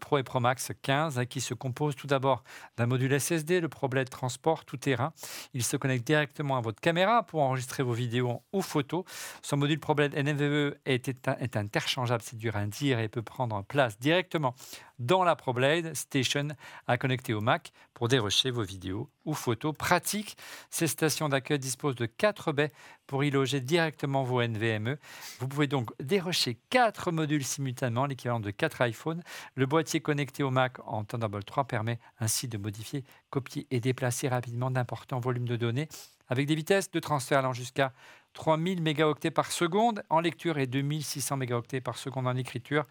Pro 0.00 0.18
et 0.18 0.22
Pro 0.22 0.40
Max 0.40 0.72
15 0.82 1.18
hein, 1.18 1.26
qui 1.26 1.40
se 1.40 1.54
compose 1.54 1.96
tout 1.96 2.06
d'abord 2.06 2.42
d'un 2.76 2.86
module 2.86 3.18
SSD, 3.18 3.60
le 3.60 3.68
ProBlade 3.68 4.08
Transport 4.08 4.64
tout 4.64 4.76
terrain. 4.76 5.12
Il 5.54 5.62
se 5.62 5.76
connecte 5.76 6.06
directement 6.06 6.56
à 6.56 6.60
votre 6.60 6.80
caméra 6.80 7.22
pour 7.22 7.42
enregistrer 7.42 7.82
vos 7.82 7.92
vidéos 7.92 8.42
ou 8.52 8.62
photos. 8.62 9.04
Son 9.42 9.56
module 9.56 9.80
problème 9.80 10.12
NVMe 10.12 10.74
est, 10.86 11.08
est 11.08 11.56
interchangeable, 11.56 12.22
c'est 12.24 12.36
dur 12.36 12.56
à 12.56 12.64
dire, 12.66 12.98
et 12.98 13.08
peut 13.08 13.22
prendre 13.22 13.62
place 13.64 13.98
directement 13.98 14.54
dans 15.00 15.24
la 15.24 15.34
ProBlade 15.34 15.94
Station 15.94 16.48
à 16.86 16.98
connecter 16.98 17.34
au 17.34 17.40
Mac 17.40 17.72
pour 17.94 18.08
dérocher 18.08 18.50
vos 18.50 18.62
vidéos 18.62 19.10
ou 19.24 19.34
photos 19.34 19.74
pratiques. 19.76 20.36
Ces 20.70 20.86
stations 20.86 21.28
d'accueil 21.28 21.58
disposent 21.58 21.96
de 21.96 22.06
4 22.06 22.52
baies 22.52 22.72
pour 23.06 23.24
y 23.24 23.30
loger 23.30 23.60
directement 23.60 24.22
vos 24.22 24.42
NVMe. 24.42 24.96
Vous 25.40 25.48
pouvez 25.48 25.66
donc 25.66 25.90
dérocher 26.00 26.58
4 26.68 27.10
modules 27.12 27.44
simultanément, 27.44 28.06
l'équivalent 28.06 28.40
de 28.40 28.50
4 28.50 28.86
iPhones. 28.86 29.22
Le 29.54 29.66
boîtier 29.66 30.00
connecté 30.00 30.42
au 30.42 30.50
Mac 30.50 30.76
en 30.86 31.04
Thunderbolt 31.04 31.46
3 31.46 31.64
permet 31.64 31.98
ainsi 32.20 32.46
de 32.46 32.58
modifier, 32.58 33.04
copier 33.30 33.66
et 33.70 33.80
déplacer 33.80 34.28
rapidement 34.28 34.70
d'importants 34.70 35.20
volumes 35.20 35.48
de 35.48 35.56
données 35.56 35.88
avec 36.30 36.46
des 36.46 36.54
vitesses 36.54 36.90
de 36.90 37.00
transfert 37.00 37.40
allant 37.40 37.52
jusqu'à 37.52 37.92
3000 38.32 38.82
mégaoctets 38.82 39.30
par 39.30 39.50
seconde 39.50 40.02
en 40.10 40.20
lecture 40.20 40.58
et 40.58 40.66
2600 40.66 41.36
mégaoctets 41.36 41.80
par 41.80 41.98
seconde 41.98 42.26
en 42.26 42.36
écriture. 42.36 42.84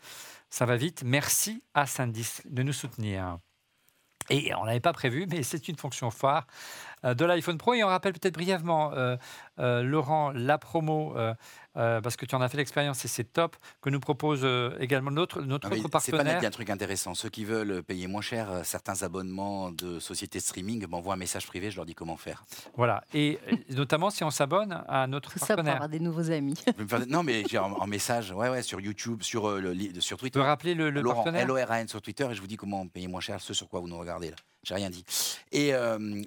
Ça 0.50 0.66
va 0.66 0.76
vite. 0.76 1.04
Merci 1.06 1.64
à 1.74 1.86
Sandis 1.86 2.42
de 2.46 2.64
nous 2.64 2.74
soutenir. 2.74 3.38
Et 4.30 4.54
on 4.56 4.66
n'avait 4.66 4.80
pas 4.80 4.94
prévu, 4.94 5.26
mais 5.30 5.42
c'est 5.44 5.68
une 5.68 5.76
fonction 5.76 6.12
phare 6.12 6.46
de 7.04 7.26
l'iPhone 7.26 7.58
Pro. 7.58 7.74
Et 7.74 7.84
on 7.84 7.88
rappelle 7.88 8.14
peut-être 8.14 8.34
brièvement, 8.34 8.94
euh, 8.94 9.18
euh, 9.60 9.84
Laurent, 9.84 10.32
la 10.32 10.58
promo, 10.58 11.16
parce 11.74 12.18
que 12.18 12.26
tu 12.26 12.36
en 12.36 12.42
as 12.42 12.50
fait 12.50 12.58
l'expérience 12.58 13.06
et 13.06 13.08
c'est 13.08 13.24
top, 13.24 13.56
que 13.82 13.90
nous 13.90 14.02
propose 14.02 14.46
également 14.80 15.12
notre, 15.12 15.42
notre 15.42 15.72
autre 15.72 15.88
partenaire. 15.88 16.26
C'est 16.26 16.42
pas 16.42 16.48
un 16.48 16.52
truc 16.52 16.70
intéressant. 16.70 17.14
Ceux 17.14 17.30
qui 17.30 17.46
veulent 17.46 17.84
payer 17.84 18.08
moins 18.08 18.22
cher 18.22 18.50
certains 18.64 19.04
abonnements 19.04 19.72
de 19.72 20.00
sociétés 20.00 20.40
streaming 20.40 20.86
m'envoient 20.88 21.14
un 21.14 21.18
message 21.18 21.48
privé, 21.48 21.72
je 21.72 21.78
leur 21.78 21.86
dis 21.86 21.96
comment 21.96 22.18
faire. 22.18 22.44
Voilà. 22.76 23.04
Et 23.14 23.40
notamment 23.70 24.10
si 24.10 24.24
on 24.24 24.30
s'abonne 24.30 24.84
à 24.88 25.08
notre 25.08 25.32
Tout 25.32 25.40
partenaire. 25.40 25.58
Ça 25.58 25.64
pour 25.64 25.76
avoir 25.76 25.90
des 25.90 26.00
nouveaux 26.00 26.32
amis. 26.32 26.56
non, 27.08 27.24
mais 27.24 27.44
j'ai 27.50 27.58
en, 27.58 27.88
message, 27.88 28.32
ouais, 28.32 28.50
ouais, 28.50 28.62
sur 28.62 28.82
YouTube, 28.82 29.24
sur, 29.24 29.50
le, 29.50 29.74
sur 30.00 30.18
Twitter. 30.18 30.40
Tu 30.40 30.44
peux 30.44 30.48
rappeler 30.48 30.76
le, 30.76 30.90
le 30.90 31.02
Laurent, 31.02 31.24
partenaire 31.24 31.44
L-O-R-A-N 31.44 31.88
sur 31.88 32.02
Twitter 32.02 32.28
et 32.30 32.36
je 32.36 32.42
vous 32.42 32.48
dis 32.48 32.58
comment 32.58 32.88
payer 32.88 33.08
moins 33.08 33.22
cher, 33.22 33.40
ce 33.40 33.54
sur 33.54 33.70
quoi 33.70 33.80
vous 33.80 33.88
nous 33.88 33.98
regardez 33.98 34.32
là. 34.32 34.36
J'ai 34.64 34.76
rien 34.76 34.90
dit. 34.90 35.06
Et 35.52 35.74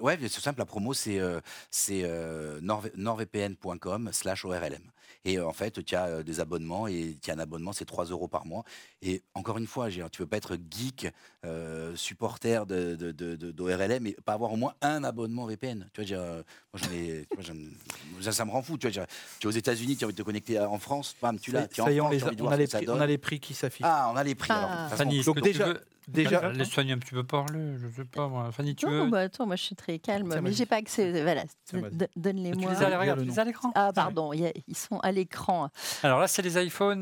ouais, 0.01 0.19
c'est 0.21 0.41
simple, 0.41 0.59
la 0.59 0.67
promo, 0.67 0.95
c'est 0.95 1.21
nordvpn.com 2.63 4.11
slash 4.13 4.45
ORLM. 4.45 4.83
Et 5.25 5.39
en 5.39 5.53
fait, 5.53 5.85
tu 5.85 5.95
as 5.95 6.23
des 6.23 6.41
abonnements 6.41 6.89
et 6.89 7.17
tu 7.23 7.31
as 7.31 7.35
un 7.35 7.39
abonnement, 7.39 7.73
c'est 7.73 7.85
3 7.85 8.07
euros 8.07 8.27
par 8.27 8.45
mois. 8.45 8.65
Et 9.03 9.23
encore 9.35 9.57
une 9.59 9.69
fois, 9.69 9.89
tu 9.89 10.01
ne 10.01 10.07
veux 10.19 10.27
pas 10.27 10.37
être 10.37 10.57
geek, 10.71 11.07
supporter 11.95 12.67
d'ORLM 12.67 12.97
de, 13.15 13.37
de, 13.37 14.09
et 14.09 14.17
pas 14.25 14.33
avoir 14.33 14.53
au 14.53 14.57
moins 14.57 14.75
un 14.81 15.05
abonnement 15.05 15.47
VPN. 15.47 15.89
Tu 15.93 16.03
vois, 16.05 16.43
moi, 16.73 16.83
ai, 16.93 17.27
ça, 18.21 18.33
ça, 18.33 18.45
me 18.45 18.51
rend 18.51 18.63
fou. 18.63 18.79
Tu, 18.79 18.89
vois, 18.89 19.07
tu 19.39 19.47
es 19.47 19.49
aux 19.49 19.53
États-Unis, 19.53 19.97
tu 19.97 20.05
as 20.05 20.07
envie 20.07 20.15
de 20.15 20.19
te 20.19 20.25
connecter 20.25 20.59
en 20.59 20.79
France, 20.79 21.15
bam, 21.23 21.39
tu 21.39 21.53
l'as. 21.53 21.69
Ça 21.73 21.91
y 21.93 21.97
est, 21.97 22.01
on, 22.01 22.09
a 22.09 22.57
les 22.57 22.67
prix, 22.67 22.87
on 22.89 23.01
a 23.01 23.07
les 23.07 23.19
prix 23.19 23.39
qui 23.39 23.55
s'affichent. 23.55 23.87
Ah, 23.89 24.11
on 24.13 24.17
a 24.17 24.25
les 24.25 24.35
prix. 24.35 24.51
Ah. 24.53 24.89
donc, 25.25 25.41
déjà, 25.41 25.75
Déjà, 26.09 26.51
laisse 26.53 26.71
Fanny 26.71 26.93
un 26.93 26.99
petit 26.99 27.13
peu 27.13 27.25
parler, 27.25 27.77
je 27.79 27.89
sais 27.89 28.05
pas 28.05 28.29
moi. 28.29 28.51
Fanny, 28.53 28.75
tu 28.75 28.87
non, 28.87 29.05
veux 29.05 29.11
bah 29.11 29.21
attends, 29.21 29.47
moi 29.47 29.57
je 29.57 29.63
suis 29.63 29.77
très 29.77 29.99
calme, 29.99 30.41
mais 30.43 30.53
j'ai 30.53 30.67
pas 30.67 30.77
accès. 30.77 31.23
Voilà, 31.23 31.45
donne-les-moi. 32.17 32.73
Tu 32.75 33.25
les 33.25 33.39
as 33.39 33.43
à 33.43 33.45
l'écran 33.45 33.73
Ah 33.75 33.93
pardon, 33.95 34.33
ils 34.33 34.77
sont 34.77 34.99
à 35.01 35.13
l'écran. 35.13 35.69
Alors 36.03 36.19
là, 36.21 36.29
c'est 36.29 36.43
les 36.43 36.57
iPhone 36.57 37.01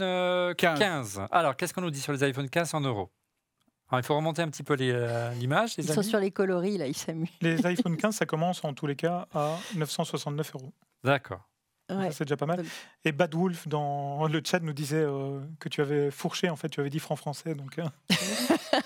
15. 0.56 1.18
Euh, 1.18 1.26
Alors, 1.30 1.56
qu'est-ce 1.56 1.72
qu'on 1.72 1.80
nous 1.80 1.90
dit 1.90 2.00
sur 2.00 2.12
les 2.12 2.22
iPhone 2.22 2.48
15 2.48 2.74
en 2.74 2.80
euros? 2.80 3.10
Il 3.92 4.02
faut 4.04 4.14
remonter 4.14 4.42
un 4.42 4.48
petit 4.48 4.62
peu 4.62 4.76
euh, 4.80 5.32
l'image. 5.34 5.74
Ils 5.78 5.88
sont 5.88 6.02
sur 6.02 6.20
les 6.20 6.30
coloris, 6.30 6.78
là, 6.78 6.86
ils 6.86 6.96
s'amusent. 6.96 7.28
Les 7.40 7.64
iPhone 7.66 7.96
15, 7.96 8.14
ça 8.14 8.26
commence 8.26 8.64
en 8.64 8.72
tous 8.72 8.86
les 8.86 8.96
cas 8.96 9.26
à 9.34 9.56
969 9.74 10.54
euros. 10.54 10.72
D'accord. 11.02 11.40
C'est 12.12 12.24
déjà 12.24 12.36
pas 12.36 12.46
mal. 12.46 12.64
Et 13.04 13.10
Bad 13.10 13.34
Wolf 13.34 13.66
dans 13.66 14.28
le 14.28 14.40
chat 14.44 14.60
nous 14.60 14.72
disait 14.72 15.02
euh, 15.02 15.40
que 15.58 15.68
tu 15.68 15.80
avais 15.80 16.12
fourché, 16.12 16.48
en 16.48 16.54
fait, 16.54 16.68
tu 16.68 16.78
avais 16.78 16.90
dit 16.90 17.00
franc 17.00 17.16
français. 17.16 17.56
Donc, 17.56 17.78
euh. 17.78 17.84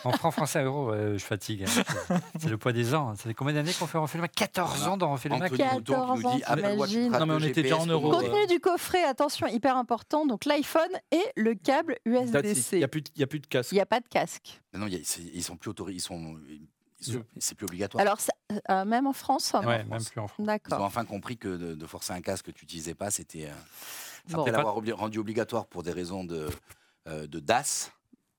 en 0.04 0.12
franc 0.12 0.30
français 0.30 0.62
euros, 0.64 0.92
je 0.94 1.24
fatigue. 1.24 1.64
Hein. 1.64 2.18
C'est 2.38 2.48
le 2.48 2.58
poids 2.58 2.72
des 2.72 2.94
ans. 2.94 3.14
Ça 3.16 3.24
fait 3.24 3.34
combien 3.34 3.54
d'années 3.54 3.72
qu'on 3.72 3.86
fait 3.86 3.98
refait 3.98 4.18
le 4.18 4.22
Mac 4.22 4.32
14 4.32 4.88
ans 4.88 4.96
d'en 4.96 5.12
refait 5.12 5.28
le 5.28 5.38
Mac 5.38 5.52
14 5.52 6.24
ans, 6.24 6.38
t'imagines 6.38 7.10
Non, 7.10 7.26
mais 7.26 7.34
on 7.34 7.40
était 7.40 7.62
déjà 7.62 7.78
en 7.78 7.86
euros. 7.86 8.10
Contenu 8.10 8.46
du 8.48 8.60
coffret, 8.60 9.04
attention, 9.04 9.46
hyper 9.46 9.76
important. 9.76 10.26
Donc 10.26 10.44
l'iPhone 10.44 10.82
et 11.10 11.22
le 11.36 11.54
câble 11.54 11.98
USB-C. 12.04 12.76
Il 12.76 12.78
n'y 12.78 12.84
a, 12.84 12.88
plus 13.26 13.40
de 13.40 13.46
casque. 13.46 13.72
Il 13.72 13.76
n'y 13.76 13.80
a 13.80 13.86
pas 13.86 14.00
de 14.00 14.08
casque. 14.08 14.60
Non, 14.72 14.86
ils 14.86 15.42
sont 15.42 15.56
plus 15.56 15.70
autorisés. 15.70 15.98
Ils 15.98 16.02
sont 16.02 16.36
c'est 17.38 17.54
plus 17.54 17.66
obligatoire. 17.66 18.00
Alors, 18.00 18.18
euh, 18.70 18.84
même 18.84 19.06
en 19.06 19.12
France 19.12 19.52
Oui, 19.60 19.66
même 19.66 19.86
plus 19.86 20.20
en 20.20 20.28
France. 20.28 20.48
Ils 20.68 20.74
ont 20.74 20.82
enfin 20.82 21.04
compris 21.04 21.36
que 21.36 21.74
de, 21.74 21.86
forcer 21.86 22.12
un 22.12 22.20
casque 22.20 22.46
que 22.46 22.50
tu 22.50 22.64
n'utilisais 22.64 22.94
pas, 22.94 23.10
c'était. 23.10 23.46
Euh, 23.46 24.34
après 24.34 24.52
l'avoir 24.52 24.74
rendu 24.74 25.18
obligatoire 25.18 25.66
pour 25.66 25.82
des 25.82 25.92
raisons 25.92 26.24
de, 26.24 26.48
euh, 27.08 27.26
de 27.26 27.40
DAS. 27.40 27.92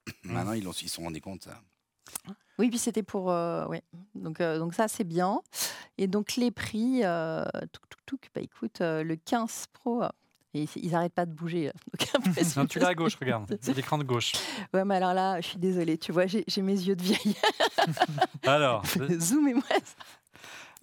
maintenant 0.23 0.53
ils, 0.53 0.64
ils 0.64 0.73
se 0.73 0.95
sont 0.95 1.03
rendus 1.03 1.22
compte. 1.22 1.48
Oui, 2.57 2.69
puis 2.69 2.77
c'était 2.80 3.03
pour. 3.03 3.26
oui. 3.69 3.80
Donc, 4.14 4.41
donc 4.41 4.73
ça, 4.73 4.88
c'est 4.88 5.03
bien. 5.03 5.41
Et 5.98 6.07
donc, 6.07 6.36
les 6.36 6.52
prix, 6.52 7.02
tout, 7.73 7.82
tout, 7.90 7.99
tout, 8.06 8.19
bah, 8.34 8.41
écoute, 8.41 8.77
le 8.80 9.15
15 9.15 9.65
Pro 9.73 10.03
Et 10.53 10.65
ils 10.76 10.91
n'arrêtent 10.91 11.14
pas 11.14 11.26
de 11.26 11.34
bouger. 11.34 11.72
non, 12.56 12.65
tu 12.65 12.80
l'as 12.80 12.90
à 12.90 12.94
gauche, 12.94 13.15
regarde. 13.15 13.57
C'est 13.60 13.76
l'écran 13.76 13.98
de 13.98 14.06
gauche. 14.06 14.32
Ouais, 14.73 14.86
mais 14.86 14.95
alors 14.95 15.14
là, 15.14 15.41
je 15.41 15.48
suis 15.48 15.57
désolée. 15.57 15.98
Tu 15.98 16.14
vois, 16.14 16.27
j'ai 16.27 16.61
mes 16.61 16.80
yeux 16.80 16.95
de 16.95 17.03
vieille. 17.03 17.36
alors. 18.44 18.84
Zoomez-moi 19.19 19.64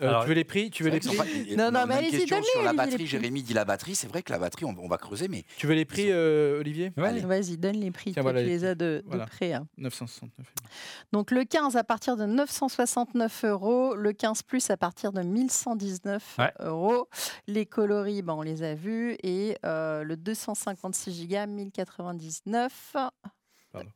euh, 0.01 0.23
tu 0.23 0.29
veux 0.29 0.35
les 0.35 0.45
prix 0.45 0.71
Tu 0.71 0.83
veux 0.83 0.91
les 0.91 1.01
prix 1.01 1.57
Non, 1.57 1.71
non, 1.71 1.87
mais 1.87 1.95
allez-y, 1.95 2.27
Sur 2.27 2.63
la 2.63 2.73
batterie, 2.73 3.07
Jérémy 3.07 3.43
dit 3.43 3.55
la 3.55 3.65
batterie. 3.65 3.95
C'est 3.95 4.09
vrai 4.09 4.23
que 4.23 4.33
la 4.33 4.39
batterie, 4.39 4.65
on, 4.65 4.89
va 4.89 4.99
creuser, 4.99 5.29
mais. 5.29 5.45
Tu 5.57 5.67
veux 5.67 5.75
les 5.75 5.85
prix, 5.85 6.11
euh, 6.11 6.61
Olivier 6.61 6.93
Vas-y, 6.97 7.57
donne 7.57 7.77
les 7.77 7.91
prix. 7.91 8.13
tu 8.13 8.21
les 8.33 8.65
as 8.65 8.75
de, 8.75 9.05
près. 9.27 9.55
969. 9.77 10.31
Hein. 10.39 10.69
Donc 11.13 11.31
le 11.31 11.45
15 11.45 11.77
à 11.77 11.85
partir 11.85 12.17
de 12.17 12.27
969 12.27 13.45
euros, 13.45 13.95
le 13.95 14.13
15 14.13 14.43
plus 14.43 14.71
à 14.71 14.77
partir 14.77 15.13
de 15.13 15.23
1119 15.23 16.39
euros. 16.61 17.09
Les 17.47 17.67
coloris, 17.67 18.23
ben, 18.23 18.35
on 18.35 18.43
les 18.43 18.63
a 18.63 18.75
vus. 18.75 19.17
Et 19.23 19.57
euh, 19.65 20.03
le 20.03 20.17
256 20.17 21.29
Go, 21.29 21.47
1099. 21.47 22.97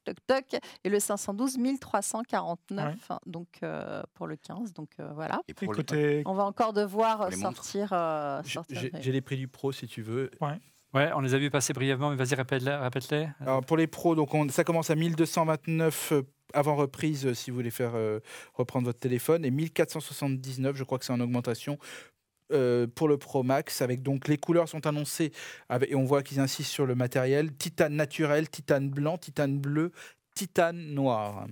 Toc, 0.05 0.17
toc, 0.27 0.57
Et 0.85 0.89
le 0.89 0.99
512, 0.99 1.59
1349. 1.59 3.13
Donc 3.27 3.49
euh, 3.63 4.03
pour 4.15 4.27
le 4.27 4.37
15. 4.37 4.73
Donc 4.73 4.91
euh, 5.01 5.11
voilà. 5.15 5.41
On 6.27 6.35
va 6.35 6.45
encore 6.45 6.73
devoir 6.73 7.33
sortir. 7.33 7.91
Euh, 7.93 8.43
j'ai 9.01 9.13
les 9.13 9.21
prix 9.21 9.37
du 9.37 9.49
pro 9.49 9.73
si 9.73 9.87
tu 9.87 10.03
veux. 10.03 10.31
Ouais. 10.41 10.59
Ouais, 10.95 11.11
on 11.15 11.21
les 11.21 11.35
a 11.35 11.39
vus 11.39 11.51
passer 11.51 11.75
brièvement, 11.75 12.09
mais 12.09 12.17
vas-y, 12.17 12.35
répète-les. 12.35 12.75
Répète 12.75 13.13
Alors 13.41 13.63
pour 13.63 13.77
les 13.77 13.87
pros, 13.87 14.15
donc 14.15 14.31
ça 14.51 14.65
commence 14.65 14.89
à 14.89 14.95
1229 14.95 16.15
avant 16.55 16.77
reprise 16.77 17.33
si 17.35 17.51
vous 17.51 17.57
voulez 17.57 17.71
faire 17.71 17.93
reprendre 18.55 18.87
votre 18.87 19.01
téléphone 19.01 19.45
et 19.45 19.51
1479, 19.51 20.75
je 20.75 20.85
crois 20.85 20.99
que 20.99 21.05
c'est 21.05 21.13
en 21.13 21.21
augmentation 21.21 21.79
euh, 22.53 22.87
pour 22.87 23.09
le 23.09 23.19
Pro 23.19 23.43
Max. 23.43 23.83
Avec 23.83 24.03
donc 24.03 24.29
les 24.29 24.39
couleurs 24.39 24.69
sont 24.69 24.87
annoncées 24.87 25.33
et 25.87 25.95
on 25.95 26.05
voit 26.05 26.23
qu'ils 26.23 26.41
insistent 26.41 26.73
sur 26.73 26.87
le 26.87 26.95
matériel 26.95 27.53
titane 27.53 27.95
naturel, 27.95 28.49
titane 28.49 28.89
blanc, 28.89 29.19
titane 29.19 29.59
bleu, 29.59 29.93
titane 30.35 30.95
noir. 30.95 31.47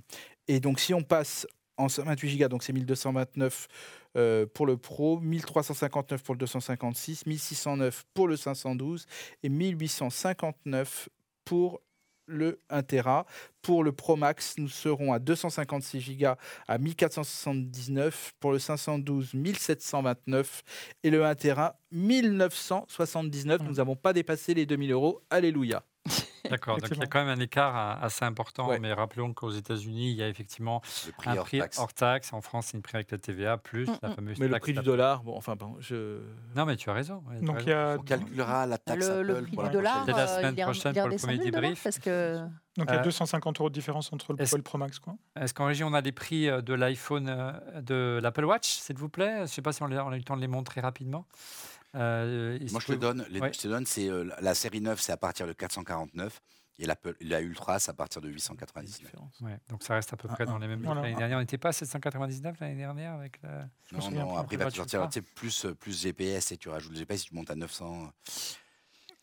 Et 0.48 0.60
donc 0.60 0.80
si 0.80 0.94
on 0.94 1.02
passe 1.02 1.46
en 1.76 1.86
28 1.86 2.38
Go, 2.38 2.48
donc 2.48 2.62
c'est 2.62 2.72
1229 2.72 3.68
euh, 4.16 4.46
pour 4.46 4.66
le 4.66 4.76
Pro, 4.76 5.18
1359 5.18 6.22
pour 6.22 6.34
le 6.34 6.38
256, 6.38 7.26
1609 7.26 8.04
pour 8.14 8.28
le 8.28 8.36
512 8.36 9.06
et 9.42 9.48
1859 9.48 11.08
pour 11.44 11.80
le 12.26 12.60
1 12.70 12.82
Tera. 12.82 13.26
Pour 13.62 13.84
le 13.84 13.92
Pro 13.92 14.16
Max, 14.16 14.54
nous 14.58 14.68
serons 14.68 15.12
à 15.12 15.18
256 15.18 16.16
Go 16.18 16.28
à 16.68 16.78
1479. 16.78 18.34
Pour 18.40 18.52
le 18.52 18.58
512, 18.58 19.34
1729. 19.34 20.62
Et 21.02 21.10
le 21.10 21.24
1 21.24 21.34
Tera, 21.34 21.78
1979. 21.92 23.62
Nous 23.62 23.74
n'avons 23.74 23.96
pas 23.96 24.12
dépassé 24.12 24.54
les 24.54 24.66
2000 24.66 24.92
euros. 24.92 25.22
Alléluia. 25.30 25.82
D'accord, 26.50 26.78
donc 26.78 26.90
il 26.90 26.98
y 26.98 27.02
a 27.02 27.06
quand 27.06 27.24
même 27.24 27.38
un 27.38 27.40
écart 27.40 27.74
hein, 27.74 27.98
assez 28.02 28.24
important, 28.24 28.68
mais 28.80 28.92
rappelons 28.92 29.32
qu'aux 29.32 29.50
États-Unis, 29.50 30.10
il 30.10 30.16
y 30.16 30.22
a 30.22 30.28
effectivement 30.28 30.82
un 31.24 31.36
prix 31.36 31.60
hors 31.78 31.92
taxe. 31.92 32.32
En 32.32 32.40
France, 32.40 32.66
c'est 32.66 32.76
une 32.76 32.82
prix 32.82 32.96
avec 32.96 33.10
la 33.10 33.18
TVA, 33.18 33.56
plus 33.56 33.88
mm, 33.88 33.98
la 34.02 34.08
mm. 34.08 34.14
fameuse 34.14 34.38
Mais 34.38 34.48
le 34.48 34.58
prix 34.58 34.74
du 34.74 34.82
dollar, 34.82 35.22
bon, 35.22 35.36
enfin, 35.36 35.56
bon, 35.56 35.76
je. 35.80 36.20
Non, 36.54 36.66
mais 36.66 36.76
tu 36.76 36.90
as 36.90 36.92
raison. 36.92 37.22
donc 37.42 37.62
Il 37.62 37.68
y 37.68 37.72
a... 37.72 37.96
On 37.98 38.02
calculera 38.02 38.66
la 38.66 38.78
taxe 38.78 39.08
le, 39.08 39.22
le 39.22 39.42
prix 39.42 39.56
du 39.56 39.70
dollar, 39.70 40.06
la 40.06 40.26
semaine 40.26 40.56
prochaine 40.56 40.94
pour 40.94 41.08
le 41.08 41.16
premier 41.16 41.38
débrief. 41.38 41.82
Parce 41.82 41.98
que... 41.98 42.40
Donc 42.76 42.88
il 42.90 42.94
y 42.94 42.98
a 42.98 43.02
250 43.02 43.56
euh, 43.56 43.62
euros 43.62 43.70
de 43.70 43.74
différence 43.74 44.12
entre 44.12 44.32
le 44.32 44.36
Pro 44.36 44.56
et 44.56 44.58
le 44.58 44.62
Pro 44.62 44.78
Max. 44.78 45.00
Est-ce 45.40 45.54
qu'en 45.54 45.66
régie, 45.66 45.84
on 45.84 45.94
a 45.94 46.02
des 46.02 46.10
prix 46.10 46.48
euh, 46.48 46.60
de 46.60 46.74
l'iPhone, 46.74 47.28
euh, 47.28 47.80
de 47.80 48.18
l'Apple 48.20 48.44
Watch, 48.44 48.68
s'il 48.68 48.96
vous 48.96 49.08
plaît? 49.08 49.36
Je 49.36 49.42
ne 49.42 49.46
sais 49.46 49.62
pas 49.62 49.72
si 49.72 49.82
on 49.82 49.86
a 49.86 49.90
eu 50.14 50.18
le 50.18 50.24
temps 50.24 50.36
de 50.36 50.40
les 50.40 50.48
montrer 50.48 50.80
rapidement. 50.80 51.24
Euh, 51.94 52.58
Moi, 52.70 52.80
je 52.80 52.86
te 52.86 52.92
donne, 52.92 53.24
les, 53.28 53.40
je 53.40 53.58
te 53.58 53.68
donne 53.68 53.86
c'est 53.86 54.08
la 54.40 54.54
série 54.54 54.80
9, 54.80 55.00
c'est 55.00 55.12
à 55.12 55.16
partir 55.16 55.46
de 55.46 55.52
449. 55.52 56.40
Et 56.80 56.86
la, 56.86 56.96
la 57.20 57.40
Ultra, 57.40 57.78
c'est 57.78 57.92
à 57.92 57.94
partir 57.94 58.20
de 58.20 58.28
899. 58.28 59.12
Ouais, 59.42 59.58
donc 59.68 59.84
ça 59.84 59.94
reste 59.94 60.12
à 60.12 60.16
peu 60.16 60.26
près 60.26 60.44
dans 60.44 60.58
les 60.58 60.66
mêmes. 60.66 60.82
L'année 60.82 61.14
dernière, 61.14 61.36
on 61.38 61.40
n'était 61.40 61.56
pas 61.58 61.68
à 61.68 61.72
799 61.72 62.58
l'année 62.58 62.74
dernière 62.74 63.12
avec 63.12 63.40
la. 63.42 63.68
Non, 63.92 64.10
non, 64.10 64.36
après, 64.36 64.56
il 64.56 64.58
va 64.58 64.70
te 64.70 64.76
sortir 64.76 65.08
plus, 65.36 65.66
plus 65.78 66.02
GPS 66.02 66.50
et 66.50 66.56
tu 66.56 66.68
rajoutes 66.68 66.90
le 66.90 66.98
GPS, 66.98 67.24
tu 67.26 67.34
montes 67.34 67.50
à 67.50 67.54
900. 67.54 68.10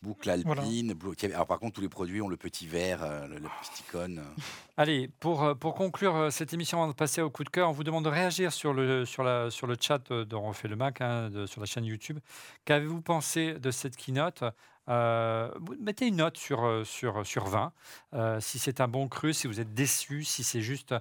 Boucle 0.02 0.30
alpine. 0.30 0.94
Alors, 1.32 1.46
par 1.46 1.60
contre, 1.60 1.74
tous 1.74 1.80
les 1.80 1.88
produits 1.88 2.20
ont 2.20 2.28
le 2.28 2.36
petit 2.36 2.66
verre, 2.66 3.02
euh, 3.02 3.28
le, 3.28 3.36
petit 3.36 3.82
icône. 3.82 4.20
Allez, 4.76 5.08
pour, 5.20 5.44
euh, 5.44 5.54
pour 5.54 5.74
conclure 5.74 6.16
euh, 6.16 6.30
cette 6.30 6.52
émission, 6.52 6.78
avant 6.78 6.90
de 6.90 6.96
passer 6.96 7.22
au 7.22 7.30
coup 7.30 7.44
de 7.44 7.50
cœur, 7.50 7.68
on 7.68 7.72
vous 7.72 7.84
demande 7.84 8.04
de 8.04 8.08
réagir 8.08 8.52
sur 8.52 8.72
le, 8.72 9.04
sur 9.04 9.22
la, 9.22 9.50
sur 9.50 9.68
le 9.68 9.76
chat 9.80 10.12
dont 10.12 10.42
on 10.42 10.52
fait 10.52 10.68
le 10.68 10.74
Mac, 10.74 11.00
hein, 11.00 11.30
sur 11.46 11.60
la 11.60 11.66
chaîne 11.66 11.84
YouTube. 11.84 12.18
Qu'avez-vous 12.64 13.00
pensé 13.00 13.54
de 13.54 13.70
cette 13.70 13.96
keynote? 13.96 14.42
Euh, 14.88 15.48
mettez 15.78 16.08
une 16.08 16.16
note 16.16 16.36
sur, 16.36 16.84
sur, 16.84 17.24
sur 17.24 17.46
20. 17.46 17.72
Euh, 18.14 18.40
si 18.40 18.58
c'est 18.58 18.80
un 18.80 18.88
bon 18.88 19.08
cru, 19.08 19.32
si 19.32 19.46
vous 19.46 19.60
êtes 19.60 19.72
déçu, 19.74 20.24
si 20.24 20.42
c'est 20.42 20.60
juste 20.60 20.94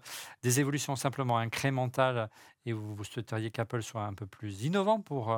des 0.43 0.59
évolutions 0.59 0.95
simplement 0.95 1.37
incrémentales 1.37 2.29
et 2.65 2.73
vous, 2.73 2.95
vous 2.95 3.03
souhaiteriez 3.03 3.51
qu'Apple 3.51 3.81
soit 3.81 4.03
un 4.03 4.13
peu 4.13 4.25
plus 4.25 4.63
innovant 4.63 4.99
pour, 4.99 5.35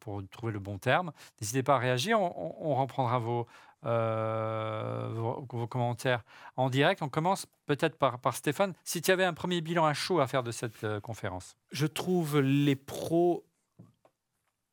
pour 0.00 0.22
trouver 0.30 0.52
le 0.52 0.58
bon 0.58 0.78
terme, 0.78 1.12
n'hésitez 1.40 1.62
pas 1.62 1.76
à 1.76 1.78
réagir. 1.78 2.20
On, 2.20 2.74
reprendra 2.74 3.18
vos, 3.18 3.46
vos, 3.82 5.66
commentaires 5.66 6.24
en 6.56 6.70
direct. 6.70 7.02
On 7.02 7.08
commence 7.08 7.46
peut-être 7.66 7.96
par, 7.96 8.34
Stéphane. 8.34 8.72
Si 8.84 9.02
tu 9.02 9.10
avais 9.10 9.24
un 9.24 9.34
premier 9.34 9.60
bilan 9.60 9.84
à 9.84 9.94
chaud 9.94 10.20
à 10.20 10.26
faire 10.26 10.42
de 10.42 10.50
cette 10.50 11.00
conférence. 11.00 11.56
Je 11.72 11.86
trouve 11.86 12.40
les 12.40 12.76
pros 12.76 13.44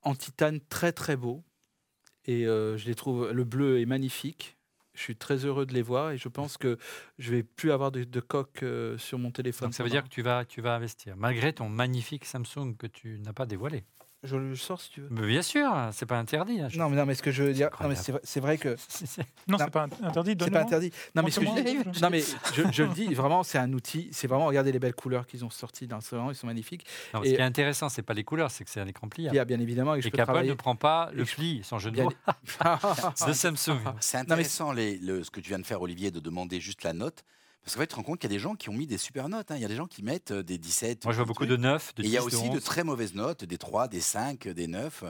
en 0.04 0.16
titane 0.16 0.60
très 0.70 0.92
très 0.92 1.16
beaux. 1.16 1.44
Et 2.26 2.46
euh, 2.46 2.78
je 2.78 2.86
les 2.86 2.96
trouve, 2.96 3.32
le 3.32 3.44
bleu 3.44 3.80
est 3.80 3.86
magnifique. 3.86 4.58
Je 5.02 5.06
suis 5.06 5.16
très 5.16 5.46
heureux 5.46 5.66
de 5.66 5.74
les 5.74 5.82
voir 5.82 6.12
et 6.12 6.18
je 6.20 6.30
pense 6.30 6.58
que 6.58 6.78
je 7.18 7.32
vais 7.32 7.42
plus 7.42 7.72
avoir 7.72 7.92
de, 7.92 8.04
de 8.04 8.20
coque 8.20 8.62
euh, 8.62 9.00
sur 9.00 9.18
mon 9.18 9.32
téléphone. 9.32 9.70
Donc 9.70 9.74
ça 9.74 9.84
veut 9.84 9.90
dire 9.90 10.04
que 10.04 10.10
tu 10.10 10.22
vas, 10.22 10.46
tu 10.46 10.62
vas 10.62 10.76
investir, 10.76 11.18
malgré 11.18 11.54
ton 11.54 11.70
magnifique 11.70 12.24
Samsung 12.24 12.76
que 12.78 12.86
tu 12.86 13.18
n'as 13.18 13.34
pas 13.34 13.48
dévoilé. 13.48 13.84
Je 14.24 14.36
le 14.36 14.56
sors 14.56 14.80
si 14.80 14.92
tu 14.92 15.02
veux. 15.02 15.08
Mais 15.10 15.26
bien 15.26 15.42
sûr, 15.42 15.68
c'est 15.94 16.06
pas 16.06 16.20
interdit. 16.20 16.62
Hein, 16.62 16.68
non, 16.76 16.90
mais 16.90 16.96
non, 16.96 17.08
mais 17.08 17.16
ce 17.16 17.24
que 17.24 17.32
je 17.32 17.42
veux 17.42 17.54
dire, 17.54 17.70
c'est 18.24 18.40
vrai, 18.40 18.60
que 18.60 18.70
non, 19.48 19.58
c'est 19.58 19.72
pas 19.72 19.88
interdit. 20.04 20.36
C'est 20.40 20.52
pas 20.52 20.62
interdit. 20.62 20.92
Non, 21.16 21.24
mais, 21.24 21.32
je, 21.32 21.42
non, 22.02 22.10
mais 22.12 22.22
je, 22.54 22.84
le 22.84 22.94
dis 22.94 23.14
vraiment, 23.16 23.42
c'est 23.42 23.58
un 23.58 23.74
outil. 23.74 24.10
C'est 24.12 24.28
vraiment 24.28 24.46
regardez 24.46 24.72
les 24.72 24.78
belles 24.78 24.94
couleurs 24.94 25.26
qu'ils 25.26 25.44
ont 25.44 25.50
sorties 25.50 25.88
dans 25.88 26.02
ce 26.02 26.14
moment, 26.16 26.30
ils 26.30 26.36
sont 26.36 26.46
magnifiques. 26.46 26.86
Non, 27.16 27.24
ce 27.24 27.30
qui 27.30 27.36
est 27.36 27.42
intéressant, 27.42 27.90
c'est 27.90 28.04
pas 28.04 28.14
les 28.14 28.24
couleurs, 28.24 28.52
c'est 28.52 28.64
que 28.64 28.70
c'est 28.70 28.80
un 28.80 28.88
écran 28.88 29.08
pliable. 29.08 29.34
Bien, 29.34 29.46
bien 29.46 29.60
évidemment, 29.60 29.96
et, 29.96 30.00
et 30.00 30.12
qu'Apple 30.12 30.46
ne 30.46 30.54
prend 30.54 30.76
pas 30.76 31.10
le 31.14 31.26
pli, 31.26 31.62
sans 31.64 31.80
jeu 31.80 31.90
de 31.90 32.04
mots, 32.04 32.12
de 33.28 33.34
Samsung. 33.34 33.80
C'est 34.02 34.18
intéressant 34.18 34.72
les, 34.72 34.98
le, 35.00 35.24
ce 35.24 35.32
que 35.32 35.40
tu 35.40 35.50
viens 35.50 35.60
de 35.60 35.66
faire, 35.66 35.82
Olivier, 35.82 36.12
de 36.12 36.20
demander 36.20 36.60
juste 36.60 36.84
la 36.84 36.94
note. 36.94 37.24
Parce 37.64 37.76
qu'en 37.76 37.82
fait, 37.82 37.88
tu 37.88 37.92
te 37.92 37.96
rends 37.96 38.04
compte 38.04 38.20
qu'il 38.20 38.30
y 38.30 38.34
a 38.34 38.36
des 38.36 38.42
gens 38.42 38.56
qui 38.56 38.70
ont 38.70 38.74
mis 38.74 38.88
des 38.88 38.98
super 38.98 39.30
notes. 39.30 39.52
Hein. 39.52 39.56
Il 39.56 39.62
y 39.62 39.66
a 39.66 39.68
des 39.68 39.76
gens 39.76 39.88
qui 39.88 40.04
mettent 40.04 40.32
euh, 40.32 40.44
des 40.44 40.58
17. 40.58 41.04
Moi, 41.06 41.14
je 41.14 41.18
vois 41.18 41.26
beaucoup 41.26 41.46
de 41.46 41.58
9, 41.58 41.96
de 41.96 42.02
10, 42.02 42.08
Et 42.08 42.12
il 42.12 42.14
y 42.14 42.18
a 42.18 42.24
aussi 42.24 42.50
de, 42.50 42.60
très 42.60 42.84
mauvaises 42.84 43.14
notes, 43.14 43.44
des 43.44 43.58
3, 43.58 43.88
des 43.88 44.02
5, 44.02 44.48
des 44.48 44.68
9. 44.68 45.04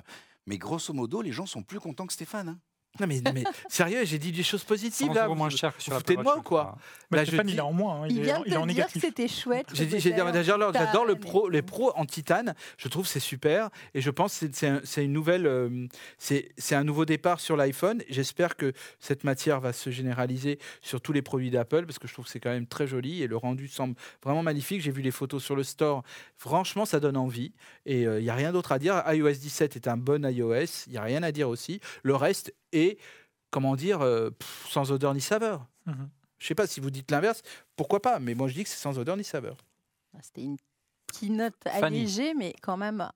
Mais 0.48 0.58
grosso 0.58 0.94
modo, 0.94 1.22
les 1.22 1.32
gens 1.32 1.46
sont 1.46 1.64
plus 1.64 1.80
contents 1.80 2.08
que 2.08 2.14
Stéphane. 2.14 2.50
Hein. 2.50 2.60
Non 3.00 3.08
mais, 3.08 3.22
mais 3.34 3.44
sérieux, 3.70 4.04
j'ai 4.04 4.20
dit 4.20 4.32
des 4.32 4.44
choses 4.44 4.64
positives 4.64 5.14
là. 5.14 5.28
moins 5.30 5.50
cher 5.50 5.76
que 5.76 5.82
sur 5.82 5.94
vous 5.94 6.02
de 6.02 6.22
moi 6.22 6.38
ou 6.38 6.42
quoi 6.42 6.78
là, 7.12 7.24
je 7.24 7.36
il 7.36 7.58
est 7.58 7.62
en 7.62 7.74
moins. 7.74 8.02
Hein, 8.02 8.08
il, 8.10 8.18
il, 8.18 8.24
vient 8.24 8.44
est, 8.44 8.56
en 8.56 8.66
négatif. 8.66 9.02
c'était 9.02 9.28
chouette. 9.28 9.68
J'ai 9.74 9.86
dit, 9.86 10.00
j'adore 10.00 11.06
le 11.06 11.16
pro, 11.16 11.50
les 11.50 11.62
pros 11.62 11.92
en 11.96 12.06
titane. 12.06 12.56
Je 12.78 12.88
trouve 12.88 13.08
c'est 13.08 13.20
super 13.20 13.70
et 13.94 14.02
je 14.02 14.10
pense 14.10 14.40
que 14.40 14.46
c'est 14.84 15.04
une 15.04 15.14
nouvelle, 15.14 15.46
euh, 15.46 15.88
c'est 16.18 16.76
un 16.76 16.84
nouveau 16.84 17.06
départ 17.06 17.40
sur 17.40 17.58
l'iPhone. 17.58 18.02
J'espère 18.10 18.56
que 18.56 18.74
cette 19.00 19.24
matière 19.24 19.60
va 19.60 19.74
se 19.74 19.90
généraliser 19.90 20.60
sur 20.82 21.02
tous 21.02 21.14
les 21.14 21.22
produits 21.22 21.52
d'Apple 21.52 21.86
parce 21.86 22.00
que 22.00 22.08
je 22.08 22.14
trouve 22.14 22.26
que 22.26 22.32
c'est 22.32 22.40
quand 22.40 22.52
même 22.52 22.68
très 22.68 22.88
joli 22.88 23.22
et 23.24 23.28
le 23.28 23.38
rendu 23.38 23.68
semble 23.68 23.96
vraiment 24.24 24.44
magnifique. 24.44 24.82
J'ai 24.82 24.92
vu 24.92 25.02
les 25.02 25.12
photos 25.12 25.44
sur 25.44 25.56
le 25.56 25.64
store. 25.64 26.04
Franchement, 26.38 26.86
ça 26.86 27.00
donne 27.00 27.18
envie 27.18 27.54
et 27.86 28.06
euh, 28.06 28.20
il 28.20 28.24
n'y 28.24 28.30
a 28.30 28.36
rien 28.36 28.52
d'autre 28.52 28.72
à 28.72 28.80
dire. 28.80 29.04
iOS 29.08 29.32
17 29.32 29.76
est 29.76 29.88
un 29.88 29.98
bon 29.98 30.26
iOS. 30.26 30.88
Il 30.88 30.94
n'y 30.94 30.98
a 30.98 31.04
rien 31.04 31.24
à 31.24 31.32
dire 31.32 31.50
aussi. 31.50 31.80
Le 32.04 32.16
reste 32.16 32.54
et, 32.72 32.98
comment 33.50 33.76
dire, 33.76 34.02
euh, 34.02 34.30
sans 34.68 34.92
odeur 34.92 35.14
ni 35.14 35.22
saveur. 35.22 35.66
Mhm. 35.86 36.10
Je 36.38 36.46
ne 36.46 36.48
sais 36.48 36.56
pas 36.56 36.68
si 36.68 36.80
vous 36.80 36.90
dites 36.90 37.12
l'inverse, 37.12 37.42
pourquoi 37.76 38.02
pas, 38.02 38.20
mais 38.20 38.34
moi 38.34 38.48
je 38.48 38.56
dis 38.56 38.64
que 38.64 38.70
c'est 38.70 38.82
sans 38.82 38.98
odeur 38.98 39.16
ni 39.16 39.24
saveur. 39.24 39.58
Ah, 40.16 40.20
c'était 40.22 40.42
une 40.42 40.58
keynote 41.14 41.56
allégée, 41.66 42.34
mais 42.34 42.56
quand 42.62 42.78
même 42.78 43.08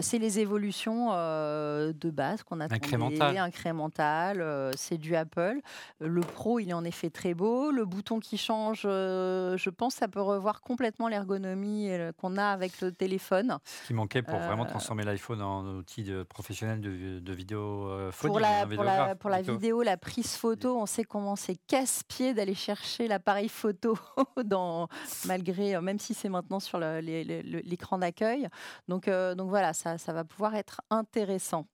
c'est 0.00 0.18
les 0.18 0.38
évolutions 0.38 1.10
euh, 1.12 1.92
de 1.92 2.10
base 2.10 2.42
qu'on 2.42 2.60
a 2.60 2.64
incrémentales. 2.64 3.38
incrémentales 3.38 4.40
euh, 4.40 4.72
c'est 4.76 4.98
du 4.98 5.14
Apple. 5.16 5.60
Le 6.00 6.20
Pro, 6.20 6.58
il 6.58 6.70
est 6.70 6.74
en 6.74 6.84
effet 6.84 7.10
très 7.10 7.34
beau. 7.34 7.70
Le 7.70 7.84
bouton 7.84 8.20
qui 8.20 8.36
change, 8.36 8.82
euh, 8.84 9.56
je 9.56 9.70
pense, 9.70 9.94
ça 9.94 10.08
peut 10.08 10.20
revoir 10.20 10.60
complètement 10.60 11.08
l'ergonomie 11.08 11.90
qu'on 12.18 12.36
a 12.36 12.46
avec 12.46 12.80
le 12.80 12.92
téléphone. 12.92 13.58
Ce 13.64 13.86
qui 13.86 13.94
manquait 13.94 14.22
pour 14.22 14.38
vraiment 14.38 14.66
transformer 14.66 15.04
l'iPhone 15.04 15.42
en 15.42 15.64
outil 15.76 16.02
de, 16.02 16.22
professionnel 16.22 16.80
de, 16.80 17.20
de 17.20 17.32
vidéo 17.32 17.90
Pour 18.20 18.40
la, 18.40 18.66
pour 18.66 18.84
la, 18.84 19.14
pour 19.14 19.30
la 19.30 19.42
vidéo, 19.42 19.82
la 19.82 19.96
prise 19.96 20.36
photo, 20.36 20.78
on 20.78 20.86
sait 20.86 21.04
comment 21.04 21.36
c'est 21.36 21.56
casse-pied 21.66 22.34
d'aller 22.34 22.54
chercher 22.54 23.08
l'appareil 23.08 23.48
photo 23.48 23.96
dans, 24.44 24.88
malgré, 25.26 25.80
même 25.80 25.98
si 25.98 26.14
c'est 26.14 26.28
maintenant 26.28 26.60
sur 26.60 26.78
l'écran 26.78 27.98
d'accueil. 27.98 28.48
Donc, 28.88 29.08
donc 29.08 29.48
voilà, 29.48 29.72
ça 29.76 29.98
ça, 29.98 30.12
va 30.12 30.24
pouvoir 30.24 30.54
être 30.54 30.80
intéressant. 30.90 31.66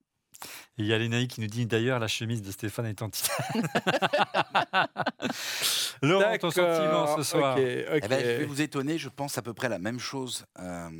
il 0.77 0.87
y 0.87 0.93
a 0.93 0.99
Lénaï 0.99 1.29
qui 1.29 1.41
nous 1.41 1.47
dit 1.47 1.66
d'ailleurs 1.66 1.99
la 1.99 2.09
chemise 2.09 2.43
de 2.43 2.51
Stéphane 2.51 2.87
est 2.87 3.03
en 3.03 3.11
titane. 3.11 3.62
Laurent, 6.03 6.37
ton 6.39 6.51
sentiment 6.51 7.16
ce 7.16 7.23
soir 7.23 7.57
eh 7.59 8.01
ben, 8.09 8.20
Je 8.20 8.39
vais 8.39 8.45
vous 8.45 8.61
étonner, 8.61 8.99
je 8.99 9.09
pense 9.09 9.39
à 9.39 9.43
peu 9.43 9.55
près 9.55 9.69
la 9.69 9.79
même 9.79 10.01
chose, 10.01 10.45
euh, 10.59 10.91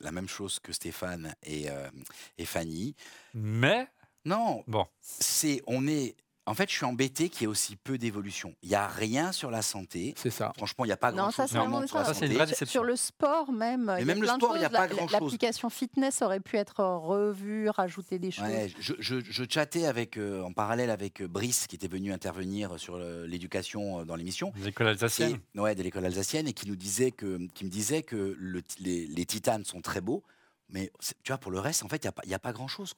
la 0.00 0.12
même 0.12 0.28
chose 0.28 0.58
que 0.60 0.72
Stéphane 0.72 1.34
et, 1.42 1.70
euh, 1.70 1.90
et 2.38 2.46
Fanny. 2.46 2.96
Mais 3.34 3.86
non, 4.24 4.64
bon. 4.66 4.86
c'est 5.00 5.62
on 5.66 5.86
est 5.86 6.16
en 6.46 6.54
fait, 6.54 6.70
je 6.70 6.76
suis 6.76 6.84
embêté 6.84 7.28
qu'il 7.28 7.42
y 7.42 7.44
ait 7.44 7.48
aussi 7.48 7.74
peu 7.74 7.98
d'évolution. 7.98 8.54
Il 8.62 8.68
n'y 8.68 8.76
a 8.76 8.86
rien 8.86 9.32
sur 9.32 9.50
la 9.50 9.62
santé. 9.62 10.14
C'est 10.16 10.30
ça. 10.30 10.52
Franchement, 10.56 10.84
il 10.84 10.88
n'y 10.88 10.92
a 10.92 10.96
pas 10.96 11.10
grand-chose 11.10 11.50
sur 11.50 11.98
la 11.98 12.14
santé. 12.14 12.66
Sur 12.66 12.84
le 12.84 12.94
sport 12.94 13.50
même. 13.50 13.92
Mais 13.98 14.04
même 14.04 14.22
le 14.22 14.28
sport, 14.28 14.56
il 14.56 14.60
n'y 14.60 14.64
a 14.64 14.70
pas 14.70 14.86
grand-chose. 14.86 15.12
L'application 15.12 15.70
fitness 15.70 16.22
aurait 16.22 16.40
pu 16.40 16.56
être 16.56 16.84
revue, 16.84 17.68
rajouter 17.68 18.20
des 18.20 18.30
choses. 18.30 18.46
je, 18.78 18.94
je, 18.98 19.44
chattais 19.48 19.86
avec, 19.86 20.16
euh, 20.16 20.42
en 20.42 20.52
parallèle 20.52 20.90
avec 20.90 21.20
euh, 21.20 21.28
Brice, 21.28 21.66
qui 21.66 21.76
était 21.76 21.88
venu 21.88 22.12
intervenir 22.12 22.78
sur 22.78 22.98
l'éducation 22.98 24.00
euh, 24.00 24.04
dans 24.04 24.16
l'émission. 24.16 24.52
De 24.56 24.64
l'école 24.64 24.88
alsacienne. 24.88 25.38
ouais, 25.56 25.74
de 25.74 25.82
l'école 25.82 26.04
alsacienne, 26.04 26.46
et 26.46 26.52
qui, 26.52 26.68
nous 26.68 26.76
disait 26.76 27.10
que, 27.10 27.38
qui 27.54 27.64
me 27.64 27.70
disait 27.70 28.02
que 28.02 28.36
le, 28.38 28.62
les, 28.80 29.06
les 29.06 29.24
titanes 29.24 29.64
sont 29.64 29.80
très 29.80 30.00
beaux, 30.00 30.22
mais 30.68 30.90
tu 31.22 31.30
vois, 31.30 31.38
pour 31.38 31.52
le 31.52 31.60
reste, 31.60 31.84
en 31.84 31.88
fait, 31.88 32.04
il 32.04 32.28
n'y 32.28 32.34
a, 32.34 32.38
pas 32.38 32.52
grand-chose. 32.52 32.94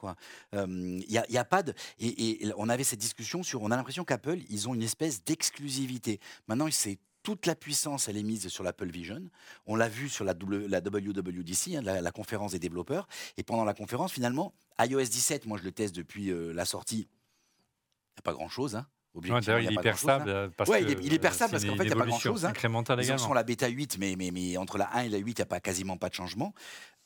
Il 0.53 1.05
n'y 1.07 1.37
a, 1.37 1.45
pas 1.45 1.63
de. 1.63 1.73
Et, 1.99 2.51
on 2.57 2.69
avait 2.69 2.83
cette 2.83 2.99
discussion 2.99 3.43
sur. 3.43 3.61
On 3.61 3.71
a 3.71 3.75
l'impression 3.75 4.03
qu'Apple, 4.03 4.39
ils 4.49 4.67
ont 4.67 4.73
une 4.73 4.81
espèce 4.81 5.23
d'exclusivité. 5.23 6.19
Maintenant, 6.47 6.67
c'est 6.71 6.97
toute 7.21 7.45
la 7.45 7.55
puissance, 7.55 8.07
elle 8.07 8.17
est 8.17 8.23
mise 8.23 8.47
sur 8.47 8.63
l'Apple 8.63 8.89
Vision. 8.89 9.21
On 9.67 9.75
l'a 9.75 9.89
vu 9.89 10.09
sur 10.09 10.25
la, 10.25 10.33
la 10.33 10.79
WWDC, 10.79 11.75
hein, 11.75 11.81
la, 11.81 12.11
conférence 12.11 12.53
des 12.53 12.59
développeurs. 12.59 13.07
Et 13.37 13.43
pendant 13.43 13.65
la 13.65 13.73
conférence, 13.73 14.13
finalement, 14.13 14.53
iOS 14.79 15.03
17, 15.03 15.45
moi 15.45 15.57
je 15.57 15.63
le 15.63 15.71
teste 15.71 15.95
depuis 15.95 16.31
la 16.53 16.65
sortie. 16.65 17.07
Il 17.07 18.17
n'y 18.17 18.19
a 18.19 18.21
pas 18.23 18.33
grand-chose. 18.33 18.75
Hein. 18.75 18.87
Ouais, 19.19 19.63
il, 19.63 19.73
est 19.73 19.81
perçable. 19.81 20.29
Hein. 20.29 20.49
Parce 20.55 20.69
ouais, 20.69 20.83
il, 20.83 20.91
est, 20.91 20.97
il 21.01 21.13
est 21.13 21.19
perçable 21.19 21.51
parce 21.51 21.65
qu'en 21.65 21.75
fait, 21.75 21.83
il 21.83 21.87
n'y 21.87 21.93
a 21.93 21.95
pas 21.95 22.05
grand-chose. 22.05 22.45
Hein. 22.45 22.53
Ils 22.99 23.19
sont 23.19 23.33
la 23.33 23.43
bêta 23.43 23.67
8, 23.67 23.97
mais, 23.99 24.15
mais, 24.17 24.31
mais, 24.31 24.57
entre 24.57 24.77
la 24.77 24.89
1 24.95 25.03
et 25.03 25.09
la 25.09 25.17
8, 25.17 25.31
il 25.31 25.35
n'y 25.35 25.41
a 25.41 25.45
pas, 25.45 25.59
quasiment 25.59 25.97
pas 25.97 26.09
de 26.09 26.15
changement. 26.15 26.53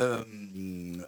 Euh, 0.01 0.23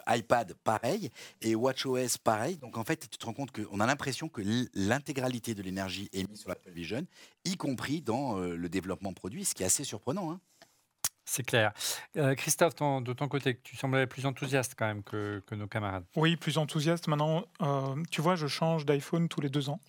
iPad, 0.08 0.54
pareil. 0.64 1.10
Et 1.42 1.54
WatchOS, 1.54 2.18
pareil. 2.22 2.56
Donc 2.58 2.76
en 2.76 2.84
fait, 2.84 3.08
tu 3.10 3.18
te 3.18 3.26
rends 3.26 3.32
compte 3.32 3.50
qu'on 3.50 3.80
a 3.80 3.86
l'impression 3.86 4.28
que 4.28 4.42
l'intégralité 4.74 5.54
de 5.54 5.62
l'énergie 5.62 6.08
est 6.12 6.28
mise 6.28 6.40
sur 6.40 6.48
l'Apple 6.48 6.70
Vision, 6.70 7.06
y 7.44 7.56
compris 7.56 8.00
dans 8.00 8.38
euh, 8.38 8.56
le 8.56 8.68
développement 8.68 9.12
produit, 9.12 9.44
ce 9.44 9.54
qui 9.54 9.62
est 9.62 9.66
assez 9.66 9.84
surprenant. 9.84 10.30
Hein. 10.30 10.40
C'est 11.24 11.42
clair. 11.42 11.72
Euh, 12.16 12.36
Christophe, 12.36 12.76
de 12.76 13.12
ton 13.12 13.26
côté, 13.26 13.58
tu 13.60 13.76
semblais 13.76 14.06
plus 14.06 14.26
enthousiaste 14.26 14.74
quand 14.78 14.86
même 14.86 15.02
que, 15.02 15.42
que 15.44 15.56
nos 15.56 15.66
camarades. 15.66 16.04
Oui, 16.14 16.36
plus 16.36 16.56
enthousiaste. 16.56 17.08
Maintenant, 17.08 17.44
tu 18.10 18.20
vois, 18.20 18.36
je 18.36 18.46
change 18.46 18.86
d'iPhone 18.86 19.28
tous 19.28 19.40
les 19.40 19.48
deux 19.48 19.68
ans. 19.68 19.80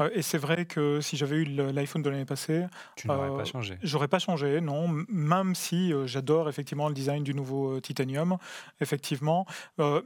Euh, 0.00 0.10
et 0.14 0.22
c'est 0.22 0.38
vrai 0.38 0.64
que 0.64 1.00
si 1.00 1.16
j'avais 1.16 1.36
eu 1.36 1.44
l'iPhone 1.44 2.02
de 2.02 2.10
l'année 2.10 2.24
passée, 2.24 2.66
tu 2.96 3.08
n'aurais 3.08 3.28
pas 3.28 3.42
euh, 3.42 3.44
changé. 3.44 3.78
J'aurais 3.82 4.08
pas 4.08 4.18
changé, 4.18 4.60
non. 4.60 4.88
Même 5.08 5.54
si 5.54 5.92
euh, 5.92 6.06
j'adore 6.06 6.48
effectivement 6.48 6.88
le 6.88 6.94
design 6.94 7.24
du 7.24 7.34
nouveau 7.34 7.80
Titanium, 7.80 8.36
effectivement. 8.80 9.46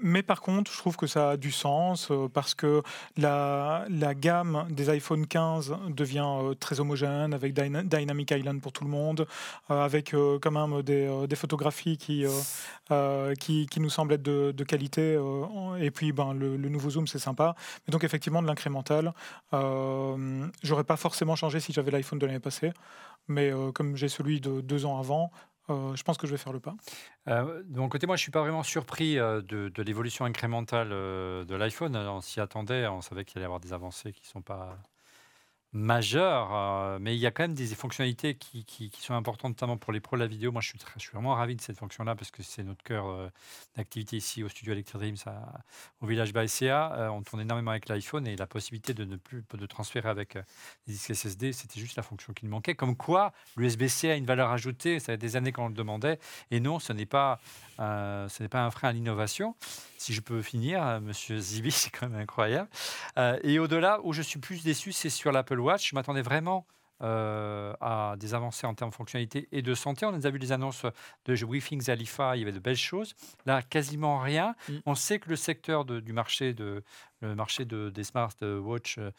mais 0.01 0.23
par 0.23 0.41
contre, 0.41 0.73
je 0.73 0.79
trouve 0.79 0.97
que 0.97 1.07
ça 1.07 1.31
a 1.31 1.37
du 1.37 1.53
sens 1.53 2.11
parce 2.33 2.55
que 2.55 2.83
la, 3.17 3.85
la 3.89 4.15
gamme 4.15 4.67
des 4.71 4.91
iPhone 4.91 5.27
15 5.27 5.77
devient 5.89 6.55
très 6.59 6.81
homogène 6.81 7.35
avec 7.35 7.55
Dynamic 7.55 8.31
Island 8.31 8.61
pour 8.61 8.73
tout 8.73 8.85
le 8.85 8.91
monde, 8.91 9.27
avec 9.69 10.15
quand 10.41 10.51
même 10.51 10.83
des, 10.83 11.27
des 11.29 11.37
photographies 11.37 11.97
qui, 11.97 12.25
qui, 13.39 13.67
qui, 13.67 13.81
nous 13.81 13.91
semblent 13.91 14.15
être 14.15 14.23
de, 14.23 14.53
de 14.53 14.65
qualité. 14.65 15.19
et 15.81 15.91
puis 15.91 16.13
ben, 16.13 16.35
le, 16.35 16.57
le 16.57 16.69
nouveau 16.69 16.91
zoom, 16.91 17.07
c'est 17.07 17.19
sympa. 17.19 17.55
Mais 17.87 17.93
donc 17.93 18.05
effectivement 18.05 18.43
de 18.43 18.47
l'incrémental. 18.47 19.13
Euh, 19.55 20.49
j'aurais 20.63 20.85
pas 20.85 20.97
forcément 20.97 21.37
changé 21.37 21.61
si 21.61 21.73
j'avais 21.73 21.91
l'iPhone 21.91 22.19
de 22.19 22.27
l'année 22.27 22.41
passée, 22.41 22.73
mais 23.29 23.53
euh, 23.53 23.73
comme 23.73 23.97
j'ai 23.97 24.09
celui 24.09 24.41
de 24.41 24.61
deux 24.61 24.87
ans 24.87 24.99
avant, 24.99 25.31
euh, 25.71 25.95
je 25.95 26.03
pense 26.03 26.19
que 26.19 26.27
je 26.27 26.33
vais 26.33 26.39
faire 26.39 26.53
le 26.53 26.61
pas. 26.61 26.75
de 27.27 27.79
mon 27.79 27.89
côté, 27.89 28.07
moi, 28.07 28.17
je 28.17 28.23
suis 28.23 28.33
pas 28.33 28.41
vraiment 28.41 28.63
surpris 28.63 29.17
de, 29.17 29.43
de 29.69 29.83
l'évolution 29.83 30.25
incrémentale 30.25 30.91
de 30.91 31.55
l'iPhone. 31.55 31.97
On 31.97 32.21
s'y 32.21 32.41
attendait, 32.41 32.87
on 32.87 33.01
savait 33.01 33.25
qu'il 33.25 33.39
allait 33.39 33.45
y 33.45 33.47
avoir 33.47 33.61
des 33.61 33.73
avancées 33.73 34.13
qui 34.13 34.27
sont 34.27 34.43
pas 34.43 34.79
majeur, 35.73 36.51
euh, 36.53 36.99
mais 37.01 37.17
il 37.17 37.19
y 37.19 37.27
a 37.27 37.31
quand 37.31 37.45
même 37.45 37.55
des 37.55 37.67
fonctionnalités 37.69 38.35
qui, 38.35 38.93
sont 39.01 39.15
importantes, 39.15 39.53
notamment 39.53 39.79
pour 39.79 39.93
les 39.93 40.01
pros 40.01 40.17
de 40.17 40.21
la 40.21 40.27
vidéo. 40.27 40.53
Moi, 40.53 40.61
je 40.61 40.69
suis, 40.69 41.11
vraiment 41.13 41.35
ravi 41.35 41.57
de 41.57 41.63
cette 41.63 41.79
fonction-là 41.79 42.15
parce 42.15 42.31
que 42.31 42.43
c'est 42.43 42.63
notre 42.63 42.83
cœur 42.83 43.07
euh, 43.07 43.29
d'activité 43.77 44.19
ici 44.19 44.45
au 44.45 44.49
studio 44.49 44.75
Electric 44.75 45.01
Dreams 45.01 45.17
au 46.03 46.07
village 46.07 46.35
BACA. 46.35 46.93
Euh, 46.93 47.09
on 47.09 47.23
tourne 47.23 47.41
énormément 47.41 47.71
avec 47.71 47.89
l'iPhone 47.89 48.27
et 48.27 48.37
la 48.37 48.47
possibilité 48.47 48.93
de 48.93 49.05
ne 49.05 49.17
plus 49.17 49.45
de 49.55 49.67
transférer 49.67 50.11
avec 50.11 50.35
des 50.87 50.93
disques 50.93 51.15
SSD, 51.15 51.53
c'était 51.53 51.81
juste 51.81 51.97
la 51.97 52.03
fonction 52.03 52.35
qui 52.35 52.45
nous 52.45 52.51
manquait. 52.51 52.75
Comme 52.75 52.97
quoi, 52.97 53.33
l'USB-C 53.57 54.11
a 54.11 54.17
une 54.17 54.27
valeur 54.27 54.51
ajoutée. 54.51 54.99
Ça 55.01 55.07
fait 55.07 55.17
des 55.17 55.37
années 55.37 55.53
qu'on 55.53 55.69
le 55.69 55.75
demandait. 55.75 56.19
Et 56.51 56.61
non, 56.61 56.81
ce 56.81 56.93
n'est 56.93 57.07
pas, 57.07 57.41
pas 57.77 58.27
un 58.29 58.71
frein 58.71 58.89
à 58.89 58.93
l'innovation. 58.93 59.55
Si 59.97 60.13
je 60.13 60.21
peux 60.21 60.43
finir, 60.43 61.01
Monsieur 61.01 61.39
Zibi, 61.39 61.71
c'est 61.71 61.91
quand 61.91 62.09
même 62.09 62.21
incroyable. 62.21 62.69
et 63.43 63.59
au-delà, 63.59 64.01
où 64.03 64.13
je 64.13 64.23
suis 64.23 64.39
plus 64.39 64.63
déçu, 64.63 64.93
c'est 64.93 65.11
sur 65.11 65.33
l'Apple 65.33 65.62
Watch. 65.63 65.91
Je 65.91 65.95
m'attendais 65.95 66.23
vraiment 66.23 66.67
euh, 67.03 67.73
à 67.81 68.15
des 68.17 68.33
avancées 68.33 68.65
en 68.65 68.75
termes 68.75 68.91
de 68.91 68.95
fonctionnalité 68.95 69.49
et 69.51 69.61
de 69.61 69.75
santé. 69.75 70.07
On 70.07 70.15
a 70.15 70.31
vu 70.31 70.39
les 70.39 70.53
annonces 70.53 70.87
de 71.25 71.45
Briefing 71.45 71.81
Zalifa, 71.81 72.37
il 72.37 72.41
y 72.41 72.43
avait 72.43 72.53
de 72.53 72.61
belles 72.61 72.77
choses. 72.77 73.15
Là, 73.45 73.61
quasiment 73.61 74.21
rien. 74.21 74.55
Mm. 74.69 74.73
On 74.87 74.95
sait 74.95 75.19
que 75.19 75.29
le 75.29 75.35
secteur 75.35 75.85
du 75.85 76.13
marché, 76.13 76.55
de, 76.55 76.85
le 77.21 77.35
marché 77.35 77.65
de, 77.65 77.91
des 77.91 78.05
smartwatches 78.05 78.99
euh, 78.99 79.11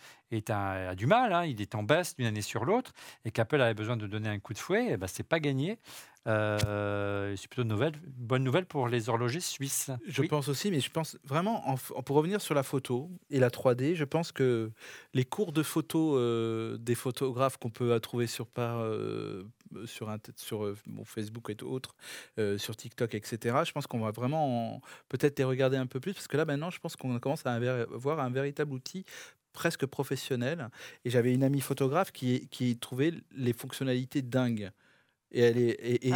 a 0.50 0.96
du 0.96 1.08
mal. 1.08 1.34
Hein. 1.34 1.44
il 1.44 1.62
est 1.62 1.76
en 1.76 1.84
baisse 1.84 2.16
d'une 2.16 2.28
année 2.28 2.42
sur 2.42 2.64
l'autre 2.64 2.94
et 3.26 3.32
qu'Apple 3.32 3.60
avait 3.60 3.74
besoin 3.74 3.98
de 3.98 4.08
donner 4.08 4.30
un 4.30 4.40
coup 4.40 4.54
de 4.54 4.60
fouet. 4.60 4.86
Et 4.86 4.92
eh 4.92 4.98
ben, 4.98 5.08
c'est 5.08 5.28
pas 5.28 5.42
gagné. 5.42 5.78
Euh, 6.28 7.36
c'est 7.36 7.48
plutôt 7.48 7.64
une 7.64 7.70
nouvelle, 7.70 7.94
bonne 8.18 8.44
nouvelle 8.44 8.66
pour 8.66 8.88
les 8.88 9.10
horlogers 9.10 9.42
suisses. 9.42 9.92
Je 10.08 10.22
pense 10.24 10.48
aussi, 10.48 10.72
mais 10.72 10.80
je 10.80 10.90
pense 10.90 11.18
vraiment, 11.26 11.76
pour 12.06 12.16
revenir 12.16 12.42
sur 12.42 12.56
la 12.56 12.64
photo 12.64 13.10
et 13.30 13.40
la 13.40 13.50
3D, 13.50 13.96
je 13.96 14.06
pense 14.06 14.32
que 14.32 14.72
les 15.14 15.26
cours 15.26 15.52
de 15.52 15.64
photo 15.64 16.18
euh, 16.18 16.78
des 16.78 16.96
photographes 16.96 17.58
qu'on 17.58 17.70
peut 17.70 18.00
trouver 18.00 18.28
sur, 18.28 18.48
par, 18.48 18.80
euh, 18.80 19.44
sur, 19.86 20.10
un, 20.10 20.18
sur 20.38 20.74
Facebook 21.06 21.50
et 21.50 21.64
autres, 21.64 21.96
sur 22.58 22.76
TikTok, 22.76 23.16
etc., 23.16 23.58
je 23.66 23.72
pense 23.72 23.88
qu'on 23.88 24.00
va 24.00 24.12
vraiment 24.12 24.82
peut-être 25.10 25.38
les 25.40 25.46
regarder 25.46 25.78
un 25.78 25.88
peu 25.88 26.00
plus, 26.00 26.14
parce 26.14 26.28
que 26.28 26.38
là 26.38 26.46
maintenant, 26.46 26.70
je 26.70 26.80
pense 26.80 26.96
qu'on 26.96 27.20
commence 27.20 27.46
à 27.46 27.54
avoir 27.54 28.20
un 28.20 28.30
véritable 28.30 28.74
outil 28.74 29.06
presque 29.54 29.86
professionnel. 29.86 30.70
Et 31.06 31.10
j'avais 31.10 31.34
une 31.34 31.44
amie 31.44 31.62
photographe 31.62 32.12
qui, 32.12 32.48
qui 32.50 32.78
trouvait 32.78 33.14
les 33.36 33.54
fonctionnalités 33.54 34.22
dingues. 34.22 34.72
Et 35.34 36.14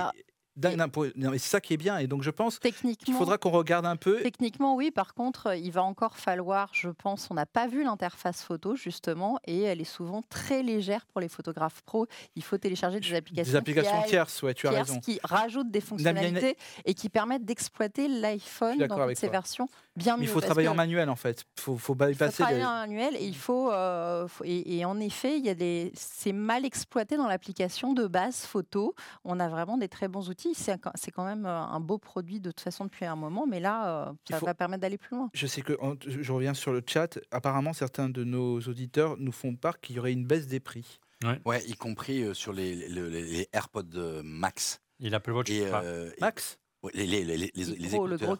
c'est 0.61 1.39
ça 1.39 1.61
qui 1.61 1.73
est 1.73 1.77
bien. 1.77 1.97
Et 1.97 2.07
donc, 2.07 2.23
je 2.23 2.31
pense 2.31 2.59
qu'il 2.59 3.13
faudra 3.13 3.37
qu'on 3.37 3.51
regarde 3.51 3.85
un 3.85 3.95
peu. 3.95 4.21
Techniquement, 4.21 4.75
oui. 4.75 4.91
Par 4.91 5.13
contre, 5.13 5.55
il 5.55 5.71
va 5.71 5.83
encore 5.83 6.17
falloir, 6.17 6.69
je 6.73 6.89
pense, 6.89 7.29
on 7.29 7.35
n'a 7.35 7.45
pas 7.45 7.67
vu 7.67 7.83
l'interface 7.83 8.43
photo, 8.43 8.75
justement, 8.75 9.39
et 9.45 9.61
elle 9.61 9.81
est 9.81 9.85
souvent 9.85 10.21
très 10.29 10.63
légère 10.63 11.05
pour 11.05 11.21
les 11.21 11.29
photographes 11.29 11.81
pro. 11.83 12.07
Il 12.35 12.43
faut 12.43 12.57
télécharger 12.57 12.99
des 12.99 13.13
applications. 13.13 13.51
Des 13.51 13.57
applications 13.57 14.01
tierces, 14.03 14.41
ouais, 14.43 14.53
tu 14.53 14.67
as 14.67 14.71
raison. 14.71 14.99
Qui 14.99 15.19
rajoutent 15.23 15.71
des 15.71 15.81
fonctionnalités 15.81 16.57
et 16.85 16.93
qui 16.93 17.09
permettent 17.09 17.45
d'exploiter 17.45 18.07
l'iPhone 18.07 18.77
dans 18.87 19.07
toutes 19.07 19.17
ses 19.17 19.29
versions 19.29 19.67
bien 19.97 20.15
mieux. 20.15 20.23
Il 20.23 20.29
faut 20.29 20.41
travailler 20.41 20.67
en 20.67 20.75
manuel, 20.75 21.09
en 21.09 21.15
fait. 21.15 21.43
Il 21.57 21.79
faut, 21.79 21.95
travailler 21.95 22.63
en 22.63 22.79
manuel 22.79 23.15
et 23.15 23.25
il 23.25 23.35
faut. 23.35 23.71
Euh, 23.71 24.27
et, 24.43 24.77
et, 24.77 24.85
en 24.85 24.99
effet, 24.99 25.37
il 25.37 25.45
y 25.45 25.49
a 25.49 25.55
des. 25.55 25.91
C'est 25.95 26.33
mal 26.33 26.65
exploité 26.65 27.17
dans 27.17 27.27
l'application 27.27 27.93
de 27.93 28.05
base 28.07 28.45
photo. 28.45 28.95
On 29.25 29.39
a 29.39 29.49
vraiment 29.49 29.77
des 29.77 29.89
très 29.89 30.07
bons 30.07 30.29
outils 30.29 30.46
c'est 30.53 31.11
quand 31.11 31.25
même 31.25 31.45
euh, 31.45 31.59
un 31.59 31.79
beau 31.79 31.97
produit 31.97 32.39
de 32.39 32.51
toute 32.51 32.61
façon 32.61 32.85
depuis 32.85 33.05
un 33.05 33.15
moment, 33.15 33.45
mais 33.47 33.59
là, 33.59 34.09
euh, 34.09 34.13
ça 34.29 34.39
va 34.39 34.53
permettre 34.53 34.81
d'aller 34.81 34.97
plus 34.97 35.15
loin. 35.15 35.29
Je 35.33 35.47
sais 35.47 35.61
que, 35.61 35.73
je 36.05 36.31
reviens 36.31 36.53
sur 36.53 36.73
le 36.73 36.83
chat, 36.85 37.19
apparemment 37.31 37.73
certains 37.73 38.09
de 38.09 38.23
nos 38.23 38.59
auditeurs 38.61 39.17
nous 39.17 39.31
font 39.31 39.55
part 39.55 39.79
qu'il 39.79 39.95
y 39.95 39.99
aurait 39.99 40.13
une 40.13 40.25
baisse 40.25 40.47
des 40.47 40.59
prix. 40.59 40.99
Ouais, 41.45 41.63
y 41.65 41.73
compris 41.73 42.21
euh, 42.21 42.33
sur 42.33 42.53
les, 42.53 42.75
les, 42.75 43.49
AirPods 43.51 44.21
Max. 44.23 44.81
Et 44.99 45.09
l'Apple 45.09 45.31
Watch 45.31 45.51
Max 46.21 46.59
les, 46.93 47.05
les, 47.05 47.25
les, 47.25 47.37
les, 47.37 47.51
il 47.55 47.91
y 47.91 47.95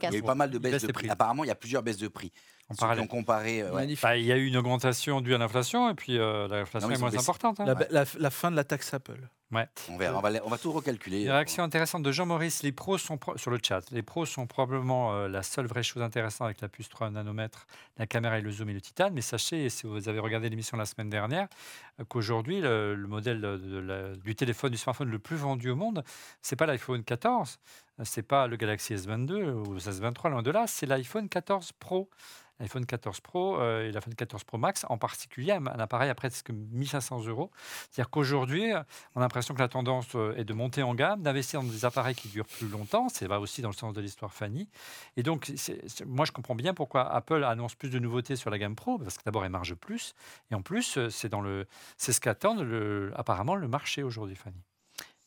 a 0.06 0.14
eu 0.14 0.22
pas 0.22 0.36
mal 0.36 0.50
de 0.52 0.58
baisses 0.58 0.86
de 0.86 0.92
prix. 0.92 1.10
Apparemment, 1.10 1.44
il 1.44 1.48
y 1.48 1.52
a 1.52 1.56
plusieurs 1.56 1.84
baisses 1.84 1.98
de 1.98 2.08
prix. 2.08 2.32
En 2.70 2.76
parallèle. 2.76 3.08
comparé, 3.08 3.64
bah, 4.02 4.16
il 4.18 4.26
y 4.26 4.32
a 4.32 4.38
eu 4.38 4.46
une 4.46 4.56
augmentation 4.56 5.22
due 5.22 5.34
à 5.34 5.38
l'inflation 5.38 5.90
et 5.90 5.96
puis 5.96 6.18
l'inflation 6.18 6.90
est 6.92 7.00
moins 7.00 7.18
importante. 7.18 7.60
Hein. 7.60 7.76
La, 7.90 8.06
la, 8.18 8.30
fin 8.30 8.52
de 8.52 8.56
la 8.56 8.64
taxe 8.64 8.94
Apple. 8.94 9.28
Ouais. 9.52 9.66
On 9.90 9.98
verra, 9.98 10.18
on 10.18 10.22
va, 10.22 10.30
on 10.44 10.50
va 10.50 10.58
tout 10.58 10.74
recalculer. 10.74 11.24
Une 11.24 11.32
réaction 11.32 11.64
intéressante 11.64 12.04
de 12.04 12.12
Jean-Maurice. 12.12 12.64
Les 12.64 12.74
pros 12.74 12.98
sont 12.98 13.18
sur 13.38 13.50
le 13.50 13.60
chat. 13.64 13.90
Les 13.92 14.04
pros 14.04 14.26
sont 14.26 14.46
probablement 14.46 15.14
euh, 15.14 15.30
la 15.30 15.42
seule 15.42 15.68
vraie 15.68 15.84
chose 15.84 16.04
intéressante 16.04 16.46
avec 16.46 16.60
la 16.60 16.68
puce 16.68 16.90
3 16.90 17.12
nanomètres, 17.12 17.66
la 17.98 18.08
caméra 18.08 18.40
et 18.40 18.42
le 18.42 18.52
zoom 18.52 18.70
et 18.70 18.74
le 18.74 18.82
titane. 18.82 19.14
Mais 19.14 19.22
sachez, 19.22 19.70
si 19.70 19.88
vous 19.88 20.10
avez 20.10 20.20
regardé 20.20 20.50
l'émission 20.50 20.76
la 20.76 20.86
semaine 20.86 21.10
dernière, 21.10 21.48
euh, 22.00 22.04
qu'aujourd'hui 22.04 22.60
le, 22.60 22.98
modèle 23.08 24.18
du 24.22 24.36
téléphone, 24.36 24.72
du 24.72 24.78
smartphone 24.78 25.10
le 25.10 25.20
plus 25.20 25.38
vendu 25.38 25.70
au 25.70 25.78
monde, 25.78 26.04
c'est 26.42 26.58
pas 26.58 26.66
l'iPhone 26.66 27.04
14, 27.04 27.58
c'est 28.04 28.24
pas 28.24 28.48
le 28.48 28.58
Galaxy 28.58 28.96
S22 28.96 29.52
ou 29.52 29.74
le 29.74 29.80
S23, 29.80 30.30
loin 30.30 30.42
de 30.42 30.52
là, 30.52 30.66
c'est 30.68 30.86
l'iPhone 30.86 31.30
14 31.30 31.72
Pro 31.80 32.10
l'iPhone 32.60 32.86
14 32.86 33.22
Pro 33.22 33.62
et 33.62 33.92
l'iPhone 33.92 34.16
14 34.16 34.44
Pro 34.44 34.58
Max, 34.58 34.86
en 34.90 34.98
particulier 34.98 35.52
un, 35.52 35.66
appareil 35.66 36.10
à 36.10 36.16
presque 36.16 36.50
1500 36.50 37.26
euros. 37.26 37.52
C'est-à-dire 37.92 38.10
qu'aujourd'hui, 38.10 38.72
on 39.16 39.20
a 39.20 39.24
l'impression 39.24 39.54
que 39.54 39.60
la 39.60 39.68
tendance 39.68 40.16
est 40.36 40.44
de 40.44 40.54
monter 40.54 40.84
en 40.84 40.96
gamme, 40.96 41.22
d'investir 41.22 41.62
dans 41.62 41.68
des 41.68 41.86
appareils 41.86 42.16
qui 42.16 42.28
durent 42.30 42.46
plus 42.46 42.68
longtemps. 42.68 43.10
C'est 43.10 43.28
va 43.28 43.40
aussi 43.40 43.62
dans 43.62 43.70
le 43.70 43.76
sens 43.76 43.94
de 43.94 44.02
l'histoire 44.02 44.34
Fanny. 44.34 44.70
Et 45.16 45.24
donc, 45.24 45.52
moi, 46.06 46.26
je 46.26 46.32
comprends 46.32 46.56
bien 46.56 46.74
pourquoi 46.74 47.12
Apple 47.14 47.44
annonce 47.44 47.76
plus 47.76 47.90
de 47.90 48.00
nouveautés 48.00 48.36
sur 48.36 48.50
la 48.50 48.58
gamme 48.58 48.76
Pro, 48.76 48.98
parce 48.98 49.18
que 49.18 49.24
d'abord, 49.24 49.46
elle 49.46 49.52
marge 49.52 49.76
plus. 49.76 50.16
Et 50.52 50.56
en 50.56 50.62
plus, 50.62 50.98
le, 50.98 51.68
c'est 51.98 52.14
ce 52.14 52.22
qu'attend 52.22 52.58
apparemment 53.16 53.56
le 53.56 53.68
marché 53.68 54.04
aujourd'hui, 54.04 54.36
Fanny. 54.36 54.64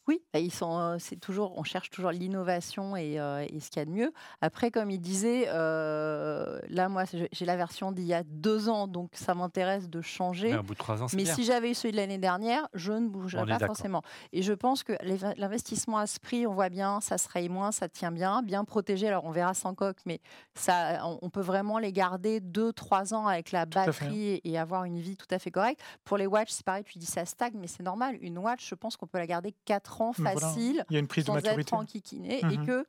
Oui, 0.09 0.23
bah, 0.33 0.41
ils 0.41 0.53
sont, 0.53 0.97
c'est 0.99 1.17
toujours, 1.17 1.57
on 1.57 1.63
cherche 1.63 1.91
toujours 1.91 2.11
l'innovation 2.11 2.97
et, 2.97 3.15
et, 3.15 3.61
ce 3.61 3.71
qu'il 3.71 3.81
y 3.81 3.83
a 3.83 3.85
de 3.85 3.91
mieux. 3.91 4.13
Après, 4.41 4.71
comme 4.71 4.91
il 4.91 5.01
disait, 5.01 5.47
là, 5.47 6.89
moi, 6.89 7.05
j'ai 7.33 7.45
la 7.45 7.57
version 7.57 7.93
d'il 7.93 8.05
y 8.05 8.15
a 8.15 8.23
deux 8.25 8.69
ans, 8.69 8.87
donc 8.87 9.11
ça 9.15 9.35
m'intéresse 9.35 9.89
de 9.89 10.01
changer. 10.01 10.53
Mais, 10.53 10.63
bout 10.63 10.75
de 10.75 10.79
trois 10.79 11.03
ans, 11.03 11.07
Mais 11.15 11.25
si 11.25 11.45
j'avais 11.45 11.71
eu 11.71 11.75
celui 11.75 11.93
de 11.93 11.97
l'année 11.97 12.19
dernière, 12.19 12.69
je 12.75 12.93
ne 12.93 13.09
bougerais 13.09 13.47
pas 13.47 13.59
forcément. 13.67 14.03
Et 14.33 14.43
je 14.43 14.53
pense 14.53 14.83
que 14.83 14.93
l'investissement 15.37 15.99
à 15.99 16.07
ce 16.07 16.19
prix, 16.19 16.47
on 16.47 16.55
voit 16.55 16.69
bien, 16.69 17.01
ça 17.01 17.19
se 17.19 17.29
raye 17.29 17.49
moins, 17.49 17.73
ça 17.73 17.89
tient 17.89 18.13
bien, 18.13 18.43
bien 18.43 18.65
protégé. 18.65 19.09
Alors, 19.09 19.25
on 19.25 19.31
verra 19.31 19.55
sans 19.55 19.75
coque, 19.75 19.99
mais 20.07 20.21
ça, 20.55 21.07
on, 21.23 21.31
peut 21.31 21.41
vraiment 21.41 21.79
les 21.79 21.93
garder 21.93 22.41
deux, 22.41 22.73
trois 22.73 23.15
ans 23.15 23.27
avec 23.27 23.53
la 23.53 23.67
batterie 23.67 24.41
et 24.45 24.59
avoir 24.59 24.85
une 24.85 24.99
vie 24.99 25.17
tout 25.17 25.27
à 25.31 25.39
fait 25.39 25.51
correcte. 25.51 25.81
Pour 26.05 26.17
les 26.17 26.27
watch, 26.27 26.51
c'est 26.51 26.65
pareil, 26.65 26.85
tu 26.85 26.99
dis 26.99 27.07
ça 27.07 27.25
stagne, 27.25 27.55
mais 27.55 27.67
c'est 27.67 27.83
normal. 27.83 28.19
Une 28.21 28.39
watch, 28.39 28.69
je 28.69 28.75
pense 28.75 28.97
qu'on 28.97 29.07
peut 29.07 29.19
la 29.19 29.27
garder 29.27 29.55
quatre 29.65 29.90
facile, 30.13 30.85
Il 30.91 30.95
y 30.95 30.97
a 30.97 31.01
une 31.01 31.07
prise 31.07 31.27
sans 31.27 31.33
de 31.33 31.39
maturité. 31.39 31.61
être 31.61 31.75
enquiquiné, 31.75 32.41
et 32.41 32.59
mhm. 32.59 32.67
que 32.67 32.87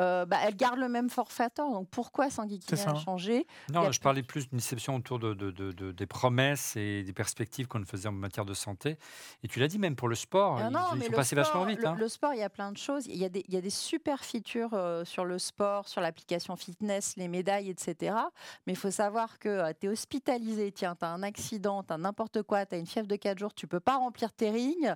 euh, 0.00 0.24
bah, 0.24 0.38
elle 0.42 0.56
garde 0.56 0.78
le 0.78 0.88
même 0.88 1.10
forfateur. 1.10 1.70
Donc 1.70 1.88
pourquoi 1.90 2.30
s'enquiquiner 2.30 2.80
à 2.80 2.94
changer? 2.94 3.46
Non, 3.72 3.92
je 3.92 4.00
parlais 4.00 4.22
plus 4.22 4.48
d'une 4.48 4.58
déception 4.58 4.96
autour 4.96 5.18
de, 5.18 5.34
de, 5.34 5.92
des 5.92 6.06
promesses 6.06 6.76
et 6.76 7.02
des 7.02 7.12
perspectives 7.12 7.68
qu'on 7.68 7.84
faisait 7.84 8.08
en 8.08 8.12
matière 8.12 8.46
de 8.46 8.54
santé. 8.54 8.96
Et 9.42 9.48
tu 9.48 9.60
l'as 9.60 9.68
dit 9.68 9.78
même 9.78 9.94
pour 9.94 10.08
le 10.08 10.14
sport, 10.14 10.58
ah 10.58 10.92
il, 10.96 11.02
faut 11.02 11.12
passer 11.12 11.36
vachement 11.36 11.64
vite. 11.64 11.80
Le, 11.80 11.88
hein. 11.88 11.96
le, 11.98 12.08
sport, 12.08 12.32
il 12.32 12.40
y 12.40 12.42
a 12.42 12.50
plein 12.50 12.72
de 12.72 12.78
choses. 12.78 13.06
Il 13.06 13.16
y 13.16 13.24
a 13.24 13.28
des, 13.28 13.44
il 13.46 13.54
y 13.54 13.56
a 13.56 13.60
des 13.60 13.70
super 13.70 14.24
features 14.24 14.72
euh, 14.72 15.04
sur 15.04 15.24
le 15.24 15.38
sport, 15.38 15.88
sur 15.88 16.00
l'application 16.00 16.56
fitness, 16.56 17.14
les 17.16 17.28
médailles, 17.28 17.68
etc. 17.68 18.16
Mais 18.66 18.72
il 18.72 18.78
faut 18.78 18.90
savoir 18.90 19.38
que 19.38 19.48
euh, 19.48 19.72
tu 19.78 19.86
es 19.86 19.90
hospitalisé, 19.90 20.72
tiens, 20.72 20.96
tu 20.98 21.04
as 21.04 21.10
un 21.10 21.22
accident, 21.22 21.82
tu 21.82 21.92
as 21.92 21.98
n'importe 21.98 22.42
quoi, 22.42 22.64
tu 22.64 22.74
as 22.74 22.78
une 22.78 22.86
fièvre 22.86 23.08
de 23.08 23.16
4 23.16 23.38
jours, 23.38 23.52
tu 23.52 23.66
peux 23.66 23.80
pas 23.80 23.96
remplir 23.96 24.32
tes 24.32 24.50
rings 24.50 24.94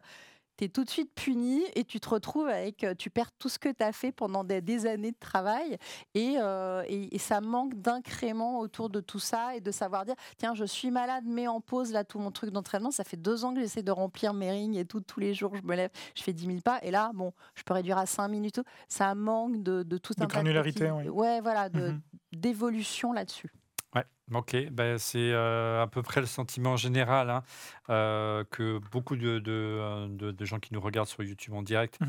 tu 0.57 0.65
es 0.65 0.69
tout 0.69 0.85
de 0.85 0.91
suite 0.91 1.13
puni 1.15 1.63
et 1.75 1.85
tu 1.85 2.01
te 2.01 2.09
retrouves 2.09 2.49
avec, 2.49 2.85
euh, 2.85 2.95
tu 2.97 3.11
perds 3.11 3.33
tout 3.33 3.49
ce 3.49 3.59
que 3.59 3.69
tu 3.69 3.83
as 3.83 3.93
fait 3.93 4.13
pendant 4.13 4.45
des, 4.45 4.87
années 4.87 5.13
de 5.13 5.19
travail 5.19 5.77
euh, 6.17 6.83
et, 6.89 7.15
et, 7.15 7.19
ça 7.19 7.41
manque 7.41 7.75
d'incrément 7.75 8.61
autour 8.61 8.91
de 8.91 9.01
tout 9.01 9.19
ça 9.19 9.57
et 9.57 9.61
de 9.61 9.71
savoir 9.71 10.05
dire, 10.05 10.15
tiens, 10.39 10.55
je 10.55 10.65
suis 10.65 10.91
malade, 10.91 11.25
mets 11.25 11.49
en 11.49 11.61
pause 11.61 11.93
là 11.93 12.05
tout 12.05 12.19
mon 12.19 12.31
truc 12.31 12.51
d'entraînement. 12.51 12.91
Ça 12.91 13.05
fait 13.05 13.17
deux 13.17 13.45
ans 13.45 13.55
que 13.55 13.61
j'essaie 13.61 13.83
de 13.83 13.93
remplir 13.93 14.33
mes 14.35 14.51
rings 14.51 14.77
et 14.77 14.85
tout, 14.85 15.01
tous 15.01 15.21
les 15.21 15.35
jours, 15.35 15.55
je 15.57 15.63
me 15.63 15.75
lève, 15.75 15.91
je 16.15 16.23
fais 16.23 16.33
10 16.33 16.47
000 16.47 16.59
pas 16.61 16.79
et 16.83 16.91
là, 16.91 17.11
bon, 17.15 17.33
je 17.55 17.63
peux 17.63 17.75
réduire 17.75 17.99
à 17.99 18.07
5 18.07 18.29
minutes. 18.29 18.61
Ça 18.89 19.15
manque 19.15 19.63
de, 19.63 19.83
de 19.83 19.99
tout 19.99 20.15
de 20.15 20.23
un 20.23 20.27
granularité, 20.27 20.91
oui. 20.91 21.09
Ouais, 21.09 21.41
voilà, 21.41 21.69
mmh 21.69 22.01
d'évolution 22.33 23.13
là-dessus. 23.13 23.51
Ouais, 23.97 24.05
ok. 24.35 24.57
Ben, 24.73 24.99
c'est 24.99 25.31
euh, 25.33 25.83
à 25.83 25.87
peu 25.87 26.03
près 26.03 26.21
le 26.21 26.27
sentiment 26.27 26.77
général 26.77 27.31
hein, 27.31 27.43
euh, 27.89 28.45
que 28.51 28.79
beaucoup 28.93 29.17
de, 29.17 29.43
euh, 29.47 30.07
de, 30.09 30.33
de, 30.33 30.45
gens 30.45 30.59
qui 30.59 30.75
nous 30.75 30.83
regardent 30.83 31.09
sur 31.09 31.23
YouTube 31.23 31.55
en 31.55 31.63
direct 31.63 31.99
mmh 32.01 32.07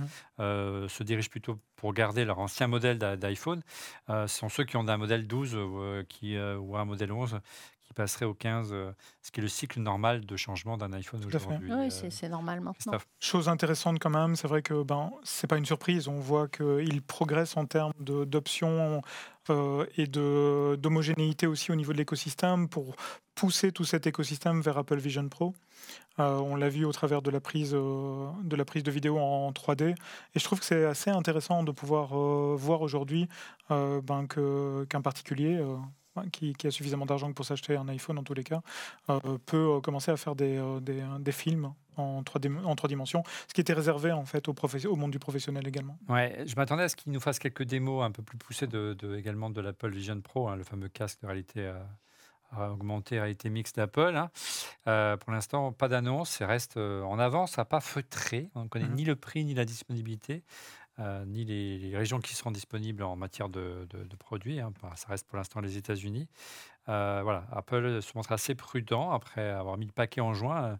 se 0.87 1.03
dirigent 1.03 1.29
plutôt 1.29 1.59
pour 1.75 1.93
garder 1.93 2.25
leur 2.25 2.39
ancien 2.39 2.67
modèle 2.67 2.97
d'iPhone. 2.97 3.61
ce 4.07 4.27
sont 4.27 4.49
ceux 4.49 4.65
qui 4.65 4.77
ont 4.77 4.87
un 4.87 4.97
modèle 4.97 5.27
12 5.27 5.57
qui, 6.09 6.37
ou 6.37 6.77
un 6.77 6.85
modèle 6.85 7.11
11 7.11 7.39
qui 7.87 7.93
passerait 7.93 8.25
au 8.25 8.33
15, 8.33 8.69
ce 9.21 9.31
qui 9.31 9.39
est 9.39 9.43
le 9.43 9.49
cycle 9.49 9.79
normal 9.79 10.25
de 10.25 10.35
changement 10.35 10.77
d'un 10.77 10.91
iPhone 10.93 11.23
aujourd'hui. 11.23 11.71
Oui, 11.71 11.89
c'est 12.09 12.29
normal 12.29 12.61
maintenant. 12.61 12.97
Chose 13.19 13.49
intéressante 13.49 13.99
quand 13.99 14.09
même, 14.09 14.35
c'est 14.35 14.47
vrai 14.47 14.61
que 14.61 14.83
ben, 14.83 15.11
ce 15.23 15.45
n'est 15.45 15.47
pas 15.47 15.57
une 15.57 15.65
surprise. 15.65 16.07
On 16.07 16.19
voit 16.19 16.47
qu'il 16.47 17.01
progresse 17.01 17.57
en 17.57 17.65
termes 17.65 17.93
d'options 17.99 19.01
euh, 19.49 19.85
et 19.97 20.07
d'homogénéité 20.07 21.47
aussi 21.47 21.71
au 21.71 21.75
niveau 21.75 21.93
de 21.93 21.97
l'écosystème 21.97 22.67
pour 22.67 22.95
pousser 23.35 23.71
tout 23.71 23.85
cet 23.85 24.07
écosystème 24.07 24.61
vers 24.61 24.77
Apple 24.77 24.97
Vision 24.97 25.27
Pro. 25.29 25.53
Euh, 26.19 26.37
on 26.39 26.55
l'a 26.55 26.69
vu 26.69 26.85
au 26.85 26.91
travers 26.91 27.21
de 27.21 27.29
la 27.29 27.39
prise 27.39 27.73
euh, 27.73 28.27
de 28.43 28.55
la 28.55 28.65
prise 28.65 28.83
de 28.83 28.91
vidéo 28.91 29.19
en 29.19 29.51
3D 29.51 29.91
et 29.91 29.95
je 30.35 30.43
trouve 30.43 30.59
que 30.59 30.65
c'est 30.65 30.85
assez 30.85 31.11
intéressant 31.11 31.63
de 31.63 31.71
pouvoir 31.71 32.07
voir 32.55 32.81
aujourd'hui 32.81 33.27
ben, 33.69 34.27
qu'un 34.27 35.01
particulier 35.01 35.63
qui, 36.31 36.55
a 36.65 36.71
suffisamment 36.71 37.05
d'argent 37.05 37.31
pour 37.33 37.45
s'acheter 37.45 37.75
un 37.75 37.87
iPhone 37.89 38.17
en 38.17 38.23
tous 38.23 38.33
les 38.33 38.43
cas, 38.43 38.61
peut 39.45 39.79
commencer 39.81 40.11
à 40.11 40.17
faire 40.17 40.35
des, 40.35 40.61
des 40.81 41.31
films 41.31 41.73
en 41.97 42.23
trois, 42.23 42.39
en 42.63 42.75
trois 42.75 42.87
dimensions, 42.87 43.23
ce 43.47 43.53
qui 43.53 43.61
était 43.61 43.73
réservé 43.73 44.11
en 44.11 44.25
fait 44.25 44.47
au, 44.47 44.53
au 44.53 44.95
monde 44.95 45.11
du 45.11 45.19
professionnel 45.19 45.67
également. 45.67 45.97
Ouais, 46.09 46.43
je 46.45 46.55
m'attendais 46.55 46.83
à 46.83 46.89
ce 46.89 46.95
qu'il 46.95 47.11
nous 47.11 47.19
fasse 47.19 47.39
quelques 47.39 47.63
démos 47.63 48.03
un 48.03 48.11
peu 48.11 48.23
plus 48.23 48.37
poussées 48.37 48.67
de, 48.67 48.95
également 49.17 49.49
de 49.49 49.61
l'Apple 49.61 49.89
Vision 49.89 50.19
Pro, 50.21 50.47
hein, 50.47 50.55
le 50.55 50.63
fameux 50.63 50.89
casque 50.89 51.21
de 51.21 51.27
réalité 51.27 51.61
euh, 52.57 52.69
augmentée, 52.69 53.19
réalité 53.19 53.49
mixte 53.49 53.77
d'Apple. 53.77 54.15
Hein. 54.15 54.29
Euh, 54.87 55.17
pour 55.17 55.31
l'instant, 55.31 55.71
pas 55.71 55.87
d'annonce, 55.87 56.29
ça 56.29 56.47
reste 56.47 56.77
euh, 56.77 57.03
en 57.03 57.19
avance, 57.19 57.51
ça 57.51 57.61
n'a 57.61 57.65
pas 57.65 57.81
feutré, 57.81 58.49
on 58.55 58.63
ne 58.63 58.69
connaît 58.69 58.85
mmh 58.85 58.95
ni 58.95 59.05
le 59.05 59.15
prix 59.15 59.43
ni 59.43 59.53
la 59.53 59.65
disponibilité. 59.65 60.43
Ni 60.99 61.45
les, 61.45 61.95
régions 61.95 62.19
qui 62.19 62.35
seront 62.35 62.51
disponibles 62.51 63.03
en 63.03 63.15
matière 63.15 63.49
de, 63.49 63.87
produits. 64.19 64.59
Hein. 64.59 64.73
Ça 64.95 65.07
reste 65.09 65.27
pour 65.27 65.37
l'instant 65.37 65.59
les 65.59 65.77
États-Unis. 65.77 66.27
voilà, 66.87 67.45
Apple 67.51 68.01
se 68.01 68.11
montre 68.15 68.31
assez 68.31 68.55
prudent 68.55 69.11
après 69.11 69.49
avoir 69.49 69.77
mis 69.77 69.85
le 69.85 69.91
paquet 69.91 70.21
en 70.21 70.33
juin. 70.33 70.79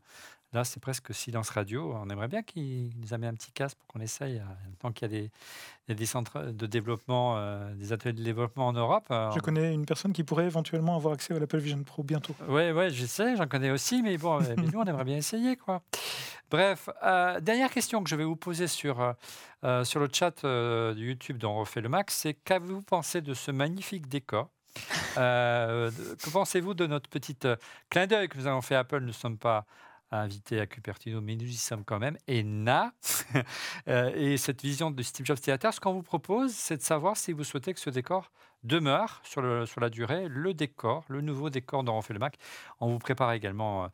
Là, 0.54 0.64
c'est 0.64 0.80
presque 0.80 1.14
silence 1.14 1.50
radio. 1.50 1.94
On 2.02 2.10
aimerait 2.10 2.30
bien 2.30 2.42
qu'ils 2.42 2.92
nous 3.02 3.14
amènent 3.14 3.32
un 3.32 3.34
petit 3.34 3.52
casque 3.52 3.78
pour 3.80 3.88
qu'on 3.88 4.00
essaye, 4.00 4.38
euh, 4.38 4.44
tant 4.80 4.94
qu'il 4.94 5.12
y 5.12 5.30
a 5.92 5.94
des, 5.94 6.06
centres 6.06 6.40
de 6.40 6.66
développement, 6.66 7.36
euh, 7.38 7.74
des 7.76 7.92
ateliers 7.92 8.14
de 8.14 8.24
développement 8.24 8.68
en 8.68 8.74
Europe. 8.74 9.08
Euh, 9.12 9.30
je 9.32 9.40
connais 9.40 9.74
une 9.74 9.86
personne 9.86 10.14
qui 10.14 10.24
pourrait 10.24 10.46
éventuellement 10.46 10.96
avoir 10.96 11.16
accès 11.16 11.36
à 11.36 11.40
l'Apple 11.40 11.58
Vision 11.58 11.84
Pro 11.84 12.02
bientôt. 12.02 12.34
Oui, 12.48 12.72
ouais, 12.72 12.90
je 12.92 13.06
sais, 13.06 13.36
j'en 13.36 13.48
connais 13.48 13.72
aussi, 13.72 14.02
mais 14.02 14.18
bon, 14.18 14.40
nous, 14.58 14.80
on 14.80 14.86
aimerait 14.86 15.04
bien 15.04 15.18
essayer. 15.18 15.58
quoi. 15.58 15.82
Bref, 16.50 16.88
dernière 17.42 17.70
question 17.70 18.02
que 18.02 18.10
je 18.10 18.16
vais 18.16 18.24
vous 18.24 18.38
poser 18.38 18.68
sur, 18.68 19.16
sur 19.84 20.00
le 20.00 20.08
chat 20.14 20.46
de 20.46 20.96
YouTube 20.98 21.40
dont 21.40 21.52
on 21.52 21.60
refait 21.60 21.82
le 21.82 21.90
max, 21.90 22.16
c'est 22.16 22.36
qu'avez-vous 22.36 22.84
pensé 22.84 23.20
de 23.20 23.34
ce 23.34 23.52
magnifique 23.52 24.08
décor? 24.08 24.48
Que 25.16 26.30
pensez-vous 26.32 26.74
de 26.74 26.88
notre 26.88 27.10
petite 27.10 27.50
clin 27.90 28.08
d'œil 28.08 28.30
que 28.30 28.38
nous 28.38 28.48
avons 28.48 28.62
fait 28.62 28.76
Apple? 28.76 29.02
Nous 29.02 29.08
ne 29.08 29.12
sommes 29.12 29.38
pas 29.38 29.66
invité 30.12 30.60
à 30.60 30.68
Cupertino, 30.68 31.22
mais 31.22 31.36
nous 31.36 31.48
y 31.48 31.56
sommes 31.56 31.84
quand 31.84 32.00
même. 32.00 32.18
Et 32.28 32.44
Na, 32.44 32.94
euh, 33.88 34.12
et 34.16 34.38
cette 34.38 34.62
vision 34.62 34.92
de 34.92 35.04
Steve 35.04 35.26
Jobs 35.26 35.40
Theater, 35.40 35.74
ce 35.74 35.80
qu'on 35.80 35.94
vous 35.94 36.04
propose, 36.04 36.54
c'est 36.54 36.78
de 36.78 36.82
savoir 36.82 37.18
si 37.18 37.34
vous 37.34 37.44
souhaitez 37.44 37.74
que 37.74 37.80
ce 37.80 37.90
décor 37.90 38.32
demeure 38.64 39.22
sur, 39.24 39.42
la 39.42 39.90
durée, 39.90 40.28
le 40.28 40.54
décor, 40.54 41.06
le 41.08 41.22
nouveau 41.22 41.50
décor 41.50 41.84
le 41.84 42.20
Mac. 42.20 42.38
On 42.80 42.90
vous 42.90 43.00
prépare 43.00 43.32
également 43.34 43.86
euh, 43.86 43.88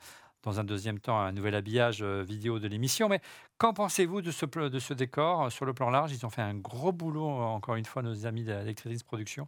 dans 0.43 0.59
un 0.59 0.63
deuxième 0.63 0.99
temps 0.99 1.19
un 1.19 1.31
nouvel 1.31 1.55
habillage 1.55 2.01
euh, 2.01 2.21
vidéo 2.21 2.59
de 2.59 2.67
l'émission. 2.67 3.09
Mais 3.09 3.21
Qu'en 3.59 3.71
pensez-vous 3.71 4.21
de 4.21 4.31
ce, 4.31 4.93
décor 4.93 5.51
sur 5.51 5.65
le 5.65 5.73
plan 5.73 5.89
large? 5.89 6.11
Ils 6.11 6.25
ont 6.25 6.29
fait 6.29 6.41
un 6.41 6.55
gros 6.55 6.91
boulot, 6.91 7.29
encore 7.29 7.75
une 7.75 7.85
fois, 7.85 8.01
nos 8.01 8.25
amis 8.25 8.43
d'Electricis 8.43 9.03
Production. 9.05 9.47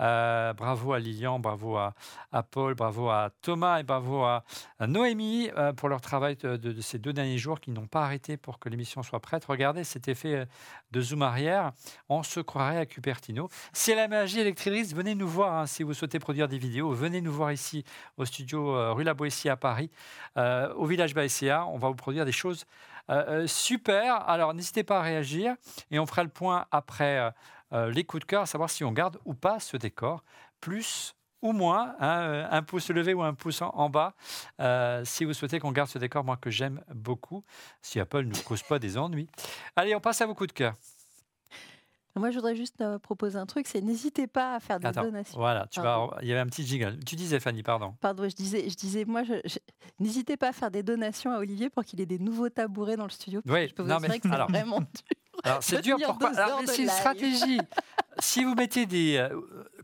Euh, 0.00 0.52
bravo 0.52 0.92
à 0.92 0.98
Lilian, 0.98 1.38
bravo 1.38 1.76
à, 1.76 1.94
Paul, 2.50 2.74
bravo 2.74 3.08
à 3.08 3.30
Thomas 3.42 3.78
et 3.78 3.82
bravo 3.82 4.24
à, 4.24 4.42
Noémie 4.80 5.50
euh, 5.56 5.72
pour 5.72 5.88
leur 5.88 6.00
travail 6.00 6.36
de, 6.36 6.80
ces 6.80 6.98
deux 6.98 7.12
derniers 7.12 7.38
jours 7.38 7.60
qui 7.60 7.70
n'ont 7.70 7.86
pas 7.86 8.02
arrêté 8.02 8.36
pour 8.36 8.58
que 8.58 8.68
l'émission 8.68 9.02
soit 9.02 9.20
prête. 9.20 9.44
Regardez 9.44 9.84
cet 9.84 10.08
effet 10.08 10.34
euh, 10.34 10.44
de 10.90 11.00
zoom 11.00 11.22
arrière. 11.22 11.72
On 12.08 12.22
se 12.22 12.40
croirait 12.40 12.78
à 12.78 12.86
Cupertino. 12.86 13.48
C'est 13.72 13.94
la 13.94 14.08
magie 14.08 14.40
Electricis. 14.40 14.94
Venez 14.94 15.14
nous 15.14 15.28
voir 15.28 15.54
hein, 15.54 15.66
si 15.66 15.82
vous 15.82 15.94
souhaitez 15.94 16.18
produire 16.18 16.48
des 16.48 16.58
vidéos. 16.58 16.90
Venez 16.90 17.20
nous 17.20 17.32
voir 17.32 17.52
ici 17.52 17.84
au 18.16 18.24
studio 18.24 18.92
rue 18.94 19.04
La 19.04 19.14
Boétie 19.14 19.48
à 19.48 19.56
Paris, 19.56 19.90
au 20.36 20.86
village 20.86 21.14
Baïséa. 21.14 21.66
On 21.66 21.78
va 21.78 21.88
vous 21.88 21.94
produire 21.94 22.24
des 22.24 22.32
choses 22.32 22.66
euh, 23.10 23.24
euh, 23.28 23.46
super. 23.46 24.28
Alors, 24.28 24.54
n'hésitez 24.54 24.84
pas 24.84 24.98
à 24.98 25.02
réagir 25.02 25.54
et 25.90 25.98
on 25.98 26.06
fera 26.06 26.22
le 26.22 26.28
point 26.28 26.66
après 26.70 27.32
euh, 27.72 27.90
les 27.90 28.04
coups 28.04 28.22
de 28.22 28.26
cœur, 28.26 28.42
à 28.42 28.46
savoir 28.46 28.70
si 28.70 28.84
on 28.84 28.92
garde 28.92 29.18
ou 29.24 29.34
pas 29.34 29.60
ce 29.60 29.76
décor. 29.76 30.24
Plus 30.60 31.14
ou 31.42 31.52
moins, 31.52 31.94
hein, 32.00 32.48
un 32.50 32.62
pouce 32.62 32.90
levé 32.90 33.14
ou 33.14 33.22
un 33.22 33.34
pouce 33.34 33.60
en, 33.62 33.90
bas, 33.90 34.14
si 35.04 35.24
vous 35.24 35.34
souhaitez 35.34 35.60
qu'on 35.60 35.70
garde 35.70 35.88
ce 35.88 35.98
décor, 35.98 36.24
moi 36.24 36.36
que 36.36 36.50
j'aime 36.50 36.82
beaucoup, 36.92 37.44
si 37.82 38.00
Apple 38.00 38.24
ne 38.24 38.38
cause 38.38 38.62
pas 38.62 38.78
des 38.78 38.96
ennuis. 38.96 39.28
Allez, 39.76 39.94
on 39.94 40.00
passe 40.00 40.20
à 40.22 40.26
vos 40.26 40.34
coups 40.34 40.48
de 40.48 40.54
cœur. 40.54 40.74
Moi, 42.16 42.30
je 42.30 42.36
voudrais 42.36 42.56
juste 42.56 42.80
euh, 42.80 42.98
proposer 42.98 43.38
un 43.38 43.46
truc, 43.46 43.66
c'est 43.66 43.80
n'hésitez 43.80 44.26
pas 44.26 44.54
à 44.54 44.60
faire 44.60 44.80
des 44.80 44.90
donations. 44.90 45.38
Voilà, 45.38 45.66
tu 45.70 45.80
vas, 45.80 46.08
il 46.22 46.28
y 46.28 46.32
avait 46.32 46.40
un 46.40 46.46
petit 46.46 46.66
jingle. 46.66 46.98
Tu 47.04 47.14
disais, 47.14 47.40
Fanny, 47.40 47.62
pardon. 47.62 47.94
Pardon, 48.00 48.28
je 48.28 48.34
disais, 48.34 48.68
je 48.68 48.74
disais 48.74 49.04
moi, 49.04 49.22
je, 49.22 49.34
n'hésitez 50.00 50.36
pas 50.36 50.48
à 50.48 50.52
faire 50.52 50.70
des 50.70 50.82
donations 50.82 51.30
à 51.32 51.38
Olivier 51.38 51.68
pour 51.68 51.84
qu'il 51.84 52.00
ait 52.00 52.06
des 52.06 52.18
nouveaux 52.18 52.48
tabourets 52.48 52.96
dans 52.96 53.04
le 53.04 53.10
studio. 53.10 53.42
Oui, 53.46 53.68
je 53.68 53.74
peux 53.74 53.82
vous 53.82 53.88
non, 53.88 53.98
mais, 54.00 54.18
que 54.18 54.28
c'est 54.28 54.28
vraiment 54.28 54.80
dur. 54.80 54.88
Alors, 55.44 55.62
c'est 55.62 55.82
dur, 55.82 55.98
pourquoi 56.04 56.32
C'est 56.66 56.82
une 56.82 56.88
stratégie. 56.88 57.60
si 58.18 58.44
vous 58.44 58.54
mettez 58.54 58.86
des. 58.86 59.16
Euh, 59.16 59.28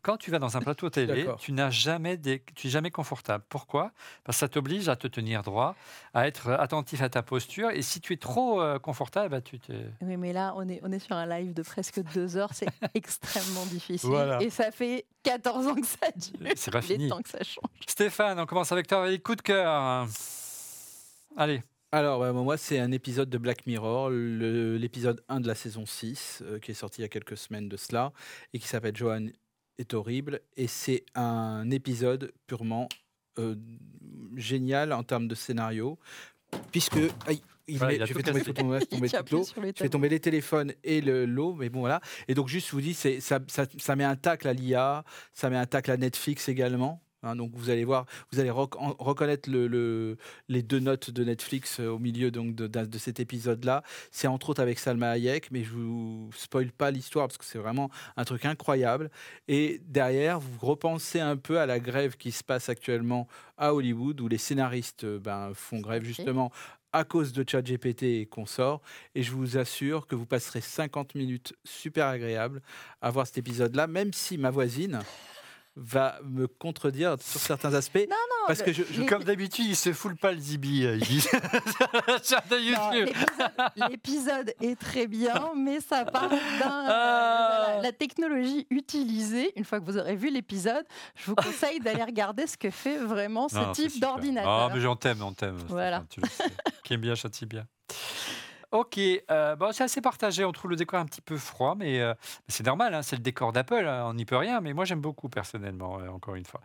quand 0.03 0.17
tu 0.17 0.31
vas 0.31 0.39
dans 0.39 0.57
un 0.57 0.61
plateau 0.61 0.91
télé, 0.91 1.27
tu 1.39 1.53
n'as 1.53 1.71
jamais 1.71 2.17
des, 2.17 2.43
tu 2.55 2.67
es 2.67 2.71
jamais 2.71 2.91
confortable. 2.91 3.45
Pourquoi? 3.49 3.93
Parce 4.25 4.37
que 4.37 4.41
ça 4.41 4.49
t'oblige 4.49 4.89
à 4.89 4.97
te 4.97 5.07
tenir 5.07 5.43
droit, 5.43 5.77
à 6.13 6.27
être 6.27 6.51
attentif 6.51 7.03
à 7.03 7.09
ta 7.09 7.23
posture. 7.23 7.71
Et 7.71 7.83
si 7.83 8.01
tu 8.01 8.13
es 8.15 8.17
trop 8.17 8.61
euh, 8.61 8.79
confortable, 8.79 9.29
bah, 9.29 9.41
tu 9.41 9.61
te. 9.61 9.73
Oui, 10.01 10.17
mais 10.17 10.33
là, 10.33 10.55
on 10.57 10.69
est, 10.69 10.81
on 10.83 10.91
est 10.91 10.99
sur 10.99 11.15
un 11.15 11.27
live 11.27 11.55
de 11.55 11.63
presque 11.63 12.03
deux 12.15 12.37
heures. 12.37 12.51
C'est 12.53 12.69
extrêmement 12.95 13.67
difficile. 13.67 14.39
Et 14.41 14.51
ça 14.51 14.71
fait 14.71 15.07
14 15.23 15.67
ans 15.69 15.75
que 15.75 15.87
ça 15.87 16.11
dure. 16.17 16.53
C'est 16.57 16.73
pas 16.73 16.83
fini. 16.83 17.09
Temps 17.09 17.23
que 17.23 17.29
ça 17.29 17.45
change. 17.45 17.71
Stéphane, 17.87 18.41
on 18.41 18.47
commence 18.47 18.73
avec 18.73 18.87
toi. 18.87 19.09
Les 19.09 19.21
coups 19.21 19.39
de 19.39 19.43
cœur. 19.43 20.07
Allez. 21.37 21.63
Alors, 21.95 22.25
moi, 22.33 22.57
c'est 22.57 22.79
un 22.79 22.91
épisode 22.91 23.29
de 23.29 23.37
Black 23.37 23.67
Mirror, 23.67 24.09
l'épisode 24.09 25.23
1 25.29 25.41
de 25.41 25.47
la 25.47 25.55
saison 25.55 25.85
6, 25.85 26.43
euh, 26.43 26.59
qui 26.59 26.71
est 26.71 26.75
sorti 26.75 27.01
il 27.01 27.03
y 27.03 27.05
a 27.05 27.09
quelques 27.09 27.37
semaines 27.37 27.69
de 27.69 27.77
cela, 27.77 28.15
et 28.55 28.59
qui 28.59 28.67
s'appelle 28.67 28.97
Johan 28.97 29.27
est 29.77 29.93
horrible. 29.93 30.41
Et 30.57 30.69
c'est 30.69 31.05
un 31.15 31.71
épisode 31.71 32.33
purement 32.47 32.89
euh, 33.39 33.57
génial 34.37 34.95
en 34.95 35.03
termes 35.03 35.29
de 35.29 35.35
scénario, 35.35 35.99
puisque. 36.71 36.97
il 37.29 37.41
je 37.69 37.77
fais 37.77 38.23
tomber, 38.23 39.73
tomber 39.91 40.09
les 40.09 40.21
téléphones 40.21 40.73
et 40.83 41.03
le 41.03 41.27
lot, 41.27 41.55
mais 41.55 41.69
bon 41.69 41.81
voilà. 41.81 42.01
Et 42.27 42.35
donc 42.35 42.49
juste, 42.49 42.69
je 42.69 42.73
vous 42.73 42.81
dis, 42.81 42.95
ça, 42.95 43.11
ça, 43.21 43.65
ça 43.79 43.97
met 43.97 44.05
un 44.05 44.17
tacle 44.17 44.49
à 44.49 44.55
l'IA, 44.55 45.05
ça 45.35 45.51
met 45.51 45.57
un 45.59 45.67
tacle 45.67 45.91
à 45.91 45.99
Netflix 45.99 46.49
également. 46.49 47.03
Hein, 47.23 47.37
donc 47.37 47.53
vous 47.55 47.71
allez 47.71 47.85
voir, 47.85 48.07
vous 48.33 48.41
allez 48.41 48.51
reconnaître 48.51 49.49
le, 49.51 50.17
les 50.49 50.63
deux 50.63 50.81
notes 50.81 51.11
de 51.11 51.23
Netflix 51.23 51.79
euh, 51.79 51.89
au 51.89 51.99
milieu 51.99 52.31
donc 52.31 52.55
de, 52.55 52.67
de, 52.67 52.99
cet 52.99 53.21
épisode-là. 53.21 53.85
C'est 54.11 54.27
entre 54.27 54.51
autres 54.51 54.61
avec 54.61 54.79
Salma 54.79 55.11
Hayek, 55.11 55.51
mais 55.53 55.63
je 55.63 55.71
vous 55.71 56.31
spoil 56.35 56.73
pas 56.73 56.91
l'histoire 56.91 57.29
parce 57.29 57.39
que 57.39 57.45
c'est 57.45 57.59
vraiment 57.59 57.91
un 58.17 58.25
truc 58.25 58.45
incroyable. 58.45 59.11
Et 59.47 59.81
derrière, 59.87 60.41
vous 60.41 60.67
repensez 60.67 61.21
un 61.21 61.37
peu 61.37 61.61
à 61.61 61.67
la 61.67 61.79
grève 61.79 62.17
qui 62.17 62.33
se 62.33 62.43
passe 62.43 62.69
actuellement 62.69 63.29
à 63.57 63.73
Hollywood, 63.73 64.21
où 64.21 64.27
les 64.27 64.39
scénaristes 64.39 65.05
euh, 65.05 65.21
ben, 65.21 65.53
font 65.55 65.81
grève 65.81 66.03
justement 66.03 66.51
à 66.93 67.05
cause 67.05 67.33
de 67.33 67.45
ChatGPT 67.49 68.03
et 68.03 68.27
consorts. 68.27 68.83
Et 69.15 69.23
je 69.23 69.33
vous 69.33 69.57
assure 69.57 70.07
que 70.07 70.15
vous 70.15 70.27
passerez 70.27 70.61
50 70.61 71.15
minutes 71.15 71.55
super 71.65 72.07
agréables 72.07 72.61
à 73.01 73.11
voir 73.11 73.27
cet 73.27 73.39
épisode-là, 73.39 73.87
même 73.87 74.13
si 74.13 74.39
ma 74.39 74.51
voisine 74.51 75.01
va 75.77 76.19
me 76.25 76.47
contredire 76.47 77.17
sur 77.21 77.41
certains 77.41 77.73
aspects. 77.75 78.07
Non, 78.09 78.17
non, 78.17 78.47
parce 78.47 78.63
que 78.63 78.73
je, 78.73 78.83
comme 79.09 79.25
d'habitude, 79.25 79.65
il 79.67 79.77
se 79.77 79.93
foule 79.93 80.17
pas 80.17 80.33
le 80.33 80.39
zibi. 80.39 80.85
Euh, 80.85 80.99
l'épisode 83.89 84.53
est 84.61 84.79
très 84.79 85.07
bien, 85.07 85.53
mais 85.57 85.81
ça 85.81 86.05
part 86.05 86.29
d'un. 86.29 86.39
Ah. 86.63 87.81
la 87.83 87.93
technologie 87.93 88.67
utilisée, 88.71 89.53
une 89.57 89.65
fois 89.65 89.81
que 89.81 89.87
vous 89.87 89.97
aurez 89.97 90.17
vu 90.17 90.31
l'épisode, 90.31 90.85
je 91.17 91.27
vous 91.27 91.35
conseille 91.35 91.81
d'aller 91.81 92.03
regarder 92.03 92.47
ce 92.47 92.57
que 92.57 92.71
fait 92.71 92.99
vraiment 92.99 93.49
ce 93.49 93.73
type 93.73 93.99
d'ordinateur. 94.01 94.51
Ah, 94.51 94.71
mais 94.73 94.81
j'en 94.81 94.97
t'aime, 94.97 95.23
on 95.23 95.33
t'aime. 95.33 95.59
Voilà. 95.69 96.05
Qui 96.85 96.95
aime 96.95 97.01
bien, 97.01 97.15
châtie 97.15 97.47
bien. 97.47 97.67
Ok, 98.73 98.99
euh, 98.99 99.55
bon, 99.55 99.71
c'est 99.73 99.85
assez 99.85 100.01
partagé. 100.01 100.47
On 100.47 100.53
trouve 100.53 100.71
le 100.71 100.77
décor 100.77 100.99
un 100.99 101.05
petit 101.05 101.21
peu 101.21 101.37
froid, 101.37 101.75
mais, 101.77 102.01
euh, 102.01 102.15
c'est 102.49 102.65
normal. 102.65 102.95
Hein, 102.95 103.03
c'est 103.03 103.17
le 103.17 103.23
décor 103.23 103.53
d'Apple. 103.53 103.87
Hein, 103.87 104.05
on 104.07 104.15
n'y 104.15 104.25
peut 104.25 104.37
rien. 104.37 104.63
Mais 104.63 104.73
moi, 104.73 104.87
j'aime 104.87 105.03
beaucoup 105.03 105.29
personnellement, 105.29 106.01
euh, 106.01 106.09
encore 106.09 106.37
une 106.37 106.47
fois. 106.47 106.63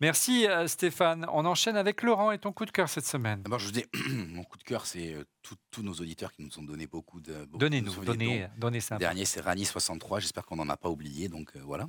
Merci 0.00 0.46
Stéphane. 0.66 1.26
On 1.32 1.44
enchaîne 1.44 1.76
avec 1.76 2.02
Laurent 2.02 2.30
et 2.30 2.38
ton 2.38 2.52
coup 2.52 2.64
de 2.64 2.70
cœur 2.70 2.88
cette 2.88 3.06
semaine. 3.06 3.42
je 3.58 3.64
vous 3.64 3.72
dis, 3.72 3.84
mon 4.28 4.44
coup 4.44 4.56
de 4.56 4.62
cœur, 4.62 4.86
c'est 4.86 5.16
tous 5.42 5.82
nos 5.82 5.94
auditeurs 5.94 6.32
qui 6.32 6.42
nous 6.42 6.58
ont 6.60 6.62
donné 6.62 6.86
beaucoup 6.86 7.20
de. 7.20 7.48
Donnez-nous, 7.52 8.04
donnez, 8.04 8.46
donnez 8.56 8.80
ça. 8.80 8.94
Le 8.94 9.00
dernier, 9.00 9.24
c'est 9.24 9.40
Rani63. 9.40 10.20
J'espère 10.20 10.46
qu'on 10.46 10.56
n'en 10.56 10.68
a 10.68 10.76
pas 10.76 10.88
oublié. 10.88 11.28
Donc 11.28 11.56
voilà. 11.56 11.88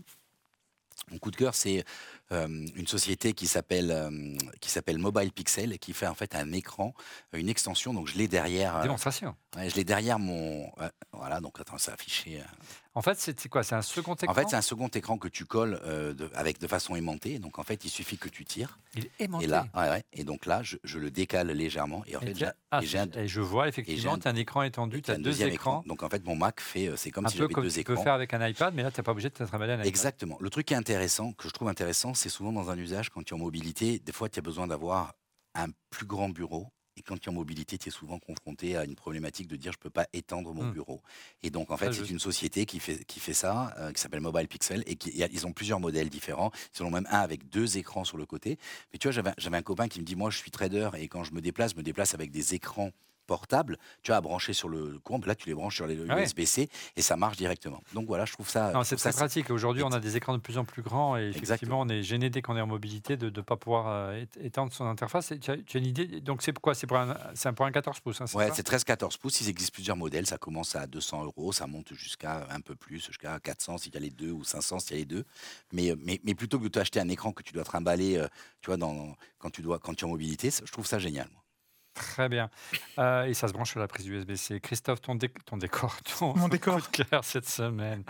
Mon 1.12 1.18
coup 1.20 1.32
de 1.32 1.36
cœur, 1.36 1.54
c'est 1.54 1.86
une 2.32 2.88
société 2.88 3.34
qui 3.34 3.48
s'appelle 3.48 3.92
euh, 3.92 4.10
qui 4.62 4.70
s'appelle 4.70 5.00
Mobile 5.00 5.32
Pixel 5.32 5.74
et 5.74 5.78
qui 5.78 5.94
fait 5.94 6.08
en 6.08 6.14
fait 6.14 6.36
un 6.36 6.52
écran, 6.52 6.94
une 7.34 7.50
extension. 7.50 7.94
Donc 7.94 8.08
je 8.08 8.18
l'ai 8.18 8.28
derrière. 8.28 8.82
Démonstration. 8.82 9.36
je 9.56 9.76
l'ai 9.76 9.84
derrière 9.84 10.20
mon. 10.20 10.72
voilà, 11.14 11.40
donc 11.42 11.60
attends, 11.60 11.78
ça 11.78 11.94
affiché. 11.94 12.42
En 12.96 13.02
fait, 13.02 13.18
c'est 13.18 13.48
quoi? 13.48 13.64
C'est 13.64 13.76
un 13.76 13.82
second 13.84 14.16
écran 14.16 14.32
En 14.32 14.36
fait, 14.36 14.50
c'est 14.50 14.56
un 14.56 14.62
second 14.62 14.88
écran 14.88 15.18
que 15.18 15.28
tu 15.28 15.46
colles 15.46 15.80
euh, 15.86 16.14
de, 16.14 16.30
avec 16.34 16.60
de 16.60 16.68
façon 16.68 16.96
aimantée. 16.96 17.38
Donc, 17.38 17.60
en 17.60 17.64
fait, 17.64 17.86
il 17.86 17.90
suffit 17.90 18.18
que 18.18 18.28
tu 18.28 18.46
tires. 18.46 18.80
Il 18.96 19.06
est 19.06 19.12
aimanté. 19.20 19.46
Et 19.46 19.48
là, 19.48 19.68
ouais, 19.76 20.04
et 20.12 20.24
donc 20.24 20.48
là, 20.48 20.64
je, 20.64 20.78
je, 20.84 20.98
le 20.98 21.12
décale 21.12 21.52
légèrement. 21.52 22.04
Et 22.08 22.18
en 22.18 22.20
fait, 22.20 22.34
ah, 22.72 22.82
et, 22.82 23.28
je 23.28 23.42
vois 23.42 23.68
effectivement, 23.68 24.18
tu 24.18 24.28
as 24.28 24.32
un 24.32 24.36
écran 24.36 24.64
étendu, 24.64 25.02
tu 25.04 25.12
as 25.12 25.18
deux 25.18 25.44
écrans. 25.44 25.84
Donc, 25.86 26.02
en 26.02 26.10
fait, 26.10 26.26
mon 26.26 26.36
Mac 26.36 26.60
fait, 26.60 26.88
euh, 26.88 26.96
c'est 26.98 27.12
comme 27.12 27.26
un 27.26 27.30
si 27.30 27.38
j'avais 27.38 27.54
deux 27.54 27.70
tu 27.70 27.80
écrans. 27.80 27.96
peux 27.96 28.02
faire 28.02 28.14
avec 28.14 28.34
un 28.34 28.46
iPad, 28.46 28.74
mais 28.74 28.84
là, 28.84 28.92
tu 28.92 29.00
n'as 29.00 29.04
pas 29.04 29.12
obligé 29.12 29.30
de 29.30 29.36
te 29.36 29.44
travailler 29.44 29.74
un 29.74 29.76
iPad. 29.76 29.88
Exactement. 29.88 30.38
Le 30.42 30.50
truc 30.50 30.66
qui 30.66 30.74
est 30.74 30.78
intéressant, 30.78 31.32
que 31.34 31.48
je 31.48 31.54
trouve 31.54 31.70
intéressant, 31.70 32.16
c'est 32.20 32.30
souvent 32.30 32.52
dans 32.52 32.70
un 32.70 32.78
usage, 32.78 33.10
quand 33.10 33.24
tu 33.24 33.34
es 33.34 33.36
en 33.36 33.40
mobilité, 33.40 34.00
des 34.00 34.12
fois, 34.12 34.30
tu 34.30 34.40
as 34.40 34.42
besoin 34.42 34.68
d'avoir 34.68 35.14
un 35.56 35.68
plus 35.90 36.06
grand 36.06 36.30
bureau 36.30 36.68
et 36.98 37.02
quand 37.02 37.18
tu 37.18 37.30
es 37.30 37.32
en 37.32 37.36
mobilité, 37.36 37.78
tu 37.78 37.88
es 37.88 37.92
souvent 37.92 38.20
confronté 38.20 38.76
à 38.76 38.84
une 38.84 38.96
problématique 38.96 39.48
de 39.48 39.56
dire 39.56 39.72
je 39.72 39.78
ne 39.78 39.84
peux 39.84 39.90
pas 39.90 40.06
étendre 40.12 40.54
mon 40.54 40.66
mmh. 40.66 40.74
bureau. 40.74 41.02
Et 41.44 41.50
donc, 41.50 41.72
en 41.72 41.78
fait, 41.78 41.94
c'est 41.94 42.10
une 42.10 42.20
société 42.20 42.66
qui 42.66 42.82
fait, 42.82 43.06
qui 43.06 43.22
fait 43.22 43.34
ça, 43.34 43.74
euh, 43.78 43.94
qui 43.94 44.02
s'appelle 44.02 44.20
Mobile 44.20 44.50
Pixel, 44.50 44.84
et 44.86 44.96
qui, 44.96 45.12
ils 45.12 45.48
ont 45.48 45.54
plusieurs 45.54 45.80
modèles 45.80 46.10
différents. 46.10 46.52
Ils 46.76 46.84
en 46.84 46.88
ont 46.88 46.92
même 46.92 47.08
un 47.10 47.20
avec 47.20 47.48
deux 47.48 47.78
écrans 47.78 48.04
sur 48.04 48.18
le 48.18 48.26
côté. 48.26 48.58
Mais 48.92 49.00
tu 49.00 49.10
vois, 49.10 49.34
j'avais 49.38 49.58
un 49.58 49.62
copain 49.62 49.88
qui 49.88 50.02
me 50.02 50.06
dit 50.06 50.18
moi, 50.18 50.30
je 50.30 50.38
suis 50.38 50.52
trader, 50.52 50.90
et 50.98 51.08
quand 51.08 51.24
je 51.24 51.34
me 51.34 51.40
déplace, 51.40 51.72
je 51.72 51.78
me 51.78 51.84
déplace 51.84 52.14
avec 52.14 52.32
des 52.32 52.54
écrans 52.54 52.92
portable, 53.30 53.78
tu 54.02 54.12
as 54.12 54.18
à 54.18 54.22
brancher 54.22 54.54
sur 54.54 54.70
le 54.70 54.98
courant, 55.04 55.22
là 55.28 55.36
tu 55.36 55.48
les 55.48 55.54
branches 55.54 55.76
sur 55.76 55.86
les 55.86 55.94
USB-C 55.96 56.68
et 56.96 57.02
ça 57.04 57.16
marche 57.16 57.38
directement. 57.38 57.84
Donc 57.94 58.08
voilà, 58.08 58.26
je 58.26 58.34
trouve 58.34 58.50
ça. 58.50 58.74
C'est 58.84 58.96
très 58.96 59.12
pratique. 59.12 59.52
Aujourd'hui, 59.52 59.84
on 59.84 59.92
a 59.92 60.00
des 60.00 60.18
écrans 60.18 60.34
de 60.34 60.42
plus 60.42 60.58
en 60.58 60.66
plus 60.66 60.82
grands 60.82 61.16
et 61.16 61.30
effectivement, 61.30 61.80
on 61.80 61.88
est 61.90 62.02
gêné 62.02 62.32
dès 62.32 62.42
qu'on 62.42 62.58
est 62.58 62.62
en 62.62 62.68
mobilité 62.68 63.18
de 63.18 63.30
ne 63.30 63.42
pas 63.42 63.56
pouvoir 63.56 63.86
euh, 63.88 64.26
étendre 64.42 64.74
son 64.74 64.86
interface. 64.86 65.32
Tu 65.40 65.52
as, 65.52 65.58
tu 65.58 65.78
as, 65.78 65.80
une 65.80 65.86
idée 65.86 66.22
Donc 66.22 66.42
c'est 66.42 66.58
quoi? 66.58 66.74
C'est 66.74 66.88
pour, 66.88 66.98
un, 66.98 67.16
pour 67.56 67.66
un 67.68 67.72
14 67.72 68.00
pouces 68.00 68.20
hein, 68.22 68.26
Ouais, 68.34 68.50
c'est 68.52 68.68
13-14 68.68 69.20
pouces. 69.20 69.42
Il 69.42 69.50
existe 69.50 69.74
plusieurs 69.74 69.96
modèles. 69.96 70.26
Ça 70.26 70.40
commence 70.40 70.76
à 70.76 70.88
200 70.88 71.26
euros, 71.26 71.52
ça 71.52 71.68
monte 71.68 71.94
jusqu'à 71.94 72.48
un 72.50 72.62
peu 72.62 72.76
plus, 72.76 73.06
jusqu'à 73.06 73.40
400 73.40 73.78
s'il 73.78 73.94
y 73.94 73.98
a 73.98 74.00
les 74.00 74.10
deux 74.10 74.32
ou 74.32 74.44
500 74.44 74.80
s'il 74.80 74.92
y 74.92 74.94
a 74.96 74.98
les 74.98 75.06
deux. 75.06 75.26
Mais, 75.72 75.94
mais, 76.04 76.20
mais 76.24 76.34
plutôt 76.34 76.58
que 76.58 76.64
de 76.64 76.70
t'acheter 76.70 77.00
un 77.00 77.10
écran 77.10 77.32
que 77.32 77.44
tu 77.44 77.54
dois 77.54 77.64
trimballer, 77.64 78.18
euh, 78.18 78.28
tu 78.62 78.72
vois, 78.72 78.78
dans, 78.78 79.16
quand, 79.38 79.52
tu 79.52 79.62
dois, 79.62 79.78
quand 79.78 79.94
tu 79.94 80.04
es 80.04 80.08
en 80.08 80.12
mobilité, 80.12 80.50
je 80.50 80.72
trouve 80.72 80.88
ça 80.88 80.98
génial. 80.98 81.30
Très 82.00 82.30
bien. 82.30 82.50
Euh, 82.98 83.26
et 83.26 83.34
ça 83.34 83.50
se 83.50 83.54
branche 83.54 83.72
sur 83.72 83.80
la 83.82 83.88
prise 83.90 84.08
USB-C. 84.08 84.62
Christophe, 84.62 85.02
ton, 85.02 85.18
ton 85.46 85.58
décor, 85.58 85.98
ton 86.18 86.34
mon 86.38 86.48
décor. 86.48 86.76
coup 86.76 86.92
de 86.92 87.04
cœur 87.04 87.26
cette 87.26 87.48
semaine. 87.48 88.04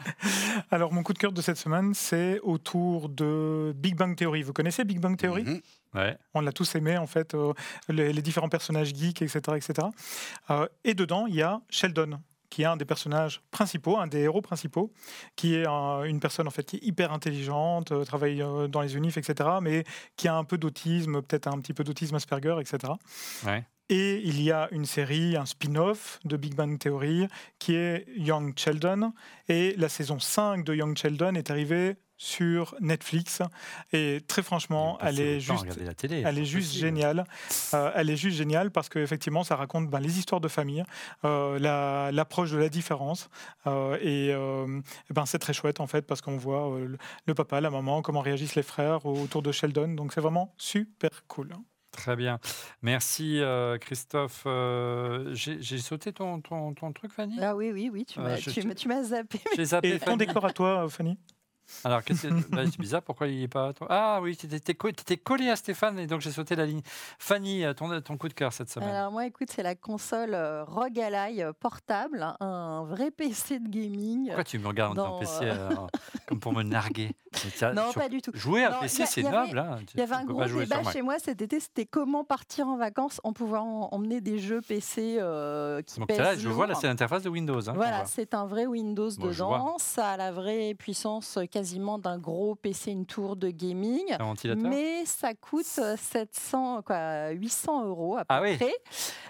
Alors, 0.71 0.93
mon 0.93 1.01
coup 1.01 1.13
de 1.13 1.17
cœur 1.17 1.31
de 1.31 1.41
cette 1.41 1.57
semaine, 1.57 1.95
c'est 1.95 2.39
autour 2.41 3.09
de 3.09 3.73
Big 3.75 3.95
Bang 3.95 4.15
Theory. 4.15 4.43
Vous 4.43 4.53
connaissez 4.53 4.83
Big 4.83 4.99
Bang 4.99 5.17
Theory? 5.17 5.43
Mhm. 5.43 5.61
ouais. 5.95 6.17
On 6.35 6.41
l'a 6.41 6.51
tous 6.51 6.75
aimé, 6.75 6.99
en 6.99 7.07
fait, 7.07 7.33
euh, 7.33 7.53
les, 7.89 8.21
différents 8.21 8.49
personnages 8.49 8.93
geeks, 8.93 9.23
etc. 9.23 9.39
etc. 9.55 9.87
Euh, 10.51 10.67
et 10.83 10.93
dedans, 10.93 11.25
il 11.25 11.35
y 11.35 11.41
a 11.41 11.59
Sheldon 11.71 12.19
qui 12.51 12.63
est 12.63 12.65
un 12.65 12.77
des 12.77 12.85
personnages 12.85 13.41
principaux, 13.51 13.97
un 13.97 14.07
des 14.07 14.21
héros 14.21 14.41
principaux, 14.41 14.91
qui 15.35 15.53
est 15.53 15.67
une 15.67 16.19
personne 16.19 16.47
en 16.47 16.51
fait 16.51 16.63
qui 16.63 16.77
est 16.77 16.83
hyper 16.83 17.13
intelligente, 17.13 17.93
travaille 18.05 18.43
dans 18.69 18.81
les 18.81 18.97
unifs, 18.97 19.17
etc., 19.17 19.49
mais 19.61 19.83
qui 20.17 20.27
a 20.27 20.35
un 20.35 20.43
peu 20.43 20.57
d'autisme, 20.57 21.21
peut-être 21.21 21.47
un 21.47 21.59
petit 21.59 21.73
peu 21.73 21.83
d'autisme 21.83 22.15
Asperger, 22.15 22.55
etc. 22.59 22.93
Ouais. 23.45 23.63
Et 23.89 24.21
il 24.23 24.41
y 24.41 24.51
a 24.51 24.67
une 24.71 24.85
série, 24.85 25.35
un 25.35 25.45
spin-off 25.45 26.19
de 26.23 26.37
Big 26.37 26.53
Bang 26.53 26.77
Theory 26.77 27.27
qui 27.57 27.75
est 27.75 28.05
Young 28.15 28.53
Sheldon. 28.55 29.13
Et 29.47 29.73
la 29.77 29.89
saison 29.89 30.19
5 30.19 30.63
de 30.63 30.75
Young 30.75 30.95
Sheldon 30.95 31.33
est 31.33 31.49
arrivée 31.49 31.95
sur 32.19 32.75
Netflix. 32.81 33.41
Et 33.93 34.19
très 34.27 34.43
franchement 34.43 34.99
elle 35.01 35.19
est, 35.19 35.39
juste, 35.39 35.65
elle 36.11 36.37
est 36.37 36.45
juste 36.45 36.73
géniale. 36.73 37.23
Euh, 37.73 37.91
elle 37.95 38.11
est 38.11 38.17
juste 38.17 38.37
géniale 38.37 38.69
parce 38.69 38.89
qu'effectivement 38.89 39.43
ça 39.43 39.55
raconte 39.55 39.89
ben, 39.89 39.99
les 39.99 40.19
histoires 40.19 40.41
de 40.41 40.49
famille 40.49 40.83
euh, 41.25 42.11
l'approche 42.11 42.51
de 42.51 42.57
la 42.57 42.69
différence. 42.69 43.29
Euh, 43.65 43.97
et, 44.01 44.35
ben, 45.09 45.25
c'est 45.25 45.39
très 45.39 45.53
chouette 45.53 45.79
en 45.79 45.87
fait 45.87 46.05
parce 46.05 46.21
qu'on 46.21 46.37
voit 46.37 46.77
le, 47.25 47.33
papa 47.33 47.61
la 47.61 47.71
maman 47.71 48.01
comment 48.01 48.21
réagissent 48.21 48.55
les 48.55 48.63
frères 48.63 49.05
autour 49.05 49.41
de 49.41 49.51
Sheldon. 49.51 49.87
Donc 49.87 50.13
c'est 50.13 50.21
vraiment 50.21 50.53
super 50.57 51.25
cool 51.27 51.55
Très 51.91 52.15
bien. 52.15 52.39
Merci 52.81 53.39
euh, 53.39 53.77
Christophe. 53.77 54.43
Euh, 54.45 55.33
j'ai 55.33 55.77
sauté 55.79 56.13
ton, 56.13 56.39
ton, 56.41 56.73
ton, 56.73 56.93
truc, 56.93 57.11
Fanny? 57.11 57.37
Ah 57.41 57.55
oui, 57.55 57.71
oui, 57.71 57.89
oui, 57.91 58.05
tu 58.05 58.19
euh, 58.19 58.23
m'as 58.87 59.03
zappé. 59.03 59.39
zappé. 59.63 59.95
Et 59.95 59.99
ton 59.99 60.17
décor 60.17 60.45
à 60.45 60.53
toi, 60.53 60.87
Fanny? 60.89 61.17
Alors, 61.83 62.01
bah, 62.49 62.63
c'est 62.65 62.79
bizarre, 62.79 63.01
pourquoi 63.01 63.27
il 63.27 63.39
n'est 63.39 63.47
pas. 63.47 63.71
Ah 63.89 64.19
oui, 64.21 64.35
tu 64.35 64.47
étais, 64.53 64.75
collé 65.17 65.49
à 65.49 65.55
Stéphane 65.55 65.99
et 65.99 66.07
donc 66.07 66.21
j'ai 66.21 66.31
sauté 66.31 66.55
la 66.55 66.65
ligne. 66.65 66.81
Fanny, 67.17 67.63
ton, 67.75 68.01
ton 68.01 68.17
coup 68.17 68.27
de 68.27 68.33
cœur 68.33 68.53
cette 68.53 68.69
semaine 68.69 68.89
Alors, 68.89 69.11
moi, 69.11 69.25
écoute, 69.25 69.49
c'est 69.51 69.63
la 69.63 69.75
console 69.75 70.33
euh, 70.33 70.63
ROG 70.63 70.99
Ally 70.99 71.41
euh, 71.41 71.53
portable, 71.53 72.35
un 72.39 72.83
vrai 72.85 73.11
PC 73.11 73.59
de 73.59 73.67
gaming. 73.67 74.27
Pourquoi 74.27 74.43
tu 74.43 74.59
me 74.59 74.67
regardes 74.67 74.95
dans 74.95 75.19
ton 75.19 75.19
PC 75.19 75.51
comme 76.27 76.39
pour 76.39 76.53
me 76.53 76.63
narguer? 76.63 77.11
non, 77.75 77.93
pas 77.93 78.09
du 78.09 78.21
tout. 78.21 78.31
Jouer 78.33 78.63
à 78.63 78.71
PC, 78.71 79.05
c'est 79.05 79.23
noble. 79.23 79.59
Hein. 79.59 79.79
Il 79.93 79.99
y 79.99 80.03
avait 80.03 80.15
un 80.15 80.25
gros 80.25 80.43
débat 80.43 80.83
chez 80.91 81.01
moi 81.01 81.19
cet 81.19 81.41
été, 81.41 81.59
c'était 81.59 81.85
comment 81.85 82.23
partir 82.23 82.67
en 82.67 82.77
vacances 82.77 83.21
en 83.23 83.33
pouvant 83.33 83.89
emmener 83.91 84.21
des 84.21 84.39
jeux 84.39 84.61
PC 84.61 85.17
euh, 85.19 85.81
qui 85.81 85.99
Donc 85.99 86.09
là, 86.15 86.35
je 86.35 86.47
vois, 86.49 86.67
là, 86.67 86.75
c'est 86.75 86.87
l'interface 86.87 87.23
de 87.23 87.29
Windows. 87.29 87.69
Hein, 87.69 87.73
voilà, 87.75 88.05
c'est 88.05 88.33
un 88.33 88.45
vrai 88.45 88.65
Windows 88.65 89.09
dedans. 89.09 89.75
Ça 89.77 90.11
a 90.11 90.17
la 90.17 90.31
vraie 90.31 90.73
puissance 90.73 91.37
euh, 91.37 91.45
quasiment 91.59 91.99
d'un 91.99 92.17
gros 92.17 92.55
PC, 92.55 92.91
une 92.91 93.05
tour 93.05 93.35
de 93.35 93.49
gaming. 93.49 94.15
Mais 94.55 95.03
ça 95.05 95.33
coûte 95.33 95.65
700, 95.65 96.83
quoi, 96.83 97.31
800 97.31 97.85
euros 97.85 98.15
à 98.15 98.21
peu 98.21 98.25
ah 98.29 98.39
près. 98.39 98.73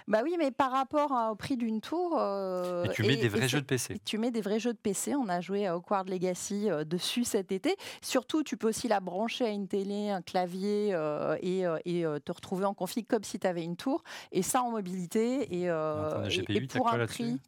Bah 0.06 0.20
oui, 0.22 0.36
mais 0.38 0.52
par 0.52 0.70
rapport 0.70 1.10
au 1.32 1.34
prix 1.34 1.56
d'une 1.56 1.80
tour. 1.80 2.16
Euh, 2.16 2.84
et 2.84 2.90
tu 2.90 3.02
mets 3.02 3.16
des 3.16 3.28
vrais 3.28 3.48
jeux 3.48 3.60
de 3.60 3.66
PC. 3.66 4.00
Tu 4.04 4.16
mets 4.16 4.30
des 4.30 4.42
vrais 4.42 4.60
jeux 4.60 4.72
de 4.72 4.78
PC. 4.78 5.16
On 5.16 5.28
a 5.28 5.40
joué 5.40 5.66
à 5.66 5.76
Hogwarts 5.76 6.04
Legacy 6.04 6.68
dessus 6.86 7.24
cet 7.24 7.50
été. 7.50 7.74
Surtout, 8.00 8.44
tu 8.44 8.56
peux 8.56 8.68
aussi 8.68 8.86
la 8.86 9.00
brancher 9.00 9.46
à 9.46 9.50
une 9.50 9.66
télé, 9.66 10.10
un 10.10 10.22
clavier 10.22 10.96
et, 11.42 11.64
et 11.84 12.04
te 12.24 12.32
retrouver 12.32 12.64
en 12.64 12.74
config 12.74 13.08
comme 13.08 13.24
si 13.24 13.40
tu 13.40 13.46
avais 13.48 13.64
une 13.64 13.76
tour. 13.76 14.04
Et 14.30 14.42
ça 14.42 14.62
en 14.62 14.70
mobilité. 14.70 15.52
Et, 15.52 15.64
et 15.64 16.60
pour 16.68 16.92
un 16.92 17.06
prix. 17.06 17.40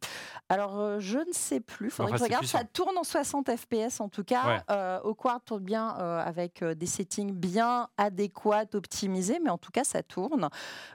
Alors, 0.49 0.99
je 0.99 1.19
ne 1.19 1.31
sais 1.31 1.61
plus. 1.61 1.89
Faudrait 1.89 2.11
que 2.11 2.17
je 2.17 2.23
regarde. 2.23 2.45
Ça 2.45 2.65
tourne 2.65 2.97
en 2.97 3.05
60 3.05 3.49
FPS 3.55 4.01
en 4.01 4.09
tout 4.09 4.25
cas. 4.25 4.63
Euh, 4.73 4.99
au 5.03 5.13
Quad 5.13 5.43
tourne 5.45 5.63
bien 5.63 5.87
avec 5.87 6.63
des 6.63 6.85
settings 6.85 7.31
bien 7.31 7.87
adéquats, 7.97 8.65
optimisés, 8.73 9.39
mais 9.43 9.49
en 9.49 9.57
tout 9.57 9.71
cas, 9.71 9.83
ça 9.83 10.03
tourne. 10.03 10.49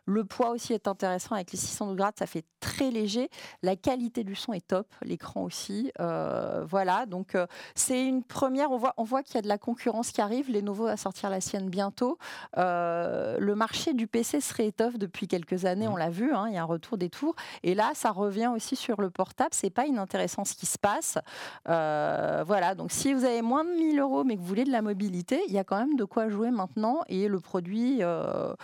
Le 0.06 0.24
poids 0.24 0.50
aussi 0.50 0.72
est 0.72 0.88
intéressant 0.88 1.34
avec 1.34 1.52
les 1.52 1.58
600 1.58 1.92
degrés, 1.92 2.10
ça 2.18 2.26
fait 2.26 2.44
très 2.60 2.90
léger. 2.90 3.28
La 3.62 3.76
qualité 3.76 4.24
du 4.24 4.34
son 4.34 4.52
est 4.52 4.66
top, 4.66 4.86
l'écran 5.02 5.42
aussi. 5.42 5.92
voilà, 5.98 7.06
donc 7.06 7.36
c'est 7.74 8.04
une 8.04 8.22
première. 8.22 8.70
On 8.70 8.78
voit, 8.78 8.94
on 8.96 9.04
voit 9.04 9.22
qu'il 9.22 9.36
y 9.36 9.38
a 9.38 9.42
de 9.42 9.48
la 9.48 9.58
concurrence 9.58 10.10
qui 10.10 10.20
arrive. 10.20 10.50
Lenovo 10.50 10.84
va 10.84 10.96
sortir 10.96 11.30
la 11.30 11.40
sienne 11.40 11.68
bientôt. 11.68 12.18
le 12.56 13.54
marché 13.54 13.94
du 13.94 14.06
PC 14.06 14.40
se 14.40 14.54
réétoffe 14.54 14.98
depuis 14.98 15.28
quelques 15.28 15.64
années, 15.64 15.88
mmh. 15.88 15.92
on 15.92 15.96
l'a 15.96 16.10
vu. 16.10 16.32
Hein, 16.32 16.46
il 16.48 16.54
y 16.54 16.58
a 16.58 16.62
un 16.62 16.66
retour 16.66 16.98
des 16.98 17.10
tours, 17.10 17.34
et 17.62 17.74
là, 17.74 17.92
ça 17.94 18.10
revient 18.10 18.50
aussi 18.54 18.76
sur 18.76 19.00
le 19.00 19.10
portable. 19.10 19.50
C'est 19.52 19.70
pas 19.70 19.86
inintéressant 19.86 20.44
ce 20.44 20.54
qui 20.54 20.66
se 20.66 20.78
passe. 20.78 21.18
voilà, 21.64 22.74
donc 22.74 22.92
si 22.92 23.14
vous 23.14 23.24
avez 23.24 23.42
moins 23.42 23.64
de 23.64 23.67
1000 23.76 23.98
euros 23.98 24.24
mais 24.24 24.36
que 24.36 24.40
vous 24.40 24.46
voulez 24.46 24.64
de 24.64 24.72
la 24.72 24.82
mobilité, 24.82 25.40
il 25.48 25.54
y 25.54 25.58
a 25.58 25.64
quand 25.64 25.78
même 25.78 25.96
de 25.96 26.04
quoi 26.04 26.28
jouer 26.28 26.50
maintenant 26.50 27.02
et 27.08 27.28
le 27.28 27.40
produit 27.40 27.98
euh, 28.02 28.54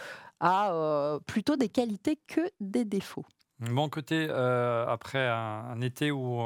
a 0.41 0.73
euh, 0.73 1.19
plutôt 1.27 1.57
des 1.57 1.69
qualités 1.69 2.19
que 2.27 2.41
des 2.61 2.85
défauts. 2.85 3.25
Bon 3.61 3.89
côté, 3.89 4.27
euh, 4.29 4.87
après 4.87 5.29
un, 5.29 5.81
été 5.81 6.11
où 6.11 6.41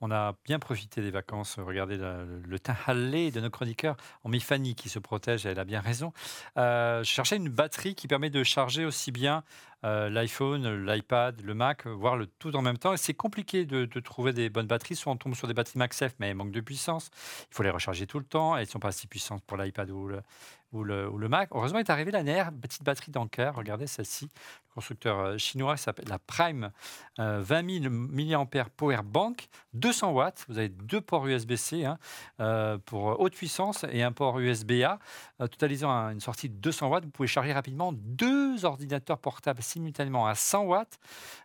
on 0.00 0.10
a 0.10 0.34
bien 0.46 0.58
profité 0.58 1.02
des 1.02 1.10
vacances. 1.10 1.58
Regardez 1.58 1.98
le, 1.98 2.58
teint 2.58 2.76
hallé 2.86 3.30
de 3.30 3.40
nos 3.40 3.50
chroniqueurs. 3.50 3.96
On 4.24 4.30
met 4.30 4.40
Fanny 4.40 4.74
qui 4.74 4.88
se 4.88 4.98
protège, 4.98 5.44
elle 5.44 5.58
a 5.58 5.64
bien 5.64 5.80
raison. 5.80 6.12
je 6.56 7.02
cherchais 7.04 7.36
une 7.36 7.50
batterie 7.50 7.94
qui 7.94 8.08
permet 8.08 8.30
de 8.30 8.42
charger 8.42 8.86
aussi 8.86 9.12
bien 9.12 9.42
euh, 9.42 9.44
l'iPhone, 9.82 10.84
l'iPad, 10.84 11.40
le 11.42 11.54
Mac, 11.54 11.86
voire 11.86 12.16
le 12.16 12.26
tout 12.26 12.54
en 12.56 12.62
même 12.62 12.78
temps. 12.78 12.96
C'est 12.96 13.14
compliqué 13.14 13.64
de, 13.64 13.86
trouver 14.00 14.32
des 14.32 14.50
bonnes 14.50 14.66
batteries. 14.66 14.96
Soit 14.96 15.12
on 15.12 15.16
tombe 15.16 15.34
sur 15.34 15.48
des 15.48 15.54
batteries 15.54 15.78
MagSafe, 15.78 16.14
mais 16.18 16.28
elles 16.28 16.36
manquent 16.36 16.50
de 16.52 16.60
puissance. 16.60 17.10
Il 17.50 17.54
faut 17.54 17.62
les 17.62 17.70
recharger 17.70 18.06
tout 18.06 18.18
le 18.18 18.24
temps. 18.24 18.56
Elles 18.56 18.66
ne 18.66 18.70
sont 18.70 18.80
pas 18.80 18.88
assez 18.88 19.06
puissantes 19.06 19.42
pour 19.44 19.56
l'iPad 19.56 19.90
ou 19.90 20.08
le, 20.08 21.28
Mac. 21.28 21.48
Heureusement, 21.52 21.78
est 21.78 21.90
arrivé 21.90 22.10
la 22.10 22.22
NER, 22.22 22.44
petite 22.60 22.84
batterie 22.84 23.10
d'Anker. 23.10 23.54
Regardez 23.54 23.86
celle-ci. 23.86 24.24
Le 24.70 24.74
constructeur 24.74 25.18
euh, 25.18 25.38
chinois 25.38 25.76
s'appelle 25.76 26.08
la 26.08 26.20
Prime 26.20 26.70
20 27.18 27.82
000 27.82 27.92
mAh 27.92 28.46
Power 28.76 29.00
Bank, 29.04 29.48
200 29.74 30.12
watts. 30.12 30.44
Vous 30.48 30.58
avez 30.58 30.68
deux 30.68 31.00
ports 31.00 31.26
USB-C 31.26 31.84
hein, 31.84 31.98
euh, 32.38 32.78
pour 32.78 33.18
haute 33.20 33.34
puissance 33.34 33.84
et 33.90 34.02
un 34.02 34.12
port 34.12 34.38
USB-A, 34.38 34.98
totalisant 35.38 35.90
une 36.10 36.20
sortie 36.20 36.48
de 36.48 36.54
200 36.54 36.88
watts. 36.88 37.04
Vous 37.04 37.10
pouvez 37.10 37.28
charger 37.28 37.52
rapidement 37.52 37.92
deux 37.92 38.64
ordinateurs 38.64 39.18
portables 39.18 39.60
simultanément 39.70 40.26
à 40.26 40.34
100 40.34 40.64
watts. 40.64 40.98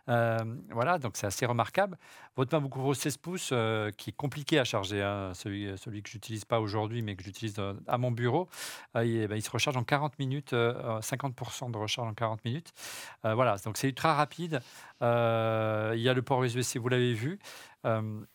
Euh, 0.08 0.38
voilà, 0.70 0.98
donc 0.98 1.16
c'est 1.16 1.26
assez 1.26 1.46
remarquable. 1.46 1.98
Votre 2.36 2.54
MacBook 2.54 2.72
Pro 2.72 2.94
16 2.94 3.16
pouces, 3.16 3.50
euh, 3.52 3.90
qui 3.96 4.10
est 4.10 4.16
compliqué 4.16 4.58
à 4.58 4.64
charger, 4.64 5.02
hein, 5.02 5.32
celui, 5.34 5.72
que 6.02 6.10
j'utilise 6.10 6.44
pas 6.44 6.60
aujourd'hui, 6.60 7.02
mais 7.02 7.16
que 7.16 7.24
j'utilise 7.24 7.54
euh, 7.58 7.74
à 7.86 7.98
mon 7.98 8.10
bureau, 8.10 8.48
il, 8.94 9.26
ben, 9.26 9.36
il, 9.36 9.42
se 9.42 9.50
recharge 9.50 9.76
en 9.76 9.84
40 9.84 10.18
minutes, 10.18 10.52
50% 10.52 11.70
de 11.70 11.78
recharge 11.78 12.08
en 12.08 12.14
40 12.14 12.44
minutes. 12.44 12.72
voilà, 13.22 13.56
donc 13.64 13.76
c'est 13.76 13.88
ultra 13.88 14.14
rapide. 14.14 14.60
il 15.00 16.00
y 16.00 16.08
a 16.08 16.14
le 16.14 16.22
port 16.22 16.42
USB-C, 16.42 16.78
vous 16.78 16.88
l'avez 16.88 17.14
vu. 17.14 17.38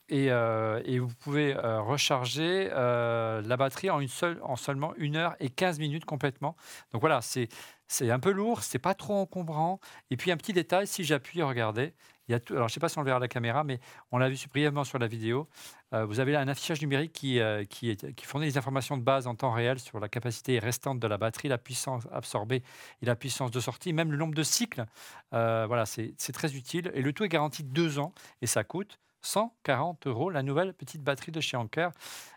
Et, 0.10 1.00
vous 1.00 1.14
pouvez 1.20 1.54
recharger 1.54 2.70
la 2.70 3.58
batterie 3.58 3.90
en, 3.90 4.00
une 4.00 4.08
seule, 4.08 4.40
en 4.44 4.56
seulement 4.56 4.94
1 5.00 5.16
heure 5.16 5.36
et 5.40 5.50
15 5.50 5.80
minutes 5.80 6.06
complètement. 6.06 6.56
Donc 6.92 7.02
voilà, 7.02 7.22
c'est 7.22 7.50
c'est 7.92 8.10
un 8.10 8.20
peu 8.20 8.32
lourd, 8.32 8.64
c'est 8.64 8.80
pas 8.80 8.94
trop 8.94 9.16
encombrant. 9.16 9.80
Et 10.12 10.18
puis 10.18 10.32
un 10.32 10.38
petit 10.38 10.54
détail, 10.54 10.88
si 10.88 11.04
j'appuie, 11.04 11.42
regardez, 11.42 11.94
il 12.28 12.32
y 12.32 12.36
a 12.36 12.40
tout, 12.40 12.54
alors 12.54 12.70
je 12.70 12.74
sais 12.74 12.80
pas 12.80 12.88
si 12.88 12.98
on 12.98 13.02
le 13.02 13.06
verra 13.06 13.18
à 13.18 13.20
la 13.20 13.28
caméra, 13.28 13.66
mais 13.66 13.82
on 14.12 14.18
l'a 14.18 14.30
vu 14.30 14.38
brièvement 14.50 14.86
sur 14.86 14.98
la 14.98 15.08
vidéo. 15.08 15.50
Euh, 15.94 16.06
vous 16.06 16.22
avez 16.22 16.32
là 16.32 16.40
un 16.40 16.48
affichage 16.48 16.82
numérique 16.82 17.12
qui, 17.12 17.42
euh, 17.42 17.66
qui, 17.66 17.98
fournit 18.24 18.48
des 18.48 18.58
informations 18.58 18.96
de 18.96 19.04
base 19.04 19.28
en 19.28 19.36
temps 19.36 19.52
réel 19.52 19.78
sur 19.78 20.00
la 20.00 20.08
capacité 20.08 20.58
restante 20.58 21.02
de 21.02 21.08
la 21.08 21.18
batterie, 21.18 21.50
la 21.50 21.58
puissance 21.58 22.08
absorbée 22.14 22.64
et 23.02 23.06
la 23.06 23.18
puissance 23.18 23.52
de 23.52 23.60
sortie, 23.60 23.92
même 23.92 24.12
le 24.12 24.18
nombre 24.18 24.36
de 24.36 24.44
cycles. 24.44 24.86
Euh, 25.34 25.66
voilà, 25.68 25.86
c'est 25.86 26.16
très 26.32 26.56
utile. 26.56 26.92
Et 26.94 27.02
le 27.02 27.12
tout 27.12 27.26
est 27.26 27.30
garanti 27.30 27.64
deux 27.64 28.00
ans 28.00 28.14
et 28.42 28.48
ça 28.48 28.64
coûte 28.64 29.00
140 29.22 30.08
euros 30.08 30.30
la 30.30 30.44
nouvelle 30.44 30.74
petite 30.74 31.04
batterie 31.04 31.32
de 31.32 31.40
chez 31.40 31.58
Anker. 31.58 31.92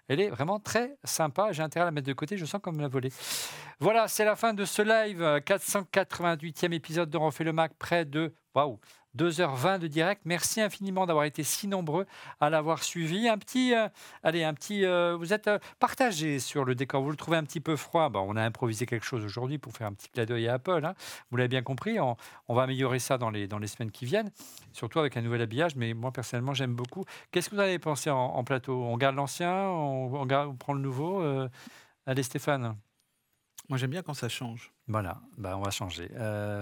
Elle 0.08 0.20
est 0.20 0.28
vraiment 0.28 0.60
très 0.60 0.96
sympa. 1.04 1.52
J'ai 1.52 1.62
intérêt 1.62 1.84
à 1.84 1.86
la 1.86 1.90
mettre 1.90 2.06
de 2.06 2.12
côté. 2.12 2.36
Je 2.36 2.44
sens 2.44 2.60
comme 2.62 2.80
la 2.80 2.88
voler. 2.88 3.10
Voilà, 3.80 4.08
c'est 4.08 4.24
la 4.24 4.36
fin 4.36 4.54
de 4.54 4.64
ce 4.64 4.82
live. 4.82 5.22
488e 5.46 6.72
épisode 6.72 7.10
de 7.10 7.16
Refait 7.16 7.44
le 7.44 7.52
Mac. 7.52 7.72
Près 7.78 8.04
de 8.04 8.34
waouh, 8.54 8.78
2h20 9.16 9.78
de 9.78 9.86
direct. 9.86 10.22
Merci 10.24 10.60
infiniment 10.60 11.06
d'avoir 11.06 11.24
été 11.24 11.42
si 11.42 11.68
nombreux 11.68 12.06
à 12.40 12.50
l'avoir 12.50 12.82
suivi. 12.82 13.28
Un 13.28 13.38
petit, 13.38 13.74
euh, 13.74 13.88
allez, 14.22 14.42
un 14.44 14.54
petit, 14.54 14.84
euh, 14.84 15.16
vous 15.16 15.32
êtes 15.32 15.46
euh, 15.46 15.58
partagé 15.78 16.38
sur 16.40 16.64
le 16.64 16.74
décor. 16.74 17.02
Vous 17.02 17.10
le 17.10 17.16
trouvez 17.16 17.36
un 17.36 17.44
petit 17.44 17.60
peu 17.60 17.76
froid. 17.76 18.08
Bon, 18.08 18.26
on 18.28 18.36
a 18.36 18.42
improvisé 18.42 18.86
quelque 18.86 19.06
chose 19.06 19.24
aujourd'hui 19.24 19.58
pour 19.58 19.72
faire 19.72 19.86
un 19.86 19.92
petit 19.92 20.08
clin 20.08 20.24
d'œil 20.24 20.48
à 20.48 20.54
Apple. 20.54 20.84
Hein. 20.84 20.94
Vous 21.30 21.36
l'avez 21.36 21.48
bien 21.48 21.62
compris. 21.62 21.98
On, 22.00 22.16
va 22.48 22.62
améliorer 22.62 22.98
ça 22.98 23.18
dans 23.18 23.30
les, 23.30 23.46
dans 23.46 23.58
les 23.58 23.66
semaines 23.66 23.90
qui 23.90 24.04
viennent, 24.04 24.30
surtout 24.72 24.98
avec 24.98 25.16
un 25.16 25.22
nouvel 25.22 25.42
habillage. 25.42 25.76
Mais 25.76 25.94
moi, 25.94 26.12
personnellement, 26.12 26.54
j'aime 26.54 26.74
beaucoup. 26.74 27.04
Qu'est-ce 27.30 27.50
que 27.50 27.54
vous 27.54 27.60
avez 27.60 27.78
pensé 27.78 28.10
en, 28.10 28.44
plateau? 28.44 28.82
On 28.82 28.96
garde 28.96 29.16
l'ancien? 29.16 29.52
On, 29.52 30.28
on, 30.28 30.56
prend 30.56 30.72
le 30.72 30.80
nouveau 30.80 31.22
Allez, 32.06 32.22
Stéphane. 32.22 32.76
Moi, 33.68 33.78
j'aime 33.78 33.90
bien 33.90 34.02
quand 34.02 34.14
ça 34.14 34.28
change. 34.28 34.72
Voilà, 34.88 35.20
bah, 35.38 35.56
on 35.56 35.62
va 35.62 35.70
changer. 35.70 36.10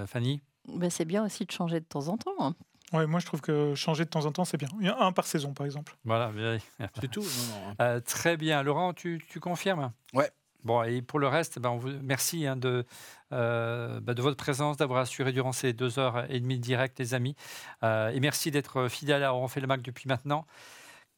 Fanny? 0.06 0.42
Bah, 0.68 0.90
c'est 0.90 1.04
bien 1.04 1.24
aussi 1.24 1.44
de 1.44 1.50
changer 1.50 1.80
de 1.80 1.84
temps 1.84 2.08
en 2.08 2.16
temps. 2.16 2.34
Hein. 2.38 2.54
Ouais, 2.92 3.06
moi 3.06 3.20
je 3.20 3.26
trouve 3.26 3.40
que 3.40 3.74
changer 3.74 4.04
de 4.04 4.10
temps 4.10 4.26
en 4.26 4.32
temps, 4.32 4.44
c'est 4.44 4.58
bien. 4.58 4.68
Il 4.80 4.86
y 4.86 4.90
a 4.90 5.02
un 5.02 5.12
par 5.12 5.26
saison, 5.26 5.54
par 5.54 5.64
exemple. 5.66 5.96
Voilà, 6.04 6.30
c'est 7.00 7.10
tout. 7.10 7.24
Euh, 7.80 8.00
très 8.00 8.36
bien. 8.36 8.62
Laurent, 8.62 8.92
tu, 8.92 9.24
tu 9.28 9.40
confirmes? 9.40 9.92
Ouais. 10.12 10.30
Bon, 10.64 10.82
et 10.84 11.02
pour 11.02 11.18
le 11.18 11.26
reste, 11.26 11.58
ben, 11.58 11.70
on 11.70 11.76
vous, 11.76 11.90
merci 12.02 12.46
hein, 12.46 12.56
de, 12.56 12.84
euh, 13.32 13.98
ben, 14.00 14.14
de 14.14 14.22
votre 14.22 14.36
présence, 14.36 14.76
d'avoir 14.76 15.00
assuré 15.00 15.32
durant 15.32 15.52
ces 15.52 15.72
deux 15.72 15.98
heures 15.98 16.30
et 16.30 16.38
demie 16.38 16.56
de 16.56 16.62
direct, 16.62 16.98
les 16.98 17.14
amis. 17.14 17.34
Euh, 17.82 18.10
et 18.10 18.20
merci 18.20 18.50
d'être 18.50 18.88
fidèle 18.88 19.24
à 19.24 19.34
On 19.34 19.48
fait 19.48 19.60
le 19.60 19.66
Mac 19.66 19.82
depuis 19.82 20.06
maintenant. 20.06 20.46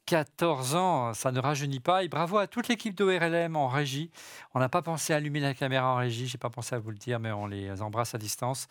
14 0.07 0.75
ans, 0.75 1.15
ça 1.15 1.33
ne 1.33 1.41
rajeunit 1.41 1.81
pas. 1.81 2.05
Et 2.05 2.09
bravo 2.09 2.39
à 2.39 2.47
toute 2.47 2.69
l'équipe 2.69 2.95
d'ORLM 2.95 3.57
en 3.57 3.69
régie. 3.69 4.11
On 4.55 4.61
n'a 4.61 4.69
pas 4.69 4.83
pensé 4.83 5.13
à 5.13 5.17
allumer 5.17 5.41
la 5.41 5.55
caméra 5.55 5.93
en 5.93 5.97
régie, 5.97 6.27
j'ai 6.27 6.39
pas 6.39 6.51
pensé 6.51 6.75
à 6.75 6.79
vous 6.79 6.91
le 6.91 6.97
dire, 6.97 7.21
mais 7.21 7.33
on 7.33 7.47
les 7.47 7.81
embrasse 7.83 8.15
à 8.15 8.19
distance. 8.19 8.69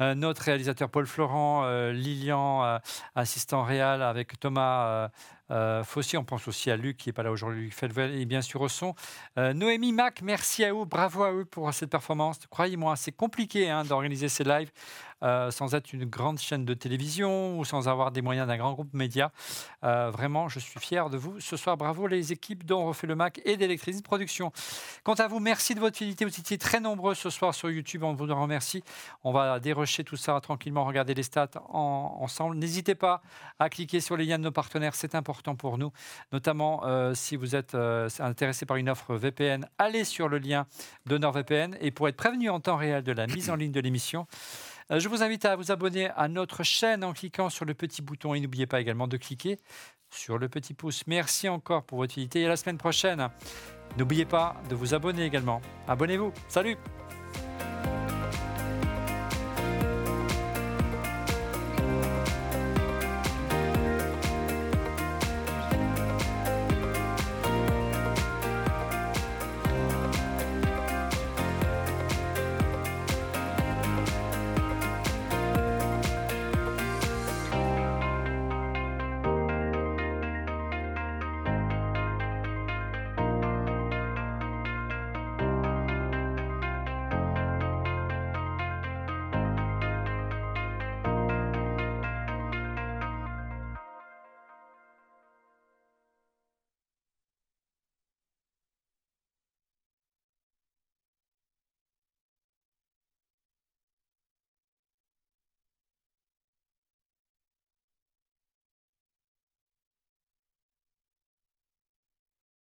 Euh, 0.00 0.14
notre 0.14 0.42
réalisateur 0.42 0.88
Paul 0.88 1.06
Florent, 1.06 1.64
euh, 1.64 1.92
Lilian, 1.92 2.64
euh, 2.64 2.78
assistant 3.14 3.62
réal 3.64 4.02
avec 4.02 4.38
Thomas 4.38 5.10
euh, 5.50 5.82
on 6.14 6.24
pense 6.24 6.48
aussi 6.48 6.70
à 6.70 6.76
Luc 6.76 6.96
qui 6.96 7.08
n'est 7.08 7.12
pas 7.12 7.22
là 7.22 7.30
aujourd'hui, 7.30 7.70
et 8.14 8.24
bien 8.24 8.42
sûr 8.42 8.60
au 8.60 8.68
son. 8.68 8.94
Noémie 9.36 9.92
Mac, 9.92 10.22
merci 10.22 10.64
à 10.64 10.72
vous, 10.72 10.86
bravo 10.86 11.22
à 11.22 11.32
eux 11.32 11.44
pour 11.44 11.72
cette 11.72 11.90
performance. 11.90 12.38
Croyez-moi, 12.48 12.96
c'est 12.96 13.12
compliqué 13.12 13.70
hein, 13.70 13.84
d'organiser 13.84 14.28
ces 14.28 14.44
lives. 14.44 14.70
sans 15.22 15.74
être 15.74 15.92
une 15.92 16.06
grande 16.06 16.38
chaîne 16.38 16.64
de 16.64 16.74
télévision 16.74 17.58
ou 17.58 17.64
sans 17.64 17.88
avoir 17.88 18.10
des 18.10 18.22
moyens 18.22 18.48
d'un 18.48 18.56
grand 18.56 18.72
groupe 18.72 18.92
média. 18.94 19.32
vraiment, 19.82 20.48
je 20.48 20.58
suis 20.58 20.78
fier 20.80 21.10
de 21.10 21.16
vous. 21.16 21.40
Ce 21.40 21.56
soir, 21.56 21.76
bravo 21.76 22.06
les 22.06 22.32
équipes 22.32 22.64
dont 22.64 22.82
on 22.82 22.86
refait 22.86 23.06
le 23.06 23.16
Mac 23.16 23.40
et 23.44 23.56
d'Electricity 23.56 24.02
Production. 24.02 24.52
Quant 25.04 25.14
à 25.14 25.26
vous, 25.28 25.40
merci 25.40 25.74
de 25.74 25.80
votre 25.80 25.96
fidélité. 25.96 26.24
Vous 26.24 26.40
étiez 26.40 26.58
très 26.58 26.80
nombreux 26.80 27.14
ce 27.14 27.30
soir 27.30 27.54
sur 27.54 27.70
YouTube. 27.70 28.02
On 28.02 28.14
vous 28.14 28.30
en 28.30 28.40
remercie. 28.40 28.82
On 29.24 29.32
va 29.32 29.60
dérocher 29.60 30.04
tout 30.04 30.16
ça 30.16 30.40
tranquillement, 30.40 30.84
regarder 30.84 31.14
les 31.14 31.22
stats 31.22 31.50
ensemble. 31.68 32.56
N'hésitez 32.56 32.94
pas 32.94 33.22
à 33.58 33.68
cliquer 33.68 34.00
sur 34.00 34.16
les 34.16 34.24
liens 34.24 34.38
de 34.38 34.44
nos 34.44 34.52
partenaires, 34.52 34.94
c'est 34.94 35.14
important 35.14 35.39
pour 35.42 35.78
nous. 35.78 35.92
Notamment 36.32 36.82
euh, 36.84 37.14
si 37.14 37.36
vous 37.36 37.56
êtes 37.56 37.74
euh, 37.74 38.08
intéressé 38.18 38.66
par 38.66 38.76
une 38.76 38.88
offre 38.88 39.14
VPN, 39.14 39.66
allez 39.78 40.04
sur 40.04 40.28
le 40.28 40.38
lien 40.38 40.66
de 41.06 41.18
NordVPN. 41.18 41.76
Et 41.80 41.90
pour 41.90 42.08
être 42.08 42.16
prévenu 42.16 42.50
en 42.50 42.60
temps 42.60 42.76
réel 42.76 43.02
de 43.02 43.12
la 43.12 43.26
mise 43.26 43.50
en 43.50 43.56
ligne 43.56 43.72
de 43.72 43.80
l'émission, 43.80 44.26
euh, 44.90 44.98
je 44.98 45.08
vous 45.08 45.22
invite 45.22 45.44
à 45.44 45.56
vous 45.56 45.70
abonner 45.70 46.10
à 46.16 46.28
notre 46.28 46.62
chaîne 46.62 47.04
en 47.04 47.12
cliquant 47.12 47.48
sur 47.48 47.64
le 47.64 47.74
petit 47.74 48.02
bouton 48.02 48.34
et 48.34 48.40
n'oubliez 48.40 48.66
pas 48.66 48.80
également 48.80 49.08
de 49.08 49.16
cliquer 49.16 49.58
sur 50.10 50.38
le 50.38 50.48
petit 50.48 50.74
pouce. 50.74 51.06
Merci 51.06 51.48
encore 51.48 51.84
pour 51.84 51.98
votre 51.98 52.14
fidélité 52.14 52.42
et 52.42 52.46
à 52.46 52.48
la 52.48 52.56
semaine 52.56 52.78
prochaine. 52.78 53.28
N'oubliez 53.96 54.24
pas 54.24 54.60
de 54.68 54.74
vous 54.74 54.94
abonner 54.94 55.24
également. 55.24 55.60
Abonnez-vous. 55.86 56.32
Salut 56.48 56.76